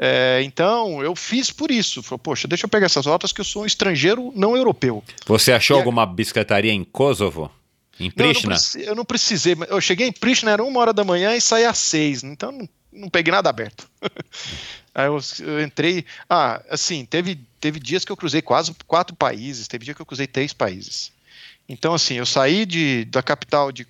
É, 0.02 0.40
então, 0.42 1.02
eu 1.02 1.14
fiz 1.14 1.50
por 1.50 1.70
isso. 1.70 2.02
Falei, 2.02 2.20
poxa, 2.22 2.48
deixa 2.48 2.64
eu 2.64 2.70
pegar 2.70 2.86
essas 2.86 3.04
rotas 3.04 3.32
que 3.32 3.40
eu 3.42 3.44
sou 3.44 3.64
um 3.64 3.66
estrangeiro 3.66 4.32
não 4.34 4.56
europeu. 4.56 5.04
Você 5.26 5.52
achou 5.52 5.76
e 5.76 5.78
alguma 5.78 6.04
a... 6.04 6.06
bicicletaria 6.06 6.72
em 6.72 6.82
Kosovo? 6.82 7.50
Em 7.98 8.10
Prishna? 8.10 8.56
Não, 8.56 8.80
eu, 8.80 8.94
não 8.94 9.04
precisei. 9.04 9.54
Eu 9.68 9.78
cheguei 9.78 10.08
em 10.08 10.12
Prishna, 10.12 10.52
era 10.52 10.64
uma 10.64 10.80
hora 10.80 10.94
da 10.94 11.04
manhã 11.04 11.36
e 11.36 11.40
saí 11.40 11.66
às 11.66 11.76
seis. 11.76 12.24
Então, 12.24 12.50
não, 12.50 12.68
não 12.90 13.08
peguei 13.10 13.30
nada 13.30 13.50
aberto. 13.50 13.86
Aí 14.94 15.06
eu, 15.06 15.20
eu, 15.40 15.62
entrei. 15.62 16.06
Ah, 16.28 16.62
assim, 16.70 17.04
teve, 17.04 17.38
teve 17.60 17.78
dias 17.78 18.02
que 18.02 18.10
eu 18.10 18.16
cruzei 18.16 18.40
quase 18.40 18.74
quatro 18.86 19.14
países, 19.14 19.68
teve 19.68 19.84
dia 19.84 19.94
que 19.94 20.00
eu 20.00 20.06
cruzei 20.06 20.26
três 20.26 20.54
países. 20.54 21.12
Então, 21.68 21.92
assim, 21.92 22.14
eu 22.14 22.24
saí 22.24 22.64
de, 22.64 23.04
da 23.04 23.22
capital 23.22 23.70
de, 23.70 23.86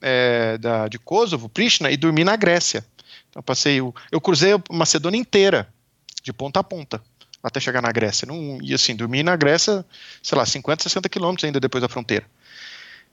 é, 0.00 0.58
da, 0.58 0.88
de 0.88 0.98
Kosovo, 0.98 1.48
Prishna, 1.48 1.88
e 1.88 1.96
dormi 1.96 2.24
na 2.24 2.34
Grécia. 2.34 2.84
Então, 3.32 3.42
passei. 3.42 3.80
Eu, 3.80 3.94
eu 4.12 4.20
cruzei 4.20 4.52
a 4.52 4.60
Macedônia 4.70 5.18
inteira, 5.18 5.72
de 6.22 6.32
ponta 6.32 6.60
a 6.60 6.64
ponta, 6.64 7.02
até 7.42 7.58
chegar 7.58 7.80
na 7.80 7.90
Grécia. 7.90 8.26
Não, 8.26 8.58
e 8.62 8.74
assim, 8.74 8.94
dormi 8.94 9.22
na 9.22 9.34
Grécia, 9.34 9.84
sei 10.22 10.36
lá, 10.36 10.44
50, 10.44 10.82
60 10.82 11.08
quilômetros 11.08 11.44
ainda 11.44 11.58
depois 11.58 11.80
da 11.80 11.88
fronteira. 11.88 12.26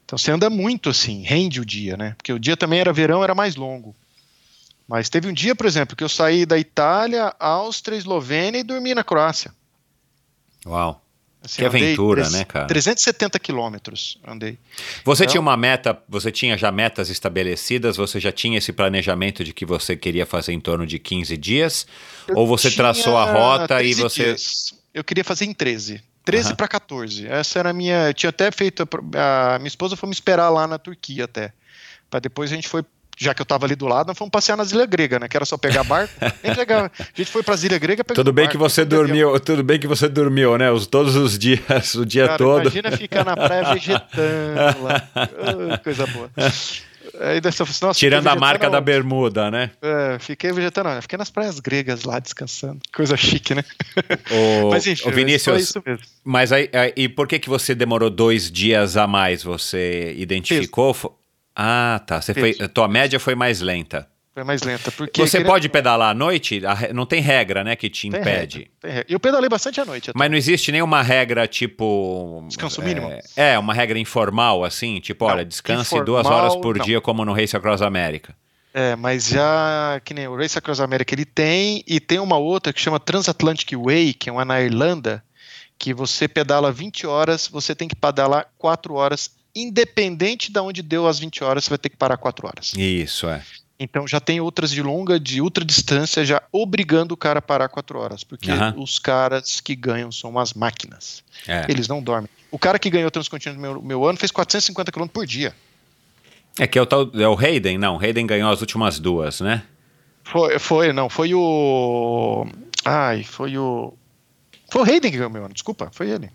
Então 0.04 0.18
você 0.18 0.32
anda 0.32 0.50
muito 0.50 0.90
assim, 0.90 1.24
rende 1.24 1.62
o 1.62 1.66
dia, 1.66 1.96
né? 1.96 2.16
Porque 2.18 2.34
o 2.34 2.40
dia 2.40 2.58
também 2.58 2.80
era 2.80 2.92
verão, 2.92 3.24
era 3.24 3.34
mais 3.34 3.56
longo. 3.56 3.96
Mas 4.88 5.08
teve 5.08 5.28
um 5.28 5.34
dia, 5.34 5.56
por 5.56 5.66
exemplo, 5.66 5.96
que 5.96 6.04
eu 6.04 6.10
saí 6.10 6.46
da 6.46 6.58
Itália, 6.58 7.34
Áustria, 7.40 7.96
Eslovênia 7.96 8.60
e 8.60 8.64
dormi 8.64 8.94
na 8.96 9.04
Croácia. 9.04 9.54
Uau. 10.66 11.02
Assim, 11.42 11.58
que 11.58 11.66
aventura, 11.66 12.30
né, 12.30 12.44
cara? 12.44 12.68
370 12.68 13.40
quilômetros 13.40 14.20
andei. 14.28 14.58
Você 15.06 15.24
então, 15.24 15.32
tinha 15.32 15.42
uma 15.42 15.56
meta, 15.56 15.98
você 16.08 16.32
tinha 16.32 16.58
já 16.58 16.70
metas 16.70 17.10
estabelecidas, 17.10 17.96
você 17.96 18.20
já 18.20 18.32
tinha 18.32 18.58
esse 18.58 18.74
planejamento 18.74 19.42
de 19.44 19.54
que 19.54 19.66
você 19.66 19.96
queria 19.96 20.26
fazer 20.26 20.52
em 20.52 20.60
torno 20.60 20.86
de 20.86 21.00
15 21.00 21.38
dias? 21.38 21.88
Ou 22.36 22.46
você 22.46 22.70
traçou 22.70 23.18
a 23.18 23.24
rota 23.24 23.82
e 23.82 23.94
você. 23.94 24.26
Dias. 24.26 24.74
Eu 24.94 25.04
queria 25.04 25.24
fazer 25.24 25.46
em 25.46 25.54
13. 25.54 26.04
13 26.26 26.50
uhum. 26.50 26.56
para 26.56 26.68
14. 26.68 27.28
Essa 27.28 27.60
era 27.60 27.70
a 27.70 27.74
minha. 27.74 28.10
Eu 28.10 28.14
tinha 28.14 28.30
até 28.30 28.52
feito. 28.52 28.88
A, 29.16 29.56
a 29.56 29.60
minha 29.60 29.70
esposa 29.70 29.96
foi 29.96 30.10
me 30.10 30.14
esperar 30.14 30.50
lá 30.50 30.68
na 30.68 30.78
Turquia 30.78 31.24
até. 31.24 31.54
Para 32.10 32.20
depois 32.20 32.52
a 32.52 32.56
gente 32.56 32.68
foi 32.68 32.84
já 33.20 33.34
que 33.34 33.42
eu 33.42 33.44
estava 33.44 33.66
ali 33.66 33.76
do 33.76 33.86
lado, 33.86 34.08
nós 34.08 34.18
fomos 34.18 34.32
passear 34.32 34.56
nas 34.56 34.72
Ilhas 34.72 34.88
Gregas, 34.88 35.20
né? 35.20 35.28
Que 35.28 35.36
era 35.36 35.46
só 35.46 35.58
pegar 35.58 35.84
barco. 35.84 36.14
pegar, 36.56 36.90
a 36.98 37.04
gente 37.14 37.30
foi 37.30 37.44
para 37.44 37.54
as 37.54 37.64
Ilhas 37.64 37.78
Gregas 37.78 38.06
Tudo 38.16 38.32
bem 38.32 38.46
barco, 38.46 38.58
que 38.58 38.58
você 38.58 38.86
dormiu, 38.86 39.38
tudo 39.42 39.62
bem 39.62 39.78
que 39.78 39.88
você 39.88 40.08
dormiu, 40.08 40.58
né? 40.58 40.72
Os, 40.72 40.88
todos 40.88 41.18
os 41.18 41.38
dias, 41.38 41.96
o 41.96 42.06
dia 42.06 42.28
Cara, 42.28 42.38
todo. 42.38 42.62
Imagina 42.62 42.96
ficar 42.96 43.26
na 43.26 43.36
praia 43.36 43.74
vegetando 43.74 44.84
lá. 44.84 45.10
Oh, 45.16 45.84
coisa 45.84 46.08
boa. 46.08 46.32
Aí 47.20 47.42
dessa, 47.42 47.66
nossa, 47.66 48.00
Tirando 48.00 48.28
a 48.28 48.36
marca 48.36 48.70
da 48.70 48.80
bermuda, 48.80 49.52
né? 49.52 49.72
É, 49.82 50.18
fiquei 50.20 50.54
vegetando, 50.54 51.02
fiquei 51.02 51.18
nas 51.18 51.30
praias 51.30 51.60
gregas 51.60 52.04
lá 52.04 52.20
descansando. 52.20 52.80
Coisa 52.94 53.18
chique, 53.18 53.54
né? 53.54 53.64
O, 54.32 54.70
mas 54.72 54.88
enfim, 54.88 55.10
o 55.10 55.12
Vinícius, 55.12 55.62
isso 55.62 55.84
mesmo. 55.86 56.06
Mas 56.24 56.52
aí, 56.54 56.70
aí, 56.72 56.94
e 56.96 57.10
por 57.10 57.28
que, 57.28 57.40
que 57.40 57.50
você 57.50 57.76
demorou 57.76 58.10
dois 58.10 58.50
dias 58.50 58.96
a 58.96 59.08
mais? 59.08 59.44
Você 59.44 60.14
identificou? 60.18 60.94
Peso. 60.94 61.19
Ah, 61.62 62.02
tá. 62.06 62.22
Você 62.22 62.34
foi, 62.34 62.56
a 62.62 62.70
tua 62.70 62.88
média 62.88 63.20
foi 63.20 63.36
mais 63.36 63.60
lenta. 63.60 64.08
Foi 64.34 64.46
mais 64.46 64.62
lenta. 64.62 64.90
Porque 64.94 65.22
você 65.22 65.44
pode 65.44 65.68
pedalar 65.68 66.12
à 66.12 66.14
noite? 66.14 66.62
Não 66.94 67.06
tem 67.06 67.22
regra, 67.22 67.66
né, 67.66 67.76
que 67.76 67.90
te 67.90 68.08
impede. 68.08 68.24
Tem 68.24 68.32
regra, 68.32 68.72
tem 68.80 68.92
regra. 68.92 69.06
Eu 69.10 69.20
pedalei 69.20 69.50
bastante 69.50 69.82
à 69.82 69.86
noite. 69.86 70.12
Mas 70.16 70.32
não 70.32 70.38
existe 70.38 70.72
nenhuma 70.72 71.02
regra 71.02 71.46
tipo. 71.50 72.46
Descanso 72.48 72.82
mínimo? 72.82 73.12
É, 73.36 73.56
é 73.56 73.60
uma 73.60 73.74
regra 73.74 74.00
informal, 74.00 74.64
assim, 74.64 75.02
tipo, 75.02 75.26
não, 75.26 75.34
olha, 75.34 75.44
descanse 75.44 75.94
informal, 75.94 76.06
duas 76.06 76.26
horas 76.28 76.56
por 76.56 76.78
não. 76.78 76.86
dia, 76.86 77.02
como 77.02 77.26
no 77.26 77.34
Race 77.34 77.58
Across 77.58 77.82
America. 77.82 78.34
É, 78.74 78.96
mas 78.96 79.28
já 79.28 80.00
que 80.06 80.14
nem 80.14 80.30
o 80.30 80.38
Race 80.38 80.58
Across 80.58 80.80
America 80.80 81.14
ele 81.14 81.26
tem, 81.26 81.84
e 81.86 82.00
tem 82.00 82.20
uma 82.20 82.38
outra 82.38 82.72
que 82.72 82.80
chama 82.80 83.02
Transatlantic 83.02 83.74
Way, 83.74 84.14
que 84.14 84.30
é 84.30 84.32
uma 84.32 84.46
na 84.46 84.62
Irlanda, 84.62 85.22
que 85.78 85.94
você 85.94 86.26
pedala 86.26 86.72
20 86.72 87.06
horas, 87.06 87.50
você 87.50 87.76
tem 87.76 87.90
que 87.90 87.96
pedalar 87.98 88.48
4 88.58 88.94
horas 88.94 89.39
independente 89.56 90.52
de 90.52 90.60
onde 90.60 90.82
deu 90.82 91.08
as 91.08 91.20
20 91.20 91.44
horas, 91.44 91.64
você 91.64 91.70
vai 91.70 91.78
ter 91.78 91.90
que 91.90 91.98
parar 91.98 92.18
4 92.18 92.48
horas. 92.48 92.74
Isso, 92.76 93.28
é. 93.28 93.42
Então 93.80 94.06
já 94.06 94.20
tem 94.20 94.42
outras 94.42 94.72
de 94.72 94.82
longa, 94.82 95.18
de 95.18 95.42
ultra 95.42 95.64
distância, 95.64 96.26
já 96.26 96.42
obrigando 96.52 97.14
o 97.14 97.18
cara 97.18 97.40
a 97.40 97.42
parar 97.42 97.70
4 97.70 97.98
horas. 97.98 98.24
Porque 98.24 98.52
uhum. 98.52 98.84
os 98.84 99.00
caras 99.00 99.62
que 99.62 99.74
ganham 99.74 100.12
são 100.12 100.30
umas 100.30 100.54
máquinas. 100.54 101.24
É. 101.48 101.66
Eles 101.70 101.88
não 101.88 102.02
dormem. 102.02 102.30
O 102.52 102.60
cara 102.60 102.78
que 102.78 102.90
ganhou 102.90 103.08
o 103.08 103.12
Transcontinental 103.12 103.62
meu, 103.62 103.82
meu 103.82 104.06
ano 104.06 104.18
fez 104.18 104.32
450 104.32 104.92
km 104.92 105.08
por 105.08 105.26
dia. 105.26 105.56
É 106.60 106.68
que 106.68 106.78
é 106.78 106.82
o, 106.82 106.86
tal, 106.86 107.10
é 107.14 107.28
o 107.28 107.38
Hayden, 107.38 107.78
não. 107.78 107.98
Hayden 107.98 108.28
ganhou 108.28 108.52
as 108.52 108.60
últimas 108.60 109.00
duas, 109.00 109.40
né? 109.40 109.64
Foi, 110.26 110.60
foi, 110.60 110.92
não. 110.92 111.10
Foi 111.10 111.34
o. 111.34 112.46
Ai, 112.84 113.24
foi 113.24 113.58
o. 113.58 113.94
Foi 114.70 114.82
o 114.82 114.86
Hayden 114.86 115.10
que 115.10 115.18
ganhou 115.18 115.30
meu 115.30 115.46
ano, 115.46 115.54
desculpa, 115.54 115.90
foi 115.94 116.10
ele. 116.10 116.30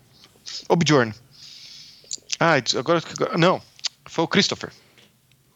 O 0.68 0.76
Bjorn. 0.76 1.12
Ah, 2.44 2.56
agora. 2.78 3.02
Não, 3.38 3.62
foi 4.04 4.22
o 4.22 4.28
Christopher. 4.28 4.70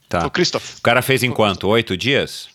Tá. 0.08 0.20
Foi 0.20 0.28
o 0.28 0.30
Christopher. 0.30 0.78
O 0.78 0.80
cara 0.80 1.02
fez 1.02 1.22
em 1.22 1.30
quanto? 1.30 1.68
Oito 1.68 1.94
dias? 1.98 2.48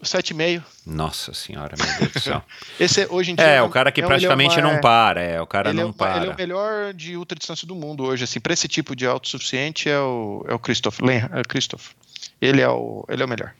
Sete 0.00 0.30
e 0.30 0.34
meio. 0.34 0.62
Nossa 0.86 1.34
senhora, 1.34 1.74
meu 1.76 1.98
Deus 1.98 2.12
do 2.12 2.20
céu. 2.20 2.42
Esse 2.78 3.02
é, 3.02 3.08
hoje 3.10 3.32
em 3.32 3.34
dia. 3.34 3.44
É, 3.44 3.62
o 3.62 3.68
cara 3.68 3.90
que 3.90 4.00
é, 4.00 4.06
praticamente 4.06 4.60
é 4.60 4.62
uma, 4.62 4.74
não 4.74 4.80
para, 4.80 5.20
é, 5.20 5.40
o 5.40 5.46
cara 5.46 5.72
não 5.72 5.88
é, 5.88 5.92
para. 5.92 6.18
Ele 6.18 6.30
é 6.30 6.34
o 6.34 6.36
melhor 6.36 6.94
de 6.94 7.16
ultradistância 7.16 7.66
do 7.66 7.74
mundo 7.74 8.04
hoje, 8.04 8.22
assim, 8.22 8.38
para 8.38 8.52
esse 8.52 8.68
tipo 8.68 8.94
de 8.94 9.06
autossuficiente 9.06 9.88
é 9.88 9.98
o, 9.98 10.44
é 10.46 10.54
o 10.54 10.58
Christopher, 10.58 11.28
é 11.32 11.40
o 11.40 11.48
Christopher. 11.48 11.96
Ele 12.40 12.60
é 12.60 12.68
o, 12.68 13.04
ele 13.08 13.22
é 13.22 13.26
o 13.26 13.28
melhor. 13.28 13.54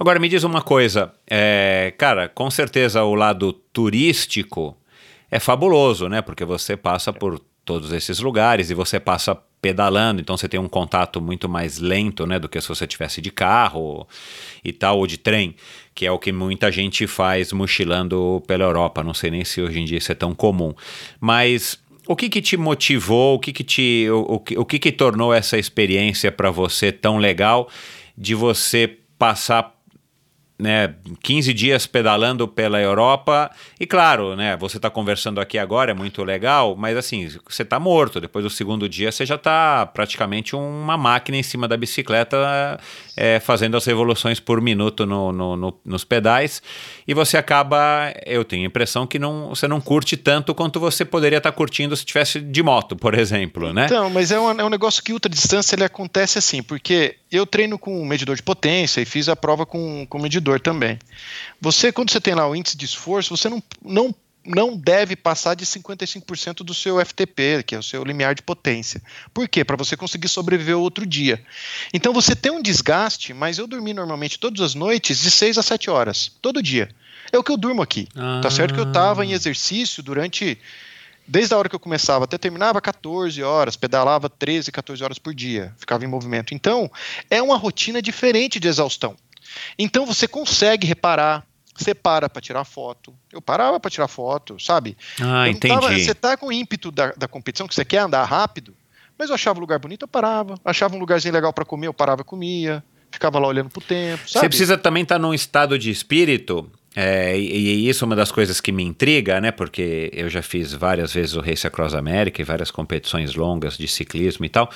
Agora 0.00 0.18
me 0.18 0.28
diz 0.28 0.42
uma 0.42 0.62
coisa, 0.62 1.12
é, 1.28 1.94
cara, 1.96 2.28
com 2.28 2.50
certeza 2.50 3.04
o 3.04 3.14
lado 3.14 3.52
turístico 3.52 4.76
é 5.30 5.38
fabuloso, 5.38 6.08
né? 6.08 6.22
Porque 6.22 6.44
você 6.44 6.76
passa 6.76 7.12
por 7.12 7.40
todos 7.68 7.92
esses 7.92 8.18
lugares 8.18 8.70
e 8.70 8.74
você 8.74 8.98
passa 8.98 9.36
pedalando, 9.60 10.22
então 10.22 10.38
você 10.38 10.48
tem 10.48 10.58
um 10.58 10.68
contato 10.68 11.20
muito 11.20 11.50
mais 11.50 11.78
lento, 11.78 12.26
né, 12.26 12.38
do 12.38 12.48
que 12.48 12.58
se 12.58 12.66
você 12.66 12.86
tivesse 12.86 13.20
de 13.20 13.30
carro 13.30 14.08
e 14.64 14.72
tal 14.72 14.96
ou 14.96 15.06
de 15.06 15.18
trem, 15.18 15.54
que 15.94 16.06
é 16.06 16.10
o 16.10 16.18
que 16.18 16.32
muita 16.32 16.72
gente 16.72 17.06
faz 17.06 17.52
mochilando 17.52 18.42
pela 18.46 18.64
Europa. 18.64 19.04
Não 19.04 19.12
sei 19.12 19.30
nem 19.30 19.44
se 19.44 19.60
hoje 19.60 19.80
em 19.80 19.84
dia 19.84 19.98
isso 19.98 20.10
é 20.10 20.14
tão 20.14 20.34
comum, 20.34 20.72
mas 21.20 21.78
o 22.06 22.16
que, 22.16 22.30
que 22.30 22.40
te 22.40 22.56
motivou, 22.56 23.34
o 23.34 23.38
que, 23.38 23.52
que 23.52 23.62
te, 23.62 24.08
o, 24.10 24.36
o, 24.36 24.60
o 24.62 24.64
que, 24.64 24.78
que 24.78 24.90
tornou 24.90 25.34
essa 25.34 25.58
experiência 25.58 26.32
para 26.32 26.50
você 26.50 26.90
tão 26.90 27.18
legal 27.18 27.68
de 28.16 28.34
você 28.34 28.96
passar 29.18 29.77
né, 30.58 30.94
15 31.22 31.54
dias 31.54 31.86
pedalando 31.86 32.48
pela 32.48 32.80
Europa. 32.80 33.50
E 33.78 33.86
claro, 33.86 34.34
né, 34.34 34.56
você 34.56 34.76
está 34.76 34.90
conversando 34.90 35.40
aqui 35.40 35.56
agora, 35.56 35.92
é 35.92 35.94
muito 35.94 36.24
legal, 36.24 36.74
mas 36.76 36.96
assim, 36.96 37.28
você 37.48 37.62
está 37.62 37.78
morto. 37.78 38.20
Depois 38.20 38.44
do 38.44 38.50
segundo 38.50 38.88
dia, 38.88 39.12
você 39.12 39.24
já 39.24 39.36
está 39.36 39.86
praticamente 39.86 40.56
uma 40.56 40.96
máquina 40.96 41.38
em 41.38 41.42
cima 41.42 41.68
da 41.68 41.76
bicicleta, 41.76 42.80
é, 43.16 43.38
fazendo 43.38 43.76
as 43.76 43.84
revoluções 43.84 44.40
por 44.40 44.60
minuto 44.60 45.06
no, 45.06 45.32
no, 45.32 45.56
no, 45.56 45.80
nos 45.84 46.04
pedais. 46.04 46.60
E 47.06 47.14
você 47.14 47.36
acaba, 47.36 48.12
eu 48.26 48.44
tenho 48.44 48.64
a 48.64 48.66
impressão 48.66 49.06
que 49.06 49.18
não, 49.18 49.50
você 49.50 49.68
não 49.68 49.80
curte 49.80 50.16
tanto 50.16 50.54
quanto 50.54 50.80
você 50.80 51.04
poderia 51.04 51.38
estar 51.38 51.52
tá 51.52 51.56
curtindo 51.56 51.96
se 51.96 52.04
tivesse 52.04 52.40
de 52.40 52.62
moto, 52.62 52.96
por 52.96 53.14
exemplo, 53.14 53.72
né? 53.72 53.86
Então, 53.86 54.10
mas 54.10 54.32
é 54.32 54.40
um, 54.40 54.50
é 54.60 54.64
um 54.64 54.68
negócio 54.68 55.02
que 55.02 55.12
ultra 55.12 55.30
distância 55.30 55.76
ele 55.76 55.84
acontece 55.84 56.38
assim, 56.38 56.62
porque 56.62 57.16
eu 57.30 57.46
treino 57.46 57.78
com 57.78 58.00
um 58.00 58.04
medidor 58.04 58.34
de 58.34 58.42
potência 58.42 59.00
e 59.00 59.04
fiz 59.04 59.28
a 59.28 59.36
prova 59.36 59.66
com, 59.66 60.06
com 60.08 60.18
medidor 60.18 60.47
também. 60.56 60.98
Você, 61.60 61.92
quando 61.92 62.10
você 62.10 62.20
tem 62.20 62.34
lá 62.34 62.48
o 62.48 62.56
índice 62.56 62.76
de 62.76 62.84
esforço, 62.84 63.36
você 63.36 63.48
não, 63.48 63.62
não 63.84 64.14
não 64.48 64.76
deve 64.76 65.14
passar 65.14 65.54
de 65.54 65.66
55% 65.66 66.56
do 66.64 66.72
seu 66.72 67.04
FTP, 67.04 67.62
que 67.64 67.74
é 67.74 67.78
o 67.78 67.82
seu 67.82 68.02
limiar 68.02 68.34
de 68.34 68.42
potência. 68.42 69.02
Por 69.34 69.46
quê? 69.46 69.62
Para 69.62 69.76
você 69.76 69.96
conseguir 69.96 70.28
sobreviver 70.28 70.76
outro 70.76 71.04
dia. 71.04 71.44
Então 71.92 72.14
você 72.14 72.34
tem 72.34 72.50
um 72.50 72.62
desgaste, 72.62 73.34
mas 73.34 73.58
eu 73.58 73.66
dormi 73.66 73.92
normalmente 73.92 74.38
todas 74.38 74.62
as 74.62 74.74
noites 74.74 75.20
de 75.20 75.30
6 75.30 75.58
a 75.58 75.62
7 75.62 75.90
horas, 75.90 76.32
todo 76.40 76.62
dia. 76.62 76.88
É 77.30 77.36
o 77.36 77.44
que 77.44 77.52
eu 77.52 77.58
durmo 77.58 77.82
aqui. 77.82 78.08
Ah. 78.16 78.40
Tá 78.42 78.50
certo 78.50 78.72
que 78.72 78.80
eu 78.80 78.88
estava 78.88 79.24
em 79.24 79.32
exercício 79.32 80.02
durante 80.02 80.58
desde 81.28 81.52
a 81.52 81.58
hora 81.58 81.68
que 81.68 81.74
eu 81.74 81.80
começava 81.80 82.24
até 82.24 82.38
terminava 82.38 82.80
14 82.80 83.42
horas, 83.42 83.76
pedalava 83.76 84.30
13, 84.30 84.72
14 84.72 85.04
horas 85.04 85.18
por 85.18 85.34
dia, 85.34 85.74
ficava 85.76 86.02
em 86.02 86.08
movimento. 86.08 86.54
Então, 86.54 86.90
é 87.28 87.42
uma 87.42 87.58
rotina 87.58 88.00
diferente 88.00 88.58
de 88.58 88.66
exaustão. 88.66 89.14
Então 89.78 90.06
você 90.06 90.26
consegue 90.28 90.86
reparar, 90.86 91.46
você 91.74 91.94
para 91.94 92.28
para 92.28 92.42
tirar 92.42 92.64
foto. 92.64 93.14
Eu 93.32 93.40
parava 93.40 93.78
para 93.78 93.90
tirar 93.90 94.08
foto, 94.08 94.58
sabe? 94.58 94.96
Ah, 95.20 95.48
entendi. 95.48 95.74
Tava, 95.74 95.92
você 95.92 96.14
tá 96.14 96.36
com 96.36 96.46
o 96.46 96.52
ímpeto 96.52 96.90
da, 96.90 97.12
da 97.12 97.28
competição, 97.28 97.68
que 97.68 97.74
você 97.74 97.84
quer 97.84 97.98
andar 97.98 98.24
rápido, 98.24 98.74
mas 99.18 99.28
eu 99.28 99.34
achava 99.34 99.58
um 99.58 99.60
lugar 99.60 99.78
bonito, 99.78 100.02
eu 100.02 100.08
parava. 100.08 100.54
Achava 100.64 100.96
um 100.96 100.98
lugarzinho 100.98 101.34
legal 101.34 101.52
para 101.52 101.64
comer, 101.64 101.88
eu 101.88 101.94
parava 101.94 102.22
e 102.22 102.24
comia. 102.24 102.82
Ficava 103.10 103.38
lá 103.38 103.48
olhando 103.48 103.70
pro 103.70 103.80
tempo, 103.80 104.28
sabe? 104.28 104.44
Você 104.44 104.48
precisa 104.48 104.76
também 104.76 105.02
estar 105.02 105.14
tá 105.14 105.18
num 105.18 105.32
estado 105.32 105.78
de 105.78 105.90
espírito 105.90 106.70
é, 107.00 107.38
e, 107.38 107.84
e, 107.84 107.88
isso 107.88 108.04
é 108.04 108.06
uma 108.06 108.16
das 108.16 108.32
coisas 108.32 108.60
que 108.60 108.72
me 108.72 108.82
intriga, 108.82 109.40
né? 109.40 109.52
Porque 109.52 110.10
eu 110.12 110.28
já 110.28 110.42
fiz 110.42 110.72
várias 110.72 111.12
vezes 111.12 111.36
o 111.36 111.40
Race 111.40 111.64
Across 111.64 111.94
America 111.94 112.40
e 112.40 112.44
várias 112.44 112.72
competições 112.72 113.36
longas 113.36 113.78
de 113.78 113.86
ciclismo 113.86 114.44
e 114.44 114.48
tal. 114.48 114.68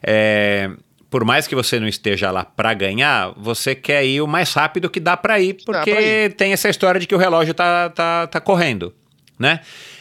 É, 0.00 0.70
por 1.10 1.24
mais 1.24 1.46
que 1.46 1.54
você 1.54 1.78
não 1.78 1.86
esteja 1.88 2.30
lá 2.30 2.44
para 2.44 2.74
ganhar, 2.74 3.32
você 3.36 3.74
quer 3.74 4.04
ir 4.04 4.20
o 4.20 4.26
mais 4.26 4.52
rápido 4.52 4.90
que 4.90 5.00
dá 5.00 5.16
para 5.16 5.40
ir, 5.40 5.58
porque 5.64 5.90
ir. 5.90 6.32
tem 6.34 6.52
essa 6.52 6.68
história 6.68 7.00
de 7.00 7.06
que 7.06 7.14
o 7.14 7.18
relógio 7.18 7.54
tá, 7.54 7.90
tá, 7.90 8.26
tá 8.26 8.40
correndo, 8.40 8.94
né? 9.38 9.60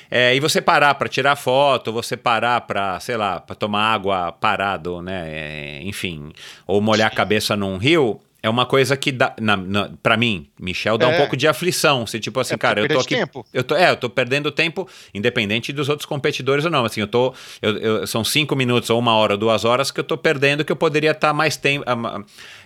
É, 0.10 0.36
e 0.36 0.40
você 0.40 0.62
parar 0.62 0.94
para 0.96 1.10
tirar 1.10 1.36
foto, 1.36 1.92
você 1.92 2.16
parar 2.16 2.62
para, 2.62 3.00
sei 3.00 3.18
lá, 3.18 3.40
para 3.40 3.56
tomar 3.56 3.94
água 3.94 4.32
parado, 4.32 5.02
né? 5.02 5.26
É, 5.28 5.80
enfim, 5.84 6.32
ou 6.68 6.82
molhar 6.82 7.08
a 7.08 7.16
cabeça 7.16 7.56
num 7.56 7.78
rio, 7.78 8.20
é 8.46 8.50
uma 8.50 8.64
coisa 8.64 8.96
que 8.96 9.12
dá, 9.12 9.34
na, 9.42 9.58
na, 9.58 9.90
pra 10.04 10.16
mim, 10.16 10.48
Michel, 10.60 11.00
dá 11.00 11.10
é. 11.10 11.16
um 11.16 11.18
pouco 11.18 11.36
de 11.36 11.48
aflição. 11.48 12.06
Se 12.06 12.20
tipo 12.20 12.40
assim, 12.40 12.54
é, 12.54 12.58
cara, 12.60 12.80
eu 12.80 12.88
tô 12.88 13.00
aqui. 13.00 13.16
Tempo. 13.16 13.44
Eu 13.52 13.64
tô, 13.64 13.76
é, 13.76 13.90
eu 13.90 13.98
tô 13.98 14.08
perdendo 14.08 14.52
tempo, 14.52 14.88
independente 15.16 15.74
dos 15.74 15.90
outros 15.90 16.06
competidores 16.06 16.64
ou 16.64 16.70
não. 16.70 16.86
Assim, 16.86 17.02
eu 17.02 17.08
tô. 17.08 17.34
Eu, 17.60 17.78
eu, 17.78 18.08
são 18.08 18.24
cinco 18.24 18.56
minutos 18.56 18.92
ou 18.92 19.00
uma 19.00 19.16
hora, 19.16 19.36
duas 19.36 19.66
horas 19.66 19.90
que 19.90 20.00
eu 20.00 20.04
tô 20.04 20.16
perdendo, 20.16 20.64
que 20.64 20.72
eu 20.72 20.76
poderia 20.76 21.10
estar 21.10 21.30
tá 21.30 21.34
mais 21.34 21.58
tempo. 21.58 21.86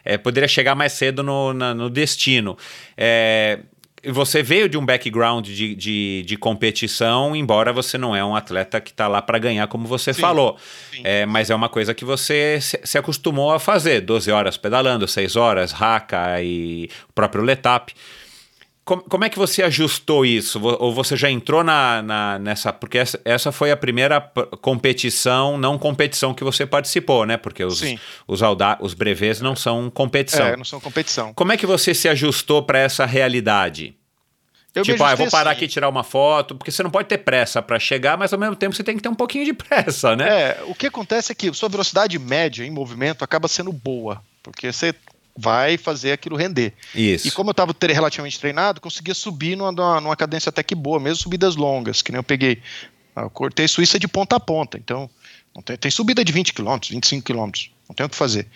É, 0.03 0.17
poderia 0.17 0.49
chegar 0.49 0.75
mais 0.75 0.91
cedo 0.91 1.23
no, 1.23 1.53
na, 1.53 1.73
no 1.73 1.89
destino. 1.89 2.57
É, 2.97 3.59
você 4.07 4.41
veio 4.41 4.69
de 4.69 4.77
um 4.77 4.85
background 4.85 5.45
de, 5.45 5.75
de, 5.75 6.23
de, 6.25 6.37
competição, 6.37 7.35
embora 7.35 7.73
você 7.73 7.97
não 7.97 8.15
é 8.15 8.23
um 8.23 8.35
atleta 8.35 8.79
que 8.79 8.91
está 8.91 9.07
lá 9.07 9.21
para 9.21 9.37
ganhar, 9.37 9.67
como 9.67 9.87
você 9.87 10.13
sim, 10.13 10.21
falou. 10.21 10.57
Sim. 10.91 11.01
É, 11.03 11.25
mas 11.25 11.49
é 11.49 11.55
uma 11.55 11.69
coisa 11.69 11.93
que 11.93 12.05
você 12.05 12.59
se, 12.61 12.79
se, 12.83 12.97
acostumou 12.97 13.51
a 13.51 13.59
fazer. 13.59 14.01
12 14.01 14.31
horas 14.31 14.57
pedalando, 14.57 15.07
6 15.07 15.35
horas, 15.35 15.71
raca 15.71 16.41
e 16.41 16.89
o 17.09 17.13
próprio 17.13 17.43
Letap. 17.43 17.93
Como, 18.89 19.03
como 19.03 19.23
é 19.23 19.29
que 19.29 19.37
você 19.37 19.61
ajustou 19.61 20.25
isso? 20.25 20.59
Ou 20.59 20.91
você 20.91 21.15
já 21.15 21.29
entrou 21.29 21.63
na, 21.63 22.01
na, 22.01 22.39
nessa. 22.39 22.73
Porque 22.73 22.97
essa, 22.97 23.21
essa 23.23 23.51
foi 23.51 23.69
a 23.69 23.77
primeira 23.77 24.19
competição, 24.61 25.59
não 25.59 25.77
competição 25.77 26.33
que 26.33 26.43
você 26.43 26.65
participou, 26.65 27.23
né? 27.23 27.37
Porque 27.37 27.63
os, 27.63 27.83
os, 28.27 28.41
alda, 28.41 28.79
os 28.81 28.95
brevês 28.95 29.41
não 29.41 29.55
são 29.55 29.91
competição. 29.91 30.43
É, 30.43 30.57
não 30.57 30.65
são 30.65 30.79
competição. 30.79 31.35
Como 31.35 31.51
é 31.51 31.57
que 31.57 31.67
você 31.67 31.93
se 31.93 32.09
ajustou 32.09 32.63
para 32.63 32.79
essa 32.79 33.05
realidade? 33.05 33.93
Eu 34.73 34.81
tipo, 34.81 35.03
ah, 35.03 35.11
eu 35.11 35.17
vou 35.17 35.29
parar 35.29 35.51
assim. 35.51 35.57
aqui 35.57 35.65
e 35.65 35.67
tirar 35.67 35.87
uma 35.87 36.03
foto, 36.03 36.55
porque 36.55 36.71
você 36.71 36.81
não 36.81 36.89
pode 36.89 37.07
ter 37.07 37.19
pressa 37.19 37.61
para 37.61 37.77
chegar, 37.77 38.17
mas 38.17 38.33
ao 38.33 38.39
mesmo 38.39 38.55
tempo 38.55 38.75
você 38.75 38.83
tem 38.83 38.95
que 38.95 39.03
ter 39.03 39.09
um 39.09 39.15
pouquinho 39.15 39.45
de 39.45 39.53
pressa, 39.53 40.15
né? 40.15 40.27
É, 40.27 40.63
o 40.65 40.73
que 40.73 40.87
acontece 40.87 41.31
é 41.31 41.35
que 41.35 41.53
sua 41.53 41.69
velocidade 41.69 42.17
média 42.17 42.65
em 42.65 42.71
movimento 42.71 43.23
acaba 43.23 43.47
sendo 43.47 43.71
boa, 43.71 44.19
porque 44.41 44.73
você 44.73 44.95
vai 45.39 45.77
fazer 45.77 46.11
aquilo 46.11 46.35
render. 46.35 46.73
Isso. 46.93 47.27
E 47.27 47.31
como 47.31 47.49
eu 47.49 47.51
estava 47.51 47.73
relativamente 47.81 48.39
treinado, 48.39 48.81
conseguia 48.81 49.13
subir 49.13 49.55
numa, 49.55 50.01
numa 50.01 50.15
cadência 50.15 50.49
até 50.49 50.61
que 50.61 50.75
boa, 50.75 50.99
mesmo 50.99 51.23
subidas 51.23 51.55
longas, 51.55 52.01
que 52.01 52.11
nem 52.11 52.19
eu 52.19 52.23
peguei. 52.23 52.61
Eu 53.15 53.29
cortei 53.29 53.67
Suíça 53.67 53.97
de 53.97 54.07
ponta 54.07 54.35
a 54.35 54.39
ponta, 54.39 54.77
então 54.77 55.09
tem, 55.63 55.77
tem, 55.77 55.91
subida 55.91 56.23
de 56.23 56.31
20 56.31 56.53
km, 56.53 56.77
25 56.89 57.25
km, 57.25 57.51
não 57.87 57.95
tem 57.95 58.05
o 58.05 58.09
que 58.09 58.15
fazer. 58.15 58.47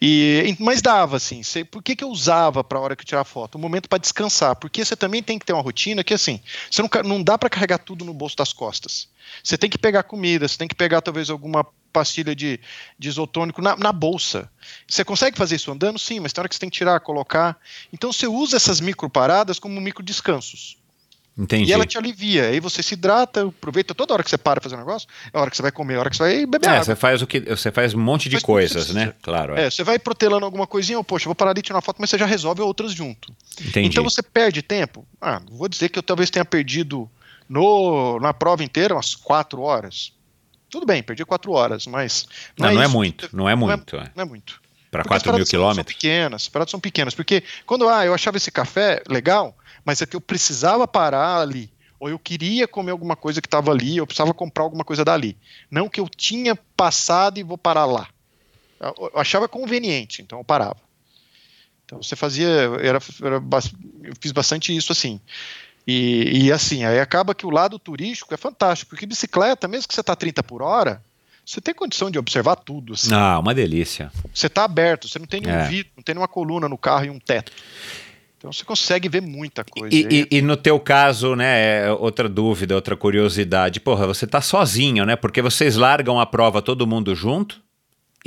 E, 0.00 0.54
mas 0.60 0.82
dava, 0.82 1.16
assim. 1.16 1.42
Cê, 1.42 1.64
por 1.64 1.82
que, 1.82 1.96
que 1.96 2.04
eu 2.04 2.10
usava 2.10 2.62
para 2.62 2.78
a 2.78 2.80
hora 2.80 2.94
que 2.94 3.02
eu 3.02 3.06
tirar 3.06 3.24
foto? 3.24 3.56
Um 3.56 3.60
momento 3.60 3.88
para 3.88 3.98
descansar. 3.98 4.54
Porque 4.54 4.84
você 4.84 4.94
também 4.94 5.22
tem 5.22 5.38
que 5.38 5.46
ter 5.46 5.54
uma 5.54 5.62
rotina 5.62 6.04
que, 6.04 6.12
assim, 6.12 6.40
você 6.70 6.82
não, 6.82 6.90
não 7.04 7.22
dá 7.22 7.38
para 7.38 7.48
carregar 7.48 7.78
tudo 7.78 8.04
no 8.04 8.12
bolso 8.12 8.36
das 8.36 8.52
costas. 8.52 9.08
Você 9.42 9.56
tem 9.56 9.70
que 9.70 9.78
pegar 9.78 10.02
comida, 10.02 10.46
você 10.46 10.58
tem 10.58 10.68
que 10.68 10.74
pegar 10.74 11.00
talvez 11.00 11.30
alguma 11.30 11.66
pastilha 11.96 12.36
de, 12.36 12.60
de 12.98 13.08
isotônico 13.08 13.62
na, 13.62 13.74
na, 13.74 13.90
bolsa. 13.90 14.50
Você 14.86 15.02
consegue 15.02 15.34
fazer 15.34 15.56
isso 15.56 15.72
andando? 15.72 15.98
Sim, 15.98 16.20
mas 16.20 16.30
tem 16.30 16.42
hora 16.42 16.48
que 16.48 16.54
você 16.54 16.60
tem 16.60 16.68
que 16.68 16.76
tirar, 16.76 17.00
colocar. 17.00 17.58
Então 17.90 18.12
você 18.12 18.26
usa 18.26 18.56
essas 18.56 18.82
micro 18.82 19.08
paradas 19.08 19.58
como 19.58 19.80
micro 19.80 20.02
descansos. 20.02 20.76
Entendi. 21.38 21.70
E 21.70 21.72
ela 21.72 21.86
te 21.86 21.96
alivia. 21.96 22.48
Aí 22.48 22.60
você 22.60 22.82
se 22.82 22.92
hidrata, 22.92 23.46
aproveita 23.46 23.94
toda 23.94 24.12
hora 24.12 24.22
que 24.22 24.28
você 24.28 24.36
para 24.36 24.60
fazer 24.60 24.74
um 24.74 24.78
negócio, 24.78 25.08
é 25.32 25.38
a 25.38 25.40
hora 25.40 25.50
que 25.50 25.56
você 25.56 25.62
vai 25.62 25.72
comer, 25.72 25.94
é 25.94 25.96
a 25.96 26.00
hora 26.00 26.10
que 26.10 26.16
você 26.16 26.22
vai 26.22 26.46
beber 26.46 26.66
é, 26.66 26.70
água. 26.70 26.84
Você 26.84 26.96
faz 26.96 27.22
o 27.22 27.26
que 27.26 27.40
você 27.40 27.72
faz 27.72 27.94
um 27.94 28.00
monte 28.00 28.28
de 28.28 28.40
coisas, 28.42 28.90
né? 28.90 29.14
Claro. 29.22 29.56
É. 29.56 29.66
é. 29.66 29.70
você 29.70 29.82
vai 29.82 29.98
protelando 29.98 30.44
alguma 30.44 30.66
coisinha, 30.66 30.98
ou, 30.98 31.04
poxa, 31.04 31.24
vou 31.24 31.34
parar 31.34 31.54
de 31.54 31.62
tirar 31.62 31.76
uma 31.76 31.82
foto, 31.82 31.96
mas 31.98 32.10
você 32.10 32.18
já 32.18 32.26
resolve 32.26 32.60
outras 32.60 32.92
junto. 32.92 33.32
Entendi. 33.60 33.88
Então 33.88 34.04
você 34.04 34.22
perde 34.22 34.60
tempo. 34.60 35.06
Ah, 35.18 35.40
vou 35.50 35.68
dizer 35.68 35.88
que 35.88 35.98
eu 35.98 36.02
talvez 36.02 36.28
tenha 36.28 36.44
perdido 36.44 37.08
no, 37.48 38.18
na 38.20 38.34
prova 38.34 38.62
inteira 38.62 38.94
umas 38.94 39.14
quatro 39.14 39.62
horas. 39.62 40.12
Tudo 40.70 40.86
bem, 40.86 41.02
perdi 41.02 41.24
quatro 41.24 41.52
horas, 41.52 41.86
mas. 41.86 42.26
Não, 42.58 42.66
não, 42.66 42.70
é, 42.70 42.74
não 42.74 42.82
é, 42.82 42.88
muito, 42.88 43.28
não 43.32 43.48
é 43.48 43.54
muito. 43.54 43.96
Não 43.96 44.02
é, 44.02 44.12
não 44.16 44.22
é 44.22 44.26
muito. 44.26 44.60
Para 44.90 45.04
4 45.04 45.34
mil 45.34 45.44
quilômetros? 45.44 45.76
São 45.76 45.84
pequenas, 45.84 46.42
as 46.42 46.48
paradas 46.48 46.70
são 46.70 46.80
pequenas, 46.80 47.14
porque 47.14 47.42
quando 47.66 47.88
ah, 47.88 48.06
eu 48.06 48.14
achava 48.14 48.36
esse 48.36 48.50
café 48.50 49.02
legal, 49.08 49.56
mas 49.84 50.00
é 50.00 50.06
que 50.06 50.16
eu 50.16 50.20
precisava 50.20 50.86
parar 50.88 51.40
ali 51.40 51.70
ou 51.98 52.08
eu 52.08 52.18
queria 52.18 52.68
comer 52.68 52.90
alguma 52.90 53.16
coisa 53.16 53.40
que 53.40 53.46
estava 53.46 53.70
ali, 53.70 53.96
eu 53.96 54.06
precisava 54.06 54.34
comprar 54.34 54.64
alguma 54.64 54.84
coisa 54.84 55.04
dali. 55.04 55.36
Não 55.70 55.88
que 55.88 56.00
eu 56.00 56.08
tinha 56.08 56.54
passado 56.76 57.38
e 57.38 57.42
vou 57.42 57.56
parar 57.56 57.86
lá. 57.86 58.08
Eu, 58.78 59.10
achava 59.14 59.48
conveniente, 59.48 60.20
então 60.22 60.38
eu 60.38 60.44
parava. 60.44 60.76
Então 61.84 62.02
você 62.02 62.16
fazia, 62.16 62.48
era, 62.82 62.98
era 63.22 63.42
eu 64.02 64.12
fiz 64.20 64.32
bastante 64.32 64.76
isso 64.76 64.92
assim. 64.92 65.20
E, 65.86 66.46
e, 66.46 66.52
assim, 66.52 66.84
aí 66.84 66.98
acaba 66.98 67.34
que 67.34 67.46
o 67.46 67.50
lado 67.50 67.78
turístico 67.78 68.34
é 68.34 68.36
fantástico, 68.36 68.90
porque 68.90 69.06
bicicleta, 69.06 69.68
mesmo 69.68 69.86
que 69.86 69.94
você 69.94 70.00
está 70.00 70.16
30 70.16 70.42
por 70.42 70.60
hora, 70.60 71.00
você 71.44 71.60
tem 71.60 71.72
condição 71.72 72.10
de 72.10 72.18
observar 72.18 72.56
tudo. 72.56 72.94
Assim. 72.94 73.14
Ah, 73.14 73.38
uma 73.38 73.54
delícia. 73.54 74.10
Você 74.34 74.48
está 74.48 74.64
aberto, 74.64 75.06
você 75.06 75.18
não 75.18 75.26
tem 75.26 75.40
nenhum 75.40 75.54
é. 75.54 75.68
vidro, 75.68 75.92
não 75.96 76.02
tem 76.02 76.14
nenhuma 76.14 76.26
coluna 76.26 76.68
no 76.68 76.76
carro 76.76 77.04
e 77.04 77.10
um 77.10 77.20
teto. 77.20 77.52
Então 78.36 78.52
você 78.52 78.64
consegue 78.64 79.08
ver 79.08 79.22
muita 79.22 79.64
coisa. 79.64 79.94
E, 79.94 80.26
e, 80.30 80.38
e, 80.38 80.42
no 80.42 80.56
teu 80.56 80.78
caso, 80.80 81.36
né, 81.36 81.84
é 81.86 81.92
outra 81.92 82.28
dúvida, 82.28 82.74
outra 82.74 82.96
curiosidade, 82.96 83.78
porra, 83.80 84.06
você 84.06 84.26
tá 84.26 84.40
sozinho, 84.40 85.06
né? 85.06 85.14
Porque 85.14 85.40
vocês 85.40 85.76
largam 85.76 86.18
a 86.18 86.26
prova 86.26 86.60
todo 86.60 86.86
mundo 86.86 87.14
junto 87.14 87.64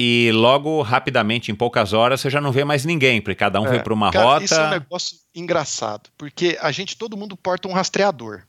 e 0.02 0.32
logo, 0.32 0.82
rapidamente, 0.82 1.52
em 1.52 1.56
poucas 1.56 1.92
horas, 1.92 2.22
você 2.22 2.30
já 2.30 2.40
não 2.40 2.54
vê 2.54 2.64
mais 2.64 2.86
ninguém, 2.86 3.20
porque 3.20 3.36
cada 3.36 3.60
um 3.60 3.66
é, 3.66 3.68
foi 3.68 3.80
para 3.80 3.94
uma 3.94 4.10
cara, 4.10 4.26
rota. 4.26 4.46
Isso 4.46 4.54
é 4.54 4.66
um 4.66 4.70
negócio 4.70 5.18
engraçado, 5.36 6.10
porque 6.18 6.58
a 6.62 6.72
gente, 6.72 6.96
todo 6.96 7.18
mundo 7.18 7.36
porta 7.36 7.68
um 7.68 7.74
rastreador. 7.74 8.44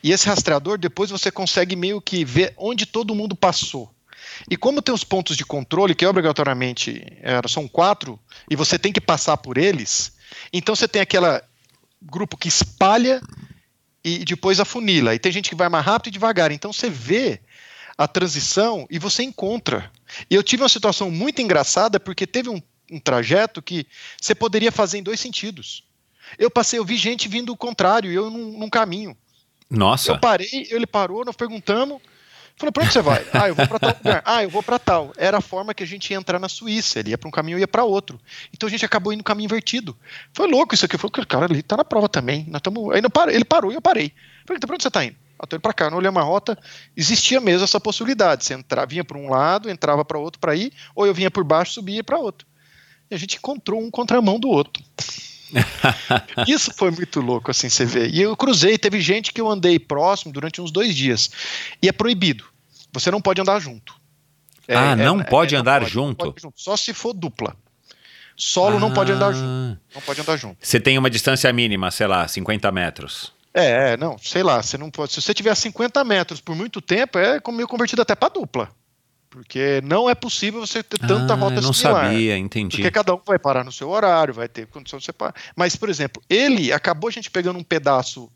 E 0.00 0.12
esse 0.12 0.28
rastreador, 0.28 0.78
depois 0.78 1.10
você 1.10 1.28
consegue 1.28 1.74
meio 1.74 2.00
que 2.00 2.24
ver 2.24 2.54
onde 2.56 2.86
todo 2.86 3.16
mundo 3.16 3.34
passou. 3.34 3.92
E 4.48 4.56
como 4.56 4.80
tem 4.80 4.94
os 4.94 5.02
pontos 5.02 5.36
de 5.36 5.44
controle, 5.44 5.92
que 5.92 6.06
obrigatoriamente 6.06 7.02
era, 7.20 7.48
são 7.48 7.66
quatro, 7.66 8.16
e 8.48 8.54
você 8.54 8.78
tem 8.78 8.92
que 8.92 9.00
passar 9.00 9.38
por 9.38 9.58
eles, 9.58 10.12
então 10.52 10.76
você 10.76 10.86
tem 10.86 11.02
aquele 11.02 11.42
grupo 12.00 12.36
que 12.36 12.46
espalha 12.46 13.20
e 14.04 14.24
depois 14.24 14.60
afunila. 14.60 15.16
E 15.16 15.18
tem 15.18 15.32
gente 15.32 15.48
que 15.48 15.56
vai 15.56 15.68
mais 15.68 15.84
rápido 15.84 16.12
e 16.12 16.12
devagar. 16.12 16.52
Então 16.52 16.72
você 16.72 16.88
vê 16.88 17.40
a 17.98 18.06
transição 18.06 18.86
e 18.88 19.00
você 19.00 19.24
encontra. 19.24 19.90
E 20.30 20.34
eu 20.34 20.42
tive 20.42 20.62
uma 20.62 20.68
situação 20.68 21.10
muito 21.10 21.40
engraçada 21.40 22.00
porque 22.00 22.26
teve 22.26 22.48
um, 22.48 22.60
um 22.90 22.98
trajeto 22.98 23.62
que 23.62 23.86
você 24.20 24.34
poderia 24.34 24.72
fazer 24.72 24.98
em 24.98 25.02
dois 25.02 25.20
sentidos. 25.20 25.84
Eu 26.38 26.50
passei, 26.50 26.78
eu 26.78 26.84
vi 26.84 26.96
gente 26.96 27.28
vindo 27.28 27.52
o 27.52 27.56
contrário, 27.56 28.10
eu 28.10 28.30
num, 28.30 28.58
num 28.58 28.70
caminho. 28.70 29.16
Nossa. 29.68 30.12
Eu 30.12 30.18
parei, 30.18 30.68
ele 30.70 30.86
parou, 30.86 31.24
nós 31.24 31.36
perguntamos. 31.36 32.00
Falou, 32.56 32.72
pra 32.72 32.82
onde 32.82 32.92
você 32.92 33.00
vai? 33.00 33.24
Ah, 33.32 33.48
eu 33.48 33.54
vou 33.54 33.66
para 33.66 33.78
tal 33.78 33.96
lugar. 33.96 34.22
Ah, 34.26 34.42
eu 34.42 34.50
vou 34.50 34.62
para 34.62 34.78
tal. 34.78 35.12
Era 35.16 35.38
a 35.38 35.40
forma 35.40 35.72
que 35.72 35.82
a 35.82 35.86
gente 35.86 36.10
ia 36.10 36.18
entrar 36.18 36.38
na 36.38 36.46
Suíça. 36.46 36.98
Ele 36.98 37.10
ia 37.10 37.16
para 37.16 37.26
um 37.26 37.30
caminho 37.30 37.56
e 37.56 37.62
ia 37.62 37.68
para 37.68 37.84
outro. 37.84 38.20
Então 38.52 38.66
a 38.66 38.70
gente 38.70 38.84
acabou 38.84 39.14
indo 39.14 39.20
no 39.20 39.24
caminho 39.24 39.46
invertido. 39.46 39.96
Foi 40.34 40.46
louco 40.46 40.74
isso 40.74 40.84
aqui. 40.84 40.94
Eu 40.94 40.98
falei, 40.98 41.24
cara, 41.26 41.46
ali 41.46 41.62
tá 41.62 41.74
na 41.74 41.86
prova 41.86 42.06
também. 42.06 42.44
Nós 42.50 42.60
tamo... 42.60 42.90
Aí 42.90 43.00
ele 43.30 43.44
parou 43.46 43.72
e 43.72 43.76
eu 43.76 43.80
parei. 43.80 44.06
Eu 44.08 44.46
falei, 44.46 44.58
então 44.58 44.66
pra 44.66 44.74
onde 44.74 44.82
você 44.82 44.90
tá 44.90 45.02
indo? 45.02 45.16
Eu 45.40 45.46
tô 45.46 45.56
indo 45.56 45.62
pra 45.62 45.72
cá. 45.72 45.90
Não 45.90 45.98
olhei 45.98 46.10
uma 46.10 46.22
rota. 46.22 46.58
Existia 46.96 47.40
mesmo 47.40 47.64
essa 47.64 47.80
possibilidade. 47.80 48.44
Você 48.44 48.54
entrava, 48.54 48.86
vinha 48.86 49.04
para 49.04 49.16
um 49.16 49.30
lado, 49.30 49.70
entrava 49.70 50.04
para 50.04 50.18
outro 50.18 50.38
para 50.38 50.54
ir, 50.54 50.72
ou 50.94 51.06
eu 51.06 51.14
vinha 51.14 51.30
por 51.30 51.44
baixo, 51.44 51.72
subia 51.72 52.04
para 52.04 52.18
outro. 52.18 52.46
E 53.10 53.14
a 53.14 53.18
gente 53.18 53.36
encontrou 53.36 53.80
um 53.80 53.90
contramão 53.90 54.38
do 54.38 54.48
outro. 54.48 54.82
Isso 56.46 56.72
foi 56.74 56.90
muito 56.90 57.20
louco, 57.20 57.50
assim, 57.50 57.68
você 57.68 57.84
vê. 57.84 58.08
E 58.08 58.20
eu 58.20 58.36
cruzei, 58.36 58.78
teve 58.78 59.00
gente 59.00 59.32
que 59.32 59.40
eu 59.40 59.48
andei 59.48 59.78
próximo 59.78 60.32
durante 60.32 60.60
uns 60.60 60.70
dois 60.70 60.94
dias. 60.94 61.30
E 61.82 61.88
é 61.88 61.92
proibido. 61.92 62.44
Você 62.92 63.10
não 63.10 63.20
pode 63.20 63.40
andar 63.40 63.58
junto. 63.58 63.94
É, 64.68 64.76
ah, 64.76 64.94
não, 64.94 65.20
é, 65.20 65.24
pode, 65.24 65.54
é, 65.54 65.58
andar 65.58 65.80
não 65.80 65.86
pode, 65.86 65.92
junto? 65.92 66.24
Pode 66.26 66.42
junto? 66.42 66.60
Só 66.60 66.76
se 66.76 66.92
for 66.94 67.12
dupla. 67.12 67.56
Solo 68.36 68.76
ah. 68.76 68.80
não 68.80 68.92
pode 68.92 69.10
andar 69.10 69.32
junto. 69.32 69.44
Ah. 69.44 69.78
Não 69.94 70.02
pode 70.02 70.20
andar 70.20 70.36
junto. 70.36 70.56
Você 70.60 70.78
tem 70.78 70.96
uma 70.96 71.10
distância 71.10 71.52
mínima, 71.52 71.90
sei 71.90 72.06
lá, 72.06 72.28
50 72.28 72.70
metros. 72.70 73.32
É, 73.52 73.96
não, 73.96 74.16
sei 74.18 74.42
lá, 74.42 74.62
você 74.62 74.78
não 74.78 74.90
pode. 74.90 75.12
Se 75.12 75.20
você 75.20 75.34
tiver 75.34 75.54
50 75.54 76.04
metros 76.04 76.40
por 76.40 76.54
muito 76.54 76.80
tempo, 76.80 77.18
é 77.18 77.40
meio 77.52 77.66
convertido 77.66 78.02
até 78.02 78.14
para 78.14 78.28
dupla. 78.32 78.70
Porque 79.28 79.80
não 79.84 80.10
é 80.10 80.14
possível 80.14 80.60
você 80.60 80.82
ter 80.82 80.98
tanta 80.98 81.34
ah, 81.34 81.36
rota 81.36 81.60
não 81.60 81.72
similar. 81.72 82.06
sabia, 82.06 82.36
entendi. 82.36 82.78
Porque 82.78 82.90
cada 82.90 83.14
um 83.14 83.20
vai 83.24 83.38
parar 83.38 83.64
no 83.64 83.70
seu 83.70 83.88
horário, 83.88 84.34
vai 84.34 84.48
ter 84.48 84.66
condição 84.66 84.98
de 84.98 85.04
separar. 85.04 85.34
Mas, 85.54 85.76
por 85.76 85.88
exemplo, 85.88 86.20
ele 86.28 86.72
acabou 86.72 87.06
a 87.06 87.12
gente 87.12 87.30
pegando 87.30 87.56
um 87.56 87.62
pedaço, 87.62 88.28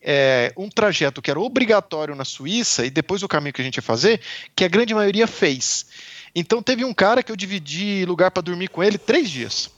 é, 0.00 0.52
um 0.56 0.68
trajeto 0.68 1.20
que 1.20 1.32
era 1.32 1.40
obrigatório 1.40 2.14
na 2.14 2.24
Suíça, 2.24 2.86
e 2.86 2.90
depois 2.90 3.24
o 3.24 3.28
caminho 3.28 3.52
que 3.52 3.60
a 3.60 3.64
gente 3.64 3.76
ia 3.76 3.82
fazer, 3.82 4.20
que 4.54 4.64
a 4.64 4.68
grande 4.68 4.94
maioria 4.94 5.26
fez. 5.26 5.86
Então 6.32 6.62
teve 6.62 6.84
um 6.84 6.94
cara 6.94 7.24
que 7.24 7.32
eu 7.32 7.36
dividi 7.36 8.04
lugar 8.04 8.30
para 8.30 8.42
dormir 8.42 8.68
com 8.68 8.84
ele 8.84 8.98
três 8.98 9.28
dias. 9.28 9.68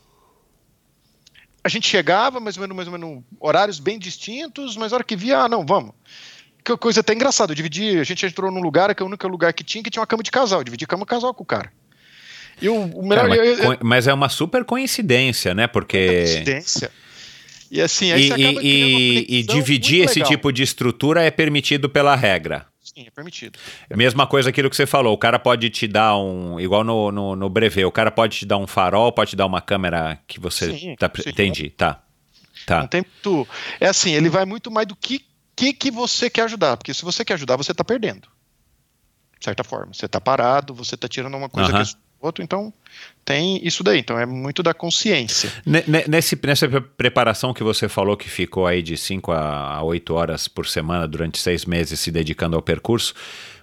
A 1.65 1.69
gente 1.69 1.89
chegava, 1.89 2.41
mais 2.41 2.57
ou 2.57 2.63
menos, 2.63 2.77
mais 2.77 2.89
ou 2.89 2.93
menos 2.93 3.25
horários 3.39 3.79
bem 3.79 3.99
distintos, 3.99 4.77
mas 4.77 4.93
a 4.93 4.97
hora 4.97 5.05
que 5.05 5.17
via, 5.17 5.41
ah, 5.41 5.49
não, 5.49 5.65
vamos 5.65 5.95
que 6.65 6.77
coisa 6.77 7.01
até 7.01 7.13
engraçada. 7.13 7.53
Eu 7.53 7.57
dividi, 7.57 7.99
a 7.99 8.05
gente 8.05 8.25
entrou 8.25 8.51
num 8.51 8.61
lugar 8.61 8.95
que 8.95 9.03
é 9.03 9.05
o 9.05 9.09
único 9.09 9.27
lugar 9.29 9.53
que 9.53 9.65
tinha 9.65 9.83
que 9.83 9.91
tinha 9.91 10.01
uma 10.01 10.07
cama 10.07 10.23
de 10.23 10.31
casal. 10.31 10.61
Eu 10.61 10.65
dividi 10.65 10.87
cama 10.87 11.05
casal 11.05 11.35
com 11.35 11.43
o 11.43 11.47
cara. 11.47 11.73
E 12.61 12.69
o, 12.69 12.75
o 12.75 13.07
melhor. 13.07 13.29
Cara, 13.29 13.29
mas, 13.29 13.39
eu, 13.39 13.73
eu, 13.73 13.79
mas, 13.83 14.07
é 14.07 14.15
uma 14.15 14.29
super 14.29 14.65
coincidência, 14.65 15.55
né? 15.55 15.67
Porque. 15.67 15.97
É 15.97 16.17
coincidência. 16.25 16.91
E 17.71 17.81
assim, 17.81 18.13
aí 18.13 18.25
e, 18.25 18.29
você 18.29 18.35
acaba 18.35 18.63
e, 18.63 19.27
e 19.29 19.43
dividir 19.43 20.05
esse 20.05 20.21
tipo 20.23 20.53
de 20.53 20.63
estrutura 20.63 21.23
é 21.23 21.31
permitido 21.31 21.89
pela 21.89 22.15
regra. 22.15 22.67
Sim, 22.94 23.06
é 23.06 23.10
permitido. 23.10 23.59
Mesma 23.94 24.27
coisa 24.27 24.51
aquilo 24.51 24.69
que 24.69 24.77
você 24.77 24.86
falou, 24.86 25.14
o 25.14 25.19
cara 25.19 25.39
pode 25.39 25.70
te 25.70 25.89
dar 25.89 26.16
um. 26.16 26.60
Igual 26.60 26.85
no, 26.85 27.10
no, 27.10 27.36
no 27.36 27.48
brevet, 27.48 27.85
o 27.85 27.93
cara 27.93 28.10
pode 28.10 28.39
te 28.39 28.47
dar 28.47 28.59
um 28.59 28.66
farol, 28.66 29.12
pode 29.12 29.31
te 29.31 29.36
dar 29.36 29.47
uma 29.47 29.60
câmera 29.60 30.19
que 30.27 30.39
você. 30.39 30.78
Sim, 30.78 30.97
tá, 30.97 31.10
sim. 31.14 31.31
Entendi, 31.31 31.70
tá. 31.70 32.02
Tá. 32.66 32.81
Não 32.81 32.86
tem 32.86 33.02
muito. 33.02 33.48
É 33.81 33.89
assim, 33.89 34.12
ele 34.12 34.28
vai 34.28 34.44
muito 34.44 34.70
mais 34.70 34.86
do 34.86 34.94
que 34.94 35.24
que, 35.55 35.73
que 35.73 35.90
você 35.90 36.31
quer 36.31 36.43
ajudar? 36.43 36.77
Porque 36.77 36.94
se 36.94 37.05
você 37.05 37.24
quer 37.24 37.35
ajudar, 37.35 37.56
você 37.56 37.73
está 37.73 37.85
perdendo. 37.85 38.28
De 39.39 39.44
certa 39.44 39.62
forma. 39.62 39.93
Você 39.93 40.06
está 40.06 40.20
parado, 40.20 40.74
você 40.74 40.94
está 40.94 41.09
tirando 41.09 41.36
uma 41.36 41.48
coisa 41.48 41.70
uhum. 41.70 41.85
que 41.85 41.90
é 41.90 41.97
outro, 42.23 42.43
então 42.43 42.73
tem 43.24 43.61
isso 43.66 43.82
daí. 43.82 43.99
Então 43.99 44.19
é 44.19 44.27
muito 44.27 44.62
da 44.62 44.73
consciência. 44.73 45.51
Nesse, 46.09 46.39
nessa 46.44 46.69
preparação 46.97 47.53
que 47.53 47.62
você 47.62 47.89
falou 47.89 48.16
que 48.16 48.28
ficou 48.28 48.66
aí 48.66 48.82
de 48.82 48.97
5 48.97 49.32
a 49.32 49.82
8 49.82 50.15
horas 50.15 50.49
por 50.49 50.66
semana 50.66 51.07
durante 51.07 51.39
seis 51.39 51.65
meses 51.65 52.01
se 52.01 52.11
dedicando 52.11 52.57
ao 52.57 52.62
percurso, 52.62 53.15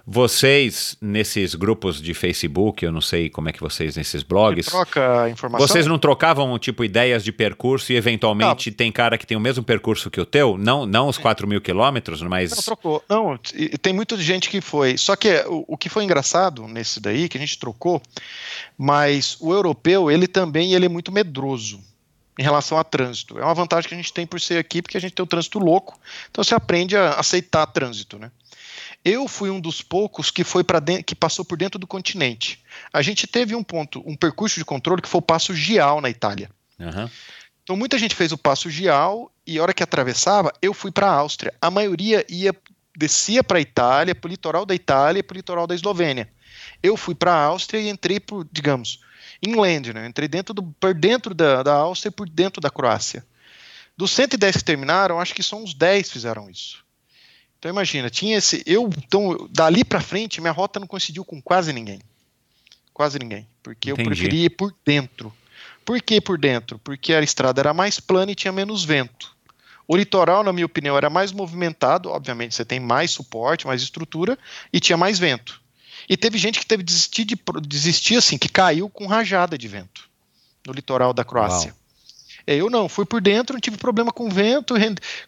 vocês, 0.06 0.96
nesses 1.00 1.54
grupos 1.54 2.00
de 2.00 2.14
Facebook, 2.14 2.84
eu 2.84 2.92
não 2.92 3.00
sei 3.00 3.28
como 3.28 3.48
é 3.48 3.52
que 3.52 3.60
vocês, 3.60 3.96
nesses 3.96 4.22
blogs. 4.22 4.66
Você 4.66 4.70
troca 4.70 5.28
informação? 5.28 5.66
Vocês 5.66 5.86
não 5.86 5.98
trocavam, 5.98 6.58
tipo, 6.58 6.84
ideias 6.84 7.22
de 7.22 7.32
percurso 7.32 7.92
e 7.92 7.96
eventualmente 7.96 8.70
não. 8.70 8.76
tem 8.76 8.90
cara 8.90 9.18
que 9.18 9.26
tem 9.26 9.36
o 9.36 9.40
mesmo 9.40 9.62
percurso 9.62 10.10
que 10.10 10.20
o 10.20 10.26
teu? 10.26 10.56
Não, 10.58 10.86
não 10.86 11.08
os 11.08 11.18
4 11.18 11.46
mil 11.46 11.60
quilômetros, 11.60 12.22
mas. 12.22 12.50
Não, 12.50 12.62
trocou. 12.62 13.04
Não, 13.08 13.38
tem 13.80 13.92
muita 13.92 14.16
gente 14.16 14.48
que 14.48 14.60
foi. 14.60 14.96
Só 14.96 15.14
que 15.16 15.44
o, 15.46 15.64
o 15.68 15.76
que 15.76 15.88
foi 15.88 16.04
engraçado 16.04 16.66
nesse 16.66 17.00
daí, 17.00 17.28
que 17.28 17.36
a 17.36 17.40
gente 17.40 17.58
trocou, 17.58 18.00
mas 18.76 19.36
o 19.40 19.52
europeu, 19.52 20.10
ele 20.10 20.26
também 20.26 20.74
ele 20.74 20.86
é 20.86 20.88
muito 20.88 21.12
medroso 21.12 21.80
em 22.38 22.42
relação 22.42 22.78
a 22.78 22.84
trânsito. 22.84 23.38
É 23.38 23.44
uma 23.44 23.54
vantagem 23.54 23.86
que 23.86 23.94
a 23.94 23.98
gente 23.98 24.12
tem 24.12 24.26
por 24.26 24.40
ser 24.40 24.58
aqui, 24.58 24.80
porque 24.80 24.96
a 24.96 25.00
gente 25.00 25.12
tem 25.12 25.22
o 25.22 25.26
trânsito 25.26 25.58
louco, 25.58 25.98
então 26.30 26.42
você 26.42 26.54
aprende 26.54 26.96
a 26.96 27.10
aceitar 27.10 27.66
trânsito, 27.66 28.18
né? 28.18 28.30
Eu 29.04 29.26
fui 29.26 29.50
um 29.50 29.60
dos 29.60 29.80
poucos 29.80 30.30
que 30.30 30.44
foi 30.44 30.62
para 30.62 30.80
que 31.02 31.14
passou 31.14 31.44
por 31.44 31.56
dentro 31.56 31.78
do 31.78 31.86
continente. 31.86 32.62
A 32.92 33.00
gente 33.00 33.26
teve 33.26 33.54
um 33.54 33.62
ponto, 33.62 34.02
um 34.06 34.14
percurso 34.14 34.58
de 34.58 34.64
controle 34.64 35.00
que 35.00 35.08
foi 35.08 35.18
o 35.18 35.22
Passo 35.22 35.54
Gial 35.54 36.00
na 36.00 36.10
Itália. 36.10 36.50
Uhum. 36.78 37.08
Então 37.62 37.76
muita 37.76 37.98
gente 37.98 38.14
fez 38.14 38.32
o 38.32 38.38
Passo 38.38 38.68
Gial 38.68 39.32
e 39.46 39.58
a 39.58 39.62
hora 39.62 39.72
que 39.72 39.82
atravessava, 39.82 40.52
eu 40.60 40.74
fui 40.74 40.90
para 40.90 41.06
a 41.06 41.14
Áustria. 41.14 41.54
A 41.60 41.70
maioria 41.70 42.24
ia 42.28 42.54
descia 42.96 43.42
para 43.42 43.58
a 43.58 43.60
Itália, 43.60 44.14
para 44.14 44.28
o 44.28 44.30
litoral 44.30 44.66
da 44.66 44.74
Itália 44.74 45.20
e 45.20 45.22
para 45.22 45.34
o 45.34 45.38
litoral 45.38 45.66
da 45.66 45.74
Eslovênia. 45.74 46.30
Eu 46.82 46.96
fui 46.96 47.14
para 47.14 47.32
a 47.32 47.44
Áustria 47.44 47.80
e 47.80 47.88
entrei 47.88 48.20
por, 48.20 48.46
digamos, 48.52 49.00
inland, 49.42 49.92
né? 49.92 50.06
Entrei 50.06 50.28
dentro 50.28 50.52
do, 50.52 50.62
por 50.62 50.92
dentro 50.92 51.34
da, 51.34 51.62
da 51.62 51.74
Áustria 51.74 52.10
e 52.10 52.14
por 52.14 52.28
dentro 52.28 52.60
da 52.60 52.70
Croácia. 52.70 53.24
Dos 53.96 54.10
110 54.12 54.58
que 54.58 54.64
terminaram, 54.64 55.20
acho 55.20 55.34
que 55.34 55.42
só 55.42 55.56
uns 55.56 55.74
10 55.74 56.10
fizeram 56.10 56.50
isso. 56.50 56.84
Então 57.60 57.70
imagina, 57.70 58.08
tinha 58.08 58.38
esse. 58.38 58.62
Eu, 58.64 58.88
então, 58.96 59.46
dali 59.50 59.84
para 59.84 60.00
frente, 60.00 60.40
minha 60.40 60.52
rota 60.52 60.80
não 60.80 60.86
coincidiu 60.86 61.26
com 61.26 61.42
quase 61.42 61.74
ninguém. 61.74 62.00
Quase 62.94 63.18
ninguém. 63.18 63.46
Porque 63.62 63.90
Entendi. 63.90 64.02
eu 64.02 64.06
preferia 64.06 64.46
ir 64.46 64.50
por 64.50 64.74
dentro. 64.82 65.32
Por 65.84 66.00
que 66.00 66.22
por 66.22 66.38
dentro? 66.38 66.78
Porque 66.78 67.12
a 67.12 67.20
estrada 67.20 67.60
era 67.60 67.74
mais 67.74 68.00
plana 68.00 68.32
e 68.32 68.34
tinha 68.34 68.50
menos 68.50 68.82
vento. 68.82 69.36
O 69.86 69.94
litoral, 69.94 70.42
na 70.42 70.54
minha 70.54 70.64
opinião, 70.64 70.96
era 70.96 71.10
mais 71.10 71.32
movimentado. 71.32 72.08
Obviamente, 72.08 72.54
você 72.54 72.64
tem 72.64 72.80
mais 72.80 73.10
suporte, 73.10 73.66
mais 73.66 73.82
estrutura 73.82 74.38
e 74.72 74.80
tinha 74.80 74.96
mais 74.96 75.18
vento. 75.18 75.60
E 76.08 76.16
teve 76.16 76.38
gente 76.38 76.58
que 76.58 76.66
teve 76.66 76.82
desistir, 76.82 77.26
de, 77.26 77.38
desistir 77.62 78.16
assim, 78.16 78.38
que 78.38 78.48
caiu 78.48 78.88
com 78.88 79.06
rajada 79.06 79.58
de 79.58 79.68
vento 79.68 80.08
no 80.66 80.72
litoral 80.72 81.12
da 81.12 81.24
Croácia. 81.24 81.72
Uau. 81.72 81.79
É, 82.46 82.56
eu 82.56 82.70
não, 82.70 82.88
fui 82.88 83.04
por 83.04 83.20
dentro, 83.20 83.54
não 83.54 83.60
tive 83.60 83.76
problema 83.76 84.12
com 84.12 84.28
vento, 84.28 84.74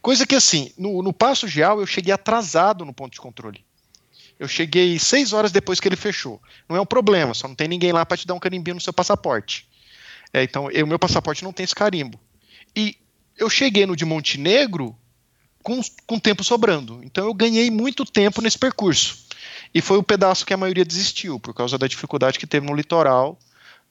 coisa 0.00 0.26
que 0.26 0.34
assim, 0.34 0.72
no, 0.76 1.02
no 1.02 1.12
Passo 1.12 1.46
Geal 1.46 1.80
eu 1.80 1.86
cheguei 1.86 2.12
atrasado 2.12 2.84
no 2.84 2.92
ponto 2.92 3.12
de 3.12 3.20
controle. 3.20 3.64
Eu 4.38 4.48
cheguei 4.48 4.98
seis 4.98 5.32
horas 5.32 5.52
depois 5.52 5.78
que 5.78 5.86
ele 5.86 5.96
fechou. 5.96 6.40
Não 6.68 6.76
é 6.76 6.80
um 6.80 6.86
problema, 6.86 7.34
só 7.34 7.46
não 7.46 7.54
tem 7.54 7.68
ninguém 7.68 7.92
lá 7.92 8.04
para 8.04 8.16
te 8.16 8.26
dar 8.26 8.34
um 8.34 8.40
carimbinho 8.40 8.74
no 8.74 8.80
seu 8.80 8.92
passaporte. 8.92 9.68
É, 10.32 10.42
então, 10.42 10.66
o 10.66 10.86
meu 10.86 10.98
passaporte 10.98 11.44
não 11.44 11.52
tem 11.52 11.64
esse 11.64 11.74
carimbo. 11.74 12.18
E 12.74 12.96
eu 13.36 13.48
cheguei 13.50 13.86
no 13.86 13.94
de 13.94 14.04
Montenegro 14.04 14.96
com, 15.62 15.80
com 16.06 16.18
tempo 16.18 16.42
sobrando. 16.42 17.00
Então 17.04 17.26
eu 17.26 17.34
ganhei 17.34 17.70
muito 17.70 18.04
tempo 18.04 18.42
nesse 18.42 18.58
percurso. 18.58 19.26
E 19.74 19.80
foi 19.80 19.98
o 19.98 20.02
pedaço 20.02 20.44
que 20.44 20.52
a 20.52 20.56
maioria 20.56 20.84
desistiu, 20.84 21.40
por 21.40 21.54
causa 21.54 21.78
da 21.78 21.86
dificuldade 21.86 22.38
que 22.38 22.46
teve 22.46 22.66
no 22.66 22.74
litoral 22.74 23.38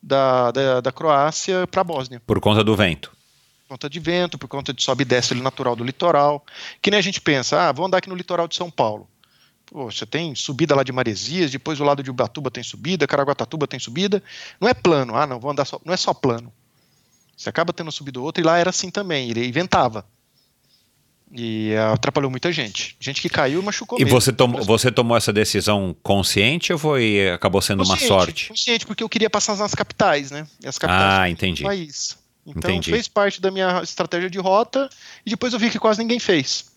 da, 0.01 0.51
da, 0.51 0.81
da 0.81 0.91
Croácia 0.91 1.67
para 1.67 1.81
a 1.81 1.83
Bósnia. 1.83 2.21
Por 2.25 2.39
conta 2.39 2.63
do 2.63 2.75
vento. 2.75 3.11
Por 3.67 3.75
conta 3.75 3.89
de 3.89 3.99
vento, 3.99 4.37
por 4.37 4.47
conta 4.47 4.73
de 4.73 4.83
sobe 4.83 5.03
e 5.03 5.05
desce 5.05 5.33
natural 5.35 5.75
do 5.75 5.83
litoral. 5.83 6.45
Que 6.81 6.91
nem 6.91 6.97
a 6.97 7.03
gente 7.03 7.21
pensa, 7.21 7.69
ah, 7.69 7.71
vou 7.71 7.85
andar 7.85 7.99
aqui 7.99 8.09
no 8.09 8.15
litoral 8.15 8.47
de 8.47 8.55
São 8.55 8.69
Paulo. 8.69 9.07
Pô, 9.65 9.89
você 9.89 10.05
tem 10.05 10.35
subida 10.35 10.75
lá 10.75 10.83
de 10.83 10.91
Maresias, 10.91 11.49
depois 11.49 11.79
o 11.79 11.83
lado 11.85 12.03
de 12.03 12.11
Ubatuba 12.11 12.51
tem 12.51 12.61
subida, 12.61 13.07
Caraguatatuba 13.07 13.65
tem 13.65 13.79
subida. 13.79 14.21
Não 14.59 14.67
é 14.67 14.73
plano, 14.73 15.15
ah, 15.15 15.25
não, 15.25 15.39
vou 15.39 15.49
andar 15.49 15.63
só. 15.63 15.79
Não 15.85 15.93
é 15.93 15.97
só 15.97 16.13
plano. 16.13 16.51
Você 17.37 17.49
acaba 17.49 17.71
tendo 17.71 17.91
subido 17.91 18.21
outro, 18.21 18.43
e 18.43 18.45
lá 18.45 18.57
era 18.57 18.69
assim 18.69 18.89
também, 18.89 19.29
ele 19.29 19.47
inventava. 19.47 20.05
E 21.33 21.73
atrapalhou 21.93 22.29
muita 22.29 22.51
gente. 22.51 22.95
Gente 22.99 23.21
que 23.21 23.29
caiu 23.29 23.61
e 23.61 23.63
machucou 23.63 23.97
E 23.97 24.03
mesmo. 24.03 24.19
você, 24.19 24.33
tom, 24.33 24.51
você 24.51 24.91
tomou 24.91 25.15
essa 25.15 25.31
decisão 25.31 25.95
consciente 26.03 26.73
ou 26.73 26.79
foi 26.79 27.31
acabou 27.31 27.61
sendo 27.61 27.79
consciente, 27.79 28.03
uma 28.03 28.07
sorte? 28.07 28.47
Consciente, 28.49 28.85
porque 28.85 29.03
eu 29.03 29.07
queria 29.07 29.29
passar 29.29 29.55
nas 29.55 29.73
capitais, 29.73 30.29
né? 30.29 30.45
E 30.61 30.67
as 30.67 30.77
capitais 30.77 31.19
ah, 31.19 31.29
entendi. 31.29 31.63
do 31.63 31.67
país. 31.67 32.17
Então 32.45 32.71
entendi. 32.71 32.91
fez 32.91 33.07
parte 33.07 33.39
da 33.39 33.51
minha 33.51 33.81
estratégia 33.81 34.29
de 34.29 34.39
rota 34.39 34.89
e 35.25 35.29
depois 35.29 35.53
eu 35.53 35.59
vi 35.59 35.69
que 35.69 35.79
quase 35.79 35.99
ninguém 35.99 36.19
fez. 36.19 36.70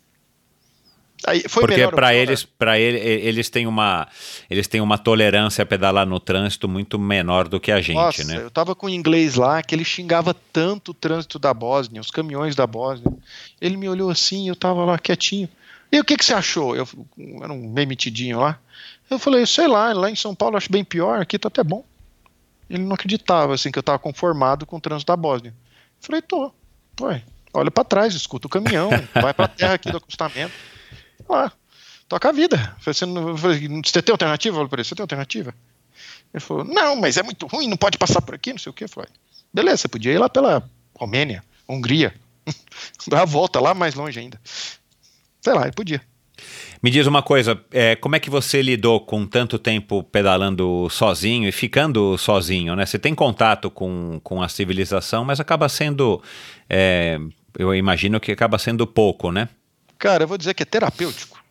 Aí 1.27 1.43
foi 1.49 1.63
Porque 1.63 1.89
para 1.89 2.15
eles, 2.15 2.45
para 2.45 2.79
ele, 2.79 2.99
eles 2.99 3.49
têm 3.49 3.67
uma, 3.67 4.07
eles 4.51 4.69
têm 4.69 4.81
uma 4.81 4.99
tolerância 4.99 5.63
a 5.63 5.67
pedalar 5.67 6.07
no 6.07 6.21
trânsito 6.21 6.69
muito 6.69 6.99
menor 6.99 7.49
do 7.49 7.59
que 7.59 7.73
a 7.73 7.81
gente, 7.81 7.97
Nossa, 7.97 8.25
né? 8.25 8.37
Eu 8.37 8.51
tava 8.51 8.75
com 8.75 8.87
um 8.87 8.91
inglês 8.91 9.35
lá 9.35 9.63
que 9.63 9.75
ele 9.75 9.85
xingava 9.85 10.35
tanto 10.53 10.91
o 10.91 10.95
trânsito 10.95 11.39
da 11.39 11.55
Bósnia, 11.55 12.01
os 12.01 12.11
caminhões 12.11 12.55
da 12.55 12.67
Bósnia. 12.67 13.11
Ele 13.59 13.77
me 13.77 13.89
olhou 13.89 14.11
assim, 14.11 14.49
eu 14.49 14.57
tava 14.57 14.85
lá 14.85 14.99
quietinho. 14.99 15.49
E 15.91 15.99
o 15.99 16.05
que 16.05 16.17
que 16.17 16.25
você 16.25 16.35
achou? 16.35 16.77
Eu 16.77 16.87
era 17.43 17.53
um 17.53 17.69
meio 17.69 17.89
metidinho 17.89 18.41
lá. 18.41 18.59
Eu 19.09 19.19
falei, 19.19 19.47
sei 19.47 19.67
lá, 19.67 19.93
lá 19.95 20.11
em 20.11 20.17
São 20.17 20.35
Paulo 20.35 20.57
acho 20.57 20.71
bem 20.71 20.85
pior, 20.85 21.21
aqui 21.21 21.39
tá 21.39 21.49
até 21.49 21.65
bom. 21.65 21.85
Ele 22.69 22.83
não 22.83 22.95
acreditava 22.95 23.55
assim 23.55 23.71
que 23.71 23.79
eu 23.79 23.83
tava 23.83 23.99
conformado 23.99 24.67
com 24.67 24.77
o 24.77 24.81
trânsito 24.81 25.11
da 25.11 25.17
Bósnia. 25.17 25.51
Eu 25.51 26.07
falei, 26.07 26.21
tô. 26.21 26.53
Ué, 27.01 27.23
olha 27.53 27.71
para 27.71 27.85
trás, 27.85 28.15
escuta 28.15 28.47
o 28.47 28.51
caminhão, 28.51 28.91
vai 29.15 29.33
para 29.33 29.47
a 29.47 29.49
terra 29.49 29.75
aqui 29.75 29.91
do 29.91 29.97
acostamento 29.97 30.53
lá, 31.29 31.53
toca 32.09 32.29
a 32.29 32.33
vida. 32.33 32.77
Você, 32.81 33.07
não, 33.07 33.37
você 33.37 34.03
tem 34.03 34.13
alternativa? 34.13 34.61
Eu 34.61 34.69
falei 34.69 34.85
você 34.85 34.95
tem 34.95 35.03
alternativa? 35.03 35.55
Ele 36.33 36.41
falou, 36.41 36.65
não, 36.65 36.97
mas 36.97 37.17
é 37.17 37.23
muito 37.23 37.47
ruim, 37.47 37.69
não 37.69 37.77
pode 37.77 37.97
passar 37.97 38.21
por 38.21 38.35
aqui, 38.35 38.53
não 38.53 38.59
sei 38.59 38.71
o 38.71 38.73
que. 38.73 38.85
Eu 38.85 38.89
falei, 38.89 39.09
beleza, 39.53 39.79
você 39.79 39.89
podia 39.89 40.13
ir 40.13 40.19
lá 40.19 40.29
pela 40.29 40.69
Romênia, 40.99 41.45
Hungria, 41.69 42.15
dar 43.07 43.23
a 43.23 43.25
volta 43.25 43.61
lá 43.61 43.73
mais 43.73 43.95
longe 43.95 44.19
ainda. 44.19 44.41
Sei 45.41 45.53
lá, 45.53 45.63
ele 45.63 45.73
podia. 45.73 46.03
Me 46.83 46.91
diz 46.91 47.07
uma 47.07 47.23
coisa, 47.23 47.59
é, 47.71 47.97
como 47.97 48.17
é 48.17 48.21
que 48.21 48.29
você 48.29 48.61
lidou 48.61 49.01
com 49.01 49.25
tanto 49.27 49.59
tempo 49.59 50.03
pedalando 50.03 50.89
sozinho 50.91 51.49
e 51.49 51.53
ficando 51.53 52.19
sozinho, 52.19 52.75
né? 52.75 52.85
Você 52.85 52.99
tem 52.99 53.15
contato 53.15 53.71
com, 53.71 54.21
com 54.23 54.43
a 54.43 54.49
civilização, 54.49 55.25
mas 55.25 55.41
acaba 55.41 55.69
sendo, 55.69 56.21
é, 56.69 57.19
eu 57.59 57.75
imagino 57.75 58.21
que 58.21 58.33
acaba 58.33 58.59
sendo 58.59 58.87
pouco, 58.87 59.31
né? 59.31 59.49
Cara, 60.05 60.25
eu 60.25 60.29
vou 60.29 60.37
dizer 60.37 60.53
que 60.53 60.63
é 60.63 60.67
terapêutico. 60.67 61.43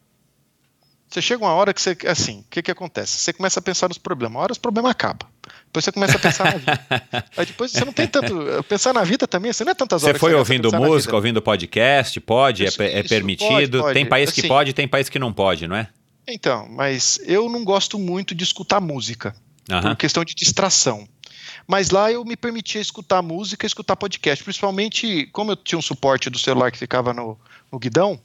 Você 1.09 1.23
chega 1.23 1.43
uma 1.43 1.53
hora 1.53 1.73
que 1.73 1.81
você, 1.81 1.97
assim, 2.05 2.41
o 2.41 2.45
que 2.51 2.61
que 2.61 2.69
acontece? 2.69 3.17
Você 3.17 3.33
começa 3.33 3.59
a 3.59 3.63
pensar 3.63 3.87
nos 3.87 3.97
problemas, 3.97 4.35
uma 4.35 4.41
hora 4.41 4.51
os 4.51 4.59
problemas 4.59 4.91
acabam. 4.91 5.27
Depois 5.65 5.83
você 5.85 5.91
começa 5.91 6.17
a 6.17 6.19
pensar 6.19 6.43
na 6.43 6.57
vida. 6.59 6.87
Aí 7.35 7.47
depois 7.47 7.71
você 7.71 7.83
não 7.83 7.91
tem 7.91 8.05
tanto. 8.05 8.63
Pensar 8.69 8.93
na 8.93 9.03
vida 9.03 9.27
também, 9.27 9.51
você 9.51 9.65
não 9.65 9.71
é 9.71 9.73
tantas 9.73 10.03
horas. 10.03 10.15
Você 10.15 10.19
foi 10.19 10.35
ouvindo 10.35 10.71
música, 10.71 11.15
ouvindo 11.15 11.41
podcast? 11.41 12.19
Pode? 12.21 12.63
Isso, 12.63 12.79
é, 12.83 12.99
é 12.99 13.01
permitido? 13.01 13.49
Pode, 13.49 13.71
pode. 13.71 13.93
Tem 13.95 14.05
país 14.05 14.29
que 14.29 14.41
assim, 14.41 14.47
pode, 14.47 14.73
tem 14.73 14.87
país 14.87 15.09
que 15.09 15.17
não 15.17 15.33
pode, 15.33 15.65
não 15.65 15.75
é? 15.75 15.87
Então, 16.27 16.67
mas 16.69 17.19
eu 17.25 17.49
não 17.49 17.63
gosto 17.63 17.97
muito 17.97 18.35
de 18.35 18.43
escutar 18.43 18.79
música. 18.79 19.35
Uhum. 19.67 19.81
Por 19.81 19.95
questão 19.95 20.23
de 20.23 20.35
distração. 20.35 21.07
Mas 21.67 21.89
lá 21.89 22.11
eu 22.11 22.23
me 22.23 22.35
permitia 22.35 22.81
escutar 22.81 23.23
música, 23.23 23.65
escutar 23.65 23.95
podcast, 23.95 24.43
principalmente 24.43 25.27
como 25.31 25.53
eu 25.53 25.55
tinha 25.55 25.79
um 25.79 25.81
suporte 25.81 26.29
do 26.29 26.37
celular 26.37 26.71
que 26.71 26.77
ficava 26.77 27.13
no, 27.13 27.39
no 27.73 27.79
guidão, 27.79 28.21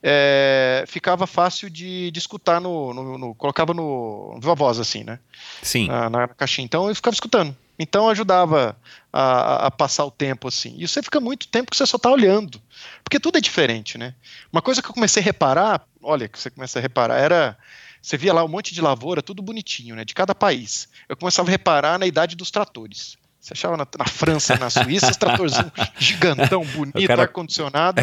é, 0.00 0.84
ficava 0.86 1.26
fácil 1.26 1.68
de, 1.68 2.12
de 2.12 2.18
escutar 2.20 2.60
no, 2.60 2.94
no, 2.94 3.18
no, 3.18 3.34
colocava 3.34 3.74
no 3.74 4.38
viva 4.40 4.54
voz 4.54 4.78
assim, 4.78 5.02
né? 5.02 5.18
Sim. 5.60 5.88
Na, 5.88 6.08
na, 6.08 6.28
caixinha. 6.28 6.64
Então 6.64 6.88
eu 6.88 6.94
ficava 6.94 7.12
escutando. 7.12 7.56
Então 7.76 8.08
ajudava 8.08 8.76
a, 9.12 9.66
a, 9.66 9.70
passar 9.72 10.04
o 10.04 10.10
tempo 10.10 10.46
assim. 10.46 10.76
E 10.78 10.86
você 10.86 11.02
fica 11.02 11.18
muito 11.18 11.48
tempo 11.48 11.72
que 11.72 11.76
você 11.76 11.84
só 11.84 11.96
está 11.96 12.08
olhando, 12.08 12.62
porque 13.02 13.18
tudo 13.18 13.38
é 13.38 13.40
diferente, 13.40 13.98
né? 13.98 14.14
Uma 14.52 14.62
coisa 14.62 14.80
que 14.80 14.88
eu 14.88 14.94
comecei 14.94 15.20
a 15.20 15.24
reparar, 15.24 15.84
olha, 16.00 16.28
que 16.28 16.38
você 16.38 16.48
começa 16.48 16.78
a 16.78 16.82
reparar 16.82 17.18
era 17.18 17.58
você 18.00 18.16
via 18.16 18.32
lá 18.32 18.44
um 18.44 18.48
monte 18.48 18.72
de 18.72 18.80
lavoura, 18.80 19.20
tudo 19.20 19.42
bonitinho, 19.42 19.96
né? 19.96 20.04
De 20.04 20.14
cada 20.14 20.32
país. 20.32 20.88
Eu 21.08 21.16
começava 21.16 21.48
a 21.48 21.50
reparar 21.50 21.98
na 21.98 22.06
idade 22.06 22.36
dos 22.36 22.52
tratores. 22.52 23.16
Você 23.42 23.54
achava 23.54 23.76
na, 23.76 23.84
na 23.98 24.04
França, 24.06 24.56
na 24.56 24.70
Suíça, 24.70 25.10
os 25.10 25.16
tratorzinhos 25.16 25.72
gigantão, 25.98 26.64
bonito, 26.64 27.08
cara... 27.08 27.22
ar-condicionado. 27.22 28.00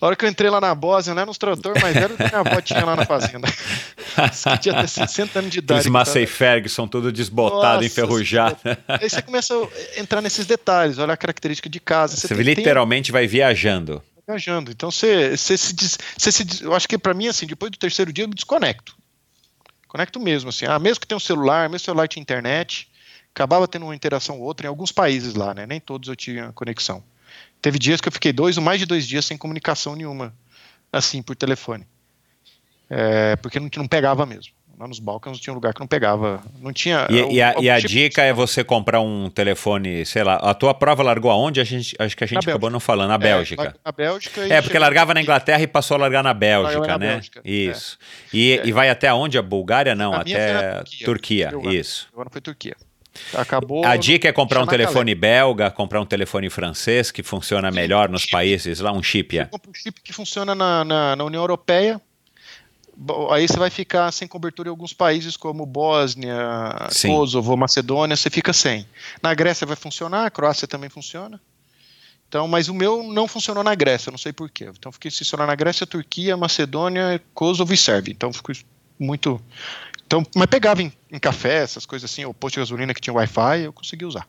A 0.00 0.06
hora 0.06 0.14
que 0.14 0.24
eu 0.24 0.28
entrei 0.28 0.48
lá 0.48 0.60
na 0.60 0.72
Bósnia, 0.72 1.14
não 1.14 1.22
era 1.22 1.30
uns 1.30 1.36
trator 1.36 1.74
mais 1.82 1.94
velho 1.94 2.16
que 2.16 2.22
minha 2.22 2.38
avó 2.38 2.60
tinha 2.60 2.84
lá 2.84 2.94
na 2.94 3.04
fazenda. 3.04 3.48
que 3.48 4.58
tinha 4.60 4.78
até 4.78 4.86
60 4.86 5.38
anos 5.40 5.50
de 5.50 5.58
idade. 5.58 5.80
Os 5.80 5.86
Massey 5.86 6.26
Ferguson, 6.26 6.86
tudo 6.86 7.10
desbotado, 7.10 7.76
Nossa, 7.76 7.86
enferrujado. 7.86 8.56
Aí 8.86 9.10
você 9.10 9.20
começa 9.20 9.52
a 9.52 10.00
entrar 10.00 10.20
nesses 10.20 10.46
detalhes, 10.46 10.98
olha 10.98 11.14
a 11.14 11.16
característica 11.16 11.68
de 11.68 11.80
casa. 11.80 12.16
Você, 12.16 12.28
você 12.28 12.42
literalmente 12.42 13.10
vai 13.10 13.26
viajando 13.26 14.00
viajando. 14.28 14.72
Então 14.72 14.90
você, 14.90 15.36
você 15.36 15.56
se, 15.56 15.72
você 16.18 16.32
se 16.32 16.64
eu 16.64 16.74
acho 16.74 16.88
que 16.88 16.98
para 16.98 17.14
mim 17.14 17.28
assim, 17.28 17.46
depois 17.46 17.70
do 17.70 17.78
terceiro 17.78 18.12
dia 18.12 18.24
eu 18.24 18.28
me 18.28 18.34
desconecto. 18.34 18.96
Conecto 19.86 20.18
mesmo 20.18 20.50
assim. 20.50 20.66
Ah, 20.66 20.78
mesmo 20.78 21.00
que 21.00 21.06
tenha 21.06 21.16
um 21.16 21.20
celular, 21.20 21.68
mesmo 21.68 21.84
celular 21.84 22.08
tinha 22.08 22.20
internet, 22.20 22.88
acabava 23.36 23.68
tendo 23.68 23.84
uma 23.84 23.94
interação 23.94 24.38
ou 24.40 24.46
outra 24.46 24.66
em 24.66 24.68
alguns 24.68 24.90
países 24.90 25.34
lá, 25.34 25.52
né? 25.52 25.66
Nem 25.66 25.78
todos 25.78 26.08
eu 26.08 26.16
tinha 26.16 26.52
conexão. 26.52 27.04
Teve 27.60 27.78
dias 27.78 28.00
que 28.00 28.08
eu 28.08 28.12
fiquei 28.12 28.32
dois 28.32 28.56
ou 28.56 28.62
mais 28.62 28.80
de 28.80 28.86
dois 28.86 29.06
dias 29.06 29.26
sem 29.26 29.36
comunicação 29.36 29.94
nenhuma, 29.94 30.34
assim, 30.90 31.22
por 31.22 31.36
telefone. 31.36 31.86
É, 32.88 33.36
porque 33.36 33.60
não, 33.60 33.68
não 33.76 33.86
pegava 33.86 34.24
mesmo 34.24 34.56
lá 34.78 34.86
nos 34.86 34.98
Balcãs 34.98 35.38
tinha 35.38 35.52
um 35.52 35.54
lugar 35.54 35.72
que 35.72 35.80
não 35.80 35.86
pegava, 35.86 36.42
não 36.60 36.72
tinha... 36.72 37.06
E, 37.10 37.36
e 37.36 37.42
a, 37.42 37.54
e 37.58 37.70
a 37.70 37.76
tipo 37.76 37.88
dica 37.88 38.22
é 38.22 38.32
você 38.32 38.62
comprar 38.62 39.00
um 39.00 39.30
telefone, 39.30 40.04
sei 40.04 40.22
lá, 40.22 40.34
a 40.36 40.52
tua 40.52 40.74
prova 40.74 41.02
largou 41.02 41.30
aonde? 41.30 41.60
A 41.60 41.64
gente, 41.64 41.96
acho 41.98 42.16
que 42.16 42.22
a 42.22 42.26
gente 42.26 42.46
acabou 42.46 42.68
não 42.68 42.78
falando, 42.78 43.08
na 43.08 43.14
é, 43.14 43.18
Bélgica. 43.18 43.74
Na 43.82 43.90
Bélgica. 43.90 44.46
É, 44.46 44.60
porque 44.60 44.78
largava 44.78 45.14
na 45.14 45.22
Inglaterra 45.22 45.62
e 45.62 45.66
passou 45.66 45.94
a 45.94 46.00
largar 46.00 46.22
na 46.22 46.34
Bélgica, 46.34 46.86
na 46.86 46.98
né? 46.98 47.12
Bélgica, 47.14 47.40
Isso. 47.42 47.98
É. 48.32 48.36
E, 48.36 48.58
é. 48.58 48.66
e 48.66 48.72
vai 48.72 48.90
até 48.90 49.12
onde? 49.14 49.38
A 49.38 49.42
Bulgária? 49.42 49.94
Não, 49.94 50.12
a 50.12 50.20
até 50.20 50.82
Turquia, 51.04 51.50
Turquia. 51.50 51.72
isso. 51.72 52.08
Agora 52.12 52.28
foi 52.30 52.42
Turquia. 52.42 52.76
Acabou. 53.34 53.84
A 53.84 53.96
dica 53.96 54.28
é 54.28 54.32
comprar 54.32 54.62
um 54.62 54.66
telefone 54.66 55.14
belga, 55.14 55.70
comprar 55.70 56.00
um 56.00 56.06
telefone 56.06 56.50
francês 56.50 57.10
que 57.10 57.22
funciona 57.22 57.70
Sim, 57.70 57.76
melhor 57.76 58.08
nos 58.08 58.22
chip. 58.22 58.32
países 58.32 58.80
lá, 58.80 58.92
um 58.92 59.02
chip. 59.02 59.38
É. 59.38 59.48
um 59.52 59.74
chip 59.74 60.00
que 60.02 60.12
funciona 60.12 60.54
na, 60.54 60.84
na, 60.84 61.16
na 61.16 61.24
União 61.24 61.42
Europeia, 61.42 62.00
aí 63.30 63.46
você 63.46 63.58
vai 63.58 63.70
ficar 63.70 64.10
sem 64.12 64.26
cobertura 64.26 64.68
em 64.68 64.70
alguns 64.70 64.92
países 64.92 65.36
como 65.36 65.66
Bósnia, 65.66 66.36
Sim. 66.90 67.08
Kosovo, 67.08 67.56
Macedônia, 67.56 68.16
você 68.16 68.30
fica 68.30 68.52
sem. 68.52 68.86
Na 69.22 69.34
Grécia 69.34 69.66
vai 69.66 69.76
funcionar, 69.76 70.26
a 70.26 70.30
Croácia 70.30 70.66
também 70.66 70.88
funciona. 70.88 71.40
Então, 72.28 72.48
mas 72.48 72.68
o 72.68 72.74
meu 72.74 73.02
não 73.04 73.28
funcionou 73.28 73.62
na 73.62 73.74
Grécia, 73.74 74.10
não 74.10 74.18
sei 74.18 74.32
porquê. 74.32 74.64
Então, 74.64 74.90
fiquei 74.90 75.10
funcionar 75.10 75.46
na 75.46 75.54
Grécia, 75.54 75.86
Turquia, 75.86 76.36
Macedônia, 76.36 77.22
Kosovo 77.32 77.72
e 77.72 77.76
Sérvia. 77.76 78.12
Então, 78.12 78.32
ficou 78.32 78.54
muito. 78.98 79.40
Então, 80.06 80.24
mas 80.34 80.46
pegava 80.46 80.82
em, 80.82 80.92
em, 81.16 81.20
café, 81.20 81.62
essas 81.62 81.86
coisas 81.86 82.10
assim, 82.10 82.24
ou 82.24 82.34
posto 82.34 82.54
de 82.54 82.60
gasolina 82.60 82.94
que 82.94 83.00
tinha 83.00 83.14
Wi-Fi, 83.14 83.62
eu 83.62 83.72
consegui 83.72 84.04
usar. 84.04 84.26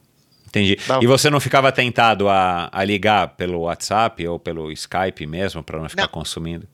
Entendi. 0.47 0.77
Dava. 0.87 1.03
E 1.03 1.07
você 1.07 1.29
não 1.29 1.39
ficava 1.39 1.71
tentado 1.71 2.29
a, 2.29 2.69
a 2.71 2.83
ligar 2.83 3.29
pelo 3.35 3.61
WhatsApp 3.61 4.25
ou 4.27 4.39
pelo 4.39 4.71
Skype 4.71 5.25
mesmo, 5.27 5.61
para 5.61 5.79
não 5.79 5.89
ficar 5.89 6.03
não. 6.03 6.09
consumindo? 6.09 6.67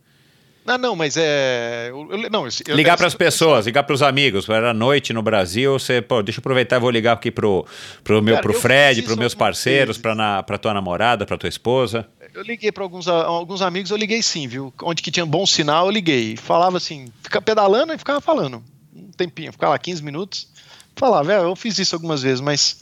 Não, 0.66 0.78
não, 0.78 0.96
mas 0.96 1.18
é. 1.18 1.90
Eu, 1.90 2.08
não, 2.30 2.46
eu, 2.46 2.76
ligar 2.76 2.96
para 2.96 3.08
as 3.08 3.14
pessoas, 3.14 3.66
ligar 3.66 3.84
para 3.84 3.94
os 3.94 4.02
amigos. 4.02 4.48
Era 4.48 4.74
noite 4.74 5.12
no 5.12 5.22
Brasil, 5.22 5.78
você, 5.78 6.02
pô, 6.02 6.24
deixa 6.24 6.40
eu 6.40 6.42
aproveitar 6.42 6.78
e 6.78 6.80
vou 6.80 6.90
ligar 6.90 7.14
aqui 7.14 7.30
pro, 7.30 7.66
pro 8.04 8.22
meu, 8.22 8.36
Cara, 8.36 8.44
pro 8.44 8.54
Fred, 8.54 9.02
para 9.02 9.16
meus 9.18 9.36
parceiros, 9.36 9.98
para 9.98 10.58
tua 10.58 10.74
namorada, 10.74 11.26
para 11.26 11.38
tua 11.38 11.50
esposa. 11.50 12.08
Eu 12.34 12.42
liguei 12.42 12.72
para 12.72 12.84
alguns, 12.84 13.08
alguns 13.08 13.62
amigos, 13.62 13.92
eu 13.92 13.98
liguei 13.98 14.24
sim, 14.24 14.48
viu? 14.48 14.74
Onde 14.82 15.02
que 15.02 15.12
tinha 15.12 15.26
bom 15.26 15.46
sinal, 15.46 15.88
eu 15.88 15.92
liguei. 15.92 16.38
Falava 16.38 16.78
assim, 16.78 17.12
fica 17.22 17.42
pedalando 17.42 17.94
e 17.94 17.98
ficava 17.98 18.22
falando. 18.22 18.64
Um 18.96 19.12
tempinho, 19.12 19.52
ficava 19.52 19.74
lá 19.74 19.80
15 19.80 20.04
minutos. 20.04 20.48
Falava, 20.96 21.34
é, 21.34 21.38
eu 21.38 21.56
fiz 21.56 21.78
isso 21.80 21.96
algumas 21.96 22.22
vezes, 22.22 22.40
mas 22.40 22.78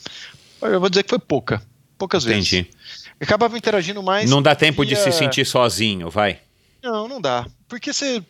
eu 0.61 0.79
vou 0.79 0.89
dizer 0.89 1.03
que 1.03 1.09
foi 1.09 1.19
pouca. 1.19 1.61
Poucas 1.97 2.25
Entendi. 2.25 2.63
vezes. 2.63 3.05
Eu 3.19 3.25
acabava 3.25 3.57
interagindo 3.57 4.01
mais. 4.01 4.29
Não 4.29 4.41
dá 4.41 4.55
tempo 4.55 4.85
de 4.85 4.95
se 4.95 5.11
sentir 5.11 5.45
sozinho, 5.45 6.09
vai. 6.09 6.39
Não, 6.81 7.07
não 7.07 7.21
dá. 7.21 7.45
Porque 7.67 7.93
você. 7.93 8.23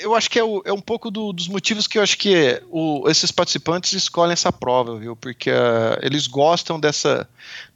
Eu 0.00 0.14
acho 0.14 0.30
que 0.30 0.38
é, 0.38 0.44
o, 0.44 0.62
é 0.64 0.72
um 0.72 0.80
pouco 0.80 1.10
do, 1.10 1.32
dos 1.32 1.48
motivos 1.48 1.86
que 1.86 1.98
eu 1.98 2.02
acho 2.02 2.16
que 2.16 2.62
o, 2.70 3.08
esses 3.08 3.30
participantes 3.32 3.92
escolhem 3.92 4.32
essa 4.32 4.52
prova, 4.52 4.96
viu? 4.96 5.16
Porque 5.16 5.50
uh, 5.50 5.98
eles 6.02 6.26
gostam 6.26 6.80
dessa. 6.80 7.28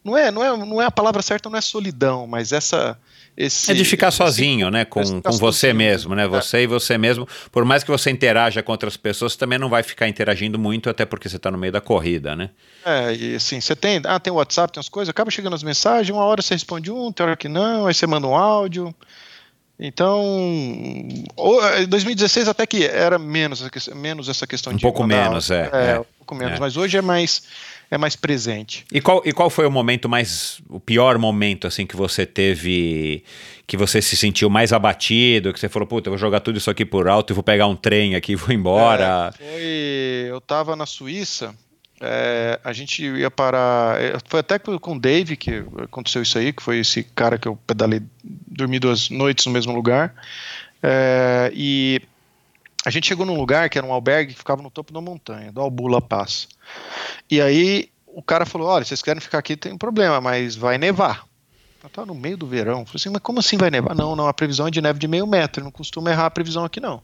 Não 0.03 0.17
é, 0.17 0.31
não, 0.31 0.43
é, 0.43 0.57
não 0.57 0.81
é 0.81 0.87
a 0.87 0.91
palavra 0.91 1.21
certa, 1.21 1.51
não 1.51 1.59
é 1.59 1.61
solidão, 1.61 2.27
mas 2.27 2.53
essa 2.53 2.99
esse, 3.37 3.71
é 3.71 3.75
de 3.75 3.85
ficar 3.85 4.11
sozinho, 4.11 4.67
esse, 4.67 4.73
né? 4.73 4.85
Com, 4.85 5.23
com 5.23 5.33
você 5.33 5.73
mesmo, 5.73 6.15
né? 6.15 6.27
Você 6.27 6.59
é. 6.59 6.63
e 6.63 6.67
você 6.67 6.99
mesmo. 6.99 7.27
Por 7.51 7.65
mais 7.65 7.83
que 7.83 7.91
você 7.91 8.11
interaja 8.11 8.63
com 8.63 8.73
outras 8.73 8.97
pessoas, 8.97 9.33
você 9.33 9.39
também 9.39 9.59
não 9.59 9.69
vai 9.69 9.83
ficar 9.83 10.09
interagindo 10.09 10.59
muito, 10.59 10.91
até 10.91 11.07
porque 11.07 11.29
você 11.29 11.37
está 11.37 11.51
no 11.51 11.59
meio 11.59 11.73
da 11.73 11.81
corrida, 11.81 12.37
né? 12.37 12.51
É, 12.85 13.15
e 13.15 13.35
assim, 13.35 13.61
você 13.61 13.75
tem. 13.75 14.01
Ah, 14.05 14.19
tem 14.19 14.33
o 14.33 14.37
WhatsApp, 14.37 14.73
tem 14.73 14.81
as 14.81 14.89
coisas, 14.89 15.11
acaba 15.11 15.31
chegando 15.31 15.55
as 15.55 15.63
mensagens, 15.63 16.11
uma 16.11 16.25
hora 16.25 16.43
você 16.43 16.55
responde 16.55 16.91
um, 16.91 16.97
outra 16.97 17.27
hora 17.27 17.37
que 17.37 17.49
não, 17.49 17.87
aí 17.87 17.95
você 17.95 18.07
manda 18.07 18.27
um 18.27 18.35
áudio. 18.35 18.95
Então, 19.83 20.23
2016 21.89 22.49
até 22.49 22.67
que 22.67 22.85
era 22.85 23.19
menos, 23.19 23.67
menos 23.97 24.29
essa 24.29 24.47
questão 24.47 24.75
um 24.75 24.77
de. 24.77 24.85
Um 24.85 24.89
pouco 24.91 25.03
mandar, 25.03 25.31
menos, 25.31 25.51
é, 25.51 25.71
é, 25.73 25.91
é. 25.93 26.01
Um 26.01 26.05
pouco 26.19 26.35
menos, 26.35 26.59
é. 26.59 26.61
mas 26.61 26.77
hoje 26.77 26.99
é 26.99 27.03
mais 27.03 27.43
é 27.91 27.99
mais 27.99 28.15
presente. 28.15 28.85
E 28.93 29.01
qual, 29.01 29.21
e 29.25 29.33
qual 29.33 29.51
foi 29.51 29.67
o 29.67 29.71
momento 29.71 30.09
mais. 30.09 30.63
o 30.69 30.79
pior 30.79 31.19
momento 31.19 31.67
assim 31.67 31.85
que 31.85 31.97
você 31.97 32.25
teve. 32.25 33.25
que 33.67 33.77
você 33.77 34.01
se 34.01 34.17
sentiu 34.17 34.49
mais 34.49 34.73
abatido, 34.73 35.53
que 35.53 35.59
você 35.59 35.69
falou, 35.69 35.89
puta, 35.89 36.09
eu 36.09 36.13
vou 36.13 36.19
jogar 36.19 36.41
tudo 36.41 36.57
isso 36.57 36.71
aqui 36.71 36.85
por 36.85 37.09
alto 37.09 37.33
e 37.33 37.35
vou 37.35 37.43
pegar 37.43 37.67
um 37.67 37.75
trem 37.75 38.15
aqui 38.15 38.33
e 38.33 38.37
vou 38.37 38.53
embora? 38.55 39.35
É, 39.41 39.53
foi, 39.53 40.31
eu 40.31 40.41
tava 40.41 40.77
na 40.77 40.87
Suíça. 40.87 41.55
É, 42.01 42.59
a 42.63 42.73
gente 42.73 43.05
ia 43.05 43.31
parar. 43.31 44.01
É, 44.01 44.17
foi 44.27 44.41
até 44.41 44.59
com 44.59 44.93
o 44.93 44.99
Dave 44.99 45.37
que 45.37 45.65
aconteceu 45.83 46.23
isso 46.23 46.39
aí, 46.39 46.53
que 46.53 46.63
foi 46.63 46.79
esse 46.79 47.03
cara 47.03 47.39
que 47.39 47.49
eu 47.49 47.57
pedalei, 47.67 48.01
dormi 48.23 48.79
duas 48.79 49.11
noites 49.11 49.47
no 49.47 49.53
mesmo 49.53 49.75
lugar. 49.75 50.15
É, 50.83 51.51
e 51.55 52.01
a 52.87 52.91
gente 52.91 53.09
chegou 53.09 53.27
num 53.27 53.37
lugar 53.37 53.69
que 53.69 53.77
era 53.77 53.87
um 53.87 53.93
albergue 53.93 54.33
que 54.33 54.39
ficava 54.39 54.63
no 54.63 54.71
topo 54.71 54.93
da 54.93 55.01
montanha, 55.01 55.53
do 55.53 55.61
Albula 55.61 56.01
Pass. 56.01 56.49
E 57.31 57.41
aí 57.41 57.91
o 58.07 58.23
cara 58.23 58.45
falou: 58.45 58.69
Olha, 58.69 58.85
vocês 58.85 59.03
querem 59.03 59.21
ficar 59.21 59.39
aqui, 59.39 59.57
tem 59.57 59.73
um 59.73 59.79
problema, 59.79 60.21
mas 60.21 60.55
vai 60.57 60.79
nevar. 60.79 61.25
Eu 61.83 61.89
tava 61.89 62.07
no 62.07 62.15
meio 62.15 62.37
do 62.37 62.47
verão. 62.47 62.85
falei 62.85 62.97
assim, 62.97 63.09
mas 63.09 63.23
como 63.23 63.41
assim 63.41 63.57
vai 63.57 63.71
nevar? 63.71 63.95
Não, 63.95 64.15
não, 64.15 64.29
a 64.29 64.35
previsão 64.35 64.67
é 64.67 64.71
de 64.71 64.83
neve 64.83 64.99
de 64.99 65.09
meio 65.09 65.27
metro, 65.27 65.65
não 65.65 65.71
costuma 65.71 66.11
errar 66.11 66.27
a 66.27 66.31
previsão 66.31 66.65
aqui 66.65 66.79
não. 66.79 67.03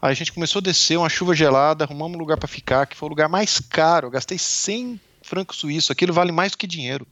Aí 0.00 0.10
a 0.10 0.14
gente 0.14 0.32
começou 0.32 0.60
a 0.60 0.62
descer, 0.62 0.96
uma 0.96 1.10
chuva 1.10 1.34
gelada, 1.34 1.84
arrumamos 1.84 2.16
um 2.16 2.18
lugar 2.18 2.38
para 2.38 2.48
ficar, 2.48 2.86
que 2.86 2.96
foi 2.96 3.06
o 3.06 3.10
lugar 3.10 3.28
mais 3.28 3.60
caro. 3.60 4.06
Eu 4.06 4.10
gastei 4.10 4.38
100 4.38 4.98
francos 5.22 5.58
suíços, 5.58 5.90
aquilo 5.90 6.12
vale 6.12 6.32
mais 6.32 6.52
do 6.52 6.58
que 6.58 6.66
dinheiro. 6.66 7.06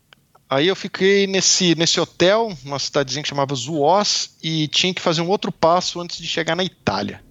Aí 0.49 0.67
eu 0.67 0.75
fiquei 0.75 1.29
nesse, 1.29 1.77
nesse 1.77 2.01
hotel, 2.01 2.53
uma 2.65 2.79
cidadezinha 2.79 3.23
que 3.23 3.29
chamava 3.29 3.55
Zuós, 3.55 4.35
e 4.43 4.67
tinha 4.67 4.93
que 4.93 5.01
fazer 5.01 5.21
um 5.21 5.29
outro 5.29 5.53
passo 5.53 6.01
antes 6.01 6.19
de 6.19 6.27
chegar 6.27 6.57
na 6.57 6.65
Itália. 6.65 7.23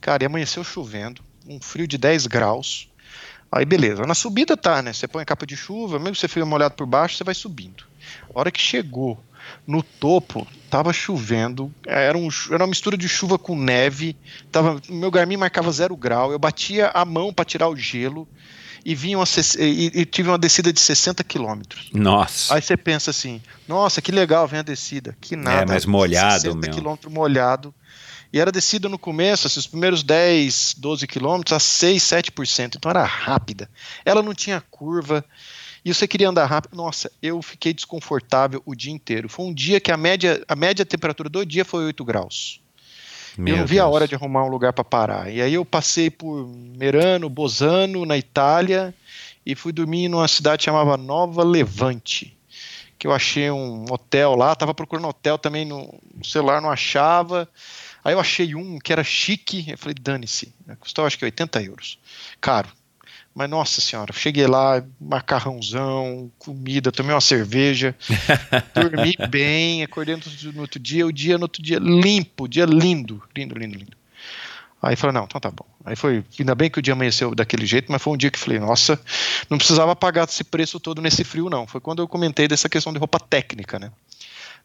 Cara, 0.00 0.22
e 0.22 0.26
amanheceu 0.26 0.62
chovendo, 0.62 1.20
um 1.48 1.60
frio 1.60 1.88
de 1.88 1.98
10 1.98 2.28
graus. 2.28 2.88
Aí 3.50 3.64
beleza, 3.64 4.04
na 4.04 4.14
subida 4.14 4.56
tá, 4.56 4.82
né? 4.82 4.92
Você 4.92 5.08
põe 5.08 5.22
a 5.22 5.26
capa 5.26 5.46
de 5.46 5.56
chuva, 5.56 5.98
mesmo 5.98 6.14
que 6.14 6.20
você 6.20 6.28
fique 6.28 6.44
molhado 6.44 6.74
por 6.74 6.86
baixo, 6.86 7.16
você 7.16 7.24
vai 7.24 7.34
subindo. 7.34 7.84
A 8.34 8.38
hora 8.38 8.50
que 8.50 8.60
chegou 8.60 9.18
no 9.66 9.82
topo 9.82 10.46
tava 10.70 10.92
chovendo, 10.92 11.72
era, 11.86 12.16
um, 12.16 12.28
era 12.50 12.62
uma 12.62 12.68
mistura 12.68 12.96
de 12.96 13.08
chuva 13.08 13.38
com 13.38 13.56
neve, 13.56 14.16
tava, 14.52 14.80
meu 14.88 15.10
Garmin 15.10 15.38
marcava 15.38 15.72
zero 15.72 15.96
grau, 15.96 16.30
eu 16.30 16.38
batia 16.38 16.90
a 16.92 17.04
mão 17.04 17.32
para 17.32 17.44
tirar 17.44 17.68
o 17.68 17.76
gelo 17.76 18.28
e, 18.84 18.94
vinha 18.94 19.18
uma, 19.18 19.24
e, 19.58 20.00
e 20.00 20.04
tive 20.04 20.28
uma 20.28 20.38
descida 20.38 20.72
de 20.72 20.80
60 20.80 21.24
quilômetros. 21.24 21.90
Nossa. 21.92 22.54
Aí 22.54 22.62
você 22.62 22.76
pensa 22.76 23.10
assim, 23.10 23.40
nossa, 23.66 24.00
que 24.00 24.12
legal, 24.12 24.46
vem 24.46 24.60
a 24.60 24.62
descida. 24.62 25.16
Que 25.20 25.36
nada. 25.36 25.62
É, 25.62 25.66
mas 25.66 25.84
molhado, 25.84 26.42
60 26.42 26.58
meu. 26.58 26.70
quilômetros 26.70 27.12
molhado. 27.12 27.74
E 28.32 28.38
era 28.38 28.52
descida 28.52 28.88
no 28.88 28.98
começo, 28.98 29.46
assim, 29.46 29.58
os 29.58 29.66
primeiros 29.66 30.02
10, 30.02 30.74
12 30.78 31.06
quilômetros, 31.06 31.52
a 31.52 31.58
6, 31.58 32.02
7%. 32.02 32.76
Então 32.76 32.90
era 32.90 33.02
rápida. 33.04 33.70
Ela 34.04 34.22
não 34.22 34.34
tinha 34.34 34.62
curva. 34.70 35.24
E 35.84 35.94
você 35.94 36.06
queria 36.06 36.28
andar 36.28 36.44
rápido. 36.44 36.76
Nossa, 36.76 37.10
eu 37.22 37.40
fiquei 37.40 37.72
desconfortável 37.72 38.62
o 38.66 38.74
dia 38.74 38.92
inteiro. 38.92 39.28
Foi 39.28 39.46
um 39.46 39.54
dia 39.54 39.80
que 39.80 39.90
a 39.90 39.96
média, 39.96 40.44
a 40.46 40.54
média 40.54 40.84
temperatura 40.84 41.28
do 41.28 41.44
dia 41.46 41.64
foi 41.64 41.84
8 41.84 42.04
graus. 42.04 42.60
Meu 43.38 43.54
eu 43.54 43.58
não 43.60 43.66
vi 43.66 43.76
Deus. 43.76 43.86
a 43.86 43.88
hora 43.88 44.08
de 44.08 44.14
arrumar 44.14 44.44
um 44.44 44.48
lugar 44.48 44.72
para 44.72 44.84
parar. 44.84 45.32
E 45.32 45.40
aí 45.40 45.54
eu 45.54 45.64
passei 45.64 46.10
por 46.10 46.46
Merano, 46.76 47.30
Bosano, 47.30 48.04
na 48.04 48.18
Itália, 48.18 48.92
e 49.46 49.54
fui 49.54 49.72
dormir 49.72 50.08
numa 50.08 50.26
cidade 50.26 50.64
chamada 50.64 50.96
Nova 50.96 51.44
Levante. 51.44 52.36
Que 52.98 53.06
eu 53.06 53.12
achei 53.12 53.48
um 53.48 53.84
hotel 53.88 54.34
lá, 54.34 54.56
tava 54.56 54.74
procurando 54.74 55.06
hotel 55.06 55.38
também 55.38 55.64
no 55.64 55.94
celular, 56.22 56.60
não 56.60 56.68
achava. 56.68 57.48
Aí 58.08 58.14
eu 58.14 58.20
achei 58.20 58.54
um 58.54 58.78
que 58.78 58.90
era 58.90 59.04
chique, 59.04 59.66
eu 59.68 59.76
falei, 59.76 59.94
dane-se, 60.00 60.50
custou 60.80 61.04
acho 61.04 61.18
que 61.18 61.26
80 61.26 61.62
euros. 61.62 61.98
Caro. 62.40 62.70
Mas 63.34 63.50
nossa 63.50 63.82
senhora, 63.82 64.14
cheguei 64.14 64.46
lá, 64.46 64.82
macarrãozão, 64.98 66.32
comida, 66.38 66.90
tomei 66.90 67.14
uma 67.14 67.20
cerveja, 67.20 67.94
dormi 68.74 69.14
bem, 69.28 69.82
acordei 69.82 70.16
no, 70.16 70.52
no 70.54 70.62
outro 70.62 70.80
dia, 70.80 71.06
o 71.06 71.12
dia 71.12 71.36
no 71.36 71.42
outro 71.44 71.62
dia 71.62 71.78
limpo, 71.78 72.48
dia 72.48 72.64
lindo, 72.64 73.22
lindo, 73.36 73.54
lindo, 73.58 73.76
lindo. 73.76 73.96
Aí 74.80 74.96
falei, 74.96 75.12
não, 75.12 75.24
então 75.24 75.38
tá 75.38 75.50
bom. 75.50 75.66
Aí 75.84 75.94
foi, 75.94 76.24
ainda 76.38 76.54
bem 76.54 76.70
que 76.70 76.78
o 76.78 76.82
dia 76.82 76.94
amanheceu 76.94 77.34
daquele 77.34 77.66
jeito, 77.66 77.92
mas 77.92 78.00
foi 78.00 78.14
um 78.14 78.16
dia 78.16 78.30
que 78.30 78.38
falei, 78.38 78.58
nossa, 78.58 78.98
não 79.50 79.58
precisava 79.58 79.94
pagar 79.94 80.24
esse 80.24 80.44
preço 80.44 80.80
todo 80.80 81.02
nesse 81.02 81.24
frio, 81.24 81.50
não. 81.50 81.66
Foi 81.66 81.78
quando 81.78 82.00
eu 82.00 82.08
comentei 82.08 82.48
dessa 82.48 82.70
questão 82.70 82.90
de 82.90 82.98
roupa 82.98 83.20
técnica, 83.20 83.78
né? 83.78 83.92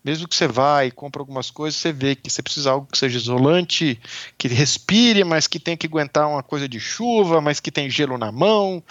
Mesmo 0.03 0.27
que 0.27 0.35
você 0.35 0.47
vá 0.47 0.85
e 0.85 0.91
compra 0.91 1.21
algumas 1.21 1.49
coisas, 1.49 1.79
você 1.79 1.93
vê 1.93 2.15
que 2.15 2.29
você 2.29 2.41
precisa 2.41 2.63
de 2.63 2.73
algo 2.73 2.87
que 2.91 2.97
seja 2.97 3.17
isolante, 3.17 3.99
que 4.37 4.47
respire, 4.49 5.23
mas 5.23 5.47
que 5.47 5.59
tenha 5.59 5.77
que 5.77 5.87
aguentar 5.87 6.27
uma 6.27 6.43
coisa 6.43 6.67
de 6.67 6.79
chuva, 6.79 7.39
mas 7.39 7.59
que 7.59 7.71
tem 7.71 7.89
gelo 7.89 8.17
na 8.17 8.31
mão. 8.31 8.83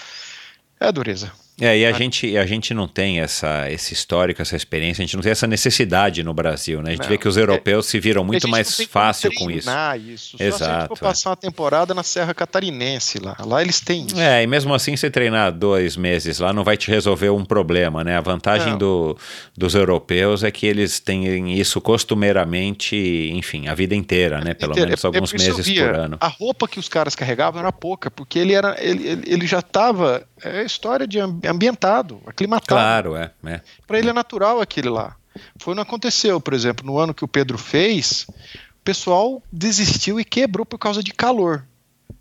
É 0.81 0.91
dureza. 0.91 1.31
É, 1.61 1.79
e 1.79 1.87
a, 1.87 1.93
gente, 1.93 2.37
a 2.37 2.47
gente 2.47 2.73
não 2.75 2.89
tem 2.89 3.21
essa, 3.21 3.71
esse 3.71 3.93
histórico, 3.93 4.41
essa 4.41 4.57
experiência, 4.57 5.03
a 5.03 5.07
gente 5.07 5.15
não 5.17 5.23
tem 5.23 5.31
essa 5.33 5.47
necessidade 5.47 6.23
no 6.25 6.33
Brasil, 6.33 6.81
né? 6.81 6.89
A 6.89 6.93
gente 6.93 7.03
Não, 7.03 7.09
vê 7.09 7.19
que 7.19 7.29
os 7.29 7.37
europeus 7.37 7.87
se 7.87 8.01
viram 8.01 8.25
muito 8.25 8.49
mais 8.49 8.81
fácil 8.91 9.31
com 9.35 9.51
isso. 9.51 9.69
isso. 10.09 10.31
Só 10.33 10.37
se 10.39 10.43
a 10.43 10.47
gente 10.47 10.55
Exato, 10.57 10.89
for 10.97 11.05
é. 11.05 11.09
passar 11.09 11.31
uma 11.31 11.37
temporada 11.37 11.93
na 11.95 12.03
Serra 12.03 12.33
Catarinense 12.35 13.19
lá. 13.19 13.37
Lá 13.45 13.61
eles 13.63 13.81
têm 13.81 14.07
isso. 14.07 14.19
É, 14.19 14.43
e 14.43 14.47
mesmo 14.47 14.75
assim, 14.75 14.97
você 14.97 15.11
treinar 15.11 15.53
dois 15.53 15.97
meses 15.97 16.39
lá 16.39 16.53
não 16.53 16.65
vai 16.65 16.77
te 16.77 16.91
resolver 16.91 17.31
um 17.31 17.45
problema, 17.45 18.03
né? 18.03 18.17
A 18.17 18.21
vantagem 18.21 18.71
Não. 18.73 18.79
do, 18.79 19.19
dos 19.57 19.75
europeus 19.75 20.43
é 20.43 20.51
que 20.51 20.67
eles 20.67 21.01
têm 21.01 21.53
isso 21.59 21.81
costumeiramente, 21.81 22.97
enfim, 23.33 23.69
a 23.69 23.75
vida 23.75 23.95
inteira, 23.95 24.41
né? 24.41 24.55
Pelo 24.55 24.73
Inteiro. 24.73 24.89
menos 24.91 25.05
É- 25.05 25.07
é 25.07 25.09
alguns 25.09 25.33
meses 25.33 25.71
por 25.71 25.95
ano. 25.95 26.17
A 26.21 26.29
roupa 26.29 26.67
que 26.67 26.79
os 26.79 26.89
caras 26.89 27.15
carregavam 27.15 27.61
era 27.61 27.73
pouca, 27.73 28.11
porque 28.11 28.39
ele 28.39 28.55
era 28.55 28.77
ele, 28.83 29.23
ele 29.27 29.47
já 29.47 29.59
estava 29.59 30.27
é 30.45 30.63
história 30.65 31.07
de 31.07 31.19
ambi- 31.19 31.47
ambientado, 31.49 32.21
aclimatado. 32.27 32.67
Claro, 32.69 33.17
é. 33.17 33.31
é. 33.45 33.61
Para 33.87 33.99
ele 33.99 34.11
é 34.11 34.13
natural 34.13 34.61
aquele 34.61 34.89
lá. 34.89 35.17
Foi 35.59 35.75
não 35.75 35.83
aconteceu, 35.83 36.41
por 36.41 36.53
exemplo, 36.55 36.85
no 36.87 36.99
ano 36.99 37.15
que 37.15 37.25
o 37.25 37.29
Pedro 37.29 37.57
fez, 37.57 38.27
o 38.29 38.83
pessoal 38.85 39.43
desistiu 39.51 40.21
e 40.21 40.25
quebrou 40.25 40.67
por 40.67 40.79
causa 40.79 41.03
de 41.03 41.13
calor. 41.13 41.65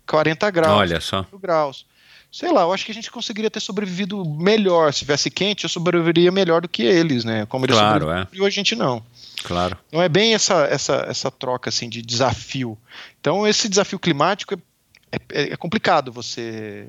40 0.06 0.50
graus. 0.50 0.78
Olha 0.78 1.00
só. 1.00 1.18
4 1.24 1.38
graus. 1.38 1.86
Sei 2.30 2.50
lá, 2.50 2.62
eu 2.62 2.72
acho 2.72 2.86
que 2.86 2.90
a 2.92 2.94
gente 2.94 3.10
conseguiria 3.10 3.50
ter 3.50 3.60
sobrevivido 3.60 4.24
melhor. 4.24 4.90
Se 4.94 5.00
tivesse 5.00 5.30
quente, 5.30 5.64
eu 5.64 5.68
sobreviveria 5.68 6.32
melhor 6.32 6.62
do 6.62 6.68
que 6.68 6.82
eles, 6.82 7.24
né? 7.24 7.44
Como 7.44 7.66
eles 7.66 7.76
Claro, 7.76 8.06
sobreviveram, 8.06 8.44
e 8.44 8.46
a 8.46 8.50
gente 8.50 8.74
não. 8.74 9.02
Claro. 9.44 9.76
Então 9.88 10.00
é 10.00 10.08
bem 10.08 10.32
essa, 10.32 10.64
essa, 10.64 11.04
essa 11.08 11.30
troca 11.30 11.68
assim 11.68 11.90
de 11.90 12.00
desafio. 12.00 12.78
Então 13.20 13.46
esse 13.46 13.68
desafio 13.68 13.98
climático 13.98 14.54
é, 14.54 15.16
é- 15.30 15.52
é 15.52 15.56
complicado 15.58 16.10
você 16.10 16.88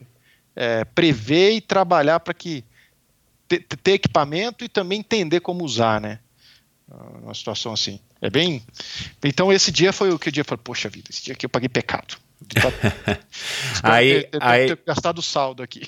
é, 0.56 0.84
prever 0.86 1.54
e 1.54 1.62
trabalhar 1.62 2.20
para 2.20 2.34
que 2.34 2.64
te- 3.48 3.60
te- 3.60 3.78
ter 3.78 3.92
equipamento 3.94 4.64
e 4.64 4.70
também 4.70 5.00
entender 5.00 5.40
como 5.40 5.64
usar, 5.64 6.00
né? 6.02 6.20
Uma 7.22 7.34
situação 7.34 7.74
assim. 7.74 8.00
É 8.22 8.30
bem. 8.30 8.64
Então 9.24 9.52
esse 9.52 9.72
dia 9.72 9.92
foi 9.92 10.12
o 10.12 10.20
que 10.20 10.30
o 10.30 10.32
dia 10.32 10.44
falou, 10.44 10.62
poxa 10.64 10.88
vida, 10.90 11.08
esse 11.10 11.24
dia 11.24 11.34
aqui 11.34 11.46
eu 11.46 11.50
paguei 11.50 11.68
pecado. 11.70 12.18
Aí- 13.84 14.24
ter, 14.24 14.44
aí- 14.44 14.68
ter 14.68 14.80
gastado 14.86 15.22
saldo 15.22 15.64
aqui. 15.64 15.88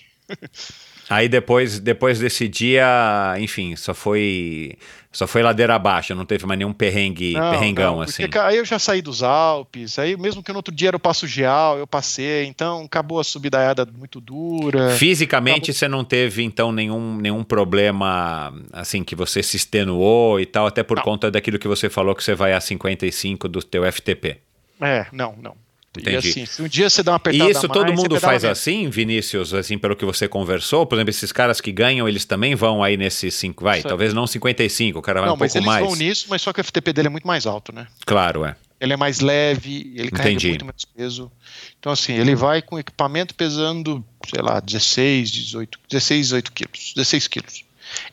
Aí 1.09 1.29
depois, 1.29 1.79
depois 1.79 2.17
desse 2.19 2.47
dia, 2.47 3.35
enfim, 3.39 3.75
só 3.75 3.93
foi 3.93 4.75
só 5.15 5.25
foi 5.25 5.41
ladeira 5.41 5.75
abaixo, 5.75 6.13
não 6.13 6.25
teve 6.25 6.45
mais 6.45 6.57
nenhum 6.57 6.73
perrengue, 6.73 7.31
Não, 7.31 7.51
perrengão 7.51 7.95
não, 7.95 8.01
assim. 8.01 8.23
Aí 8.43 8.57
eu 8.57 8.65
já 8.65 8.77
saí 8.77 9.01
dos 9.01 9.23
Alpes, 9.23 9.97
aí 9.97 10.17
mesmo 10.17 10.43
que 10.43 10.51
no 10.51 10.57
outro 10.57 10.75
dia 10.75 10.89
era 10.89 10.97
o 10.97 10.99
Passo 10.99 11.25
Geal, 11.25 11.77
eu 11.77 11.87
passei, 11.87 12.45
então 12.47 12.83
acabou 12.83 13.17
a 13.21 13.23
subidaiada 13.23 13.85
muito 13.85 14.19
dura. 14.19 14.89
Fisicamente 14.91 15.73
você 15.73 15.87
não 15.87 16.03
teve 16.03 16.43
então 16.43 16.69
nenhum, 16.69 17.15
nenhum 17.15 17.45
problema 17.45 18.53
assim 18.73 19.05
que 19.05 19.15
você 19.15 19.41
se 19.41 19.55
extenuou 19.55 20.37
e 20.37 20.45
tal, 20.45 20.67
até 20.67 20.83
por 20.83 20.97
Não. 20.97 21.03
conta 21.03 21.31
daquilo 21.31 21.57
que 21.57 21.67
você 21.67 21.89
falou 21.89 22.13
que 22.13 22.21
você 22.21 22.35
vai 22.35 22.51
a 22.51 22.59
55 22.59 23.47
do 23.47 23.63
teu 23.63 23.89
FTP. 23.89 24.39
É, 24.81 25.05
não, 25.13 25.33
não. 25.41 25.55
Entendi. 25.99 26.27
E 26.27 26.31
assim, 26.31 26.45
se 26.45 26.61
um 26.61 26.67
dia 26.67 26.89
você 26.89 27.01
dá 27.03 27.11
uma 27.11 27.17
apertada 27.17 27.49
E 27.49 27.51
isso 27.51 27.67
todo 27.67 27.85
mais, 27.85 27.95
você 27.95 28.01
mundo 28.01 28.19
faz 28.19 28.45
assim, 28.45 28.89
Vinícius, 28.89 29.53
assim, 29.53 29.77
pelo 29.77 29.95
que 29.95 30.05
você 30.05 30.27
conversou? 30.27 30.85
Por 30.85 30.95
exemplo, 30.95 31.09
esses 31.09 31.31
caras 31.31 31.61
que 31.61 31.71
ganham, 31.71 32.07
eles 32.07 32.25
também 32.25 32.55
vão 32.55 32.83
aí 32.83 32.97
nesses 32.97 33.33
5, 33.35 33.63
vai, 33.63 33.79
Isso 33.79 33.87
talvez 33.87 34.13
não 34.13 34.27
55, 34.27 34.99
o 34.99 35.01
cara 35.01 35.21
vai 35.21 35.29
Não, 35.29 35.35
um 35.35 35.37
mas 35.37 35.53
pouco 35.53 35.65
eles 35.65 35.65
mais. 35.67 35.85
vão 35.85 35.95
nisso, 35.95 36.27
mas 36.29 36.41
só 36.41 36.51
que 36.51 36.61
o 36.61 36.63
FTP 36.63 36.93
dele 36.93 37.07
é 37.07 37.11
muito 37.11 37.27
mais 37.27 37.45
alto, 37.45 37.73
né? 37.73 37.87
Claro, 38.05 38.45
é. 38.45 38.55
Ele 38.79 38.91
é 38.91 38.97
mais 38.97 39.21
leve, 39.21 39.93
ele 39.95 40.11
carrega 40.11 40.31
Entendi. 40.31 40.49
muito 40.49 40.65
menos 40.65 40.85
peso. 40.85 41.31
Então, 41.79 41.91
assim, 41.91 42.13
ele 42.13 42.35
vai 42.35 42.61
com 42.61 42.77
equipamento 42.77 43.33
pesando, 43.33 44.03
sei 44.27 44.41
lá, 44.41 44.59
16, 44.59 45.31
18, 45.31 45.79
16, 45.89 46.21
18 46.27 46.51
quilos, 46.51 46.93
16 46.95 47.27
quilos. 47.27 47.63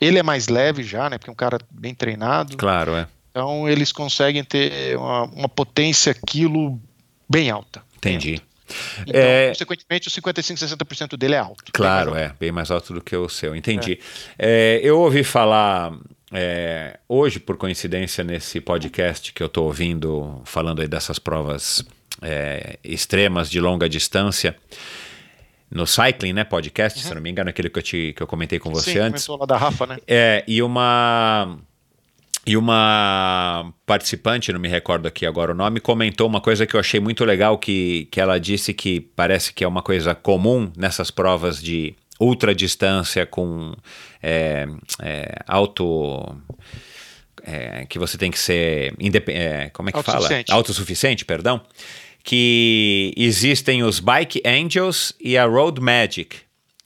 Ele 0.01 0.19
é 0.19 0.23
mais 0.23 0.49
leve 0.49 0.83
já, 0.85 1.11
né? 1.11 1.19
Porque 1.19 1.31
é 1.31 1.33
um 1.33 1.37
cara 1.37 1.59
bem 1.71 1.95
treinado. 1.95 2.57
Claro, 2.57 2.95
é. 2.95 3.09
Então, 3.31 3.69
eles 3.69 3.91
conseguem 3.91 4.45
ter 4.45 4.97
uma, 4.97 5.25
uma 5.25 5.49
potência 5.49 6.15
quilo 6.15 6.81
bem 7.29 7.51
alta. 7.51 7.83
Entendi. 7.97 8.41
Então, 9.07 9.21
É- 9.21 9.49
consequentemente, 9.49 10.09
os 10.09 10.15
55, 10.15 10.59
60% 10.59 11.17
dele 11.17 11.35
é 11.35 11.39
alto. 11.39 11.63
Bem 11.65 11.73
Claro, 11.73 12.15
é, 12.15 12.33
bem 12.41 12.51
mais 12.51 12.71
alto 12.71 12.95
do 12.95 13.01
que 13.03 13.15
o 13.15 13.29
seu, 13.29 13.55
entendi. 13.55 13.99
É, 14.39 14.81
eu 14.83 14.99
ouvi 15.01 15.23
falar 15.25 15.93
é, 16.33 16.99
hoje, 17.09 17.39
por 17.39 17.57
coincidência, 17.59 18.25
nesse 18.25 18.61
podcast 18.61 19.33
que 19.33 19.43
eu 19.43 19.47
estou 19.47 19.67
ouvindo, 19.67 20.41
falando 20.47 20.81
aí 20.81 20.89
dessas 20.89 21.19
provas 21.19 21.85
é, 22.23 22.79
extremas 22.83 23.51
de 23.51 23.61
longa 23.61 23.89
distância, 23.89 24.57
no 25.71 25.87
Cycling, 25.87 26.33
né, 26.35 26.45
podcast, 26.45 26.99
se 27.01 27.09
eu 27.09 27.15
não 27.15 27.23
me 27.23 27.31
engano, 27.31 27.49
aquele 27.51 27.69
que 27.71 27.79
eu, 27.79 27.83
te, 27.83 28.13
que 28.15 28.23
eu 28.23 28.27
comentei 28.27 28.59
com 28.59 28.71
você 28.71 28.93
Sim, 28.93 28.99
antes. 28.99 29.27
lá 29.27 29.45
da 29.47 29.57
Rafa, 29.57 29.87
né? 29.87 29.99
É, 30.07 30.45
e 30.47 30.63
uma 30.63 31.59
e 32.45 32.57
uma 32.57 33.73
participante, 33.87 34.53
não 34.53 34.59
me 34.59 34.69
recordo 34.69 35.07
aqui 35.07 35.25
agora 35.25 35.53
o 35.53 35.55
nome, 35.55 35.79
comentou 35.79 36.27
uma 36.27 36.41
coisa 36.41 36.67
que 36.67 36.75
eu 36.75 36.81
achei 36.81 36.99
muito 36.99 37.25
legal, 37.25 37.57
que, 37.57 38.09
que 38.11 38.21
ela 38.21 38.39
disse 38.39 38.75
que 38.75 39.01
parece 39.01 39.53
que 39.53 39.63
é 39.63 39.69
uma 39.69 39.83
coisa 39.83 40.15
comum 40.15 40.73
nessas 40.77 41.11
provas 41.11 41.63
de 41.63 41.95
ultra 42.19 42.55
distância 42.55 43.25
com 43.27 43.75
é, 44.21 44.67
é, 45.01 45.37
auto... 45.47 46.37
é, 47.45 47.87
que 47.87 47.99
você 47.99 48.19
tem 48.19 48.31
que 48.31 48.39
ser 48.39 48.95
independente, 48.99 49.45
é, 49.45 49.71
como 49.71 49.89
é 49.89 49.93
que 49.93 50.03
fala? 50.03 50.29
Autossuficiente, 50.51 51.25
perdão. 51.25 51.61
Que 52.25 53.13
existem 53.17 53.83
os 53.83 53.99
Bike 54.01 54.43
Angels 54.47 55.13
e 55.21 55.37
a 55.37 55.45
Road 55.45 55.81
Magic, 55.81 56.37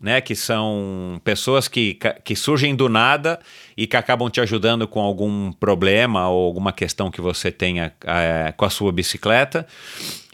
né? 0.01 0.21
Que 0.21 0.35
são 0.35 1.21
pessoas 1.25 1.69
que, 1.69 1.99
que 2.25 2.37
surgem 2.37 2.75
do 2.75 2.89
nada 2.89 3.39
e 3.77 3.87
que 3.87 3.97
acabam 3.97 4.29
te 4.31 4.41
ajudando 4.41 4.87
com 4.87 5.01
algum 5.01 5.53
problema 5.53 6.29
ou 6.29 6.47
alguma 6.47 6.73
questão 6.73 7.11
que 7.11 7.21
você 7.21 7.51
tenha 7.51 7.93
eh, 8.05 8.53
com 8.57 8.65
a 8.65 8.71
sua 8.71 8.93
bicicleta. 8.93 9.67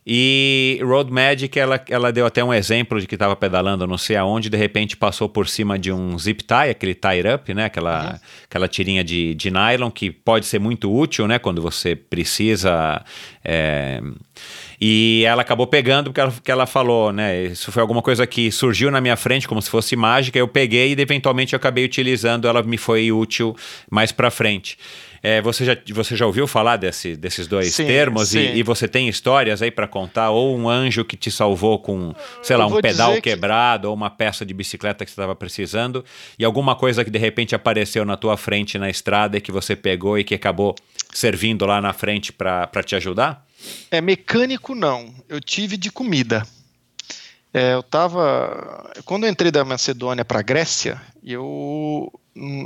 E 0.04 0.80
Road 0.82 1.12
Magic, 1.12 1.56
ela, 1.58 1.80
ela 1.88 2.12
deu 2.12 2.26
até 2.26 2.42
um 2.42 2.52
exemplo 2.52 3.00
de 3.00 3.06
que 3.06 3.14
estava 3.14 3.36
pedalando 3.36 3.86
não 3.86 3.96
sei 3.96 4.16
aonde, 4.16 4.50
de 4.50 4.56
repente 4.56 4.96
passou 4.96 5.28
por 5.28 5.46
cima 5.46 5.78
de 5.78 5.92
um 5.92 6.18
zip 6.18 6.42
tie, 6.42 6.70
aquele 6.70 6.94
tie 6.94 7.22
up, 7.32 7.54
né? 7.54 7.66
Aquela, 7.66 8.20
aquela 8.44 8.66
tirinha 8.66 9.04
de, 9.04 9.32
de 9.34 9.48
nylon 9.48 9.92
que 9.92 10.10
pode 10.10 10.46
ser 10.46 10.58
muito 10.58 10.92
útil, 10.92 11.28
né? 11.28 11.38
Quando 11.38 11.62
você 11.62 11.94
precisa. 11.94 13.04
é, 13.44 14.00
E 14.84 15.22
ela 15.24 15.42
acabou 15.42 15.64
pegando 15.64 16.10
porque 16.10 16.20
ela, 16.20 16.32
porque 16.32 16.50
ela 16.50 16.66
falou, 16.66 17.12
né? 17.12 17.44
Isso 17.44 17.70
foi 17.70 17.80
alguma 17.80 18.02
coisa 18.02 18.26
que 18.26 18.50
surgiu 18.50 18.90
na 18.90 19.00
minha 19.00 19.14
frente 19.16 19.46
como 19.46 19.62
se 19.62 19.70
fosse 19.70 19.94
mágica. 19.94 20.36
Eu 20.36 20.48
peguei 20.48 20.92
e 20.92 21.00
eventualmente 21.00 21.52
eu 21.52 21.56
acabei 21.56 21.84
utilizando. 21.84 22.48
Ela 22.48 22.64
me 22.64 22.76
foi 22.76 23.12
útil 23.12 23.54
mais 23.88 24.10
para 24.10 24.28
frente. 24.28 24.76
É, 25.22 25.40
você, 25.40 25.64
já, 25.64 25.76
você 25.92 26.16
já 26.16 26.26
ouviu 26.26 26.48
falar 26.48 26.78
desse, 26.78 27.16
desses 27.16 27.46
dois 27.46 27.72
sim, 27.72 27.86
termos 27.86 28.30
sim. 28.30 28.40
E, 28.40 28.58
e, 28.58 28.62
você 28.64 28.88
tem 28.88 29.08
histórias 29.08 29.62
aí 29.62 29.70
para 29.70 29.86
contar? 29.86 30.30
Ou 30.30 30.58
um 30.58 30.68
anjo 30.68 31.04
que 31.04 31.16
te 31.16 31.30
salvou 31.30 31.78
com, 31.78 32.12
sei 32.42 32.56
lá, 32.56 32.66
um 32.66 32.80
pedal 32.80 33.22
quebrado, 33.22 33.82
que... 33.82 33.86
ou 33.86 33.94
uma 33.94 34.10
peça 34.10 34.44
de 34.44 34.52
bicicleta 34.52 35.04
que 35.04 35.12
você 35.12 35.14
estava 35.14 35.36
precisando, 35.36 36.04
e 36.36 36.44
alguma 36.44 36.74
coisa 36.74 37.04
que 37.04 37.10
de 37.10 37.20
repente 37.20 37.54
apareceu 37.54 38.04
na 38.04 38.16
tua 38.16 38.36
frente 38.36 38.76
na 38.78 38.90
estrada 38.90 39.36
e 39.38 39.40
que 39.40 39.52
você 39.52 39.76
pegou 39.76 40.18
e 40.18 40.24
que 40.24 40.34
acabou 40.34 40.74
servindo 41.12 41.64
lá 41.66 41.80
na 41.80 41.92
frente 41.92 42.32
para 42.32 42.82
te 42.84 42.96
ajudar? 42.96 43.46
É, 43.90 44.00
mecânico 44.00 44.74
não. 44.74 45.14
Eu 45.28 45.40
tive 45.40 45.76
de 45.76 45.90
comida. 45.90 46.46
É, 47.52 47.74
eu 47.74 47.82
tava. 47.82 48.90
Quando 49.04 49.24
eu 49.24 49.30
entrei 49.30 49.50
da 49.50 49.64
Macedônia 49.64 50.24
para 50.24 50.40
a 50.40 50.42
Grécia, 50.42 51.00
eu 51.22 52.10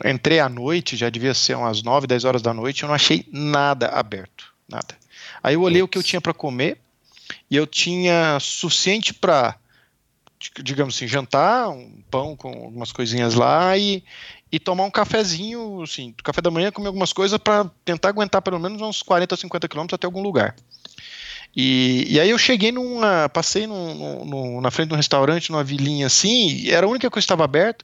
entrei 0.05 0.39
à 0.39 0.49
noite, 0.49 0.97
já 0.97 1.11
devia 1.11 1.35
ser 1.35 1.57
umas 1.57 1.83
9, 1.83 2.07
10 2.07 2.25
horas 2.25 2.43
da 2.43 2.55
noite, 2.55 2.83
eu 2.83 2.89
não 2.89 2.95
achei 2.95 3.27
nada 3.33 3.89
aberto, 3.89 4.55
nada. 4.69 4.95
Aí 5.43 5.55
eu 5.55 5.63
olhei 5.63 5.83
o 5.83 5.89
que 5.89 5.99
eu 5.99 6.03
tinha 6.03 6.21
para 6.21 6.33
comer 6.33 6.79
e 7.51 7.57
eu 7.57 7.67
tinha 7.67 8.39
suficiente 8.41 9.13
para, 9.13 9.57
digamos 10.63 10.95
assim, 10.95 11.09
jantar, 11.09 11.69
um 11.69 12.01
pão 12.11 12.37
com 12.37 12.49
algumas 12.49 12.93
coisinhas 12.93 13.35
lá 13.35 13.77
e, 13.77 14.05
e 14.51 14.61
tomar 14.61 14.85
um 14.85 14.91
cafezinho, 14.91 15.83
assim, 15.83 16.15
café 16.23 16.41
da 16.41 16.51
manhã, 16.51 16.71
comer 16.71 16.89
algumas 16.89 17.13
coisas 17.13 17.39
para 17.39 17.69
tentar 17.85 18.11
aguentar 18.11 18.43
pelo 18.43 18.61
menos 18.61 18.81
uns 18.81 19.03
40, 19.03 19.37
50 19.37 19.69
quilômetros 19.69 19.97
até 19.97 20.07
algum 20.07 20.23
lugar. 20.23 20.55
E, 21.57 22.05
e, 22.11 22.21
aí 22.21 22.29
eu 22.29 22.37
cheguei 22.37 22.71
numa. 22.71 23.31
Passei 23.31 23.67
no, 23.67 24.25
no, 24.27 24.61
na 24.61 24.71
frente 24.71 24.89
de 24.89 24.95
um 24.95 24.99
restaurante, 24.99 25.51
numa 25.51 25.65
vilinha 25.65 26.07
assim, 26.07 26.69
era 26.69 26.85
a 26.85 26.89
única 26.89 27.09
coisa 27.09 27.23
que 27.23 27.25
estava 27.25 27.45
aberta. 27.45 27.83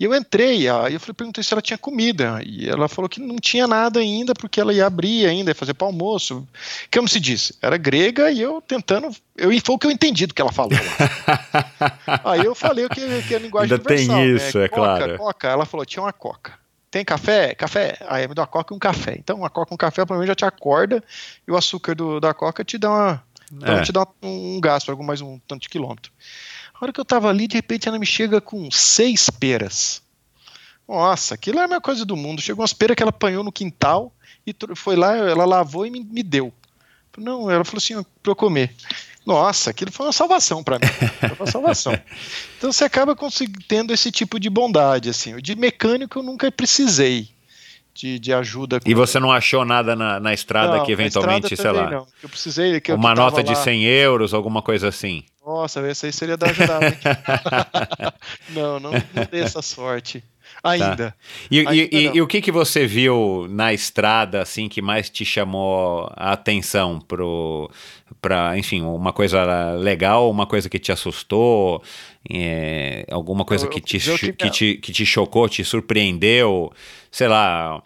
E 0.00 0.04
eu 0.04 0.14
entrei, 0.14 0.68
aí 0.68 0.94
eu 0.94 0.98
falei, 0.98 1.14
perguntei 1.14 1.44
se 1.44 1.52
ela 1.54 1.62
tinha 1.62 1.78
comida. 1.78 2.40
E 2.44 2.68
ela 2.68 2.88
falou 2.88 3.08
que 3.08 3.20
não 3.20 3.36
tinha 3.36 3.68
nada 3.68 4.00
ainda, 4.00 4.34
porque 4.34 4.60
ela 4.60 4.72
ia 4.72 4.86
abrir 4.86 5.26
ainda, 5.26 5.50
ia 5.50 5.54
fazer 5.54 5.74
para 5.74 5.86
almoço. 5.86 6.48
Como 6.92 7.06
se 7.06 7.20
disse, 7.20 7.54
era 7.62 7.76
grega 7.76 8.30
e 8.30 8.40
eu 8.40 8.60
tentando. 8.60 9.14
Eu, 9.36 9.50
foi 9.60 9.74
o 9.74 9.78
que 9.78 9.86
eu 9.86 9.90
entendi 9.90 10.26
do 10.26 10.34
que 10.34 10.40
ela 10.40 10.50
falou. 10.50 10.72
aí 12.24 12.44
eu 12.44 12.54
falei 12.54 12.86
o 12.86 12.88
que, 12.88 13.22
que 13.22 13.34
é 13.34 13.36
a 13.36 13.40
linguagem 13.40 13.76
ainda 13.76 13.88
universal. 13.88 14.16
tem 14.16 14.26
né? 14.26 14.34
isso, 14.34 14.58
né? 14.58 14.64
é 14.64 14.68
coca, 14.68 14.96
claro. 14.96 15.18
Coca. 15.18 15.48
Ela 15.48 15.66
falou, 15.66 15.86
tinha 15.86 16.02
uma 16.02 16.12
coca. 16.12 16.63
Tem 16.94 17.04
café? 17.04 17.56
Café. 17.56 17.98
Aí 18.06 18.28
me 18.28 18.36
deu 18.36 18.42
uma 18.42 18.46
coca 18.46 18.72
e 18.72 18.76
um 18.76 18.78
café. 18.78 19.16
Então, 19.18 19.38
uma 19.38 19.50
coca 19.50 19.72
e 19.72 19.74
um 19.74 19.76
café, 19.76 20.06
provavelmente 20.06 20.28
já 20.28 20.34
te 20.36 20.44
acorda 20.44 21.02
e 21.44 21.50
o 21.50 21.56
açúcar 21.56 21.92
do, 21.92 22.20
da 22.20 22.32
coca 22.32 22.62
te 22.62 22.78
dá 22.78 22.88
uma. 22.88 23.24
É. 23.62 23.82
te 23.82 23.90
dá 23.90 24.06
um, 24.22 24.54
um 24.54 24.60
gasto, 24.60 24.92
algum 24.92 25.02
mais 25.02 25.20
um 25.20 25.40
tanto 25.40 25.62
de 25.62 25.68
quilômetro. 25.68 26.12
A 26.72 26.78
hora 26.80 26.92
que 26.92 27.00
eu 27.00 27.04
tava 27.04 27.28
ali, 27.28 27.48
de 27.48 27.56
repente 27.56 27.88
ela 27.88 27.98
me 27.98 28.06
chega 28.06 28.40
com 28.40 28.70
seis 28.70 29.28
peras. 29.28 30.02
Nossa, 30.86 31.34
aquilo 31.34 31.58
é 31.58 31.64
a 31.64 31.66
melhor 31.66 31.80
coisa 31.80 32.04
do 32.04 32.14
mundo. 32.14 32.40
Chegou 32.40 32.62
umas 32.62 32.72
peras 32.72 32.94
que 32.94 33.02
ela 33.02 33.10
apanhou 33.10 33.42
no 33.42 33.50
quintal 33.50 34.12
e 34.46 34.54
foi 34.76 34.94
lá, 34.94 35.16
ela 35.16 35.44
lavou 35.44 35.84
e 35.84 35.90
me, 35.90 35.98
me 35.98 36.22
deu. 36.22 36.52
Não, 37.18 37.50
ela 37.50 37.64
falou 37.64 37.78
assim, 37.78 38.00
para 38.22 38.30
eu 38.30 38.36
comer. 38.36 38.72
Nossa, 39.26 39.70
aquilo 39.70 39.90
foi 39.90 40.06
uma 40.06 40.12
salvação 40.12 40.62
para 40.62 40.78
mim. 40.78 40.86
Foi 41.18 41.36
uma 41.38 41.50
salvação. 41.50 41.98
Então 42.58 42.70
você 42.70 42.84
acaba 42.84 43.16
tendo 43.66 43.92
esse 43.92 44.12
tipo 44.12 44.38
de 44.38 44.50
bondade, 44.50 45.08
assim. 45.08 45.36
De 45.38 45.56
mecânico 45.56 46.18
eu 46.18 46.22
nunca 46.22 46.52
precisei 46.52 47.30
de, 47.94 48.18
de 48.18 48.32
ajuda. 48.32 48.80
E 48.84 48.92
você 48.92 49.18
não 49.20 49.32
achou 49.32 49.64
nada 49.64 49.94
na, 49.94 50.18
na 50.18 50.34
estrada 50.34 50.78
não, 50.78 50.84
que 50.84 50.92
eventualmente, 50.92 51.56
sei 51.56 51.70
lá. 51.70 51.90
Não. 51.90 52.06
Eu 52.22 52.28
precisei. 52.28 52.80
Que 52.80 52.92
uma 52.92 53.12
eu 53.12 53.16
nota 53.16 53.42
de 53.42 53.56
100 53.56 53.84
euros, 53.84 54.34
alguma 54.34 54.60
coisa 54.60 54.88
assim. 54.88 55.24
Nossa, 55.44 55.86
esse 55.88 56.06
aí 56.06 56.12
seria 56.12 56.36
da 56.36 56.48
ajudar. 56.48 56.80
não, 58.50 58.80
não, 58.80 58.90
não 58.90 59.28
dei 59.30 59.42
essa 59.42 59.62
sorte. 59.62 60.22
Ainda. 60.64 60.96
Tá. 61.10 61.14
E, 61.50 61.58
Ainda 61.60 61.74
e, 61.74 61.88
e, 61.92 62.16
e, 62.16 62.22
o 62.22 62.26
que, 62.26 62.40
que 62.40 62.50
você 62.50 62.86
viu 62.86 63.46
na 63.50 63.74
estrada 63.74 64.40
assim 64.40 64.66
que 64.66 64.80
mais 64.80 65.10
te 65.10 65.22
chamou 65.22 66.10
a 66.16 66.32
atenção 66.32 66.98
pro, 66.98 67.70
pra, 68.22 68.56
enfim, 68.56 68.80
uma 68.80 69.12
coisa 69.12 69.72
legal, 69.72 70.30
uma 70.30 70.46
coisa 70.46 70.70
que 70.70 70.78
te 70.78 70.90
assustou, 70.90 71.82
é, 72.30 73.04
alguma 73.10 73.44
coisa 73.44 73.66
eu, 73.66 73.70
que, 73.70 73.78
te, 73.78 73.98
que, 73.98 74.32
que, 74.32 74.50
te, 74.50 74.74
que 74.76 74.90
te 74.90 75.04
chocou, 75.04 75.46
te 75.50 75.62
surpreendeu, 75.62 76.72
sei 77.10 77.28
lá, 77.28 77.82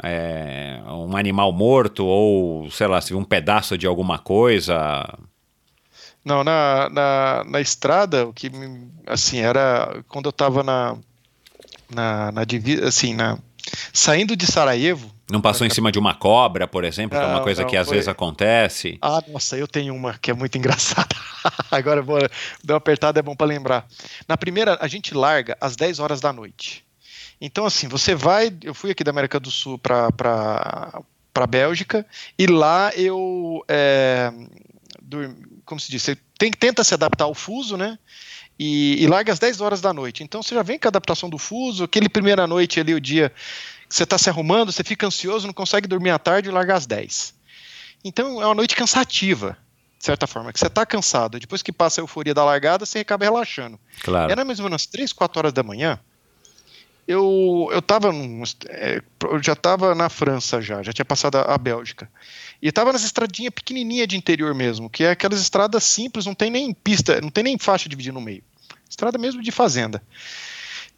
é, 0.00 0.80
um 0.86 1.16
animal 1.16 1.50
morto 1.50 2.06
ou, 2.06 2.70
sei 2.70 2.86
lá, 2.86 3.00
se 3.00 3.12
um 3.12 3.24
pedaço 3.24 3.76
de 3.76 3.88
alguma 3.88 4.20
coisa. 4.20 5.04
Não, 6.24 6.44
na, 6.44 6.88
na, 6.90 7.44
na 7.44 7.60
estrada, 7.60 8.24
o 8.26 8.32
que, 8.32 8.50
assim, 9.04 9.40
era 9.40 10.04
quando 10.06 10.26
eu 10.26 10.30
estava 10.30 10.62
na, 10.62 10.96
na, 11.94 12.32
na 12.32 12.44
divisa, 12.44 12.88
assim, 12.88 13.14
na, 13.14 13.38
saindo 13.92 14.36
de 14.36 14.46
Sarajevo. 14.46 15.10
Não 15.30 15.40
passou 15.40 15.66
em 15.66 15.70
cima 15.70 15.92
de 15.92 15.98
uma 15.98 16.14
cobra, 16.14 16.66
por 16.66 16.84
exemplo, 16.84 17.16
não, 17.16 17.24
que 17.24 17.30
é 17.30 17.34
uma 17.34 17.42
coisa 17.42 17.62
não, 17.62 17.68
que 17.68 17.76
às 17.76 17.86
foi... 17.86 17.96
vezes 17.96 18.08
acontece. 18.08 18.98
Ah, 19.00 19.22
nossa, 19.28 19.56
eu 19.56 19.68
tenho 19.68 19.94
uma 19.94 20.18
que 20.18 20.30
é 20.30 20.34
muito 20.34 20.56
engraçada. 20.58 21.14
Agora 21.70 22.02
vou 22.02 22.18
dar 22.64 22.74
uma 22.74 22.78
apertada, 22.78 23.20
é 23.20 23.22
bom 23.22 23.36
para 23.36 23.46
lembrar. 23.46 23.86
Na 24.28 24.36
primeira, 24.36 24.76
a 24.80 24.88
gente 24.88 25.14
larga 25.14 25.56
às 25.60 25.76
10 25.76 26.00
horas 26.00 26.20
da 26.20 26.32
noite. 26.32 26.84
Então, 27.40 27.64
assim, 27.64 27.88
você 27.88 28.14
vai. 28.14 28.52
Eu 28.62 28.74
fui 28.74 28.90
aqui 28.90 29.02
da 29.02 29.10
América 29.10 29.38
do 29.40 29.50
Sul 29.50 29.78
para 29.78 30.10
para 31.32 31.46
Bélgica 31.46 32.04
e 32.36 32.46
lá 32.48 32.90
eu 32.96 33.64
é, 33.68 34.32
como 35.64 35.80
se 35.80 35.90
diz, 35.90 36.02
você 36.02 36.16
tem, 36.38 36.50
tenta 36.50 36.82
se 36.84 36.94
adaptar 36.94 37.24
ao 37.24 37.34
fuso, 37.34 37.76
né? 37.76 37.98
E, 38.62 39.02
e, 39.02 39.06
larga 39.06 39.32
às 39.32 39.38
10 39.38 39.62
horas 39.62 39.80
da 39.80 39.90
noite. 39.90 40.22
Então 40.22 40.42
você 40.42 40.54
já 40.54 40.62
vem 40.62 40.78
com 40.78 40.86
a 40.86 40.90
adaptação 40.90 41.30
do 41.30 41.38
fuso, 41.38 41.82
aquele 41.82 42.10
primeira 42.10 42.46
noite 42.46 42.78
ali, 42.78 42.92
o 42.92 43.00
dia 43.00 43.32
que 43.88 43.96
você 43.96 44.02
está 44.02 44.18
se 44.18 44.28
arrumando, 44.28 44.70
você 44.70 44.84
fica 44.84 45.06
ansioso, 45.06 45.46
não 45.46 45.54
consegue 45.54 45.88
dormir 45.88 46.10
à 46.10 46.18
tarde 46.18 46.50
e 46.50 46.52
larga 46.52 46.74
às 46.74 46.84
10. 46.84 47.32
Então 48.04 48.42
é 48.42 48.44
uma 48.44 48.54
noite 48.54 48.76
cansativa, 48.76 49.56
de 49.98 50.04
certa 50.04 50.26
forma, 50.26 50.52
que 50.52 50.58
você 50.58 50.66
está 50.66 50.84
cansado. 50.84 51.40
Depois 51.40 51.62
que 51.62 51.72
passa 51.72 52.00
a 52.00 52.02
euforia 52.02 52.34
da 52.34 52.44
largada, 52.44 52.84
você 52.84 52.98
acaba 52.98 53.24
relaxando. 53.24 53.80
Claro. 54.02 54.30
Era 54.30 54.44
mais 54.44 54.58
ou 54.58 54.64
menos 54.66 54.84
3, 54.84 55.10
4 55.10 55.38
horas 55.38 55.52
da 55.54 55.62
manhã. 55.62 55.98
Eu, 57.08 57.70
eu, 57.72 57.80
tava 57.80 58.12
num, 58.12 58.42
é, 58.68 59.02
eu 59.24 59.42
já 59.42 59.54
estava 59.54 59.94
na 59.94 60.10
França 60.10 60.60
já, 60.60 60.82
já 60.82 60.92
tinha 60.92 61.04
passado 61.04 61.36
a, 61.36 61.54
a 61.54 61.56
Bélgica. 61.56 62.10
E 62.60 62.68
estava 62.68 62.92
nas 62.92 63.04
estradinhas 63.04 63.54
pequenininhas 63.54 64.06
de 64.06 64.18
interior 64.18 64.54
mesmo, 64.54 64.90
que 64.90 65.02
é 65.02 65.12
aquelas 65.12 65.40
estradas 65.40 65.82
simples, 65.82 66.26
não 66.26 66.34
tem 66.34 66.50
nem 66.50 66.74
pista, 66.74 67.22
não 67.22 67.30
tem 67.30 67.42
nem 67.42 67.58
faixa 67.58 67.88
dividida 67.88 68.12
no 68.12 68.20
meio. 68.20 68.44
Estrada 68.90 69.16
mesmo 69.16 69.40
de 69.40 69.52
fazenda. 69.52 70.02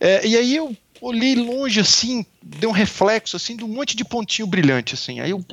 É, 0.00 0.26
e 0.26 0.36
aí 0.36 0.56
eu 0.56 0.74
olhei 1.00 1.34
longe 1.34 1.80
assim, 1.80 2.24
deu 2.42 2.70
um 2.70 2.72
reflexo 2.72 3.36
assim 3.36 3.56
de 3.56 3.64
um 3.64 3.68
monte 3.68 3.96
de 3.96 4.04
pontinho 4.04 4.48
brilhante 4.48 4.94
assim. 4.94 5.20
Aí 5.20 5.30
eu 5.30 5.44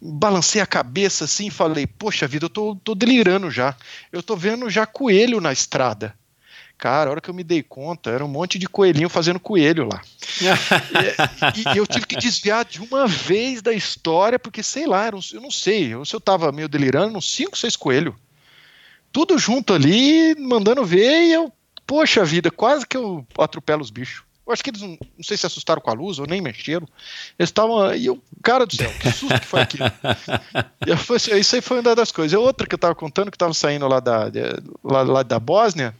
balancei 0.00 0.60
a 0.60 0.66
cabeça 0.66 1.24
assim 1.24 1.46
e 1.46 1.50
falei: 1.50 1.86
"Poxa 1.86 2.26
vida, 2.26 2.46
eu 2.46 2.50
tô, 2.50 2.74
tô 2.76 2.94
delirando 2.94 3.50
já. 3.50 3.76
Eu 4.10 4.22
tô 4.22 4.34
vendo 4.34 4.68
já 4.68 4.84
coelho 4.84 5.40
na 5.40 5.52
estrada". 5.52 6.14
Cara, 6.76 7.08
a 7.08 7.12
hora 7.12 7.20
que 7.20 7.28
eu 7.28 7.34
me 7.34 7.42
dei 7.42 7.60
conta, 7.60 8.08
era 8.08 8.24
um 8.24 8.28
monte 8.28 8.56
de 8.56 8.68
coelhinho 8.68 9.08
fazendo 9.08 9.40
coelho 9.40 9.88
lá. 9.88 10.00
e, 10.40 11.60
e, 11.60 11.74
e, 11.74 11.76
eu 11.76 11.84
tive 11.86 12.06
que 12.06 12.16
desviar 12.16 12.64
de 12.64 12.80
uma 12.80 13.06
vez 13.06 13.60
da 13.60 13.72
história, 13.72 14.38
porque 14.38 14.62
sei 14.62 14.86
lá, 14.86 15.08
eu 15.08 15.40
não 15.40 15.50
sei, 15.50 15.92
se 16.04 16.14
eu 16.14 16.20
tava 16.20 16.52
meio 16.52 16.68
delirando, 16.68 17.18
uns 17.18 17.34
5, 17.34 17.58
6 17.58 17.74
coelhos. 17.74 18.14
Tudo 19.10 19.36
junto 19.38 19.74
ali, 19.74 20.36
mandando 20.38 20.84
ver, 20.84 21.24
e 21.24 21.32
eu 21.32 21.52
Poxa 21.88 22.22
vida, 22.22 22.50
quase 22.50 22.86
que 22.86 22.98
eu 22.98 23.26
atropelo 23.38 23.80
os 23.80 23.90
bichos. 23.90 24.22
Eu 24.46 24.52
acho 24.52 24.62
que 24.62 24.68
eles 24.68 24.82
não, 24.82 24.90
não 24.90 25.24
sei 25.24 25.38
se 25.38 25.46
assustaram 25.46 25.80
com 25.80 25.90
a 25.90 25.94
luz 25.94 26.18
ou 26.18 26.26
nem 26.26 26.38
mexeram. 26.42 26.86
Eles 27.38 27.48
estavam. 27.48 27.94
E 27.94 28.04
eu, 28.04 28.22
cara 28.42 28.66
do 28.66 28.76
céu, 28.76 28.90
que 29.00 29.10
susto 29.10 29.40
que 29.40 29.46
foi 29.46 29.62
aquilo. 29.62 29.84
eu, 30.86 31.16
assim, 31.16 31.34
isso 31.38 31.56
aí 31.56 31.62
foi 31.62 31.80
uma 31.80 31.96
das 31.96 32.12
coisas. 32.12 32.38
Outra 32.38 32.66
que 32.66 32.74
eu 32.74 32.76
estava 32.76 32.94
contando, 32.94 33.30
que 33.30 33.36
estava 33.36 33.54
saindo 33.54 33.88
lá 33.88 34.00
da, 34.00 34.30
lá, 34.84 35.02
lá 35.02 35.22
da 35.22 35.40
Bósnia, 35.40 35.96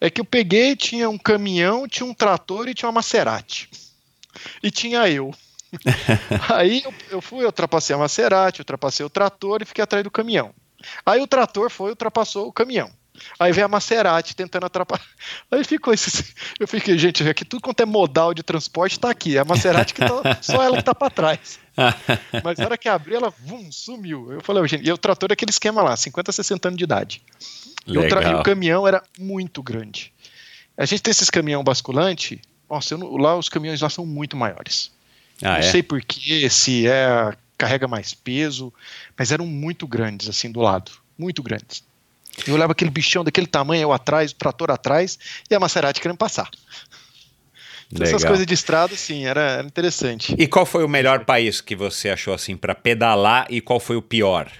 é 0.00 0.08
que 0.08 0.22
eu 0.22 0.24
peguei, 0.24 0.74
tinha 0.74 1.08
um 1.08 1.18
caminhão, 1.18 1.86
tinha 1.86 2.06
um 2.06 2.14
trator 2.14 2.66
e 2.66 2.74
tinha 2.74 2.88
uma 2.88 2.96
Maserati. 2.96 3.68
E 4.62 4.70
tinha 4.70 5.06
eu. 5.06 5.34
aí 6.48 6.82
eu, 6.82 6.94
eu 7.10 7.20
fui, 7.20 7.42
eu 7.42 7.46
ultrapassei 7.46 7.94
a 7.94 7.98
Maserati, 7.98 8.62
ultrapassei 8.62 9.04
o 9.04 9.10
trator 9.10 9.60
e 9.60 9.66
fiquei 9.66 9.84
atrás 9.84 10.02
do 10.02 10.10
caminhão. 10.10 10.54
Aí 11.04 11.20
o 11.20 11.26
trator 11.26 11.68
foi, 11.68 11.90
ultrapassou 11.90 12.48
o 12.48 12.52
caminhão. 12.52 12.90
Aí 13.38 13.52
vem 13.52 13.64
a 13.64 13.68
Maserati 13.68 14.34
tentando 14.34 14.66
atrapalhar. 14.66 15.04
Aí 15.50 15.64
ficou 15.64 15.92
esse. 15.92 16.34
Eu 16.58 16.66
fiquei, 16.66 16.98
gente, 16.98 17.26
aqui 17.28 17.44
tudo 17.44 17.62
quanto 17.62 17.80
é 17.80 17.86
modal 17.86 18.34
de 18.34 18.42
transporte 18.42 18.98
tá 18.98 19.10
aqui. 19.10 19.38
A 19.38 19.44
Maserati 19.44 19.94
que 19.94 20.00
tá, 20.00 20.38
só 20.42 20.62
ela 20.62 20.76
que 20.76 20.82
tá 20.82 20.94
para 20.94 21.10
trás. 21.10 21.58
Mas 22.42 22.58
na 22.58 22.64
hora 22.64 22.78
que 22.78 22.88
abriu, 22.88 23.16
ela 23.16 23.32
vum, 23.38 23.70
sumiu. 23.70 24.32
Eu 24.32 24.40
falei, 24.40 24.66
gente, 24.68 24.86
e 24.86 24.92
o 24.92 24.98
trator 24.98 25.30
é 25.30 25.34
aquele 25.34 25.50
esquema 25.50 25.82
lá, 25.82 25.96
50, 25.96 26.32
60 26.32 26.68
anos 26.68 26.78
de 26.78 26.84
idade. 26.84 27.22
E 27.86 27.98
o, 27.98 28.08
tra... 28.08 28.22
e 28.22 28.34
o, 28.34 28.42
caminhão 28.42 28.86
era 28.86 29.02
muito 29.18 29.62
grande. 29.62 30.12
A 30.76 30.84
gente 30.84 31.02
tem 31.02 31.10
esses 31.10 31.30
caminhão 31.30 31.62
basculante. 31.62 32.40
Nossa, 32.68 32.96
não... 32.96 33.16
lá 33.16 33.36
os 33.36 33.48
caminhões 33.48 33.80
lá 33.80 33.90
são 33.90 34.06
muito 34.06 34.36
maiores. 34.36 34.90
Ah, 35.42 35.50
não 35.50 35.56
é? 35.56 35.62
sei 35.62 35.82
porquê, 35.82 36.48
se 36.48 36.86
é 36.86 37.32
carrega 37.58 37.88
mais 37.88 38.12
peso, 38.12 38.72
mas 39.18 39.32
eram 39.32 39.46
muito 39.46 39.86
grandes 39.86 40.28
assim 40.28 40.50
do 40.50 40.60
lado 40.60 40.92
muito 41.18 41.42
grandes. 41.42 41.82
Eu 42.46 42.54
olhava 42.54 42.72
aquele 42.72 42.90
bichão 42.90 43.22
daquele 43.22 43.46
tamanho, 43.46 43.82
eu 43.82 43.92
atrás, 43.92 44.32
o 44.32 44.34
trator 44.34 44.70
atrás, 44.70 45.18
e 45.50 45.54
a 45.54 45.60
Maserati 45.60 46.00
querendo 46.00 46.18
passar. 46.18 46.50
Então, 47.92 48.04
essas 48.04 48.24
coisas 48.24 48.44
de 48.44 48.54
estrada, 48.54 48.96
sim, 48.96 49.24
era, 49.24 49.40
era, 49.40 49.66
interessante. 49.66 50.34
E 50.36 50.46
qual 50.46 50.66
foi 50.66 50.84
o 50.84 50.88
melhor 50.88 51.24
país 51.24 51.60
que 51.60 51.76
você 51.76 52.10
achou 52.10 52.34
assim 52.34 52.56
para 52.56 52.74
pedalar 52.74 53.46
e 53.48 53.60
qual 53.60 53.78
foi 53.78 53.96
o 53.96 54.02
pior? 54.02 54.50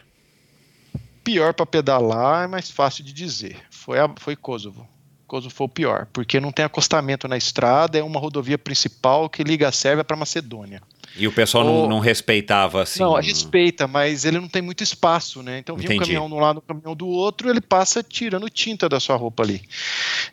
Pior 1.25 1.53
para 1.53 1.67
pedalar 1.67 2.45
é 2.45 2.47
mais 2.47 2.71
fácil 2.71 3.03
de 3.03 3.13
dizer. 3.13 3.57
Foi, 3.69 3.99
a, 3.99 4.09
foi 4.17 4.37
Kosovo. 4.37 4.89
Kosovo 5.27 5.53
foi 5.53 5.67
o 5.67 5.69
pior, 5.69 6.07
porque 6.13 6.39
não 6.39 6.53
tem 6.53 6.65
acostamento 6.65 7.27
na 7.27 7.37
estrada, 7.37 7.99
é 7.99 8.03
uma 8.03 8.21
rodovia 8.21 8.57
principal 8.57 9.29
que 9.29 9.43
liga 9.43 9.67
a 9.67 9.73
Sérvia 9.73 10.05
para 10.05 10.17
Macedônia. 10.17 10.81
E 11.17 11.27
o 11.27 11.33
pessoal 11.33 11.65
não, 11.65 11.89
não, 11.89 11.99
respeitava 11.99 12.83
assim? 12.83 13.01
Não, 13.01 13.15
respeita, 13.15 13.87
mas 13.87 14.25
ele 14.25 14.39
não 14.39 14.49
tem 14.49 14.61
muito 14.61 14.83
espaço, 14.83 15.43
né? 15.43 15.59
Então 15.59 15.75
vinha 15.77 15.97
um 15.97 15.99
caminhão 15.99 16.29
de 16.29 16.35
um 16.35 16.39
lado, 16.39 16.59
um 16.59 16.67
caminhão 16.67 16.95
do 16.95 17.07
outro, 17.09 17.49
ele 17.49 17.61
passa 17.61 18.03
tirando 18.03 18.51
tinta 18.51 18.89
da 18.89 19.01
sua 19.01 19.17
roupa 19.17 19.43
ali. 19.43 19.63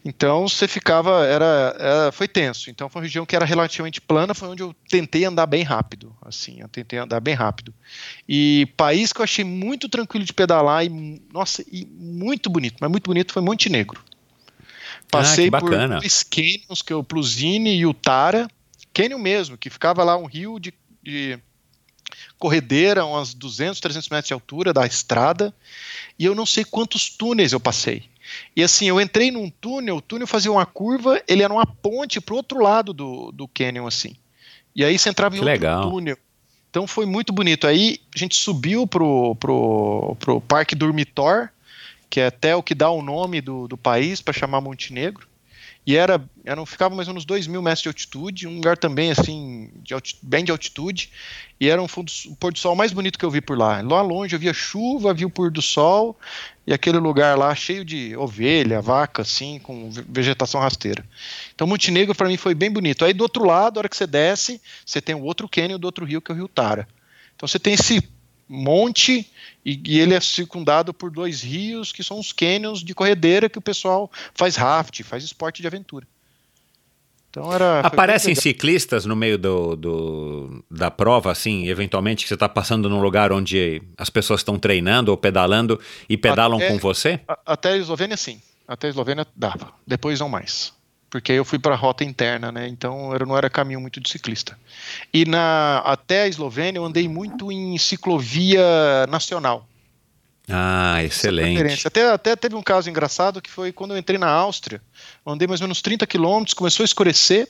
Então 0.04 0.48
você 0.48 0.68
ficava, 0.68 1.26
era, 1.26 1.76
era, 1.80 2.12
foi 2.12 2.28
tenso. 2.28 2.70
Então 2.70 2.90
foi 2.90 3.02
uma 3.02 3.06
região 3.06 3.26
que 3.26 3.36
era 3.36 3.46
relativamente 3.46 4.02
plana, 4.02 4.34
foi 4.34 4.50
onde 4.50 4.62
eu 4.62 4.76
tentei 4.90 5.24
andar 5.24 5.46
bem 5.46 5.64
rápido, 5.64 6.14
assim, 6.22 6.60
eu 6.60 6.68
tentei 6.68 7.00
andar 7.00 7.22
bem 7.22 7.34
rápido. 7.34 7.74
E 8.28 8.68
país 8.76 9.14
que 9.14 9.22
eu 9.22 9.24
achei 9.24 9.46
muito 9.46 9.88
tranquilo 9.88 10.26
de 10.26 10.34
pedalar 10.34 10.86
e, 10.86 11.22
nossa, 11.32 11.64
e 11.72 11.86
muito 11.86 12.50
bonito, 12.50 12.76
mas 12.82 12.92
muito 12.92 13.06
bonito 13.06 13.32
foi 13.32 13.42
Montenegro. 13.42 14.02
Passei 15.10 15.50
ah, 15.54 15.60
por 15.60 15.70
dois 15.70 16.24
canyons, 16.24 16.82
que 16.82 16.92
é 16.92 16.96
o 16.96 17.04
Pluzine 17.04 17.76
e 17.76 17.86
o 17.86 17.94
Tara, 17.94 18.48
cânion 18.94 19.18
mesmo, 19.18 19.58
que 19.58 19.70
ficava 19.70 20.04
lá 20.04 20.18
um 20.18 20.26
rio 20.26 20.60
de, 20.60 20.74
de 21.02 21.40
corredeira, 22.38 23.06
uns 23.06 23.34
200, 23.34 23.80
300 23.80 24.10
metros 24.10 24.28
de 24.28 24.34
altura 24.34 24.74
da 24.74 24.86
estrada, 24.86 25.54
e 26.18 26.26
eu 26.26 26.36
não 26.36 26.46
sei 26.46 26.64
quantos 26.64 27.10
túneis 27.10 27.52
eu 27.52 27.60
passei. 27.60 28.04
E 28.56 28.64
assim, 28.64 28.88
eu 28.88 29.02
entrei 29.02 29.32
num 29.32 29.50
túnel, 29.50 29.98
o 29.98 30.02
túnel 30.02 30.28
fazia 30.28 30.52
uma 30.52 30.66
curva, 30.66 31.22
ele 31.28 31.44
era 31.44 31.54
uma 31.54 31.66
ponte 31.66 32.22
para 32.22 32.34
o 32.34 32.38
outro 32.38 32.60
lado 32.62 32.94
do, 32.94 33.32
do 33.32 33.48
canyon, 33.48 33.88
assim. 33.88 34.16
E 34.76 34.84
aí 34.84 34.98
você 34.98 35.10
entrava 35.10 35.36
em 35.36 35.40
que 35.40 35.46
outro 35.46 35.54
legal. 35.54 35.90
túnel. 35.90 36.18
Então 36.70 36.88
foi 36.88 37.06
muito 37.06 37.32
bonito. 37.32 37.68
Aí 37.68 38.00
a 38.16 38.18
gente 38.18 38.36
subiu 38.36 38.88
pro, 38.88 39.36
pro, 39.36 40.18
pro 40.20 40.42
Parque 40.42 40.74
Dormitor, 40.74 41.50
que 42.10 42.20
é 42.20 42.28
até 42.28 42.56
o 42.56 42.64
que 42.64 42.74
dá 42.74 42.90
o 42.90 43.02
nome 43.02 43.42
do, 43.42 43.68
do 43.68 43.78
país 43.78 44.22
para 44.22 44.34
chamar 44.34 44.62
Montenegro. 44.62 45.28
E 45.86 45.98
era, 45.98 46.24
era 46.46 46.66
ficava 46.66 46.96
mais 46.96 47.10
ou 47.10 47.14
menos 47.14 47.26
2 47.26 47.46
mil 47.48 47.62
metros 47.62 47.82
de 47.82 47.90
altitude, 47.90 48.48
um 48.48 48.56
lugar 48.56 48.78
também 48.78 49.12
assim, 49.12 49.70
de 49.76 49.94
bem 50.22 50.46
de 50.46 50.52
altitude, 50.52 51.12
e 51.60 51.68
era 51.68 51.82
um, 51.82 51.86
um 51.86 52.36
pôr 52.36 52.54
do 52.54 52.60
sol 52.60 52.74
mais 52.74 52.94
bonito 52.94 53.20
que 53.20 53.26
eu 53.26 53.30
vi 53.30 53.42
por 53.42 53.58
lá. 53.58 53.82
Lá 53.82 54.02
longe 54.02 54.34
eu 54.34 54.40
via 54.40 54.54
chuva, 54.54 55.14
via 55.14 55.28
o 55.28 55.30
pôr 55.30 55.52
do 55.52 55.62
sol, 55.62 56.18
e 56.66 56.74
aquele 56.74 57.00
lugar 57.00 57.38
lá 57.38 57.54
cheio 57.54 57.84
de 57.84 58.16
ovelha, 58.16 58.82
vaca, 58.82 59.24
assim, 59.24 59.60
com 59.60 59.90
vegetação 59.92 60.62
rasteira. 60.62 61.06
Então 61.54 61.68
Montenegro 61.68 62.16
para 62.16 62.30
mim 62.30 62.38
foi 62.38 62.56
bem 62.56 62.72
bonito. 62.72 63.04
Aí 63.04 63.14
do 63.14 63.22
outro 63.22 63.46
lado, 63.46 63.78
a 63.78 63.82
hora 63.82 63.90
que 63.90 63.98
você 63.98 64.08
desce, 64.08 64.62
você 64.86 65.02
tem 65.02 65.16
o 65.16 65.24
outro 65.24 65.50
cânion 65.50 65.78
do 65.78 65.86
outro 65.86 66.06
rio, 66.06 66.22
que 66.22 66.32
é 66.32 66.34
o 66.34 66.38
Rio 66.38 66.48
Tara. 66.48 66.88
Então 67.36 67.46
você 67.46 67.60
tem 67.60 67.74
esse 67.74 68.02
monte 68.54 69.30
e, 69.66 69.82
e, 69.86 70.00
ele 70.00 70.14
é 70.14 70.20
circundado 70.20 70.94
por 70.94 71.10
dois 71.10 71.42
rios 71.42 71.92
que 71.92 72.04
são 72.04 72.20
os 72.20 72.32
canyons 72.32 72.84
de 72.84 72.94
corredeira 72.94 73.50
que 73.50 73.58
o 73.58 73.62
pessoal 73.62 74.12
faz 74.34 74.56
raft, 74.56 75.02
faz 75.04 75.24
esporte 75.24 75.62
de 75.62 75.68
aventura. 75.68 76.06
Então 77.30 77.52
era. 77.52 77.80
Aparecem 77.80 78.36
ciclistas 78.36 79.06
no 79.06 79.16
meio 79.16 79.40
do, 79.40 79.76
do, 79.76 80.66
da 80.70 80.92
prova, 80.92 81.32
assim, 81.32 81.68
eventualmente, 81.68 82.24
que 82.24 82.28
você 82.28 82.36
está 82.36 82.48
passando 82.48 82.88
num 82.88 83.02
lugar 83.02 83.32
onde 83.32 83.82
as 83.98 84.10
pessoas 84.10 84.42
estão 84.42 84.60
treinando 84.60 85.10
ou 85.10 85.18
pedalando 85.18 85.80
e 86.08 86.16
pedalam 86.16 86.60
até, 86.60 86.68
com 86.68 86.78
você? 86.78 87.20
até 87.44 87.72
a 87.72 87.78
Eslovênia, 87.78 88.16
sim. 88.18 88.40
Até 88.68 88.86
a 88.86 88.90
Eslovênia 88.92 89.26
dava. 89.36 89.74
Depois 89.88 90.20
não 90.20 90.30
mais 90.30 90.74
porque 91.14 91.32
eu 91.32 91.46
fui 91.46 91.60
para 91.60 91.76
a 91.76 91.78
rota 91.78 92.04
interna, 92.04 92.52
né? 92.52 92.68
Então 92.68 93.14
eu 93.14 93.24
não 93.24 93.38
era 93.38 93.48
caminho 93.48 93.80
muito 93.80 94.02
de 94.02 94.10
ciclista. 94.10 94.58
E 95.14 95.26
na 95.26 95.78
até 95.86 96.24
a 96.24 96.28
Eslovênia 96.28 96.80
eu 96.80 96.86
andei 96.86 97.08
muito 97.08 97.52
em 97.52 97.78
ciclovia 97.78 99.06
nacional. 99.08 99.70
Ah, 100.50 101.04
excelente. 101.04 101.86
Até, 101.86 102.10
até 102.10 102.36
teve 102.36 102.56
um 102.56 102.64
caso 102.64 102.90
engraçado 102.90 103.44
que 103.44 103.52
foi 103.52 103.72
quando 103.72 103.92
eu 103.92 103.98
entrei 104.00 104.18
na 104.18 104.28
Áustria. 104.28 104.82
Eu 105.24 105.34
andei 105.34 105.48
mais 105.48 105.62
ou 105.62 105.68
menos 105.68 105.84
30 105.84 106.08
quilômetros, 106.08 106.56
começou 106.56 106.84
a 106.84 106.86
escurecer 106.86 107.48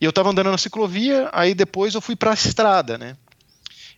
e 0.00 0.04
eu 0.04 0.10
estava 0.10 0.30
andando 0.30 0.52
na 0.52 0.56
ciclovia. 0.56 1.28
Aí 1.32 1.52
depois 1.52 1.96
eu 1.96 2.00
fui 2.00 2.14
para 2.14 2.30
a 2.30 2.34
estrada, 2.34 2.96
né? 2.96 3.16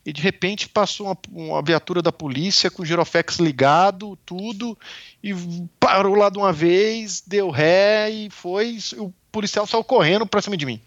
E 0.07 0.13
de 0.13 0.23
repente 0.23 0.69
passou 0.69 1.09
uma, 1.09 1.19
uma, 1.33 1.61
viatura 1.61 2.01
da 2.01 2.13
polícia 2.13 2.71
com 2.71 2.83
o 2.83 2.87
giroflex 2.87 3.41
ligado, 3.41 4.17
tudo, 4.25 4.79
e 5.21 5.35
parou 5.81 6.15
lá 6.15 6.31
de 6.31 6.39
uma 6.39 6.53
vez, 6.53 7.21
deu 7.27 7.51
ré 7.51 8.09
e 8.09 8.31
foi. 8.31 8.79
O 8.99 9.13
policial 9.33 9.67
saiu 9.67 9.83
correndo 9.83 10.25
pra 10.25 10.41
cima 10.41 10.57
de 10.57 10.65
mim. 10.65 10.81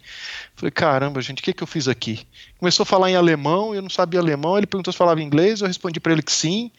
Falei, 0.56 0.72
caramba, 0.72 1.22
gente, 1.22 1.41
o 1.41 1.44
que, 1.44 1.52
que 1.52 1.62
eu 1.62 1.68
fiz 1.68 1.90
aqui? 1.90 2.26
Começou 2.58 2.84
a 2.84 2.86
falar 2.86 3.12
em 3.12 3.16
alemão, 3.18 3.76
eu 3.76 3.82
não 3.82 3.90
sabia 3.90 4.22
alemão, 4.22 4.58
ele 4.58 4.66
perguntou 4.66 4.94
se 4.94 4.98
falava 4.98 5.22
inglês, 5.22 5.60
eu 5.60 5.68
respondi 5.68 6.00
para 6.00 6.14
ele 6.14 6.24
que 6.24 6.32
sim. 6.32 6.72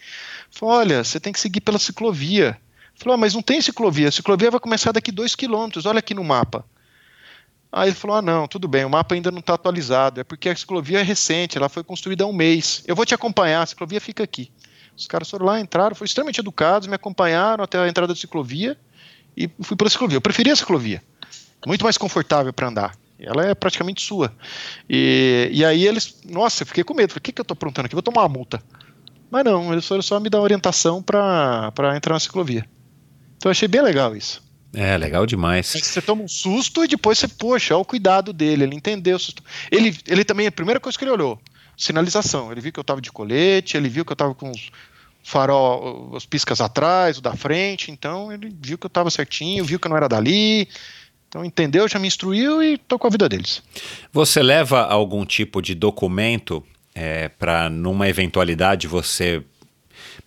Falei, 0.50 0.74
olha, 0.76 1.04
você 1.04 1.20
tem 1.20 1.34
que 1.34 1.38
seguir 1.38 1.60
pela 1.60 1.78
ciclovia. 1.78 2.58
Falou, 2.94 3.14
ah, 3.14 3.18
mas 3.18 3.34
não 3.34 3.42
tem 3.42 3.60
ciclovia, 3.60 4.08
a 4.08 4.12
ciclovia 4.12 4.50
vai 4.50 4.60
começar 4.60 4.92
daqui 4.92 5.12
dois 5.12 5.36
quilômetros, 5.36 5.84
olha 5.84 5.98
aqui 5.98 6.14
no 6.14 6.24
mapa. 6.24 6.64
Aí 7.72 7.88
ele 7.88 7.96
falou: 7.96 8.16
ah, 8.16 8.22
não, 8.22 8.48
tudo 8.48 8.66
bem, 8.66 8.84
o 8.84 8.90
mapa 8.90 9.14
ainda 9.14 9.30
não 9.30 9.38
está 9.38 9.54
atualizado, 9.54 10.20
é 10.20 10.24
porque 10.24 10.48
a 10.48 10.56
ciclovia 10.56 11.00
é 11.00 11.02
recente, 11.02 11.56
ela 11.56 11.68
foi 11.68 11.84
construída 11.84 12.24
há 12.24 12.26
um 12.26 12.32
mês. 12.32 12.82
Eu 12.86 12.96
vou 12.96 13.06
te 13.06 13.14
acompanhar, 13.14 13.62
a 13.62 13.66
ciclovia 13.66 14.00
fica 14.00 14.24
aqui. 14.24 14.50
Os 14.96 15.06
caras 15.06 15.30
foram 15.30 15.46
lá, 15.46 15.60
entraram, 15.60 15.94
foram 15.94 16.06
extremamente 16.06 16.40
educados, 16.40 16.88
me 16.88 16.94
acompanharam 16.94 17.64
até 17.64 17.78
a 17.78 17.88
entrada 17.88 18.12
da 18.12 18.18
ciclovia 18.18 18.76
e 19.36 19.48
fui 19.62 19.76
pela 19.76 19.88
ciclovia. 19.88 20.16
Eu 20.16 20.20
preferia 20.20 20.52
a 20.52 20.56
ciclovia, 20.56 21.02
muito 21.66 21.84
mais 21.84 21.96
confortável 21.96 22.52
para 22.52 22.68
andar. 22.68 22.96
Ela 23.18 23.46
é 23.46 23.54
praticamente 23.54 24.02
sua. 24.02 24.32
E, 24.88 25.50
e 25.52 25.64
aí 25.64 25.86
eles, 25.86 26.16
nossa, 26.24 26.62
eu 26.62 26.66
fiquei 26.66 26.82
com 26.82 26.94
medo. 26.94 27.10
Falei, 27.10 27.20
o 27.20 27.22
que, 27.22 27.32
que 27.32 27.40
eu 27.40 27.42
estou 27.42 27.52
aprontando 27.52 27.86
aqui? 27.86 27.94
Vou 27.94 28.02
tomar 28.02 28.22
uma 28.22 28.28
multa. 28.28 28.62
Mas 29.30 29.44
não, 29.44 29.72
eles 29.72 29.86
foram 29.86 30.02
só 30.02 30.18
me 30.18 30.30
dar 30.30 30.40
orientação 30.40 31.02
para 31.02 31.72
entrar 31.94 32.14
na 32.14 32.20
ciclovia. 32.20 32.66
Então 33.36 33.48
eu 33.48 33.52
achei 33.52 33.68
bem 33.68 33.82
legal 33.82 34.16
isso. 34.16 34.42
É, 34.72 34.96
legal 34.96 35.26
demais. 35.26 35.66
Você 35.66 36.00
toma 36.00 36.22
um 36.22 36.28
susto 36.28 36.84
e 36.84 36.88
depois 36.88 37.18
você, 37.18 37.26
poxa, 37.26 37.74
olha 37.74 37.82
o 37.82 37.84
cuidado 37.84 38.32
dele, 38.32 38.64
ele 38.64 38.76
entendeu 38.76 39.16
o 39.16 39.18
susto. 39.18 39.42
Ele, 39.70 39.96
ele 40.06 40.24
também, 40.24 40.46
a 40.46 40.52
primeira 40.52 40.78
coisa 40.78 40.96
que 40.96 41.04
ele 41.04 41.10
olhou, 41.10 41.40
sinalização. 41.76 42.52
Ele 42.52 42.60
viu 42.60 42.72
que 42.72 42.78
eu 42.78 42.84
tava 42.84 43.00
de 43.00 43.10
colete, 43.10 43.76
ele 43.76 43.88
viu 43.88 44.04
que 44.04 44.12
eu 44.12 44.16
tava 44.16 44.34
com 44.34 44.50
os 44.50 44.70
farol, 45.22 46.10
os 46.12 46.24
piscas 46.24 46.60
atrás, 46.60 47.18
o 47.18 47.20
da 47.20 47.34
frente, 47.34 47.90
então 47.90 48.32
ele 48.32 48.54
viu 48.60 48.78
que 48.78 48.86
eu 48.86 48.90
tava 48.90 49.10
certinho, 49.10 49.64
viu 49.64 49.78
que 49.78 49.86
eu 49.86 49.90
não 49.90 49.96
era 49.96 50.08
dali. 50.08 50.68
Então 51.28 51.44
entendeu, 51.44 51.86
já 51.88 51.98
me 51.98 52.08
instruiu 52.08 52.62
e 52.62 52.76
tô 52.76 52.98
com 52.98 53.06
a 53.06 53.10
vida 53.10 53.28
deles. 53.28 53.62
Você 54.12 54.42
leva 54.42 54.82
algum 54.82 55.24
tipo 55.24 55.62
de 55.62 55.74
documento 55.74 56.64
é, 56.94 57.28
para 57.28 57.70
numa 57.70 58.08
eventualidade 58.08 58.88
você 58.88 59.42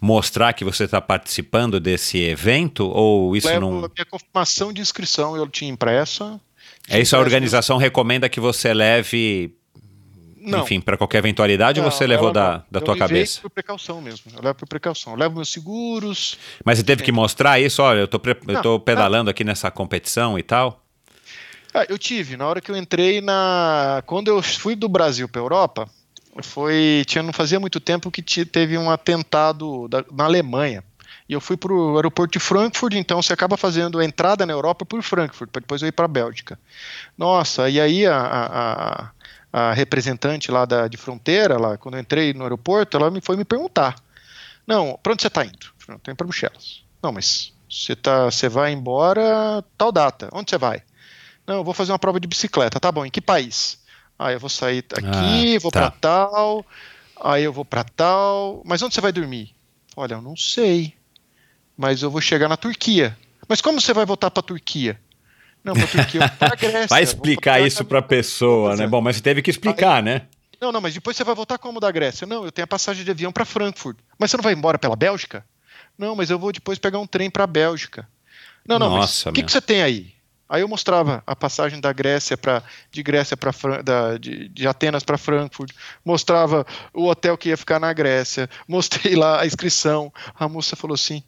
mostrar 0.04 0.52
que 0.52 0.66
você 0.66 0.84
está 0.84 1.00
participando 1.00 1.80
desse 1.80 2.18
evento 2.20 2.86
ou 2.90 3.38
isso 3.38 3.48
Levo 3.48 3.62
não? 3.62 3.86
A 3.86 3.88
minha 3.88 4.06
confirmação 4.06 4.74
de 4.74 4.82
inscrição 4.82 5.38
eu 5.38 5.48
tinha 5.48 5.72
impressa. 5.72 6.42
É 6.90 7.00
isso 7.00 7.16
a 7.16 7.20
organização 7.20 7.78
recomenda 7.78 8.28
que 8.28 8.42
você 8.42 8.74
leve 8.74 9.56
não. 10.42 10.64
enfim, 10.64 10.82
para 10.82 10.98
qualquer 10.98 11.20
eventualidade 11.20 11.80
não, 11.80 11.86
ou 11.86 11.92
você 11.92 12.06
levou 12.06 12.34
da, 12.34 12.66
da 12.70 12.82
tua 12.82 12.98
cabeça? 12.98 13.40
por 13.40 13.50
precaução 13.50 14.02
mesmo. 14.02 14.30
Eu 14.36 14.44
levo 14.44 14.56
por 14.56 14.68
precaução. 14.68 15.14
Eu 15.14 15.20
levo 15.20 15.36
meus 15.36 15.48
seguros. 15.48 16.38
Mas 16.66 16.80
você 16.80 16.84
teve 16.84 17.02
que 17.02 17.12
mostrar 17.14 17.62
isso? 17.62 17.82
Olha, 17.82 18.00
eu 18.00 18.08
tô, 18.08 18.20
eu 18.50 18.62
tô 18.62 18.80
pedalando 18.82 19.30
aqui 19.30 19.46
nessa 19.46 19.72
competição 19.72 20.38
e 20.38 20.44
tal? 20.44 20.84
Ah, 21.74 21.86
eu 21.88 21.98
tive. 21.98 22.36
Na 22.36 22.46
hora 22.46 22.60
que 22.60 22.70
eu 22.70 22.76
entrei 22.76 23.22
na. 23.22 24.04
Quando 24.06 24.28
eu 24.28 24.42
fui 24.42 24.76
do 24.76 24.90
Brasil 24.90 25.30
para 25.30 25.42
Europa, 25.42 25.90
foi 26.42 27.04
tinha 27.06 27.22
não 27.22 27.34
fazia 27.34 27.60
muito 27.60 27.80
tempo 27.80 28.10
que 28.10 28.22
teve 28.46 28.78
um 28.78 28.90
atentado 28.90 29.88
da, 29.88 30.04
na 30.12 30.24
Alemanha 30.26 30.84
e 31.28 31.34
eu 31.34 31.42
fui 31.42 31.56
para 31.56 31.74
o 31.74 31.96
aeroporto 31.96 32.34
de 32.34 32.40
Frankfurt, 32.40 32.94
então 32.96 33.22
você 33.22 33.34
acaba 33.34 33.56
fazendo 33.56 34.00
a 34.00 34.06
entrada 34.06 34.46
na 34.46 34.54
Europa 34.54 34.86
por 34.86 35.02
Frankfurt, 35.02 35.50
para 35.50 35.62
depois 35.62 35.82
eu 35.82 35.88
ir 35.88 35.92
para 35.92 36.06
a 36.06 36.08
Bélgica. 36.08 36.60
Nossa, 37.18 37.70
e 37.70 37.80
aí 37.80 38.06
a, 38.06 38.18
a, 38.18 39.12
a, 39.52 39.74
representante 39.74 40.52
lá 40.52 40.66
da, 40.66 40.88
de 40.88 40.98
fronteira, 40.98 41.58
lá, 41.58 41.78
quando 41.78 41.96
eu 41.96 42.02
entrei 42.02 42.34
no 42.34 42.44
aeroporto, 42.44 42.98
ela 42.98 43.10
me 43.10 43.22
foi 43.22 43.38
me 43.38 43.46
perguntar: 43.46 43.96
Não, 44.68 45.00
para 45.02 45.14
onde 45.14 45.22
você 45.22 45.28
está 45.28 45.46
indo? 45.46 45.74
Não, 45.88 45.96
estou 45.96 46.12
indo 46.12 46.18
para 46.18 46.28
Bruxelas. 46.28 46.84
Não, 47.02 47.12
mas 47.12 47.54
você, 47.70 47.96
tá, 47.96 48.26
você 48.26 48.50
vai 48.50 48.74
embora 48.74 49.64
tal 49.78 49.92
data. 49.92 50.30
Onde 50.34 50.50
você 50.50 50.58
vai? 50.58 50.84
Não, 51.48 51.56
eu 51.56 51.64
vou 51.64 51.74
fazer 51.74 51.92
uma 51.92 52.00
prova 52.00 52.20
de 52.20 52.28
bicicleta. 52.28 52.80
Tá 52.80 52.92
bom, 52.92 53.06
em 53.06 53.12
que 53.12 53.22
país? 53.22 53.80
Ah, 54.18 54.32
eu 54.32 54.40
vou 54.40 54.50
sair 54.50 54.86
aqui, 54.94 55.56
ah, 55.56 55.60
vou 55.60 55.72
tá. 55.72 55.82
para 55.82 55.92
tal, 55.92 56.66
aí 57.22 57.44
eu 57.44 57.52
vou 57.52 57.66
para 57.66 57.84
tal. 57.84 58.62
Mas 58.66 58.82
onde 58.82 58.94
você 58.94 59.02
vai 59.02 59.12
dormir? 59.12 59.54
Olha, 59.96 60.16
eu 60.16 60.22
não 60.22 60.36
sei. 60.36 60.94
Mas 61.78 62.02
eu 62.02 62.10
vou 62.10 62.22
chegar 62.22 62.48
na 62.48 62.58
Turquia. 62.58 63.18
Mas 63.48 63.62
como 63.62 63.82
você 63.82 63.94
vai 63.94 64.06
voltar 64.06 64.32
para 64.32 64.42
a 64.42 64.46
Turquia? 64.46 65.00
Não, 65.64 65.74
para 65.74 65.88
Turquia, 65.88 66.30
para 66.30 66.56
Grécia. 66.56 66.88
Vai 66.90 67.04
explicar 67.04 67.62
isso 67.62 67.86
para 67.86 68.00
a 68.00 68.04
pessoa, 68.04 68.76
né? 68.76 68.86
Bom, 68.86 69.02
mas 69.02 69.16
você 69.16 69.22
teve 69.22 69.42
que 69.42 69.50
explicar, 69.50 69.98
aí, 69.98 70.04
né? 70.04 70.22
Não, 70.60 70.72
não, 70.72 70.80
mas 70.80 70.94
depois 70.94 71.18
você 71.18 71.24
vai 71.24 71.36
voltar 71.36 71.58
como 71.58 71.80
da 71.80 71.92
Grécia? 71.92 72.26
Não, 72.26 72.46
eu 72.46 72.52
tenho 72.52 72.64
a 72.64 72.68
passagem 72.68 73.04
de 73.04 73.12
avião 73.12 73.32
para 73.32 73.46
Frankfurt. 73.46 73.98
Mas 74.18 74.32
você 74.32 74.38
não 74.38 74.44
vai 74.44 74.54
embora 74.54 74.78
pela 74.78 74.96
Bélgica? 74.96 75.46
Não, 75.98 76.16
mas 76.16 76.30
eu 76.30 76.40
vou 76.40 76.52
depois 76.52 76.80
pegar 76.80 77.00
um 77.00 77.08
trem 77.08 77.30
para 77.30 77.44
a 77.44 77.48
Bélgica. 77.48 78.08
Não, 78.66 78.80
não, 78.80 78.90
Nossa, 78.90 79.30
mas 79.30 79.32
o 79.32 79.34
que, 79.34 79.44
que 79.44 79.52
você 79.52 79.62
tem 79.62 79.82
aí? 79.82 80.13
Aí 80.48 80.62
eu 80.62 80.68
mostrava 80.68 81.24
a 81.26 81.36
passagem 81.36 81.80
da 81.80 81.92
Grécia 81.94 82.38
para 82.38 82.62
de 82.92 83.02
Grécia 83.02 83.36
para 83.36 83.52
de, 84.20 84.50
de 84.50 84.68
Atenas 84.68 85.04
para 85.04 85.18
Frankfurt, 85.18 85.72
mostrava 86.04 86.66
o 86.94 87.08
hotel 87.08 87.38
que 87.38 87.50
ia 87.50 87.58
ficar 87.58 87.80
na 87.80 87.92
Grécia, 87.94 88.50
mostrei 88.68 89.16
lá 89.16 89.42
a 89.42 89.46
inscrição. 89.46 90.12
A 90.36 90.48
moça 90.48 90.76
falou 90.76 90.96
assim: 90.96 91.24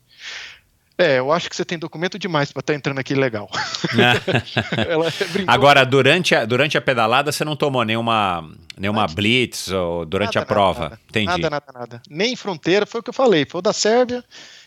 é, 0.98 1.19
eu 1.19 1.32
acho 1.32 1.50
que 1.50 1.56
você 1.56 1.66
tem 1.66 1.77
documento 1.77 2.18
demais 2.18 2.53
para 2.53 2.61
estar 2.61 2.74
tá 2.74 2.77
entrando 2.77 3.00
aqui 3.00 3.14
legal. 3.14 3.50
Agora, 5.45 5.85
durante 5.85 6.34
a, 6.34 6.45
durante 6.45 6.77
a 6.77 6.82
pedalada, 6.82 7.32
você 7.32 7.44
não 7.44 7.56
tomou 7.56 7.84
nenhuma, 7.84 8.50
nenhuma 8.77 9.06
blitz 9.06 9.69
ou 9.72 10.06
durante 10.06 10.35
nada, 10.35 10.45
a 10.45 10.45
prova? 10.45 10.84
Nada, 10.84 11.00
Entendi. 11.10 11.26
Nada, 11.26 11.50
nada, 11.50 11.66
nada. 11.74 12.02
Nem 12.10 12.35
fronteira, 12.35 12.85
foi 12.85 13.02
o 13.02 13.03
que 13.03 13.10
eu 13.10 13.14
falei. 13.14 13.45
Foi 13.45 13.60
o 13.60 13.61
da 13.61 13.74
Sérvia, 13.74 14.24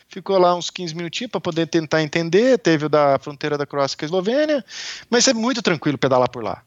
ficou 0.09 0.37
lá 0.37 0.55
uns 0.55 0.69
15 0.69 0.95
minutinhos 0.95 1.31
para 1.31 1.39
poder 1.39 1.67
tentar 1.67 2.01
entender. 2.01 2.57
Teve 2.57 2.85
o 2.85 2.89
da 2.89 3.17
fronteira 3.19 3.57
da 3.57 3.65
Croácia 3.65 3.97
com 3.97 4.03
a 4.03 4.07
Eslovênia, 4.07 4.65
mas 5.09 5.27
é 5.27 5.33
muito 5.33 5.61
tranquilo 5.61 5.97
pedalar 5.97 6.29
por 6.29 6.43
lá. 6.43 6.63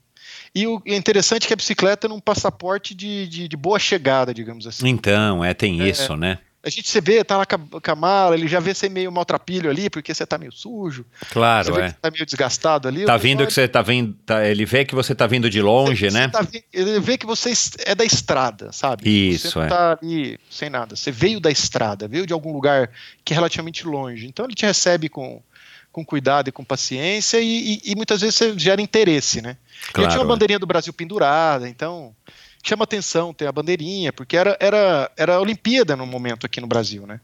E 0.54 0.66
o 0.66 0.80
é 0.86 0.96
interessante 0.96 1.44
é 1.44 1.46
que 1.48 1.52
a 1.52 1.56
bicicleta 1.56 2.06
é 2.06 2.10
um 2.10 2.20
passaporte 2.20 2.94
de, 2.94 3.26
de, 3.26 3.48
de 3.48 3.56
boa 3.56 3.78
chegada, 3.78 4.32
digamos 4.32 4.66
assim. 4.66 4.88
Então, 4.88 5.44
é, 5.44 5.52
tem 5.52 5.80
é, 5.80 5.88
isso, 5.88 6.16
né? 6.16 6.38
A 6.64 6.70
gente 6.70 6.88
você 6.88 7.00
vê, 7.00 7.24
tá 7.24 7.38
lá 7.38 7.44
com 7.44 7.90
a 7.90 7.96
mala, 7.96 8.36
ele 8.36 8.46
já 8.46 8.60
vê 8.60 8.72
você 8.72 8.88
meio 8.88 9.10
maltrapilho 9.10 9.68
ali, 9.68 9.90
porque 9.90 10.14
você 10.14 10.24
tá 10.24 10.38
meio 10.38 10.52
sujo. 10.52 11.04
Claro, 11.30 11.74
você 11.74 11.80
é. 11.80 11.88
Você 11.88 11.96
tá 12.00 12.10
meio 12.12 12.24
desgastado 12.24 12.86
ali. 12.86 13.04
Tá 13.04 13.16
vindo 13.16 13.44
que 13.44 13.52
você 13.52 13.66
tá 13.66 13.82
vindo, 13.82 14.14
tá, 14.24 14.46
ele 14.46 14.64
vê 14.64 14.84
que 14.84 14.94
você 14.94 15.12
tá 15.12 15.26
vindo 15.26 15.50
de 15.50 15.60
longe, 15.60 16.08
né? 16.12 16.28
Tá, 16.28 16.46
ele 16.72 17.00
vê 17.00 17.18
que 17.18 17.26
você 17.26 17.52
é 17.84 17.96
da 17.96 18.04
estrada, 18.04 18.70
sabe? 18.70 19.08
Isso, 19.32 19.50
você 19.50 19.58
não 19.58 19.64
é. 19.64 19.68
tá 19.68 19.98
ali 20.00 20.38
sem 20.48 20.70
nada. 20.70 20.94
Você 20.94 21.10
veio 21.10 21.40
da 21.40 21.50
estrada, 21.50 22.06
veio 22.06 22.28
de 22.28 22.32
algum 22.32 22.52
lugar 22.52 22.90
que 23.24 23.32
é 23.32 23.36
relativamente 23.36 23.84
longe. 23.84 24.28
Então 24.28 24.44
ele 24.44 24.54
te 24.54 24.64
recebe 24.64 25.08
com, 25.08 25.42
com 25.90 26.04
cuidado 26.04 26.46
e 26.46 26.52
com 26.52 26.64
paciência 26.64 27.40
e, 27.40 27.80
e, 27.84 27.90
e 27.90 27.96
muitas 27.96 28.20
vezes 28.20 28.36
você 28.36 28.56
gera 28.56 28.80
interesse, 28.80 29.42
né? 29.42 29.56
Claro, 29.92 30.06
eu 30.06 30.10
tinha 30.12 30.20
uma 30.20 30.26
é. 30.26 30.32
bandeirinha 30.32 30.60
do 30.60 30.66
Brasil 30.66 30.92
pendurada, 30.92 31.68
então 31.68 32.14
chama 32.62 32.84
atenção 32.84 33.34
ter 33.34 33.46
a 33.46 33.52
bandeirinha, 33.52 34.12
porque 34.12 34.36
era, 34.36 34.56
era, 34.60 35.10
era 35.16 35.34
a 35.36 35.40
Olimpíada 35.40 35.96
no 35.96 36.06
momento 36.06 36.46
aqui 36.46 36.60
no 36.60 36.66
Brasil, 36.66 37.06
né? 37.06 37.20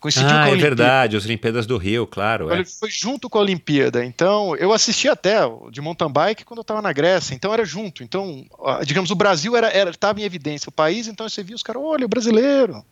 Coincidiu 0.00 0.28
ah, 0.28 0.44
com 0.44 0.52
a 0.52 0.56
é 0.56 0.56
verdade, 0.56 1.16
as 1.16 1.24
Olimpíadas 1.24 1.66
do 1.66 1.76
Rio, 1.76 2.06
claro. 2.06 2.52
É. 2.52 2.64
foi 2.64 2.88
junto 2.88 3.28
com 3.28 3.36
a 3.36 3.40
Olimpíada. 3.40 4.04
Então, 4.04 4.54
eu 4.54 4.72
assisti 4.72 5.08
até 5.08 5.40
de 5.72 5.80
mountain 5.80 6.10
bike 6.10 6.44
quando 6.44 6.58
eu 6.58 6.62
estava 6.62 6.80
na 6.80 6.92
Grécia. 6.92 7.34
Então, 7.34 7.52
era 7.52 7.64
junto. 7.64 8.04
Então, 8.04 8.46
digamos, 8.86 9.10
o 9.10 9.16
Brasil 9.16 9.56
era 9.56 9.90
estava 9.90 10.20
em 10.20 10.22
evidência. 10.22 10.68
O 10.68 10.72
país, 10.72 11.08
então, 11.08 11.28
você 11.28 11.42
via 11.42 11.56
os 11.56 11.64
caras, 11.64 11.82
olha, 11.84 12.06
o 12.06 12.08
brasileiro. 12.08 12.84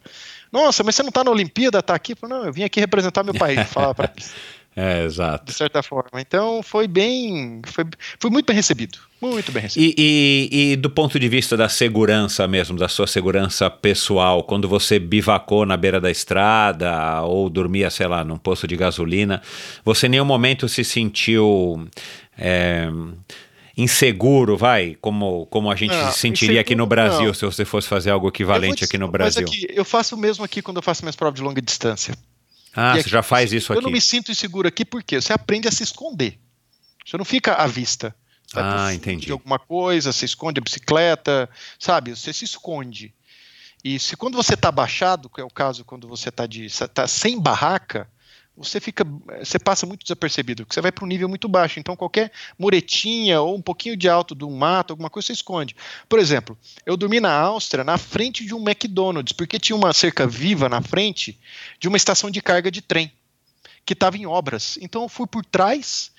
Nossa, 0.50 0.82
mas 0.82 0.96
você 0.96 1.02
não 1.02 1.10
está 1.10 1.22
na 1.22 1.30
Olimpíada, 1.30 1.78
está 1.78 1.94
aqui? 1.94 2.16
Não, 2.22 2.44
eu 2.44 2.52
vim 2.52 2.64
aqui 2.64 2.80
representar 2.80 3.22
meu 3.22 3.34
país, 3.34 3.68
falar 3.68 3.94
para 3.94 4.10
eles. 4.16 4.34
É, 4.78 5.04
exato. 5.04 5.46
De 5.46 5.54
certa 5.54 5.82
forma. 5.82 6.20
Então, 6.20 6.62
foi 6.62 6.86
bem. 6.86 7.62
Foi, 7.64 7.82
foi 8.20 8.30
muito 8.30 8.44
bem 8.44 8.54
recebido. 8.54 8.98
Muito 9.18 9.50
bem 9.50 9.62
recebido. 9.62 9.94
E, 9.96 10.50
e, 10.52 10.72
e, 10.72 10.76
do 10.76 10.90
ponto 10.90 11.18
de 11.18 11.26
vista 11.30 11.56
da 11.56 11.66
segurança 11.66 12.46
mesmo, 12.46 12.76
da 12.76 12.86
sua 12.86 13.06
segurança 13.06 13.70
pessoal, 13.70 14.44
quando 14.44 14.68
você 14.68 14.98
bivacou 14.98 15.64
na 15.64 15.78
beira 15.78 15.98
da 15.98 16.10
estrada 16.10 17.22
ou 17.22 17.48
dormia, 17.48 17.88
sei 17.88 18.06
lá, 18.06 18.22
num 18.22 18.36
posto 18.36 18.68
de 18.68 18.76
gasolina, 18.76 19.40
você 19.82 20.08
em 20.08 20.10
nenhum 20.10 20.26
momento 20.26 20.68
se 20.68 20.84
sentiu. 20.84 21.88
É, 22.38 22.86
inseguro, 23.78 24.56
vai, 24.56 24.96
como, 25.02 25.46
como 25.46 25.70
a 25.70 25.76
gente 25.76 25.94
Não, 25.94 26.10
se 26.10 26.18
sentiria 26.18 26.62
aqui 26.62 26.74
no 26.74 26.86
Brasil 26.86 27.26
não. 27.26 27.34
se 27.34 27.44
você 27.44 27.62
fosse 27.62 27.86
fazer 27.86 28.10
algo 28.10 28.26
equivalente 28.28 28.82
aqui 28.82 28.96
no 28.96 29.06
Brasil. 29.06 29.42
Mas 29.46 29.54
aqui, 29.54 29.66
eu 29.70 29.84
faço 29.84 30.14
o 30.14 30.18
mesmo 30.18 30.42
aqui 30.42 30.62
quando 30.62 30.78
eu 30.78 30.82
faço 30.82 31.02
minhas 31.02 31.14
provas 31.14 31.38
de 31.38 31.44
longa 31.44 31.60
distância. 31.60 32.14
Ah, 32.76 32.90
E 32.92 32.94
você 32.96 33.00
aqui, 33.00 33.10
já 33.10 33.22
faz 33.22 33.52
isso 33.52 33.72
eu 33.72 33.78
aqui. 33.78 33.84
não 33.84 33.90
me 33.90 34.00
sinto 34.00 34.30
inseguro 34.30 34.68
aqui 34.68 34.84
porque 34.84 35.20
você 35.20 35.32
aprende 35.32 35.66
a 35.66 35.72
se 35.72 35.82
esconder. 35.82 36.38
Você 37.04 37.16
não 37.16 37.24
fica 37.24 37.54
à 37.54 37.66
vista. 37.66 38.14
Vai 38.52 38.62
Ah, 38.64 38.94
entendi. 38.94 39.26
De 39.26 39.32
alguma 39.32 39.58
coisa, 39.58 40.12
você 40.12 40.24
esconde 40.24 40.60
a 40.60 40.62
bicicleta, 40.62 41.48
sabe? 41.78 42.14
Você 42.14 42.32
se 42.32 42.44
esconde. 42.44 43.12
E 43.82 43.98
se 43.98 44.16
quando 44.16 44.34
você 44.36 44.54
está 44.54 44.70
baixado, 44.70 45.28
que 45.28 45.40
é 45.40 45.44
o 45.44 45.50
caso 45.50 45.84
quando 45.84 46.06
você 46.08 46.28
está 46.28 46.46
tá 46.92 47.06
sem 47.06 47.40
barraca, 47.40 48.08
você 48.56 48.80
fica, 48.80 49.04
você 49.38 49.58
passa 49.58 49.84
muito 49.84 50.02
desapercebido, 50.02 50.64
porque 50.64 50.74
você 50.74 50.80
vai 50.80 50.90
para 50.90 51.04
um 51.04 51.08
nível 51.08 51.28
muito 51.28 51.48
baixo. 51.48 51.78
Então 51.78 51.94
qualquer 51.94 52.32
muretinha 52.58 53.40
ou 53.40 53.56
um 53.56 53.60
pouquinho 53.60 53.96
de 53.96 54.08
alto 54.08 54.34
de 54.34 54.44
um 54.44 54.56
mato, 54.56 54.92
alguma 54.92 55.10
coisa 55.10 55.26
você 55.26 55.34
esconde. 55.34 55.76
Por 56.08 56.18
exemplo, 56.18 56.56
eu 56.86 56.96
dormi 56.96 57.20
na 57.20 57.32
Áustria 57.32 57.84
na 57.84 57.98
frente 57.98 58.44
de 58.46 58.54
um 58.54 58.62
McDonald's, 58.62 59.32
porque 59.32 59.58
tinha 59.58 59.76
uma 59.76 59.92
cerca 59.92 60.26
viva 60.26 60.68
na 60.68 60.80
frente 60.80 61.38
de 61.78 61.86
uma 61.86 61.96
estação 61.96 62.30
de 62.30 62.40
carga 62.40 62.70
de 62.70 62.80
trem 62.80 63.12
que 63.84 63.92
estava 63.92 64.16
em 64.16 64.26
obras. 64.26 64.78
Então 64.80 65.02
eu 65.02 65.08
fui 65.08 65.26
por 65.26 65.44
trás, 65.44 66.10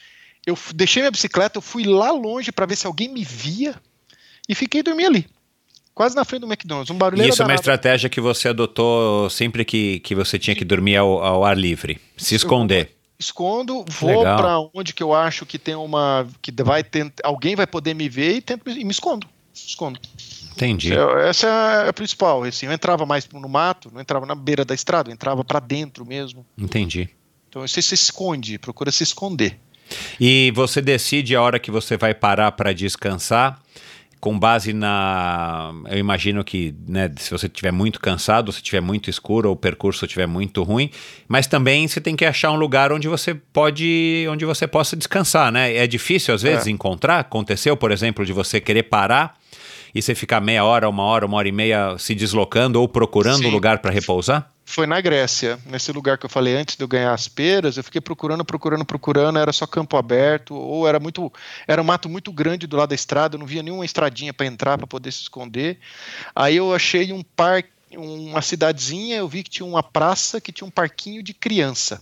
eu 0.45 0.57
deixei 0.75 1.01
minha 1.01 1.11
bicicleta, 1.11 1.57
eu 1.57 1.61
fui 1.61 1.83
lá 1.83 2.11
longe 2.11 2.51
para 2.51 2.65
ver 2.65 2.75
se 2.75 2.85
alguém 2.85 3.09
me 3.09 3.23
via 3.23 3.75
e 4.47 4.53
fiquei 4.53 4.83
dormir 4.83 5.05
ali. 5.05 5.36
Quase 5.97 6.15
na 6.15 6.23
frente 6.23 6.41
do 6.41 6.47
McDonald's, 6.47 6.91
um 6.91 6.97
barulho 6.97 7.23
isso 7.23 7.41
é 7.41 7.43
uma 7.43 7.47
danado. 7.47 7.61
estratégia 7.61 8.07
que 8.07 8.21
você 8.21 8.49
adotou 8.49 9.27
sempre 9.31 9.65
que, 9.65 9.99
que 10.01 10.13
você 10.13 10.37
tinha 10.37 10.55
que 10.55 10.63
dormir 10.63 10.95
ao, 10.95 11.23
ao 11.23 11.43
ar 11.43 11.57
livre. 11.57 11.99
Se 12.15 12.35
esconder. 12.35 12.91
escondo, 13.17 13.83
vou 13.99 14.21
para 14.21 14.59
onde 14.75 14.93
que 14.93 15.01
eu 15.01 15.11
acho 15.11 15.43
que 15.43 15.57
tem 15.57 15.73
uma 15.73 16.27
que 16.39 16.51
vai 16.61 16.83
ter, 16.83 17.11
alguém 17.23 17.55
vai 17.55 17.65
poder 17.65 17.95
me 17.95 18.07
ver 18.07 18.35
e 18.35 18.41
tento 18.41 18.69
e 18.69 18.83
me 18.85 18.91
escondo. 18.91 19.25
Escondo. 19.51 19.99
Entendi. 20.51 20.93
É, 20.93 21.29
Essa 21.29 21.47
é 21.47 21.89
a 21.89 21.93
principal, 21.93 22.43
assim, 22.43 22.67
eu 22.67 22.71
entrava 22.71 23.03
mais 23.03 23.27
no 23.33 23.49
mato, 23.49 23.89
não 23.91 23.99
entrava 23.99 24.27
na 24.27 24.35
beira 24.35 24.63
da 24.63 24.75
estrada, 24.75 25.09
eu 25.09 25.15
entrava 25.15 25.43
para 25.43 25.59
dentro 25.59 26.05
mesmo. 26.05 26.45
Entendi. 26.55 27.09
Então 27.49 27.67
você 27.67 27.81
se 27.81 27.95
esconde, 27.95 28.59
procura 28.59 28.91
se 28.91 29.01
esconder. 29.01 29.57
E 30.19 30.51
você 30.53 30.81
decide 30.81 31.35
a 31.35 31.41
hora 31.41 31.57
que 31.59 31.71
você 31.71 31.97
vai 31.97 32.13
parar 32.13 32.51
para 32.51 32.73
descansar, 32.73 33.59
com 34.19 34.37
base 34.37 34.73
na. 34.73 35.71
Eu 35.89 35.97
imagino 35.97 36.43
que, 36.43 36.73
né, 36.87 37.11
se 37.17 37.29
você 37.31 37.45
estiver 37.47 37.71
muito 37.71 37.99
cansado, 37.99 38.51
se 38.51 38.57
estiver 38.59 38.81
muito 38.81 39.09
escuro 39.09 39.49
ou 39.49 39.53
o 39.55 39.57
percurso 39.57 40.05
estiver 40.05 40.27
muito 40.27 40.63
ruim, 40.63 40.89
mas 41.27 41.47
também 41.47 41.87
você 41.87 42.01
tem 42.01 42.15
que 42.15 42.25
achar 42.25 42.51
um 42.51 42.55
lugar 42.55 42.91
onde 42.91 43.07
você 43.07 43.33
pode. 43.35 44.25
onde 44.29 44.45
você 44.45 44.67
possa 44.67 44.95
descansar, 44.95 45.51
né? 45.51 45.75
É 45.75 45.85
difícil 45.87 46.33
às 46.33 46.41
vezes 46.41 46.67
É. 46.67 46.69
encontrar. 46.69 47.19
Aconteceu, 47.19 47.77
por 47.77 47.91
exemplo, 47.91 48.25
de 48.25 48.33
você 48.33 48.59
querer 48.59 48.83
parar 48.83 49.35
e 49.93 50.01
você 50.01 50.13
ficar 50.15 50.41
meia 50.41 50.63
hora, 50.63 50.89
uma 50.89 51.03
hora, 51.03 51.25
uma 51.25 51.37
hora 51.37 51.47
e 51.47 51.51
meia 51.51 51.97
se 51.97 52.13
deslocando 52.13 52.79
ou 52.81 52.87
procurando 52.87 53.39
um 53.39 53.49
Sim. 53.49 53.51
lugar 53.51 53.79
para 53.79 53.91
repousar? 53.91 54.51
Foi 54.69 54.85
na 54.85 54.99
Grécia, 54.99 55.57
nesse 55.65 55.93
lugar 55.93 56.17
que 56.17 56.25
eu 56.25 56.29
falei 56.29 56.53
antes 56.53 56.75
de 56.75 56.83
eu 56.83 56.89
ganhar 56.89 57.13
as 57.13 57.29
peras, 57.29 57.77
eu 57.77 57.83
fiquei 57.83 58.01
procurando, 58.01 58.43
procurando, 58.43 58.83
procurando, 58.83 59.39
era 59.39 59.53
só 59.53 59.65
campo 59.65 59.95
aberto, 59.95 60.53
ou 60.53 60.85
era 60.85 60.99
muito, 60.99 61.31
era 61.65 61.81
um 61.81 61.85
mato 61.85 62.09
muito 62.09 62.33
grande 62.33 62.67
do 62.67 62.75
lado 62.75 62.89
da 62.89 62.95
estrada, 62.95 63.35
eu 63.35 63.39
não 63.39 63.45
via 63.45 63.63
nenhuma 63.63 63.85
estradinha 63.85 64.33
para 64.33 64.45
entrar 64.45 64.77
para 64.77 64.85
poder 64.85 65.13
se 65.13 65.21
esconder. 65.21 65.79
Aí 66.35 66.57
eu 66.57 66.73
achei 66.73 67.13
um 67.13 67.23
parque, 67.23 67.69
uma 67.95 68.41
cidadezinha, 68.41 69.15
eu 69.15 69.27
vi 69.27 69.41
que 69.41 69.49
tinha 69.49 69.65
uma 69.65 69.81
praça 69.81 70.41
que 70.41 70.51
tinha 70.51 70.67
um 70.67 70.71
parquinho 70.71 71.23
de 71.23 71.33
criança. 71.33 72.01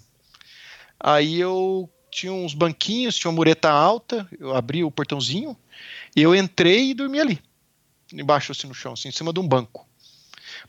Aí 1.00 1.40
eu 1.40 1.88
tinha 2.10 2.34
uns 2.34 2.56
banquinhos, 2.56 3.16
tinha 3.16 3.30
uma 3.30 3.36
mureta 3.36 3.70
alta, 3.70 4.28
eu 4.40 4.56
abri 4.56 4.84
o 4.84 4.90
portãozinho 4.90 5.56
e 6.16 6.22
eu 6.24 6.34
entrei 6.34 6.90
e 6.90 6.94
dormi 6.96 7.20
ali, 7.20 7.40
embaixo 8.22 8.52
assim 8.52 8.68
no 8.68 8.74
chão, 8.74 8.94
assim, 8.94 9.10
em 9.10 9.12
cima 9.12 9.32
de 9.34 9.40
um 9.40 9.48
banco. 9.48 9.86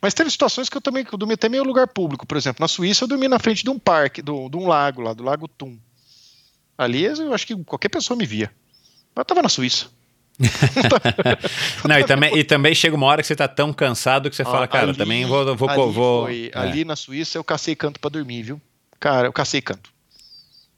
Mas 0.00 0.12
teve 0.14 0.30
situações 0.30 0.68
que 0.68 0.76
eu 0.76 0.80
também 0.80 1.04
que 1.04 1.12
eu 1.14 1.18
dormi 1.18 1.34
até 1.34 1.48
meio 1.48 1.64
lugar 1.64 1.86
público. 1.88 2.26
Por 2.26 2.36
exemplo, 2.36 2.62
na 2.62 2.68
Suíça 2.68 3.04
eu 3.04 3.08
dormi 3.08 3.28
na 3.28 3.38
frente 3.38 3.62
de 3.62 3.70
um 3.70 3.78
parque, 3.78 4.20
do, 4.20 4.48
de 4.48 4.56
um 4.56 4.66
lago 4.66 5.00
lá, 5.02 5.12
do 5.14 5.22
Lago 5.24 5.48
Thun. 5.48 5.76
Ali 6.76 7.04
eu 7.04 7.32
acho 7.32 7.46
que 7.46 7.56
qualquer 7.64 7.88
pessoa 7.88 8.16
me 8.16 8.26
via. 8.26 8.50
Mas 9.14 9.22
eu 9.22 9.24
tava 9.24 9.42
na 9.42 9.48
Suíça. 9.48 9.86
Não, 11.88 11.98
e 11.98 12.04
também, 12.04 12.36
e 12.36 12.44
também 12.44 12.74
chega 12.74 12.94
uma 12.94 13.06
hora 13.06 13.22
que 13.22 13.26
você 13.28 13.34
tá 13.36 13.48
tão 13.48 13.72
cansado 13.72 14.28
que 14.28 14.36
você 14.36 14.44
fala, 14.44 14.64
Ah, 14.64 14.68
cara, 14.68 14.88
ali- 14.88 14.98
também 14.98 15.24
vou. 15.24 15.56
vou, 15.56 15.68
ali, 15.70 15.92
vou 15.92 16.24
foi- 16.26 16.50
é. 16.52 16.58
ali 16.58 16.84
na 16.84 16.94
Suíça 16.94 17.38
eu 17.38 17.44
cacei 17.44 17.74
canto 17.74 17.98
pra 17.98 18.10
dormir, 18.10 18.42
viu? 18.42 18.60
Cara, 19.00 19.28
eu 19.28 19.32
cacei 19.32 19.62
canto. 19.62 19.90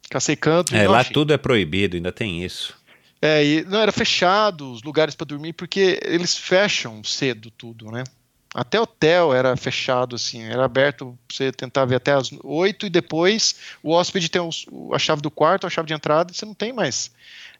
Cacei 0.08 0.36
canto. 0.36 0.74
É, 0.74 0.86
lá 0.88 1.00
achei. 1.00 1.12
tudo 1.12 1.32
é 1.32 1.36
proibido, 1.36 1.96
ainda 1.96 2.12
tem 2.12 2.44
isso. 2.44 2.77
É, 3.20 3.44
e 3.44 3.64
não 3.64 3.80
era 3.80 3.90
fechado 3.90 4.72
os 4.72 4.82
lugares 4.82 5.14
para 5.14 5.26
dormir 5.26 5.52
porque 5.52 5.98
eles 6.04 6.36
fecham 6.36 7.02
cedo 7.02 7.50
tudo, 7.50 7.90
né? 7.90 8.04
Até 8.54 8.80
hotel 8.80 9.34
era 9.34 9.56
fechado 9.56 10.16
assim, 10.16 10.42
era 10.44 10.64
aberto 10.64 11.18
pra 11.26 11.36
você 11.36 11.52
tentar 11.52 11.84
ver 11.84 11.96
até 11.96 12.12
as 12.12 12.30
8 12.42 12.86
e 12.86 12.90
depois 12.90 13.56
o 13.82 13.90
hóspede 13.92 14.28
tem 14.28 14.40
os- 14.40 14.64
a 14.94 14.98
chave 14.98 15.20
do 15.20 15.30
quarto, 15.30 15.66
a 15.66 15.70
chave 15.70 15.88
de 15.88 15.94
entrada, 15.94 16.32
e 16.32 16.34
você 16.34 16.46
não 16.46 16.54
tem 16.54 16.72
mais 16.72 17.10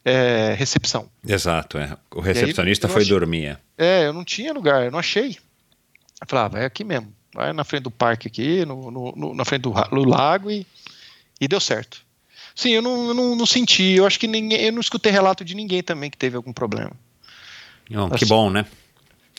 é, 0.04 0.54
recepção. 0.56 1.10
Exato, 1.26 1.76
é. 1.76 1.94
O 2.14 2.20
recepcionista 2.20 2.86
eu 2.86 2.90
foi 2.92 3.02
achei- 3.02 3.12
dormir. 3.12 3.58
É, 3.76 4.06
eu 4.06 4.12
não 4.12 4.24
tinha 4.24 4.52
lugar, 4.52 4.84
eu 4.84 4.90
não 4.92 4.98
achei. 4.98 5.36
Eu 6.20 6.26
falava, 6.26 6.46
ah, 6.56 6.58
vai 6.60 6.64
aqui 6.64 6.84
mesmo, 6.84 7.12
vai 7.34 7.52
na 7.52 7.64
frente 7.64 7.82
do 7.82 7.90
parque 7.90 8.28
aqui, 8.28 8.64
no, 8.64 8.90
no- 8.92 9.12
no- 9.14 9.34
na 9.34 9.44
frente 9.44 9.62
do, 9.62 9.72
do 9.72 10.04
lago 10.04 10.50
e, 10.50 10.64
e 11.40 11.46
deu 11.48 11.60
certo. 11.60 12.00
Sim, 12.58 12.70
eu 12.70 12.82
não, 12.82 13.06
eu 13.06 13.14
não, 13.14 13.36
não 13.36 13.46
senti, 13.46 13.92
eu 13.92 14.04
acho 14.04 14.18
que 14.18 14.26
ninguém, 14.26 14.60
eu 14.62 14.72
não 14.72 14.80
escutei 14.80 15.12
relato 15.12 15.44
de 15.44 15.54
ninguém 15.54 15.80
também 15.80 16.10
que 16.10 16.16
teve 16.16 16.34
algum 16.34 16.52
problema. 16.52 16.90
Que 18.10 18.24
Assim. 18.24 18.26
bom, 18.26 18.50
né? 18.50 18.66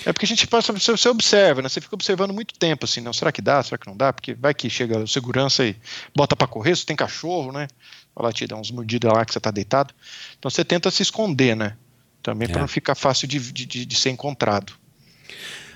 É 0.06 0.14
porque 0.14 0.23
a 0.23 0.27
gente 0.27 0.48
passa, 0.48 0.72
você 0.72 1.09
observa, 1.09 1.61
né? 1.61 1.67
Você 1.67 1.81
fica 1.81 1.95
observando 1.95 2.33
muito 2.33 2.57
tempo, 2.57 2.85
assim, 2.85 3.01
não, 3.01 3.11
será 3.11 3.30
que 3.30 3.41
dá, 3.41 3.61
será 3.61 3.77
que 3.77 3.88
não 3.88 3.98
dá? 3.98 4.14
Porque 4.14 4.33
vai 4.35 4.53
que 4.53 4.69
chega 4.69 4.99
o 4.99 5.06
segurança 5.06 5.65
e 5.65 5.75
bota 6.15 6.33
para 6.33 6.48
correr, 6.48 6.77
você 6.77 6.85
tem 6.85 6.95
cachorro, 6.95 7.51
né? 7.51 7.67
Vai 8.15 8.27
lá 8.27 8.31
te 8.31 8.48
dar 8.48 8.56
uns 8.56 8.72
mordidas 8.72 9.11
lá 9.11 9.25
que 9.25 9.33
você 9.33 9.39
tá 9.41 9.51
deitado. 9.51 9.93
Então 10.39 10.49
você 10.49 10.64
tenta 10.64 10.89
se 10.89 11.03
esconder, 11.03 11.57
né? 11.57 11.75
Também 12.23 12.48
é. 12.48 12.51
para 12.53 12.61
não 12.61 12.69
ficar 12.69 12.95
fácil 12.95 13.27
de, 13.27 13.38
de, 13.51 13.85
de 13.85 13.95
ser 13.98 14.11
encontrado. 14.11 14.72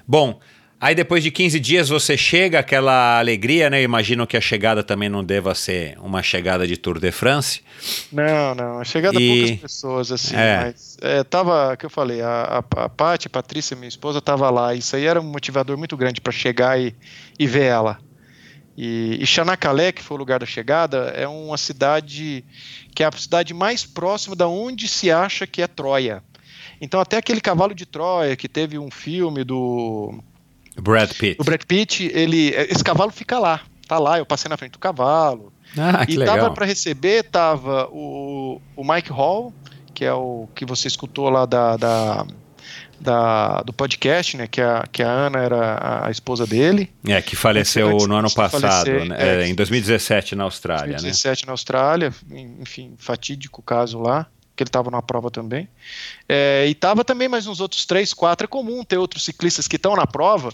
Bom, 0.07 0.39
Aí 0.83 0.93
depois 0.93 1.23
de 1.23 1.31
15 1.31 1.61
dias 1.61 1.87
você 1.87 2.17
chega, 2.17 2.59
aquela 2.59 3.17
alegria, 3.17 3.69
né? 3.69 3.79
Eu 3.79 3.85
imagino 3.85 4.27
que 4.27 4.35
a 4.35 4.41
chegada 4.41 4.83
também 4.83 5.07
não 5.07 5.23
deva 5.23 5.55
ser 5.55 5.97
uma 6.01 6.21
chegada 6.21 6.67
de 6.67 6.75
Tour 6.75 6.99
de 6.99 7.09
France. 7.09 7.61
Não, 8.11 8.53
não. 8.53 8.81
A 8.81 8.83
chegada 8.83 9.17
e... 9.17 9.43
poucas 9.43 9.59
pessoas, 9.61 10.11
assim. 10.11 10.35
É. 10.35 10.57
Mas 10.65 10.97
é, 10.99 11.23
tava, 11.23 11.77
que 11.77 11.85
eu 11.85 11.89
falei, 11.89 12.21
a, 12.21 12.27
a, 12.75 12.83
a 12.83 12.89
Paty, 12.89 13.27
a 13.27 13.29
Patrícia, 13.29 13.77
minha 13.77 13.87
esposa, 13.87 14.19
tava 14.19 14.49
lá. 14.49 14.75
Isso 14.75 14.93
aí 14.97 15.05
era 15.05 15.21
um 15.21 15.23
motivador 15.23 15.77
muito 15.77 15.95
grande 15.95 16.19
para 16.19 16.33
chegar 16.33 16.77
e, 16.77 16.93
e 17.39 17.47
ver 17.47 17.63
ela. 17.63 17.97
E, 18.77 19.19
e 19.21 19.25
Chanacalé, 19.25 19.93
que 19.93 20.03
foi 20.03 20.17
o 20.17 20.19
lugar 20.19 20.41
da 20.41 20.45
chegada, 20.45 21.13
é 21.15 21.25
uma 21.25 21.57
cidade 21.57 22.43
que 22.93 23.03
é 23.03 23.05
a 23.05 23.11
cidade 23.13 23.53
mais 23.53 23.85
próxima 23.85 24.35
da 24.35 24.49
onde 24.49 24.89
se 24.89 25.09
acha 25.09 25.47
que 25.47 25.61
é 25.61 25.67
Troia. 25.67 26.21
Então 26.81 26.99
até 26.99 27.15
aquele 27.15 27.39
cavalo 27.39 27.73
de 27.73 27.85
Troia 27.85 28.35
que 28.35 28.49
teve 28.49 28.77
um 28.77 28.91
filme 28.91 29.45
do 29.45 30.21
Brad 30.81 31.11
Pitt. 31.11 31.39
O 31.39 31.43
Brad 31.43 31.61
Pitt, 31.63 32.11
ele, 32.13 32.49
esse 32.49 32.83
cavalo 32.83 33.11
fica 33.11 33.39
lá, 33.39 33.61
tá 33.87 33.99
lá, 33.99 34.17
eu 34.17 34.25
passei 34.25 34.49
na 34.49 34.57
frente 34.57 34.71
do 34.71 34.79
cavalo. 34.79 35.51
Ah, 35.77 36.05
que 36.05 36.13
e 36.13 36.17
legal. 36.17 36.37
tava 36.37 36.51
para 36.51 36.65
receber, 36.65 37.23
tava 37.23 37.87
o, 37.91 38.61
o 38.75 38.83
Mike 38.83 39.11
Hall, 39.11 39.53
que 39.93 40.05
é 40.05 40.13
o 40.13 40.47
que 40.53 40.65
você 40.65 40.87
escutou 40.87 41.29
lá 41.29 41.45
da, 41.45 41.77
da, 41.77 42.25
da, 42.99 43.61
do 43.61 43.73
podcast, 43.73 44.37
né? 44.37 44.47
Que 44.47 44.61
a, 44.61 44.85
que 44.91 45.01
a 45.01 45.09
Ana 45.09 45.39
era 45.39 46.05
a 46.05 46.11
esposa 46.11 46.45
dele. 46.45 46.91
É, 47.05 47.21
que 47.21 47.35
faleceu 47.35 47.89
antes, 47.89 48.07
no 48.07 48.15
ano 48.15 48.31
passado, 48.31 49.05
né, 49.05 49.15
é, 49.17 49.47
em 49.47 49.55
2017 49.55 50.35
na 50.35 50.43
Austrália, 50.43 50.97
2017 50.97 51.43
né? 51.43 51.47
na 51.47 51.53
Austrália, 51.53 52.13
enfim, 52.59 52.93
fatídico 52.97 53.61
caso 53.61 53.99
lá 53.99 54.27
que 54.55 54.63
ele 54.63 54.69
estava 54.69 54.91
na 54.91 55.01
prova 55.01 55.31
também. 55.31 55.67
É, 56.27 56.65
e 56.67 56.71
estava 56.71 57.03
também 57.03 57.27
mais 57.27 57.47
uns 57.47 57.59
outros 57.59 57.85
três, 57.85 58.13
quatro. 58.13 58.45
É 58.45 58.47
comum 58.47 58.83
ter 58.83 58.97
outros 58.97 59.23
ciclistas 59.23 59.67
que 59.67 59.75
estão 59.75 59.95
na 59.95 60.05
prova. 60.05 60.53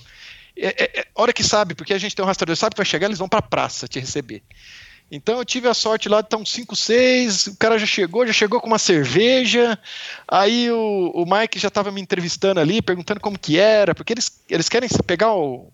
É, 0.56 0.68
é, 0.68 1.00
é, 1.00 1.08
hora 1.16 1.32
que 1.32 1.44
sabe, 1.44 1.74
porque 1.74 1.94
a 1.94 1.98
gente 1.98 2.16
tem 2.16 2.24
um 2.24 2.28
rastreador, 2.28 2.56
sabe 2.56 2.76
que 2.76 2.80
vai 2.80 2.86
chegar, 2.86 3.08
eles 3.08 3.20
vão 3.20 3.30
para 3.30 3.40
a 3.40 3.44
praça 3.44 3.88
te 3.88 4.00
receber. 4.00 4.44
Então 5.12 5.40
eu 5.40 5.46
tive 5.46 5.68
a 5.68 5.74
sorte 5.74 6.08
lá 6.08 6.22
de 6.22 6.28
estar 6.28 6.38
uns 6.38 6.52
5, 6.52 6.76
6, 6.76 7.48
o 7.48 7.58
cara 7.58 7.80
já 7.80 7.86
chegou, 7.86 8.28
já 8.28 8.34
chegou 8.34 8.62
com 8.62 8.68
uma 8.68 8.78
cerveja, 8.78 9.80
aí 10.28 10.70
o, 10.70 11.12
o 11.16 11.26
Mike 11.26 11.58
já 11.58 11.68
estava 11.68 11.92
me 11.92 12.00
entrevistando 12.00 12.60
ali, 12.60 12.82
perguntando 12.82 13.20
como 13.20 13.40
que 13.40 13.58
era, 13.58 13.96
porque 13.96 14.14
eles, 14.14 14.40
eles 14.48 14.70
querem 14.70 14.88
pegar 15.08 15.34
o, 15.34 15.72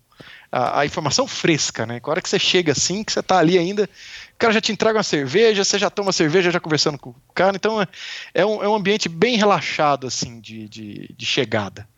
a, 0.50 0.80
a, 0.80 0.86
informação 0.86 1.26
fresca, 1.26 1.84
né? 1.84 2.00
Com 2.00 2.10
a 2.10 2.12
hora 2.12 2.22
que 2.22 2.30
você 2.30 2.38
chega 2.38 2.72
assim, 2.72 3.04
que 3.04 3.12
você 3.12 3.20
está 3.20 3.38
ali 3.38 3.58
ainda, 3.58 3.90
o 4.36 4.38
cara 4.38 4.52
já 4.52 4.60
te 4.60 4.70
entrega 4.70 4.98
uma 4.98 5.02
cerveja, 5.02 5.64
você 5.64 5.78
já 5.78 5.88
toma 5.88 6.12
cerveja 6.12 6.50
já 6.50 6.60
conversando 6.60 6.98
com 6.98 7.10
o 7.10 7.32
cara, 7.34 7.56
então 7.56 7.80
é, 7.80 7.88
é, 8.34 8.44
um, 8.44 8.62
é 8.62 8.68
um 8.68 8.74
ambiente 8.74 9.08
bem 9.08 9.38
relaxado, 9.38 10.06
assim, 10.06 10.38
de, 10.40 10.68
de, 10.68 11.14
de 11.16 11.26
chegada. 11.26 11.88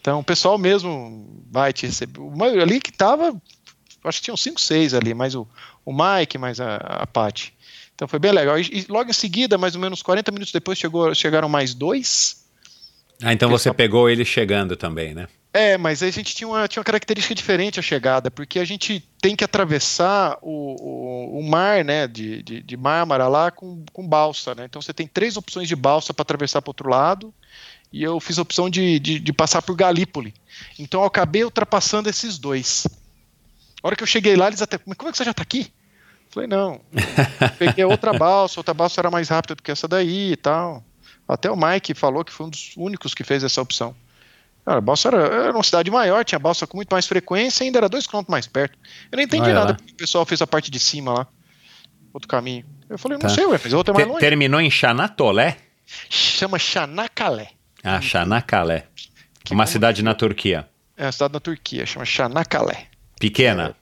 Então 0.00 0.20
o 0.20 0.24
pessoal 0.24 0.56
mesmo 0.56 1.44
vai 1.50 1.74
te 1.74 1.84
receber. 1.84 2.22
Ali 2.62 2.80
que 2.80 2.90
tava, 2.90 3.38
acho 4.02 4.18
que 4.18 4.24
tinham 4.24 4.36
cinco, 4.36 4.58
seis 4.62 4.94
ali, 4.94 5.12
mais 5.12 5.34
o, 5.34 5.46
o 5.84 5.92
Mike, 5.92 6.38
mais 6.38 6.58
a, 6.58 6.76
a 6.76 7.06
Paty. 7.06 7.52
Então 7.94 8.08
foi 8.08 8.18
bem 8.18 8.32
legal. 8.32 8.58
E, 8.58 8.62
e, 8.62 8.86
logo 8.88 9.10
em 9.10 9.14
seguida, 9.14 9.58
mais 9.58 9.74
ou 9.74 9.80
menos 9.80 10.00
40 10.00 10.32
minutos 10.32 10.52
depois, 10.54 10.78
chegou, 10.78 11.14
chegaram 11.14 11.50
mais 11.50 11.74
dois. 11.74 12.46
Ah, 13.22 13.32
então 13.34 13.50
você 13.50 13.72
pegou 13.74 14.08
ele 14.08 14.24
chegando 14.24 14.74
também, 14.74 15.14
né? 15.14 15.28
É, 15.56 15.78
mas 15.78 16.02
a 16.02 16.10
gente 16.10 16.34
tinha 16.34 16.48
uma, 16.48 16.66
tinha 16.66 16.80
uma 16.80 16.84
característica 16.84 17.32
diferente 17.32 17.78
a 17.78 17.82
chegada, 17.82 18.28
porque 18.28 18.58
a 18.58 18.64
gente 18.64 18.98
tem 19.22 19.36
que 19.36 19.44
atravessar 19.44 20.36
o, 20.42 20.74
o, 20.82 21.38
o 21.38 21.48
mar 21.48 21.84
né, 21.84 22.08
de, 22.08 22.42
de, 22.42 22.60
de 22.60 22.76
Mármara 22.76 23.28
lá 23.28 23.52
com, 23.52 23.84
com 23.92 24.04
balsa. 24.04 24.52
Né? 24.56 24.64
Então 24.64 24.82
você 24.82 24.92
tem 24.92 25.06
três 25.06 25.36
opções 25.36 25.68
de 25.68 25.76
balsa 25.76 26.12
para 26.12 26.22
atravessar 26.22 26.60
para 26.60 26.70
o 26.70 26.72
outro 26.72 26.90
lado, 26.90 27.32
e 27.92 28.02
eu 28.02 28.18
fiz 28.18 28.36
a 28.36 28.42
opção 28.42 28.68
de, 28.68 28.98
de, 28.98 29.20
de, 29.20 29.32
passar 29.32 29.62
por 29.62 29.76
Galípoli. 29.76 30.34
Então 30.76 31.02
eu 31.02 31.06
acabei 31.06 31.44
ultrapassando 31.44 32.10
esses 32.10 32.36
dois. 32.36 32.84
A 33.80 33.86
hora 33.86 33.94
que 33.94 34.02
eu 34.02 34.08
cheguei 34.08 34.34
lá, 34.34 34.48
eles 34.48 34.60
até. 34.60 34.80
Mas 34.84 34.98
como 34.98 35.08
é 35.08 35.12
que 35.12 35.18
você 35.18 35.24
já 35.24 35.30
está 35.30 35.44
aqui? 35.44 35.72
falei, 36.30 36.48
não. 36.48 36.80
Peguei 37.60 37.84
outra 37.84 38.12
balsa, 38.12 38.58
outra 38.58 38.74
balsa 38.74 39.00
era 39.00 39.08
mais 39.08 39.28
rápida 39.28 39.54
do 39.54 39.62
que 39.62 39.70
essa 39.70 39.86
daí 39.86 40.32
e 40.32 40.36
tal. 40.36 40.82
Até 41.28 41.48
o 41.48 41.56
Mike 41.56 41.94
falou 41.94 42.24
que 42.24 42.32
foi 42.32 42.46
um 42.46 42.50
dos 42.50 42.72
únicos 42.76 43.14
que 43.14 43.22
fez 43.22 43.44
essa 43.44 43.62
opção. 43.62 43.94
Cara, 44.64 44.80
balsa 44.80 45.08
era, 45.08 45.18
era, 45.18 45.52
uma 45.52 45.62
cidade 45.62 45.90
maior, 45.90 46.24
tinha 46.24 46.38
balsa 46.38 46.66
com 46.66 46.78
muito 46.78 46.88
mais 46.90 47.06
frequência 47.06 47.62
e 47.62 47.66
ainda 47.66 47.78
era 47.80 47.88
dois 47.88 48.06
quilômetros 48.06 48.30
mais 48.30 48.46
perto. 48.46 48.78
Eu 49.12 49.16
não 49.16 49.22
entendi 49.22 49.44
Olha 49.44 49.54
nada 49.54 49.70
lá. 49.70 49.74
porque 49.74 49.92
o 49.92 49.96
pessoal 49.96 50.24
fez 50.24 50.40
a 50.40 50.46
parte 50.46 50.70
de 50.70 50.78
cima 50.78 51.12
lá, 51.12 51.26
outro 52.12 52.26
caminho. 52.26 52.64
Eu 52.88 52.96
falei, 52.96 53.18
não 53.18 53.22
tá. 53.22 53.28
sei, 53.28 53.44
ué, 53.44 53.60
mas 53.62 53.72
outra 53.74 53.92
é 53.92 53.94
mais 53.94 54.08
longe. 54.08 54.20
Terminou 54.20 54.60
em 54.60 54.70
Xanatolé? 54.70 55.58
Chama 56.08 56.58
Xanacalé. 56.58 57.50
Ah, 57.82 58.00
Xanacalé. 58.00 58.86
Que 59.44 59.52
uma 59.52 59.66
cidade 59.66 60.02
na 60.02 60.14
Turquia. 60.14 60.66
É 60.96 61.04
uma 61.04 61.12
cidade 61.12 61.34
na 61.34 61.40
Turquia, 61.40 61.84
chama 61.84 62.06
Xanacalé. 62.06 62.86
Pequena? 63.20 63.76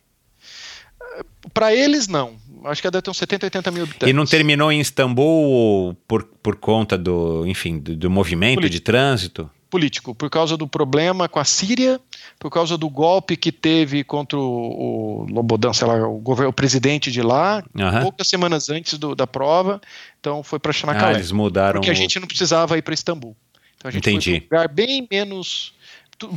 É, 1.16 1.24
Para 1.54 1.72
eles, 1.72 2.08
não. 2.08 2.36
Acho 2.64 2.82
que 2.82 2.90
deve 2.90 3.02
ter 3.02 3.10
uns 3.10 3.18
70, 3.18 3.46
80 3.46 3.70
mil 3.70 3.82
habitantes. 3.84 4.08
E 4.08 4.12
não 4.12 4.24
terminou 4.24 4.72
em 4.72 4.80
Istambul 4.80 5.96
por, 6.08 6.24
por 6.24 6.56
conta 6.56 6.98
do, 6.98 7.46
enfim, 7.46 7.78
do, 7.78 7.94
do 7.94 8.10
movimento 8.10 8.56
Político. 8.56 8.72
de 8.72 8.80
trânsito? 8.80 9.50
Político, 9.72 10.14
por 10.14 10.28
causa 10.28 10.54
do 10.54 10.68
problema 10.68 11.30
com 11.30 11.38
a 11.38 11.44
Síria, 11.44 11.98
por 12.38 12.50
causa 12.50 12.76
do 12.76 12.90
golpe 12.90 13.38
que 13.38 13.50
teve 13.50 14.04
contra 14.04 14.38
o, 14.38 15.22
o 15.22 15.26
Lobodan, 15.32 15.72
sei 15.72 15.88
lá, 15.88 16.06
o, 16.06 16.18
governo, 16.18 16.50
o 16.50 16.52
presidente 16.52 17.10
de 17.10 17.22
lá, 17.22 17.64
uhum. 17.74 18.02
poucas 18.02 18.28
semanas 18.28 18.68
antes 18.68 18.98
do, 18.98 19.14
da 19.14 19.26
prova. 19.26 19.80
Então 20.20 20.42
foi 20.42 20.58
para 20.58 20.74
Xanacalé. 20.74 21.14
Ah, 21.14 21.16
eles 21.16 21.32
mudaram. 21.32 21.80
Porque 21.80 21.90
a 21.90 21.94
gente 21.94 22.20
não 22.20 22.26
precisava 22.26 22.76
ir 22.76 22.82
para 22.82 22.92
Istambul. 22.92 23.34
Então 23.78 23.88
a 23.88 23.92
gente 23.92 24.06
Entendi. 24.10 24.30
foi 24.30 24.38
um 24.40 24.42
lugar 24.42 24.68
bem 24.68 25.08
menos 25.10 25.72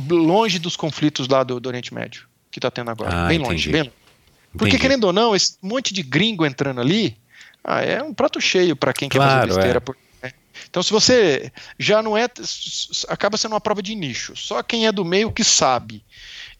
longe 0.08 0.58
dos 0.58 0.74
conflitos 0.74 1.28
lá 1.28 1.44
do, 1.44 1.60
do 1.60 1.68
Oriente 1.68 1.92
Médio 1.92 2.26
que 2.50 2.58
está 2.58 2.70
tendo 2.70 2.90
agora, 2.90 3.10
ah, 3.12 3.28
bem 3.28 3.36
entendi. 3.36 3.50
longe, 3.52 3.70
bem 3.70 3.82
longe. 3.82 3.92
Porque 4.52 4.68
entendi. 4.68 4.80
querendo 4.80 5.04
ou 5.04 5.12
não, 5.12 5.36
esse 5.36 5.58
monte 5.60 5.92
de 5.92 6.02
gringo 6.02 6.46
entrando 6.46 6.80
ali, 6.80 7.14
ah, 7.62 7.82
é 7.82 8.02
um 8.02 8.14
prato 8.14 8.40
cheio 8.40 8.74
para 8.74 8.94
quem 8.94 9.10
claro, 9.10 9.28
quer 9.28 9.36
fazer 9.36 9.46
besteira. 9.48 9.76
É. 9.76 9.80
Por 9.80 9.94
então, 10.68 10.82
se 10.82 10.92
você 10.92 11.52
já 11.78 12.02
não 12.02 12.16
é, 12.16 12.28
acaba 13.08 13.36
sendo 13.36 13.52
uma 13.52 13.60
prova 13.60 13.82
de 13.82 13.94
nicho. 13.94 14.36
Só 14.36 14.62
quem 14.62 14.86
é 14.86 14.92
do 14.92 15.04
meio 15.04 15.32
que 15.32 15.44
sabe. 15.44 16.04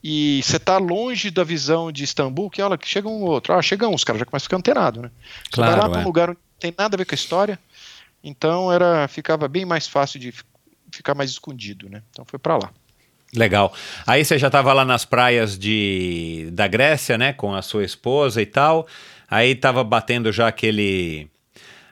E 0.03 0.41
você 0.43 0.57
está 0.57 0.79
longe 0.79 1.31
da 1.31 1.43
visão 1.43 1.91
de 1.91 2.05
Istambul, 2.05 2.51
que 2.51 2.63
olha, 2.63 2.79
que 2.79 2.89
chega 2.89 3.09
um 3.09 3.23
outro. 3.23 3.53
Ah, 3.53 3.63
chega 3.63 3.89
um, 3.89 3.95
os 3.95 4.05
caras 4.05 4.21
já 4.21 4.25
começam 4.25 4.45
a 4.45 4.47
ficar 4.47 4.57
antenado, 4.57 5.03
né? 5.03 5.11
Você 5.45 5.57
claro, 5.57 5.73
vai 5.73 5.81
lá 5.81 5.89
para 5.89 5.99
um 5.99 6.03
é. 6.03 6.05
lugar 6.05 6.31
onde 6.31 6.39
não 6.39 6.59
tem 6.61 6.75
nada 6.77 6.97
a 6.97 6.99
ver 6.99 7.05
com 7.05 7.15
a 7.15 7.17
história. 7.17 7.59
Então 8.23 8.73
era, 8.73 9.09
ficava 9.09 9.49
bem 9.49 9.65
mais 9.65 9.87
fácil 9.87 10.21
de 10.21 10.33
ficar 10.91 11.15
mais 11.15 11.31
escondido, 11.31 11.89
né? 11.89 12.03
Então 12.11 12.25
foi 12.25 12.39
para 12.39 12.57
lá. 12.57 12.71
Legal. 13.35 13.73
Aí 14.07 14.25
você 14.25 14.39
já 14.39 14.47
estava 14.47 14.73
lá 14.73 14.85
nas 14.85 15.05
praias 15.05 15.59
de, 15.59 16.49
da 16.53 16.69
Grécia, 16.69 17.19
né, 17.19 17.33
com 17.33 17.55
a 17.55 17.61
sua 17.61 17.85
esposa 17.85 18.41
e 18.41 18.47
tal. 18.47 18.87
Aí 19.29 19.51
estava 19.51 19.83
batendo 19.83 20.31
já 20.31 20.47
aquele 20.47 21.29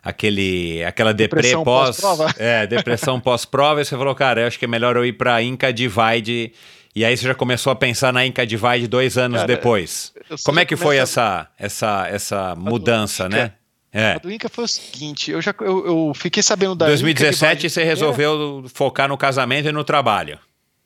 aquele, 0.04 0.84
aquela 0.84 1.14
deprê 1.14 1.52
pós, 1.64 1.98
pós 2.00 2.20
é, 2.38 2.66
depressão 2.66 3.18
pós-prova, 3.18 3.80
e 3.80 3.84
você 3.84 3.96
falou, 3.96 4.14
cara, 4.14 4.42
eu 4.42 4.46
acho 4.46 4.58
que 4.58 4.66
é 4.66 4.68
melhor 4.68 4.96
eu 4.96 5.04
ir 5.04 5.14
para 5.14 5.42
Inca 5.42 5.72
Divide. 5.72 6.52
E 6.94 7.04
aí 7.04 7.16
você 7.16 7.26
já 7.26 7.34
começou 7.34 7.72
a 7.72 7.76
pensar 7.76 8.12
na 8.12 8.24
Inca 8.24 8.46
Divide 8.46 8.86
dois 8.86 9.16
anos 9.16 9.40
cara, 9.40 9.48
depois. 9.48 10.12
Como 10.44 10.60
é 10.60 10.64
que 10.64 10.76
foi 10.76 10.98
essa, 10.98 11.48
essa, 11.58 12.06
essa 12.08 12.54
mudança, 12.54 13.28
né? 13.28 13.52
É. 13.92 14.12
A 14.12 14.18
do 14.18 14.30
Inca 14.30 14.48
foi 14.48 14.64
o 14.64 14.68
seguinte, 14.68 15.30
eu 15.30 15.40
já 15.40 15.54
eu, 15.60 15.86
eu 15.86 16.12
fiquei 16.16 16.42
sabendo 16.42 16.74
da 16.74 16.86
2017 16.86 17.70
você 17.70 17.84
resolveu 17.84 18.64
focar 18.74 19.08
no 19.08 19.16
casamento 19.16 19.68
e 19.68 19.72
no 19.72 19.84
trabalho. 19.84 20.36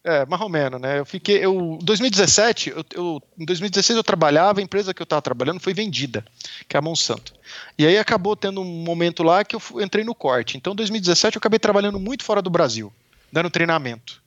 É, 0.08 0.24
menos, 0.48 0.80
né? 0.80 1.00
Eu 1.00 1.04
fiquei. 1.04 1.44
Eu, 1.44 1.78
2017, 1.82 2.70
eu, 2.70 2.84
eu, 2.94 3.22
em 3.38 3.44
2016 3.44 3.98
eu 3.98 4.02
trabalhava, 4.02 4.58
a 4.58 4.62
empresa 4.62 4.94
que 4.94 5.02
eu 5.02 5.04
estava 5.04 5.20
trabalhando 5.20 5.60
foi 5.60 5.74
vendida, 5.74 6.24
que 6.66 6.74
é 6.74 6.78
a 6.78 6.82
Monsanto. 6.82 7.34
E 7.76 7.86
aí 7.86 7.98
acabou 7.98 8.34
tendo 8.34 8.62
um 8.62 8.64
momento 8.64 9.22
lá 9.22 9.44
que 9.44 9.54
eu 9.54 9.60
entrei 9.82 10.04
no 10.04 10.14
corte. 10.14 10.56
Então, 10.56 10.72
em 10.72 10.76
2017 10.76 11.36
eu 11.36 11.40
acabei 11.40 11.58
trabalhando 11.58 12.00
muito 12.00 12.24
fora 12.24 12.40
do 12.40 12.48
Brasil, 12.48 12.90
dando 13.30 13.50
treinamento. 13.50 14.22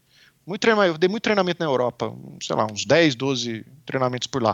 Muito 0.45 0.61
treinamento, 0.61 0.93
eu 0.93 0.97
dei 0.99 1.09
muito 1.09 1.23
treinamento 1.23 1.59
na 1.59 1.65
Europa, 1.65 2.13
sei 2.39 2.55
lá, 2.55 2.67
uns 2.71 2.85
10, 2.85 3.15
12 3.15 3.65
treinamentos 3.83 4.27
por 4.27 4.43
lá. 4.43 4.53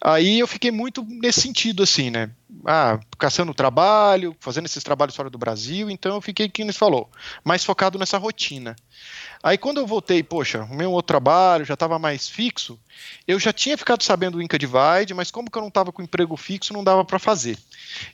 Aí 0.00 0.40
eu 0.40 0.48
fiquei 0.48 0.72
muito 0.72 1.04
nesse 1.04 1.42
sentido, 1.42 1.82
assim, 1.84 2.10
né? 2.10 2.30
Ah, 2.66 2.98
caçando 3.18 3.54
trabalho, 3.54 4.34
fazendo 4.40 4.66
esses 4.66 4.82
trabalhos 4.82 5.14
fora 5.14 5.30
do 5.30 5.38
Brasil, 5.38 5.90
então 5.90 6.14
eu 6.14 6.20
fiquei, 6.20 6.48
como 6.48 6.72
você 6.72 6.78
falou, 6.78 7.08
mais 7.44 7.64
focado 7.64 7.98
nessa 7.98 8.18
rotina. 8.18 8.74
Aí 9.42 9.56
quando 9.56 9.78
eu 9.78 9.86
voltei, 9.86 10.22
poxa, 10.22 10.64
o 10.64 10.74
meu 10.74 10.92
outro 10.92 11.08
trabalho 11.08 11.64
já 11.64 11.74
estava 11.74 11.98
mais 11.98 12.28
fixo, 12.28 12.78
eu 13.26 13.38
já 13.40 13.52
tinha 13.52 13.76
ficado 13.76 14.02
sabendo 14.02 14.34
do 14.34 14.42
Inca 14.42 14.58
Divide, 14.58 15.14
mas 15.14 15.30
como 15.30 15.50
que 15.50 15.56
eu 15.56 15.62
não 15.62 15.68
estava 15.68 15.90
com 15.90 16.02
emprego 16.02 16.36
fixo, 16.36 16.74
não 16.74 16.84
dava 16.84 17.04
para 17.04 17.18
fazer. 17.18 17.56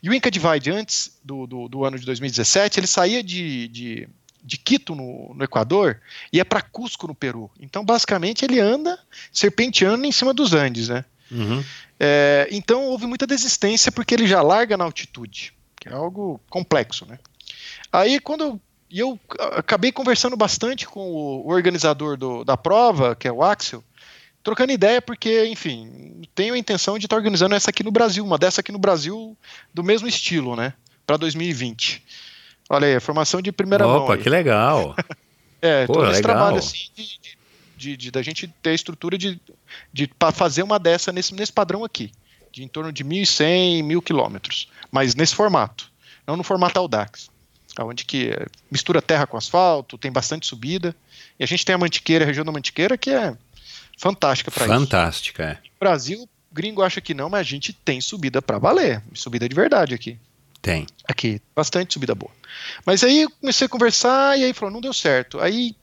E 0.01 0.09
o 0.09 0.15
Inca 0.15 0.31
Divide, 0.31 0.71
antes 0.71 1.19
do, 1.25 1.47
do, 1.47 1.69
do, 1.69 1.85
ano 1.85 1.99
de 1.99 2.07
2017, 2.07 2.79
ele 2.79 2.87
saía 2.87 3.25
de, 3.25 3.67
de, 3.69 4.09
de 4.43 4.57
Quito, 4.57 4.95
no, 4.95 5.35
no 5.35 5.43
Equador, 5.43 6.01
e 6.33 6.39
é 6.39 6.45
para 6.45 6.63
Cusco, 6.63 7.09
no 7.09 7.15
Peru. 7.15 7.51
Então, 7.59 7.85
basicamente, 7.85 8.45
ele 8.45 8.61
anda 8.61 8.97
serpenteando 9.33 10.07
em 10.07 10.13
cima 10.13 10.33
dos 10.33 10.55
Andes, 10.55 10.89
né? 10.89 11.05
Uhum. 11.29 11.65
É, 11.99 12.47
então, 12.53 12.85
houve 12.85 13.07
muita 13.07 13.27
desistência 13.27 13.91
porque 13.91 14.15
ele 14.15 14.29
já 14.29 14.43
larga 14.43 14.77
na 14.77 14.85
altitude, 14.85 15.53
que 15.81 15.89
é 15.89 15.93
algo 15.93 16.41
complexo, 16.49 17.05
né? 17.05 17.19
Aí, 17.93 18.21
quando 18.21 18.61
e 18.91 19.01
eu 19.01 19.19
acabei 19.53 19.91
conversando 19.91 20.37
bastante 20.37 20.87
com 20.87 21.01
o, 21.01 21.49
organizador 21.49 22.17
do, 22.17 22.45
da 22.45 22.57
prova, 22.57 23.17
que 23.17 23.27
é 23.27 23.33
o 23.33 23.43
Axel, 23.43 23.83
trocando 24.43 24.73
ideia, 24.73 25.03
porque, 25.03 25.47
enfim, 25.47 26.23
tenho 26.35 26.55
a 26.55 26.59
intenção 26.59 26.99
de 26.99 27.07
estar 27.07 27.17
organizando 27.17 27.55
essa 27.55 27.71
aqui 27.71 27.83
no 27.83 27.91
Brasil, 27.91 28.25
uma 28.25 28.39
dessa 28.39 28.61
aqui 28.61 28.71
no 28.71 28.79
Brasil, 28.79 29.37
do 29.75 29.83
mesmo 29.83 30.07
estilo, 30.07 30.55
né? 30.55 30.73
Para 31.05 31.17
2020. 31.17 32.03
Olha 32.69 32.87
aí, 32.87 32.95
a 32.97 33.01
formação 33.01 33.43
de 33.43 33.51
primeira 33.51 33.87
Opa, 33.87 33.95
mão. 33.95 34.05
Opa, 34.05 34.19
que 34.19 34.29
legal! 34.29 34.95
é, 35.61 35.87
Pô, 35.87 35.95
todo 35.95 36.13
esse 36.13 36.23
trabalho 36.23 36.59
assim 36.59 36.89
de, 36.95 37.21
de, 37.77 37.97
de, 37.97 38.11
da 38.11 38.23
gente 38.23 38.47
ter 38.63 38.71
a 38.71 38.75
estrutura 38.75 39.19
de, 39.19 39.41
de 39.93 40.07
para 40.07 40.33
fazer 40.33 40.63
uma 40.63 40.79
dessa 40.79 41.13
nesse, 41.13 41.35
nesse 41.35 41.53
padrão 41.53 41.85
aqui, 41.85 42.13
de 42.53 42.63
em 42.63 42.69
torno 42.69 42.93
de 42.93 43.05
1.100, 43.05 43.83
1.000 43.83 44.03
quilômetros, 44.03 44.71
mas 44.91 45.15
nesse 45.15 45.35
formato, 45.35 45.91
não 46.27 46.37
no 46.37 46.45
formato 46.45 46.79
Audax 46.79 47.31
onde 47.85 48.05
que 48.05 48.33
mistura 48.71 49.03
terra 49.03 49.27
com 49.27 49.37
asfalto, 49.37 49.99
tem 49.99 50.11
bastante 50.11 50.47
subida. 50.47 50.95
E 51.39 51.45
a 51.45 51.47
gente 51.47 51.65
tem 51.65 51.75
a 51.75 51.79
Mantiqueira, 51.79 52.25
a 52.25 52.27
região 52.27 52.45
da 52.45 52.53
Mantiqueira, 52.53 52.97
que 52.97 53.11
é 53.11 53.37
fantástica 53.99 54.51
para 54.51 54.65
isso. 54.65 54.75
Fantástica, 54.75 55.43
é. 55.43 55.53
No 55.55 55.79
Brasil, 55.79 56.29
gringo 56.53 56.83
acha 56.83 57.01
que 57.01 57.15
não, 57.15 57.29
mas 57.29 57.41
a 57.41 57.51
gente 57.51 57.73
tem 57.73 58.01
subida 58.01 58.41
para 58.41 58.59
valer, 58.59 59.03
subida 59.15 59.49
de 59.49 59.55
verdade 59.55 59.95
aqui. 59.95 60.19
Tem. 60.63 60.87
Aqui, 61.07 61.41
bastante 61.55 61.93
subida 61.93 62.15
boa. 62.15 62.33
Mas 62.85 63.05
aí 63.05 63.27
comecei 63.41 63.67
a 63.67 63.71
conversar 63.71 64.39
e 64.39 64.45
aí 64.45 64.53
falou, 64.53 64.73
não 64.73 64.81
deu 64.81 64.93
certo. 64.93 65.39
Aí, 65.39 65.77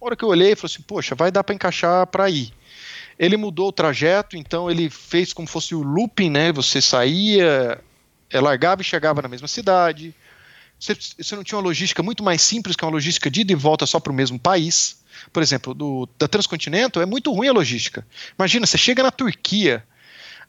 na 0.00 0.06
hora 0.06 0.16
que 0.16 0.24
eu 0.24 0.28
olhei, 0.28 0.54
falou 0.54 0.70
assim, 0.72 0.82
poxa, 0.82 1.14
vai 1.14 1.30
dar 1.30 1.44
para 1.44 1.54
encaixar 1.54 2.06
para 2.08 2.28
ir. 2.28 2.52
Ele 3.18 3.36
mudou 3.36 3.68
o 3.68 3.72
trajeto, 3.72 4.36
então 4.36 4.70
ele 4.70 4.90
fez 4.90 5.32
como 5.32 5.48
fosse 5.48 5.74
o 5.74 5.82
looping, 5.82 6.30
né? 6.30 6.52
Você 6.52 6.80
saía, 6.80 7.80
é, 8.30 8.40
largava 8.40 8.82
e 8.82 8.84
chegava 8.84 9.22
na 9.22 9.28
mesma 9.28 9.48
cidade 9.48 10.14
você, 10.78 10.94
você 10.94 11.34
não 11.34 11.42
tinha 11.42 11.56
uma 11.56 11.64
logística 11.64 12.02
muito 12.02 12.22
mais 12.22 12.40
simples 12.40 12.76
que 12.76 12.84
uma 12.84 12.92
logística 12.92 13.30
de 13.30 13.40
ida 13.40 13.52
e 13.52 13.56
volta 13.56 13.86
só 13.86 13.98
para 13.98 14.12
o 14.12 14.14
mesmo 14.14 14.38
país. 14.38 15.02
Por 15.32 15.42
exemplo, 15.42 15.74
do, 15.74 16.08
da 16.18 16.28
Transcontinental 16.28 17.02
é 17.02 17.06
muito 17.06 17.32
ruim 17.32 17.48
a 17.48 17.52
logística. 17.52 18.06
Imagina, 18.38 18.66
você 18.66 18.78
chega 18.78 19.02
na 19.02 19.10
Turquia, 19.10 19.84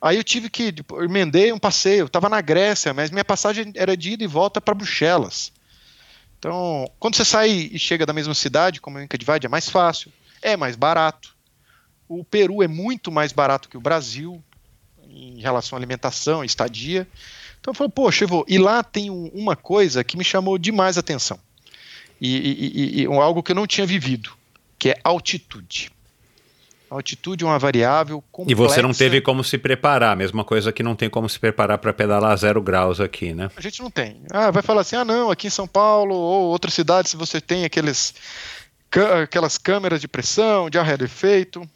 aí 0.00 0.16
eu 0.16 0.24
tive 0.24 0.48
que, 0.48 0.72
tipo, 0.72 0.96
eu 0.96 1.04
emendei 1.04 1.52
um 1.52 1.58
passeio, 1.58 2.06
estava 2.06 2.28
na 2.28 2.40
Grécia, 2.40 2.94
mas 2.94 3.10
minha 3.10 3.24
passagem 3.24 3.72
era 3.74 3.96
de 3.96 4.12
ida 4.12 4.24
e 4.24 4.28
volta 4.28 4.60
para 4.60 4.74
Bruxelas. 4.74 5.52
Então, 6.38 6.90
quando 6.98 7.16
você 7.16 7.24
sai 7.24 7.50
e 7.72 7.78
chega 7.78 8.06
da 8.06 8.12
mesma 8.12 8.32
cidade, 8.32 8.80
como 8.80 8.98
o 8.98 9.02
Inca 9.02 9.18
Divide, 9.18 9.46
é 9.46 9.48
mais 9.48 9.68
fácil, 9.68 10.12
é 10.40 10.56
mais 10.56 10.76
barato. 10.76 11.36
O 12.08 12.24
Peru 12.24 12.62
é 12.62 12.68
muito 12.68 13.12
mais 13.12 13.32
barato 13.32 13.68
que 13.68 13.76
o 13.76 13.80
Brasil 13.80 14.42
em 15.10 15.40
relação 15.40 15.76
à 15.76 15.78
alimentação, 15.78 16.44
estadia. 16.44 17.06
Então 17.60 17.72
eu 17.72 17.74
falei, 17.74 17.92
poxa, 17.94 18.24
eu 18.24 18.28
vou. 18.28 18.44
E 18.48 18.58
lá 18.58 18.82
tem 18.82 19.10
um, 19.10 19.30
uma 19.34 19.54
coisa 19.54 20.02
que 20.02 20.16
me 20.16 20.24
chamou 20.24 20.56
demais 20.58 20.96
a 20.96 21.00
atenção. 21.00 21.38
E, 22.20 22.36
e, 22.36 23.00
e, 23.00 23.02
e, 23.02 23.06
algo 23.06 23.42
que 23.42 23.52
eu 23.52 23.56
não 23.56 23.66
tinha 23.66 23.86
vivido, 23.86 24.30
que 24.78 24.90
é 24.90 24.96
altitude. 25.04 25.90
A 26.90 26.94
altitude 26.96 27.44
é 27.44 27.46
uma 27.46 27.58
variável 27.58 28.22
complexa. 28.32 28.52
E 28.52 28.66
você 28.66 28.82
não 28.82 28.92
teve 28.92 29.20
como 29.20 29.44
se 29.44 29.56
preparar, 29.56 30.16
mesma 30.16 30.42
coisa 30.42 30.72
que 30.72 30.82
não 30.82 30.96
tem 30.96 31.08
como 31.08 31.28
se 31.28 31.38
preparar 31.38 31.78
para 31.78 31.92
pedalar 31.92 32.36
zero 32.36 32.60
graus 32.60 33.00
aqui, 33.00 33.32
né? 33.32 33.50
A 33.56 33.60
gente 33.60 33.80
não 33.80 33.90
tem. 33.90 34.20
Ah, 34.30 34.50
vai 34.50 34.62
falar 34.62 34.80
assim, 34.80 34.96
ah 34.96 35.04
não, 35.04 35.30
aqui 35.30 35.46
em 35.46 35.50
São 35.50 35.68
Paulo 35.68 36.14
ou 36.14 36.48
outras 36.48 36.74
cidades, 36.74 37.12
se 37.12 37.16
você 37.16 37.40
tem 37.40 37.64
aqueles, 37.64 38.12
aquelas 39.22 39.56
câmeras 39.56 40.00
de 40.00 40.08
pressão, 40.08 40.68
de 40.68 40.78
ar 40.78 41.00
efeito, 41.00 41.66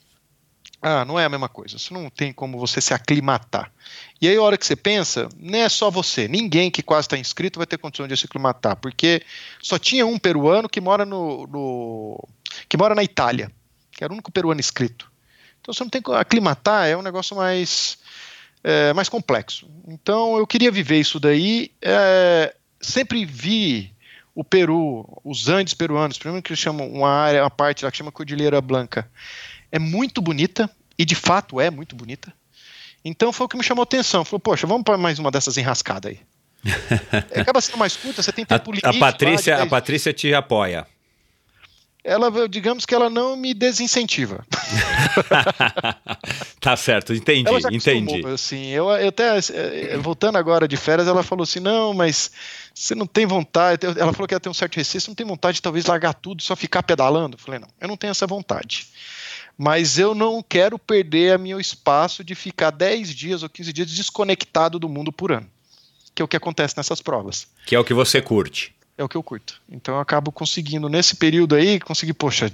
ah, 0.86 1.02
não 1.02 1.18
é 1.18 1.24
a 1.24 1.30
mesma 1.30 1.48
coisa. 1.48 1.76
Isso 1.76 1.94
não 1.94 2.10
tem 2.10 2.30
como 2.30 2.58
você 2.58 2.78
se 2.78 2.92
aclimatar. 2.92 3.72
E 4.20 4.28
aí, 4.28 4.36
a 4.36 4.42
hora 4.42 4.58
que 4.58 4.66
você 4.66 4.76
pensa, 4.76 5.30
não 5.40 5.58
é 5.58 5.66
só 5.66 5.90
você. 5.90 6.28
Ninguém 6.28 6.70
que 6.70 6.82
quase 6.82 7.06
está 7.06 7.16
inscrito 7.16 7.58
vai 7.58 7.66
ter 7.66 7.78
condição 7.78 8.06
de 8.06 8.14
se 8.14 8.26
aclimatar, 8.26 8.76
porque 8.76 9.22
só 9.62 9.78
tinha 9.78 10.04
um 10.04 10.18
peruano 10.18 10.68
que 10.68 10.82
mora 10.82 11.06
no, 11.06 11.46
no, 11.46 12.28
que 12.68 12.76
mora 12.76 12.94
na 12.94 13.02
Itália, 13.02 13.50
que 13.90 14.04
era 14.04 14.12
o 14.12 14.14
único 14.14 14.30
peruano 14.30 14.60
inscrito. 14.60 15.10
Então, 15.58 15.72
você 15.72 15.82
não 15.82 15.88
tem 15.88 16.02
aclimatar, 16.16 16.86
é 16.86 16.94
um 16.94 17.00
negócio 17.00 17.34
mais 17.34 17.96
é, 18.62 18.92
mais 18.92 19.08
complexo. 19.08 19.66
Então, 19.88 20.36
eu 20.36 20.46
queria 20.46 20.70
viver 20.70 21.00
isso 21.00 21.18
daí. 21.18 21.70
É, 21.80 22.54
sempre 22.78 23.24
vi 23.24 23.90
o 24.34 24.44
Peru, 24.44 25.08
os 25.24 25.48
Andes 25.48 25.72
peruanos, 25.72 26.18
primeiro 26.18 26.42
que 26.42 26.52
eles 26.52 26.60
chamam 26.60 26.92
uma 26.92 27.08
área, 27.08 27.42
uma 27.42 27.48
parte 27.48 27.86
lá 27.86 27.90
que 27.90 27.96
chama 27.96 28.12
Cordilheira 28.12 28.60
Blanca 28.60 29.10
é 29.74 29.78
muito 29.80 30.22
bonita, 30.22 30.70
e 30.96 31.04
de 31.04 31.16
fato 31.16 31.60
é 31.60 31.68
muito 31.68 31.96
bonita. 31.96 32.32
Então 33.04 33.32
foi 33.32 33.46
o 33.46 33.48
que 33.48 33.56
me 33.56 33.64
chamou 33.64 33.82
a 33.82 33.84
atenção. 33.84 34.24
Falou, 34.24 34.38
poxa, 34.38 34.68
vamos 34.68 34.84
para 34.84 34.96
mais 34.96 35.18
uma 35.18 35.32
dessas 35.32 35.56
enrascadas 35.56 36.12
aí. 36.12 36.20
Acaba 37.36 37.60
sendo 37.60 37.76
mais 37.76 37.96
curta, 37.96 38.22
você 38.22 38.30
tem 38.30 38.44
tempo 38.44 38.70
a, 38.70 38.72
limite. 38.72 38.86
A 38.86 39.00
Patrícia, 39.00 39.60
a 39.60 39.66
Patrícia 39.66 40.12
te 40.12 40.32
apoia. 40.32 40.86
Ela, 42.04 42.48
digamos 42.48 42.86
que 42.86 42.94
ela 42.94 43.10
não 43.10 43.34
me 43.34 43.52
desincentiva. 43.52 44.46
tá 46.60 46.76
certo, 46.76 47.12
entendi, 47.12 47.48
ela 47.48 47.60
já 47.60 47.70
entendi. 47.72 48.24
Assim, 48.26 48.68
eu, 48.68 48.90
eu 48.90 49.08
até 49.08 49.38
eh, 49.38 49.96
voltando 49.96 50.36
agora 50.36 50.68
de 50.68 50.76
férias, 50.76 51.08
ela 51.08 51.22
falou 51.22 51.42
assim: 51.42 51.60
"Não, 51.60 51.94
mas 51.94 52.30
você 52.74 52.94
não 52.94 53.06
tem 53.06 53.26
vontade". 53.26 53.86
Ela 53.86 54.12
falou 54.12 54.28
que 54.28 54.34
ela 54.34 54.40
tem 54.40 54.50
um 54.50 54.54
certo 54.54 54.76
receio, 54.76 55.00
você 55.00 55.10
não 55.10 55.14
tem 55.14 55.26
vontade 55.26 55.56
de 55.56 55.62
talvez 55.62 55.86
largar 55.86 56.12
tudo 56.12 56.40
e 56.40 56.44
só 56.44 56.54
ficar 56.54 56.82
pedalando. 56.82 57.36
Eu 57.36 57.40
falei: 57.40 57.58
"Não, 57.58 57.68
eu 57.80 57.88
não 57.88 57.96
tenho 57.96 58.10
essa 58.10 58.26
vontade" 58.26 58.86
mas 59.56 59.98
eu 59.98 60.14
não 60.14 60.42
quero 60.42 60.78
perder 60.78 61.34
a 61.34 61.38
meu 61.38 61.60
espaço 61.60 62.24
de 62.24 62.34
ficar 62.34 62.70
10 62.70 63.10
dias 63.10 63.42
ou 63.42 63.48
15 63.48 63.72
dias 63.72 63.90
desconectado 63.90 64.78
do 64.78 64.88
mundo 64.88 65.12
por 65.12 65.32
ano, 65.32 65.46
que 66.14 66.22
é 66.22 66.24
o 66.24 66.28
que 66.28 66.36
acontece 66.36 66.76
nessas 66.76 67.00
provas. 67.00 67.46
Que 67.66 67.74
é 67.74 67.78
o 67.78 67.84
que 67.84 67.94
você 67.94 68.20
curte. 68.20 68.74
É 68.96 69.02
o 69.02 69.08
que 69.08 69.16
eu 69.16 69.22
curto. 69.22 69.60
Então 69.68 69.94
eu 69.94 70.00
acabo 70.00 70.30
conseguindo, 70.30 70.88
nesse 70.88 71.16
período 71.16 71.54
aí, 71.54 71.80
conseguir, 71.80 72.14
poxa, 72.14 72.52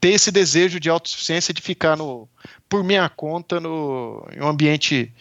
ter 0.00 0.10
esse 0.10 0.30
desejo 0.30 0.78
de 0.80 0.88
autossuficiência 0.88 1.52
de 1.52 1.62
ficar 1.62 1.96
no, 1.96 2.28
por 2.68 2.84
minha 2.84 3.08
conta 3.08 3.60
no, 3.60 4.26
em 4.32 4.40
um 4.40 4.48
ambiente 4.48 5.12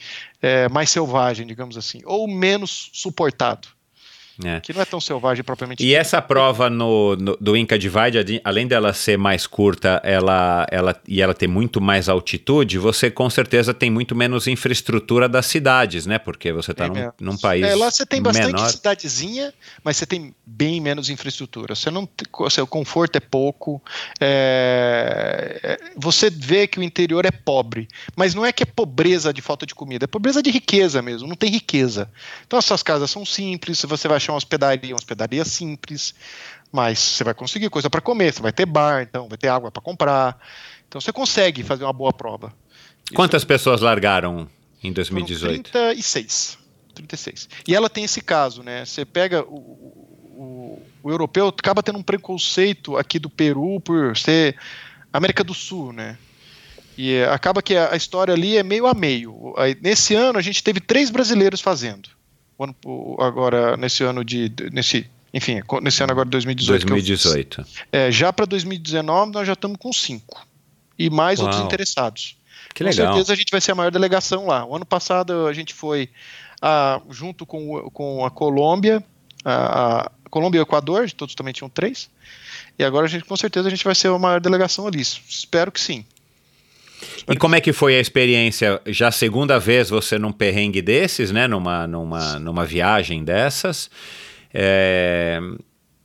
é, 0.42 0.70
mais 0.70 0.90
selvagem, 0.90 1.46
digamos 1.46 1.78
assim, 1.78 2.02
ou 2.06 2.28
menos 2.28 2.90
suportado. 2.94 3.68
É. 4.44 4.60
Que 4.60 4.74
não 4.74 4.82
é 4.82 4.86
tão 4.86 5.02
selvagem 5.02 5.44
propriamente. 5.44 5.84
E 5.84 5.96
essa 5.96 6.22
prova 6.22 6.70
no, 6.70 7.16
no, 7.16 7.38
do 7.40 7.58
Inca 7.58 7.78
Divide, 7.78 8.42
além 8.44 8.68
dela 8.68 8.94
ser 8.94 9.18
mais 9.18 9.48
curta 9.48 10.00
ela, 10.04 10.68
ela, 10.70 10.96
e 11.08 11.22
ela 11.22 11.34
ter 11.34 11.48
muito 11.48 11.82
mais 11.82 12.08
altitude, 12.08 12.78
você 12.78 13.10
com 13.10 13.30
certeza 13.30 13.74
tem 13.74 13.90
muito 13.90 14.16
menos 14.16 14.48
infraestrutura 14.48 15.28
das 15.28 15.46
cidades, 15.48 16.06
né? 16.06 16.20
Porque 16.20 16.52
você 16.52 16.72
está 16.72 16.88
num, 16.88 17.12
num, 17.20 17.38
país. 17.38 17.66
É, 17.66 17.76
lá 17.76 17.90
você 17.90 18.06
tem 18.06 18.22
bastante 18.22 18.54
menor. 18.54 18.70
cidadezinha, 18.70 19.54
mas 19.84 19.98
você 19.98 20.06
tem 20.06 20.36
bem 20.46 20.80
menos 20.80 21.10
infraestrutura. 21.10 21.74
Você 21.74 21.90
não, 21.90 22.08
seu 22.50 22.68
conforto 22.68 23.16
é 23.16 23.20
pouco. 23.20 23.82
É, 24.20 25.60
é, 25.64 25.80
você 25.96 26.30
vê 26.30 26.68
que 26.68 26.80
o 26.80 26.84
interior 26.84 27.26
é 27.26 27.32
pobre, 27.32 27.88
mas 28.16 28.36
não 28.36 28.46
é 28.46 28.52
que 28.52 28.64
é 28.64 28.66
pobreza 28.66 29.34
de 29.34 29.42
falta 29.42 29.66
de 29.66 29.74
comida, 29.74 30.06
é 30.06 30.08
pobreza 30.08 30.44
de 30.44 30.52
riqueza 30.52 31.02
mesmo. 31.02 31.28
Não 31.28 31.36
tem 31.36 31.50
riqueza. 31.50 32.10
Então 32.46 32.60
as 32.60 32.66
suas 32.66 32.84
casas 32.84 33.10
são 33.10 33.26
simples, 33.26 33.82
você 33.84 34.08
vai 34.08 34.20
achar 34.28 34.34
uma 34.34 34.38
hospedaria, 34.38 34.94
uma 34.94 34.98
hospedaria 34.98 35.46
simples, 35.46 36.14
mas 36.72 37.00
você 37.00 37.24
vai 37.24 37.34
conseguir 37.34 37.70
coisa 37.70 37.90
para 37.90 38.02
comer, 38.02 38.34
você 38.34 38.42
vai 38.42 38.52
ter 38.52 38.66
bar, 38.66 39.04
então 39.04 39.28
vai 39.28 39.38
ter 39.38 39.48
água 39.48 39.72
para 39.72 39.82
comprar. 39.82 40.38
Então 40.88 41.00
você 41.00 41.14
consegue 41.14 41.64
fazer 41.64 41.86
uma 41.86 41.94
boa 41.94 42.12
prova. 42.12 42.54
Quantas 43.16 43.42
Isso, 43.42 43.48
pessoas 43.48 43.82
largaram 43.82 44.50
em 44.84 44.92
2018? 44.92 45.72
36. 45.72 46.58
36. 46.94 47.50
E 47.68 47.76
ela 47.76 47.90
tem 47.90 48.04
esse 48.04 48.22
caso, 48.22 48.64
né? 48.64 48.84
Você 48.84 49.06
pega 49.06 49.44
o, 49.44 49.56
o, 49.56 50.84
o 51.04 51.10
europeu 51.10 51.48
acaba 51.48 51.82
tendo 51.82 52.00
um 52.00 52.04
preconceito 52.04 52.98
aqui 52.98 53.18
do 53.20 53.30
Peru 53.30 53.80
por 53.80 54.18
ser 54.18 54.58
América 55.14 55.44
do 55.44 55.54
Sul, 55.54 55.94
né? 55.94 56.18
E 56.98 57.22
acaba 57.26 57.62
que 57.62 57.78
a, 57.78 57.96
história 57.96 58.34
ali 58.34 58.58
é 58.58 58.64
meio 58.64 58.88
a 58.88 58.94
meio. 58.94 59.54
Nesse 59.82 60.16
ano 60.16 60.40
a 60.40 60.42
gente 60.42 60.64
teve 60.64 60.80
três 60.80 61.12
brasileiros 61.12 61.62
fazendo 61.62 62.17
ano, 62.64 62.76
agora 63.20 63.78
nesse 63.78 64.04
ano 64.04 64.24
de 64.24 64.52
nesse 64.72 65.10
enfim 65.34 65.62
nesse 65.82 66.02
ano 66.02 66.12
agora 66.12 66.26
de 66.26 66.32
2018 66.32 66.88
2018 66.88 67.66
é, 67.92 68.12
já 68.12 68.32
para 68.32 68.46
2019 68.46 69.32
nós 69.32 69.48
já 69.48 69.54
estamos 69.54 69.78
com 69.78 69.92
cinco. 69.94 70.46
E 71.00 71.12
mais 71.12 71.38
Uau. 71.38 71.48
outros 71.48 71.64
interessados. 71.64 72.38
Que 72.74 72.84
legal. 72.84 73.08
com 73.08 73.14
certeza 73.14 73.34
a 73.34 73.36
gente 73.36 73.52
vai 73.52 73.62
ser 73.62 73.72
a 73.72 73.76
maior 73.76 73.92
delegação 73.92 74.48
lá. 74.48 74.66
O 74.66 74.76
ano 74.76 74.86
passado 74.86 75.46
a 75.46 75.54
gente 75.54 75.74
foi 75.74 76.10
a, 76.60 77.00
junto 77.10 77.46
com, 77.46 77.90
com 77.92 78.26
a 78.26 78.32
Colômbia 78.32 79.04
a, 79.46 80.02
a 80.02 80.12
Colômbia 80.30 80.58
e 80.58 80.62
o 80.62 80.64
Equador 80.64 81.10
todos 81.12 81.36
também 81.36 81.54
tinham 81.54 81.70
três. 81.70 82.10
E 82.80 82.84
agora 82.84 83.06
a 83.06 83.10
gente 83.10 83.26
com 83.26 83.38
certeza 83.38 83.68
a 83.68 83.72
gente 83.72 83.84
vai 83.84 83.94
ser 83.94 84.08
a 84.08 84.18
maior 84.18 84.42
delegação 84.42 84.88
ali. 84.88 85.02
Espero 85.02 85.72
que 85.72 85.80
sim 85.80 86.04
e 87.30 87.36
como 87.36 87.56
é 87.56 87.62
que 87.62 87.74
foi 87.74 87.96
a 87.96 88.00
experiência? 88.00 88.82
Já 88.88 89.12
segunda 89.12 89.60
vez 89.60 89.90
você 89.90 90.18
num 90.18 90.32
perrengue 90.32 90.82
desses, 90.82 91.32
né? 91.32 91.48
Numa, 91.48 91.86
numa, 91.88 92.40
numa 92.40 92.66
viagem 92.66 93.24
dessas. 93.24 93.90
É... 94.54 95.40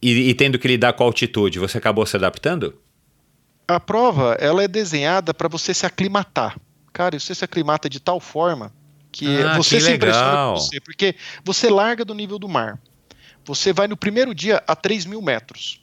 E, 0.01 0.31
e 0.31 0.35
tendo 0.35 0.59
que 0.59 0.67
lidar 0.67 0.93
com 0.95 1.05
a 1.05 1.07
altitude, 1.07 1.59
você 1.59 1.79
acabou 1.79 2.05
se 2.05 2.17
adaptando? 2.17 2.75
A 3.69 3.79
prova, 3.79 4.37
ela 4.41 4.63
é 4.63 4.69
desenhada 4.69 5.33
para 5.33 5.49
você 5.49 5.73
se 5.73 5.87
aclimatar. 5.87 6.59
Cara, 6.93 7.19
você 7.19 7.35
se 7.35 7.45
aclimata 7.45 7.89
de 7.89 8.01
tal 8.01 8.19
forma 8.21 8.73
que 9.13 9.41
ah, 9.43 9.57
você 9.57 9.77
que 9.77 9.83
se 9.83 9.93
impressiona 9.93 10.33
com 10.33 10.57
você, 10.57 10.81
porque 10.81 11.15
você 11.45 11.71
larga 11.71 12.05
do 12.05 12.15
nível 12.15 12.39
do 12.39 12.49
mar. 12.49 12.81
Você 13.45 13.73
vai 13.73 13.87
no 13.87 13.97
primeiro 13.97 14.35
dia 14.35 14.63
a 14.67 14.75
3 14.75 15.07
mil 15.07 15.21
metros. 15.23 15.82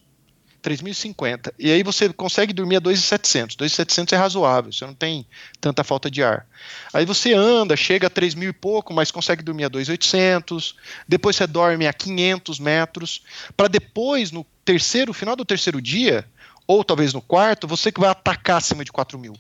3.050. 0.61 1.53
E 1.57 1.71
aí 1.71 1.83
você 1.83 2.11
consegue 2.11 2.53
dormir 2.53 2.77
a 2.77 2.81
2.700. 2.81 3.55
2.700 3.55 4.13
é 4.13 4.15
razoável, 4.15 4.71
você 4.71 4.85
não 4.85 4.93
tem 4.93 5.25
tanta 5.59 5.83
falta 5.83 6.09
de 6.09 6.23
ar. 6.23 6.45
Aí 6.93 7.05
você 7.05 7.33
anda, 7.33 7.75
chega 7.75 8.07
a 8.07 8.09
3.000 8.09 8.49
e 8.49 8.53
pouco, 8.53 8.93
mas 8.93 9.11
consegue 9.11 9.43
dormir 9.43 9.65
a 9.65 9.69
2.800. 9.69 10.75
Depois 11.07 11.35
você 11.35 11.47
dorme 11.47 11.88
a 11.88 11.93
500 11.93 12.59
metros. 12.59 13.21
Para 13.55 13.67
depois, 13.67 14.31
no 14.31 14.45
terceiro, 14.63 15.13
final 15.13 15.35
do 15.35 15.45
terceiro 15.45 15.81
dia, 15.81 16.25
ou 16.67 16.83
talvez 16.83 17.13
no 17.13 17.21
quarto, 17.21 17.67
você 17.67 17.91
que 17.91 17.99
vai 17.99 18.09
atacar 18.09 18.57
acima 18.57 18.85
de 18.85 18.91
4.000. 18.91 19.35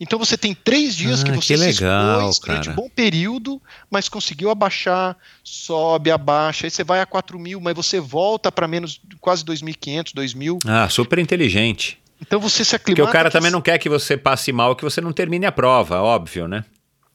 Então 0.00 0.18
você 0.18 0.38
tem 0.38 0.54
três 0.54 0.96
dias 0.96 1.20
ah, 1.20 1.24
que 1.24 1.32
você 1.32 1.54
que 1.54 1.60
legal, 1.60 2.32
se 2.32 2.40
durante 2.40 2.70
um 2.70 2.74
bom 2.74 2.88
período, 2.88 3.60
mas 3.90 4.08
conseguiu 4.08 4.48
abaixar, 4.48 5.14
sobe, 5.44 6.10
abaixa, 6.10 6.66
aí 6.66 6.70
você 6.70 6.82
vai 6.82 7.02
a 7.02 7.06
4 7.06 7.38
mil, 7.38 7.60
mas 7.60 7.76
você 7.76 8.00
volta 8.00 8.50
para 8.50 8.66
menos 8.66 8.98
quase 9.20 9.44
2.500, 9.44 10.14
2.000. 10.14 10.58
Ah, 10.66 10.88
super 10.88 11.18
inteligente. 11.18 12.00
Então 12.18 12.40
você 12.40 12.64
se 12.64 12.74
aclimata... 12.74 13.02
Porque 13.02 13.10
o 13.10 13.12
cara 13.12 13.30
também 13.30 13.50
não 13.50 13.60
quer 13.60 13.78
que 13.78 13.90
você 13.90 14.16
passe 14.16 14.50
mal, 14.52 14.74
que 14.74 14.84
você 14.84 15.02
não 15.02 15.12
termine 15.12 15.44
a 15.44 15.52
prova, 15.52 16.00
óbvio, 16.00 16.48
né? 16.48 16.64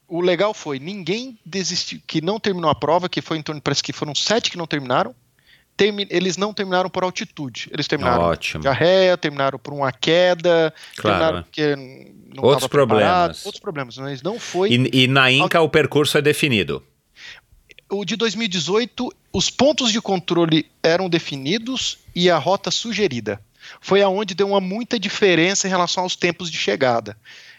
O 0.08 0.22
legal 0.22 0.54
foi, 0.54 0.78
ninguém 0.78 1.40
desistiu, 1.44 2.00
que 2.06 2.22
não 2.22 2.40
terminou 2.40 2.70
a 2.70 2.76
prova, 2.76 3.10
que 3.10 3.22
foi 3.22 3.40
em 3.40 3.42
torno, 3.42 3.60
parece 3.60 3.82
que 3.82 3.92
foram 3.92 4.14
sete 4.14 4.52
que 4.52 4.58
não 4.58 4.68
terminaram, 4.68 5.16
termi 5.76 6.08
eles 6.10 6.38
não 6.38 6.54
terminaram 6.54 6.90
por 6.90 7.04
altitude. 7.04 7.70
Eles 7.72 7.88
terminaram 7.88 8.24
Ótimo. 8.24 8.62
diarreia, 8.62 9.18
terminaram 9.18 9.60
por 9.60 9.74
uma 9.74 9.92
queda, 9.92 10.74
claro. 10.96 11.18
terminaram 11.18 11.44
porque 11.44 11.76
não 12.36 12.44
outros 12.44 12.68
problemas. 12.68 13.46
Outros 13.46 13.62
problemas, 13.62 13.98
mas 13.98 14.22
não 14.22 14.40
foi. 14.40 14.72
E, 14.72 15.04
e 15.04 15.08
na 15.08 15.32
Inca 15.32 15.62
o 15.62 15.70
percurso 15.70 16.18
é 16.18 16.22
definido. 16.22 16.84
O 17.90 18.04
de 18.04 18.16
2018, 18.16 19.12
os 19.32 19.50
pontos 19.50 19.92
de 19.92 20.02
controle 20.02 20.66
eram 20.82 21.08
definidos 21.08 22.00
e 22.16 22.30
a 22.30 22.38
rota 22.38 22.72
sugerida. 22.72 23.40
Foi 23.80 24.02
aonde 24.02 24.34
deu 24.34 24.48
uma 24.48 24.62
muita 24.62 25.00
diferença 25.00 25.68
em 25.68 25.70
relação 25.70 26.04
aos 26.04 26.16
tempos 26.16 26.50
de 26.50 26.58
chegada. 26.58 27.18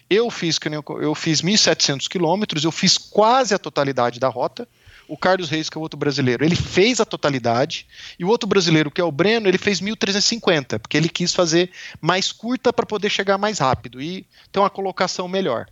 Eu 0.09 0.31
fiz, 0.31 0.59
eu 1.01 1.15
fiz 1.15 1.43
1.700 1.43 2.09
quilômetros, 2.09 2.65
eu 2.65 2.71
fiz 2.71 2.97
quase 2.97 3.55
a 3.55 3.59
totalidade 3.59 4.21
da 4.21 4.29
rota 4.29 4.69
o 5.09 5.17
Carlos 5.17 5.49
Reis, 5.49 5.69
que 5.69 5.77
é 5.77 5.81
o 5.81 5.83
outro 5.83 5.99
brasileiro, 5.99 6.45
ele 6.45 6.57
fez 6.57 7.01
a 7.01 7.05
totalidade, 7.05 7.87
e 8.19 8.25
o 8.25 8.29
outro 8.29 8.49
brasileiro, 8.49 8.91
que 8.91 9.01
é 9.01 9.05
o 9.05 9.13
Breno, 9.13 9.49
ele 9.49 9.59
fez 9.59 9.81
1.350, 9.81 10.79
porque 10.79 10.97
ele 10.97 11.09
quis 11.09 11.35
fazer 11.35 11.71
mais 12.01 12.33
curta 12.33 12.73
para 12.73 12.87
poder 12.87 13.11
chegar 13.11 13.39
mais 13.39 13.59
rápido 13.59 14.01
e 14.01 14.27
ter 14.51 14.59
uma 14.59 14.71
colocação 14.71 15.29
melhor. 15.29 15.67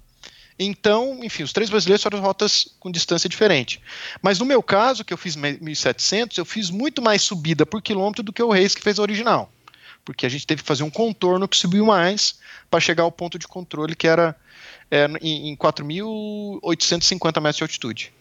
Então, 0.59 1.19
enfim, 1.23 1.43
os 1.43 1.53
três 1.53 1.69
brasileiros 1.69 2.03
foram 2.03 2.21
rotas 2.21 2.69
com 2.79 2.91
distância 2.91 3.29
diferente. 3.29 3.81
Mas 4.23 4.39
no 4.39 4.45
meu 4.45 4.63
caso, 4.63 5.05
que 5.05 5.13
eu 5.13 5.19
fiz 5.19 5.37
1.700, 5.37 6.39
eu 6.39 6.45
fiz 6.45 6.71
muito 6.71 7.03
mais 7.03 7.23
subida 7.23 7.67
por 7.67 7.83
quilômetro 7.83 8.23
do 8.23 8.33
que 8.33 8.43
o 8.43 8.51
Reis, 8.51 8.75
que 8.75 8.83
fez 8.83 8.99
a 8.99 9.03
original. 9.03 9.51
Porque 10.05 10.27
a 10.27 10.29
gente 10.29 10.47
teve 10.47 10.63
que 10.63 10.69
fazer 10.69 10.85
um 10.85 10.91
contorno 10.91 11.49
que 11.49 11.57
subiu 11.57 11.87
mais 11.87 12.39
para 12.71 12.79
chegar 12.79 13.03
ao 13.03 13.11
ponto 13.11 13.39
de 13.39 13.49
controle 13.49 13.97
que 13.97 14.07
era 14.07 14.37
é, 14.91 15.07
em, 15.21 15.49
em 15.51 15.57
4.850 15.57 17.41
metros 17.41 17.57
de 17.57 17.65
altitude. 17.65 18.13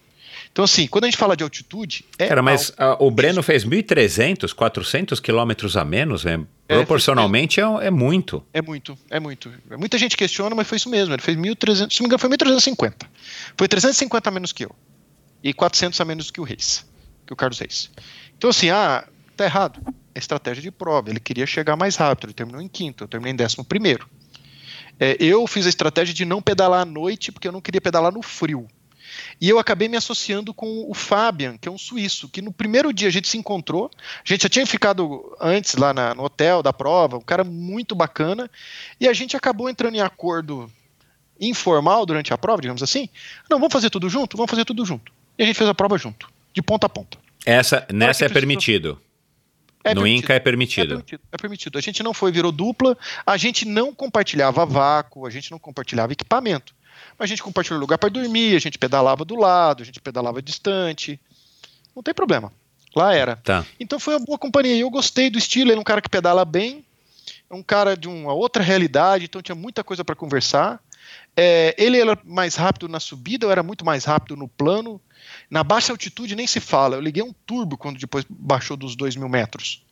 Então, 0.53 0.63
assim, 0.63 0.85
quando 0.85 1.05
a 1.05 1.07
gente 1.07 1.17
fala 1.17 1.35
de 1.35 1.43
altitude. 1.43 2.05
É 2.19 2.27
Cara, 2.27 2.43
mas 2.43 2.71
o 2.99 3.09
Breno 3.09 3.41
fez 3.41 3.65
1.300, 3.65 4.53
400 4.53 5.19
quilômetros 5.19 5.75
a 5.75 5.83
menos, 5.83 6.23
né? 6.23 6.45
Proporcionalmente 6.67 7.59
é, 7.59 7.63
é, 7.81 7.89
muito. 7.89 8.45
É 8.53 8.61
muito, 8.61 8.95
é 9.09 9.19
muito. 9.19 9.51
Muita 9.77 9.97
gente 9.97 10.15
questiona, 10.15 10.55
mas 10.55 10.67
foi 10.67 10.77
isso 10.77 10.89
mesmo. 10.89 11.11
Ele 11.11 11.23
fez 11.23 11.35
1.300, 11.35 11.91
se 11.91 11.99
não 11.99 12.03
me 12.03 12.05
engano, 12.05 12.19
foi 12.19 12.29
1.350. 12.29 12.93
Foi 13.57 13.67
350 13.67 14.29
a 14.29 14.31
menos 14.31 14.53
que 14.53 14.63
eu. 14.65 14.75
E 15.43 15.53
400 15.55 15.99
a 15.99 16.05
menos 16.05 16.29
que 16.29 16.39
o 16.39 16.43
Reis, 16.43 16.85
que 17.25 17.33
o 17.33 17.35
Carlos 17.35 17.57
Reis. 17.57 17.89
Então, 18.37 18.51
assim, 18.51 18.69
ah, 18.69 19.07
tá 19.35 19.45
errado. 19.45 19.81
É 20.13 20.19
estratégia 20.19 20.61
de 20.61 20.69
prova. 20.69 21.09
Ele 21.09 21.19
queria 21.19 21.47
chegar 21.47 21.75
mais 21.75 21.95
rápido. 21.95 22.27
Ele 22.27 22.33
terminou 22.33 22.61
em 22.61 22.67
quinto, 22.67 23.05
eu 23.05 23.07
terminei 23.07 23.33
em 23.33 23.35
décimo 23.35 23.65
primeiro. 23.65 24.07
É, 24.99 25.17
eu 25.19 25.47
fiz 25.47 25.65
a 25.65 25.69
estratégia 25.69 26.13
de 26.13 26.25
não 26.25 26.43
pedalar 26.43 26.81
à 26.81 26.85
noite, 26.85 27.31
porque 27.31 27.47
eu 27.47 27.51
não 27.51 27.59
queria 27.59 27.81
pedalar 27.81 28.13
no 28.13 28.21
frio. 28.21 28.67
E 29.39 29.49
eu 29.49 29.59
acabei 29.59 29.87
me 29.87 29.97
associando 29.97 30.53
com 30.53 30.89
o 30.89 30.93
Fabian, 30.93 31.57
que 31.57 31.67
é 31.67 31.71
um 31.71 31.77
suíço, 31.77 32.29
que 32.29 32.41
no 32.41 32.51
primeiro 32.51 32.93
dia 32.93 33.07
a 33.07 33.11
gente 33.11 33.27
se 33.27 33.37
encontrou, 33.37 33.91
a 33.97 34.21
gente 34.23 34.43
já 34.43 34.49
tinha 34.49 34.65
ficado 34.65 35.35
antes 35.39 35.75
lá 35.75 35.93
na, 35.93 36.13
no 36.13 36.23
hotel 36.23 36.63
da 36.63 36.71
prova, 36.71 37.17
um 37.17 37.21
cara 37.21 37.43
muito 37.43 37.95
bacana, 37.95 38.49
e 38.99 39.07
a 39.07 39.13
gente 39.13 39.35
acabou 39.35 39.69
entrando 39.69 39.95
em 39.95 40.01
acordo 40.01 40.71
informal 41.39 42.05
durante 42.05 42.33
a 42.33 42.37
prova, 42.37 42.61
digamos 42.61 42.83
assim. 42.83 43.09
Não, 43.49 43.57
vamos 43.57 43.73
fazer 43.73 43.89
tudo 43.89 44.09
junto? 44.09 44.37
Vamos 44.37 44.49
fazer 44.49 44.65
tudo 44.65 44.85
junto. 44.85 45.11
E 45.37 45.43
a 45.43 45.45
gente 45.45 45.55
fez 45.55 45.69
a 45.69 45.73
prova 45.73 45.97
junto, 45.97 46.29
de 46.53 46.61
ponta 46.61 46.87
a 46.87 46.89
ponta. 46.89 47.17
Essa, 47.45 47.85
nessa 47.91 48.25
é 48.25 48.29
permitido. 48.29 49.01
É 49.83 49.93
no 49.93 50.01
permitido. 50.01 50.23
Inca 50.23 50.33
é 50.33 50.39
permitido. 50.39 50.83
é 50.83 50.87
permitido. 50.87 51.21
É 51.31 51.37
permitido. 51.37 51.77
A 51.77 51.81
gente 51.81 52.01
não 52.01 52.13
foi, 52.13 52.31
virou 52.31 52.51
dupla, 52.51 52.97
a 53.25 53.35
gente 53.35 53.65
não 53.65 53.93
compartilhava 53.93 54.65
vácuo, 54.65 55.25
a 55.25 55.29
gente 55.29 55.51
não 55.51 55.59
compartilhava 55.59 56.13
equipamento 56.13 56.73
a 57.23 57.27
gente 57.27 57.41
compartilhou 57.41 57.79
lugar 57.79 57.97
para 57.97 58.09
dormir, 58.09 58.55
a 58.55 58.59
gente 58.59 58.77
pedalava 58.77 59.23
do 59.23 59.35
lado, 59.35 59.81
a 59.81 59.85
gente 59.85 59.99
pedalava 59.99 60.41
distante. 60.41 61.19
Não 61.95 62.03
tem 62.03 62.13
problema. 62.13 62.51
Lá 62.95 63.13
era. 63.13 63.37
Tá. 63.37 63.65
Então 63.79 63.99
foi 63.99 64.15
uma 64.15 64.25
boa 64.25 64.37
companhia. 64.37 64.77
Eu 64.77 64.89
gostei 64.89 65.29
do 65.29 65.37
estilo, 65.37 65.71
ele 65.71 65.77
é 65.77 65.81
um 65.81 65.85
cara 65.85 66.01
que 66.01 66.09
pedala 66.09 66.45
bem, 66.45 66.85
é 67.49 67.53
um 67.53 67.63
cara 67.63 67.95
de 67.95 68.07
uma 68.07 68.33
outra 68.33 68.61
realidade, 68.61 69.25
então 69.25 69.41
tinha 69.41 69.55
muita 69.55 69.83
coisa 69.83 70.03
para 70.03 70.15
conversar. 70.15 70.79
É, 71.35 71.75
ele 71.77 71.99
era 71.99 72.17
mais 72.23 72.55
rápido 72.55 72.87
na 72.87 72.99
subida, 72.99 73.45
eu 73.45 73.51
era 73.51 73.63
muito 73.63 73.83
mais 73.83 74.05
rápido 74.05 74.35
no 74.35 74.47
plano. 74.47 75.01
Na 75.49 75.63
baixa 75.63 75.91
altitude 75.91 76.35
nem 76.35 76.45
se 76.45 76.59
fala. 76.59 76.95
Eu 76.95 77.01
liguei 77.01 77.23
um 77.23 77.33
turbo 77.45 77.77
quando 77.77 77.99
depois 77.99 78.25
baixou 78.29 78.77
dos 78.77 78.95
2 78.95 79.15
mil 79.15 79.29
metros. 79.29 79.83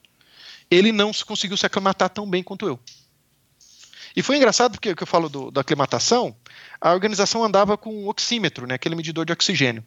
Ele 0.69 0.91
não 0.91 1.11
conseguiu 1.25 1.57
se 1.57 1.65
aclimatar 1.65 2.09
tão 2.09 2.29
bem 2.29 2.43
quanto 2.43 2.67
eu. 2.67 2.79
E 4.15 4.21
foi 4.21 4.37
engraçado 4.37 4.73
porque 4.73 4.95
que 4.95 5.03
eu 5.03 5.07
falo 5.07 5.29
do, 5.29 5.51
da 5.51 5.61
aclimatação, 5.61 6.35
a 6.79 6.91
organização 6.91 7.43
andava 7.43 7.77
com 7.77 7.93
um 7.93 8.07
oxímetro, 8.07 8.67
né, 8.67 8.75
aquele 8.75 8.95
medidor 8.95 9.25
de 9.25 9.33
oxigênio. 9.33 9.83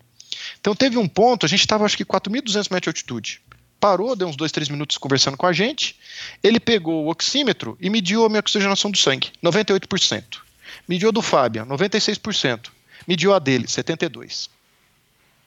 Então 0.60 0.74
teve 0.74 0.96
um 0.98 1.08
ponto, 1.08 1.44
a 1.44 1.48
gente 1.48 1.60
estava 1.60 1.84
acho 1.84 1.96
que 1.96 2.04
4.200 2.04 2.70
metros 2.70 2.82
de 2.82 2.88
altitude. 2.88 3.40
Parou, 3.78 4.16
deu 4.16 4.28
uns 4.28 4.36
2, 4.36 4.50
3 4.50 4.68
minutos 4.70 4.96
conversando 4.96 5.36
com 5.36 5.46
a 5.46 5.52
gente. 5.52 5.98
Ele 6.42 6.58
pegou 6.58 7.04
o 7.04 7.10
oxímetro 7.10 7.76
e 7.80 7.90
mediu 7.90 8.24
a 8.24 8.28
minha 8.28 8.40
oxigenação 8.40 8.90
do 8.90 8.96
sangue, 8.96 9.30
98%. 9.42 10.38
Mediu 10.88 11.08
a 11.10 11.12
do 11.12 11.20
Fábio, 11.20 11.66
96%. 11.66 12.70
Mediu 13.06 13.34
a 13.34 13.38
dele, 13.38 13.66
72%. 13.66 14.48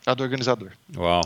A 0.05 0.13
do 0.13 0.23
organizador. 0.23 0.71
Uau. 0.95 1.21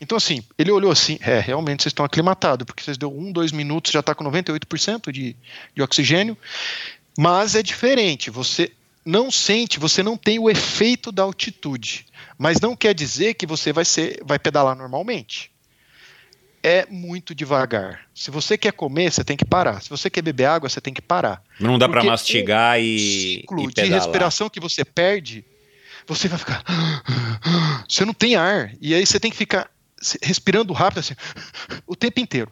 Então, 0.00 0.16
assim, 0.16 0.42
ele 0.58 0.70
olhou 0.70 0.90
assim: 0.90 1.18
é, 1.20 1.38
realmente 1.40 1.82
vocês 1.82 1.90
estão 1.90 2.04
aclimatados, 2.04 2.64
porque 2.64 2.82
vocês 2.82 2.96
deu 2.96 3.12
um, 3.12 3.30
dois 3.30 3.52
minutos, 3.52 3.92
já 3.92 4.00
está 4.00 4.14
com 4.14 4.24
98% 4.24 5.12
de, 5.12 5.36
de 5.74 5.82
oxigênio. 5.82 6.36
Mas 7.18 7.54
é 7.54 7.62
diferente, 7.62 8.30
você 8.30 8.72
não 9.04 9.30
sente, 9.30 9.78
você 9.78 10.02
não 10.02 10.16
tem 10.16 10.38
o 10.38 10.48
efeito 10.48 11.12
da 11.12 11.22
altitude. 11.22 12.06
Mas 12.38 12.60
não 12.60 12.74
quer 12.74 12.94
dizer 12.94 13.34
que 13.34 13.46
você 13.46 13.72
vai, 13.72 13.84
ser, 13.84 14.22
vai 14.24 14.38
pedalar 14.38 14.74
normalmente. 14.74 15.50
É 16.62 16.86
muito 16.90 17.34
devagar. 17.34 18.06
Se 18.14 18.30
você 18.30 18.56
quer 18.56 18.72
comer, 18.72 19.10
você 19.10 19.24
tem 19.24 19.36
que 19.36 19.44
parar. 19.44 19.82
Se 19.82 19.90
você 19.90 20.08
quer 20.08 20.22
beber 20.22 20.44
água, 20.44 20.68
você 20.68 20.80
tem 20.80 20.92
que 20.92 21.02
parar. 21.02 21.42
Não 21.58 21.78
dá 21.78 21.88
para 21.88 22.04
mastigar 22.04 22.80
e. 22.80 23.40
ciclo 23.40 23.68
e 23.68 23.72
de 23.72 23.84
respiração 23.84 24.48
que 24.48 24.60
você 24.60 24.84
perde, 24.84 25.44
você 26.06 26.28
vai 26.28 26.38
ficar. 26.38 26.62
Você 27.88 28.04
não 28.04 28.14
tem 28.14 28.36
ar. 28.36 28.72
E 28.80 28.94
aí 28.94 29.04
você 29.04 29.18
tem 29.18 29.30
que 29.30 29.36
ficar 29.36 29.68
respirando 30.22 30.72
rápido 30.72 31.00
assim, 31.00 31.14
o 31.86 31.94
tempo 31.94 32.20
inteiro. 32.20 32.50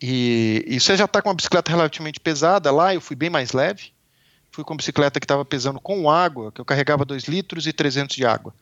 E, 0.00 0.64
e 0.66 0.80
você 0.80 0.96
já 0.96 1.06
está 1.06 1.22
com 1.22 1.28
uma 1.28 1.34
bicicleta 1.34 1.70
relativamente 1.70 2.20
pesada 2.20 2.70
lá, 2.70 2.94
eu 2.94 3.00
fui 3.00 3.16
bem 3.16 3.30
mais 3.30 3.52
leve. 3.52 3.92
Fui 4.50 4.64
com 4.64 4.72
uma 4.72 4.78
bicicleta 4.78 5.20
que 5.20 5.24
estava 5.24 5.44
pesando 5.44 5.78
com 5.78 6.08
água, 6.08 6.50
que 6.50 6.60
eu 6.60 6.64
carregava 6.64 7.04
2 7.04 7.24
litros 7.24 7.66
e 7.66 7.72
300 7.72 8.16
de 8.16 8.24
água. 8.24 8.54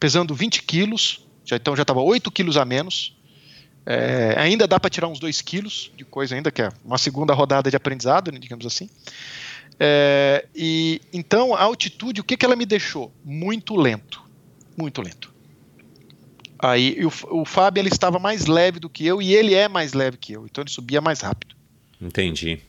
Pesando 0.00 0.34
20 0.34 0.62
quilos, 0.62 1.26
já, 1.44 1.56
então 1.56 1.76
já 1.76 1.82
estava 1.82 2.00
8 2.00 2.30
quilos 2.30 2.56
a 2.56 2.64
menos. 2.64 3.14
É, 3.84 4.34
ainda 4.38 4.66
dá 4.66 4.80
para 4.80 4.88
tirar 4.88 5.08
uns 5.08 5.18
2 5.18 5.42
quilos 5.42 5.90
de 5.96 6.04
coisa 6.04 6.34
ainda, 6.34 6.50
que 6.50 6.62
é 6.62 6.70
uma 6.84 6.96
segunda 6.96 7.34
rodada 7.34 7.68
de 7.68 7.76
aprendizado, 7.76 8.32
né, 8.32 8.38
digamos 8.38 8.64
assim. 8.64 8.88
É, 9.78 10.46
e 10.54 11.00
então 11.12 11.54
a 11.54 11.62
altitude, 11.62 12.20
o 12.20 12.24
que, 12.24 12.36
que 12.36 12.46
ela 12.46 12.56
me 12.56 12.64
deixou? 12.64 13.12
Muito 13.24 13.74
lento, 13.74 14.22
muito 14.76 15.02
lento. 15.02 15.31
Aí 16.62 17.04
o, 17.04 17.40
o 17.40 17.44
Fábio 17.44 17.80
ele 17.80 17.88
estava 17.88 18.20
mais 18.20 18.46
leve 18.46 18.78
do 18.78 18.88
que 18.88 19.04
eu 19.04 19.20
e 19.20 19.34
ele 19.34 19.52
é 19.52 19.68
mais 19.68 19.92
leve 19.92 20.16
que 20.16 20.32
eu, 20.32 20.46
então 20.46 20.62
ele 20.62 20.70
subia 20.70 21.00
mais 21.00 21.20
rápido. 21.20 21.56
Entendi. 22.00 22.60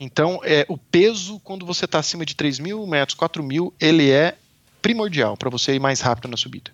Então, 0.00 0.40
é, 0.42 0.64
o 0.68 0.78
peso, 0.78 1.38
quando 1.40 1.66
você 1.66 1.84
está 1.84 1.98
acima 1.98 2.24
de 2.24 2.34
3 2.34 2.58
mil 2.58 2.86
metros, 2.86 3.14
4 3.14 3.42
mil, 3.42 3.72
ele 3.78 4.10
é 4.10 4.36
primordial 4.80 5.36
para 5.36 5.50
você 5.50 5.74
ir 5.74 5.78
mais 5.78 6.00
rápido 6.00 6.28
na 6.28 6.36
subida. 6.36 6.70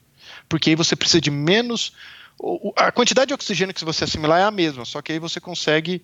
Porque 0.49 0.71
aí 0.71 0.77
você 0.77 0.95
precisa 0.95 1.21
de 1.21 1.31
menos 1.31 1.93
a 2.77 2.93
quantidade 2.93 3.29
de 3.29 3.35
oxigênio 3.35 3.75
que 3.75 3.85
você 3.85 4.05
assimilar 4.05 4.41
é 4.41 4.45
a 4.45 4.51
mesma, 4.51 4.85
só 4.85 5.03
que 5.03 5.11
aí 5.11 5.19
você 5.19 5.41
consegue, 5.41 6.03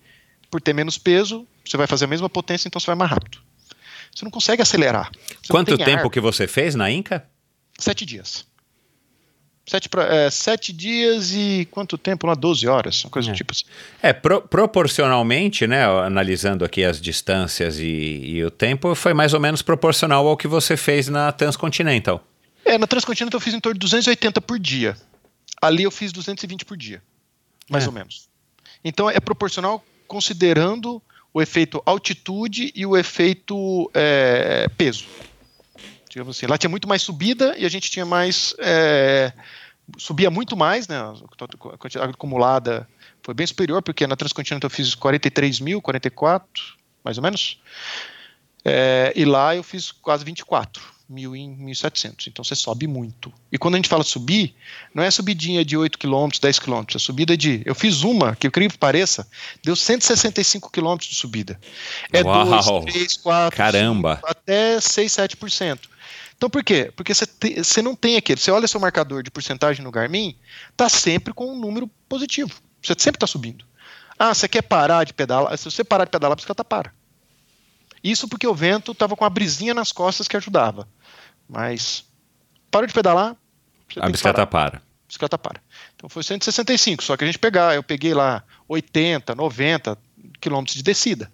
por 0.51 0.59
ter 0.61 0.73
menos 0.73 0.97
peso, 0.97 1.47
você 1.65 1.77
vai 1.77 1.87
fazer 1.87 2.05
a 2.05 2.07
mesma 2.07 2.29
potência, 2.29 2.67
então 2.67 2.79
você 2.79 2.87
vai 2.87 2.95
mais 2.95 3.09
rápido. 3.09 3.37
Você 4.13 4.25
não 4.25 4.31
consegue 4.31 4.61
acelerar. 4.61 5.11
Você 5.41 5.51
Quanto 5.51 5.77
tempo 5.77 6.05
ar. 6.05 6.09
que 6.09 6.19
você 6.19 6.47
fez 6.47 6.75
na 6.75 6.91
Inca? 6.91 7.25
Sete 7.79 8.05
dias. 8.05 8.45
Sete, 9.67 9.89
é, 9.97 10.29
sete 10.29 10.71
dias 10.71 11.33
e 11.33 11.67
quanto 11.71 11.97
tempo 11.97 12.27
lá? 12.27 12.35
12 12.35 12.67
horas, 12.67 13.03
uma 13.03 13.09
coisa 13.09 13.29
é. 13.29 13.31
do 13.31 13.35
tipo 13.35 13.51
assim. 13.51 13.63
É, 13.99 14.13
pro, 14.13 14.41
proporcionalmente, 14.41 15.65
né, 15.65 15.83
analisando 15.83 16.63
aqui 16.63 16.83
as 16.83 17.01
distâncias 17.01 17.79
e, 17.79 17.83
e, 17.83 18.43
o 18.43 18.51
tempo, 18.51 18.93
foi 18.93 19.15
mais 19.15 19.33
ou 19.33 19.39
menos 19.39 19.63
proporcional 19.63 20.27
ao 20.27 20.37
que 20.37 20.47
você 20.47 20.77
fez 20.77 21.07
na 21.07 21.31
Transcontinental. 21.31 22.23
É, 22.63 22.77
na 22.77 22.85
Transcontinental 22.85 23.39
eu 23.39 23.41
fiz 23.41 23.55
em 23.55 23.59
torno 23.59 23.73
de 23.73 23.79
280 23.79 24.39
por 24.39 24.59
dia. 24.59 24.95
Ali 25.59 25.81
eu 25.81 25.91
fiz 25.91 26.11
220 26.11 26.63
por 26.63 26.77
dia, 26.77 27.01
mais 27.67 27.85
é. 27.85 27.87
ou 27.87 27.93
menos. 27.93 28.29
Então 28.83 29.09
é 29.09 29.19
proporcional 29.19 29.83
considerando 30.07 31.01
o 31.33 31.41
efeito 31.41 31.81
altitude 31.87 32.71
e 32.75 32.85
o 32.85 32.95
efeito 32.95 33.89
é, 33.95 34.67
peso 34.77 35.05
digamos 36.15 36.37
assim. 36.37 36.47
Lá 36.47 36.57
tinha 36.57 36.69
muito 36.69 36.87
mais 36.87 37.01
subida 37.01 37.55
e 37.57 37.65
a 37.65 37.69
gente 37.69 37.91
tinha 37.91 38.05
mais. 38.05 38.55
É, 38.59 39.33
subia 39.97 40.31
muito 40.31 40.55
mais, 40.55 40.87
né? 40.87 40.97
A 40.97 41.77
quantidade 41.77 42.11
acumulada 42.11 42.87
foi 43.21 43.33
bem 43.33 43.45
superior, 43.45 43.81
porque 43.81 44.07
na 44.07 44.15
Transcontinental 44.15 44.67
eu 44.67 44.73
fiz 44.73 44.95
43 44.95 45.59
mil, 45.59 45.81
44, 45.81 46.63
mais 47.03 47.17
ou 47.17 47.23
menos. 47.23 47.59
É, 48.63 49.11
e 49.15 49.25
lá 49.25 49.55
eu 49.55 49.61
fiz 49.61 49.91
quase 49.91 50.23
24 50.23 50.81
mil 51.07 51.35
em 51.35 51.55
1.700. 51.67 52.27
Então 52.27 52.43
você 52.43 52.55
sobe 52.55 52.87
muito. 52.87 53.31
E 53.51 53.57
quando 53.57 53.75
a 53.75 53.77
gente 53.77 53.89
fala 53.89 54.03
subir, 54.03 54.55
não 54.93 55.03
é 55.03 55.11
subidinha 55.11 55.65
de 55.65 55.75
8 55.75 55.99
km, 55.99 56.29
10 56.41 56.59
km, 56.59 56.83
é 56.95 56.97
subida 56.97 57.35
de. 57.35 57.61
Eu 57.65 57.75
fiz 57.75 58.03
uma, 58.03 58.35
que 58.37 58.47
eu 58.47 58.51
creio 58.51 58.71
que 58.71 58.77
pareça, 58.77 59.27
deu 59.63 59.75
165 59.75 60.71
km 60.71 60.95
de 60.97 61.13
subida. 61.13 61.59
É 62.11 62.23
Uau, 62.23 62.83
2, 62.83 62.93
3, 62.93 63.17
4, 63.17 63.57
Caramba. 63.57 64.15
5, 64.15 64.27
até 64.29 64.79
6, 64.79 65.11
7%. 65.11 65.79
Então 66.37 66.49
por 66.49 66.63
quê? 66.63 66.91
Porque 66.95 67.13
você 67.13 67.81
não 67.81 67.95
tem 67.95 68.17
aquele. 68.17 68.39
Você 68.39 68.51
olha 68.51 68.67
seu 68.67 68.79
marcador 68.79 69.23
de 69.23 69.31
porcentagem 69.31 69.83
no 69.83 69.91
Garmin, 69.91 70.37
tá 70.75 70.89
sempre 70.89 71.33
com 71.33 71.51
um 71.51 71.59
número 71.59 71.89
positivo. 72.09 72.51
Você 72.81 72.93
sempre 72.97 73.17
está 73.17 73.27
subindo. 73.27 73.65
Ah, 74.17 74.33
você 74.33 74.47
quer 74.47 74.61
parar 74.61 75.03
de 75.03 75.13
pedalar? 75.13 75.57
Se 75.57 75.65
você 75.65 75.83
parar 75.83 76.05
de 76.05 76.11
pedalar, 76.11 76.33
a 76.33 76.35
bicicleta 76.35 76.63
para. 76.63 76.93
Isso 78.03 78.27
porque 78.27 78.47
o 78.47 78.53
vento 78.53 78.91
estava 78.91 79.15
com 79.15 79.25
a 79.25 79.29
brisinha 79.29 79.73
nas 79.73 79.91
costas 79.91 80.27
que 80.27 80.37
ajudava. 80.37 80.87
Mas 81.49 82.05
parou 82.69 82.87
de 82.87 82.93
pedalar, 82.93 83.35
a 83.97 84.09
bicicleta 84.09 84.45
para. 84.45 84.77
A 84.77 85.07
bicicleta 85.07 85.37
para. 85.37 85.61
Então 85.95 86.09
foi 86.09 86.23
165, 86.23 87.03
só 87.03 87.15
que 87.15 87.23
a 87.23 87.27
gente 87.27 87.39
pegar, 87.39 87.75
eu 87.75 87.83
peguei 87.83 88.13
lá 88.13 88.43
80, 88.67 89.35
90 89.35 89.97
quilômetros 90.39 90.75
de 90.75 90.83
descida 90.83 91.31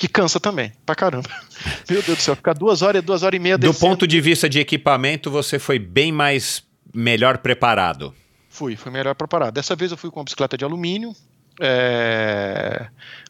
que 0.00 0.08
cansa 0.08 0.40
também, 0.40 0.72
pra 0.86 0.94
caramba. 0.94 1.28
Meu 1.90 2.02
Deus 2.02 2.16
do 2.16 2.22
céu, 2.22 2.34
ficar 2.34 2.54
duas 2.54 2.80
horas, 2.80 3.02
duas 3.02 3.22
horas 3.22 3.36
e 3.36 3.38
meia 3.38 3.58
descendo. 3.58 3.76
Do 3.76 3.78
ponto 3.78 4.06
de 4.06 4.18
vista 4.18 4.48
de 4.48 4.58
equipamento, 4.58 5.30
você 5.30 5.58
foi 5.58 5.78
bem 5.78 6.10
mais 6.10 6.64
melhor 6.94 7.36
preparado. 7.36 8.14
Fui, 8.48 8.76
fui 8.76 8.90
melhor 8.90 9.14
preparado. 9.14 9.52
Dessa 9.52 9.76
vez 9.76 9.90
eu 9.90 9.98
fui 9.98 10.10
com 10.10 10.18
uma 10.18 10.24
bicicleta 10.24 10.56
de 10.56 10.64
alumínio, 10.64 11.14
é, 11.60 12.86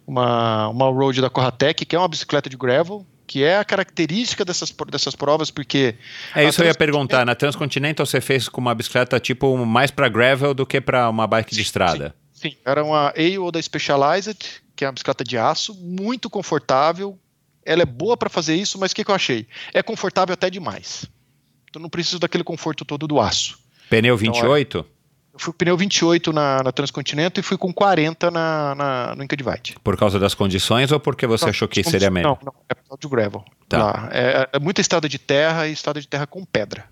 uma, 0.07 0.68
uma 0.68 0.86
road 0.86 1.20
da 1.20 1.28
Corratec, 1.28 1.84
que 1.84 1.97
é 1.97 1.99
uma 1.99 2.07
bicicleta 2.07 2.49
de 2.49 2.57
gravel, 2.57 3.05
que 3.26 3.42
é 3.42 3.58
a 3.58 3.65
característica 3.65 4.44
dessas, 4.44 4.73
dessas 4.89 5.16
provas, 5.16 5.50
porque... 5.50 5.97
É 6.36 6.44
isso 6.44 6.62
eu 6.62 6.66
ia 6.68 6.74
perguntar, 6.74 7.26
na 7.26 7.34
Transcontinental 7.34 8.07
você 8.07 8.20
fez 8.20 8.49
com 8.49 8.60
uma 8.60 8.76
bicicleta 8.76 9.18
tipo 9.18 9.57
mais 9.66 9.90
para 9.90 10.08
gravel 10.08 10.55
do 10.55 10.65
que 10.65 10.81
para 10.81 11.10
uma 11.10 11.26
bike 11.26 11.52
de 11.52 11.62
estrada? 11.62 12.15
Sim, 12.32 12.50
sim. 12.50 12.57
era 12.65 12.84
uma 12.84 13.08
AO 13.08 13.50
da 13.50 13.60
Specialized, 13.60 14.62
que 14.81 14.84
é 14.86 14.89
uma 14.89 14.94
bicicleta 14.94 15.23
de 15.23 15.36
aço, 15.36 15.75
muito 15.75 16.31
confortável. 16.31 17.18
Ela 17.62 17.83
é 17.83 17.84
boa 17.84 18.17
para 18.17 18.31
fazer 18.31 18.55
isso, 18.55 18.78
mas 18.78 18.92
o 18.92 18.94
que, 18.94 19.05
que 19.05 19.10
eu 19.10 19.15
achei? 19.15 19.47
É 19.75 19.83
confortável 19.83 20.33
até 20.33 20.49
demais. 20.49 21.05
Então 21.68 21.83
não 21.83 21.91
preciso 21.91 22.18
daquele 22.18 22.42
conforto 22.42 22.83
todo 22.83 23.07
do 23.07 23.20
aço. 23.20 23.59
Pneu 23.91 24.17
28? 24.17 24.78
Então, 24.78 24.91
eu 25.34 25.39
fui 25.39 25.52
com 25.52 25.59
pneu 25.59 25.76
28 25.76 26.33
na, 26.33 26.62
na 26.62 26.73
Transcontinental 26.73 27.41
e 27.41 27.42
fui 27.42 27.59
com 27.59 27.70
40 27.75 28.31
na, 28.31 28.75
na, 28.75 29.15
no 29.15 29.23
Inca 29.23 29.36
Divide. 29.36 29.76
Por 29.84 29.99
causa 29.99 30.18
das 30.18 30.33
condições 30.33 30.91
ou 30.91 30.99
porque 30.99 31.26
você 31.26 31.50
achou 31.50 31.68
que 31.68 31.84
seria 31.84 32.10
melhor? 32.10 32.39
Não, 32.42 32.47
não, 32.47 32.62
é 32.67 32.75
por 32.75 32.89
causa 32.89 33.00
de 33.02 33.09
gravel. 33.09 33.44
Tá. 33.68 34.09
É, 34.10 34.49
é, 34.50 34.59
muita 34.59 34.81
estrada 34.81 35.07
de 35.10 35.18
terra 35.18 35.68
e 35.68 35.73
estrada 35.73 36.00
de 36.00 36.09
terra 36.09 36.26
com 36.26 36.42
pedra. 36.42 36.86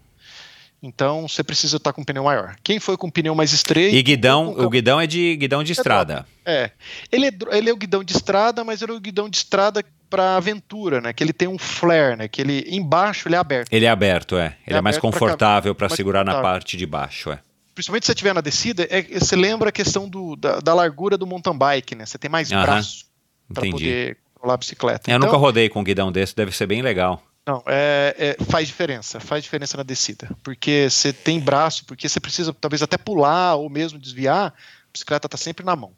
Então 0.83 1.27
você 1.27 1.43
precisa 1.43 1.77
estar 1.77 1.93
com 1.93 2.03
um 2.03 2.05
pneu 2.05 2.25
maior. 2.25 2.57
Quem 2.63 2.79
foi 2.79 2.97
com 2.97 3.09
um 3.09 3.11
pneu 3.11 3.35
mais 3.35 3.53
estreito. 3.53 3.97
E 3.97 4.03
guidão, 4.03 4.55
o 4.57 4.71
guidão 4.71 5.01
é 5.01 5.07
de 5.07 5.37
guidão 5.37 5.65
de 5.65 5.73
estrada. 5.73 6.25
É. 6.45 6.71
Ele 7.11 7.27
é, 7.27 7.33
ele 7.51 7.71
é 7.71 7.73
o 7.73 7.77
guidão 7.77 8.05
de 8.05 8.13
estrada, 8.13 8.63
mas 8.63 8.81
ele 8.81 8.93
é 8.93 8.95
o 8.95 9.01
guidão 9.01 9.29
de 9.29 9.39
estrada 9.39 9.85
para 10.09 10.37
aventura, 10.37 11.01
né? 11.01 11.13
Que 11.13 11.23
ele 11.23 11.33
tem 11.33 11.49
um 11.49 11.59
flare, 11.59 12.17
né? 12.17 12.29
Que 12.29 12.41
ele 12.41 12.65
embaixo 12.69 13.29
ele 13.29 13.35
é 13.35 13.39
aberto. 13.39 13.73
Ele 13.73 13.85
é 13.85 13.91
aberto, 13.91 14.37
é. 14.37 14.57
Ele 14.67 14.77
é, 14.77 14.79
é 14.79 14.81
mais 14.81 14.99
confortável 14.99 15.75
para 15.75 15.89
segurar 15.89 16.25
na 16.25 16.41
parte 16.41 16.77
de 16.77 16.87
baixo, 16.87 17.31
é. 17.31 17.41
Principalmente 17.75 18.05
se 18.05 18.07
você 18.07 18.13
estiver 18.13 18.35
na 18.35 18.41
descida, 18.41 18.89
é, 18.91 19.03
você 19.03 19.37
lembra 19.37 19.69
a 19.69 19.73
questão 19.73 20.09
do, 20.09 20.35
da, 20.35 20.59
da 20.59 20.75
largura 20.75 21.17
do 21.17 21.27
mountain 21.27 21.57
bike, 21.57 21.95
né? 21.95 22.07
Você 22.07 22.19
tem 22.19 22.29
mais 22.29 22.49
braço 22.49 23.05
para 23.53 23.71
poder 23.71 24.17
controlar 24.35 24.55
a 24.55 24.57
bicicleta. 24.57 25.11
É, 25.11 25.15
eu 25.15 25.17
então, 25.17 25.29
nunca 25.29 25.39
rodei 25.39 25.69
com 25.69 25.81
um 25.81 25.85
guidão 25.85 26.11
desse, 26.11 26.35
deve 26.35 26.51
ser 26.51 26.67
bem 26.67 26.83
legal. 26.83 27.23
Não, 27.49 27.63
é, 27.67 28.37
é, 28.39 28.45
faz 28.45 28.69
diferença, 28.69 29.19
faz 29.19 29.43
diferença 29.43 29.75
na 29.79 29.83
descida, 29.83 30.29
porque 30.43 30.87
você 30.91 31.15
tem 31.15 31.41
braço, 31.41 31.83
porque 31.87 32.07
você 32.07 32.21
precisa 32.21 32.53
talvez 32.53 32.83
até 32.83 32.99
pular 32.99 33.55
ou 33.55 33.71
mesmo 33.71 33.99
desviar, 33.99 34.49
a 34.49 34.53
bicicleta 34.93 35.27
está 35.27 35.39
sempre 35.39 35.65
na 35.65 35.75
mão. 35.75 35.93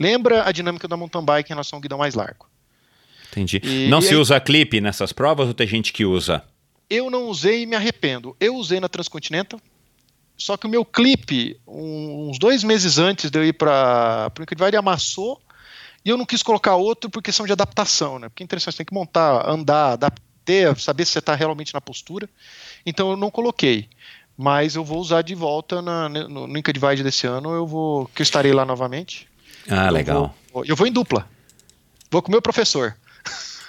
Lembra 0.00 0.48
a 0.48 0.50
dinâmica 0.50 0.88
da 0.88 0.96
mountain 0.96 1.22
bike 1.22 1.50
em 1.50 1.52
relação 1.52 1.76
ao 1.76 1.82
guidão 1.82 1.98
mais 1.98 2.14
largo. 2.14 2.48
Entendi. 3.30 3.60
E, 3.62 3.86
não 3.88 3.98
e 3.98 4.02
se 4.02 4.14
aí, 4.14 4.16
usa 4.16 4.40
clipe 4.40 4.80
nessas 4.80 5.12
provas 5.12 5.46
ou 5.46 5.52
tem 5.52 5.66
gente 5.66 5.92
que 5.92 6.06
usa? 6.06 6.42
Eu 6.88 7.10
não 7.10 7.26
usei 7.26 7.64
e 7.64 7.66
me 7.66 7.76
arrependo. 7.76 8.34
Eu 8.40 8.56
usei 8.56 8.80
na 8.80 8.88
Transcontinental, 8.88 9.60
só 10.38 10.56
que 10.56 10.66
o 10.66 10.70
meu 10.70 10.86
clipe, 10.86 11.60
um, 11.68 12.30
uns 12.30 12.38
dois 12.38 12.64
meses 12.64 12.96
antes 12.96 13.30
de 13.30 13.38
eu 13.38 13.44
ir 13.44 13.52
para 13.52 14.32
o 14.38 14.42
Incredible, 14.42 14.74
amassou 14.74 15.38
e 16.02 16.08
eu 16.08 16.16
não 16.16 16.24
quis 16.24 16.42
colocar 16.42 16.76
outro 16.76 17.10
por 17.10 17.22
questão 17.22 17.44
de 17.44 17.52
adaptação, 17.52 18.18
né? 18.18 18.30
Porque 18.30 18.42
é 18.42 18.44
interessante, 18.44 18.72
você 18.72 18.78
tem 18.78 18.86
que 18.86 18.94
montar, 18.94 19.46
andar, 19.46 19.92
adaptar 19.92 20.33
ter, 20.44 20.76
saber 20.78 21.04
se 21.04 21.12
você 21.12 21.18
está 21.18 21.34
realmente 21.34 21.72
na 21.72 21.80
postura. 21.80 22.28
Então 22.84 23.10
eu 23.10 23.16
não 23.16 23.30
coloquei. 23.30 23.88
Mas 24.36 24.74
eu 24.74 24.84
vou 24.84 24.98
usar 24.98 25.22
de 25.22 25.34
volta 25.34 25.80
na, 25.80 26.08
no, 26.08 26.46
no 26.46 26.58
Inca 26.58 26.72
Divide 26.72 27.02
desse 27.02 27.26
ano, 27.26 27.52
eu 27.54 27.66
vou. 27.66 28.06
que 28.06 28.20
eu 28.20 28.24
estarei 28.24 28.52
lá 28.52 28.64
novamente. 28.64 29.28
Ah, 29.68 29.86
eu 29.86 29.92
legal. 29.92 30.34
Vou, 30.52 30.64
eu 30.64 30.74
vou 30.74 30.86
em 30.86 30.92
dupla. 30.92 31.28
Vou 32.10 32.20
com 32.20 32.28
o 32.28 32.32
meu 32.32 32.42
professor. 32.42 32.96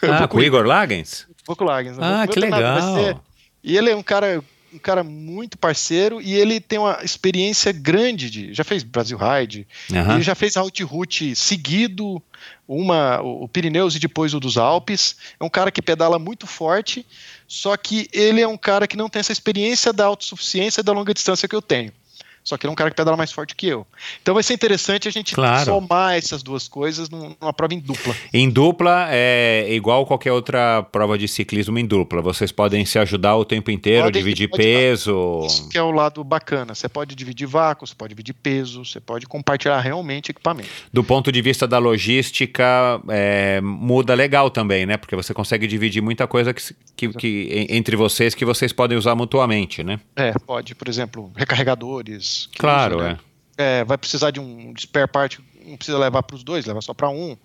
Ah, 0.01 0.27
com 0.27 0.37
o 0.37 0.43
Igor 0.43 0.65
Lagens? 0.65 1.27
Vou 1.45 1.55
com 1.55 1.63
o 1.63 1.67
Lagens. 1.67 1.97
Ah, 1.99 2.25
que 2.27 2.39
legal. 2.39 2.95
Ser, 2.95 3.17
e 3.63 3.77
ele 3.77 3.91
é 3.91 3.95
um 3.95 4.03
cara 4.03 4.43
um 4.75 4.79
cara 4.79 5.03
muito 5.03 5.57
parceiro 5.57 6.21
e 6.21 6.33
ele 6.33 6.59
tem 6.59 6.77
uma 6.77 6.99
experiência 7.03 7.71
grande 7.71 8.29
de. 8.29 8.53
Já 8.53 8.63
fez 8.63 8.83
Brasil 8.83 9.17
Ride, 9.17 9.67
uhum. 9.89 10.15
ele 10.15 10.21
já 10.21 10.35
fez 10.35 10.55
Route 10.55 10.83
Route 10.83 11.35
seguido, 11.35 12.21
uma, 12.67 13.21
o 13.21 13.47
Pirineus 13.47 13.95
e 13.95 13.99
depois 13.99 14.33
o 14.33 14.39
dos 14.39 14.57
Alpes. 14.57 15.15
É 15.39 15.43
um 15.43 15.49
cara 15.49 15.71
que 15.71 15.81
pedala 15.81 16.19
muito 16.19 16.45
forte, 16.45 17.05
só 17.47 17.75
que 17.77 18.07
ele 18.11 18.41
é 18.41 18.47
um 18.47 18.57
cara 18.57 18.87
que 18.87 18.97
não 18.97 19.09
tem 19.09 19.21
essa 19.21 19.31
experiência 19.31 19.93
da 19.93 20.05
autossuficiência 20.05 20.83
da 20.83 20.91
longa 20.91 21.13
distância 21.13 21.47
que 21.47 21.55
eu 21.55 21.61
tenho. 21.61 21.91
Só 22.45 22.57
que 22.57 22.65
ele 22.67 22.69
é 22.69 22.73
um 22.73 22.75
cara 22.75 22.91
que 22.91 22.95
pedala 22.95 23.17
mais 23.17 23.31
forte 23.31 23.55
que 23.55 23.65
eu. 23.65 23.87
Então 24.21 24.35
vai 24.35 24.43
ser 24.43 24.53
interessante 24.53 25.07
a 25.07 25.11
gente 25.11 25.33
claro. 25.33 25.65
somar 25.65 26.15
essas 26.15 26.43
duas 26.43 26.67
coisas 26.67 27.09
numa 27.09 27.51
prova 27.51 27.73
em 27.73 27.79
dupla. 27.79 28.15
Em 28.31 28.47
dupla 28.47 29.07
é 29.09 29.73
igual 29.73 30.05
qualquer 30.05 30.31
outra 30.31 30.83
prova 30.83 31.17
de 31.17 31.27
ciclismo 31.27 31.79
em 31.79 31.85
dupla. 31.87 32.21
Vocês 32.21 32.51
podem 32.51 32.85
se 32.85 32.99
ajudar 32.99 33.35
o 33.35 33.43
tempo 33.43 33.71
inteiro, 33.71 34.11
dividir 34.11 34.47
peso. 34.51 35.41
Isso 35.43 35.67
que 35.69 35.77
é 35.77 35.81
o 35.81 35.89
lado 35.89 36.23
bacana. 36.23 36.75
Você 36.75 36.87
pode 36.87 37.15
dividir 37.15 37.47
vácuo, 37.47 37.87
você 37.87 37.95
pode 37.95 38.09
dividir 38.09 38.35
peso, 38.35 38.85
você 38.85 38.99
pode 38.99 39.25
compartilhar 39.25 39.79
realmente 39.79 40.29
equipamento. 40.29 40.69
Do 40.93 41.03
ponto 41.03 41.31
de 41.31 41.41
vista 41.41 41.67
da 41.67 41.79
logística, 41.79 43.01
é, 43.09 43.59
muda 43.59 44.13
legal 44.13 44.51
também, 44.51 44.85
né? 44.85 44.97
Porque 44.97 45.15
você 45.15 45.33
consegue 45.33 45.65
dividir 45.65 45.99
muita 46.01 46.27
coisa 46.27 46.53
que, 46.53 46.61
que, 46.95 47.09
que, 47.09 47.67
entre 47.71 47.95
vocês 47.95 48.35
que 48.35 48.45
vocês 48.45 48.71
podem 48.71 48.95
usar 48.95 49.15
mutuamente, 49.15 49.83
né? 49.83 49.99
É, 50.15 50.31
pode, 50.45 50.75
por 50.75 50.87
exemplo, 50.87 51.31
recarregadores 51.35 52.34
Claro, 52.57 52.97
usa, 52.97 53.07
né? 53.09 53.19
é. 53.57 53.79
é. 53.79 53.83
Vai 53.83 53.97
precisar 53.97 54.31
de 54.31 54.39
um 54.39 54.73
spare 54.77 55.07
part, 55.07 55.39
não 55.65 55.77
precisa 55.77 55.97
levar 55.97 56.23
para 56.23 56.35
os 56.35 56.43
dois, 56.43 56.65
leva 56.65 56.81
só 56.81 56.93
para 56.93 57.09
um. 57.09 57.37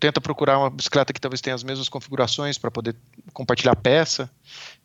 Tenta 0.00 0.20
procurar 0.20 0.58
uma 0.58 0.70
bicicleta 0.70 1.12
que 1.12 1.20
talvez 1.20 1.40
tenha 1.40 1.56
as 1.56 1.64
mesmas 1.64 1.88
configurações 1.88 2.56
para 2.56 2.70
poder 2.70 2.94
compartilhar 3.32 3.74
peça. 3.74 4.30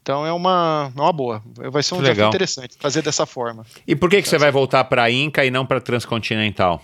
Então 0.01 0.25
é 0.25 0.33
uma, 0.33 0.91
é 0.95 0.99
uma 0.99 1.13
boa. 1.13 1.43
Vai 1.71 1.83
ser 1.83 1.93
um 1.93 2.01
desafio 2.01 2.27
interessante 2.27 2.75
fazer 2.79 3.03
dessa 3.03 3.25
forma. 3.25 3.65
E 3.87 3.95
por 3.95 4.09
que, 4.09 4.21
que 4.21 4.27
você 4.27 4.39
vai 4.39 4.51
voltar 4.51 4.83
para 4.85 5.03
a 5.03 5.11
Inca 5.11 5.45
e 5.45 5.51
não 5.51 5.65
para 5.65 5.77
a 5.77 5.81
Transcontinental? 5.81 6.83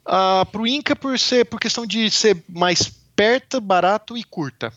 Uh, 0.00 0.44
para 0.50 0.60
o 0.60 0.66
Inca 0.66 0.96
por 0.96 1.16
ser 1.18 1.44
por 1.44 1.60
questão 1.60 1.86
de 1.86 2.10
ser 2.10 2.42
mais 2.48 2.92
perto, 3.14 3.60
barato 3.60 4.16
e 4.16 4.24
curta. 4.24 4.72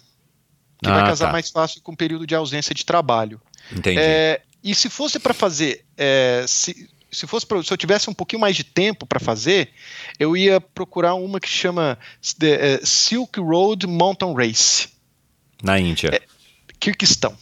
Que 0.81 0.89
ah, 0.89 0.93
vai 0.93 1.05
casar 1.05 1.27
tá. 1.27 1.31
mais 1.31 1.49
fácil 1.49 1.81
com 1.81 1.93
o 1.93 1.97
período 1.97 2.27
de 2.27 2.35
ausência 2.35 2.75
de 2.75 2.85
trabalho. 2.85 3.41
Entendi. 3.71 3.97
É, 3.99 4.41
e 4.63 4.73
se 4.73 4.89
fosse 4.89 5.19
para 5.19 5.33
fazer, 5.33 5.83
é, 5.97 6.45
se, 6.47 6.89
se 7.11 7.27
fosse 7.27 7.45
pra, 7.45 7.61
se 7.61 7.71
eu 7.71 7.77
tivesse 7.77 8.09
um 8.09 8.13
pouquinho 8.13 8.39
mais 8.39 8.55
de 8.55 8.63
tempo 8.63 9.05
para 9.05 9.19
fazer, 9.19 9.71
eu 10.17 10.37
ia 10.37 10.61
procurar 10.61 11.15
uma 11.15 11.39
que 11.39 11.49
chama 11.49 11.97
The, 12.39 12.75
uh, 12.75 12.85
Silk 12.85 13.39
Road 13.39 13.85
Mountain 13.85 14.33
Race. 14.33 14.89
Na 15.61 15.79
Índia. 15.79 16.09
É, 16.13 16.21
Kirguistão. 16.79 17.37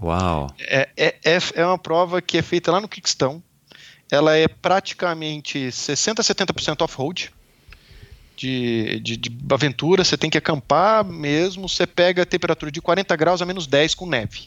Uau. 0.00 0.48
É, 0.60 0.88
é, 0.96 1.14
é, 1.24 1.38
é 1.54 1.66
uma 1.66 1.78
prova 1.78 2.22
que 2.22 2.38
é 2.38 2.42
feita 2.42 2.70
lá 2.70 2.80
no 2.80 2.88
Kirguistão. 2.88 3.42
Ela 4.10 4.36
é 4.36 4.48
praticamente 4.48 5.70
60 5.70 6.22
a 6.22 6.24
70% 6.24 6.82
off-road. 6.82 7.32
De, 8.36 9.00
de, 9.00 9.16
de, 9.16 9.36
aventura, 9.52 10.04
você 10.04 10.16
tem 10.16 10.30
que 10.30 10.38
acampar 10.38 11.04
mesmo, 11.04 11.68
você 11.68 11.84
pega 11.88 12.22
a 12.22 12.26
temperatura 12.26 12.70
de 12.70 12.80
40 12.80 13.16
graus 13.16 13.42
a 13.42 13.46
menos 13.46 13.66
10 13.66 13.96
com 13.96 14.06
neve. 14.06 14.46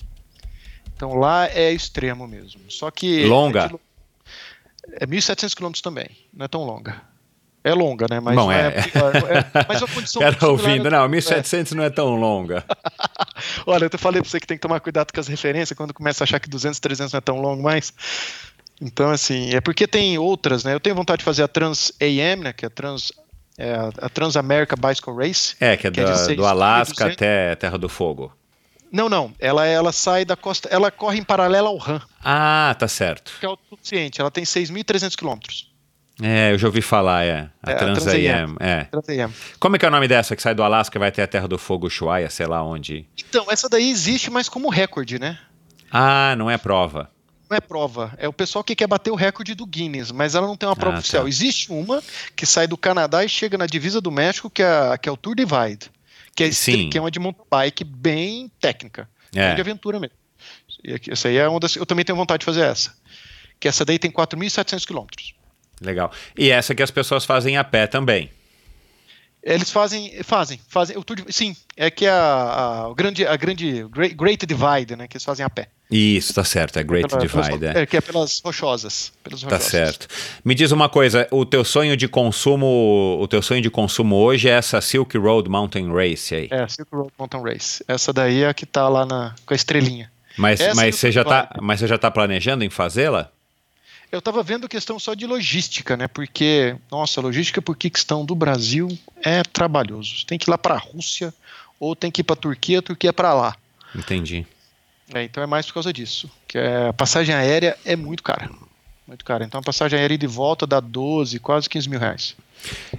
Então 1.01 1.15
lá 1.15 1.47
é 1.47 1.71
extremo 1.71 2.27
mesmo. 2.27 2.61
Só 2.69 2.91
que. 2.91 3.25
Longa? 3.25 3.71
É, 4.99 5.03
é 5.03 5.07
1.700 5.07 5.55
quilômetros 5.55 5.81
também, 5.81 6.07
não 6.31 6.45
é 6.45 6.47
tão 6.47 6.63
longa. 6.63 7.01
É 7.63 7.73
longa, 7.73 8.05
né? 8.07 8.19
Mas 8.19 8.35
Bom, 8.35 8.51
é. 8.51 8.67
é, 8.67 8.69
é 8.69 9.65
mas 9.67 9.81
a 9.81 9.87
condição. 9.89 10.21
Era 10.21 10.47
ouvindo, 10.47 10.91
não, 10.91 11.09
1.700 11.09 11.71
é. 11.71 11.75
não 11.75 11.83
é 11.83 11.89
tão 11.89 12.15
longa. 12.15 12.63
Olha, 13.65 13.89
eu 13.91 13.97
falei 13.97 14.21
pra 14.21 14.29
você 14.29 14.39
que 14.39 14.45
tem 14.45 14.57
que 14.57 14.61
tomar 14.61 14.79
cuidado 14.79 15.11
com 15.11 15.19
as 15.19 15.27
referências 15.27 15.75
quando 15.75 15.91
começa 15.91 16.23
a 16.23 16.25
achar 16.25 16.39
que 16.39 16.47
200, 16.47 16.79
300 16.79 17.13
não 17.13 17.17
é 17.17 17.21
tão 17.21 17.41
longo 17.41 17.63
mais. 17.63 17.91
Então, 18.79 19.09
assim, 19.09 19.55
é 19.55 19.59
porque 19.59 19.87
tem 19.87 20.19
outras, 20.19 20.63
né? 20.63 20.75
Eu 20.75 20.79
tenho 20.79 20.95
vontade 20.95 21.19
de 21.19 21.25
fazer 21.25 21.41
a 21.41 21.47
Trans 21.47 21.91
AM, 21.99 22.43
né? 22.43 22.53
Que 22.53 22.65
é 22.65 22.67
a 22.67 22.69
Trans. 22.69 23.11
É 23.57 23.73
a 23.99 24.09
Transamerica 24.09 24.75
Bicycle 24.75 25.15
Race. 25.15 25.55
É, 25.59 25.75
que 25.75 25.87
é, 25.87 25.91
que 25.91 26.03
do, 26.03 26.11
é 26.11 26.35
do 26.35 26.45
Alasca 26.45 27.07
até 27.07 27.55
Terra 27.55 27.77
do 27.77 27.89
Fogo. 27.89 28.31
Não, 28.91 29.07
não. 29.07 29.33
Ela, 29.39 29.65
ela 29.65 29.91
sai 29.91 30.25
da 30.25 30.35
costa. 30.35 30.67
Ela 30.69 30.91
corre 30.91 31.19
em 31.19 31.23
paralelo 31.23 31.67
ao 31.67 31.77
RAM. 31.77 32.01
Ah, 32.23 32.75
tá 32.77 32.87
certo. 32.87 33.31
Que 33.39 33.45
é 33.45 33.49
o 33.49 33.57
suficiente. 33.69 34.19
Ela 34.19 34.29
tem 34.29 34.43
6.300 34.43 35.15
quilômetros. 35.15 35.71
É, 36.21 36.51
eu 36.51 36.57
já 36.57 36.67
ouvi 36.67 36.81
falar, 36.81 37.23
é. 37.25 37.49
A 37.63 37.71
é, 37.71 37.75
Trans-AM. 37.75 38.55
É. 38.59 38.83
Trans 38.83 39.05
Como 39.59 39.75
é 39.75 39.79
que 39.79 39.85
é 39.85 39.87
o 39.87 39.91
nome 39.91 40.07
dessa 40.07 40.35
que 40.35 40.41
sai 40.41 40.53
do 40.53 40.61
Alasca 40.61 40.97
e 40.97 40.99
vai 40.99 41.09
até 41.09 41.23
a 41.23 41.27
Terra 41.27 41.47
do 41.47 41.57
Fogo, 41.57 41.87
Ushuaia, 41.87 42.29
sei 42.29 42.45
lá 42.45 42.61
onde? 42.63 43.07
Então, 43.17 43.45
essa 43.49 43.67
daí 43.67 43.89
existe, 43.89 44.29
mas 44.29 44.47
como 44.47 44.69
recorde, 44.69 45.17
né? 45.17 45.39
Ah, 45.89 46.35
não 46.37 46.49
é 46.49 46.57
prova. 46.57 47.09
Não 47.49 47.57
é 47.57 47.59
prova. 47.59 48.13
É 48.17 48.27
o 48.27 48.33
pessoal 48.33 48.63
que 48.63 48.75
quer 48.75 48.87
bater 48.87 49.09
o 49.09 49.15
recorde 49.15 49.55
do 49.55 49.65
Guinness, 49.65 50.11
mas 50.11 50.35
ela 50.35 50.45
não 50.45 50.55
tem 50.55 50.69
uma 50.69 50.75
prova 50.75 50.97
ah, 50.97 50.99
oficial. 50.99 51.23
Tá. 51.23 51.29
Existe 51.29 51.71
uma 51.71 52.03
que 52.35 52.45
sai 52.45 52.67
do 52.67 52.77
Canadá 52.77 53.25
e 53.25 53.29
chega 53.29 53.57
na 53.57 53.65
divisa 53.65 53.99
do 53.99 54.11
México, 54.11 54.49
que 54.49 54.61
é, 54.61 54.97
que 54.97 55.09
é 55.09 55.11
o 55.11 55.17
Tour 55.17 55.35
Divide. 55.35 55.89
Que 56.35 56.45
é, 56.45 56.51
Sim. 56.51 56.89
que 56.89 56.97
é 56.97 57.01
uma 57.01 57.11
de 57.11 57.19
mountain 57.19 57.45
bike 57.49 57.83
bem 57.83 58.51
técnica. 58.59 59.09
É. 59.33 59.53
de 59.55 59.61
aventura 59.61 59.99
mesmo. 59.99 60.15
Essa 61.09 61.29
aí 61.29 61.37
é 61.37 61.47
uma 61.47 61.59
das, 61.59 61.75
eu 61.75 61.85
também 61.85 62.03
tenho 62.03 62.17
vontade 62.17 62.39
de 62.39 62.45
fazer 62.45 62.61
essa. 62.61 62.93
Que 63.59 63.67
essa 63.67 63.85
daí 63.85 63.99
tem 63.99 64.11
4.700 64.11 64.85
quilômetros. 64.85 65.33
Legal. 65.79 66.11
E 66.37 66.49
essa 66.49 66.75
que 66.75 66.83
as 66.83 66.91
pessoas 66.91 67.25
fazem 67.25 67.57
a 67.57 67.63
pé 67.63 67.87
também. 67.87 68.29
Eles 69.43 69.71
fazem, 69.71 70.21
fazem, 70.23 70.59
fazem. 70.67 70.97
O 70.97 71.03
tour, 71.03 71.17
sim, 71.29 71.55
é 71.75 71.89
que 71.89 72.05
a, 72.05 72.85
a, 72.85 72.93
grande, 72.93 73.25
a 73.25 73.35
grande 73.35 73.83
great, 73.89 74.13
great, 74.13 74.45
Divide, 74.45 74.95
né, 74.95 75.07
que 75.07 75.17
eles 75.17 75.23
fazem 75.23 75.43
a 75.43 75.49
pé. 75.49 75.67
Isso, 75.89 76.33
tá 76.33 76.43
certo, 76.43 76.77
é 76.77 76.83
Great 76.83 77.09
Pela, 77.09 77.21
Divide. 77.21 77.59
Pelas, 77.59 77.75
é. 77.75 77.81
é. 77.81 77.85
que 77.85 77.97
é 77.97 78.01
pelas 78.01 78.39
rochosas, 78.39 79.11
pelas 79.23 79.41
tá 79.41 79.47
rochosas. 79.47 79.65
Tá 79.65 79.71
certo. 79.71 80.07
Me 80.45 80.53
diz 80.53 80.71
uma 80.71 80.87
coisa, 80.87 81.27
o 81.31 81.43
teu 81.43 81.65
sonho 81.65 81.97
de 81.97 82.07
consumo, 82.07 83.17
o 83.19 83.27
teu 83.27 83.41
sonho 83.41 83.61
de 83.61 83.69
consumo 83.69 84.15
hoje 84.15 84.47
é 84.47 84.51
essa 84.51 84.79
Silk 84.79 85.17
Road 85.17 85.49
Mountain 85.49 85.91
Race 85.91 86.33
aí? 86.33 86.47
É, 86.51 86.67
Silk 86.67 86.93
Road 86.93 87.11
Mountain 87.17 87.41
Race. 87.41 87.83
Essa 87.87 88.13
daí 88.13 88.43
é 88.43 88.49
a 88.49 88.53
que 88.53 88.65
tá 88.65 88.87
lá 88.87 89.05
na, 89.05 89.35
com 89.45 89.53
a 89.53 89.55
estrelinha. 89.55 90.11
Mas, 90.37 90.61
mas, 90.75 90.95
você 90.95 91.11
já 91.11 91.25
tá, 91.25 91.49
mas 91.61 91.79
você 91.79 91.87
já 91.87 91.97
tá 91.97 92.09
planejando 92.09 92.63
em 92.63 92.69
fazê-la? 92.69 93.31
Eu 94.11 94.19
estava 94.19 94.43
vendo 94.43 94.67
questão 94.67 94.99
só 94.99 95.13
de 95.13 95.25
logística, 95.25 95.95
né? 95.95 96.07
Porque, 96.07 96.75
nossa, 96.91 97.21
logística 97.21 97.61
por 97.61 97.77
questão 97.77 98.25
do 98.25 98.35
Brasil 98.35 98.97
é 99.23 99.41
trabalhoso. 99.41 100.17
Você 100.17 100.25
tem 100.25 100.37
que 100.37 100.49
ir 100.49 100.51
lá 100.51 100.57
para 100.57 100.75
a 100.75 100.77
Rússia 100.77 101.33
ou 101.79 101.95
tem 101.95 102.11
que 102.11 102.19
ir 102.19 102.23
para 102.23 102.33
a 102.33 102.37
Turquia, 102.37 102.79
a 102.79 102.81
Turquia 102.81 103.11
é 103.11 103.13
para 103.13 103.33
lá. 103.33 103.55
Entendi. 103.95 104.45
É, 105.13 105.23
então 105.23 105.41
é 105.41 105.45
mais 105.45 105.65
por 105.65 105.75
causa 105.75 105.93
disso. 105.93 106.29
Que 106.47 106.57
é, 106.57 106.89
a 106.89 106.93
passagem 106.93 107.33
aérea 107.33 107.77
é 107.85 107.95
muito 107.95 108.21
cara. 108.21 108.49
Muito 109.07 109.23
cara. 109.23 109.45
Então 109.45 109.59
a 109.59 109.63
passagem 109.63 109.97
aérea 109.97 110.17
de 110.17 110.27
volta 110.27 110.67
dá 110.67 110.79
12, 110.79 111.39
quase 111.39 111.69
15 111.69 111.89
mil 111.89 111.99
reais. 111.99 112.35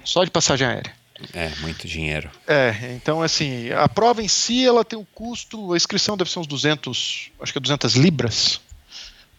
Só 0.03 0.23
de 0.23 0.31
passagem 0.31 0.65
aérea. 0.65 0.93
É, 1.33 1.49
muito 1.61 1.87
dinheiro. 1.87 2.29
É, 2.47 2.93
então 2.95 3.21
assim, 3.21 3.69
a 3.71 3.87
prova 3.87 4.21
em 4.21 4.27
si, 4.27 4.65
ela 4.65 4.83
tem 4.83 4.97
um 4.97 5.05
custo, 5.05 5.73
a 5.73 5.77
inscrição 5.77 6.17
deve 6.17 6.29
ser 6.29 6.39
uns 6.39 6.47
200, 6.47 7.31
acho 7.39 7.51
que 7.51 7.57
é 7.57 7.61
200 7.61 7.95
libras, 7.95 8.59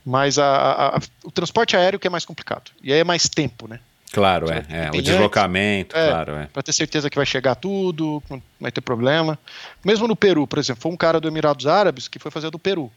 mas 0.05 0.39
a, 0.39 0.47
a, 0.47 0.97
a, 0.97 1.00
o 1.24 1.31
transporte 1.31 1.76
aéreo 1.76 1.99
que 1.99 2.07
é 2.07 2.10
mais 2.10 2.24
complicado. 2.24 2.70
E 2.83 2.92
aí 2.92 3.00
é 3.00 3.05
mais 3.05 3.28
tempo, 3.28 3.66
né? 3.66 3.81
Claro, 4.12 4.49
é. 4.49 4.65
é. 4.68 4.91
O 4.97 5.02
deslocamento, 5.02 5.97
é, 5.97 6.08
claro, 6.08 6.33
é. 6.36 6.47
Para 6.47 6.62
ter 6.62 6.73
certeza 6.73 7.10
que 7.10 7.16
vai 7.16 7.26
chegar 7.26 7.57
tudo, 7.57 8.23
não 8.31 8.41
vai 8.60 8.70
ter 8.70 8.81
problema. 8.81 9.36
Mesmo 9.84 10.07
no 10.07 10.15
Peru, 10.15 10.47
por 10.47 10.58
exemplo, 10.58 10.83
foi 10.83 10.92
um 10.92 10.97
cara 10.97 11.18
do 11.18 11.26
Emirados 11.26 11.66
Árabes 11.66 12.07
que 12.07 12.20
foi 12.20 12.31
fazer 12.31 12.50
do 12.50 12.58
Peru. 12.58 12.92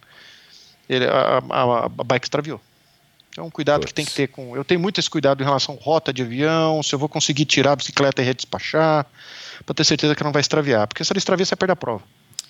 Ele, 0.88 1.06
a, 1.06 1.42
a, 1.50 1.86
a 1.86 1.90
bike 1.90 2.26
extraviou. 2.26 2.62
Então, 3.32 3.48
um 3.48 3.50
cuidado 3.50 3.82
Puts. 3.82 3.92
que 3.92 3.96
tem 3.96 4.06
que 4.06 4.14
ter 4.14 4.28
com. 4.28 4.56
Eu 4.56 4.64
tenho 4.64 4.80
muito 4.80 5.00
esse 5.00 5.10
cuidado 5.10 5.42
em 5.42 5.46
relação 5.46 5.78
à 5.80 5.84
rota 5.84 6.14
de 6.14 6.22
avião, 6.22 6.82
se 6.84 6.94
eu 6.94 7.00
vou 7.00 7.10
conseguir 7.10 7.46
tirar 7.46 7.74
a 7.74 7.76
bicicleta 7.76 8.22
e 8.22 8.26
redespachar, 8.26 9.06
para 9.66 9.76
ter 9.76 9.84
certeza 9.84 10.16
que 10.16 10.24
não 10.24 10.32
vai 10.32 10.42
extraviar. 10.42 10.88
Porque 10.88 11.04
se 11.04 11.12
ela 11.12 11.18
extraviar, 11.18 11.46
você 11.46 11.56
perde 11.56 11.72
a 11.72 11.76
prova. 11.76 12.04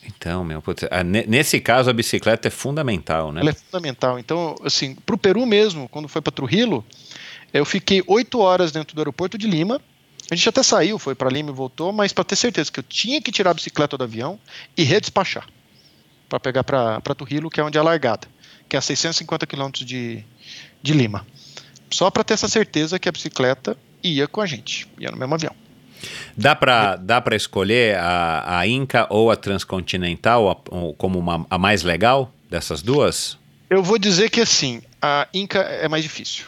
Então, 0.07 0.43
meu, 0.43 0.61
putz, 0.61 0.83
nesse 1.27 1.59
caso 1.59 1.89
a 1.89 1.93
bicicleta 1.93 2.47
é 2.47 2.51
fundamental, 2.51 3.31
né? 3.31 3.41
Ela 3.41 3.49
é 3.49 3.53
fundamental. 3.53 4.17
Então, 4.17 4.55
assim, 4.63 4.95
para 4.95 5.15
o 5.15 5.17
Peru 5.17 5.45
mesmo, 5.45 5.89
quando 5.89 6.07
foi 6.07 6.21
para 6.21 6.31
Trujillo, 6.31 6.85
eu 7.53 7.65
fiquei 7.65 8.03
oito 8.07 8.39
horas 8.39 8.71
dentro 8.71 8.95
do 8.95 8.99
aeroporto 8.99 9.37
de 9.37 9.47
Lima. 9.47 9.81
A 10.29 10.35
gente 10.35 10.47
até 10.49 10.63
saiu, 10.63 10.97
foi 10.99 11.15
para 11.15 11.29
Lima 11.29 11.49
e 11.49 11.53
voltou, 11.53 11.91
mas 11.91 12.13
para 12.13 12.23
ter 12.23 12.35
certeza 12.35 12.71
que 12.71 12.79
eu 12.79 12.83
tinha 12.83 13.21
que 13.21 13.31
tirar 13.31 13.51
a 13.51 13.53
bicicleta 13.53 13.97
do 13.97 14.03
avião 14.03 14.39
e 14.75 14.83
redespachar 14.83 15.47
para 16.27 16.39
pegar 16.39 16.63
para 16.63 17.15
Trujillo, 17.15 17.49
que 17.49 17.59
é 17.59 17.63
onde 17.63 17.77
é 17.77 17.81
a 17.81 17.83
largada, 17.83 18.27
que 18.67 18.75
é 18.75 18.79
a 18.79 18.81
650 18.81 19.45
quilômetros 19.47 19.85
de, 19.85 20.23
de 20.81 20.93
Lima. 20.93 21.25
Só 21.89 22.09
para 22.11 22.23
ter 22.23 22.33
essa 22.33 22.49
certeza 22.49 22.99
que 22.99 23.07
a 23.07 23.11
bicicleta 23.11 23.77
ia 24.03 24.27
com 24.27 24.41
a 24.41 24.45
gente, 24.45 24.87
ia 24.99 25.09
no 25.09 25.17
mesmo 25.17 25.35
avião. 25.35 25.55
Dá 26.35 26.55
para 26.55 26.95
dá 26.95 27.23
escolher 27.33 27.97
a, 27.97 28.59
a 28.59 28.67
Inca 28.67 29.07
ou 29.09 29.31
a 29.31 29.35
Transcontinental 29.35 30.49
a, 30.49 30.55
como 30.97 31.19
uma, 31.19 31.45
a 31.49 31.57
mais 31.57 31.83
legal 31.83 32.31
dessas 32.49 32.81
duas? 32.81 33.37
Eu 33.69 33.83
vou 33.83 33.97
dizer 33.97 34.29
que 34.29 34.41
assim, 34.41 34.81
a 35.01 35.27
Inca 35.33 35.59
é 35.59 35.87
mais 35.87 36.03
difícil. 36.03 36.45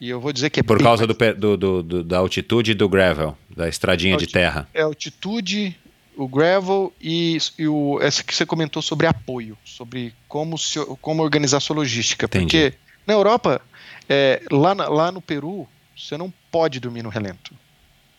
E 0.00 0.08
eu 0.08 0.20
vou 0.20 0.32
dizer 0.32 0.50
que 0.50 0.60
é 0.60 0.62
Por 0.62 0.82
causa 0.82 1.06
do, 1.06 1.14
do, 1.56 1.82
do, 1.82 2.04
da 2.04 2.18
altitude 2.18 2.74
do 2.74 2.88
gravel, 2.88 3.36
da 3.54 3.68
estradinha 3.68 4.16
de 4.16 4.26
terra. 4.26 4.68
É 4.74 4.82
altitude, 4.82 5.76
o 6.16 6.28
gravel 6.28 6.92
e, 7.00 7.38
e 7.58 7.66
o, 7.66 7.98
essa 8.00 8.22
que 8.22 8.34
você 8.34 8.44
comentou 8.44 8.82
sobre 8.82 9.06
apoio, 9.06 9.56
sobre 9.64 10.14
como, 10.28 10.58
se, 10.58 10.78
como 11.00 11.22
organizar 11.22 11.60
sua 11.60 11.76
logística. 11.76 12.26
Entendi. 12.26 12.44
Porque 12.44 12.74
na 13.06 13.14
Europa, 13.14 13.60
é, 14.08 14.42
lá, 14.50 14.74
na, 14.74 14.88
lá 14.88 15.12
no 15.12 15.20
Peru, 15.20 15.66
você 15.96 16.16
não 16.16 16.32
pode 16.50 16.80
dormir 16.80 17.02
no 17.02 17.08
relento. 17.08 17.54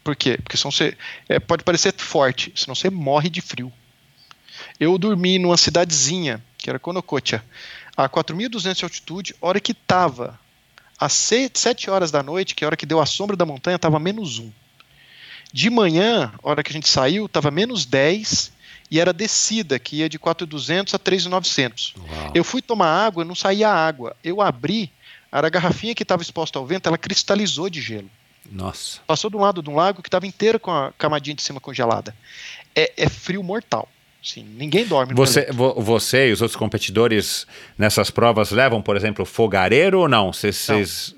Por 0.05 0.15
quê? 0.15 0.37
Porque 0.37 0.55
senão 0.55 0.71
você. 0.71 0.95
É, 1.27 1.39
pode 1.39 1.63
parecer 1.63 1.91
forte, 1.97 2.53
senão 2.55 2.75
você 2.75 2.91
morre 2.91 3.27
de 3.27 3.41
frio. 3.41 3.73
Eu 4.79 4.95
dormi 4.99 5.39
numa 5.39 5.57
cidadezinha, 5.57 6.43
que 6.59 6.69
era 6.69 6.77
Conocotia, 6.77 7.43
a 7.97 8.07
4.200 8.07 8.75
de 8.75 8.83
altitude, 8.83 9.35
hora 9.41 9.59
que 9.59 9.71
estava 9.71 10.39
às 10.99 11.13
7 11.13 11.89
horas 11.89 12.11
da 12.11 12.21
noite, 12.21 12.53
que 12.53 12.63
é 12.63 12.65
a 12.65 12.67
hora 12.67 12.77
que 12.77 12.85
deu 12.85 13.01
a 13.01 13.05
sombra 13.07 13.35
da 13.35 13.47
montanha, 13.47 13.77
estava 13.77 13.99
menos 13.99 14.37
1. 14.37 14.51
De 15.51 15.71
manhã, 15.71 16.31
hora 16.43 16.61
que 16.61 16.71
a 16.71 16.73
gente 16.73 16.87
saiu, 16.87 17.25
estava 17.25 17.49
menos 17.49 17.83
10 17.83 18.51
e 18.91 18.99
era 18.99 19.11
descida, 19.11 19.79
que 19.79 19.97
ia 19.97 20.09
de 20.09 20.19
4.200 20.19 20.93
a 20.93 20.99
3.900. 20.99 21.95
Eu 22.35 22.43
fui 22.43 22.61
tomar 22.61 23.07
água, 23.07 23.25
não 23.25 23.33
saía 23.33 23.71
água. 23.71 24.15
Eu 24.23 24.39
abri, 24.39 24.91
era 25.31 25.47
a 25.47 25.49
garrafinha 25.49 25.95
que 25.95 26.03
estava 26.03 26.21
exposta 26.21 26.59
ao 26.59 26.65
vento, 26.67 26.85
ela 26.85 26.97
cristalizou 26.97 27.71
de 27.71 27.81
gelo. 27.81 28.11
Nossa. 28.51 28.99
Passou 29.07 29.29
de 29.29 29.37
um 29.37 29.41
lado 29.41 29.61
de 29.61 29.69
um 29.69 29.75
lago 29.75 30.01
que 30.01 30.07
estava 30.07 30.27
inteiro 30.27 30.59
com 30.59 30.71
a 30.71 30.91
camadinha 30.97 31.35
de 31.35 31.41
cima 31.41 31.59
congelada. 31.59 32.15
É, 32.75 32.91
é 32.97 33.09
frio 33.09 33.43
mortal. 33.43 33.87
Sim, 34.25 34.43
ninguém 34.57 34.85
dorme. 34.85 35.13
Você, 35.13 35.51
vo, 35.51 35.79
você 35.79 36.29
e 36.29 36.31
os 36.31 36.41
outros 36.41 36.57
competidores 36.57 37.45
nessas 37.77 38.09
provas 38.09 38.49
levam, 38.49 38.81
por 38.81 38.97
exemplo, 38.97 39.23
fogareiro 39.23 39.99
ou 39.99 40.07
não? 40.07 40.33
Vocês 40.33 40.67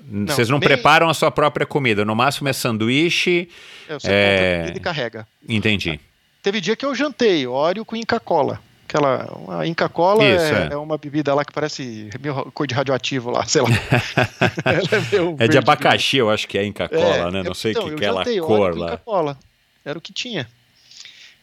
não, 0.06 0.26
não, 0.26 0.44
não 0.50 0.60
preparam 0.60 1.08
a 1.08 1.14
sua 1.14 1.30
própria 1.30 1.64
comida? 1.64 2.04
No 2.04 2.14
máximo 2.14 2.50
é 2.50 2.52
sanduíche. 2.52 3.48
É, 3.88 3.94
você 3.94 4.10
é... 4.10 4.66
ele 4.68 4.80
carrega. 4.80 5.26
Entendi. 5.48 5.98
Teve 6.42 6.60
dia 6.60 6.76
que 6.76 6.84
eu 6.84 6.94
jantei 6.94 7.46
óleo 7.46 7.82
com 7.82 7.96
Inca 7.96 8.20
Cola. 8.20 8.60
Aquela, 8.88 9.28
a 9.60 9.66
Inca 9.66 9.86
Cola 9.86 10.24
Isso, 10.24 10.46
é, 10.46 10.68
é. 10.68 10.72
é, 10.72 10.76
uma 10.78 10.96
bebida 10.96 11.34
lá 11.34 11.44
que 11.44 11.52
parece 11.52 12.08
meio 12.18 12.50
cor 12.52 12.66
de 12.66 12.74
radioativo 12.74 13.30
lá, 13.30 13.44
sei 13.44 13.60
lá. 13.60 13.68
é, 15.38 15.44
é 15.44 15.48
de 15.48 15.58
abacaxi, 15.58 16.16
eu 16.16 16.30
acho 16.30 16.48
que 16.48 16.56
é 16.56 16.64
Inca 16.64 16.88
Cola, 16.88 17.28
é, 17.28 17.30
né? 17.30 17.42
Não 17.42 17.52
sei 17.52 17.72
o 17.72 17.72
então, 17.72 17.84
que, 17.90 17.96
que 17.96 18.04
é 18.06 18.08
aquela 18.08 18.24
cor 18.46 18.78
lá. 18.78 18.86
Inca 18.86 18.96
Cola. 18.96 19.38
Era 19.84 19.98
o 19.98 20.00
que 20.00 20.10
tinha. 20.10 20.48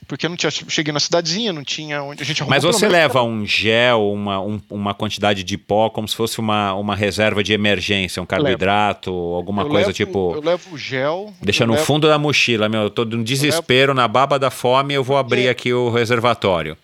porque 0.08 0.26
eu 0.26 0.30
não 0.32 0.38
tinha 0.38 0.50
cheguei 0.50 0.92
na 0.92 1.00
cidadezinha, 1.00 1.54
não 1.54 1.64
tinha 1.64 2.02
onde 2.02 2.24
a 2.24 2.26
gente 2.26 2.44
Mas 2.50 2.64
você 2.64 2.88
leva 2.88 3.22
um 3.22 3.46
gel, 3.46 4.12
uma, 4.12 4.42
um, 4.42 4.60
uma 4.72 4.96
quantidade 4.96 5.44
de 5.44 5.56
pó, 5.56 5.88
como 5.92 6.08
se 6.08 6.16
fosse 6.16 6.40
uma, 6.40 6.74
uma 6.74 6.96
reserva 6.96 7.44
de 7.44 7.54
emergência, 7.54 8.24
um 8.24 8.26
carboidrato, 8.26 9.12
alguma 9.12 9.62
eu 9.62 9.70
coisa 9.70 9.88
levo, 9.88 9.94
tipo. 9.94 10.34
Eu 10.34 10.42
levo 10.42 10.76
gel. 10.76 11.32
Deixa 11.44 11.64
no 11.68 11.74
levo, 11.74 11.86
fundo 11.86 12.08
da 12.08 12.18
mochila, 12.18 12.68
meu. 12.68 12.82
Eu 12.82 12.90
tô 12.90 13.06
num 13.06 13.22
desespero, 13.22 13.94
na 13.94 14.08
baba 14.08 14.40
da 14.40 14.50
fome, 14.50 14.96
eu 14.96 15.04
vou 15.04 15.16
abrir 15.16 15.46
É. 15.46 15.50
aqui 15.52 15.72
o 15.72 15.92
reservatório. 15.92 16.76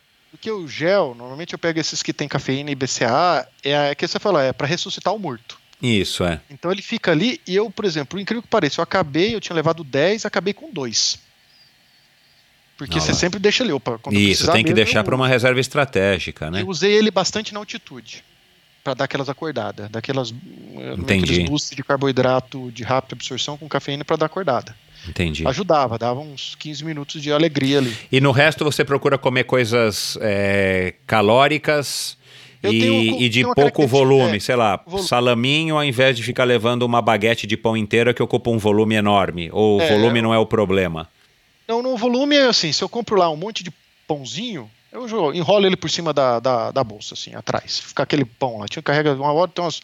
Porque 0.41 0.49
o 0.49 0.67
gel, 0.67 1.13
normalmente 1.15 1.53
eu 1.53 1.59
pego 1.59 1.79
esses 1.79 2.01
que 2.01 2.11
tem 2.11 2.27
cafeína 2.27 2.71
e 2.71 2.75
BCA, 2.75 3.47
é, 3.63 3.91
é 3.91 3.95
que 3.95 4.07
você 4.07 4.17
fala, 4.17 4.41
é 4.43 4.51
para 4.51 4.65
ressuscitar 4.65 5.13
o 5.13 5.19
morto. 5.19 5.59
Isso, 5.79 6.23
é. 6.23 6.41
Então 6.49 6.71
ele 6.71 6.81
fica 6.81 7.11
ali 7.11 7.39
e 7.45 7.55
eu, 7.55 7.69
por 7.69 7.85
exemplo, 7.85 8.19
incrível 8.19 8.41
que 8.41 8.47
pareça, 8.47 8.81
eu 8.81 8.83
acabei, 8.83 9.35
eu 9.35 9.39
tinha 9.39 9.55
levado 9.55 9.83
10, 9.83 10.25
acabei 10.25 10.51
com 10.51 10.73
2. 10.73 11.19
Porque 12.75 12.99
você 12.99 13.13
sempre 13.13 13.39
deixa 13.39 13.63
ali, 13.63 13.71
opa, 13.71 13.99
quando 13.99 14.15
Isso, 14.15 14.29
precisar 14.29 14.53
tem 14.53 14.63
que 14.63 14.71
mesmo, 14.71 14.83
deixar 14.83 15.03
para 15.03 15.15
uma 15.15 15.27
reserva 15.27 15.59
estratégica, 15.59 16.49
né? 16.49 16.63
Eu 16.63 16.67
usei 16.67 16.91
ele 16.91 17.11
bastante 17.11 17.53
na 17.53 17.59
altitude. 17.59 18.23
Pra 18.83 18.95
dar 18.95 19.05
aquelas 19.05 19.29
acordadas, 19.29 19.91
daquelas 19.91 20.31
eh, 20.31 20.95
Entendi. 20.97 21.23
aqueles 21.25 21.47
boosts 21.47 21.75
de 21.75 21.83
carboidrato 21.83 22.71
de 22.71 22.81
rápida 22.81 23.13
absorção 23.15 23.55
com 23.55 23.69
cafeína 23.69 24.03
pra 24.03 24.15
dar 24.15 24.25
acordada. 24.25 24.75
Entendi. 25.07 25.47
Ajudava, 25.47 25.97
dava 25.97 26.19
uns 26.19 26.55
15 26.55 26.85
minutos 26.85 27.21
de 27.21 27.31
alegria 27.31 27.80
ali. 27.80 27.95
E 28.11 28.21
no 28.21 28.31
resto 28.31 28.63
você 28.63 28.85
procura 28.85 29.17
comer 29.17 29.45
coisas 29.45 30.17
é, 30.21 30.93
calóricas 31.07 32.17
e, 32.63 32.67
tenho- 32.80 33.19
e 33.21 33.27
de 33.30 33.43
pouco 33.55 33.88
volume, 33.88 34.38
é, 34.38 34.39
sei 34.39 34.55
lá, 34.55 34.80
volume. 34.85 35.07
salaminho 35.07 35.75
ao 35.75 35.83
invés 35.83 36.15
de 36.15 36.21
ficar 36.23 36.43
levando 36.43 36.83
uma 36.83 37.01
baguete 37.01 37.47
de 37.47 37.57
pão 37.57 37.75
inteira 37.75 38.13
que 38.13 38.21
ocupa 38.21 38.49
um 38.51 38.57
volume 38.59 38.93
enorme. 38.95 39.49
Ou 39.51 39.80
o 39.80 39.81
É, 39.81 39.88
volume 39.89 40.21
não 40.21 40.33
é 40.33 40.38
o 40.38 40.45
problema. 40.45 41.09
Então, 41.63 41.81
no 41.81 41.97
volume, 41.97 42.35
é 42.35 42.47
assim, 42.47 42.71
se 42.71 42.83
eu 42.83 42.89
compro 42.89 43.15
lá 43.17 43.30
um 43.31 43.35
monte 43.38 43.63
de 43.63 43.71
pãozinho, 44.07 44.69
eu 44.91 45.33
enrolo 45.33 45.65
ele 45.65 45.77
por 45.77 45.89
cima 45.89 46.11
da, 46.13 46.39
da, 46.39 46.69
da 46.69 46.83
bolsa, 46.83 47.13
assim, 47.13 47.33
atrás. 47.33 47.80
Fica 47.80 48.03
aquele 48.03 48.25
pão 48.25 48.59
lá. 48.59 48.67
Tinha 48.67 48.83
carrega 48.83 49.13
uma 49.13 49.31
hora, 49.31 49.49
tem 49.49 49.63
uns, 49.63 49.81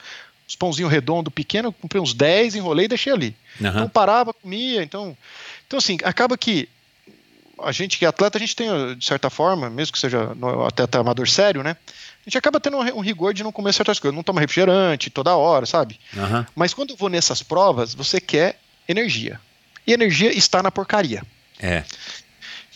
uns 0.48 0.56
pãozinhos 0.56 0.92
redondos 0.92 1.34
pequenos, 1.34 1.70
eu 1.70 1.74
comprei 1.74 2.02
uns 2.02 2.14
10, 2.14 2.56
enrolei 2.56 2.86
e 2.86 2.90
deixei 2.90 3.12
ali. 3.12 3.36
Então 3.76 3.90
parava, 3.90 4.34
comia, 4.34 4.82
então. 4.84 5.18
Então, 5.66 5.78
assim, 5.78 5.98
acaba 6.04 6.38
que 6.38 6.70
a 7.60 7.72
gente 7.72 7.98
que 7.98 8.06
é 8.06 8.08
atleta, 8.08 8.38
a 8.38 8.40
gente 8.40 8.56
tem, 8.56 8.96
de 8.96 9.06
certa 9.06 9.30
forma, 9.30 9.70
mesmo 9.70 9.94
que 9.94 10.00
seja 10.00 10.34
no 10.36 10.66
atleta 10.66 11.00
amador 11.00 11.28
sério, 11.28 11.64
né? 11.64 11.76
A 12.26 12.30
gente 12.30 12.38
acaba 12.38 12.60
tendo 12.60 12.78
um, 12.78 12.98
um 12.98 13.02
rigor 13.02 13.34
de 13.34 13.44
não 13.44 13.52
comer 13.52 13.74
certas 13.74 14.00
coisas, 14.00 14.16
não 14.16 14.24
toma 14.24 14.40
refrigerante 14.40 15.10
toda 15.10 15.36
hora, 15.36 15.66
sabe? 15.66 16.00
Aham. 16.16 16.46
Mas 16.56 16.74
quando 16.74 16.92
eu 16.92 16.96
vou 16.96 17.10
nessas 17.10 17.42
provas, 17.42 17.94
você 17.94 18.22
quer 18.22 18.60
energia. 18.88 19.40
E 19.86 19.94
energia 19.94 20.32
está 20.38 20.62
na 20.62 20.72
porcaria. 20.72 21.24
É. 21.60 21.84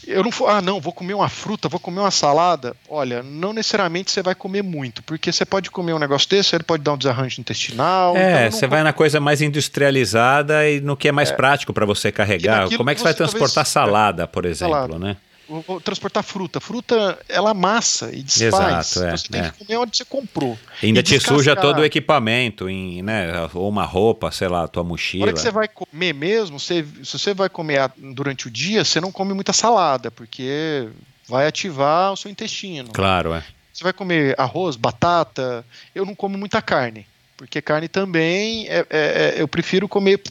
Eu 0.08 0.24
não 0.24 0.32
vou, 0.32 0.48
ah, 0.48 0.62
não, 0.62 0.80
vou 0.80 0.92
comer 0.92 1.14
uma 1.14 1.30
fruta, 1.30 1.70
vou 1.70 1.80
comer 1.80 2.00
uma 2.00 2.12
salada. 2.12 2.76
Olha, 2.90 3.22
não 3.22 3.54
necessariamente 3.54 4.10
você 4.12 4.22
vai 4.24 4.34
comer 4.36 4.64
muito, 4.64 5.04
porque 5.04 5.32
você 5.32 5.46
pode 5.46 5.70
comer 5.70 5.94
um 5.94 6.00
negócio 6.00 6.28
desse, 6.30 6.56
ele 6.56 6.64
pode 6.64 6.84
dar 6.84 6.94
um 6.94 6.98
desarranjo 6.98 7.40
intestinal. 7.40 8.12
então 8.16 8.22
É, 8.28 8.40
eu 8.40 8.44
não 8.46 8.52
você 8.52 8.68
vai 8.68 8.84
na 8.84 8.94
coisa 8.94 9.20
mais 9.20 9.42
industrializada 9.42 10.68
e 10.70 10.82
no 10.82 10.96
que 10.98 11.08
é 11.08 11.12
mais 11.12 11.32
prático 11.32 11.74
para 11.74 11.86
você 11.86 12.12
carregar. 12.12 12.70
Como 12.76 12.90
é 12.90 12.96
que 12.96 13.00
você 13.02 13.04
vai 13.06 13.14
você 13.14 13.18
talvez- 13.20 13.32
transportar 13.40 13.66
salada, 13.66 14.28
por 14.28 14.46
exemplo, 14.46 14.74
Salada. 14.74 15.00
né? 15.00 15.18
Vou, 15.52 15.82
transportar 15.82 16.24
fruta. 16.24 16.62
Fruta, 16.62 17.20
ela 17.28 17.52
amassa 17.52 18.10
e 18.14 18.24
desfaz. 18.24 18.96
Exato, 18.96 19.04
é, 19.04 19.08
então 19.08 19.18
você 19.18 19.28
tem 19.28 19.42
é. 19.42 19.50
que 19.52 19.66
comer 19.66 19.78
onde 19.78 19.98
você 19.98 20.06
comprou. 20.06 20.58
Ainda 20.82 21.02
E 21.02 21.04
te 21.04 21.20
suja 21.20 21.58
todo 21.58 21.80
o 21.80 21.86
equipamento, 21.86 22.70
em, 22.70 23.02
né? 23.02 23.50
Ou 23.54 23.68
uma 23.68 23.84
roupa, 23.84 24.32
sei 24.32 24.48
lá, 24.48 24.66
tua 24.66 24.82
Na 24.84 24.90
mochila. 24.90 25.26
hora 25.26 25.34
que 25.34 25.40
você 25.42 25.52
vai 25.52 25.68
comer 25.68 26.14
mesmo, 26.14 26.58
você, 26.58 26.86
se 27.04 27.20
você 27.20 27.34
vai 27.34 27.50
comer 27.50 27.92
durante 27.98 28.48
o 28.48 28.52
dia, 28.52 28.86
você 28.86 29.02
não 29.02 29.12
come 29.12 29.34
muita 29.34 29.52
salada, 29.52 30.10
porque 30.10 30.88
vai 31.28 31.46
ativar 31.46 32.14
o 32.14 32.18
seu 32.18 32.32
intestino. 32.32 32.90
Claro, 32.94 33.34
é. 33.34 33.44
Você 33.74 33.84
vai 33.84 33.92
comer 33.92 34.36
arroz, 34.40 34.78
batata. 34.78 35.66
Eu 35.94 36.06
não 36.06 36.16
como 36.16 36.38
muita 36.38 36.62
carne, 36.62 37.06
porque 37.36 37.62
carne 37.62 37.90
também 37.90 38.68
é, 38.70 38.80
é- 38.80 38.86
é- 38.90 39.36
eu 39.38 39.50
prefiro 39.50 39.88
comer 39.90 40.22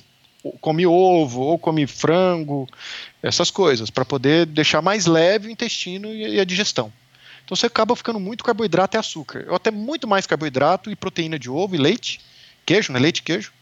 come 0.60 0.86
ovo 0.86 1.42
ou 1.42 1.58
come 1.58 1.86
frango, 1.86 2.66
essas 3.22 3.50
coisas, 3.50 3.90
para 3.90 4.04
poder 4.04 4.46
deixar 4.46 4.80
mais 4.82 5.06
leve 5.06 5.48
o 5.48 5.50
intestino 5.50 6.08
e, 6.08 6.36
e 6.36 6.40
a 6.40 6.44
digestão. 6.44 6.92
Então 7.44 7.56
você 7.56 7.66
acaba 7.66 7.94
ficando 7.96 8.20
muito 8.20 8.44
carboidrato 8.44 8.96
e 8.96 8.98
açúcar. 8.98 9.44
Eu 9.46 9.54
até 9.54 9.70
muito 9.70 10.06
mais 10.06 10.26
carboidrato 10.26 10.90
e 10.90 10.96
proteína 10.96 11.38
de 11.38 11.50
ovo 11.50 11.74
e 11.74 11.78
leite, 11.78 12.20
queijo, 12.64 12.92
né? 12.92 12.98
Leite 12.98 13.18
e 13.18 13.22
queijo, 13.22 13.52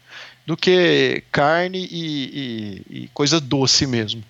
do 0.45 0.55
que 0.55 1.23
carne 1.31 1.87
e, 1.91 2.83
e, 2.91 3.03
e 3.03 3.09
coisa 3.13 3.39
doce 3.39 3.85
mesmo. 3.87 4.23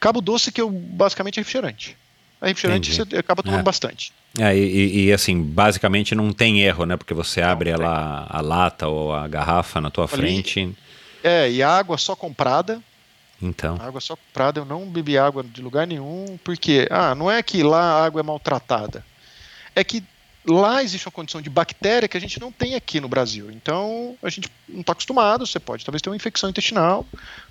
Cabo 0.00 0.20
doce 0.20 0.50
que 0.50 0.60
eu 0.60 0.70
basicamente 0.70 1.38
é 1.38 1.40
refrigerante. 1.40 1.96
A 2.40 2.46
refrigerante 2.48 2.90
Entendi. 2.92 3.10
você 3.10 3.16
acaba 3.18 3.42
tomando 3.42 3.60
É. 3.60 3.62
bastante. 3.62 4.12
É, 4.38 4.54
e, 4.56 5.06
e- 5.06 5.12
assim, 5.12 5.40
basicamente 5.42 6.14
não 6.14 6.32
tem 6.32 6.60
erro, 6.60 6.84
né? 6.84 6.96
Porque 6.96 7.14
você 7.14 7.40
abre 7.40 7.70
não 7.70 7.78
tem. 7.78 7.86
lá 7.86 8.26
a 8.28 8.40
lata 8.42 8.88
ou 8.88 9.14
a 9.14 9.26
garrafa 9.26 9.80
na 9.80 9.90
tua 9.90 10.04
Ali- 10.04 10.10
frente. 10.16 10.76
É, 11.24 11.50
e 11.50 11.62
água 11.62 11.96
só 11.96 12.14
comprada. 12.14 12.82
Então, 13.40 13.76
Água 13.80 14.00
só 14.00 14.16
comprada, 14.16 14.60
eu 14.60 14.64
não 14.64 14.88
bebi 14.88 15.18
água 15.18 15.44
de 15.44 15.60
lugar 15.60 15.86
nenhum, 15.86 16.38
porque, 16.42 16.88
ah, 16.90 17.14
não 17.14 17.30
é 17.30 17.42
que 17.42 17.62
lá 17.62 17.80
a 17.80 18.04
água 18.06 18.20
é 18.20 18.22
maltratada. 18.22 19.04
É 19.74 19.84
que 19.84 20.02
lá 20.46 20.82
existe 20.82 21.06
uma 21.06 21.12
condição 21.12 21.42
de 21.42 21.50
bactéria 21.50 22.08
que 22.08 22.16
a 22.16 22.20
gente 22.20 22.40
não 22.40 22.50
tem 22.50 22.74
aqui 22.74 23.00
no 23.00 23.08
Brasil. 23.08 23.50
Então, 23.50 24.16
a 24.22 24.30
gente 24.30 24.48
não 24.68 24.80
está 24.80 24.92
acostumado, 24.92 25.46
você 25.46 25.58
pode 25.58 25.84
talvez 25.84 26.00
ter 26.00 26.08
uma 26.08 26.16
infecção 26.16 26.48
intestinal. 26.48 27.04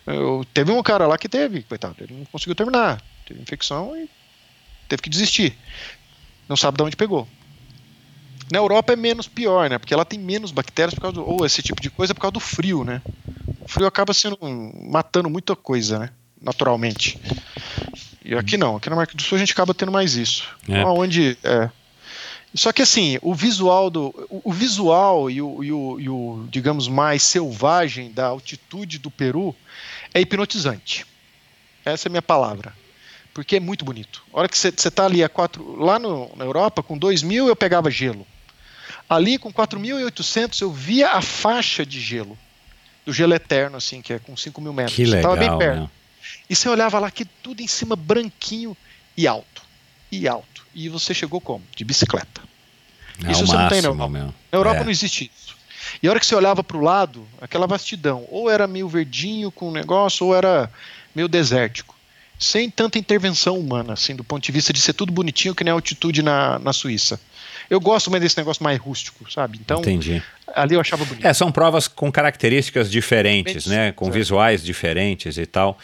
Eu, 0.07 0.45
teve 0.53 0.71
um 0.71 0.81
cara 0.81 1.05
lá 1.05 1.17
que 1.17 1.29
teve, 1.29 1.61
coitado, 1.63 1.95
ele 1.99 2.15
não 2.15 2.25
conseguiu 2.25 2.55
terminar. 2.55 3.01
Teve 3.27 3.41
infecção 3.41 3.95
e 3.95 4.09
teve 4.87 5.01
que 5.01 5.09
desistir. 5.09 5.55
Não 6.47 6.55
sabe 6.55 6.77
de 6.77 6.83
onde 6.83 6.95
pegou. 6.95 7.27
Na 8.51 8.59
Europa 8.59 8.93
é 8.93 8.95
menos 8.95 9.27
pior, 9.27 9.69
né? 9.69 9.77
Porque 9.77 9.93
ela 9.93 10.05
tem 10.05 10.19
menos 10.19 10.51
bactérias 10.51 10.93
por 10.93 11.01
causa 11.01 11.15
do, 11.15 11.27
ou 11.27 11.45
esse 11.45 11.63
tipo 11.63 11.81
de 11.81 11.89
coisa 11.89 12.13
por 12.13 12.21
causa 12.21 12.33
do 12.33 12.39
frio, 12.39 12.83
né? 12.83 13.01
O 13.65 13.67
frio 13.67 13.87
acaba 13.87 14.13
sendo 14.13 14.37
matando 14.89 15.29
muita 15.29 15.55
coisa, 15.55 15.97
né? 15.99 16.09
Naturalmente. 16.41 17.19
E 18.23 18.35
aqui 18.35 18.57
não, 18.57 18.75
aqui 18.77 18.89
na 18.89 18.95
América 18.95 19.17
do 19.17 19.23
Sul 19.23 19.35
a 19.35 19.39
gente 19.39 19.51
acaba 19.53 19.73
tendo 19.73 19.91
mais 19.91 20.15
isso. 20.15 20.47
É. 20.69 20.85
Onde 20.85 21.37
é. 21.43 21.69
Só 22.53 22.71
que 22.71 22.81
assim, 22.81 23.17
o 23.21 23.33
visual 23.33 23.89
do 23.89 24.07
o, 24.29 24.41
o 24.49 24.53
visual 24.53 25.29
e 25.29 25.41
o, 25.41 25.63
e 25.63 25.71
o- 25.71 25.99
e 25.99 26.09
o, 26.09 26.45
digamos 26.49 26.87
mais 26.87 27.21
selvagem 27.23 28.11
da 28.11 28.27
altitude 28.27 28.97
do 28.99 29.11
Peru 29.11 29.53
é 30.13 30.21
hipnotizante. 30.21 31.05
Essa 31.83 32.07
é 32.07 32.09
a 32.09 32.11
minha 32.11 32.21
palavra. 32.21 32.73
Porque 33.33 33.57
é 33.57 33.59
muito 33.59 33.83
bonito. 33.83 34.23
A 34.33 34.39
hora 34.39 34.47
que 34.47 34.57
você 34.57 34.69
está 34.69 35.05
ali 35.05 35.21
a 35.23 35.27
quatro. 35.27 35.75
Lá 35.75 35.99
no, 35.99 36.31
na 36.37 36.45
Europa, 36.45 36.81
com 36.81 36.97
2 36.97 37.21
mil 37.23 37.47
eu 37.49 37.55
pegava 37.55 37.91
gelo. 37.91 38.25
Ali 39.09 39.37
com 39.37 39.51
4.800 39.51 40.61
eu 40.61 40.71
via 40.71 41.09
a 41.11 41.21
faixa 41.21 41.85
de 41.85 41.99
gelo. 41.99 42.37
Do 43.05 43.13
gelo 43.13 43.33
eterno, 43.33 43.77
assim, 43.77 44.01
que 44.01 44.13
é 44.13 44.19
com 44.19 44.35
5 44.35 44.59
mil 44.61 44.73
metros. 44.73 44.95
que 44.95 45.05
legal, 45.05 45.35
tava 45.35 45.47
bem 45.49 45.57
perto. 45.57 45.81
né? 45.81 45.89
E 46.49 46.55
você 46.55 46.67
olhava 46.69 46.97
lá 46.99 47.11
que 47.11 47.23
tudo 47.25 47.61
em 47.61 47.67
cima 47.67 47.95
branquinho 47.95 48.75
e 49.15 49.27
alto. 49.27 49.61
E 50.11 50.27
alto. 50.27 50.65
E 50.73 50.89
você 50.89 51.13
chegou 51.13 51.39
como? 51.39 51.63
De 51.75 51.83
bicicleta. 51.85 52.41
É 53.23 53.31
Isso 53.31 53.45
você 53.45 53.53
não 53.55 53.67
tem, 53.69 53.77
máximo, 53.81 53.95
não. 53.95 54.09
meu. 54.09 54.25
Na 54.51 54.57
Europa 54.57 54.81
É. 54.81 54.83
não 54.83 54.91
existe 54.91 55.31
isso. 55.35 55.55
E 56.01 56.07
a 56.07 56.11
hora 56.11 56.19
que 56.19 56.25
você 56.25 56.35
olhava 56.35 56.63
para 56.63 56.77
o 56.77 56.81
lado, 56.81 57.27
aquela 57.39 57.67
vastidão, 57.67 58.25
ou 58.29 58.49
era 58.49 58.65
meio 58.67 58.89
verdinho 58.89 59.51
com 59.51 59.69
o 59.69 59.71
negócio, 59.71 60.25
ou 60.25 60.35
era 60.35 60.69
meio 61.13 61.27
desértico. 61.27 61.95
Sem 62.37 62.69
tanta 62.69 62.97
intervenção 62.99 63.57
humana, 63.57 63.93
assim, 63.93 64.15
do 64.15 64.23
ponto 64.23 64.43
de 64.43 64.51
vista 64.51 64.73
de 64.73 64.81
ser 64.81 64.93
tudo 64.93 65.13
bonitinho, 65.13 65.55
que 65.55 65.63
nem 65.63 65.71
a 65.71 65.75
altitude 65.75 66.21
na, 66.21 66.59
na 66.59 66.73
Suíça. 66.73 67.21
Eu 67.69 67.79
gosto 67.79 68.11
mais 68.11 68.21
desse 68.21 68.37
negócio 68.37 68.63
mais 68.63 68.79
rústico, 68.79 69.29
sabe? 69.31 69.59
Então, 69.59 69.79
Entendi. 69.79 70.21
ali 70.53 70.75
eu 70.75 70.81
achava 70.81 71.03
bonito. 71.05 71.25
É, 71.25 71.33
são 71.33 71.51
provas 71.51 71.87
com 71.87 72.11
características 72.11 72.89
diferentes, 72.89 73.65
né? 73.65 73.91
Com 73.91 74.07
é. 74.07 74.11
visuais 74.11 74.63
diferentes 74.63 75.37
e 75.37 75.45
tal. 75.45 75.77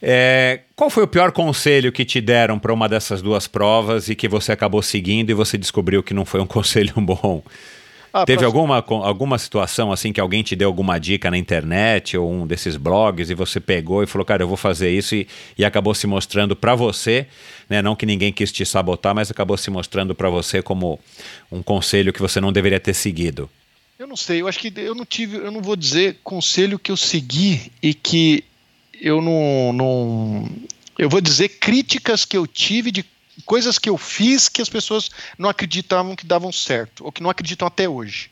É, 0.00 0.60
qual 0.74 0.90
foi 0.90 1.04
o 1.04 1.08
pior 1.08 1.32
conselho 1.32 1.90
que 1.90 2.04
te 2.04 2.20
deram 2.20 2.58
para 2.58 2.72
uma 2.72 2.88
dessas 2.88 3.22
duas 3.22 3.46
provas 3.46 4.08
e 4.08 4.14
que 4.14 4.28
você 4.28 4.52
acabou 4.52 4.82
seguindo 4.82 5.30
e 5.30 5.34
você 5.34 5.56
descobriu 5.56 6.02
que 6.02 6.14
não 6.14 6.24
foi 6.24 6.40
um 6.40 6.46
conselho 6.48 6.94
bom? 6.96 7.42
Ah, 8.12 8.24
Teve 8.24 8.38
pra- 8.38 8.46
alguma, 8.46 8.76
alguma 8.88 9.38
situação 9.38 9.92
assim 9.92 10.12
que 10.12 10.20
alguém 10.20 10.42
te 10.42 10.56
deu 10.56 10.68
alguma 10.68 10.98
dica 10.98 11.30
na 11.30 11.36
internet 11.36 12.16
ou 12.16 12.30
um 12.32 12.46
desses 12.46 12.76
blogs 12.76 13.28
e 13.30 13.34
você 13.34 13.60
pegou 13.60 14.02
e 14.02 14.06
falou, 14.06 14.24
cara, 14.24 14.42
eu 14.42 14.48
vou 14.48 14.56
fazer 14.56 14.90
isso 14.90 15.14
e, 15.14 15.26
e 15.58 15.64
acabou 15.64 15.94
se 15.94 16.06
mostrando 16.06 16.56
para 16.56 16.74
você, 16.74 17.26
né? 17.68 17.82
Não 17.82 17.94
que 17.96 18.06
ninguém 18.06 18.32
quis 18.32 18.50
te 18.50 18.64
sabotar, 18.64 19.14
mas 19.14 19.30
acabou 19.30 19.56
se 19.56 19.70
mostrando 19.70 20.14
para 20.14 20.30
você 20.30 20.62
como 20.62 20.98
um 21.52 21.62
conselho 21.62 22.12
que 22.12 22.20
você 22.22 22.40
não 22.40 22.52
deveria 22.52 22.80
ter 22.80 22.94
seguido. 22.94 23.50
Eu 23.98 24.06
não 24.06 24.16
sei, 24.16 24.40
eu 24.42 24.48
acho 24.48 24.58
que 24.58 24.72
eu 24.76 24.94
não 24.94 25.04
tive, 25.06 25.36
eu 25.38 25.50
não 25.50 25.62
vou 25.62 25.74
dizer 25.76 26.18
conselho 26.22 26.78
que 26.78 26.90
eu 26.92 26.96
segui 26.96 27.72
e 27.82 27.94
que 27.94 28.44
eu 29.00 29.20
não, 29.22 29.72
não 29.72 30.48
eu 30.98 31.08
vou 31.08 31.20
dizer 31.20 31.48
críticas 31.48 32.24
que 32.24 32.36
eu 32.36 32.46
tive 32.46 32.90
de 32.90 33.04
coisas 33.44 33.78
que 33.78 33.88
eu 33.88 33.98
fiz 33.98 34.48
que 34.48 34.62
as 34.62 34.68
pessoas 34.68 35.10
não 35.38 35.48
acreditavam 35.48 36.16
que 36.16 36.26
davam 36.26 36.50
certo, 36.50 37.04
ou 37.04 37.12
que 37.12 37.22
não 37.22 37.30
acreditam 37.30 37.66
até 37.66 37.88
hoje. 37.88 38.30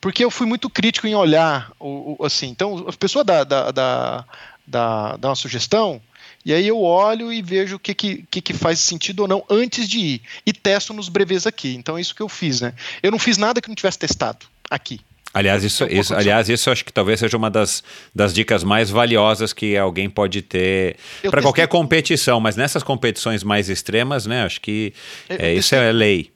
Porque 0.00 0.24
eu 0.24 0.30
fui 0.30 0.46
muito 0.46 0.70
crítico 0.70 1.06
em 1.06 1.14
olhar, 1.14 1.70
o, 1.78 2.16
assim, 2.24 2.48
então 2.48 2.86
a 2.88 2.92
pessoa 2.92 3.22
dá, 3.22 3.44
dá, 3.44 3.70
dá, 3.70 4.24
dá, 4.66 5.16
dá 5.16 5.28
uma 5.28 5.36
sugestão, 5.36 6.00
E 6.42 6.54
aí 6.54 6.66
eu 6.66 6.80
olho 6.80 7.30
e 7.30 7.42
vejo 7.42 7.76
o 7.76 7.78
que, 7.78 7.94
que, 7.94 8.40
que, 8.40 8.54
faz 8.54 8.80
sentido 8.80 9.20
ou 9.20 9.28
não 9.28 9.44
antes 9.50 9.86
de 9.86 9.98
ir. 9.98 10.22
E 10.46 10.54
testo 10.54 10.94
nos 10.94 11.10
brevês 11.10 11.46
aqui. 11.46 11.74
Então 11.74 11.98
é 11.98 12.00
isso 12.00 12.14
que 12.14 12.22
eu 12.22 12.30
fiz, 12.30 12.62
né? 12.62 12.72
Eu 13.02 13.10
não 13.10 13.18
fiz 13.18 13.36
nada 13.36 13.60
que 13.60 13.68
não 13.68 13.74
tivesse 13.74 13.98
testado 13.98 14.46
aqui. 14.70 15.00
Aliás, 15.32 15.62
isso, 15.62 15.84
isso, 15.84 16.12
aliás, 16.12 16.48
isso 16.48 16.70
acho 16.70 16.84
que 16.84 16.92
talvez 16.92 17.20
seja 17.20 17.36
uma 17.36 17.48
das, 17.48 17.84
das 18.12 18.34
dicas 18.34 18.64
mais 18.64 18.90
valiosas 18.90 19.52
que 19.52 19.76
alguém 19.76 20.10
pode 20.10 20.42
ter 20.42 20.96
para 21.30 21.40
qualquer 21.40 21.68
competição, 21.68 22.40
mas 22.40 22.56
nessas 22.56 22.82
competições 22.82 23.44
mais 23.44 23.68
extremas, 23.68 24.26
né? 24.26 24.42
Acho 24.42 24.60
que 24.60 24.92
é, 25.28 25.54
isso 25.54 25.72
é 25.74 25.92
lei. 25.92 26.32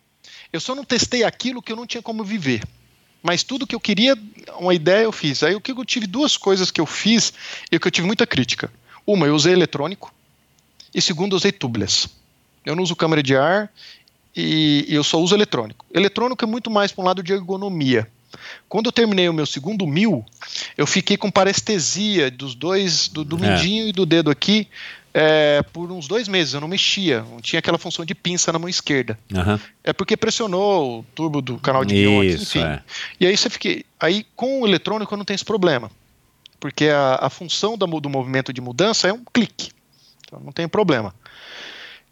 Eu 0.53 0.61
só 0.61 0.77
não 0.77 0.85
testei 0.85 1.25
aquilo 1.25 1.61
que 1.61 1.73
eu 1.73 1.77
não 1.77 1.87
tinha 1.87 2.01
como 2.01 2.23
viver. 2.23 2.63
Mas 3.21 3.43
tudo 3.43 3.67
que 3.67 3.75
eu 3.75 3.81
queria, 3.81 4.17
uma 4.61 4.75
ideia 4.75 5.03
eu 5.03 5.11
fiz. 5.11 5.43
Aí 5.43 5.55
o 5.55 5.61
que 5.61 5.73
eu 5.73 5.85
tive 5.85 6.07
duas 6.07 6.37
coisas 6.37 6.71
que 6.71 6.81
eu 6.81 6.87
fiz 6.87 7.33
e 7.73 7.79
que 7.79 7.89
eu 7.89 7.91
tive 7.91 8.07
muita 8.07 8.27
crítica. 8.27 8.71
Uma, 9.05 9.27
eu 9.27 9.35
usei 9.35 9.53
eletrônico. 9.53 10.15
E 10.95 11.03
segundo, 11.03 11.33
eu 11.33 11.39
usei 11.39 11.51
tubeless. 11.51 12.09
Eu 12.65 12.77
não 12.77 12.83
uso 12.85 12.95
câmera 12.95 13.23
de 13.23 13.35
ar 13.37 13.73
e 14.37 14.87
eu 14.89 15.03
só 15.03 15.19
uso 15.21 15.35
eletrônico. 15.35 15.85
Eletrônico 15.93 16.45
é 16.45 16.47
muito 16.47 16.71
mais 16.71 16.93
para 16.93 17.03
um 17.03 17.07
lado 17.07 17.23
de 17.23 17.33
ergonomia. 17.33 18.09
Quando 18.69 18.87
eu 18.87 18.93
terminei 18.93 19.29
o 19.29 19.33
meu 19.33 19.47
segundo 19.47 19.87
mil, 19.87 20.25
eu 20.77 20.87
fiquei 20.87 21.17
com 21.17 21.31
parestesia 21.31 22.31
dos 22.31 22.55
dois, 22.55 23.09
do, 23.09 23.25
do 23.25 23.43
é. 23.45 23.49
mindinho 23.49 23.89
e 23.89 23.93
do 23.93 24.05
dedo 24.05 24.31
aqui, 24.31 24.69
é, 25.13 25.63
por 25.73 25.93
uns 25.93 26.09
dois 26.09 26.27
meses. 26.27 26.55
Eu 26.55 26.61
não 26.61 26.69
mexia, 26.69 27.23
não 27.23 27.41
tinha 27.41 27.61
aquela 27.61 27.79
função 27.79 28.05
de 28.05 28.15
pinça 28.15 28.53
na 28.53 28.59
mão 28.59 28.69
esquerda. 28.69 29.19
Uhum. 29.33 29.59
É 29.85 29.93
porque 29.93 30.17
pressionou 30.17 31.01
o 31.01 31.03
turbo 31.15 31.41
do 31.41 31.59
canal 31.59 31.85
de 31.85 31.95
guion, 31.95 32.25
enfim. 32.25 32.63
É. 32.63 32.83
E 33.21 33.27
aí 33.27 33.37
você 33.37 33.49
fiquei. 33.49 33.85
Aí 34.01 34.27
com 34.35 34.63
o 34.63 34.67
eletrônico 34.67 35.15
eu 35.15 35.19
não 35.19 35.25
tenho 35.25 35.37
esse 35.37 35.45
problema. 35.45 35.91
Porque 36.59 36.89
a, 36.89 37.19
a 37.21 37.31
função 37.31 37.77
do, 37.77 37.87
do 38.01 38.11
movimento 38.11 38.53
de 38.53 38.61
mudança 38.61 39.07
é 39.07 39.13
um 39.13 39.23
clique. 39.33 39.71
Então 40.27 40.41
não 40.41 40.51
tem 40.51 40.67
problema. 40.67 41.15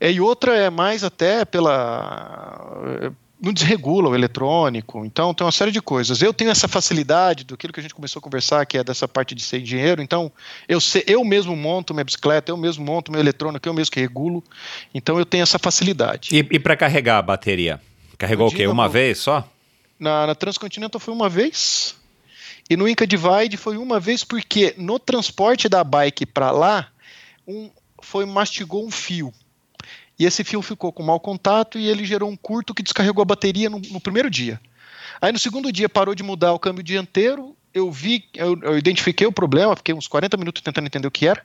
E 0.00 0.20
outra 0.20 0.56
é 0.56 0.68
mais 0.68 1.04
até 1.04 1.44
pela 1.44 3.12
não 3.42 3.52
desregula 3.52 4.08
o 4.08 4.14
eletrônico, 4.14 5.04
então 5.04 5.34
tem 5.34 5.44
uma 5.44 5.50
série 5.50 5.72
de 5.72 5.82
coisas. 5.82 6.22
Eu 6.22 6.32
tenho 6.32 6.50
essa 6.50 6.68
facilidade 6.68 7.42
do 7.42 7.56
que 7.56 7.66
a 7.66 7.82
gente 7.82 7.92
começou 7.92 8.20
a 8.20 8.22
conversar, 8.22 8.64
que 8.64 8.78
é 8.78 8.84
dessa 8.84 9.08
parte 9.08 9.34
de 9.34 9.42
ser 9.42 9.60
engenheiro, 9.60 10.00
então 10.00 10.30
eu, 10.68 10.80
sei, 10.80 11.02
eu 11.08 11.24
mesmo 11.24 11.56
monto 11.56 11.92
minha 11.92 12.04
bicicleta, 12.04 12.52
eu 12.52 12.56
mesmo 12.56 12.84
monto 12.84 13.10
meu 13.10 13.20
eletrônico, 13.20 13.68
eu 13.68 13.74
mesmo 13.74 13.92
que 13.92 13.98
regulo, 13.98 14.44
então 14.94 15.18
eu 15.18 15.26
tenho 15.26 15.42
essa 15.42 15.58
facilidade. 15.58 16.28
E, 16.30 16.38
e 16.38 16.58
para 16.60 16.76
carregar 16.76 17.18
a 17.18 17.22
bateria? 17.22 17.80
Carregou 18.16 18.46
o 18.46 18.52
quê? 18.52 18.68
Uma 18.68 18.88
vez 18.88 19.18
só? 19.18 19.48
Na, 19.98 20.28
na 20.28 20.34
Transcontinental 20.36 21.00
foi 21.00 21.12
uma 21.12 21.28
vez, 21.28 21.96
e 22.70 22.76
no 22.76 22.88
Inca 22.88 23.04
Divide 23.04 23.56
foi 23.56 23.76
uma 23.76 23.98
vez 23.98 24.22
porque 24.22 24.72
no 24.78 25.00
transporte 25.00 25.68
da 25.68 25.82
bike 25.82 26.26
para 26.26 26.52
lá, 26.52 26.88
um, 27.46 27.68
foi 28.00 28.24
mastigou 28.24 28.86
um 28.86 28.90
fio. 28.90 29.32
E 30.22 30.24
esse 30.24 30.44
fio 30.44 30.62
ficou 30.62 30.92
com 30.92 31.02
mau 31.02 31.18
contato 31.18 31.80
e 31.80 31.88
ele 31.88 32.04
gerou 32.04 32.30
um 32.30 32.36
curto 32.36 32.72
que 32.72 32.80
descarregou 32.80 33.22
a 33.22 33.24
bateria 33.24 33.68
no, 33.68 33.80
no 33.90 34.00
primeiro 34.00 34.30
dia. 34.30 34.60
Aí 35.20 35.32
no 35.32 35.38
segundo 35.38 35.72
dia 35.72 35.88
parou 35.88 36.14
de 36.14 36.22
mudar 36.22 36.52
o 36.52 36.60
câmbio 36.60 36.80
dianteiro, 36.80 37.56
eu 37.74 37.90
vi, 37.90 38.28
eu, 38.32 38.56
eu, 38.62 38.78
identifiquei 38.78 39.26
o 39.26 39.32
problema, 39.32 39.74
fiquei 39.74 39.92
uns 39.92 40.06
40 40.06 40.36
minutos 40.36 40.62
tentando 40.62 40.86
entender 40.86 41.08
o 41.08 41.10
que 41.10 41.26
era, 41.26 41.42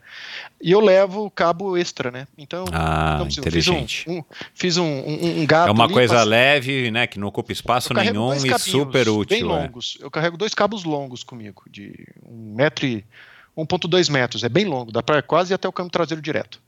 e 0.62 0.72
eu 0.72 0.80
levo 0.80 1.26
o 1.26 1.32
cabo 1.32 1.76
extra, 1.76 2.12
né? 2.12 2.28
Então, 2.38 2.66
ah, 2.72 3.26
inteligente. 3.26 4.04
Fiz 4.04 4.14
um, 4.14 4.20
um, 4.20 4.24
fiz 4.54 4.78
um, 4.78 4.86
um, 4.86 5.42
um 5.42 5.46
gato. 5.48 5.70
É 5.70 5.72
uma 5.72 5.86
ali, 5.86 5.94
coisa 5.94 6.24
leve, 6.24 6.92
né? 6.92 7.08
Que 7.08 7.18
não 7.18 7.30
ocupa 7.30 7.52
espaço 7.52 7.96
nenhum 7.96 8.32
e 8.36 8.60
super 8.60 9.10
útil. 9.10 9.38
Bem 9.38 9.42
é. 9.42 9.44
longos. 9.44 9.98
Eu 10.00 10.12
carrego 10.12 10.38
dois 10.38 10.54
cabos 10.54 10.84
longos 10.84 11.24
comigo, 11.24 11.64
de 11.68 12.08
um 12.24 12.54
metro 12.56 12.86
e 12.86 13.04
1,2 13.58 14.12
metros. 14.12 14.44
É 14.44 14.50
bem 14.50 14.66
longo, 14.66 14.92
dá 14.92 15.02
para 15.02 15.24
quase 15.24 15.52
ir 15.52 15.56
até 15.56 15.68
o 15.68 15.74
câmbio 15.74 15.92
traseiro 15.92 16.22
direto. 16.22 16.62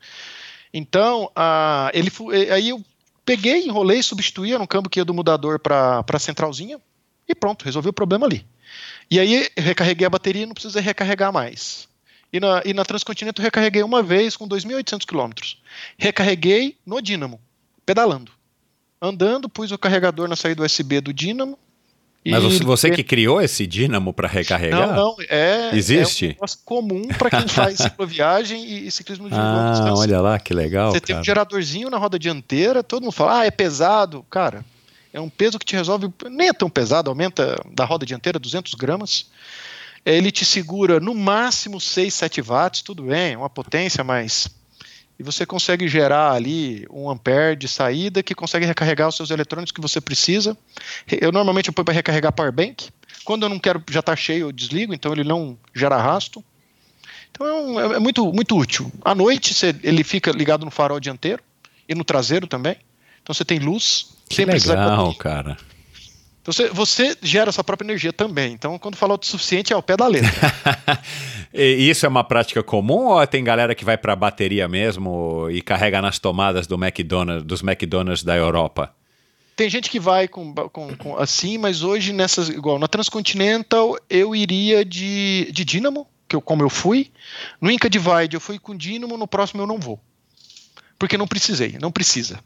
Então, 0.74 1.32
a, 1.36 1.92
ele, 1.94 2.12
aí 2.54 2.70
eu 2.70 2.84
peguei, 3.26 3.66
enrolei, 3.66 4.02
substituí, 4.02 4.54
era 4.54 4.62
um 4.62 4.68
câmbio 4.68 4.90
que 4.90 5.00
ia 5.00 5.06
do 5.06 5.14
mudador 5.14 5.60
para 5.60 6.04
a 6.08 6.20
centralzinha 6.20 6.80
e 7.28 7.36
pronto, 7.36 7.66
resolvi 7.66 7.90
o 7.90 7.94
problema 7.94 8.26
ali. 8.26 8.46
E 9.10 9.20
aí 9.20 9.50
recarreguei 9.58 10.06
a 10.06 10.10
bateria 10.10 10.44
e 10.44 10.46
não 10.46 10.54
precisei 10.54 10.82
recarregar 10.82 11.32
mais. 11.32 11.88
E 12.32 12.40
na, 12.40 12.62
e 12.64 12.74
na 12.74 12.86
Transcontinental 12.86 13.44
recarreguei 13.44 13.82
uma 13.82 14.04
vez 14.04 14.38
com 14.38 14.48
2.800 14.48 15.06
km. 15.06 15.32
Recarreguei 15.98 16.78
no 16.86 17.02
dínamo, 17.02 17.42
pedalando. 17.86 18.32
Andando, 19.02 19.50
pus 19.50 19.72
o 19.72 19.78
carregador 19.78 20.28
na 20.28 20.36
saída 20.36 20.64
USB 20.64 21.02
do 21.02 21.14
dínamo, 21.14 21.58
mas 22.26 22.44
você, 22.44 22.64
você 22.64 22.92
que 22.92 23.04
criou 23.04 23.42
esse 23.42 23.66
dínamo 23.66 24.14
para 24.14 24.28
recarregar? 24.28 24.88
Não, 24.88 24.96
não. 24.96 25.16
É, 25.30 25.72
Existe? 25.74 26.26
É 26.26 26.28
um 26.28 26.32
negócio 26.32 26.60
comum 26.66 27.08
para 27.08 27.30
quem 27.30 27.48
faz 27.48 27.78
cicloviagem 27.78 28.64
e, 28.64 28.88
e 28.88 28.92
ciclismo 28.92 29.30
de 29.30 29.36
ah, 29.36 29.76
longa 29.76 30.00
olha 30.00 30.20
lá, 30.20 30.40
que 30.40 30.54
legal. 30.54 30.92
Você 30.92 31.00
cara. 31.00 31.08
tem 31.08 31.16
um 31.18 31.24
geradorzinho 31.24 31.90
na 31.90 31.98
roda 31.98 32.20
dianteira, 32.20 32.84
todo 32.84 33.04
mundo 33.04 33.14
fala, 33.14 33.40
ah, 33.40 33.46
é 33.46 33.52
pesado. 33.52 34.26
Cara, 34.30 34.66
é 35.14 35.20
um 35.20 35.30
peso 35.30 35.58
que 35.58 35.66
te 35.66 35.76
resolve, 35.76 36.12
nem 36.30 36.50
é 36.50 36.54
tão 36.54 36.70
pesado, 36.70 37.10
aumenta 37.10 37.56
da 37.74 37.86
roda 37.86 38.06
dianteira 38.06 38.38
200 38.38 38.74
gramas. 38.74 39.28
Ele 40.06 40.32
te 40.32 40.44
segura 40.46 41.00
no 41.00 41.14
máximo 41.14 41.80
6, 41.80 42.14
7 42.14 42.42
watts, 42.42 42.82
tudo 42.82 43.04
bem, 43.04 43.36
uma 43.36 43.50
potência, 43.50 44.04
mas 44.04 44.50
e 45.20 45.24
você 45.24 45.46
consegue 45.46 45.86
gerar 45.90 46.32
ali 46.32 46.88
um 46.90 47.10
ampere 47.10 47.58
de 47.58 47.68
saída 47.68 48.24
que 48.24 48.34
consegue 48.34 48.66
recarregar 48.66 49.10
os 49.10 49.16
seus 49.18 49.30
eletrônicos 49.30 49.74
que 49.74 49.82
você 49.82 50.00
precisa. 50.00 50.58
Eu 51.06 51.30
normalmente 51.34 51.70
ponho 51.74 51.84
para 51.84 51.94
recarregar 51.94 52.32
power 52.32 52.54
bank. 52.54 52.90
Quando 53.26 53.44
eu 53.44 53.50
não 53.50 53.60
quero 53.60 53.84
já 53.90 54.00
estar 54.00 54.14
tá 54.14 54.16
cheio, 54.16 54.48
eu 54.48 54.52
desligo, 54.54 54.94
então 54.94 55.12
ele 55.12 55.26
não 55.26 55.58
gera 55.76 55.98
arrasto. 55.98 56.42
Então 57.32 57.46
é, 57.46 57.54
um, 57.54 57.80
é, 57.80 57.96
é 57.98 58.00
muito, 58.00 58.32
muito 58.32 58.58
útil. 58.58 58.90
À 59.04 59.14
noite 59.14 59.54
você, 59.54 59.76
ele 59.84 60.06
fica 60.06 60.32
ligado 60.32 60.64
no 60.64 60.72
farol 60.72 61.02
dianteiro 61.02 61.44
e 61.88 61.94
no 61.94 62.06
traseiro 62.06 62.48
também. 62.48 62.78
Então 63.22 63.34
você 63.34 63.44
tem 63.44 63.60
luz. 63.60 64.16
Que 64.30 64.46
legal, 64.46 65.14
cara. 65.16 65.58
Você, 66.46 66.70
você 66.70 67.16
gera 67.22 67.52
sua 67.52 67.64
própria 67.64 67.86
energia 67.86 68.14
também. 68.14 68.54
Então, 68.54 68.80
quando 68.80 68.96
fala 68.96 69.14
autossuficiente, 69.14 69.74
é 69.74 69.76
ao 69.76 69.84
pé 69.84 69.98
da 69.98 70.08
letra. 70.08 70.32
e 71.54 71.90
isso 71.90 72.06
é 72.06 72.10
uma 72.10 72.24
prática 72.24 72.62
comum 72.62 73.08
ou 73.08 73.28
tem 73.28 73.44
galera 73.44 73.74
que 73.74 73.84
vai 73.84 73.98
para 73.98 74.16
bateria 74.16 74.68
mesmo 74.68 75.50
e 75.50 75.62
carrega 75.62 76.02
nas 76.02 76.20
tomadas 76.20 76.68
do 76.68 76.76
McDonald's, 76.76 77.44
dos 77.44 77.64
McDonald's 77.64 78.24
da 78.24 78.36
Europa? 78.36 78.94
Tem 79.56 79.70
gente 79.70 79.90
que 79.90 80.00
vai 80.00 80.28
com, 80.28 80.54
com, 80.54 80.96
com, 80.96 81.18
assim, 81.18 81.58
mas 81.58 81.82
hoje 81.82 82.14
nessas 82.14 82.48
igual 82.48 82.80
na 82.80 82.88
Transcontinental 82.88 83.98
eu 84.10 84.36
iria 84.36 84.86
de, 84.86 85.52
de 85.52 85.66
Dynamo, 85.66 86.08
que 86.28 86.36
eu, 86.36 86.42
como 86.42 86.64
eu 86.64 86.70
fui. 86.70 87.12
No 87.60 87.70
Inca 87.70 87.90
Divide 87.90 88.36
eu 88.36 88.40
fui 88.40 88.58
com 88.58 88.76
Dynamo, 88.76 89.18
no 89.18 89.28
próximo 89.28 89.62
eu 89.62 89.68
não 89.68 89.78
vou. 89.78 90.00
Porque 90.98 91.18
não 91.18 91.28
precisei, 91.28 91.78
não 91.82 91.92
precisa. 91.92 92.40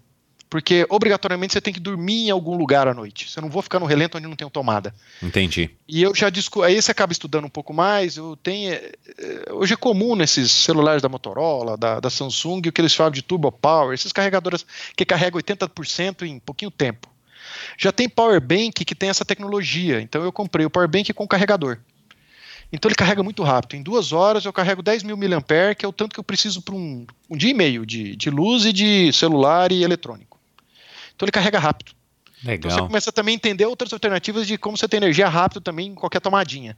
Porque 0.50 0.86
obrigatoriamente 0.90 1.54
você 1.54 1.62
tem 1.62 1.74
que 1.74 1.80
dormir 1.80 2.28
em 2.28 2.30
algum 2.30 2.56
lugar 2.56 2.88
à 2.88 2.94
noite. 2.94 3.30
Você 3.30 3.42
não 3.42 3.50
vou 3.50 3.62
ficar 3.62 3.80
no 3.80 3.88
relento 3.88 4.18
onde 4.18 4.28
não 4.28 4.36
tem 4.36 4.48
tomada. 4.50 4.94
Entendi. 5.22 5.72
E 5.88 6.04
eu 6.04 6.14
já 6.14 6.30
discuto. 6.30 6.64
Aí 6.64 6.80
você 6.80 6.92
acaba 6.92 7.12
estudando 7.12 7.46
um 7.46 7.50
pouco 7.50 7.74
mais. 7.74 8.18
Eu 8.18 8.36
tenho. 8.36 8.72
Eh, 8.72 8.92
hoje 9.52 9.74
é 9.74 9.78
comum 9.78 10.16
nesses 10.16 10.52
celulares 10.52 11.02
da 11.02 11.10
Motorola, 11.10 11.76
da, 11.76 12.00
da 12.00 12.10
Samsung, 12.10 12.62
o 12.68 12.72
que 12.72 12.80
eles 12.80 12.94
falam 12.94 13.12
de 13.12 13.24
Turbo 13.24 13.52
Power, 13.52 13.96
esses 13.96 14.12
carregadores 14.12 14.64
que 14.96 15.06
carregam 15.06 15.42
80% 15.42 16.22
em 16.22 16.38
pouquinho 16.40 16.70
tempo. 16.70 17.10
Já 17.78 17.92
tem 17.92 18.08
Power 18.08 18.40
Bank 18.40 18.86
que 18.86 18.96
tem 18.96 19.10
essa 19.10 19.26
tecnologia. 19.26 20.00
Então 20.02 20.24
eu 20.24 20.32
comprei 20.32 20.66
o 20.66 20.70
Power 20.70 20.88
Bank 20.88 21.12
com 21.14 21.28
carregador. 21.28 21.80
Então 22.72 22.90
ele 22.90 22.96
carrega 22.96 23.22
muito 23.22 23.44
rápido. 23.44 23.76
Em 23.76 23.84
duas 23.84 24.12
horas 24.12 24.46
eu 24.46 24.52
carrego 24.52 24.82
10 24.82 25.04
mil 25.04 25.16
mAh, 25.16 25.76
que 25.78 25.86
é 25.86 25.88
o 25.88 25.94
tanto 25.94 26.14
que 26.14 26.20
eu 26.20 26.24
preciso 26.24 26.62
para 26.62 26.74
um, 26.74 27.06
um 27.30 27.38
dia 27.38 27.52
e 27.52 27.54
meio 27.54 27.86
de, 27.86 28.16
de 28.16 28.32
luz 28.32 28.66
e 28.66 28.74
de 28.74 29.14
celular 29.14 29.72
e 29.72 29.84
eletrônico. 29.84 30.33
Então 31.16 31.26
ele 31.26 31.32
carrega 31.32 31.60
rápido. 31.60 31.92
Legal. 32.44 32.58
Então 32.58 32.72
você 32.72 32.88
começa 32.88 33.12
também 33.12 33.34
a 33.34 33.36
entender 33.36 33.66
outras 33.66 33.94
alternativas 33.94 34.46
de 34.46 34.58
como 34.58 34.78
você 34.78 34.88
tem 34.88 34.98
energia 34.98 35.30
rápido 35.30 35.62
também 35.62 35.88
em 35.88 35.96
qualquer 35.96 36.20
tomadinha. 36.20 36.78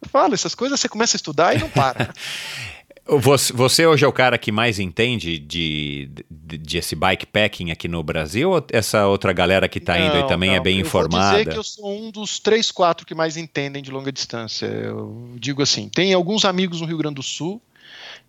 Eu 0.00 0.08
falo, 0.08 0.32
essas 0.32 0.54
coisas 0.54 0.80
você 0.80 0.88
começa 0.88 1.16
a 1.16 1.18
estudar 1.18 1.54
e 1.54 1.58
não 1.58 1.68
para. 1.68 2.12
Você 3.12 3.84
hoje 3.86 4.04
é 4.04 4.08
o 4.08 4.12
cara 4.12 4.38
que 4.38 4.52
mais 4.52 4.78
entende 4.78 5.36
de, 5.36 6.08
de, 6.30 6.58
de, 6.58 6.78
esse 6.78 6.94
bikepacking 6.94 7.72
aqui 7.72 7.88
no 7.88 8.04
Brasil 8.04 8.52
ou 8.52 8.64
essa 8.70 9.08
outra 9.08 9.32
galera 9.32 9.68
que 9.68 9.78
está 9.78 9.98
indo 9.98 10.16
e 10.16 10.28
também 10.28 10.50
é 10.50 10.52
não, 10.52 10.58
é 10.58 10.62
bem 10.62 10.76
eu 10.76 10.82
informada? 10.82 11.38
Eu 11.38 11.38
dizer 11.38 11.52
que 11.52 11.58
eu 11.58 11.64
sou 11.64 11.92
um 11.92 12.10
dos 12.12 12.38
três, 12.38 12.70
quatro 12.70 13.04
que 13.04 13.14
mais 13.14 13.36
entendem 13.36 13.82
de 13.82 13.90
longa 13.90 14.12
distância. 14.12 14.66
Eu 14.66 15.34
digo 15.34 15.60
assim, 15.60 15.88
tem 15.88 16.14
alguns 16.14 16.44
amigos 16.44 16.80
no 16.80 16.86
Rio 16.86 16.98
Grande 16.98 17.16
do 17.16 17.22
Sul 17.22 17.60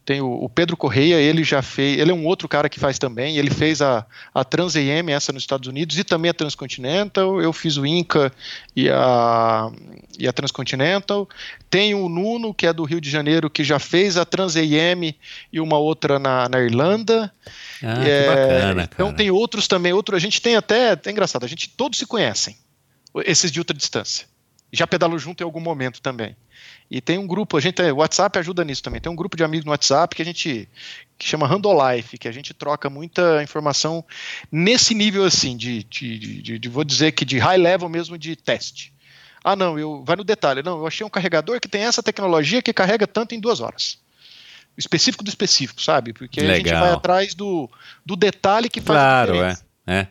tem 0.04 0.20
o, 0.20 0.32
o, 0.32 0.50
Pedro 0.50 0.76
Correia, 0.76 1.16
ele 1.16 1.44
já 1.44 1.62
fez, 1.62 2.00
ele 2.00 2.12
é 2.12 2.14
um 2.14 2.26
outro 2.26 2.48
cara 2.48 2.68
que 2.68 2.80
faz 2.80 2.98
também, 2.98 3.38
ele 3.38 3.52
fez 3.52 3.82
a, 3.82 4.06
a 4.34 4.44
Trans 4.44 4.76
AM, 4.76 5.12
essa 5.12 5.32
nos 5.32 5.44
Estados 5.44 5.68
Unidos, 5.68 5.98
e 5.98 6.04
também 6.04 6.32
a 6.32 6.34
Transcontinental, 6.34 7.40
eu 7.40 7.54
fiz 7.54 7.78
o 7.78 7.86
Inca 7.86 8.32
e 8.76 8.90
a, 8.90 9.72
e 10.18 10.28
a 10.28 10.34
Transcontinental. 10.34 11.30
Tem 11.70 11.94
o 11.94 12.10
Nuno, 12.10 12.54
que 12.54 12.66
é 12.66 12.74
do 12.74 12.84
Rio 12.84 13.00
de 13.00 13.10
Janeiro, 13.10 13.50
que 13.50 13.64
já 13.64 13.78
fez 13.78 14.18
a 14.18 14.26
Trans 14.26 14.56
AM 14.56 15.16
e 15.54 15.60
uma 15.60 15.78
outra 15.78 16.18
na, 16.18 16.50
na 16.50 16.60
Irlanda. 16.60 17.32
Ah, 17.84 18.04
é, 18.04 18.22
que 18.22 18.28
bacana, 18.28 18.90
então 18.92 19.14
tem 19.14 19.30
outros 19.30 19.68
também, 19.68 19.94
outro, 19.94 20.16
a 20.16 20.20
gente 20.20 20.42
tem 20.42 20.56
até, 20.56 20.94
é 20.94 21.12
engraçado, 21.12 21.46
a 21.46 21.50
gente 21.50 21.70
todos 21.70 22.00
se 22.00 22.06
conhecem, 22.06 22.58
esses 23.26 23.52
de 23.52 23.60
ultra 23.60 23.76
distância. 23.76 24.31
Já 24.72 24.88
pedalou 24.88 25.20
junto 25.20 25.42
em 25.42 25.44
algum 25.44 25.60
momento 25.60 26.02
também. 26.02 26.36
E 26.90 27.02
tem 27.02 27.18
um 27.18 27.28
grupo, 27.28 27.58
a 27.58 27.62
gente, 27.62 27.82
o 27.82 27.98
WhatsApp 27.98 28.40
ajuda 28.40 28.64
nisso 28.64 28.84
também. 28.84 29.02
Tem 29.02 29.12
um 29.12 29.16
grupo 29.16 29.36
de 29.36 29.44
amigos 29.44 29.66
no 29.66 29.72
WhatsApp 29.72 30.16
que 30.16 30.22
a 30.22 30.26
gente 30.26 30.68
que 31.18 31.28
chama 31.28 31.46
Randolife, 31.46 32.18
que 32.18 32.28
a 32.28 32.32
gente 32.32 32.54
troca 32.54 32.90
muita 32.90 33.44
informação 33.44 34.04
nesse 34.52 34.96
nível 34.96 35.24
assim, 35.24 35.56
de, 35.56 35.84
de, 35.84 36.18
de, 36.18 36.60
de, 36.60 36.70
vou 36.70 36.84
dizer 36.84 37.12
que 37.12 37.24
de 37.24 37.38
high 37.38 37.58
level 37.58 37.88
mesmo 37.88 38.18
de 38.18 38.36
teste. 38.36 38.94
Ah, 39.44 39.56
não, 39.56 39.78
eu 39.78 40.04
vai 40.06 40.16
no 40.16 40.24
detalhe. 40.24 40.64
Não, 40.64 40.80
eu 40.80 40.88
achei 40.88 41.06
um 41.06 41.10
carregador 41.10 41.60
que 41.60 41.68
tem 41.68 41.84
essa 41.84 42.02
tecnologia 42.02 42.62
que 42.62 42.74
carrega 42.74 43.06
tanto 43.06 43.36
em 43.36 43.40
duas 43.40 43.60
horas. 43.60 44.00
O 44.78 44.80
específico 44.80 45.24
do 45.24 45.30
específico, 45.30 45.82
sabe? 45.82 46.14
Porque 46.14 46.40
a 46.40 46.56
gente 46.56 46.70
vai 46.70 46.92
atrás 46.92 47.34
do, 47.36 47.70
do 48.06 48.16
detalhe 48.16 48.70
que 48.70 48.80
faz 48.80 49.00
claro, 49.00 49.32
a 49.32 49.34
diferença. 49.34 49.66
É. 49.86 50.00
é 50.00 50.08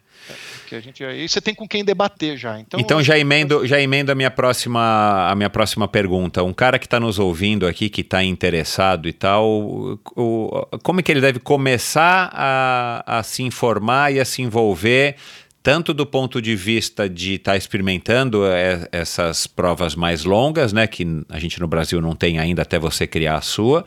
que 0.71 0.77
a 0.77 0.81
gente 0.81 1.05
aí 1.05 1.29
você 1.29 1.41
tem 1.41 1.53
com 1.53 1.67
quem 1.67 1.85
debater 1.85 2.39
já. 2.39 2.61
Então, 2.61 2.79
então 2.79 3.03
já 3.03 3.19
emendo, 3.19 3.67
já 3.67 3.81
emendo 3.81 4.13
a 4.13 4.15
minha 4.15 4.31
próxima 4.31 5.29
a 5.29 5.35
minha 5.35 5.51
próxima 5.51 5.89
pergunta. 5.89 6.45
Um 6.45 6.53
cara 6.53 6.79
que 6.79 6.87
está 6.87 7.01
nos 7.01 7.19
ouvindo 7.19 7.67
aqui, 7.67 7.91
que 7.91 8.03
está 8.03 8.23
interessado 8.23 9.09
e 9.09 9.13
tal, 9.13 9.99
o, 10.17 10.69
como 10.85 11.01
é 11.01 11.03
que 11.03 11.11
ele 11.11 11.21
deve 11.21 11.41
começar 11.41 12.31
a, 12.33 13.19
a 13.19 13.23
se 13.25 13.43
informar 13.43 14.15
e 14.15 14.21
a 14.21 14.25
se 14.25 14.43
envolver? 14.43 15.17
Tanto 15.61 15.93
do 15.93 16.07
ponto 16.07 16.41
de 16.41 16.55
vista 16.55 17.09
de 17.09 17.35
estar 17.35 17.53
tá 17.53 17.57
experimentando 17.59 18.47
é, 18.47 18.89
essas 18.93 19.49
provas 19.49 19.97
mais 19.97 20.25
longas, 20.25 20.73
né, 20.73 20.87
que 20.87 21.05
a 21.29 21.39
gente 21.39 21.61
no 21.61 21.67
Brasil 21.67 22.01
não 22.01 22.15
tem 22.15 22.39
ainda 22.39 22.63
até 22.63 22.79
você 22.79 23.07
criar 23.07 23.37
a 23.37 23.41
sua, 23.43 23.85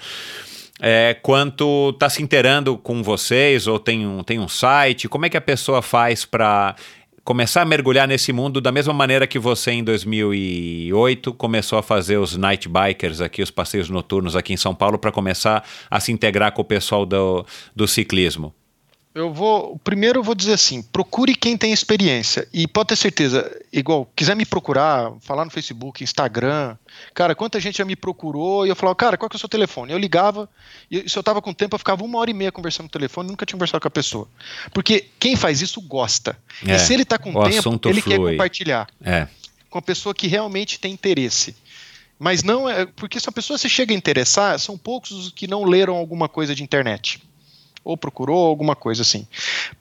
é, 0.81 1.15
quanto 1.21 1.91
está 1.91 2.09
se 2.09 2.21
inteirando 2.21 2.77
com 2.77 3.03
vocês 3.03 3.67
ou 3.67 3.79
tem 3.79 4.05
um, 4.05 4.23
tem 4.23 4.39
um 4.39 4.47
site? 4.47 5.07
Como 5.07 5.25
é 5.25 5.29
que 5.29 5.37
a 5.37 5.41
pessoa 5.41 5.81
faz 5.81 6.25
para 6.25 6.75
começar 7.23 7.61
a 7.61 7.65
mergulhar 7.65 8.07
nesse 8.07 8.33
mundo 8.33 8.59
da 8.59 8.71
mesma 8.71 8.93
maneira 8.93 9.25
que 9.25 9.39
você 9.39 9.71
em 9.71 9.83
2008 9.83 11.33
começou 11.33 11.79
a 11.79 11.83
fazer 11.83 12.17
os 12.17 12.35
night 12.35 12.67
bikers 12.67 13.21
aqui, 13.21 13.41
os 13.41 13.51
passeios 13.51 13.89
noturnos 13.89 14.35
aqui 14.35 14.53
em 14.53 14.57
São 14.57 14.75
Paulo 14.75 14.97
para 14.97 15.11
começar 15.11 15.63
a 15.89 15.99
se 15.99 16.11
integrar 16.11 16.51
com 16.51 16.61
o 16.61 16.65
pessoal 16.65 17.05
do, 17.05 17.45
do 17.75 17.87
ciclismo? 17.87 18.53
Eu 19.15 19.31
vou. 19.31 19.79
Primeiro 19.83 20.19
eu 20.19 20.23
vou 20.23 20.33
dizer 20.33 20.53
assim: 20.53 20.81
procure 20.81 21.35
quem 21.35 21.55
tem 21.55 21.71
experiência. 21.71 22.47
E 22.51 22.67
pode 22.67 22.89
ter 22.89 22.95
certeza, 22.95 23.61
igual, 23.71 24.09
quiser 24.15 24.35
me 24.35 24.45
procurar, 24.45 25.11
falar 25.21 25.45
no 25.45 25.51
Facebook, 25.51 26.03
Instagram. 26.03 26.75
Cara, 27.13 27.35
quanta 27.35 27.59
gente 27.59 27.77
já 27.77 27.85
me 27.85 27.95
procurou 27.95 28.65
e 28.65 28.69
eu 28.69 28.75
falava, 28.75 28.95
cara, 28.95 29.17
qual 29.17 29.29
que 29.29 29.35
é 29.35 29.37
o 29.37 29.39
seu 29.39 29.49
telefone? 29.49 29.91
Eu 29.91 29.99
ligava, 29.99 30.49
e 30.89 31.07
se 31.07 31.17
eu 31.17 31.23
tava 31.23 31.41
com 31.41 31.53
tempo, 31.53 31.75
eu 31.75 31.79
ficava 31.79 32.03
uma 32.03 32.19
hora 32.19 32.31
e 32.31 32.33
meia 32.33 32.51
conversando 32.51 32.85
no 32.85 32.89
telefone, 32.89 33.29
nunca 33.29 33.45
tinha 33.45 33.57
conversado 33.57 33.81
com 33.81 33.87
a 33.87 33.91
pessoa. 33.91 34.27
Porque 34.73 35.05
quem 35.19 35.35
faz 35.35 35.61
isso 35.61 35.79
gosta. 35.81 36.37
É, 36.65 36.75
e 36.75 36.79
se 36.79 36.93
ele 36.93 37.05
tá 37.05 37.17
com 37.17 37.31
tempo, 37.49 37.89
ele 37.89 38.01
flui. 38.01 38.17
quer 38.17 38.31
compartilhar. 38.31 38.87
É. 39.03 39.27
Com 39.69 39.77
a 39.77 39.81
pessoa 39.81 40.13
que 40.13 40.27
realmente 40.27 40.79
tem 40.79 40.91
interesse. 40.91 41.55
Mas 42.17 42.43
não 42.43 42.69
é. 42.69 42.85
Porque 42.85 43.19
se 43.19 43.27
a 43.27 43.31
pessoa 43.31 43.57
se 43.57 43.69
chega 43.69 43.93
a 43.93 43.97
interessar, 43.97 44.59
são 44.59 44.77
poucos 44.77 45.11
os 45.11 45.31
que 45.31 45.47
não 45.47 45.63
leram 45.63 45.95
alguma 45.95 46.29
coisa 46.29 46.55
de 46.55 46.63
internet 46.63 47.21
ou 47.83 47.97
procurou 47.97 48.45
alguma 48.47 48.75
coisa 48.75 49.01
assim. 49.01 49.27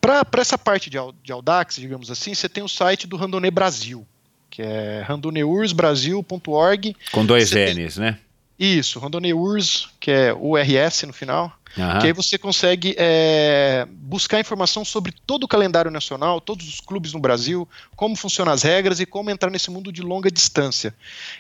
Para 0.01 0.27
essa 0.39 0.59
parte 0.59 0.91
de, 0.91 0.99
de 1.23 1.33
Audax, 1.33 1.77
digamos 1.77 2.11
assim, 2.11 2.35
você 2.35 2.49
tem 2.49 2.63
o 2.63 2.69
site 2.69 3.07
do 3.07 3.17
Randonê 3.17 3.51
Brasil, 3.51 4.07
que 4.51 4.63
é 4.63 5.03
randoneursbrasil.org. 5.07 6.97
Com 7.13 7.25
dois 7.25 7.53
N's, 7.53 7.95
tem... 7.95 8.05
né? 8.05 8.19
Isso, 8.59 8.99
Randoneurs, 9.01 9.91
que 9.99 10.11
é 10.11 10.33
URS 10.33 11.03
no 11.05 11.13
final. 11.13 11.53
Uhum. 11.77 11.99
Que 12.01 12.07
aí 12.07 12.13
você 12.13 12.37
consegue 12.37 12.95
é, 12.99 13.87
buscar 13.91 14.39
informação 14.39 14.85
sobre 14.85 15.13
todo 15.27 15.45
o 15.45 15.49
calendário 15.49 15.91
nacional, 15.91 16.41
todos 16.41 16.69
os 16.69 16.81
clubes 16.81 17.13
no 17.13 17.21
Brasil, 17.21 17.67
como 17.97 18.15
funcionam 18.15 18.53
as 18.53 18.63
regras 18.63 19.01
e 19.01 19.07
como 19.07 19.31
entrar 19.31 19.51
nesse 19.51 19.71
mundo 19.71 19.91
de 19.91 20.03
longa 20.03 20.31
distância, 20.31 20.95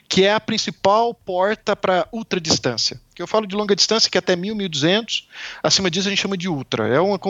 que 0.08 0.24
é 0.24 0.32
a 0.32 0.40
principal 0.40 1.12
porta 1.14 1.76
para 1.76 2.08
ultradistância. 2.12 3.00
Que 3.14 3.20
eu 3.20 3.26
falo 3.26 3.46
de 3.46 3.54
longa 3.54 3.76
distância, 3.76 4.10
que 4.10 4.16
é 4.16 4.20
até 4.20 4.34
1.000, 4.34 4.56
1.200, 4.70 5.24
acima 5.62 5.90
disso 5.90 6.08
a 6.08 6.10
gente 6.10 6.22
chama 6.22 6.36
de 6.36 6.48
ultra. 6.48 6.88
É 6.88 6.98
uma, 6.98 7.20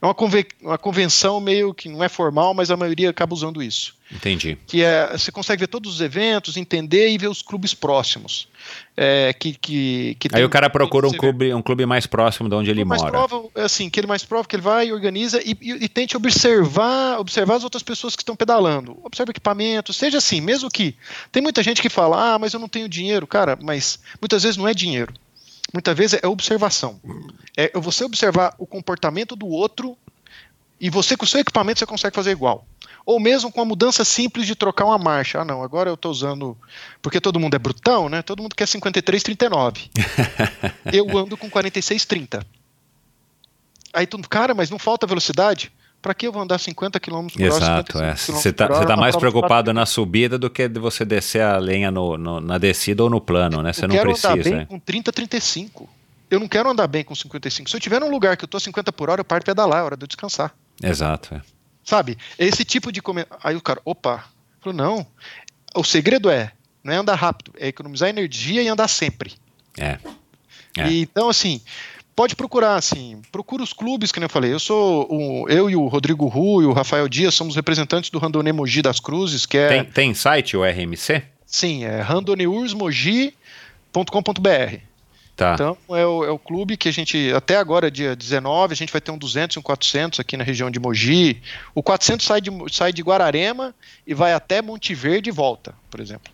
é 0.00 0.06
uma, 0.06 0.14
conven, 0.14 0.44
uma 0.62 0.78
convenção 0.78 1.38
meio 1.38 1.74
que 1.74 1.88
não 1.88 2.02
é 2.02 2.08
formal, 2.08 2.54
mas 2.54 2.70
a 2.70 2.76
maioria 2.78 3.10
acaba 3.10 3.34
usando 3.34 3.62
isso. 3.62 3.98
Entendi. 4.10 4.56
Que 4.66 4.82
é, 4.82 5.12
você 5.12 5.30
consegue 5.30 5.60
ver 5.60 5.66
todos 5.66 5.94
os 5.94 6.00
eventos, 6.00 6.56
entender 6.56 7.10
e 7.10 7.18
ver 7.18 7.28
os 7.28 7.42
clubes 7.42 7.74
próximos. 7.74 8.48
É, 8.96 9.32
que, 9.34 9.52
que, 9.52 10.16
que 10.18 10.28
Aí 10.32 10.44
o 10.44 10.48
cara 10.48 10.70
procura 10.70 11.06
um 11.06 11.12
clube, 11.12 11.52
um 11.54 11.62
clube 11.62 11.84
mais 11.84 12.06
próximo 12.38 12.48
de 12.48 12.54
onde 12.54 12.70
ele 12.70 12.84
mais 12.84 13.02
mora. 13.02 13.26
Prova, 13.26 13.48
assim, 13.56 13.90
que 13.90 13.98
ele 13.98 14.06
mais 14.06 14.24
prova, 14.24 14.46
que 14.46 14.56
ele 14.56 14.62
vai, 14.62 14.92
organiza 14.92 15.42
e, 15.42 15.56
e, 15.60 15.84
e, 15.84 15.88
tente 15.88 16.16
observar, 16.16 17.18
observar 17.18 17.56
as 17.56 17.64
outras 17.64 17.82
pessoas 17.82 18.14
que 18.14 18.22
estão 18.22 18.36
pedalando. 18.36 18.96
Observe 19.02 19.30
equipamento, 19.30 19.92
seja 19.92 20.18
assim, 20.18 20.40
mesmo 20.40 20.70
que. 20.70 20.96
Tem 21.32 21.42
muita 21.42 21.62
gente 21.62 21.82
que 21.82 21.88
fala, 21.88 22.34
ah, 22.34 22.38
mas 22.38 22.52
eu 22.52 22.60
não 22.60 22.68
tenho 22.68 22.88
dinheiro. 22.88 23.26
Cara, 23.26 23.58
mas 23.60 23.98
muitas 24.20 24.42
vezes 24.42 24.56
não 24.56 24.68
é 24.68 24.74
dinheiro. 24.74 25.12
Muitas 25.72 25.96
vezes 25.96 26.20
é 26.22 26.26
observação. 26.26 27.00
É 27.56 27.70
você 27.78 28.04
observar 28.04 28.54
o 28.58 28.66
comportamento 28.66 29.36
do 29.36 29.46
outro 29.46 29.96
e 30.80 30.88
você, 30.88 31.16
com 31.16 31.24
o 31.24 31.28
seu 31.28 31.40
equipamento, 31.40 31.80
você 31.80 31.86
consegue 31.86 32.14
fazer 32.14 32.30
igual. 32.30 32.64
Ou 33.08 33.18
mesmo 33.18 33.50
com 33.50 33.62
a 33.62 33.64
mudança 33.64 34.04
simples 34.04 34.46
de 34.46 34.54
trocar 34.54 34.84
uma 34.84 34.98
marcha. 34.98 35.40
Ah, 35.40 35.44
não, 35.44 35.62
agora 35.62 35.88
eu 35.88 35.94
estou 35.94 36.10
usando. 36.10 36.54
Porque 37.00 37.18
todo 37.18 37.40
mundo 37.40 37.54
é 37.54 37.58
brutão, 37.58 38.06
né? 38.06 38.20
Todo 38.20 38.42
mundo 38.42 38.54
quer 38.54 38.66
53,39. 38.66 39.88
eu 40.92 41.16
ando 41.16 41.34
com 41.34 41.48
46,30. 41.48 42.44
Aí 43.94 44.06
tu, 44.06 44.18
cara, 44.28 44.52
mas 44.52 44.68
não 44.68 44.78
falta 44.78 45.06
velocidade? 45.06 45.72
Para 46.02 46.12
que 46.12 46.26
eu 46.26 46.32
vou 46.32 46.42
andar 46.42 46.58
50 46.58 47.00
km 47.00 47.28
por 47.28 47.40
hora? 47.40 47.46
Exato, 47.46 47.98
é. 47.98 48.14
Você 48.14 48.50
está 48.50 48.68
tá 48.68 48.94
mais 48.94 49.16
preocupado 49.16 49.72
na 49.72 49.86
subida 49.86 50.38
do 50.38 50.50
que 50.50 50.68
de 50.68 50.78
você 50.78 51.02
descer 51.02 51.40
a 51.40 51.56
lenha 51.56 51.90
no, 51.90 52.18
no, 52.18 52.42
na 52.42 52.58
descida 52.58 53.02
ou 53.02 53.08
no 53.08 53.22
plano, 53.22 53.62
né? 53.62 53.72
Você 53.72 53.86
não 53.86 53.96
precisa. 53.96 54.28
Eu 54.28 54.34
quero 54.34 54.48
andar 54.48 54.58
bem 54.58 54.66
com 54.66 54.78
30, 54.78 55.12
35. 55.14 55.88
Eu 56.30 56.40
não 56.40 56.46
quero 56.46 56.68
andar 56.68 56.86
bem 56.86 57.02
com 57.04 57.14
55. 57.14 57.70
Se 57.70 57.74
eu 57.74 57.80
tiver 57.80 58.00
num 58.00 58.10
lugar 58.10 58.36
que 58.36 58.44
eu 58.44 58.48
tô 58.48 58.60
50 58.60 58.92
por 58.92 59.08
hora, 59.08 59.22
eu 59.22 59.24
paro 59.24 59.42
pedalar, 59.42 59.80
é 59.80 59.82
hora 59.82 59.96
de 59.96 60.04
eu 60.04 60.08
descansar. 60.08 60.54
Exato, 60.82 61.34
é. 61.34 61.57
Sabe? 61.88 62.18
Esse 62.38 62.64
tipo 62.66 62.92
de. 62.92 63.00
Aí 63.42 63.56
o 63.56 63.62
cara, 63.62 63.80
opa, 63.82 64.26
falou, 64.60 64.76
não. 64.76 65.06
O 65.74 65.82
segredo 65.82 66.28
é, 66.28 66.52
não 66.84 66.92
é 66.92 66.98
andar 66.98 67.14
rápido, 67.14 67.50
é 67.58 67.68
economizar 67.68 68.10
energia 68.10 68.62
e 68.62 68.68
andar 68.68 68.88
sempre. 68.88 69.32
É. 69.78 69.96
é. 70.76 70.86
E, 70.86 71.00
então, 71.00 71.30
assim, 71.30 71.62
pode 72.14 72.36
procurar, 72.36 72.74
assim, 72.74 73.22
procura 73.32 73.62
os 73.62 73.72
clubes, 73.72 74.12
que 74.12 74.20
nem 74.20 74.26
eu 74.26 74.30
falei. 74.30 74.52
Eu 74.52 74.58
sou 74.58 75.10
o, 75.10 75.48
eu 75.48 75.70
e 75.70 75.76
o 75.76 75.86
Rodrigo 75.86 76.26
Ru 76.26 76.60
e 76.60 76.66
o 76.66 76.74
Rafael 76.74 77.08
Dias 77.08 77.34
somos 77.34 77.56
representantes 77.56 78.10
do 78.10 78.18
Randonê 78.18 78.52
Mogi 78.52 78.82
das 78.82 79.00
Cruzes, 79.00 79.46
que 79.46 79.56
é. 79.56 79.68
Tem, 79.68 79.84
tem 79.86 80.12
site 80.12 80.58
o 80.58 80.62
RMC? 80.62 81.22
Sim, 81.46 81.84
é 81.84 82.02
randoneursmogi.com.br. 82.02 84.87
Tá. 85.38 85.54
Então 85.54 85.78
é 85.90 86.04
o, 86.04 86.24
é 86.24 86.30
o 86.32 86.38
clube 86.38 86.76
que 86.76 86.88
a 86.88 86.92
gente, 86.92 87.32
até 87.32 87.58
agora, 87.58 87.92
dia 87.92 88.16
19, 88.16 88.72
a 88.72 88.76
gente 88.76 88.90
vai 88.90 89.00
ter 89.00 89.12
um 89.12 89.16
200 89.16 89.54
e 89.54 89.58
um 89.60 89.62
400 89.62 90.18
aqui 90.18 90.36
na 90.36 90.42
região 90.42 90.68
de 90.68 90.80
Mogi. 90.80 91.40
O 91.72 91.80
400 91.80 92.26
sai 92.26 92.40
de, 92.40 92.50
sai 92.72 92.92
de 92.92 93.02
Guararema 93.02 93.72
e 94.04 94.14
vai 94.14 94.32
até 94.32 94.60
Monte 94.60 94.96
Verde 94.96 95.30
e 95.30 95.32
volta, 95.32 95.76
por 95.88 96.00
exemplo. 96.00 96.32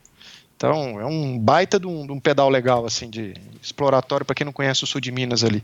Então 0.57 0.99
é 0.99 1.05
um 1.05 1.39
baita 1.39 1.79
de 1.79 1.87
um, 1.87 2.07
de 2.07 2.13
um 2.13 2.19
pedal 2.19 2.49
legal, 2.49 2.87
assim, 2.87 3.11
de 3.11 3.35
exploratório 3.63 4.25
para 4.25 4.35
quem 4.35 4.47
não 4.47 4.55
conhece 4.55 4.85
o 4.85 4.87
sul 4.87 5.03
de 5.03 5.13
Minas 5.13 5.45
ali. 5.45 5.63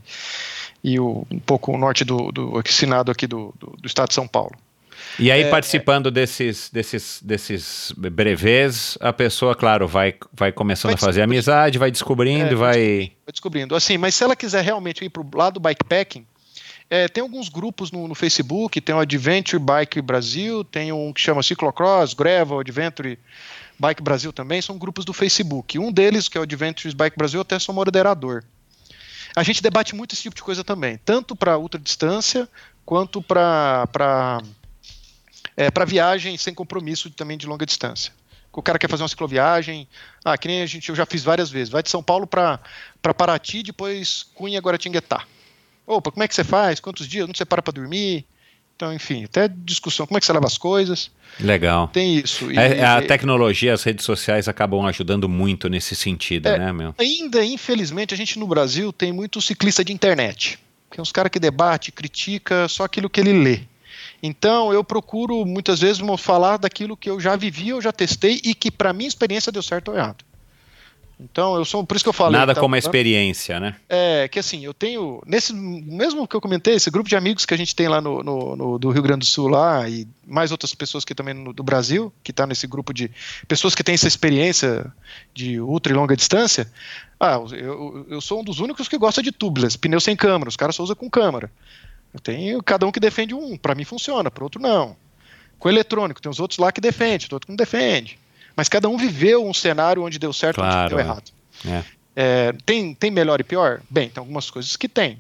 E 0.85 1.01
o, 1.01 1.27
um 1.31 1.39
pouco 1.39 1.73
o 1.73 1.79
norte 1.79 2.05
do, 2.05 2.31
do 2.31 2.59
aqui 2.59 3.27
do, 3.27 3.55
do, 3.59 3.75
do 3.81 3.87
estado 3.87 4.09
de 4.09 4.15
São 4.15 4.29
Paulo. 4.29 4.53
E 5.19 5.31
aí, 5.31 5.43
é, 5.43 5.51
participando 5.51 6.09
é, 6.09 6.11
desses, 6.11 6.71
desses, 6.71 7.21
desses 7.23 7.93
brevês, 7.97 8.97
a 9.01 9.13
pessoa, 9.13 9.55
claro, 9.55 9.87
vai, 9.87 10.15
vai 10.33 10.53
começando 10.53 10.91
vai 10.91 10.95
a 10.95 10.99
fazer 10.99 11.23
amizade, 11.23 11.79
vai 11.79 11.91
descobrindo, 11.91 12.53
é, 12.53 12.55
vai... 12.55 13.13
vai 13.25 13.33
descobrindo. 13.33 13.75
Assim, 13.75 13.99
mas 13.99 14.15
se 14.15 14.25
ela 14.25 14.37
quiser 14.37 14.63
realmente 14.63 15.05
ir 15.05 15.09
para 15.09 15.23
o 15.23 15.31
lado 15.35 15.55
do 15.55 15.61
bikepacking, 15.61 16.25
é, 16.89 17.07
tem 17.07 17.23
alguns 17.23 17.49
grupos 17.49 17.93
no, 17.93 18.09
no, 18.09 18.15
Facebook, 18.17 18.81
tem 18.81 18.95
o 18.95 18.99
Adventure 18.99 19.63
Bike 19.63 20.03
Brasil, 20.03 20.65
tem 20.65 20.91
um 20.91 21.13
que 21.13 21.21
chama 21.21 21.43
Ciclocross, 21.43 22.15
Gravel, 22.15 22.59
Adventure 22.59 23.17
Bike 23.79 24.03
Brasil 24.03 24.33
também, 24.33 24.61
são 24.61 24.77
grupos 24.77 25.05
do 25.05 25.13
Facebook. 25.13 25.79
Um 25.79 25.93
deles, 25.93 26.29
que 26.29 26.37
é 26.37 26.41
o 26.41 26.45
Adventure 26.45 26.93
Bike 26.93 27.17
Brasil, 27.17 27.39
eu 27.39 27.43
até 27.43 27.59
sou 27.61 27.73
moderador. 27.73 28.43
A 29.37 29.45
gente 29.45 29.63
debate 29.63 29.95
muito 29.95 30.15
esse 30.15 30.23
tipo 30.23 30.35
de 30.35 30.43
coisa 30.43 30.65
também, 30.65 30.99
tanto 31.05 31.37
para 31.37 31.57
ultradistância 31.57 32.49
quanto 32.85 33.23
para 33.23 34.43
é, 35.61 35.71
para 35.71 35.85
viagem 35.85 36.39
sem 36.39 36.55
compromisso 36.55 37.11
também 37.11 37.37
de 37.37 37.47
longa 37.47 37.67
distância. 37.67 38.15
O 38.51 38.63
cara 38.63 38.79
quer 38.79 38.89
fazer 38.89 39.03
uma 39.03 39.09
cicloviagem, 39.09 39.87
ah, 40.25 40.37
que 40.39 40.49
nem 40.49 40.63
a 40.63 40.67
gente, 40.67 40.89
eu 40.89 40.97
já 40.97 41.05
fiz 41.05 41.23
várias 41.23 41.51
vezes, 41.51 41.69
vai 41.69 41.83
de 41.83 41.91
São 41.91 42.03
Paulo 42.03 42.27
para 42.27 42.59
Paraty, 43.03 43.63
depois 43.63 44.27
Cunha, 44.35 44.59
Guaratinguetá. 44.59 45.25
Opa, 45.87 46.11
como 46.11 46.25
é 46.25 46.29
que 46.29 46.35
você 46.35 46.43
faz? 46.43 46.81
Quantos 46.81 47.07
dias? 47.07 47.29
Onde 47.29 47.37
você 47.37 47.45
para 47.45 47.61
para 47.61 47.75
dormir? 47.75 48.25
Então, 48.75 48.91
enfim, 48.95 49.25
até 49.25 49.49
discussão, 49.49 50.07
como 50.07 50.17
é 50.17 50.21
que 50.21 50.25
você 50.25 50.33
leva 50.33 50.47
as 50.47 50.57
coisas? 50.57 51.11
Legal. 51.39 51.89
Tem 51.89 52.17
isso. 52.17 52.51
E, 52.51 52.57
é, 52.57 52.83
a 52.83 53.03
tecnologia, 53.03 53.75
as 53.75 53.83
redes 53.83 54.07
sociais 54.07 54.49
acabam 54.49 54.87
ajudando 54.87 55.29
muito 55.29 55.69
nesse 55.69 55.95
sentido, 55.95 56.49
é, 56.49 56.59
né, 56.59 56.73
meu? 56.73 56.95
Ainda, 56.99 57.45
infelizmente, 57.45 58.15
a 58.15 58.17
gente 58.17 58.39
no 58.39 58.47
Brasil 58.47 58.95
tem 58.95 59.13
muito 59.13 59.43
ciclista 59.43 59.85
de 59.85 59.93
internet. 59.93 60.59
Que 60.91 60.99
é 60.99 61.03
uns 61.03 61.13
caras 61.13 61.31
que 61.31 61.39
debate, 61.39 61.93
critica 61.93 62.67
só 62.67 62.85
aquilo 62.85 63.11
que 63.11 63.21
ele 63.21 63.35
lê. 63.35 63.61
Então 64.23 64.73
eu 64.73 64.83
procuro 64.83 65.45
muitas 65.45 65.81
vezes 65.81 66.03
falar 66.19 66.57
daquilo 66.57 66.97
que 66.97 67.11
eu 67.11 67.21
já 67.21 67.37
vivi, 67.37 67.71
eu 67.71 67.81
já 67.81 67.93
testei 67.93 68.41
e 68.45 68.55
que 68.55 68.71
para 68.71 68.93
minha 68.93 69.09
experiência 69.09 69.53
deu 69.53 69.63
certo 69.63 69.91
ou 69.91 69.97
errado. 69.97 70.25
Então, 71.23 71.55
eu 71.55 71.67
sou 71.67 71.85
por 71.85 71.97
isso 71.97 72.05
que 72.05 72.09
eu 72.09 72.15
falo. 72.15 72.33
Nada 72.33 72.53
então, 72.53 72.63
como 72.63 72.75
a 72.75 72.79
experiência, 72.79 73.61
né? 73.61 73.77
É, 73.89 74.27
que 74.27 74.39
assim, 74.39 74.65
eu 74.65 74.73
tenho. 74.73 75.21
Nesse 75.27 75.53
mesmo 75.53 76.27
que 76.27 76.35
eu 76.35 76.41
comentei, 76.41 76.75
esse 76.75 76.91
grupo 76.91 77.11
de 77.11 77.15
amigos 77.15 77.45
que 77.45 77.53
a 77.53 77.57
gente 77.59 77.77
tem 77.77 77.89
lá 77.89 78.01
no, 78.01 78.23
no, 78.23 78.57
no 78.57 78.79
do 78.79 78.89
Rio 78.89 79.03
Grande 79.03 79.21
do 79.21 79.27
Sul 79.27 79.49
lá, 79.49 79.87
e 79.87 80.09
mais 80.27 80.51
outras 80.51 80.75
pessoas 80.75 81.05
que 81.05 81.15
também 81.15 81.35
no, 81.35 81.53
do 81.53 81.63
Brasil, 81.63 82.11
que 82.25 82.31
está 82.31 82.47
nesse 82.47 82.67
grupo 82.67 82.95
de 82.95 83.11
pessoas 83.47 83.75
que 83.75 83.85
têm 83.85 83.95
essa 83.95 84.09
experiência 84.09 84.91
de 85.35 85.61
ultra 85.61 85.93
e 85.93 85.97
longa 85.97 86.17
distância. 86.17 86.67
Ah, 87.19 87.39
eu, 87.53 88.07
eu 88.09 88.21
sou 88.23 88.41
um 88.41 88.45
dos 88.45 88.59
únicos 88.59 88.89
que 88.89 88.97
gosta 88.97 89.23
de 89.23 89.31
tubeless, 89.31 89.77
pneu 89.77 90.01
sem 90.01 90.17
câmara, 90.17 90.49
os 90.49 90.57
caras 90.57 90.75
só 90.75 90.83
usam 90.83 90.97
com 90.97 91.11
câmara. 91.11 91.51
Eu 92.13 92.21
tenho 92.21 92.63
cada 92.63 92.87
um 92.87 92.93
que 92.93 93.01
defende 93.01 93.35
um, 93.35 93.57
para 93.57 93.75
mim 93.75 93.85
funciona, 93.85 94.31
para 94.31 94.45
outro 94.45 94.61
não. 94.61 94.97
Com 95.59 95.69
eletrônico, 95.69 96.21
tem 96.21 96.31
os 96.31 96.41
outros 96.41 96.59
lá 96.59 96.73
que 96.73 96.81
defende, 96.81 97.29
outro 97.33 97.47
que 97.47 97.53
não 97.53 97.57
defende. 97.57 98.19
Mas 98.57 98.69
cada 98.69 98.89
um 98.89 98.97
viveu 98.97 99.47
um 99.47 99.55
cenário 99.55 100.03
onde 100.03 100.19
deu 100.19 100.33
certo 100.33 100.57
claro, 100.57 100.81
onde 100.81 100.89
deu 100.89 100.99
errado. 100.99 101.31
É. 101.67 101.85
É, 102.17 102.53
tem, 102.67 102.93
tem 102.95 103.11
melhor 103.11 103.41
e 103.41 103.45
pior? 103.45 103.81
Bem, 103.89 104.09
tem 104.09 104.21
algumas 104.21 104.51
coisas 104.51 104.77
que 104.77 104.89
tem. 104.89 105.19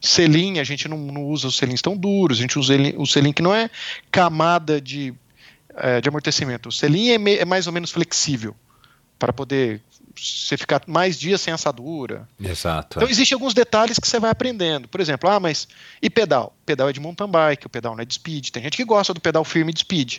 Selim, 0.00 0.60
a 0.60 0.64
gente 0.64 0.86
não, 0.86 0.96
não 0.96 1.24
usa 1.24 1.48
os 1.48 1.56
selins 1.56 1.82
tão 1.82 1.96
duros, 1.96 2.38
a 2.38 2.40
gente 2.40 2.58
usa 2.58 2.74
o 2.96 3.06
selim 3.06 3.32
que 3.32 3.42
não 3.42 3.52
é 3.52 3.68
camada 4.10 4.80
de, 4.80 5.12
é, 5.74 6.00
de 6.00 6.08
amortecimento. 6.08 6.68
O 6.68 6.72
selim 6.72 7.10
é, 7.10 7.18
me, 7.18 7.36
é 7.36 7.44
mais 7.44 7.66
ou 7.66 7.72
menos 7.72 7.90
flexível 7.90 8.54
para 9.18 9.32
poder 9.32 9.82
você 10.18 10.56
ficar 10.56 10.82
mais 10.86 11.18
dias 11.18 11.40
sem 11.40 11.52
assadura. 11.52 12.28
Exato. 12.40 12.98
Então 12.98 13.08
existem 13.08 13.34
alguns 13.34 13.54
detalhes 13.54 13.98
que 13.98 14.06
você 14.06 14.18
vai 14.18 14.30
aprendendo. 14.30 14.88
Por 14.88 15.00
exemplo, 15.00 15.28
ah, 15.30 15.38
mas 15.38 15.68
e 16.02 16.10
pedal? 16.10 16.54
Pedal 16.66 16.88
é 16.88 16.92
de 16.92 17.00
mountain 17.00 17.28
bike, 17.28 17.66
o 17.66 17.70
pedal 17.70 17.94
não 17.94 18.02
é 18.02 18.04
de 18.04 18.14
speed. 18.14 18.50
Tem 18.50 18.62
gente 18.62 18.76
que 18.76 18.84
gosta 18.84 19.14
do 19.14 19.20
pedal 19.20 19.44
firme 19.44 19.72
de 19.72 19.80
speed. 19.80 20.18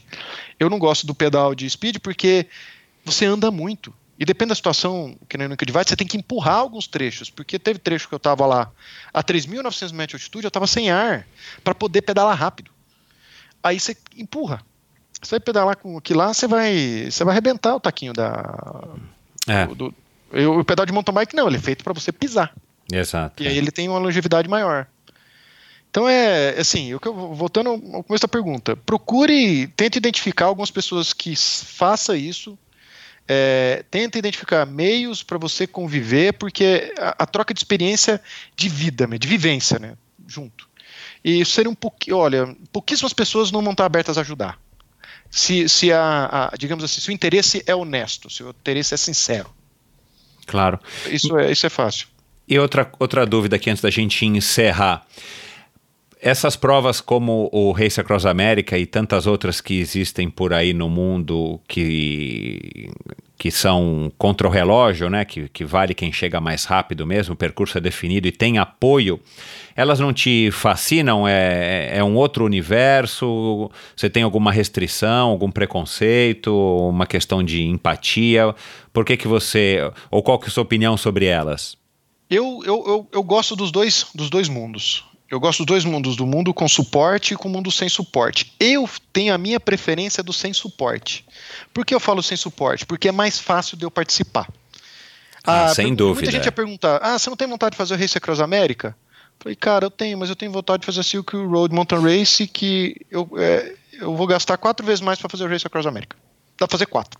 Eu 0.59 0.69
não 0.69 0.79
gosto 0.79 1.05
do 1.05 1.13
pedal 1.13 1.53
de 1.53 1.69
speed 1.69 1.97
porque 1.99 2.47
você 3.03 3.25
anda 3.25 3.51
muito. 3.51 3.93
E 4.19 4.25
depende 4.25 4.49
da 4.49 4.55
situação, 4.55 5.17
que 5.29 5.37
nem 5.37 5.47
no 5.47 5.55
Divide, 5.55 5.87
você 5.87 5.95
tem 5.95 6.05
que 6.05 6.17
empurrar 6.17 6.55
alguns 6.55 6.87
trechos, 6.87 7.29
porque 7.29 7.57
teve 7.57 7.79
trecho 7.79 8.09
que 8.09 8.13
eu 8.13 8.17
estava 8.17 8.45
lá 8.45 8.69
a 9.13 9.23
3.900 9.23 9.93
metros 9.93 10.19
de 10.19 10.25
altitude, 10.25 10.43
eu 10.43 10.49
estava 10.49 10.67
sem 10.67 10.91
ar 10.91 11.25
para 11.63 11.73
poder 11.73 12.01
pedalar 12.01 12.37
rápido. 12.37 12.69
Aí 13.63 13.79
você 13.79 13.95
empurra. 14.17 14.61
Você 15.21 15.31
vai 15.31 15.39
pedalar 15.39 15.77
com 15.77 15.97
aquilo 15.97 16.19
lá, 16.19 16.33
você 16.33 16.47
vai, 16.47 17.07
você 17.09 17.23
vai 17.23 17.33
arrebentar 17.33 17.75
o 17.75 17.79
taquinho 17.79 18.11
da, 18.11 18.95
é. 19.47 19.65
Do, 19.67 19.75
do, 19.75 19.95
o 20.59 20.63
pedal 20.63 20.85
de 20.85 20.91
mountain 20.91 21.13
bike 21.13 21.35
não, 21.35 21.47
ele 21.47 21.57
é 21.57 21.61
feito 21.61 21.83
para 21.83 21.93
você 21.93 22.11
pisar. 22.11 22.53
Exato. 22.91 23.41
E 23.41 23.47
aí 23.47 23.57
ele 23.57 23.71
tem 23.71 23.87
uma 23.87 23.99
longevidade 23.99 24.47
maior. 24.47 24.87
Então 25.89 26.07
é 26.07 26.59
assim, 26.59 26.87
eu, 26.87 26.99
voltando 27.33 27.69
ao 27.69 28.03
começo 28.03 28.21
da 28.21 28.27
pergunta, 28.27 28.75
procure, 28.75 29.67
tente 29.75 29.97
identificar 29.97 30.45
algumas 30.45 30.69
pessoas 30.69 31.13
que 31.13 31.35
façam 31.35 32.15
isso, 32.15 32.57
é, 33.27 33.83
tenta 33.89 34.19
identificar 34.19 34.65
meios 34.65 35.23
para 35.23 35.37
você 35.37 35.65
conviver, 35.65 36.33
porque 36.33 36.93
a, 36.97 37.23
a, 37.23 37.25
troca 37.25 37.53
de 37.53 37.59
experiência 37.59 38.21
de 38.55 38.69
vida, 38.69 39.07
de 39.07 39.27
vivência, 39.27 39.79
né, 39.79 39.93
junto. 40.27 40.69
E 41.23 41.41
isso 41.41 41.51
seria 41.51 41.69
um 41.69 41.75
pouquinho, 41.75 42.17
olha, 42.17 42.55
pouquíssimas 42.71 43.13
pessoas 43.13 43.51
não 43.51 43.61
vão 43.61 43.71
estar 43.71 43.85
abertas 43.85 44.17
a 44.17 44.21
ajudar 44.21 44.59
se, 45.29 45.69
se 45.69 45.91
a, 45.91 46.49
a, 46.51 46.57
digamos 46.57 46.83
assim, 46.83 47.01
se 47.01 47.09
o 47.09 47.11
interesse 47.11 47.63
é 47.65 47.75
honesto, 47.75 48.29
se 48.29 48.43
o 48.43 48.49
interesse 48.49 48.93
é 48.93 48.97
sincero. 48.97 49.49
Claro. 50.45 50.79
Isso 51.07 51.37
é, 51.37 51.51
isso 51.51 51.65
é 51.65 51.69
fácil. 51.69 52.07
E 52.47 52.57
outra, 52.57 52.91
outra 52.97 53.25
dúvida 53.25 53.55
aqui 53.55 53.69
antes 53.69 53.83
da 53.83 53.91
gente 53.91 54.25
encerrar. 54.25 55.05
Essas 56.21 56.57
provas 56.57 56.99
como 56.99 57.49
o 57.53 57.71
Race 57.71 57.99
Across 57.99 58.25
America 58.25 58.77
e 58.77 58.85
tantas 58.85 59.25
outras 59.25 59.61
que 59.61 59.79
existem 59.79 60.29
por 60.29 60.53
aí 60.53 60.73
no 60.73 60.89
mundo 60.89 61.61
que, 61.65 62.91
que 63.37 63.49
são 63.49 64.11
contra 64.17 64.45
o 64.45 64.51
relógio, 64.51 65.09
né, 65.09 65.23
que, 65.23 65.47
que 65.47 65.63
vale 65.63 65.93
quem 65.93 66.11
chega 66.11 66.41
mais 66.41 66.65
rápido 66.65 67.07
mesmo, 67.07 67.35
o 67.35 67.37
percurso 67.37 67.77
é 67.77 67.81
definido 67.81 68.27
e 68.27 68.33
tem 68.33 68.57
apoio, 68.57 69.17
elas 69.73 69.97
não 69.97 70.11
te 70.11 70.51
fascinam? 70.51 71.25
É, 71.25 71.99
é 71.99 72.03
um 72.03 72.17
outro 72.17 72.43
universo? 72.43 73.71
Você 73.95 74.09
tem 74.09 74.23
alguma 74.23 74.51
restrição, 74.51 75.29
algum 75.29 75.49
preconceito, 75.49 76.53
uma 76.53 77.07
questão 77.07 77.41
de 77.41 77.63
empatia? 77.63 78.53
Por 78.91 79.05
que 79.05 79.15
que 79.15 79.27
você, 79.27 79.89
ou 80.11 80.21
qual 80.21 80.37
que 80.37 80.47
é 80.47 80.49
a 80.49 80.51
sua 80.51 80.63
opinião 80.63 80.97
sobre 80.97 81.27
elas? 81.27 81.77
Eu, 82.29 82.61
eu, 82.65 82.83
eu, 82.85 83.07
eu 83.13 83.23
gosto 83.23 83.55
dos 83.55 83.71
dois, 83.71 84.05
dos 84.13 84.29
dois 84.29 84.49
mundos. 84.49 85.08
Eu 85.29 85.39
gosto 85.39 85.59
dos 85.59 85.67
dois 85.67 85.85
mundos, 85.85 86.15
do 86.15 86.25
mundo 86.25 86.53
com 86.53 86.67
suporte 86.67 87.33
e 87.33 87.37
com 87.37 87.47
o 87.47 87.51
mundo 87.51 87.69
sem 87.69 87.87
suporte. 87.87 88.51
Eu 88.59 88.89
tenho 89.13 89.33
a 89.33 89.37
minha 89.37 89.59
preferência 89.59 90.23
do 90.23 90.33
sem 90.33 90.53
suporte. 90.53 91.23
Por 91.71 91.85
que 91.85 91.93
eu 91.93 91.99
falo 91.99 92.23
sem 92.23 92.35
suporte? 92.35 92.85
Porque 92.85 93.09
é 93.09 93.11
mais 93.11 93.39
fácil 93.39 93.77
de 93.77 93.85
eu 93.85 93.91
participar. 93.91 94.47
Ah, 95.43 95.65
ah 95.65 95.75
sem 95.75 95.93
dúvida. 95.93 96.25
Muita 96.25 96.31
gente 96.31 96.45
ia 96.45 96.51
perguntar: 96.51 96.99
ah, 97.03 97.19
você 97.19 97.29
não 97.29 97.37
tem 97.37 97.47
vontade 97.47 97.73
de 97.73 97.77
fazer 97.77 97.93
o 97.93 97.97
Race 97.97 98.17
Across 98.17 98.39
América? 98.39 98.95
Falei, 99.39 99.55
cara, 99.55 99.85
eu 99.85 99.91
tenho, 99.91 100.17
mas 100.17 100.29
eu 100.29 100.35
tenho 100.35 100.51
vontade 100.51 100.81
de 100.81 100.85
fazer 100.85 100.99
a 100.99 101.03
Silk 101.03 101.35
Road 101.35 101.73
Mountain 101.73 102.01
Race 102.01 102.45
que 102.47 102.95
eu, 103.09 103.29
é, 103.37 103.73
eu 103.93 104.15
vou 104.15 104.27
gastar 104.27 104.57
quatro 104.57 104.85
vezes 104.85 104.99
mais 104.99 105.19
para 105.19 105.29
fazer 105.29 105.45
o 105.45 105.47
Race 105.47 105.65
Across 105.65 105.85
América. 105.85 106.17
Dá 106.57 106.67
pra 106.67 106.73
fazer 106.73 106.87
quatro. 106.87 107.19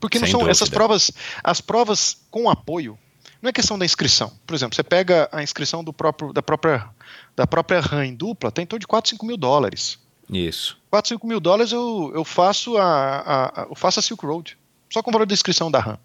Porque 0.00 0.18
não 0.18 0.26
Sem 0.26 0.32
são 0.32 0.40
dúvida. 0.40 0.52
essas 0.52 0.68
provas, 0.68 1.10
as 1.42 1.60
provas 1.60 2.16
com 2.30 2.48
apoio, 2.48 2.98
não 3.42 3.50
é 3.50 3.52
questão 3.52 3.78
da 3.78 3.84
inscrição. 3.84 4.32
Por 4.46 4.54
exemplo, 4.54 4.74
você 4.74 4.82
pega 4.82 5.28
a 5.30 5.42
inscrição 5.42 5.84
do 5.84 5.92
próprio, 5.92 6.32
da 6.32 6.42
própria 6.42 6.88
da 7.36 7.46
própria 7.46 7.80
RAM 7.80 8.06
em 8.06 8.14
dupla, 8.14 8.50
tem 8.50 8.62
em 8.62 8.66
torno 8.66 8.80
de 8.80 8.86
4, 8.86 9.10
5 9.10 9.26
mil 9.26 9.36
dólares. 9.36 9.98
Isso. 10.30 10.78
4, 10.90 11.10
5 11.10 11.26
mil 11.26 11.40
dólares 11.40 11.72
eu, 11.72 12.12
eu 12.14 12.24
faço 12.24 12.76
a, 12.76 12.84
a, 12.84 13.62
a, 13.62 13.66
eu 13.68 13.74
faço 13.74 14.00
a 14.00 14.02
Silk 14.02 14.24
Road. 14.24 14.56
Só 14.90 15.02
com 15.02 15.10
o 15.10 15.12
valor 15.12 15.26
da 15.26 15.34
inscrição 15.34 15.70
da 15.70 15.80
RAM. 15.80 15.98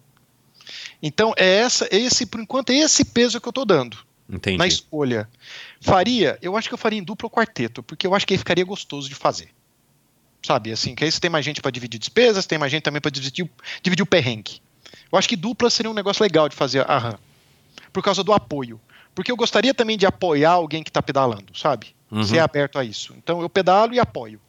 Então, 1.02 1.32
é 1.36 1.58
essa, 1.60 1.88
esse, 1.90 2.26
por 2.26 2.40
enquanto, 2.40 2.70
é 2.70 2.74
esse 2.74 3.04
peso 3.04 3.40
que 3.40 3.48
eu 3.48 3.50
estou 3.50 3.64
dando. 3.64 3.96
Entendi. 4.28 4.58
Na 4.58 4.66
escolha. 4.66 5.28
Faria, 5.80 6.38
eu 6.42 6.56
acho 6.56 6.68
que 6.68 6.74
eu 6.74 6.78
faria 6.78 6.98
em 6.98 7.02
dupla 7.02 7.26
ou 7.26 7.30
quarteto, 7.30 7.82
porque 7.82 8.06
eu 8.06 8.14
acho 8.14 8.26
que 8.26 8.34
aí 8.34 8.38
ficaria 8.38 8.64
gostoso 8.64 9.08
de 9.08 9.14
fazer. 9.14 9.48
Sabe, 10.42 10.72
assim, 10.72 10.94
que 10.94 11.04
aí 11.04 11.10
você 11.10 11.20
tem 11.20 11.30
mais 11.30 11.44
gente 11.44 11.60
para 11.60 11.70
dividir 11.70 11.98
despesas, 11.98 12.46
tem 12.46 12.58
mais 12.58 12.72
gente 12.72 12.82
também 12.82 13.00
para 13.00 13.10
dividir, 13.10 13.50
dividir 13.82 14.02
o 14.02 14.06
perrengue. 14.06 14.62
Eu 15.10 15.18
acho 15.18 15.28
que 15.28 15.36
dupla 15.36 15.68
seria 15.68 15.90
um 15.90 15.94
negócio 15.94 16.22
legal 16.22 16.48
de 16.48 16.56
fazer 16.56 16.88
a 16.88 16.98
RAM. 16.98 17.18
Por 17.92 18.02
causa 18.02 18.22
do 18.22 18.32
apoio. 18.32 18.80
Porque 19.20 19.30
eu 19.30 19.36
gostaria 19.36 19.74
também 19.74 19.98
de 19.98 20.06
apoiar 20.06 20.52
alguém 20.52 20.82
que 20.82 20.88
está 20.88 21.02
pedalando, 21.02 21.54
sabe? 21.54 21.88
Uhum. 22.10 22.22
Ser 22.22 22.38
aberto 22.38 22.78
a 22.78 22.84
isso. 22.84 23.14
Então 23.18 23.42
eu 23.42 23.50
pedalo 23.50 23.92
e 23.92 24.00
apoio. 24.00 24.40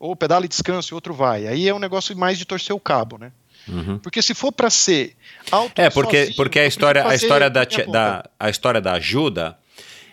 Ou 0.00 0.16
pedalo 0.16 0.44
e 0.44 0.48
descanso 0.48 0.92
e 0.92 0.96
outro 0.96 1.14
vai. 1.14 1.46
Aí 1.46 1.68
é 1.68 1.72
um 1.72 1.78
negócio 1.78 2.18
mais 2.18 2.36
de 2.36 2.44
torcer 2.44 2.74
o 2.74 2.80
cabo, 2.80 3.18
né? 3.18 3.30
Uhum. 3.68 4.00
Porque 4.00 4.20
se 4.20 4.34
for 4.34 4.50
para 4.50 4.68
ser 4.68 5.14
auto 5.48 5.80
É, 5.80 5.88
porque, 5.88 6.18
sozinho, 6.22 6.34
porque 6.34 6.58
a 6.58 6.66
história, 6.66 7.06
a 7.06 7.14
história 7.14 7.48
da, 7.48 7.62
da, 7.62 8.28
a 8.36 8.50
história 8.50 8.80
da 8.80 8.94
ajuda, 8.94 9.56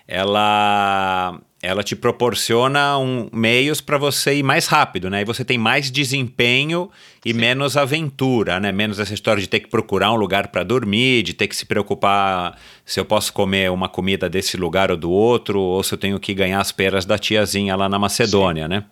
ela 0.08 1.42
ela 1.62 1.84
te 1.84 1.96
proporciona 1.96 2.98
um, 3.00 3.30
meios 3.34 3.82
para 3.82 3.98
você 3.98 4.36
ir 4.36 4.44
mais 4.44 4.68
rápido, 4.68 5.10
né? 5.10 5.22
E 5.22 5.26
você 5.26 5.44
tem 5.44 5.58
mais 5.58 5.90
desempenho 5.90 6.90
e 7.26 7.34
Sim. 7.34 7.40
menos 7.40 7.76
aventura, 7.76 8.60
né? 8.60 8.72
Menos 8.72 9.00
essa 9.00 9.14
história 9.14 9.42
de 9.42 9.50
ter 9.50 9.62
que 9.62 9.68
procurar 9.68 10.12
um 10.12 10.16
lugar 10.16 10.50
para 10.50 10.64
dormir, 10.64 11.24
de 11.24 11.34
ter 11.34 11.48
que 11.48 11.56
se 11.56 11.66
preocupar 11.66 12.58
se 12.86 13.00
eu 13.00 13.06
posso 13.06 13.34
comer 13.34 13.72
uma 13.72 13.90
comida 13.90 14.30
desse 14.30 14.56
lugar 14.56 14.92
ou 14.92 14.98
do 14.98 15.10
outro, 15.10 15.60
ou 15.60 15.82
se 15.82 15.94
eu 15.94 15.98
tenho 15.98 16.20
que 16.20 16.34
ganhar 16.34 16.62
as 16.62 16.72
peras 16.72 17.06
da 17.06 17.18
tiazinha 17.18 17.76
lá 17.76 17.90
na 17.90 17.98
Macedônia, 17.98 18.64
Sim. 18.64 18.70
né? 18.70 18.86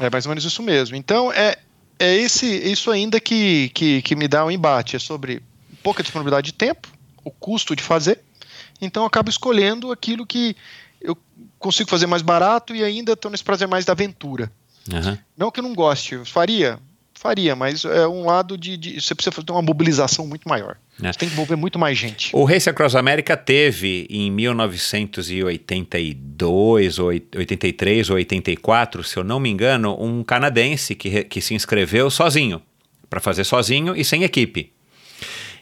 É 0.00 0.08
mais 0.08 0.24
ou 0.24 0.30
menos 0.30 0.44
isso 0.44 0.62
mesmo. 0.62 0.94
Então, 0.94 1.32
é, 1.32 1.56
é 1.98 2.14
esse, 2.14 2.46
isso 2.46 2.92
ainda 2.92 3.18
que, 3.18 3.70
que, 3.70 4.00
que 4.02 4.14
me 4.14 4.28
dá 4.28 4.44
um 4.44 4.50
embate. 4.50 4.94
É 4.94 4.98
sobre 5.00 5.42
pouca 5.82 6.00
disponibilidade 6.00 6.46
de 6.46 6.52
tempo, 6.52 6.88
o 7.24 7.30
custo 7.30 7.74
de 7.74 7.82
fazer. 7.82 8.20
Então, 8.80 9.02
eu 9.02 9.08
acabo 9.08 9.28
escolhendo 9.28 9.90
aquilo 9.90 10.24
que 10.24 10.54
eu 11.00 11.16
consigo 11.58 11.90
fazer 11.90 12.06
mais 12.06 12.22
barato 12.22 12.74
e 12.74 12.82
ainda 12.82 13.12
estou 13.12 13.30
nesse 13.30 13.44
prazer 13.44 13.68
mais 13.68 13.84
da 13.84 13.92
aventura. 13.92 14.50
Uhum. 14.92 15.18
Não 15.36 15.50
que 15.50 15.60
eu 15.60 15.64
não 15.64 15.74
goste, 15.74 16.18
faria, 16.24 16.78
faria, 17.18 17.54
mas 17.56 17.84
é 17.84 18.06
um 18.06 18.24
lado 18.24 18.56
de, 18.56 18.76
de 18.76 19.00
você 19.00 19.12
precisa 19.14 19.32
fazer 19.32 19.50
uma 19.50 19.60
mobilização 19.60 20.24
muito 20.26 20.48
maior. 20.48 20.76
É. 21.02 21.12
Você 21.12 21.18
tem 21.18 21.28
que 21.28 21.34
envolver 21.34 21.56
muito 21.56 21.76
mais 21.78 21.98
gente. 21.98 22.30
O 22.32 22.44
Race 22.44 22.70
Across 22.70 22.94
America 22.94 23.36
teve 23.36 24.06
em 24.08 24.30
1982, 24.30 26.98
ou 26.98 27.08
83 27.08 28.08
ou 28.10 28.16
84, 28.16 29.04
se 29.04 29.16
eu 29.16 29.24
não 29.24 29.40
me 29.40 29.50
engano, 29.50 29.96
um 30.00 30.24
canadense 30.24 30.94
que, 30.94 31.24
que 31.24 31.40
se 31.40 31.54
inscreveu 31.54 32.10
sozinho, 32.10 32.62
para 33.10 33.20
fazer 33.20 33.44
sozinho 33.44 33.96
e 33.96 34.04
sem 34.04 34.22
equipe. 34.22 34.70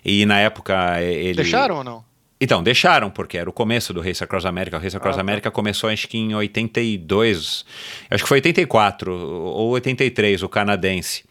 E 0.05 0.27
na 0.27 0.39
época 0.39 1.03
ele. 1.03 1.35
Deixaram 1.35 1.79
ou 1.79 1.85
não? 1.85 2.05
Então, 2.41 2.63
deixaram, 2.63 3.11
porque 3.11 3.39
era 3.39 3.49
o 3.49 3.53
começo 3.53 3.95
do 3.95 4.01
Race 4.01 4.23
Across 4.23 4.45
America. 4.45 4.77
O 4.77 4.81
Race 4.81 4.97
Across 4.97 5.15
ah, 5.15 5.17
tá. 5.17 5.21
America 5.23 5.51
começou 5.51 5.89
acho 5.89 6.07
que 6.07 6.19
em 6.19 6.35
82, 6.35 7.65
acho 8.11 8.23
que 8.23 8.29
foi 8.29 8.39
84 8.39 9.13
ou 9.13 9.71
83, 9.71 10.43
o 10.43 10.49
canadense. 10.49 11.25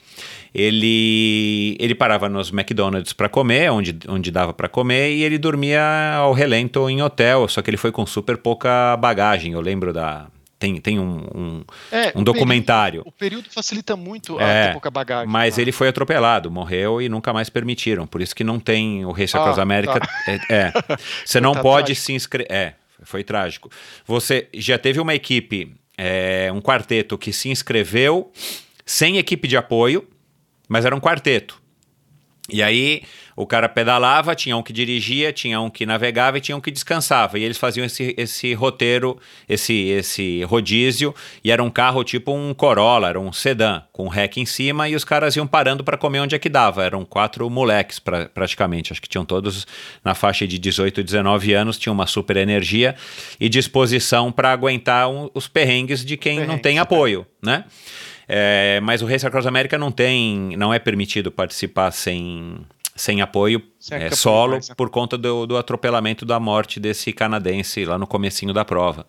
Ele, 0.53 1.75
ele 1.79 1.93
parava 1.93 2.29
nos 2.29 2.49
McDonald's 2.49 3.13
para 3.13 3.27
comer, 3.27 3.69
onde, 3.69 3.97
onde 4.07 4.31
dava 4.31 4.53
para 4.53 4.69
comer, 4.69 5.11
e 5.11 5.23
ele 5.23 5.37
dormia 5.37 6.15
ao 6.15 6.31
relento 6.33 6.89
em 6.89 7.01
hotel, 7.01 7.47
só 7.49 7.61
que 7.61 7.69
ele 7.69 7.77
foi 7.77 7.91
com 7.91 8.05
super 8.05 8.37
pouca 8.37 8.95
bagagem. 8.97 9.51
Eu 9.51 9.61
lembro 9.61 9.91
da, 9.91 10.27
tem, 10.57 10.79
tem 10.79 10.99
um, 10.99 11.17
um, 11.35 11.63
é, 11.91 12.13
um 12.15 12.23
documentário. 12.23 13.01
Período, 13.03 13.09
o 13.09 13.11
período 13.11 13.49
facilita 13.49 13.95
muito 13.95 14.39
é, 14.39 14.69
a 14.69 14.71
pouca 14.71 14.89
bagagem. 14.89 15.27
Mas 15.27 15.57
ele 15.57 15.71
foi 15.71 15.89
atropelado, 15.89 16.49
morreu 16.49 17.01
e 17.01 17.09
nunca 17.09 17.33
mais 17.33 17.49
permitiram. 17.49 18.07
Por 18.07 18.21
isso 18.21 18.35
que 18.35 18.43
não 18.43 18.59
tem 18.59 19.05
o 19.05 19.11
Race 19.11 19.35
Across 19.35 19.59
ah, 19.59 19.61
América. 19.61 19.99
Tá. 19.99 20.09
É, 20.27 20.39
é, 20.49 20.73
Você 21.25 21.41
não 21.41 21.53
tá 21.53 21.61
pode 21.61 21.87
trágico. 21.87 22.05
se 22.05 22.13
inscrever. 22.13 22.51
É, 22.51 22.73
foi 23.03 23.23
trágico. 23.23 23.69
Você 24.05 24.47
já 24.53 24.77
teve 24.77 24.99
uma 24.99 25.13
equipe, 25.13 25.75
é, 25.97 26.49
um 26.53 26.61
quarteto 26.61 27.17
que 27.17 27.33
se 27.33 27.49
inscreveu 27.49 28.31
sem 28.85 29.17
equipe 29.17 29.47
de 29.47 29.57
apoio, 29.57 30.07
mas 30.69 30.85
era 30.85 30.95
um 30.95 31.01
quarteto. 31.01 31.61
E 32.49 32.63
aí 32.63 33.03
o 33.35 33.45
cara 33.45 33.67
pedalava, 33.67 34.33
tinha 34.33 34.55
um 34.55 34.63
que 34.63 34.71
dirigia, 34.71 35.33
tinha 35.33 35.59
um 35.59 35.69
que 35.69 35.85
navegava 35.85 36.37
e 36.37 36.41
tinha 36.41 36.55
um 36.55 36.61
que 36.61 36.71
descansava. 36.71 37.37
E 37.37 37.43
eles 37.43 37.57
faziam 37.57 37.85
esse, 37.85 38.15
esse 38.17 38.53
roteiro, 38.53 39.19
esse, 39.47 39.73
esse 39.73 40.43
rodízio, 40.43 41.13
e 41.43 41.51
era 41.51 41.61
um 41.61 41.69
carro 41.69 42.03
tipo 42.03 42.33
um 42.33 42.53
Corolla, 42.53 43.09
era 43.09 43.19
um 43.19 43.33
sedã, 43.33 43.81
com 43.91 44.05
um 44.05 44.07
rec 44.07 44.37
em 44.37 44.45
cima, 44.45 44.87
e 44.87 44.95
os 44.95 45.03
caras 45.03 45.35
iam 45.35 45.45
parando 45.45 45.83
para 45.83 45.97
comer 45.97 46.21
onde 46.21 46.33
é 46.33 46.39
que 46.39 46.47
dava. 46.47 46.83
Eram 46.83 47.03
quatro 47.03 47.49
moleques, 47.49 47.99
pra, 47.99 48.29
praticamente. 48.29 48.93
Acho 48.93 49.01
que 49.01 49.09
tinham 49.09 49.25
todos 49.25 49.67
na 50.03 50.15
faixa 50.15 50.47
de 50.47 50.57
18, 50.57 51.03
19 51.03 51.53
anos, 51.53 51.77
tinham 51.77 51.93
uma 51.93 52.07
super 52.07 52.37
energia 52.37 52.95
e 53.37 53.49
disposição 53.49 54.31
para 54.31 54.51
aguentar 54.51 55.09
um, 55.09 55.29
os 55.33 55.47
perrengues 55.47 56.05
de 56.05 56.15
quem 56.15 56.45
não 56.45 56.57
tem 56.57 56.79
apoio, 56.79 57.27
né? 57.43 57.65
É, 58.27 58.79
mas 58.81 59.01
o 59.01 59.05
Race 59.05 59.25
Across 59.25 59.45
America 59.45 59.77
não 59.77 59.91
tem, 59.91 60.55
não 60.57 60.73
é 60.73 60.79
permitido 60.79 61.31
participar 61.31 61.91
sem 61.91 62.65
sem 62.95 63.21
apoio 63.21 63.61
é, 63.91 64.09
solo 64.11 64.53
né? 64.55 64.61
por 64.77 64.89
conta 64.89 65.17
do, 65.17 65.45
do 65.45 65.57
atropelamento 65.57 66.25
da 66.25 66.39
morte 66.39 66.79
desse 66.79 67.11
canadense 67.11 67.83
lá 67.83 67.97
no 67.97 68.07
comecinho 68.07 68.53
da 68.53 68.63
prova. 68.63 69.05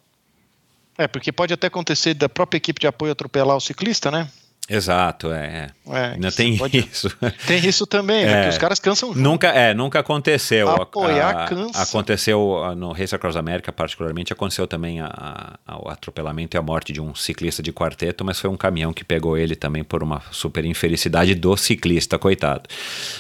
É, 0.99 1.07
porque 1.07 1.31
pode 1.31 1.55
até 1.55 1.69
acontecer 1.69 2.15
da 2.15 2.29
própria 2.29 2.57
equipe 2.59 2.81
de 2.81 2.87
apoio 2.87 3.13
atropelar 3.13 3.57
o 3.57 3.61
ciclista, 3.61 4.11
né? 4.11 4.29
Exato, 4.69 5.33
é. 5.33 5.71
é 5.89 6.13
Ainda 6.15 6.33
tem 6.33 6.57
pode... 6.57 6.79
isso. 6.79 7.09
Tem 7.47 7.65
isso 7.65 7.87
também, 7.87 8.25
é, 8.25 8.27
né? 8.27 8.43
Que 8.45 8.49
os 8.51 8.59
caras 8.59 8.81
cansam 8.81 9.11
junto. 9.11 9.21
Nunca, 9.21 9.49
é, 9.49 9.73
nunca 9.73 10.01
aconteceu. 10.01 10.69
Apoiar 10.69 11.45
a, 11.45 11.49
cansa. 11.49 11.83
Aconteceu 11.83 12.75
no 12.77 12.93
Race 12.93 13.15
Across 13.15 13.37
America, 13.37 13.73
particularmente, 13.73 14.33
aconteceu 14.33 14.67
também 14.67 15.01
a, 15.01 15.59
a, 15.65 15.79
o 15.79 15.89
atropelamento 15.89 16.57
e 16.57 16.59
a 16.59 16.63
morte 16.63 16.93
de 16.93 17.01
um 17.01 17.15
ciclista 17.15 17.63
de 17.63 17.73
quarteto, 17.73 18.25
mas 18.25 18.41
foi 18.41 18.51
um 18.51 18.57
caminhão 18.57 18.93
que 18.93 19.05
pegou 19.05 19.39
ele 19.39 19.55
também 19.55 19.85
por 19.85 20.03
uma 20.03 20.21
super 20.33 20.65
infelicidade 20.65 21.35
do 21.35 21.57
ciclista, 21.57 22.19
coitado. 22.19 22.69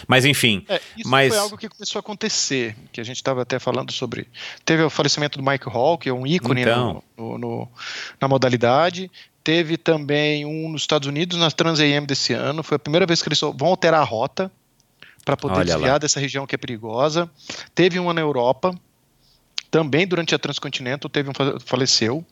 Mas 0.08 0.24
enfim. 0.24 0.64
É, 0.68 0.80
isso 0.96 1.08
mas... 1.08 1.28
foi 1.28 1.38
algo 1.38 1.56
que 1.56 1.68
começou 1.68 1.98
a 1.98 2.00
acontecer, 2.00 2.74
que 2.90 3.00
a 3.00 3.04
gente 3.04 3.16
estava 3.16 3.42
até 3.42 3.58
falando 3.60 3.92
sobre. 3.92 4.26
Teve 4.64 4.82
o 4.82 4.90
falecimento 4.90 5.38
do 5.38 5.48
Mike 5.48 5.68
Hall, 5.68 5.96
que 5.96 6.08
é 6.08 6.12
um 6.12 6.26
ícone 6.26 6.62
então... 6.62 7.02
no, 7.16 7.38
no, 7.38 7.38
no, 7.38 7.68
na 8.20 8.26
modalidade. 8.26 9.10
Teve 9.46 9.76
também 9.76 10.44
um 10.44 10.68
nos 10.68 10.82
Estados 10.82 11.06
Unidos, 11.06 11.38
na 11.38 11.48
Trans 11.52 11.78
AM 11.78 12.04
desse 12.04 12.32
ano. 12.32 12.64
Foi 12.64 12.74
a 12.74 12.80
primeira 12.80 13.06
vez 13.06 13.22
que 13.22 13.28
eles 13.28 13.40
vão 13.40 13.68
alterar 13.68 14.00
a 14.00 14.04
rota 14.04 14.50
para 15.24 15.36
poder 15.36 15.58
Olha 15.58 15.64
desviar 15.66 15.92
lá. 15.92 15.98
dessa 15.98 16.18
região 16.18 16.48
que 16.48 16.56
é 16.56 16.58
perigosa. 16.58 17.30
Teve 17.72 18.00
uma 18.00 18.12
na 18.12 18.20
Europa, 18.20 18.76
também 19.70 20.04
durante 20.04 20.34
a 20.34 20.38
Transcontinental, 20.40 21.08
teve 21.08 21.30
um 21.30 21.60
faleceu. 21.60 22.26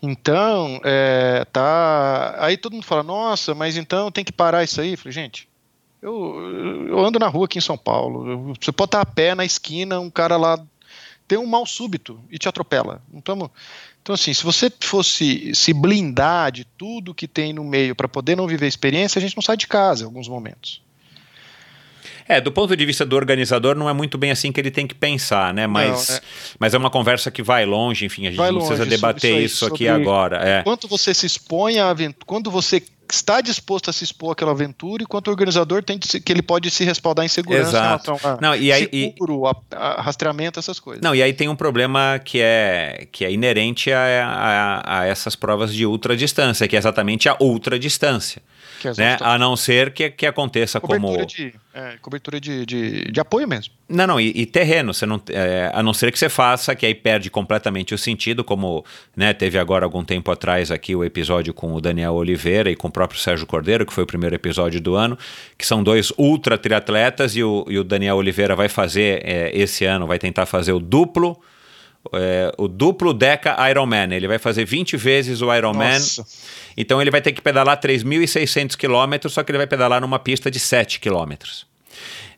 Então, 0.00 0.80
é, 0.84 1.44
tá. 1.52 2.36
Aí 2.38 2.56
todo 2.56 2.74
mundo 2.74 2.86
fala, 2.86 3.02
nossa, 3.02 3.52
mas 3.52 3.76
então 3.76 4.12
tem 4.12 4.22
que 4.24 4.30
parar 4.30 4.62
isso 4.62 4.80
aí. 4.80 4.92
Eu 4.92 4.98
falei, 4.98 5.14
gente, 5.14 5.48
eu, 6.00 6.86
eu 6.86 7.04
ando 7.04 7.18
na 7.18 7.26
rua 7.26 7.46
aqui 7.46 7.58
em 7.58 7.60
São 7.60 7.76
Paulo. 7.76 8.54
Você 8.60 8.70
pode 8.70 8.90
estar 8.90 9.00
a 9.00 9.04
pé 9.04 9.34
na 9.34 9.44
esquina, 9.44 9.98
um 9.98 10.10
cara 10.10 10.36
lá 10.36 10.64
tem 11.26 11.38
um 11.38 11.46
mal 11.46 11.66
súbito 11.66 12.20
e 12.30 12.38
te 12.38 12.48
atropela. 12.48 13.02
Estamos 13.14 13.50
então, 14.06 14.14
assim, 14.14 14.32
se 14.32 14.44
você 14.44 14.70
fosse 14.78 15.52
se 15.52 15.72
blindar 15.72 16.52
de 16.52 16.64
tudo 16.64 17.12
que 17.12 17.26
tem 17.26 17.52
no 17.52 17.64
meio 17.64 17.92
para 17.92 18.06
poder 18.06 18.36
não 18.36 18.46
viver 18.46 18.66
a 18.66 18.68
experiência, 18.68 19.18
a 19.18 19.20
gente 19.20 19.34
não 19.34 19.42
sai 19.42 19.56
de 19.56 19.66
casa 19.66 20.04
em 20.04 20.06
alguns 20.06 20.28
momentos. 20.28 20.80
É, 22.28 22.40
do 22.40 22.52
ponto 22.52 22.76
de 22.76 22.86
vista 22.86 23.04
do 23.04 23.16
organizador, 23.16 23.74
não 23.74 23.88
é 23.88 23.92
muito 23.92 24.16
bem 24.16 24.30
assim 24.30 24.52
que 24.52 24.60
ele 24.60 24.70
tem 24.70 24.86
que 24.86 24.94
pensar, 24.94 25.52
né? 25.52 25.66
Mas, 25.66 26.08
não, 26.08 26.16
é. 26.16 26.20
mas 26.60 26.74
é 26.74 26.78
uma 26.78 26.88
conversa 26.88 27.32
que 27.32 27.42
vai 27.42 27.66
longe, 27.66 28.04
enfim, 28.04 28.28
a 28.28 28.30
gente 28.30 28.38
vai 28.38 28.52
não 28.52 28.58
precisa 28.58 28.86
debater 28.86 29.32
isso, 29.38 29.44
isso, 29.44 29.64
isso 29.64 29.74
aqui 29.74 29.88
agora. 29.88 30.36
É. 30.36 30.62
Quanto 30.62 30.86
você 30.86 31.12
se 31.12 31.26
expõe 31.26 31.80
a 31.80 31.92
quando 32.24 32.48
você 32.48 32.80
está 33.10 33.40
disposto 33.40 33.90
a 33.90 33.92
se 33.92 34.04
expor 34.04 34.32
àquela 34.32 34.52
aventura 34.52 35.02
e 35.02 35.06
quanto 35.06 35.28
o 35.28 35.30
organizador 35.30 35.82
tem 35.82 35.98
que, 35.98 36.20
que 36.20 36.32
ele 36.32 36.42
pode 36.42 36.70
se 36.70 36.84
respaldar 36.84 37.24
em 37.24 37.28
segurança 37.28 37.70
Exato. 37.70 38.12
em 38.12 38.28
a 38.28 38.38
não, 38.40 38.54
e 38.54 38.72
aí, 38.72 38.88
seguro, 38.90 39.42
e... 39.44 39.76
a, 39.76 39.86
a 39.86 40.02
rastreamento, 40.02 40.58
essas 40.58 40.80
coisas. 40.80 41.02
Não, 41.02 41.14
e 41.14 41.22
aí 41.22 41.32
tem 41.32 41.48
um 41.48 41.56
problema 41.56 42.20
que 42.24 42.40
é, 42.40 43.06
que 43.12 43.24
é 43.24 43.32
inerente 43.32 43.92
a, 43.92 44.82
a, 44.84 45.00
a 45.00 45.06
essas 45.06 45.36
provas 45.36 45.72
de 45.72 45.86
ultradistância, 45.86 46.66
que 46.66 46.76
é 46.76 46.78
exatamente 46.78 47.28
a 47.28 47.36
ultradistância. 47.40 48.40
É 48.40 48.55
né? 48.96 49.16
A 49.20 49.38
não 49.38 49.56
ser 49.56 49.92
que, 49.92 50.10
que 50.10 50.26
aconteça 50.26 50.80
cobertura 50.80 51.12
como. 51.12 51.26
De, 51.26 51.54
é, 51.74 51.96
cobertura 52.00 52.40
de, 52.40 52.64
de, 52.64 53.10
de, 53.10 53.20
apoio 53.20 53.46
mesmo. 53.46 53.74
Não, 53.88 54.06
não, 54.06 54.20
e, 54.20 54.32
e 54.34 54.46
terreno, 54.46 54.94
você 54.94 55.04
não, 55.04 55.20
é, 55.28 55.70
a 55.74 55.82
não 55.82 55.92
ser 55.92 56.10
que 56.10 56.18
você 56.18 56.28
faça, 56.28 56.74
que 56.74 56.86
aí 56.86 56.94
perde 56.94 57.28
completamente 57.30 57.94
o 57.94 57.98
sentido, 57.98 58.42
como 58.42 58.84
né, 59.14 59.32
teve 59.32 59.58
agora 59.58 59.84
algum 59.84 60.02
tempo 60.04 60.30
atrás 60.30 60.70
aqui 60.70 60.96
o 60.96 61.04
episódio 61.04 61.52
com 61.52 61.74
o 61.74 61.80
Daniel 61.80 62.14
Oliveira 62.14 62.70
e 62.70 62.76
com 62.76 62.88
o 62.88 62.90
próprio 62.90 63.20
Sérgio 63.20 63.46
Cordeiro, 63.46 63.84
que 63.84 63.92
foi 63.92 64.04
o 64.04 64.06
primeiro 64.06 64.34
episódio 64.34 64.80
do 64.80 64.94
ano, 64.94 65.18
que 65.56 65.66
são 65.66 65.82
dois 65.82 66.12
ultra 66.16 66.56
triatletas 66.56 67.36
e 67.36 67.42
o, 67.42 67.64
e 67.68 67.78
o 67.78 67.84
Daniel 67.84 68.16
Oliveira 68.16 68.56
vai 68.56 68.68
fazer 68.68 69.20
é, 69.24 69.50
esse 69.54 69.84
ano, 69.84 70.06
vai 70.06 70.18
tentar 70.18 70.46
fazer 70.46 70.72
o 70.72 70.80
duplo 70.80 71.38
é, 72.12 72.52
o 72.56 72.68
duplo 72.68 73.12
Deca 73.12 73.56
Ironman. 73.68 74.12
Ele 74.12 74.28
vai 74.28 74.38
fazer 74.38 74.64
20 74.64 74.96
vezes 74.96 75.42
o 75.42 75.54
Ironman. 75.54 76.00
Então 76.76 77.00
ele 77.00 77.10
vai 77.10 77.20
ter 77.20 77.32
que 77.32 77.40
pedalar 77.40 77.80
3.600 77.80 78.76
quilômetros, 78.76 79.32
só 79.32 79.42
que 79.42 79.50
ele 79.50 79.58
vai 79.58 79.66
pedalar 79.66 80.00
numa 80.00 80.18
pista 80.18 80.50
de 80.50 80.58
7 80.58 81.00
quilômetros. 81.00 81.66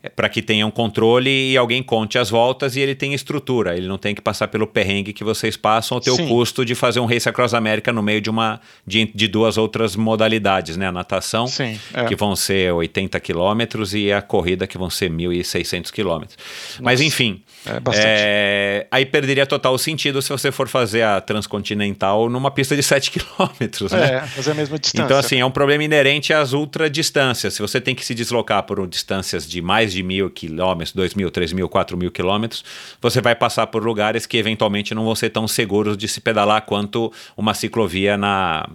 É, 0.03 0.09
para 0.09 0.29
que 0.29 0.41
tenha 0.41 0.65
um 0.65 0.71
controle 0.71 1.53
e 1.53 1.57
alguém 1.57 1.83
conte 1.83 2.19
as 2.19 2.31
voltas 2.31 2.77
e 2.77 2.81
ele 2.81 2.95
tem 2.95 3.15
estrutura. 3.15 3.77
Ele 3.77 3.89
não 3.89 3.99
tem 3.99 4.15
que 4.15 4.21
passar 4.21 4.47
pelo 4.47 4.67
perrengue 4.67 5.13
que 5.13 5.25
vocês 5.25 5.57
passam 5.57 5.97
ou 5.97 6.01
ter 6.01 6.13
Sim. 6.13 6.25
o 6.25 6.29
custo 6.29 6.65
de 6.65 6.75
fazer 6.77 7.01
um 7.01 7.07
Race 7.07 7.29
Across 7.29 7.55
América 7.55 7.93
no 7.93 8.03
meio 8.03 8.21
de 8.21 8.31
uma 8.31 8.61
de, 8.87 9.11
de 9.13 9.27
duas 9.27 9.59
outras 9.59 9.97
modalidades, 9.97 10.77
né? 10.77 10.87
A 10.87 10.93
natação, 10.93 11.49
Sim, 11.49 11.79
é. 11.93 12.05
que 12.05 12.15
vão 12.15 12.37
ser 12.37 12.73
80 12.73 13.19
quilômetros, 13.19 13.93
e 13.93 14.13
a 14.13 14.23
corrida, 14.23 14.67
que 14.67 14.79
vão 14.79 14.89
ser 14.89 15.11
1.600 15.11 15.91
quilômetros. 15.91 16.39
Mas 16.81 17.01
enfim, 17.01 17.43
é 17.67 17.79
é, 17.95 18.87
aí 18.91 19.05
perderia 19.05 19.47
total 19.47 19.77
sentido 19.79 20.23
se 20.23 20.29
você 20.29 20.53
for 20.53 20.69
fazer 20.69 21.03
a 21.03 21.21
Transcontinental 21.21 22.29
numa 22.31 22.51
pista 22.51 22.77
de 22.77 22.83
7 22.83 23.11
quilômetros. 23.13 23.93
Né? 23.93 24.15
É, 24.15 24.21
fazer 24.23 24.53
a 24.53 24.55
mesma 24.55 24.79
distância. 24.79 25.05
Então, 25.05 25.19
assim, 25.19 25.41
é 25.41 25.45
um 25.45 25.51
problema 25.51 25.83
inerente 25.83 26.33
às 26.33 26.53
ultradistâncias. 26.53 27.55
Se 27.55 27.61
você 27.61 27.81
tem 27.81 27.95
que 27.95 28.05
se 28.05 28.15
deslocar 28.15 28.63
por 28.63 28.87
distâncias 28.87 29.49
de 29.49 29.61
mais 29.61 29.88
de 29.93 30.03
mil 30.03 30.31
quilômetros, 30.31 30.93
dois 30.93 31.15
mil, 31.15 31.31
três 31.31 31.53
mil, 31.53 31.69
quatro 31.69 31.97
mil 31.97 32.11
quilômetros, 32.11 32.65
você 33.01 33.21
vai 33.21 33.35
passar 33.35 33.67
por 33.67 33.85
lugares 33.85 34.27
que 34.27 34.37
eventualmente 34.37 34.95
não 34.95 35.05
vão 35.05 35.15
ser 35.15 35.31
tão 35.31 35.47
seguros 35.47 35.97
de 35.97 36.09
se 36.09 36.21
pedalar 36.21 36.63
quanto 36.63 37.13
uma 37.37 37.55
ciclovia 37.55 38.17
na, 38.17 38.69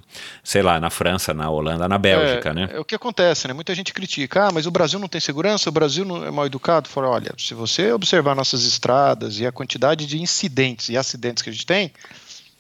sei 0.44 0.62
lá, 0.62 0.80
na 0.80 0.90
França, 0.90 1.34
na 1.34 1.50
Holanda, 1.50 1.88
na 1.88 1.98
Bélgica, 1.98 2.50
é, 2.50 2.54
né? 2.54 2.70
É 2.72 2.80
o 2.80 2.86
que 2.86 2.96
acontece, 2.96 3.48
né? 3.48 3.54
Muita 3.54 3.74
gente 3.76 3.94
critica, 3.94 4.48
ah, 4.48 4.52
mas 4.52 4.66
o 4.66 4.72
Brasil 4.72 5.00
não 5.00 5.08
tem 5.08 5.22
segurança, 5.22 5.70
o 5.70 5.74
Brasil 5.74 6.06
não 6.06 6.26
é 6.26 6.32
mal 6.32 6.46
educado. 6.46 6.90
Olha, 6.96 7.34
se 7.38 7.54
você 7.54 7.92
observar 7.92 8.36
nossas 8.36 8.64
estradas 8.66 9.40
e 9.40 9.46
a 9.46 9.52
quantidade 9.52 10.06
de 10.06 10.22
incidentes 10.22 10.90
e 10.90 10.98
acidentes 10.98 11.44
que 11.44 11.50
a 11.50 11.54
gente 11.54 11.66
tem 11.66 11.92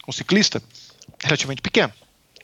com 0.03 0.11
ciclista, 0.11 0.61
é 1.23 1.27
relativamente 1.27 1.61
pequeno, 1.61 1.93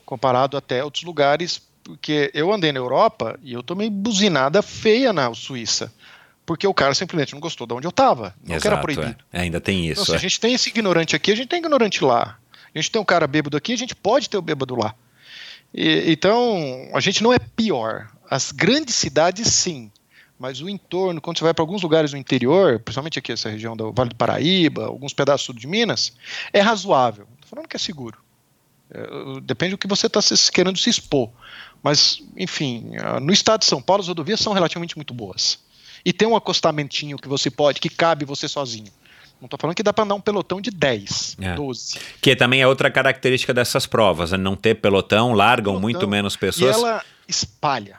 comparado 0.04 0.56
até 0.56 0.82
outros 0.82 1.04
lugares, 1.04 1.60
porque 1.84 2.30
eu 2.34 2.52
andei 2.52 2.72
na 2.72 2.78
Europa 2.78 3.38
e 3.42 3.52
eu 3.52 3.62
tomei 3.62 3.90
buzinada 3.90 4.62
feia 4.62 5.12
na 5.12 5.32
Suíça 5.34 5.92
porque 6.50 6.66
o 6.66 6.74
cara 6.74 6.92
simplesmente 6.94 7.32
não 7.32 7.38
gostou 7.38 7.64
de 7.64 7.74
onde 7.74 7.86
eu 7.86 7.90
estava. 7.90 8.34
Não 8.44 8.56
Exato, 8.56 8.74
era 8.74 8.82
proibido. 8.82 9.24
É. 9.32 9.42
Ainda 9.42 9.60
tem 9.60 9.86
isso. 9.86 10.02
Então, 10.02 10.04
se 10.06 10.12
a 10.14 10.16
é. 10.16 10.18
gente 10.18 10.40
tem 10.40 10.52
esse 10.52 10.68
ignorante 10.68 11.14
aqui, 11.14 11.30
a 11.30 11.36
gente 11.36 11.46
tem 11.46 11.60
ignorante 11.60 12.02
lá. 12.02 12.40
A 12.74 12.76
gente 12.76 12.90
tem 12.90 13.00
um 13.00 13.04
cara 13.04 13.24
bêbado 13.28 13.56
aqui, 13.56 13.72
a 13.72 13.76
gente 13.76 13.94
pode 13.94 14.28
ter 14.28 14.36
o 14.36 14.42
bêbado 14.42 14.74
lá. 14.74 14.92
E, 15.72 16.10
então, 16.10 16.90
a 16.92 16.98
gente 16.98 17.22
não 17.22 17.32
é 17.32 17.38
pior. 17.38 18.10
As 18.28 18.50
grandes 18.50 18.96
cidades, 18.96 19.46
sim. 19.46 19.92
Mas 20.36 20.60
o 20.60 20.68
entorno, 20.68 21.20
quando 21.20 21.38
você 21.38 21.44
vai 21.44 21.54
para 21.54 21.62
alguns 21.62 21.82
lugares 21.82 22.10
no 22.10 22.18
interior, 22.18 22.80
principalmente 22.80 23.20
aqui 23.20 23.30
essa 23.30 23.48
região 23.48 23.76
do 23.76 23.92
Vale 23.92 24.10
do 24.10 24.16
Paraíba, 24.16 24.86
alguns 24.86 25.12
pedaços 25.12 25.54
de 25.54 25.68
Minas, 25.68 26.14
é 26.52 26.60
razoável. 26.60 27.28
Estou 27.34 27.50
falando 27.50 27.68
que 27.68 27.76
é 27.76 27.78
seguro. 27.78 28.18
É, 28.90 29.40
depende 29.44 29.74
do 29.74 29.78
que 29.78 29.86
você 29.86 30.08
está 30.08 30.18
querendo 30.52 30.80
se 30.80 30.90
expor. 30.90 31.30
Mas, 31.80 32.20
enfim, 32.36 32.90
no 33.22 33.32
estado 33.32 33.60
de 33.60 33.66
São 33.66 33.80
Paulo, 33.80 34.00
as 34.00 34.08
rodovias 34.08 34.40
são 34.40 34.52
relativamente 34.52 34.96
muito 34.96 35.14
boas 35.14 35.69
e 36.04 36.12
tem 36.12 36.26
um 36.26 36.36
acostamentinho 36.36 37.16
que 37.16 37.28
você 37.28 37.50
pode, 37.50 37.80
que 37.80 37.88
cabe 37.88 38.24
você 38.24 38.48
sozinho. 38.48 38.90
Não 39.40 39.46
estou 39.46 39.58
falando 39.58 39.74
que 39.74 39.82
dá 39.82 39.92
para 39.92 40.04
andar 40.04 40.14
um 40.14 40.20
pelotão 40.20 40.60
de 40.60 40.70
10, 40.70 41.38
é. 41.40 41.54
12. 41.54 41.98
Que 42.20 42.36
também 42.36 42.60
é 42.60 42.66
outra 42.66 42.90
característica 42.90 43.54
dessas 43.54 43.86
provas, 43.86 44.32
né? 44.32 44.38
não 44.38 44.54
ter 44.54 44.74
pelotão, 44.74 45.32
largam 45.32 45.74
pelotão, 45.74 45.80
muito 45.80 46.06
menos 46.06 46.36
pessoas. 46.36 46.76
E 46.76 46.80
ela 46.80 47.02
espalha. 47.26 47.98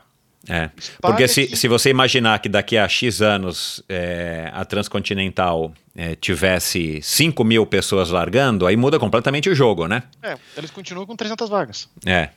É, 0.50 0.72
porque 1.00 1.28
se, 1.28 1.48
que... 1.48 1.56
se 1.56 1.68
você 1.68 1.90
imaginar 1.90 2.40
que 2.40 2.50
daqui 2.50 2.76
a 2.76 2.88
X 2.88 3.22
anos 3.22 3.84
é, 3.88 4.50
a 4.52 4.66
Transcontinental 4.66 5.72
é, 5.96 6.16
tivesse 6.16 7.00
5 7.02 7.44
mil 7.44 7.66
pessoas 7.66 8.10
largando, 8.10 8.66
aí 8.66 8.76
muda 8.76 8.98
completamente 8.98 9.50
o 9.50 9.56
jogo, 9.56 9.88
né? 9.88 10.02
É, 10.22 10.36
eles 10.58 10.72
continuam 10.72 11.06
com 11.06 11.16
300 11.16 11.48
vagas. 11.48 11.88
É. 12.06 12.30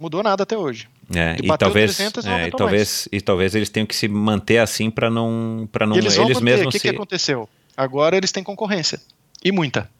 Mudou 0.00 0.22
nada 0.22 0.44
até 0.44 0.56
hoje. 0.56 0.88
É, 1.14 1.36
e, 1.42 1.58
talvez, 1.58 1.96
300, 1.96 2.24
é, 2.24 2.46
e 2.46 2.50
talvez 2.50 3.08
e 3.12 3.20
talvez 3.20 3.54
eles 3.54 3.68
tenham 3.68 3.86
que 3.86 3.94
se 3.94 4.08
manter 4.08 4.56
assim 4.56 4.90
para 4.90 5.10
não 5.10 5.68
para 5.70 5.86
não 5.86 5.94
e 5.94 5.98
eles, 5.98 6.16
eles 6.16 6.40
mesmos 6.40 6.68
o 6.68 6.70
que, 6.70 6.78
se... 6.78 6.88
que 6.88 6.94
aconteceu? 6.94 7.46
Agora 7.76 8.16
eles 8.16 8.32
têm 8.32 8.42
concorrência. 8.42 8.98
E 9.44 9.52
muita. 9.52 9.90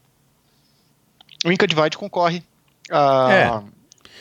O 1.44 1.52
Inca 1.52 1.66
Divide 1.66 1.98
concorre. 1.98 2.42
A, 2.90 3.28
é. 3.30 3.62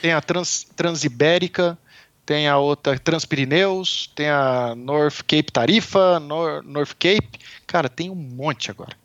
tem 0.01 0.11
a 0.11 0.19
Trans, 0.19 0.67
Transibérica 0.75 1.77
tem 2.25 2.47
a 2.47 2.57
outra 2.57 2.99
Transpirineus 2.99 4.11
tem 4.13 4.29
a 4.29 4.75
North 4.75 5.19
Cape 5.19 5.51
Tarifa 5.51 6.19
Nor, 6.19 6.61
North 6.63 6.91
Cape. 6.99 7.39
Cara 7.65 7.87
tem 7.87 8.09
um 8.09 8.15
monte 8.15 8.69
agora. 8.69 8.97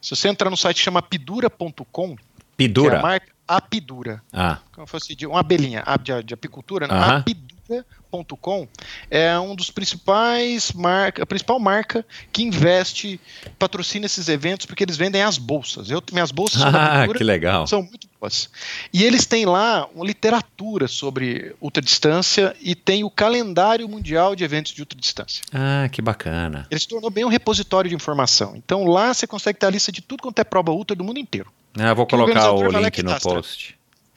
Se 0.00 0.16
você 0.16 0.28
entrar 0.28 0.48
no 0.48 0.56
site 0.56 0.80
chama 0.80 1.02
pidura.com 1.02 2.16
Pidura. 2.56 2.90
Que 2.90 2.96
é 2.96 2.98
a 2.98 3.02
marca 3.02 3.35
Apidura. 3.46 4.22
Ah. 4.32 4.58
Como 4.72 4.86
fosse 4.86 5.14
de 5.14 5.26
uma 5.26 5.40
abelhinha 5.40 5.84
de, 6.02 6.22
de 6.22 6.34
apicultura, 6.34 6.86
né? 6.86 6.94
Uh 7.18 7.55
Apidura.com 7.66 8.68
é 9.10 9.38
um 9.38 9.54
dos 9.54 9.70
principais 9.70 10.72
marca, 10.72 11.22
a 11.22 11.26
principal 11.26 11.58
marca 11.58 12.04
que 12.32 12.42
investe, 12.42 13.20
patrocina 13.58 14.06
esses 14.06 14.28
eventos 14.28 14.66
porque 14.66 14.84
eles 14.84 14.96
vendem 14.96 15.22
as 15.22 15.38
bolsas. 15.38 15.90
Eu 15.90 16.02
minhas 16.12 16.30
bolsas 16.30 16.62
ah, 16.62 17.06
que 17.14 17.24
legal. 17.24 17.66
são 17.66 17.82
muito 17.82 18.08
boas. 18.20 18.48
E 18.92 19.04
eles 19.04 19.26
têm 19.26 19.44
lá 19.44 19.88
uma 19.94 20.04
literatura 20.04 20.86
sobre 20.86 21.54
ultradistância 21.60 22.54
e 22.60 22.74
tem 22.74 23.04
o 23.04 23.10
calendário 23.10 23.88
mundial 23.88 24.36
de 24.36 24.44
eventos 24.44 24.72
de 24.72 24.80
ultradistância. 24.80 25.42
Ah, 25.52 25.88
que 25.90 26.00
bacana. 26.00 26.66
Ele 26.70 26.80
se 26.80 26.88
tornou 26.88 27.10
bem 27.10 27.24
um 27.24 27.28
repositório 27.28 27.88
de 27.88 27.94
informação. 27.94 28.54
Então 28.56 28.84
lá 28.84 29.12
você 29.12 29.26
consegue 29.26 29.58
ter 29.58 29.66
a 29.66 29.70
lista 29.70 29.90
de 29.90 30.00
tudo 30.00 30.22
quanto 30.22 30.38
é 30.38 30.44
prova 30.44 30.70
ultra 30.70 30.96
do 30.96 31.04
mundo 31.04 31.18
inteiro. 31.18 31.50
Ah, 31.78 31.92
vou 31.92 32.06
colocar 32.06 32.52
o, 32.52 32.60
o 32.60 32.70
link 32.70 33.02
no 33.02 33.20
post. 33.20 33.76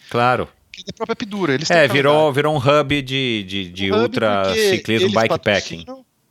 Claro. 0.09 0.47
Da 0.85 0.93
própria 0.93 1.15
Pidura. 1.15 1.53
Eles 1.53 1.69
é, 1.69 1.87
virou, 1.87 2.31
virou 2.31 2.55
um 2.55 2.57
hub 2.57 3.01
de, 3.01 3.43
de, 3.43 3.69
de 3.69 3.91
um 3.91 4.01
ultra 4.01 4.53
ciclismo 4.53 5.11
bikepacking. 5.11 5.85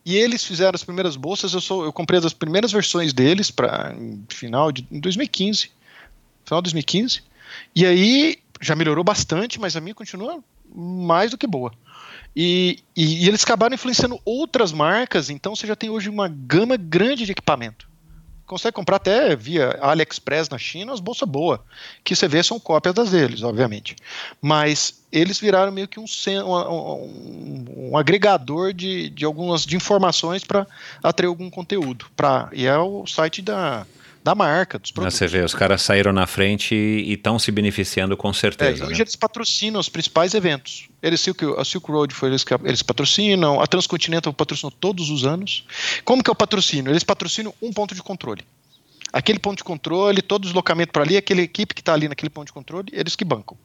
E 0.05 0.17
eles 0.17 0.45
fizeram 0.45 0.75
as 0.75 0.85
primeiras 0.85 1.17
bolsas. 1.17 1.53
Eu, 1.53 1.61
sou, 1.61 1.85
eu 1.85 1.93
comprei 1.93 2.19
as 2.19 2.33
primeiras 2.33 2.73
versões 2.73 3.13
deles 3.13 3.51
para 3.51 3.95
final 4.29 4.73
de 4.73 4.87
em 4.91 5.01
2015. 5.01 5.71
Final 6.45 6.63
de 6.63 6.67
2015. 6.67 7.23
E 7.75 7.85
aí 7.85 8.39
já 8.61 8.75
melhorou 8.75 9.05
bastante, 9.05 9.61
mas 9.61 9.77
a 9.77 9.81
minha 9.81 9.95
continua 9.95 10.43
mais 10.75 11.31
do 11.31 11.39
que 11.39 11.47
boa. 11.47 11.73
E, 12.35 12.79
e, 12.97 13.25
e, 13.25 13.29
eles 13.29 13.43
acabaram 13.43 13.75
influenciando 13.75 14.21
outras 14.25 14.73
marcas, 14.73 15.31
então 15.31 15.57
você 15.57 15.67
já 15.67 15.75
tem 15.75 15.91
hoje 15.91 16.09
uma 16.09 16.29
gama 16.29 16.77
grande 16.77 17.25
de 17.25 17.33
equipamento 17.33 17.88
consegue 18.49 18.75
comprar 18.75 18.97
até 18.97 19.37
via 19.37 19.79
AliExpress 19.81 20.49
na 20.49 20.59
China 20.59 20.93
as 20.93 21.01
bolsas 21.01 21.29
boas, 21.29 21.61
que 22.03 22.17
você 22.17 22.27
vê 22.27 22.43
são 22.43 22.59
cópias 22.59 22.95
das 22.95 23.11
deles, 23.11 23.43
obviamente. 23.43 23.95
Mas 24.41 25.03
eles 25.13 25.39
viraram 25.39 25.71
meio 25.71 25.87
que 25.87 26.01
um, 26.01 26.07
um, 26.45 27.91
um 27.91 27.97
agregador 27.97 28.73
de, 28.73 29.11
de 29.11 29.25
algumas 29.25 29.65
de 29.65 29.77
informações 29.77 30.45
para 30.45 30.67
atrair 31.03 31.29
algum 31.29 31.51
conteúdo. 31.51 32.07
Pra, 32.17 32.49
e 32.53 32.67
é 32.67 32.77
o 32.79 33.07
site 33.07 33.43
da, 33.43 33.87
da 34.29 34.35
marca, 34.35 34.79
dos 34.79 34.91
produtos. 34.91 35.19
Você 35.19 35.27
vê, 35.27 35.43
os 35.43 35.55
caras 35.55 35.81
saíram 35.81 36.13
na 36.13 36.27
frente 36.27 36.75
e 36.75 37.15
estão 37.15 37.39
se 37.39 37.51
beneficiando 37.51 38.15
com 38.15 38.31
certeza. 38.31 38.85
É, 38.85 38.87
hoje 38.87 38.97
né? 38.97 39.01
eles 39.01 39.17
patrocinam 39.17 39.81
os 39.81 39.89
principais 39.89 40.35
eventos. 40.35 40.89
Eles, 41.03 41.27
a 41.57 41.65
Silk 41.65 41.91
Road 41.91 42.15
foi 42.15 42.29
eles 42.29 42.45
que 42.45 42.53
eles 42.53 42.83
patrocinam, 42.83 43.59
a 43.59 43.67
Transcontinental 43.67 44.33
patrocinou 44.35 44.71
todos 44.71 45.09
os 45.09 45.25
anos. 45.25 45.65
Como 46.05 46.23
que 46.23 46.29
é 46.29 46.33
o 46.33 46.37
patrocínio? 46.37 46.93
Eles 46.93 47.05
patrocinam 47.05 47.55
um 47.63 47.73
ponto 47.73 47.95
de 47.95 48.03
controle. 48.03 48.45
Aquele 49.11 49.39
ponto 49.39 49.57
de 49.57 49.65
controle, 49.65 50.21
todo 50.21 50.43
deslocamento 50.43 50.93
para 50.93 51.05
ali, 51.05 51.17
aquela 51.17 51.41
equipe 51.41 51.75
que 51.75 51.81
está 51.81 51.95
ali 51.95 52.07
naquele 52.07 52.29
ponto 52.29 52.49
de 52.49 52.53
controle, 52.53 52.89
eles 52.93 53.17
que 53.17 53.25
bancam. 53.25 53.57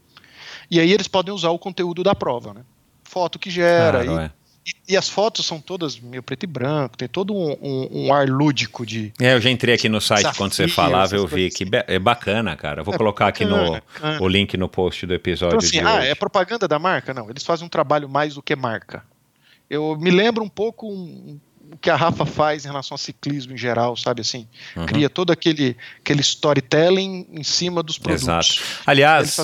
E 0.71 0.79
aí 0.79 0.93
eles 0.93 1.09
podem 1.09 1.33
usar 1.33 1.49
o 1.49 1.59
conteúdo 1.59 2.03
da 2.03 2.15
prova, 2.15 2.53
né? 2.53 2.61
Foto 3.03 3.37
que 3.37 3.49
gera, 3.49 4.05
claro, 4.05 4.21
e, 4.21 4.25
é. 4.25 4.31
E, 4.65 4.93
e, 4.93 4.97
as 4.97 5.09
fotos 5.09 5.45
são 5.45 5.59
todas 5.59 5.99
meio 5.99 6.23
preto 6.23 6.43
e 6.43 6.47
branco, 6.47 6.97
tem 6.97 7.07
todo 7.07 7.35
um, 7.35 7.57
um, 7.61 8.05
um 8.05 8.13
ar 8.13 8.29
lúdico 8.29 8.85
de. 8.85 9.11
É, 9.19 9.33
eu 9.33 9.41
já 9.41 9.49
entrei 9.49 9.75
aqui 9.75 9.89
no 9.89 9.99
site 9.99 10.19
desafio, 10.19 10.37
quando 10.37 10.53
você 10.53 10.67
falava, 10.67 11.15
eu 11.15 11.27
vi 11.27 11.49
que 11.49 11.65
é 11.87 11.99
bacana, 11.99 12.55
cara. 12.55 12.81
Eu 12.81 12.85
vou 12.85 12.93
é 12.93 12.97
colocar 12.97 13.25
bacana, 13.25 13.77
aqui 13.77 14.15
no 14.19 14.25
o 14.25 14.27
link 14.27 14.55
no 14.55 14.69
post 14.69 15.05
do 15.05 15.13
episódio. 15.13 15.57
Então, 15.57 15.67
assim, 15.67 15.79
ah, 15.79 15.99
hoje. 15.99 16.07
é 16.07 16.15
propaganda 16.15 16.67
da 16.67 16.79
marca? 16.79 17.13
Não, 17.13 17.29
eles 17.29 17.43
fazem 17.43 17.65
um 17.65 17.69
trabalho 17.69 18.07
mais 18.07 18.35
do 18.35 18.41
que 18.41 18.55
marca. 18.55 19.03
Eu 19.69 19.97
me 19.97 20.11
lembro 20.11 20.43
um 20.43 20.49
pouco 20.49 20.87
um, 20.87 21.39
o 21.73 21.77
que 21.77 21.89
a 21.89 21.95
Rafa 21.95 22.25
faz 22.25 22.65
em 22.65 22.67
relação 22.67 22.95
ao 22.95 22.99
ciclismo 22.99 23.53
em 23.53 23.57
geral, 23.57 23.97
sabe 23.97 24.21
assim? 24.21 24.47
Uhum. 24.75 24.85
Cria 24.85 25.09
todo 25.09 25.31
aquele, 25.31 25.75
aquele 25.99 26.21
storytelling 26.21 27.27
em 27.31 27.43
cima 27.43 27.81
dos 27.81 27.97
produtos. 27.97 28.23
Exato. 28.23 28.81
Aliás. 28.85 29.35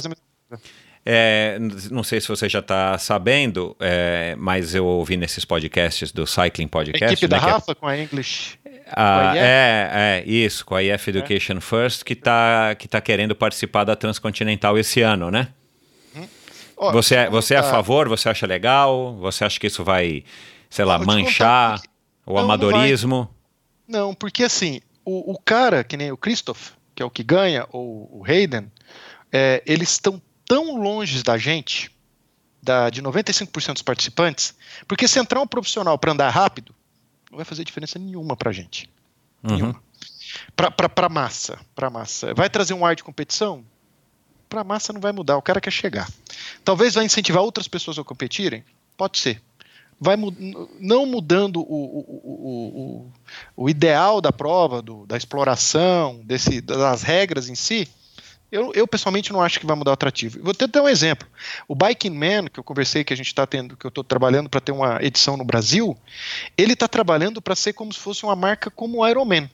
É, 1.06 1.58
não 1.90 2.04
sei 2.04 2.20
se 2.20 2.28
você 2.28 2.50
já 2.50 2.60
está 2.60 2.98
sabendo, 2.98 3.76
é, 3.80 4.36
mas 4.38 4.76
eu 4.76 4.86
ouvi 4.86 5.18
nesses 5.18 5.46
podcasts 5.46 6.12
do 6.12 6.28
Cycling 6.28 6.68
Podcast. 6.68 7.06
A 7.06 7.12
equipe 7.14 7.24
né, 7.24 7.40
da 7.40 7.40
Rafa 7.40 7.72
é, 7.72 7.76
com 7.76 7.88
a 7.88 7.98
English. 7.98 8.60
A, 8.92 9.36
é, 9.36 9.90
é, 9.92 10.24
isso, 10.26 10.66
com 10.66 10.76
a 10.76 10.84
IF 10.84 11.10
Education 11.10 11.58
é. 11.58 11.62
First, 11.62 12.04
que 12.04 12.14
está 12.14 12.76
que 12.76 12.88
tá 12.88 13.00
querendo 13.00 13.36
participar 13.36 13.86
da 13.86 13.96
Transcontinental 13.96 14.78
esse 14.78 15.02
ano, 15.02 15.32
né? 15.32 15.50
Hum. 16.16 16.28
Oh, 16.76 16.92
você, 16.92 17.16
é, 17.16 17.30
você 17.30 17.56
é 17.56 17.58
a 17.58 17.64
favor? 17.64 18.10
Você 18.10 18.30
acha 18.30 18.46
legal? 18.46 19.16
Você 19.18 19.46
acha 19.46 19.60
que 19.60 19.68
isso 19.68 19.84
vai, 19.84 20.24
sei 20.70 20.86
lá, 20.86 21.00
manchar 21.00 21.82
o 22.26 22.34
não, 22.34 22.40
amadorismo? 22.40 23.30
Não, 23.88 24.08
não, 24.08 24.14
porque 24.14 24.44
assim, 24.44 24.82
o, 25.06 25.34
o, 25.34 25.40
cara, 25.40 25.84
que 25.84 25.96
nem 25.96 26.12
o 26.12 26.18
Christoph, 26.18 26.72
que 26.94 27.02
é 27.02 27.06
o 27.06 27.10
que 27.10 27.24
ganha, 27.24 27.66
ou 27.72 28.10
o 28.12 28.24
Hayden, 28.28 28.72
é, 29.32 29.64
eles 29.66 29.90
estão 29.90 30.22
tão 30.50 30.82
longe 30.82 31.22
da 31.22 31.38
gente, 31.38 31.92
da, 32.62 32.90
de 32.90 33.04
95% 33.04 33.74
dos 33.74 33.82
participantes, 33.84 34.56
porque 34.88 35.08
se 35.08 35.20
entrar 35.20 35.40
um 35.40 35.48
profissional 35.48 35.96
para 35.96 36.12
andar 36.12 36.30
rápido, 36.32 36.74
não 37.30 37.38
vai 37.38 37.46
fazer 37.46 37.64
diferença 37.64 38.00
nenhuma 38.00 38.36
para 38.36 38.50
a 38.50 38.54
gente. 38.54 38.90
Uhum. 39.44 39.56
Nenhuma. 39.56 39.84
Para 40.96 41.08
massa, 41.08 41.60
para 41.76 41.90
massa. 41.90 42.34
Vai 42.34 42.50
trazer 42.50 42.74
um 42.74 42.84
ar 42.84 42.96
de 42.96 43.04
competição? 43.04 43.64
Para 44.50 44.64
massa 44.64 44.92
não 44.92 45.00
vai 45.00 45.12
mudar, 45.12 45.38
o 45.38 45.42
cara 45.42 45.62
quer 45.62 45.72
chegar. 45.72 46.10
Talvez 46.66 46.96
vai 46.96 47.06
incentivar 47.06 47.44
outras 47.44 47.68
pessoas 47.68 48.00
a 48.00 48.04
competirem? 48.04 48.66
Pode 48.98 49.20
ser. 49.20 49.40
Vai 50.02 50.16
não 50.80 51.06
mudando 51.06 51.58
o, 51.58 51.62
o, 51.62 52.00
o, 52.34 53.12
o, 53.56 53.70
ideal 53.70 54.20
da 54.20 54.32
prova, 54.32 54.82
do, 54.82 55.06
da 55.06 55.16
exploração, 55.16 56.22
desse, 56.24 56.62
das 56.62 57.04
regras 57.04 57.50
em 57.50 57.56
si, 57.56 57.88
eu, 58.52 58.72
eu, 58.74 58.88
pessoalmente 58.88 59.32
não 59.32 59.42
acho 59.42 59.60
que 59.60 59.66
vai 59.66 59.76
mudar 59.76 59.92
o 59.92 59.94
atrativo. 59.94 60.40
Vou 60.42 60.54
ter 60.54 60.80
um 60.80 60.90
exemplo. 60.90 61.28
O 61.68 61.76
Biking 61.76 62.10
Man, 62.10 62.48
que 62.48 62.60
eu 62.60 62.64
conversei, 62.64 63.04
que 63.04 63.14
a 63.14 63.18
gente 63.18 63.28
está 63.28 63.46
tendo, 63.46 63.78
que 63.78 63.86
eu 63.86 63.90
estou 63.90 64.04
trabalhando 64.04 64.50
para 64.50 64.60
ter 64.60 64.72
uma 64.72 65.00
edição 65.04 65.38
no 65.38 65.44
Brasil, 65.44 65.96
ele 66.58 66.74
está 66.74 66.88
trabalhando 66.88 67.42
para 67.42 67.56
ser 67.56 67.74
como 67.74 67.94
se 67.94 68.00
fosse 68.00 68.24
uma 68.24 68.36
marca 68.36 68.72
como 68.72 69.00
o 69.00 69.08
Ironman. 69.08 69.50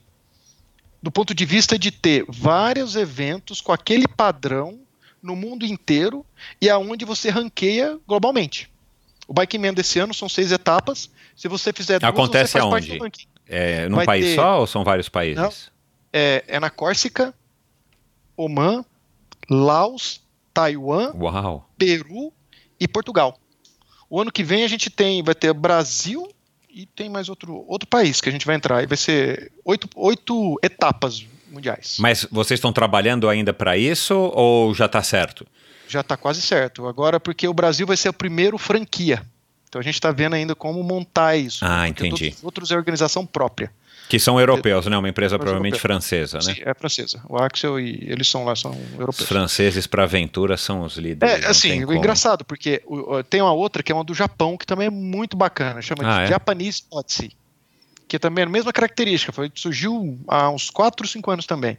Do 1.03 1.11
ponto 1.11 1.35
de 1.35 1.45
vista 1.45 1.77
de 1.77 1.91
ter 1.91 2.25
vários 2.27 2.95
eventos 2.95 3.59
com 3.59 3.71
aquele 3.71 4.07
padrão 4.07 4.79
no 5.21 5.35
mundo 5.35 5.65
inteiro 5.65 6.25
e 6.61 6.69
aonde 6.69 7.03
você 7.03 7.29
ranqueia 7.29 7.99
globalmente. 8.07 8.71
O 9.27 9.33
Biking 9.33 9.57
Man 9.57 9.73
desse 9.73 9.99
ano 9.99 10.13
são 10.13 10.29
seis 10.29 10.51
etapas. 10.51 11.09
Se 11.35 11.47
você 11.47 11.73
fizer 11.73 11.99
duas, 11.99 12.09
Acontece 12.09 12.53
você 12.53 12.59
faz 12.59 12.63
aonde? 12.63 12.87
parte 12.87 12.97
do 12.97 13.03
ranking. 13.03 13.27
É 13.47 13.89
num 13.89 13.97
Vai 13.97 14.05
país 14.05 14.25
ter... 14.25 14.35
só 14.35 14.59
ou 14.59 14.67
são 14.67 14.83
vários 14.83 15.09
países? 15.09 15.35
Não, 15.35 15.51
é, 16.13 16.43
é 16.47 16.59
na 16.59 16.69
Córcega, 16.69 17.33
Oman, 18.37 18.83
Laos, 19.49 20.21
Taiwan, 20.53 21.13
Uau. 21.15 21.69
Peru 21.77 22.31
e 22.79 22.87
Portugal. 22.87 23.39
O 24.09 24.21
ano 24.21 24.31
que 24.31 24.43
vem 24.43 24.63
a 24.63 24.67
gente 24.67 24.89
tem, 24.89 25.23
vai 25.23 25.35
ter 25.35 25.53
Brasil 25.53 26.27
e 26.69 26.85
tem 26.85 27.09
mais 27.09 27.29
outro, 27.29 27.63
outro 27.67 27.87
país 27.87 28.19
que 28.19 28.29
a 28.29 28.31
gente 28.31 28.45
vai 28.45 28.55
entrar. 28.55 28.83
E 28.83 28.85
vai 28.85 28.97
ser 28.97 29.51
oito, 29.63 29.89
oito 29.95 30.59
etapas 30.61 31.25
mundiais. 31.49 31.97
Mas 31.99 32.27
vocês 32.29 32.57
estão 32.57 32.73
trabalhando 32.73 33.29
ainda 33.29 33.53
para 33.53 33.77
isso 33.77 34.13
ou 34.13 34.73
já 34.73 34.85
está 34.85 35.01
certo? 35.01 35.47
Já 35.87 36.01
está 36.01 36.17
quase 36.17 36.41
certo. 36.41 36.87
Agora, 36.87 37.19
porque 37.19 37.47
o 37.47 37.53
Brasil 37.53 37.87
vai 37.87 37.97
ser 37.97 38.09
o 38.09 38.13
primeiro 38.13 38.57
franquia. 38.57 39.25
Então 39.69 39.79
a 39.79 39.83
gente 39.83 39.95
está 39.95 40.11
vendo 40.11 40.33
ainda 40.33 40.55
como 40.55 40.83
montar 40.83 41.35
isso. 41.35 41.63
Ah, 41.63 41.87
entendi. 41.87 42.09
Todos 42.09 42.37
os 42.37 42.43
outros 42.43 42.71
é 42.71 42.75
organização 42.75 43.25
própria. 43.25 43.71
Que 44.07 44.19
são 44.19 44.39
europeus, 44.39 44.85
né? 44.85 44.97
Uma 44.97 45.09
empresa 45.09 45.37
provavelmente 45.37 45.79
francesa, 45.79 46.37
né? 46.37 46.53
Sim, 46.53 46.61
é 46.63 46.73
francesa. 46.73 47.21
O 47.27 47.37
Axel 47.37 47.79
e 47.79 48.07
eles 48.07 48.27
são 48.27 48.45
lá, 48.45 48.55
são 48.55 48.71
europeus. 48.93 49.21
Os 49.21 49.27
franceses 49.27 49.87
para 49.87 50.03
aventura 50.03 50.57
são 50.57 50.81
os 50.81 50.95
líderes. 50.97 51.43
É, 51.43 51.47
assim, 51.47 51.73
engraçado, 51.81 52.45
porque 52.45 52.83
tem 53.29 53.41
uma 53.41 53.53
outra 53.53 53.81
que 53.81 53.91
é 53.91 53.95
uma 53.95 54.03
do 54.03 54.13
Japão, 54.13 54.57
que 54.57 54.65
também 54.65 54.87
é 54.87 54.91
muito 54.91 55.35
bacana, 55.35 55.81
chama 55.81 56.03
ah, 56.03 56.17
de 56.19 56.23
é? 56.25 56.27
Japanese 56.27 56.83
Odyssey. 56.91 57.31
Que 58.07 58.19
também 58.19 58.43
é 58.43 58.47
a 58.47 58.49
mesma 58.49 58.71
característica, 58.71 59.31
foi, 59.31 59.51
surgiu 59.55 60.19
há 60.27 60.51
uns 60.51 60.69
4, 60.69 61.07
5 61.07 61.31
anos 61.31 61.45
também. 61.47 61.75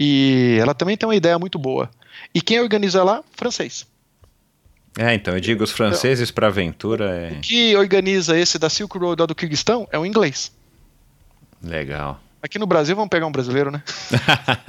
E 0.00 0.56
ela 0.58 0.74
também 0.74 0.96
tem 0.96 1.06
uma 1.06 1.14
ideia 1.14 1.38
muito 1.38 1.58
boa. 1.58 1.90
E 2.34 2.40
quem 2.40 2.58
organiza 2.60 3.04
lá? 3.04 3.22
Francês. 3.32 3.86
É, 4.98 5.14
então 5.14 5.34
eu 5.34 5.40
digo, 5.40 5.62
os 5.62 5.70
franceses 5.70 6.28
então, 6.28 6.34
para 6.34 6.48
aventura 6.48 7.10
é... 7.14 7.32
O 7.32 7.40
que 7.40 7.76
organiza 7.76 8.38
esse 8.38 8.58
da 8.58 8.68
Silk 8.68 8.96
Road 8.96 9.26
do 9.26 9.34
Kirguistão 9.34 9.88
é 9.90 9.98
o 9.98 10.04
inglês. 10.04 10.52
Legal. 11.62 12.20
Aqui 12.42 12.58
no 12.58 12.66
Brasil 12.66 12.96
vamos 12.96 13.08
pegar 13.08 13.24
um 13.24 13.30
brasileiro, 13.30 13.70
né? 13.70 13.80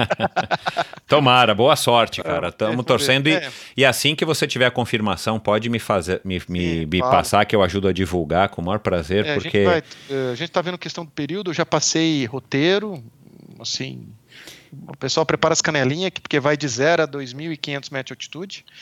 Tomara, 1.09 1.55
boa 1.55 1.75
sorte, 1.75 2.21
é, 2.21 2.23
cara. 2.23 2.49
Estamos 2.49 2.79
é, 2.79 2.83
torcendo. 2.83 3.27
E, 3.27 3.33
é. 3.33 3.51
e, 3.75 3.83
assim 3.83 4.13
que 4.13 4.23
você 4.23 4.45
tiver 4.45 4.67
a 4.67 4.71
confirmação, 4.71 5.39
pode 5.39 5.69
me 5.69 5.79
fazer, 5.79 6.21
me, 6.23 6.39
me, 6.47 6.85
me 6.85 6.99
claro. 6.99 7.17
passar 7.17 7.45
que 7.45 7.55
eu 7.55 7.63
ajudo 7.63 7.87
a 7.87 7.91
divulgar 7.91 8.49
com 8.49 8.61
o 8.61 8.65
maior 8.65 8.77
prazer, 8.77 9.25
é, 9.25 9.33
porque. 9.33 9.65
A 9.67 10.35
gente, 10.35 10.49
está 10.49 10.61
vendo 10.61 10.77
questão 10.77 11.03
do 11.03 11.09
período, 11.09 11.49
eu 11.49 11.53
já 11.55 11.65
passei 11.65 12.27
roteiro, 12.27 13.03
assim. 13.59 14.07
O 14.87 14.95
pessoal 14.95 15.25
prepara 15.25 15.53
as 15.53 15.61
canelinhas, 15.61 16.11
porque 16.11 16.39
vai 16.39 16.55
de 16.55 16.67
0 16.67 17.03
a 17.03 17.07
2.500 17.07 17.91
metros 17.91 18.05
de 18.05 18.13
altitude. 18.13 18.65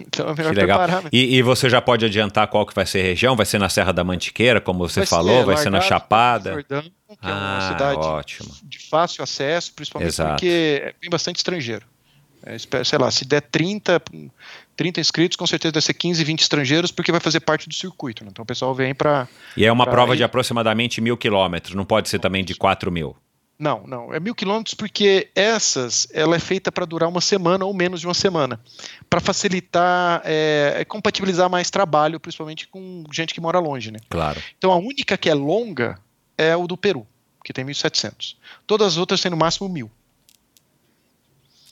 Então 0.00 0.28
é 0.28 0.34
melhor 0.34 0.54
que 0.54 0.60
legal. 0.60 0.78
preparar. 0.78 1.04
E, 1.12 1.36
e, 1.36 1.42
você 1.42 1.68
já 1.68 1.80
pode 1.80 2.04
adiantar 2.04 2.46
qual 2.46 2.64
que 2.64 2.72
vai 2.72 2.86
ser 2.86 3.00
a 3.00 3.02
região? 3.02 3.34
Vai 3.34 3.44
ser 3.44 3.58
na 3.58 3.68
Serra 3.68 3.92
da 3.92 4.04
Mantiqueira, 4.04 4.60
como 4.60 4.78
você 4.78 5.00
vai 5.00 5.06
falou? 5.06 5.40
Ser 5.40 5.44
vai 5.44 5.56
ser 5.56 5.70
na 5.70 5.80
Chapada? 5.80 6.52
Jordão, 6.52 6.84
que 7.16 7.26
ah, 7.26 7.30
é 7.30 7.32
uma 7.32 7.58
ah, 7.58 7.72
cidade 7.72 8.06
ótimo. 8.06 8.50
de 8.62 8.78
fácil 8.78 9.22
acesso, 9.22 9.72
principalmente 9.74 10.12
Exato. 10.12 10.30
porque 10.30 10.94
tem 11.00 11.10
bastante 11.10 11.36
estrangeiro. 11.36 11.86
É, 12.42 12.56
sei 12.58 12.98
lá, 12.98 13.10
se 13.10 13.24
der 13.26 13.42
30, 13.42 14.00
30 14.74 15.00
inscritos, 15.00 15.36
com 15.36 15.46
certeza 15.46 15.72
deve 15.72 15.84
ser 15.84 15.94
15, 15.94 16.24
20 16.24 16.40
estrangeiros, 16.40 16.90
porque 16.90 17.12
vai 17.12 17.20
fazer 17.20 17.40
parte 17.40 17.68
do 17.68 17.74
circuito. 17.74 18.24
Né? 18.24 18.30
Então 18.32 18.42
o 18.42 18.46
pessoal 18.46 18.74
vem 18.74 18.94
para. 18.94 19.28
E 19.56 19.64
é 19.64 19.70
uma 19.70 19.86
prova 19.86 20.14
ir... 20.14 20.18
de 20.18 20.24
aproximadamente 20.24 21.00
mil 21.00 21.16
quilômetros, 21.16 21.74
não 21.74 21.84
pode 21.84 22.08
ser 22.08 22.18
também 22.18 22.44
de 22.44 22.54
4 22.54 22.90
mil. 22.90 23.14
Não, 23.58 23.86
não. 23.86 24.14
É 24.14 24.18
mil 24.18 24.34
quilômetros 24.34 24.72
porque 24.72 25.28
essas 25.34 26.08
ela 26.14 26.34
é 26.34 26.38
feita 26.38 26.72
para 26.72 26.86
durar 26.86 27.10
uma 27.10 27.20
semana 27.20 27.66
ou 27.66 27.74
menos 27.74 28.00
de 28.00 28.06
uma 28.06 28.14
semana. 28.14 28.58
Para 29.08 29.20
facilitar, 29.20 30.22
é, 30.24 30.76
é, 30.78 30.84
compatibilizar 30.86 31.50
mais 31.50 31.70
trabalho, 31.70 32.18
principalmente 32.18 32.66
com 32.66 33.04
gente 33.12 33.34
que 33.34 33.40
mora 33.40 33.58
longe, 33.58 33.90
né? 33.90 33.98
Claro. 34.08 34.40
Então 34.56 34.72
a 34.72 34.76
única 34.76 35.18
que 35.18 35.28
é 35.28 35.34
longa 35.34 35.98
é 36.40 36.56
o 36.56 36.66
do 36.66 36.76
Peru, 36.76 37.06
que 37.44 37.52
tem 37.52 37.64
1.700. 37.64 38.36
Todas 38.66 38.88
as 38.88 38.96
outras 38.96 39.20
têm 39.20 39.30
no 39.30 39.36
máximo 39.36 39.68
mil. 39.68 39.90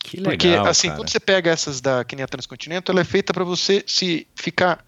Que 0.01 0.19
legal, 0.19 0.33
Porque, 0.33 0.49
assim, 0.49 0.89
cara. 0.89 1.01
quando 1.01 1.11
você 1.11 1.21
pega 1.21 1.51
essas 1.51 1.81
da 1.81 2.05
que 2.05 2.17
nem 2.17 2.25
a 2.25 2.29
Transcontinental, 2.29 2.93
ela 2.93 3.01
é 3.01 3.05
feita 3.05 3.33
para 3.33 3.45
você 3.45 3.83
se 3.87 4.27
ficar 4.35 4.85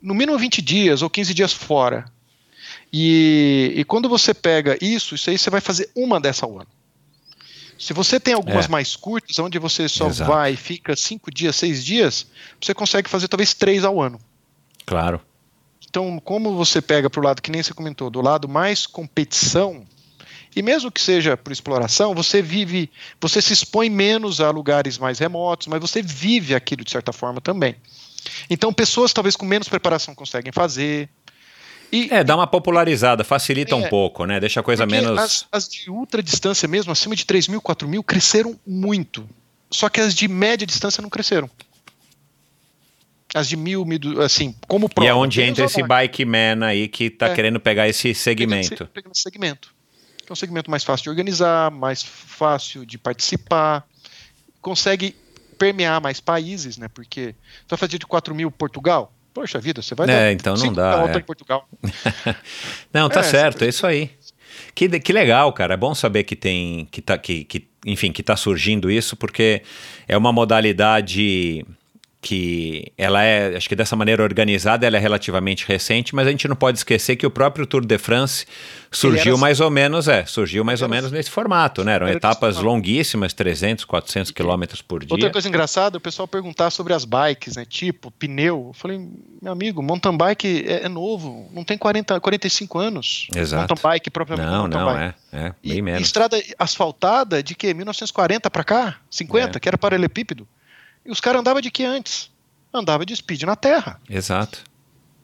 no 0.00 0.14
mínimo 0.14 0.38
20 0.38 0.62
dias 0.62 1.02
ou 1.02 1.10
15 1.10 1.34
dias 1.34 1.52
fora 1.52 2.04
e, 2.92 3.72
e 3.76 3.84
quando 3.84 4.08
você 4.08 4.34
pega 4.34 4.76
isso, 4.80 5.14
isso 5.14 5.30
aí 5.30 5.38
você 5.38 5.50
vai 5.50 5.60
fazer 5.60 5.90
uma 5.94 6.20
dessa 6.20 6.46
ao 6.46 6.58
ano. 6.58 6.68
Se 7.78 7.92
você 7.92 8.20
tem 8.20 8.34
algumas 8.34 8.66
é. 8.66 8.68
mais 8.68 8.94
curtas, 8.94 9.38
onde 9.38 9.58
você 9.58 9.88
só 9.88 10.08
Exato. 10.08 10.30
vai 10.30 10.52
e 10.52 10.56
fica 10.56 10.94
cinco 10.96 11.30
dias, 11.30 11.56
seis 11.56 11.84
dias, 11.84 12.26
você 12.60 12.74
consegue 12.74 13.08
fazer 13.08 13.28
talvez 13.28 13.54
três 13.54 13.84
ao 13.84 14.00
ano. 14.00 14.20
Claro. 14.84 15.20
Então, 15.90 16.20
como 16.20 16.54
você 16.54 16.80
pega 16.80 17.10
para 17.10 17.20
o 17.20 17.24
lado 17.24 17.42
que 17.42 17.50
nem 17.50 17.62
você 17.64 17.74
comentou, 17.74 18.08
do 18.08 18.20
lado 18.20 18.48
mais 18.48 18.86
competição, 18.86 19.84
e 20.54 20.62
mesmo 20.62 20.90
que 20.90 21.00
seja 21.00 21.36
por 21.36 21.52
exploração, 21.52 22.14
você 22.14 22.40
vive, 22.40 22.88
você 23.20 23.42
se 23.42 23.52
expõe 23.52 23.90
menos 23.90 24.40
a 24.40 24.50
lugares 24.50 24.98
mais 24.98 25.18
remotos, 25.18 25.66
mas 25.66 25.80
você 25.80 26.00
vive 26.00 26.54
aquilo 26.54 26.84
de 26.84 26.92
certa 26.92 27.12
forma 27.12 27.40
também. 27.40 27.74
Então, 28.48 28.72
pessoas 28.72 29.12
talvez 29.12 29.34
com 29.34 29.44
menos 29.44 29.68
preparação 29.68 30.14
conseguem 30.14 30.52
fazer, 30.52 31.08
e, 31.92 32.08
é, 32.12 32.22
dá 32.22 32.36
uma 32.36 32.46
popularizada, 32.46 33.24
facilita 33.24 33.74
é, 33.74 33.76
um 33.76 33.88
pouco, 33.88 34.24
né? 34.24 34.38
Deixa 34.38 34.60
a 34.60 34.62
coisa 34.62 34.86
menos. 34.86 35.18
As, 35.18 35.46
as, 35.50 35.68
de 35.68 35.90
ultra 35.90 36.22
distância 36.22 36.68
mesmo, 36.68 36.92
acima 36.92 37.16
de 37.16 37.26
3 37.26 37.48
mil, 37.48 37.60
4 37.60 37.88
mil, 37.88 38.00
cresceram 38.04 38.56
muito. 38.64 39.28
Só 39.68 39.88
que 39.88 40.00
as 40.00 40.14
de 40.14 40.28
média 40.28 40.64
distância 40.64 41.02
não 41.02 41.10
cresceram. 41.10 41.50
As 43.34 43.48
de 43.48 43.56
mil, 43.56 43.84
mil 43.84 44.20
assim, 44.20 44.54
como 44.66 44.88
prova. 44.88 45.06
E 45.06 45.10
é 45.10 45.14
onde 45.14 45.40
entra 45.40 45.64
esse 45.64 45.82
bike 45.82 46.24
man 46.24 46.64
aí 46.66 46.88
que 46.88 47.08
tá 47.08 47.28
é, 47.28 47.34
querendo 47.34 47.60
pegar 47.60 47.88
esse 47.88 48.14
segmento. 48.14 48.86
Pegando 48.86 49.12
esse 49.12 49.22
segmento. 49.22 49.72
é 50.28 50.32
um 50.32 50.36
segmento 50.36 50.70
mais 50.70 50.82
fácil 50.82 51.04
de 51.04 51.10
organizar, 51.10 51.70
mais 51.70 52.02
fácil 52.02 52.84
de 52.84 52.98
participar, 52.98 53.86
consegue 54.60 55.14
permear 55.58 56.00
mais 56.00 56.20
países, 56.20 56.76
né? 56.76 56.88
Porque 56.88 57.34
tu 57.66 57.70
vai 57.70 57.78
fazer 57.78 57.98
de 57.98 58.06
4 58.06 58.34
mil 58.34 58.50
Portugal, 58.50 59.12
Poxa 59.32 59.60
vida, 59.60 59.80
você 59.80 59.94
vai 59.94 60.10
é, 60.10 60.12
dar 60.12 60.32
então 60.32 60.54
não 60.54 60.72
dá. 60.72 61.08
É. 61.14 61.18
em 61.18 61.22
Portugal. 61.22 61.68
não, 62.92 63.08
tá 63.08 63.20
é, 63.20 63.22
certo, 63.22 63.64
é 63.64 63.68
isso 63.68 63.86
aí. 63.86 64.10
Que, 64.74 64.88
que 65.00 65.12
legal, 65.12 65.52
cara. 65.52 65.74
É 65.74 65.76
bom 65.76 65.94
saber 65.94 66.24
que 66.24 66.34
tem. 66.34 66.88
Que 66.90 67.00
tá, 67.00 67.16
que, 67.16 67.44
que, 67.44 67.68
enfim, 67.86 68.10
que 68.10 68.22
tá 68.22 68.36
surgindo 68.36 68.90
isso, 68.90 69.16
porque 69.16 69.62
é 70.08 70.16
uma 70.16 70.32
modalidade 70.32 71.64
que 72.22 72.92
ela 72.98 73.22
é, 73.22 73.56
acho 73.56 73.66
que 73.66 73.74
dessa 73.74 73.96
maneira 73.96 74.22
organizada, 74.22 74.86
ela 74.86 74.96
é 74.96 75.00
relativamente 75.00 75.66
recente, 75.66 76.14
mas 76.14 76.26
a 76.26 76.30
gente 76.30 76.46
não 76.46 76.54
pode 76.54 76.76
esquecer 76.76 77.16
que 77.16 77.26
o 77.26 77.30
próprio 77.30 77.66
Tour 77.66 77.84
de 77.84 77.96
France 77.96 78.46
surgiu 78.90 79.38
mais 79.38 79.58
ou 79.58 79.70
menos, 79.70 80.06
é, 80.06 80.26
surgiu 80.26 80.62
mais 80.62 80.82
ou 80.82 80.88
menos 80.88 81.10
nesse 81.10 81.30
formato, 81.30 81.82
né? 81.82 81.94
Eram 81.94 82.08
etapas 82.08 82.58
longuíssimas, 82.58 83.32
300, 83.32 83.86
400 83.86 84.32
quilômetros 84.32 84.82
por 84.82 85.00
dia. 85.00 85.14
Outra 85.14 85.30
coisa 85.30 85.48
engraçada, 85.48 85.96
o 85.96 86.00
pessoal 86.00 86.28
perguntar 86.28 86.70
sobre 86.70 86.92
as 86.92 87.06
bikes, 87.06 87.56
né? 87.56 87.64
Tipo, 87.64 88.10
pneu. 88.10 88.66
Eu 88.68 88.72
falei, 88.74 89.00
meu 89.40 89.52
amigo, 89.52 89.82
mountain 89.82 90.16
bike 90.16 90.64
é, 90.66 90.84
é 90.84 90.88
novo, 90.88 91.48
não 91.54 91.64
tem 91.64 91.78
40, 91.78 92.20
45 92.20 92.78
anos. 92.78 93.28
Exato. 93.34 93.60
Mountain 93.60 93.90
bike 93.90 94.10
propriamente. 94.10 94.50
Não, 94.50 94.68
não, 94.68 94.92
bike. 94.92 95.14
é, 95.32 95.38
é, 95.38 95.54
bem 95.64 95.78
e, 95.78 95.82
menos. 95.82 96.02
estrada 96.02 96.38
asfaltada 96.58 97.42
de 97.42 97.54
que? 97.54 97.72
1940 97.72 98.50
para 98.50 98.64
cá? 98.64 98.96
50, 99.10 99.56
é. 99.56 99.60
que 99.60 99.68
era 99.68 99.78
paralelepípedo. 99.78 100.46
E 101.10 101.12
os 101.12 101.20
caras 101.20 101.40
andavam 101.40 101.60
de 101.60 101.72
que 101.72 101.84
antes? 101.84 102.30
Andava 102.72 103.04
de 103.04 103.16
speed 103.16 103.42
na 103.42 103.56
terra. 103.56 104.00
Exato. 104.08 104.62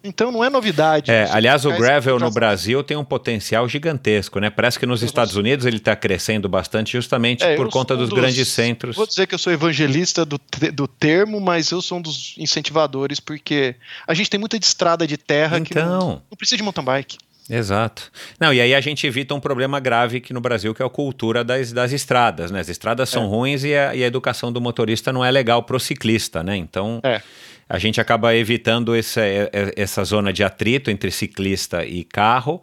Então 0.03 0.33
não 0.33 0.43
é 0.43 0.51
novidade. 0.51 1.13
É, 1.13 1.29
aliás, 1.31 1.65
o 1.65 1.71
gravel 1.71 2.19
no 2.19 2.31
Brasil 2.31 2.83
tem 2.83 2.97
um 2.97 3.05
potencial 3.05 3.69
gigantesco, 3.69 4.41
né? 4.41 4.51
Parece 4.51 4.81
que 4.81 4.87
nos 4.87 5.01
Estados 5.03 5.37
Unidos 5.37 5.65
ele 5.65 5.77
está 5.77 5.95
crescendo 5.95 6.49
bastante 6.49 6.93
justamente 6.93 7.45
é, 7.45 7.55
por 7.55 7.69
conta 7.71 7.97
dos, 7.97 8.09
dos, 8.09 8.19
grandes 8.19 8.49
centros. 8.49 8.97
Vou 8.97 9.07
dizer 9.07 9.29
que 9.29 9.35
eu 9.35 9.39
sou 9.39 9.53
evangelista 9.53 10.25
do, 10.25 10.41
do 10.73 10.89
termo, 10.89 11.41
mas 11.41 11.71
eu 11.71 11.81
sou 11.81 11.99
um 11.99 12.03
dos 12.03 12.35
incentivadores 12.37 13.21
porque 13.21 13.77
a 14.09 14.15
gente 14.15 14.29
tem 14.29 14.41
muita 14.41 14.57
estrada 14.57 15.07
de 15.07 15.17
terra 15.17 15.59
então... 15.59 15.65
que 15.65 15.75
não, 15.75 15.97
então. 15.97 16.23
não 16.31 16.37
precisa 16.37 16.57
de 16.57 16.65
mountain 16.65 16.85
bike. 16.85 17.17
Exato. 17.49 18.11
Não, 18.41 18.53
e 18.53 18.61
aí 18.61 18.75
a 18.75 18.81
gente 18.81 19.07
evita 19.07 19.35
um 19.35 19.41
problema 19.41 19.79
grave 19.79 20.19
aqui 20.19 20.33
no 20.33 20.41
Brasil, 20.41 20.75
que 20.75 20.83
é 20.83 20.87
a 20.87 20.91
cultura 20.91 21.45
das, 21.45 21.73
das 21.73 21.93
estradas, 21.93 22.51
né? 22.51 22.61
As 22.61 22.69
estradas 22.69 23.09
são 23.09 23.25
é. 23.25 23.27
ruins 23.27 23.63
e 23.63 23.75
a, 23.75 23.95
e 23.95 24.03
a, 24.03 24.07
educação 24.07 24.53
do 24.53 24.61
motorista 24.61 25.13
não 25.13 25.25
é 25.25 25.31
legal 25.31 25.63
para 25.63 25.77
o 25.77 25.81
ciclista, 25.81 26.43
né? 26.43 26.57
Então, 26.57 27.01
é. 27.05 27.23
a 27.69 27.79
gente 27.79 28.01
acaba 28.01 28.35
evitando 28.35 28.97
esse, 28.97 29.21
é, 29.21 29.51
é, 29.53 29.73
essa 29.77 30.03
zona 30.03 30.33
de 30.33 30.43
atrito 30.43 30.91
entre 30.91 31.11
ciclista 31.11 31.85
e 31.85 32.03
carro 32.03 32.63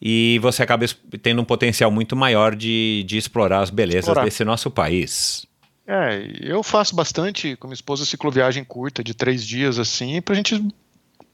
e 0.00 0.38
você 0.42 0.62
acaba 0.62 0.84
tendo 1.22 1.42
um 1.42 1.44
potencial 1.44 1.90
muito 1.90 2.16
maior 2.16 2.56
de, 2.56 3.04
de 3.06 3.18
explorar 3.18 3.60
as 3.60 3.70
belezas 3.70 4.08
explorar. 4.08 4.24
desse 4.24 4.44
nosso 4.44 4.70
país. 4.70 5.46
É, 5.86 6.26
eu 6.40 6.62
faço 6.62 6.96
bastante 6.96 7.54
com 7.56 7.68
minha 7.68 7.74
esposa 7.74 8.04
cicloviagem 8.04 8.64
curta 8.64 9.04
de 9.04 9.14
três 9.14 9.46
dias 9.46 9.78
assim, 9.78 10.20
para 10.22 10.32
a 10.32 10.36
gente 10.36 10.60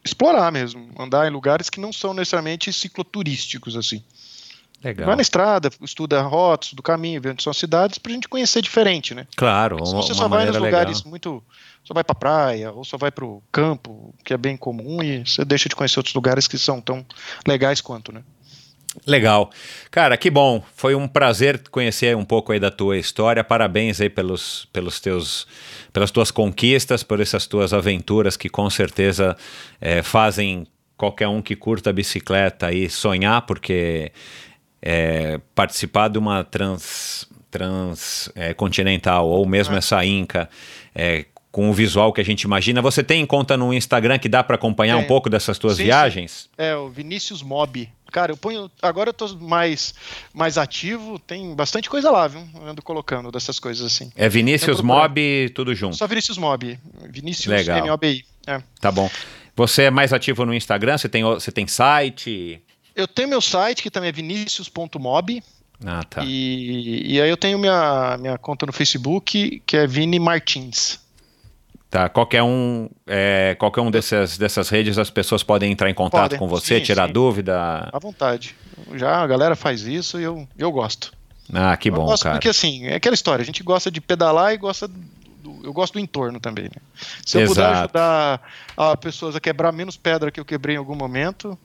explorar 0.08 0.50
mesmo, 0.50 0.90
andar 0.98 1.26
em 1.26 1.30
lugares 1.30 1.70
que 1.70 1.80
não 1.80 1.92
são 1.92 2.12
necessariamente 2.12 2.72
cicloturísticos 2.72 3.76
assim. 3.76 4.02
Legal. 4.82 5.06
Vai 5.06 5.16
na 5.16 5.22
estrada, 5.22 5.70
estuda 5.82 6.20
rotas 6.22 6.72
do 6.72 6.82
caminho, 6.82 7.20
vê 7.20 7.30
onde 7.30 7.42
são 7.42 7.50
as 7.50 7.56
cidades, 7.56 7.98
pra 7.98 8.12
gente 8.12 8.28
conhecer 8.28 8.62
diferente, 8.62 9.12
né? 9.12 9.26
Claro, 9.36 9.84
Se 9.84 9.92
você 9.92 10.14
só 10.14 10.28
vai 10.28 10.46
nos 10.46 10.56
lugares 10.56 10.98
legal. 10.98 11.10
muito. 11.10 11.42
Só 11.82 11.94
vai 11.94 12.04
pra 12.04 12.14
praia, 12.14 12.70
ou 12.70 12.84
só 12.84 12.96
vai 12.96 13.10
pro 13.10 13.42
campo, 13.50 14.14
que 14.24 14.32
é 14.34 14.36
bem 14.36 14.56
comum, 14.56 15.02
e 15.02 15.26
você 15.26 15.44
deixa 15.44 15.68
de 15.68 15.74
conhecer 15.74 15.98
outros 15.98 16.14
lugares 16.14 16.46
que 16.46 16.58
são 16.58 16.80
tão 16.80 17.04
legais 17.46 17.80
quanto, 17.80 18.12
né? 18.12 18.22
Legal. 19.06 19.50
Cara, 19.90 20.16
que 20.16 20.30
bom. 20.30 20.62
Foi 20.74 20.94
um 20.94 21.06
prazer 21.06 21.62
conhecer 21.70 22.16
um 22.16 22.24
pouco 22.24 22.52
aí 22.52 22.60
da 22.60 22.70
tua 22.70 22.96
história. 22.96 23.44
Parabéns 23.44 24.00
aí 24.00 24.08
pelos, 24.08 24.66
pelos 24.72 25.00
teus, 25.00 25.46
pelas 25.92 26.10
tuas 26.10 26.30
conquistas, 26.30 27.02
por 27.02 27.20
essas 27.20 27.46
tuas 27.46 27.72
aventuras 27.72 28.36
que 28.36 28.48
com 28.48 28.68
certeza 28.70 29.36
é, 29.80 30.02
fazem 30.02 30.66
qualquer 30.96 31.28
um 31.28 31.40
que 31.40 31.54
curta 31.54 31.90
a 31.90 31.92
bicicleta 31.92 32.66
aí 32.66 32.90
sonhar, 32.90 33.42
porque 33.42 34.10
é, 34.82 35.40
participar 35.54 36.08
de 36.08 36.18
uma 36.18 36.42
trans, 36.42 37.28
transcontinental 37.50 39.24
é, 39.26 39.30
ou 39.30 39.46
mesmo 39.46 39.74
ah. 39.74 39.78
essa 39.78 40.04
Inca 40.04 40.48
com 41.50 41.70
o 41.70 41.72
visual 41.72 42.12
que 42.12 42.20
a 42.20 42.24
gente 42.24 42.42
imagina. 42.42 42.82
Você 42.82 43.02
tem 43.02 43.22
em 43.22 43.26
conta 43.26 43.56
no 43.56 43.72
Instagram 43.72 44.18
que 44.18 44.28
dá 44.28 44.44
para 44.44 44.56
acompanhar 44.56 44.96
um 44.96 45.04
pouco 45.04 45.30
dessas 45.30 45.58
tuas 45.58 45.76
sim, 45.76 45.84
viagens? 45.84 46.42
Sim. 46.42 46.48
É, 46.56 46.76
o 46.76 46.88
Vinícius 46.88 47.42
Mob. 47.42 47.88
Cara, 48.10 48.32
eu 48.32 48.36
ponho. 48.36 48.70
Agora 48.80 49.10
eu 49.10 49.14
tô 49.14 49.28
mais, 49.36 49.94
mais 50.32 50.56
ativo, 50.56 51.18
tem 51.18 51.54
bastante 51.54 51.90
coisa 51.90 52.10
lá, 52.10 52.26
viu? 52.26 52.46
Eu 52.54 52.66
ando 52.66 52.82
colocando 52.82 53.30
dessas 53.30 53.58
coisas 53.60 53.84
assim. 53.84 54.10
É 54.16 54.28
Vinícius 54.28 54.80
Mob, 54.80 55.50
tudo 55.54 55.74
junto. 55.74 55.96
Só 55.96 56.06
Vinícius 56.06 56.38
Mob. 56.38 56.78
Vinícius 57.10 57.46
Legal. 57.46 57.78
M-O-B-I. 57.78 58.24
É. 58.46 58.62
Tá 58.80 58.90
bom. 58.90 59.10
Você 59.54 59.84
é 59.84 59.90
mais 59.90 60.12
ativo 60.12 60.46
no 60.46 60.54
Instagram? 60.54 60.96
Você 60.96 61.08
tem, 61.08 61.22
você 61.22 61.52
tem 61.52 61.66
site? 61.66 62.62
Eu 62.94 63.06
tenho 63.06 63.28
meu 63.28 63.40
site, 63.40 63.82
que 63.82 63.90
também 63.90 64.08
é 64.08 64.12
vinicius.mob. 64.12 65.42
Ah, 65.84 66.02
tá. 66.02 66.24
E, 66.24 67.14
e 67.14 67.20
aí 67.20 67.28
eu 67.28 67.36
tenho 67.36 67.58
minha, 67.58 68.16
minha 68.18 68.38
conta 68.38 68.66
no 68.66 68.72
Facebook, 68.72 69.62
que 69.66 69.76
é 69.76 69.86
Vini 69.86 70.18
Martins. 70.18 70.98
Tá, 71.90 72.06
qualquer 72.08 72.42
um, 72.42 72.88
é, 73.06 73.56
qualquer 73.58 73.80
um 73.80 73.90
dessas, 73.90 74.36
dessas 74.36 74.68
redes, 74.68 74.98
as 74.98 75.08
pessoas 75.08 75.42
podem 75.42 75.72
entrar 75.72 75.88
em 75.88 75.94
contato 75.94 76.22
podem, 76.22 76.38
com 76.38 76.46
você, 76.46 76.78
sim, 76.78 76.84
tirar 76.84 77.06
sim. 77.06 77.14
dúvida. 77.14 77.88
À 77.90 77.98
vontade. 77.98 78.54
Já 78.94 79.22
a 79.22 79.26
galera 79.26 79.56
faz 79.56 79.82
isso 79.82 80.20
e 80.20 80.22
eu, 80.22 80.46
eu 80.58 80.70
gosto. 80.70 81.12
Ah, 81.52 81.74
que 81.78 81.90
bom, 81.90 82.04
gosto 82.04 82.24
cara. 82.24 82.34
Porque 82.34 82.48
assim, 82.48 82.86
é 82.86 82.96
aquela 82.96 83.14
história, 83.14 83.42
a 83.42 83.46
gente 83.46 83.62
gosta 83.62 83.90
de 83.90 84.02
pedalar 84.02 84.52
e 84.52 84.58
gosta 84.58 84.86
do, 84.86 85.60
eu 85.64 85.72
gosto 85.72 85.94
do 85.94 85.98
entorno 85.98 86.38
também. 86.38 86.64
Né? 86.64 86.82
Se 87.24 87.38
eu 87.38 87.42
Exato. 87.42 87.54
puder 87.54 87.66
ajudar 87.66 88.42
a 88.76 88.96
pessoas 88.96 89.34
a 89.34 89.40
quebrar 89.40 89.72
menos 89.72 89.96
pedra 89.96 90.30
que 90.30 90.38
eu 90.38 90.44
quebrei 90.44 90.76
em 90.76 90.78
algum 90.78 90.94
momento. 90.94 91.58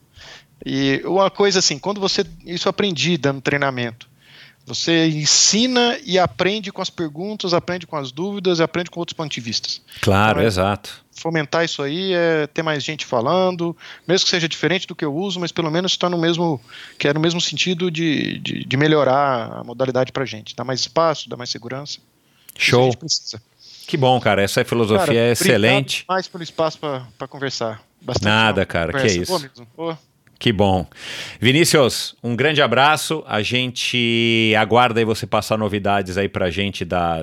E 0.64 1.02
uma 1.04 1.30
coisa 1.30 1.58
assim, 1.58 1.78
quando 1.78 2.00
você. 2.00 2.24
Isso 2.46 2.68
eu 2.68 2.70
aprendi 2.70 3.18
dando 3.18 3.42
treinamento. 3.42 4.08
Você 4.66 5.08
ensina 5.08 5.98
e 6.04 6.18
aprende 6.18 6.72
com 6.72 6.80
as 6.80 6.88
perguntas, 6.88 7.52
aprende 7.52 7.86
com 7.86 7.96
as 7.96 8.10
dúvidas 8.10 8.58
e 8.58 8.62
aprende 8.62 8.90
com 8.90 8.98
outros 8.98 9.14
pontos 9.14 9.34
de 9.34 9.40
vista. 9.40 9.68
Claro, 10.00 10.38
então, 10.38 10.44
é 10.44 10.46
exato. 10.46 11.04
Fomentar 11.12 11.64
isso 11.64 11.82
aí 11.82 12.12
é 12.14 12.46
ter 12.46 12.62
mais 12.62 12.82
gente 12.82 13.04
falando, 13.04 13.76
mesmo 14.08 14.24
que 14.24 14.30
seja 14.30 14.48
diferente 14.48 14.86
do 14.86 14.94
que 14.94 15.04
eu 15.04 15.14
uso, 15.14 15.38
mas 15.38 15.52
pelo 15.52 15.70
menos 15.70 15.92
está 15.92 16.08
no 16.08 16.16
mesmo, 16.16 16.58
que 16.98 17.06
é 17.06 17.12
no 17.12 17.20
mesmo 17.20 17.40
sentido 17.42 17.90
de, 17.90 18.38
de, 18.38 18.64
de 18.64 18.76
melhorar 18.76 19.60
a 19.60 19.64
modalidade 19.64 20.10
para 20.12 20.24
gente, 20.24 20.56
dar 20.56 20.64
mais 20.64 20.80
espaço, 20.80 21.28
dar 21.28 21.36
mais 21.36 21.50
segurança. 21.50 21.98
Show. 22.56 22.90
Que 23.86 23.98
bom, 23.98 24.18
cara. 24.18 24.42
Essa 24.42 24.64
filosofia 24.64 25.06
cara, 25.06 25.18
é 25.18 25.32
excelente. 25.32 26.04
mais 26.08 26.26
pelo 26.26 26.42
espaço 26.42 26.78
para 26.78 27.28
conversar. 27.28 27.82
Bastante 28.00 28.24
Nada, 28.24 28.64
cara. 28.64 28.92
Conversa. 28.92 29.14
Que 29.14 29.20
é 29.20 29.22
isso. 29.22 29.66
Pô. 29.76 29.94
Que 30.38 30.52
bom. 30.52 30.86
Vinícius, 31.40 32.14
um 32.22 32.36
grande 32.36 32.60
abraço. 32.60 33.24
A 33.26 33.40
gente 33.42 34.52
aguarda 34.58 35.00
aí 35.00 35.04
você 35.04 35.26
passar 35.26 35.56
novidades 35.56 36.18
aí 36.18 36.28
pra 36.28 36.50
gente 36.50 36.84
da, 36.84 37.20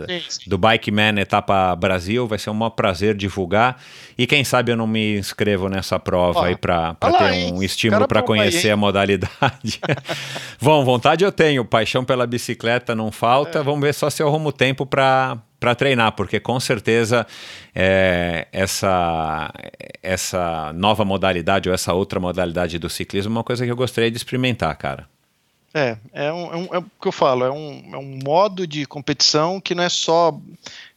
do 0.48 0.57
Bike 0.57 0.91
Man 0.91 1.19
Etapa 1.19 1.75
Brasil. 1.75 2.27
Vai 2.27 2.40
ser 2.40 2.49
um 2.49 2.53
maior 2.53 2.72
prazer 2.72 3.15
divulgar. 3.15 3.81
E 4.17 4.25
quem 4.25 4.43
sabe 4.43 4.72
eu 4.72 4.77
não 4.77 4.88
me 4.88 5.17
inscrevo 5.17 5.67
nessa 5.69 5.99
prova 5.99 6.40
Ó, 6.40 6.43
aí 6.43 6.56
pra, 6.56 6.93
pra 6.95 7.11
ter 7.11 7.53
um 7.53 7.61
estímulo 7.61 8.07
para 8.07 8.22
conhecer 8.23 8.67
aí, 8.67 8.73
a 8.73 8.77
modalidade. 8.77 9.80
bom, 10.61 10.83
vontade 10.83 11.23
eu 11.23 11.31
tenho. 11.31 11.64
Paixão 11.65 12.03
pela 12.03 12.25
bicicleta 12.25 12.95
não 12.95 13.11
falta. 13.11 13.59
É. 13.59 13.64
Vamos 13.64 13.81
ver 13.81 13.93
só 13.93 14.09
se 14.09 14.23
eu 14.23 14.27
arrumo 14.27 14.51
tempo 14.51 14.85
para 14.85 15.38
para 15.61 15.75
treinar, 15.75 16.14
porque 16.14 16.40
com 16.40 16.59
certeza 16.59 17.25
é, 17.73 18.48
essa, 18.51 19.53
essa 20.01 20.73
nova 20.73 21.06
modalidade 21.06 21.69
ou 21.69 21.75
essa 21.75 21.93
outra 21.93 22.19
modalidade 22.19 22.80
do 22.80 22.90
ciclismo 22.90 23.31
é 23.31 23.38
uma 23.38 23.43
coisa 23.43 23.64
que 23.64 23.72
eu 23.72 23.75
gostaria 23.75 24.09
de 24.09 24.17
experimentar, 24.17 24.75
cara. 24.75 25.07
É, 25.72 25.98
é, 26.11 26.33
um, 26.33 26.45
é, 26.51 26.57
um, 26.57 26.67
é 26.73 26.77
o 26.80 26.81
que 26.81 27.07
eu 27.07 27.11
falo, 27.11 27.45
é 27.45 27.51
um, 27.51 27.91
é 27.93 27.98
um 27.98 28.19
modo 28.23 28.65
de 28.65 28.88
competição 28.88 29.61
que 29.61 29.75
não 29.75 29.83
é 29.83 29.90
só 29.90 30.35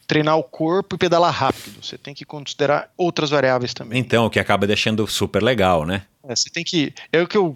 treinar 0.07 0.39
o 0.39 0.43
corpo 0.43 0.97
e 0.97 0.99
pedalar 0.99 1.33
rápido. 1.33 1.85
Você 1.85 1.99
tem 1.99 2.15
que 2.15 2.25
considerar 2.25 2.91
outras 2.97 3.29
variáveis 3.29 3.75
também. 3.75 3.99
Então, 3.99 4.25
o 4.25 4.31
que 4.31 4.41
acaba 4.41 4.67
deixando 4.67 5.07
super 5.07 5.43
legal, 5.43 5.85
né? 5.85 6.03
É, 6.27 6.35
você 6.35 6.49
tem 6.49 6.65
que. 6.65 6.93
É 7.13 7.21
o 7.21 7.29
que 7.29 7.37
eu. 7.37 7.55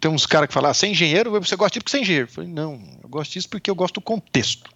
Tem 0.00 0.10
uns 0.10 0.26
caras 0.26 0.48
que 0.48 0.54
falam, 0.54 0.72
ah, 0.72 0.74
você 0.74 0.86
é 0.86 0.90
engenheiro, 0.90 1.30
você 1.30 1.54
gosta 1.54 1.78
disso 1.78 1.84
porque 1.84 1.90
você 1.92 1.98
é 1.98 2.00
engenheiro. 2.00 2.28
Eu 2.28 2.32
falei, 2.32 2.50
não, 2.50 2.80
eu 3.00 3.08
gosto 3.08 3.32
disso 3.32 3.48
porque 3.48 3.70
eu 3.70 3.76
gosto 3.76 3.94
do 3.94 4.00
contexto. 4.00 4.68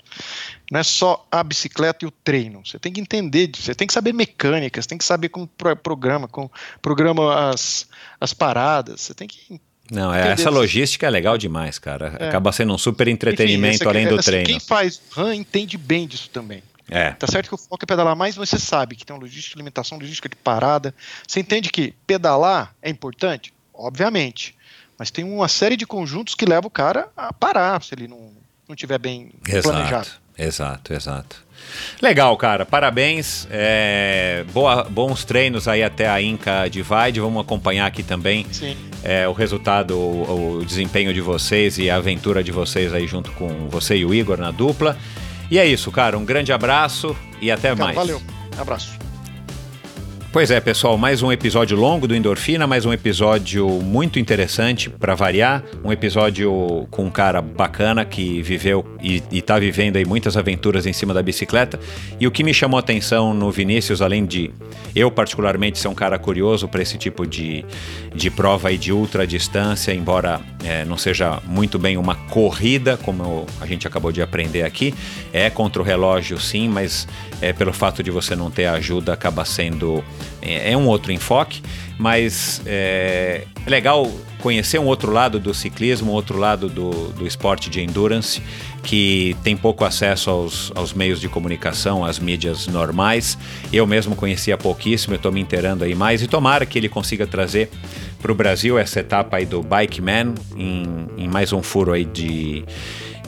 Não 0.71 0.81
é 0.81 0.83
só 0.83 1.27
a 1.31 1.43
bicicleta 1.43 2.05
e 2.05 2.09
o 2.09 2.11
treino. 2.11 2.65
Você 2.65 2.79
tem 2.79 2.93
que 2.93 3.01
entender, 3.01 3.51
você 3.55 3.75
tem 3.75 3.87
que 3.87 3.93
saber 3.93 4.13
mecânica, 4.13 4.81
você 4.81 4.89
tem 4.89 4.99
que 4.99 5.05
saber 5.05 5.29
como 5.29 5.47
programa, 5.83 6.27
como 6.27 6.51
programa 6.81 7.51
as, 7.51 7.87
as 8.21 8.33
paradas, 8.33 9.03
você 9.03 9.15
tem 9.15 9.29
que 9.29 9.61
não, 9.91 10.15
é, 10.15 10.33
essa 10.33 10.49
logística 10.49 11.07
é 11.07 11.11
legal 11.11 11.37
demais, 11.37 11.79
cara. 11.79 12.17
É. 12.19 12.29
Acaba 12.29 12.51
sendo 12.53 12.73
um 12.73 12.79
super 12.79 13.07
entretenimento 13.07 13.77
Enfim, 13.77 13.87
além 13.87 14.09
do 14.09 14.15
assim, 14.15 14.31
treino. 14.31 14.47
Quem 14.47 14.59
faz 14.59 15.01
RAM 15.11 15.35
entende 15.35 15.77
bem 15.77 16.07
disso 16.09 16.31
também. 16.31 16.63
É. 16.89 17.11
Tá 17.13 17.27
certo 17.27 17.49
que 17.49 17.55
o 17.55 17.59
foco 17.59 17.85
é 17.85 17.87
pedalar 17.87 18.17
mais, 18.17 18.37
mas 18.37 18.49
você 18.49 18.59
sabe 18.59 18.97
que 18.97 19.05
tem 19.05 19.15
uma 19.15 19.23
logística 19.23 19.55
de 19.55 19.59
limitação, 19.59 19.99
logística 19.99 20.29
de 20.29 20.37
parada. 20.37 20.95
Você 21.27 21.41
entende 21.41 21.71
que 21.71 21.95
pedalar 22.07 22.75
é 22.81 22.91
importante? 22.91 23.53
Obviamente. 23.73 24.55
Mas 24.99 25.11
tem 25.11 25.25
uma 25.25 25.49
série 25.49 25.77
de 25.77 25.87
conjuntos 25.87 26.35
que 26.35 26.45
leva 26.45 26.67
o 26.67 26.71
cara 26.71 27.09
a 27.17 27.33
parar 27.33 27.83
se 27.83 27.95
ele 27.95 28.07
não, 28.07 28.33
não 28.69 28.77
tiver 28.77 28.99
bem 28.99 29.31
exato, 29.47 29.69
planejado. 29.69 30.09
Exato, 30.37 30.93
exato. 30.93 31.45
Legal, 32.01 32.37
cara. 32.37 32.67
Parabéns. 32.67 33.47
É, 33.51 34.45
boa, 34.53 34.85
bons 34.85 35.25
treinos 35.25 35.67
aí 35.69 35.83
até 35.83 36.09
a 36.09 36.21
Inca 36.21 36.69
Divide. 36.69 37.21
Vamos 37.21 37.43
acompanhar 37.43 37.87
aqui 37.87 38.03
também 38.03 38.47
é, 39.03 39.27
o 39.29 39.33
resultado, 39.33 39.97
o, 39.97 40.59
o, 40.59 40.65
desempenho 40.65 41.13
de 41.15 41.21
vocês 41.21 41.79
e 41.79 41.89
a 41.89 41.97
aventura 41.97 42.43
de 42.43 42.53
vocês 42.53 42.93
aí 42.93 43.07
junto 43.07 43.31
com 43.33 43.69
você 43.69 43.97
e 43.97 44.05
o 44.05 44.13
Igor 44.13 44.39
na 44.39 44.51
dupla. 44.51 44.97
E 45.51 45.59
é 45.59 45.67
isso, 45.67 45.91
cara. 45.91 46.19
Um 46.19 46.25
grande 46.25 46.53
abraço 46.53 47.17
e 47.41 47.51
até 47.51 47.69
cara, 47.69 47.77
mais. 47.77 47.97
Valeu. 47.97 48.21
Abraço. 48.59 48.99
Pois 50.35 50.51
é, 50.51 50.61
pessoal, 50.61 50.99
mais 50.99 51.23
um 51.23 51.31
episódio 51.31 51.77
longo 51.77 52.09
do 52.09 52.17
Endorfina, 52.17 52.67
mais 52.67 52.85
um 52.85 52.93
episódio 52.93 53.69
muito 53.69 54.19
interessante 54.19 54.91
para 54.91 55.15
variar, 55.15 55.63
um 55.85 55.93
episódio 55.93 56.89
com 56.91 57.05
um 57.05 57.11
cara 57.11 57.41
bacana 57.41 58.05
que 58.05 58.43
viveu 58.43 58.85
e, 59.01 59.23
está 59.31 59.61
vivendo 59.61 59.95
aí 59.95 60.05
muitas 60.05 60.37
aventuras 60.37 60.87
em 60.87 60.93
cima 60.93 61.15
da 61.15 61.23
bicicleta. 61.23 61.79
E 62.19 62.27
o 62.27 62.33
que 62.33 62.43
me 62.43 62.53
chamou 62.53 62.79
a 62.79 62.81
atenção 62.81 63.33
no 63.33 63.49
Vinícius, 63.53 64.03
além 64.03 64.27
de 64.27 64.51
eu 64.93 65.09
particularmente 65.09 65.79
ser 65.79 65.87
um 65.87 65.95
cara 65.95 66.19
curioso 66.19 66.67
para 66.67 66.83
esse 66.83 66.99
tipo 66.99 67.25
de, 67.25 67.65
de 68.13 68.29
prova 68.29 68.71
aí 68.71 68.77
de 68.77 68.93
ultra 68.93 69.25
distância, 69.29 69.95
embora 69.95 70.41
é, 70.65 70.85
não 70.85 70.99
seja 70.99 71.41
muito 71.47 71.79
bem 71.79 71.97
uma 71.97 72.17
corrida, 72.17 72.97
como 72.97 73.47
a 73.61 73.67
gente 73.67 73.87
acabou 73.87 74.11
de 74.11 74.21
aprender 74.21 74.65
aqui, 74.65 74.93
é 75.33 75.49
contra 75.49 75.81
o 75.81 75.85
relógio 75.85 76.41
sim, 76.41 76.69
mas 76.69 77.07
é, 77.41 77.53
pelo 77.53 77.73
fato 77.73 78.03
de 78.03 78.11
você 78.11 78.35
não 78.35 78.51
ter 78.51 78.67
ajuda 78.67 79.13
acaba 79.13 79.45
sendo 79.45 80.03
é, 80.41 80.73
é 80.73 80.77
um 80.77 80.87
outro 80.87 81.13
enfoque, 81.13 81.63
mas 81.99 82.61
é, 82.67 83.45
é, 83.65 83.71
legal 83.71 84.11
conhecer 84.41 84.79
um 84.79 84.85
outro 84.85 85.11
lado 85.11 85.41
do 85.41 85.55
ciclismo, 85.55 86.13
um 86.13 86.15
outro 86.15 86.39
lado 86.39 86.69
do, 86.69 86.91
do 87.13 87.27
esporte 87.27 87.71
de 87.71 87.81
endurance, 87.81 88.43
que 88.83 89.35
tem 89.43 89.57
pouco 89.57 89.85
acesso 89.85 90.29
aos, 90.29 90.73
aos 90.75 90.93
meios 90.93 91.19
de 91.19 91.29
comunicação, 91.29 92.05
às 92.05 92.19
mídias 92.19 92.67
normais. 92.67 93.39
Eu 93.73 93.87
mesmo 93.87 94.15
conhecia 94.15 94.59
pouquíssimo, 94.59 95.15
eu 95.15 95.17
estou 95.17 95.33
me 95.33 95.41
inteirando 95.41 95.85
aí 95.85 95.95
mais 95.95 96.21
e 96.21 96.27
tomara 96.27 96.67
que 96.67 96.79
ele 96.79 96.91
consiga 96.91 97.27
trazer 97.27 97.71
para 98.21 98.33
o 98.33 98.35
Brasil 98.35 98.79
essa 98.79 99.01
etapa 99.01 99.39
aí 99.39 99.47
do 99.47 99.63
Bike 99.63 100.03
Man 100.03 100.35
em, 100.57 101.07
em 101.17 101.29
mais 101.29 101.53
um 101.53 101.63
furo 101.63 101.93
aí 101.93 102.05
de 102.05 102.65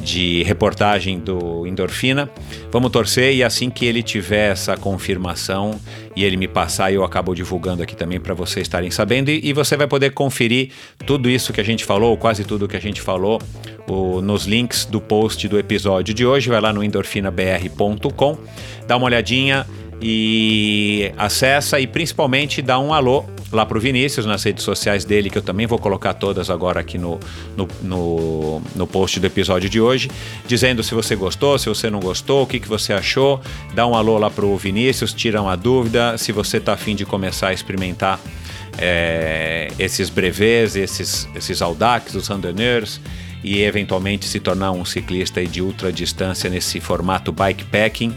de 0.00 0.42
reportagem 0.42 1.18
do 1.18 1.66
Endorfina. 1.66 2.31
Vamos 2.70 2.91
torcer 2.91 3.34
e 3.34 3.42
assim 3.42 3.70
que 3.70 3.84
ele 3.84 4.02
tiver 4.02 4.52
essa 4.52 4.76
confirmação 4.76 5.81
e 6.17 6.25
ele 6.25 6.39
me 6.39 6.49
passar, 6.49 6.91
eu 6.91 7.05
acabo 7.05 7.35
divulgando 7.35 7.83
aqui 7.83 7.95
também 7.95 8.19
para 8.19 8.33
vocês 8.33 8.67
estarem 8.67 8.91
sabendo 8.91 9.28
e, 9.28 9.41
e, 9.45 9.53
você 9.53 9.77
vai 9.77 9.86
poder 9.86 10.12
conferir 10.12 10.70
tudo 11.05 11.28
isso 11.28 11.53
que 11.53 11.61
a 11.61 11.65
gente 11.65 11.85
falou, 11.85 12.17
quase 12.17 12.43
tudo 12.43 12.67
que 12.67 12.77
a 12.77 12.81
gente 12.81 13.03
falou, 13.03 13.39
o, 13.86 14.23
nos 14.23 14.47
links 14.47 14.86
do 14.86 14.99
post 14.99 15.47
do 15.47 15.59
episódio 15.59 16.15
de 16.15 16.25
hoje. 16.25 16.49
Vai 16.49 16.61
lá 16.61 16.73
no 16.73 16.83
endorfinabr.com, 16.83 18.39
dá 18.86 18.97
uma 18.97 19.05
olhadinha 19.05 19.67
e 20.00 21.12
acessa 21.16 21.81
e 21.81 21.86
principalmente 21.86 22.60
dá 22.60 22.78
um 22.78 22.92
alô 22.92 23.25
lá 23.52 23.65
para 23.65 23.78
o 23.78 23.81
Vinícius 23.81 24.26
nas 24.26 24.42
redes 24.42 24.65
sociais 24.65 25.05
dele, 25.05 25.31
que 25.31 25.39
eu 25.39 25.42
também 25.42 25.66
vou 25.66 25.78
colocar 25.78 26.15
todas 26.15 26.50
agora 26.50 26.81
aqui 26.81 26.99
no, 26.99 27.18
no, 27.57 27.68
no, 27.83 28.62
no 28.75 28.86
post 28.86 29.18
do 29.20 29.26
episódio 29.26 29.70
de 29.70 29.81
hoje, 29.81 30.10
dizendo 30.47 30.83
se 30.83 30.94
você 30.94 31.15
gostou, 31.15 31.58
se 31.58 31.68
você 31.68 31.89
não 31.89 32.00
gostou, 32.00 32.42
o 32.42 32.47
que, 32.47 32.60
que 32.60 32.68
você 32.68 32.92
achou. 32.92 33.41
Dá 33.75 33.86
um 33.86 33.94
alô 33.94 34.18
lá 34.18 34.31
para 34.31 34.44
o 34.44 34.57
Vinícius, 34.57 35.15
tira 35.15 35.41
uma 35.41 35.57
dúvida. 35.57 36.18
Se 36.18 36.33
você 36.33 36.58
está 36.58 36.75
afim 36.75 36.94
de 36.94 37.07
começar 37.07 37.49
a 37.49 37.52
experimentar 37.52 38.20
é, 38.78 39.68
esses 39.78 40.10
brevets, 40.10 40.76
esses, 40.76 41.28
esses 41.34 41.62
Audax, 41.62 42.15
os 42.15 42.28
Randonneurs 42.28 43.00
e 43.42 43.62
eventualmente 43.62 44.26
se 44.26 44.41
tornar 44.41 44.73
um 44.73 44.84
ciclista 44.84 45.44
de 45.44 45.62
ultra 45.62 45.92
distância 45.92 46.50
nesse 46.50 46.81
formato 46.81 47.33
bikepacking 47.33 48.12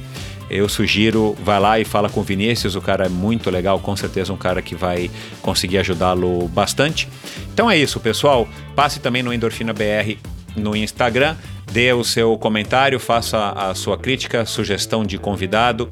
eu 0.49 0.67
sugiro, 0.67 1.35
vai 1.43 1.59
lá 1.59 1.79
e 1.79 1.85
fala 1.85 2.09
com 2.09 2.19
o 2.19 2.23
Vinícius, 2.23 2.75
o 2.75 2.81
cara 2.81 3.05
é 3.05 3.09
muito 3.09 3.49
legal, 3.49 3.79
com 3.79 3.95
certeza 3.95 4.33
um 4.33 4.37
cara 4.37 4.61
que 4.61 4.75
vai 4.75 5.09
conseguir 5.41 5.77
ajudá-lo 5.77 6.47
bastante. 6.47 7.07
Então 7.53 7.69
é 7.69 7.77
isso, 7.77 7.99
pessoal. 7.99 8.47
Passe 8.75 8.99
também 8.99 9.21
no 9.21 9.33
Endorfina 9.33 9.73
BR 9.73 10.17
no 10.55 10.75
Instagram, 10.75 11.35
dê 11.71 11.93
o 11.93 12.03
seu 12.03 12.37
comentário, 12.37 12.99
faça 12.99 13.49
a 13.49 13.75
sua 13.75 13.97
crítica, 13.97 14.45
sugestão 14.45 15.03
de 15.03 15.17
convidado 15.17 15.89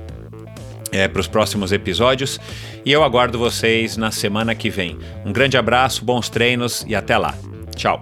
é, 0.92 1.08
para 1.08 1.20
os 1.20 1.28
próximos 1.28 1.72
episódios 1.72 2.40
e 2.86 2.92
eu 2.92 3.04
aguardo 3.04 3.38
vocês 3.38 3.98
na 3.98 4.12
semana 4.12 4.56
que 4.56 4.70
vem. 4.70 4.98
Um 5.26 5.32
grande 5.32 5.58
abraço, 5.58 6.04
bons 6.04 6.30
treinos 6.30 6.86
e 6.88 6.96
até 6.96 7.18
lá. 7.18 7.36
Tchau. 7.76 8.02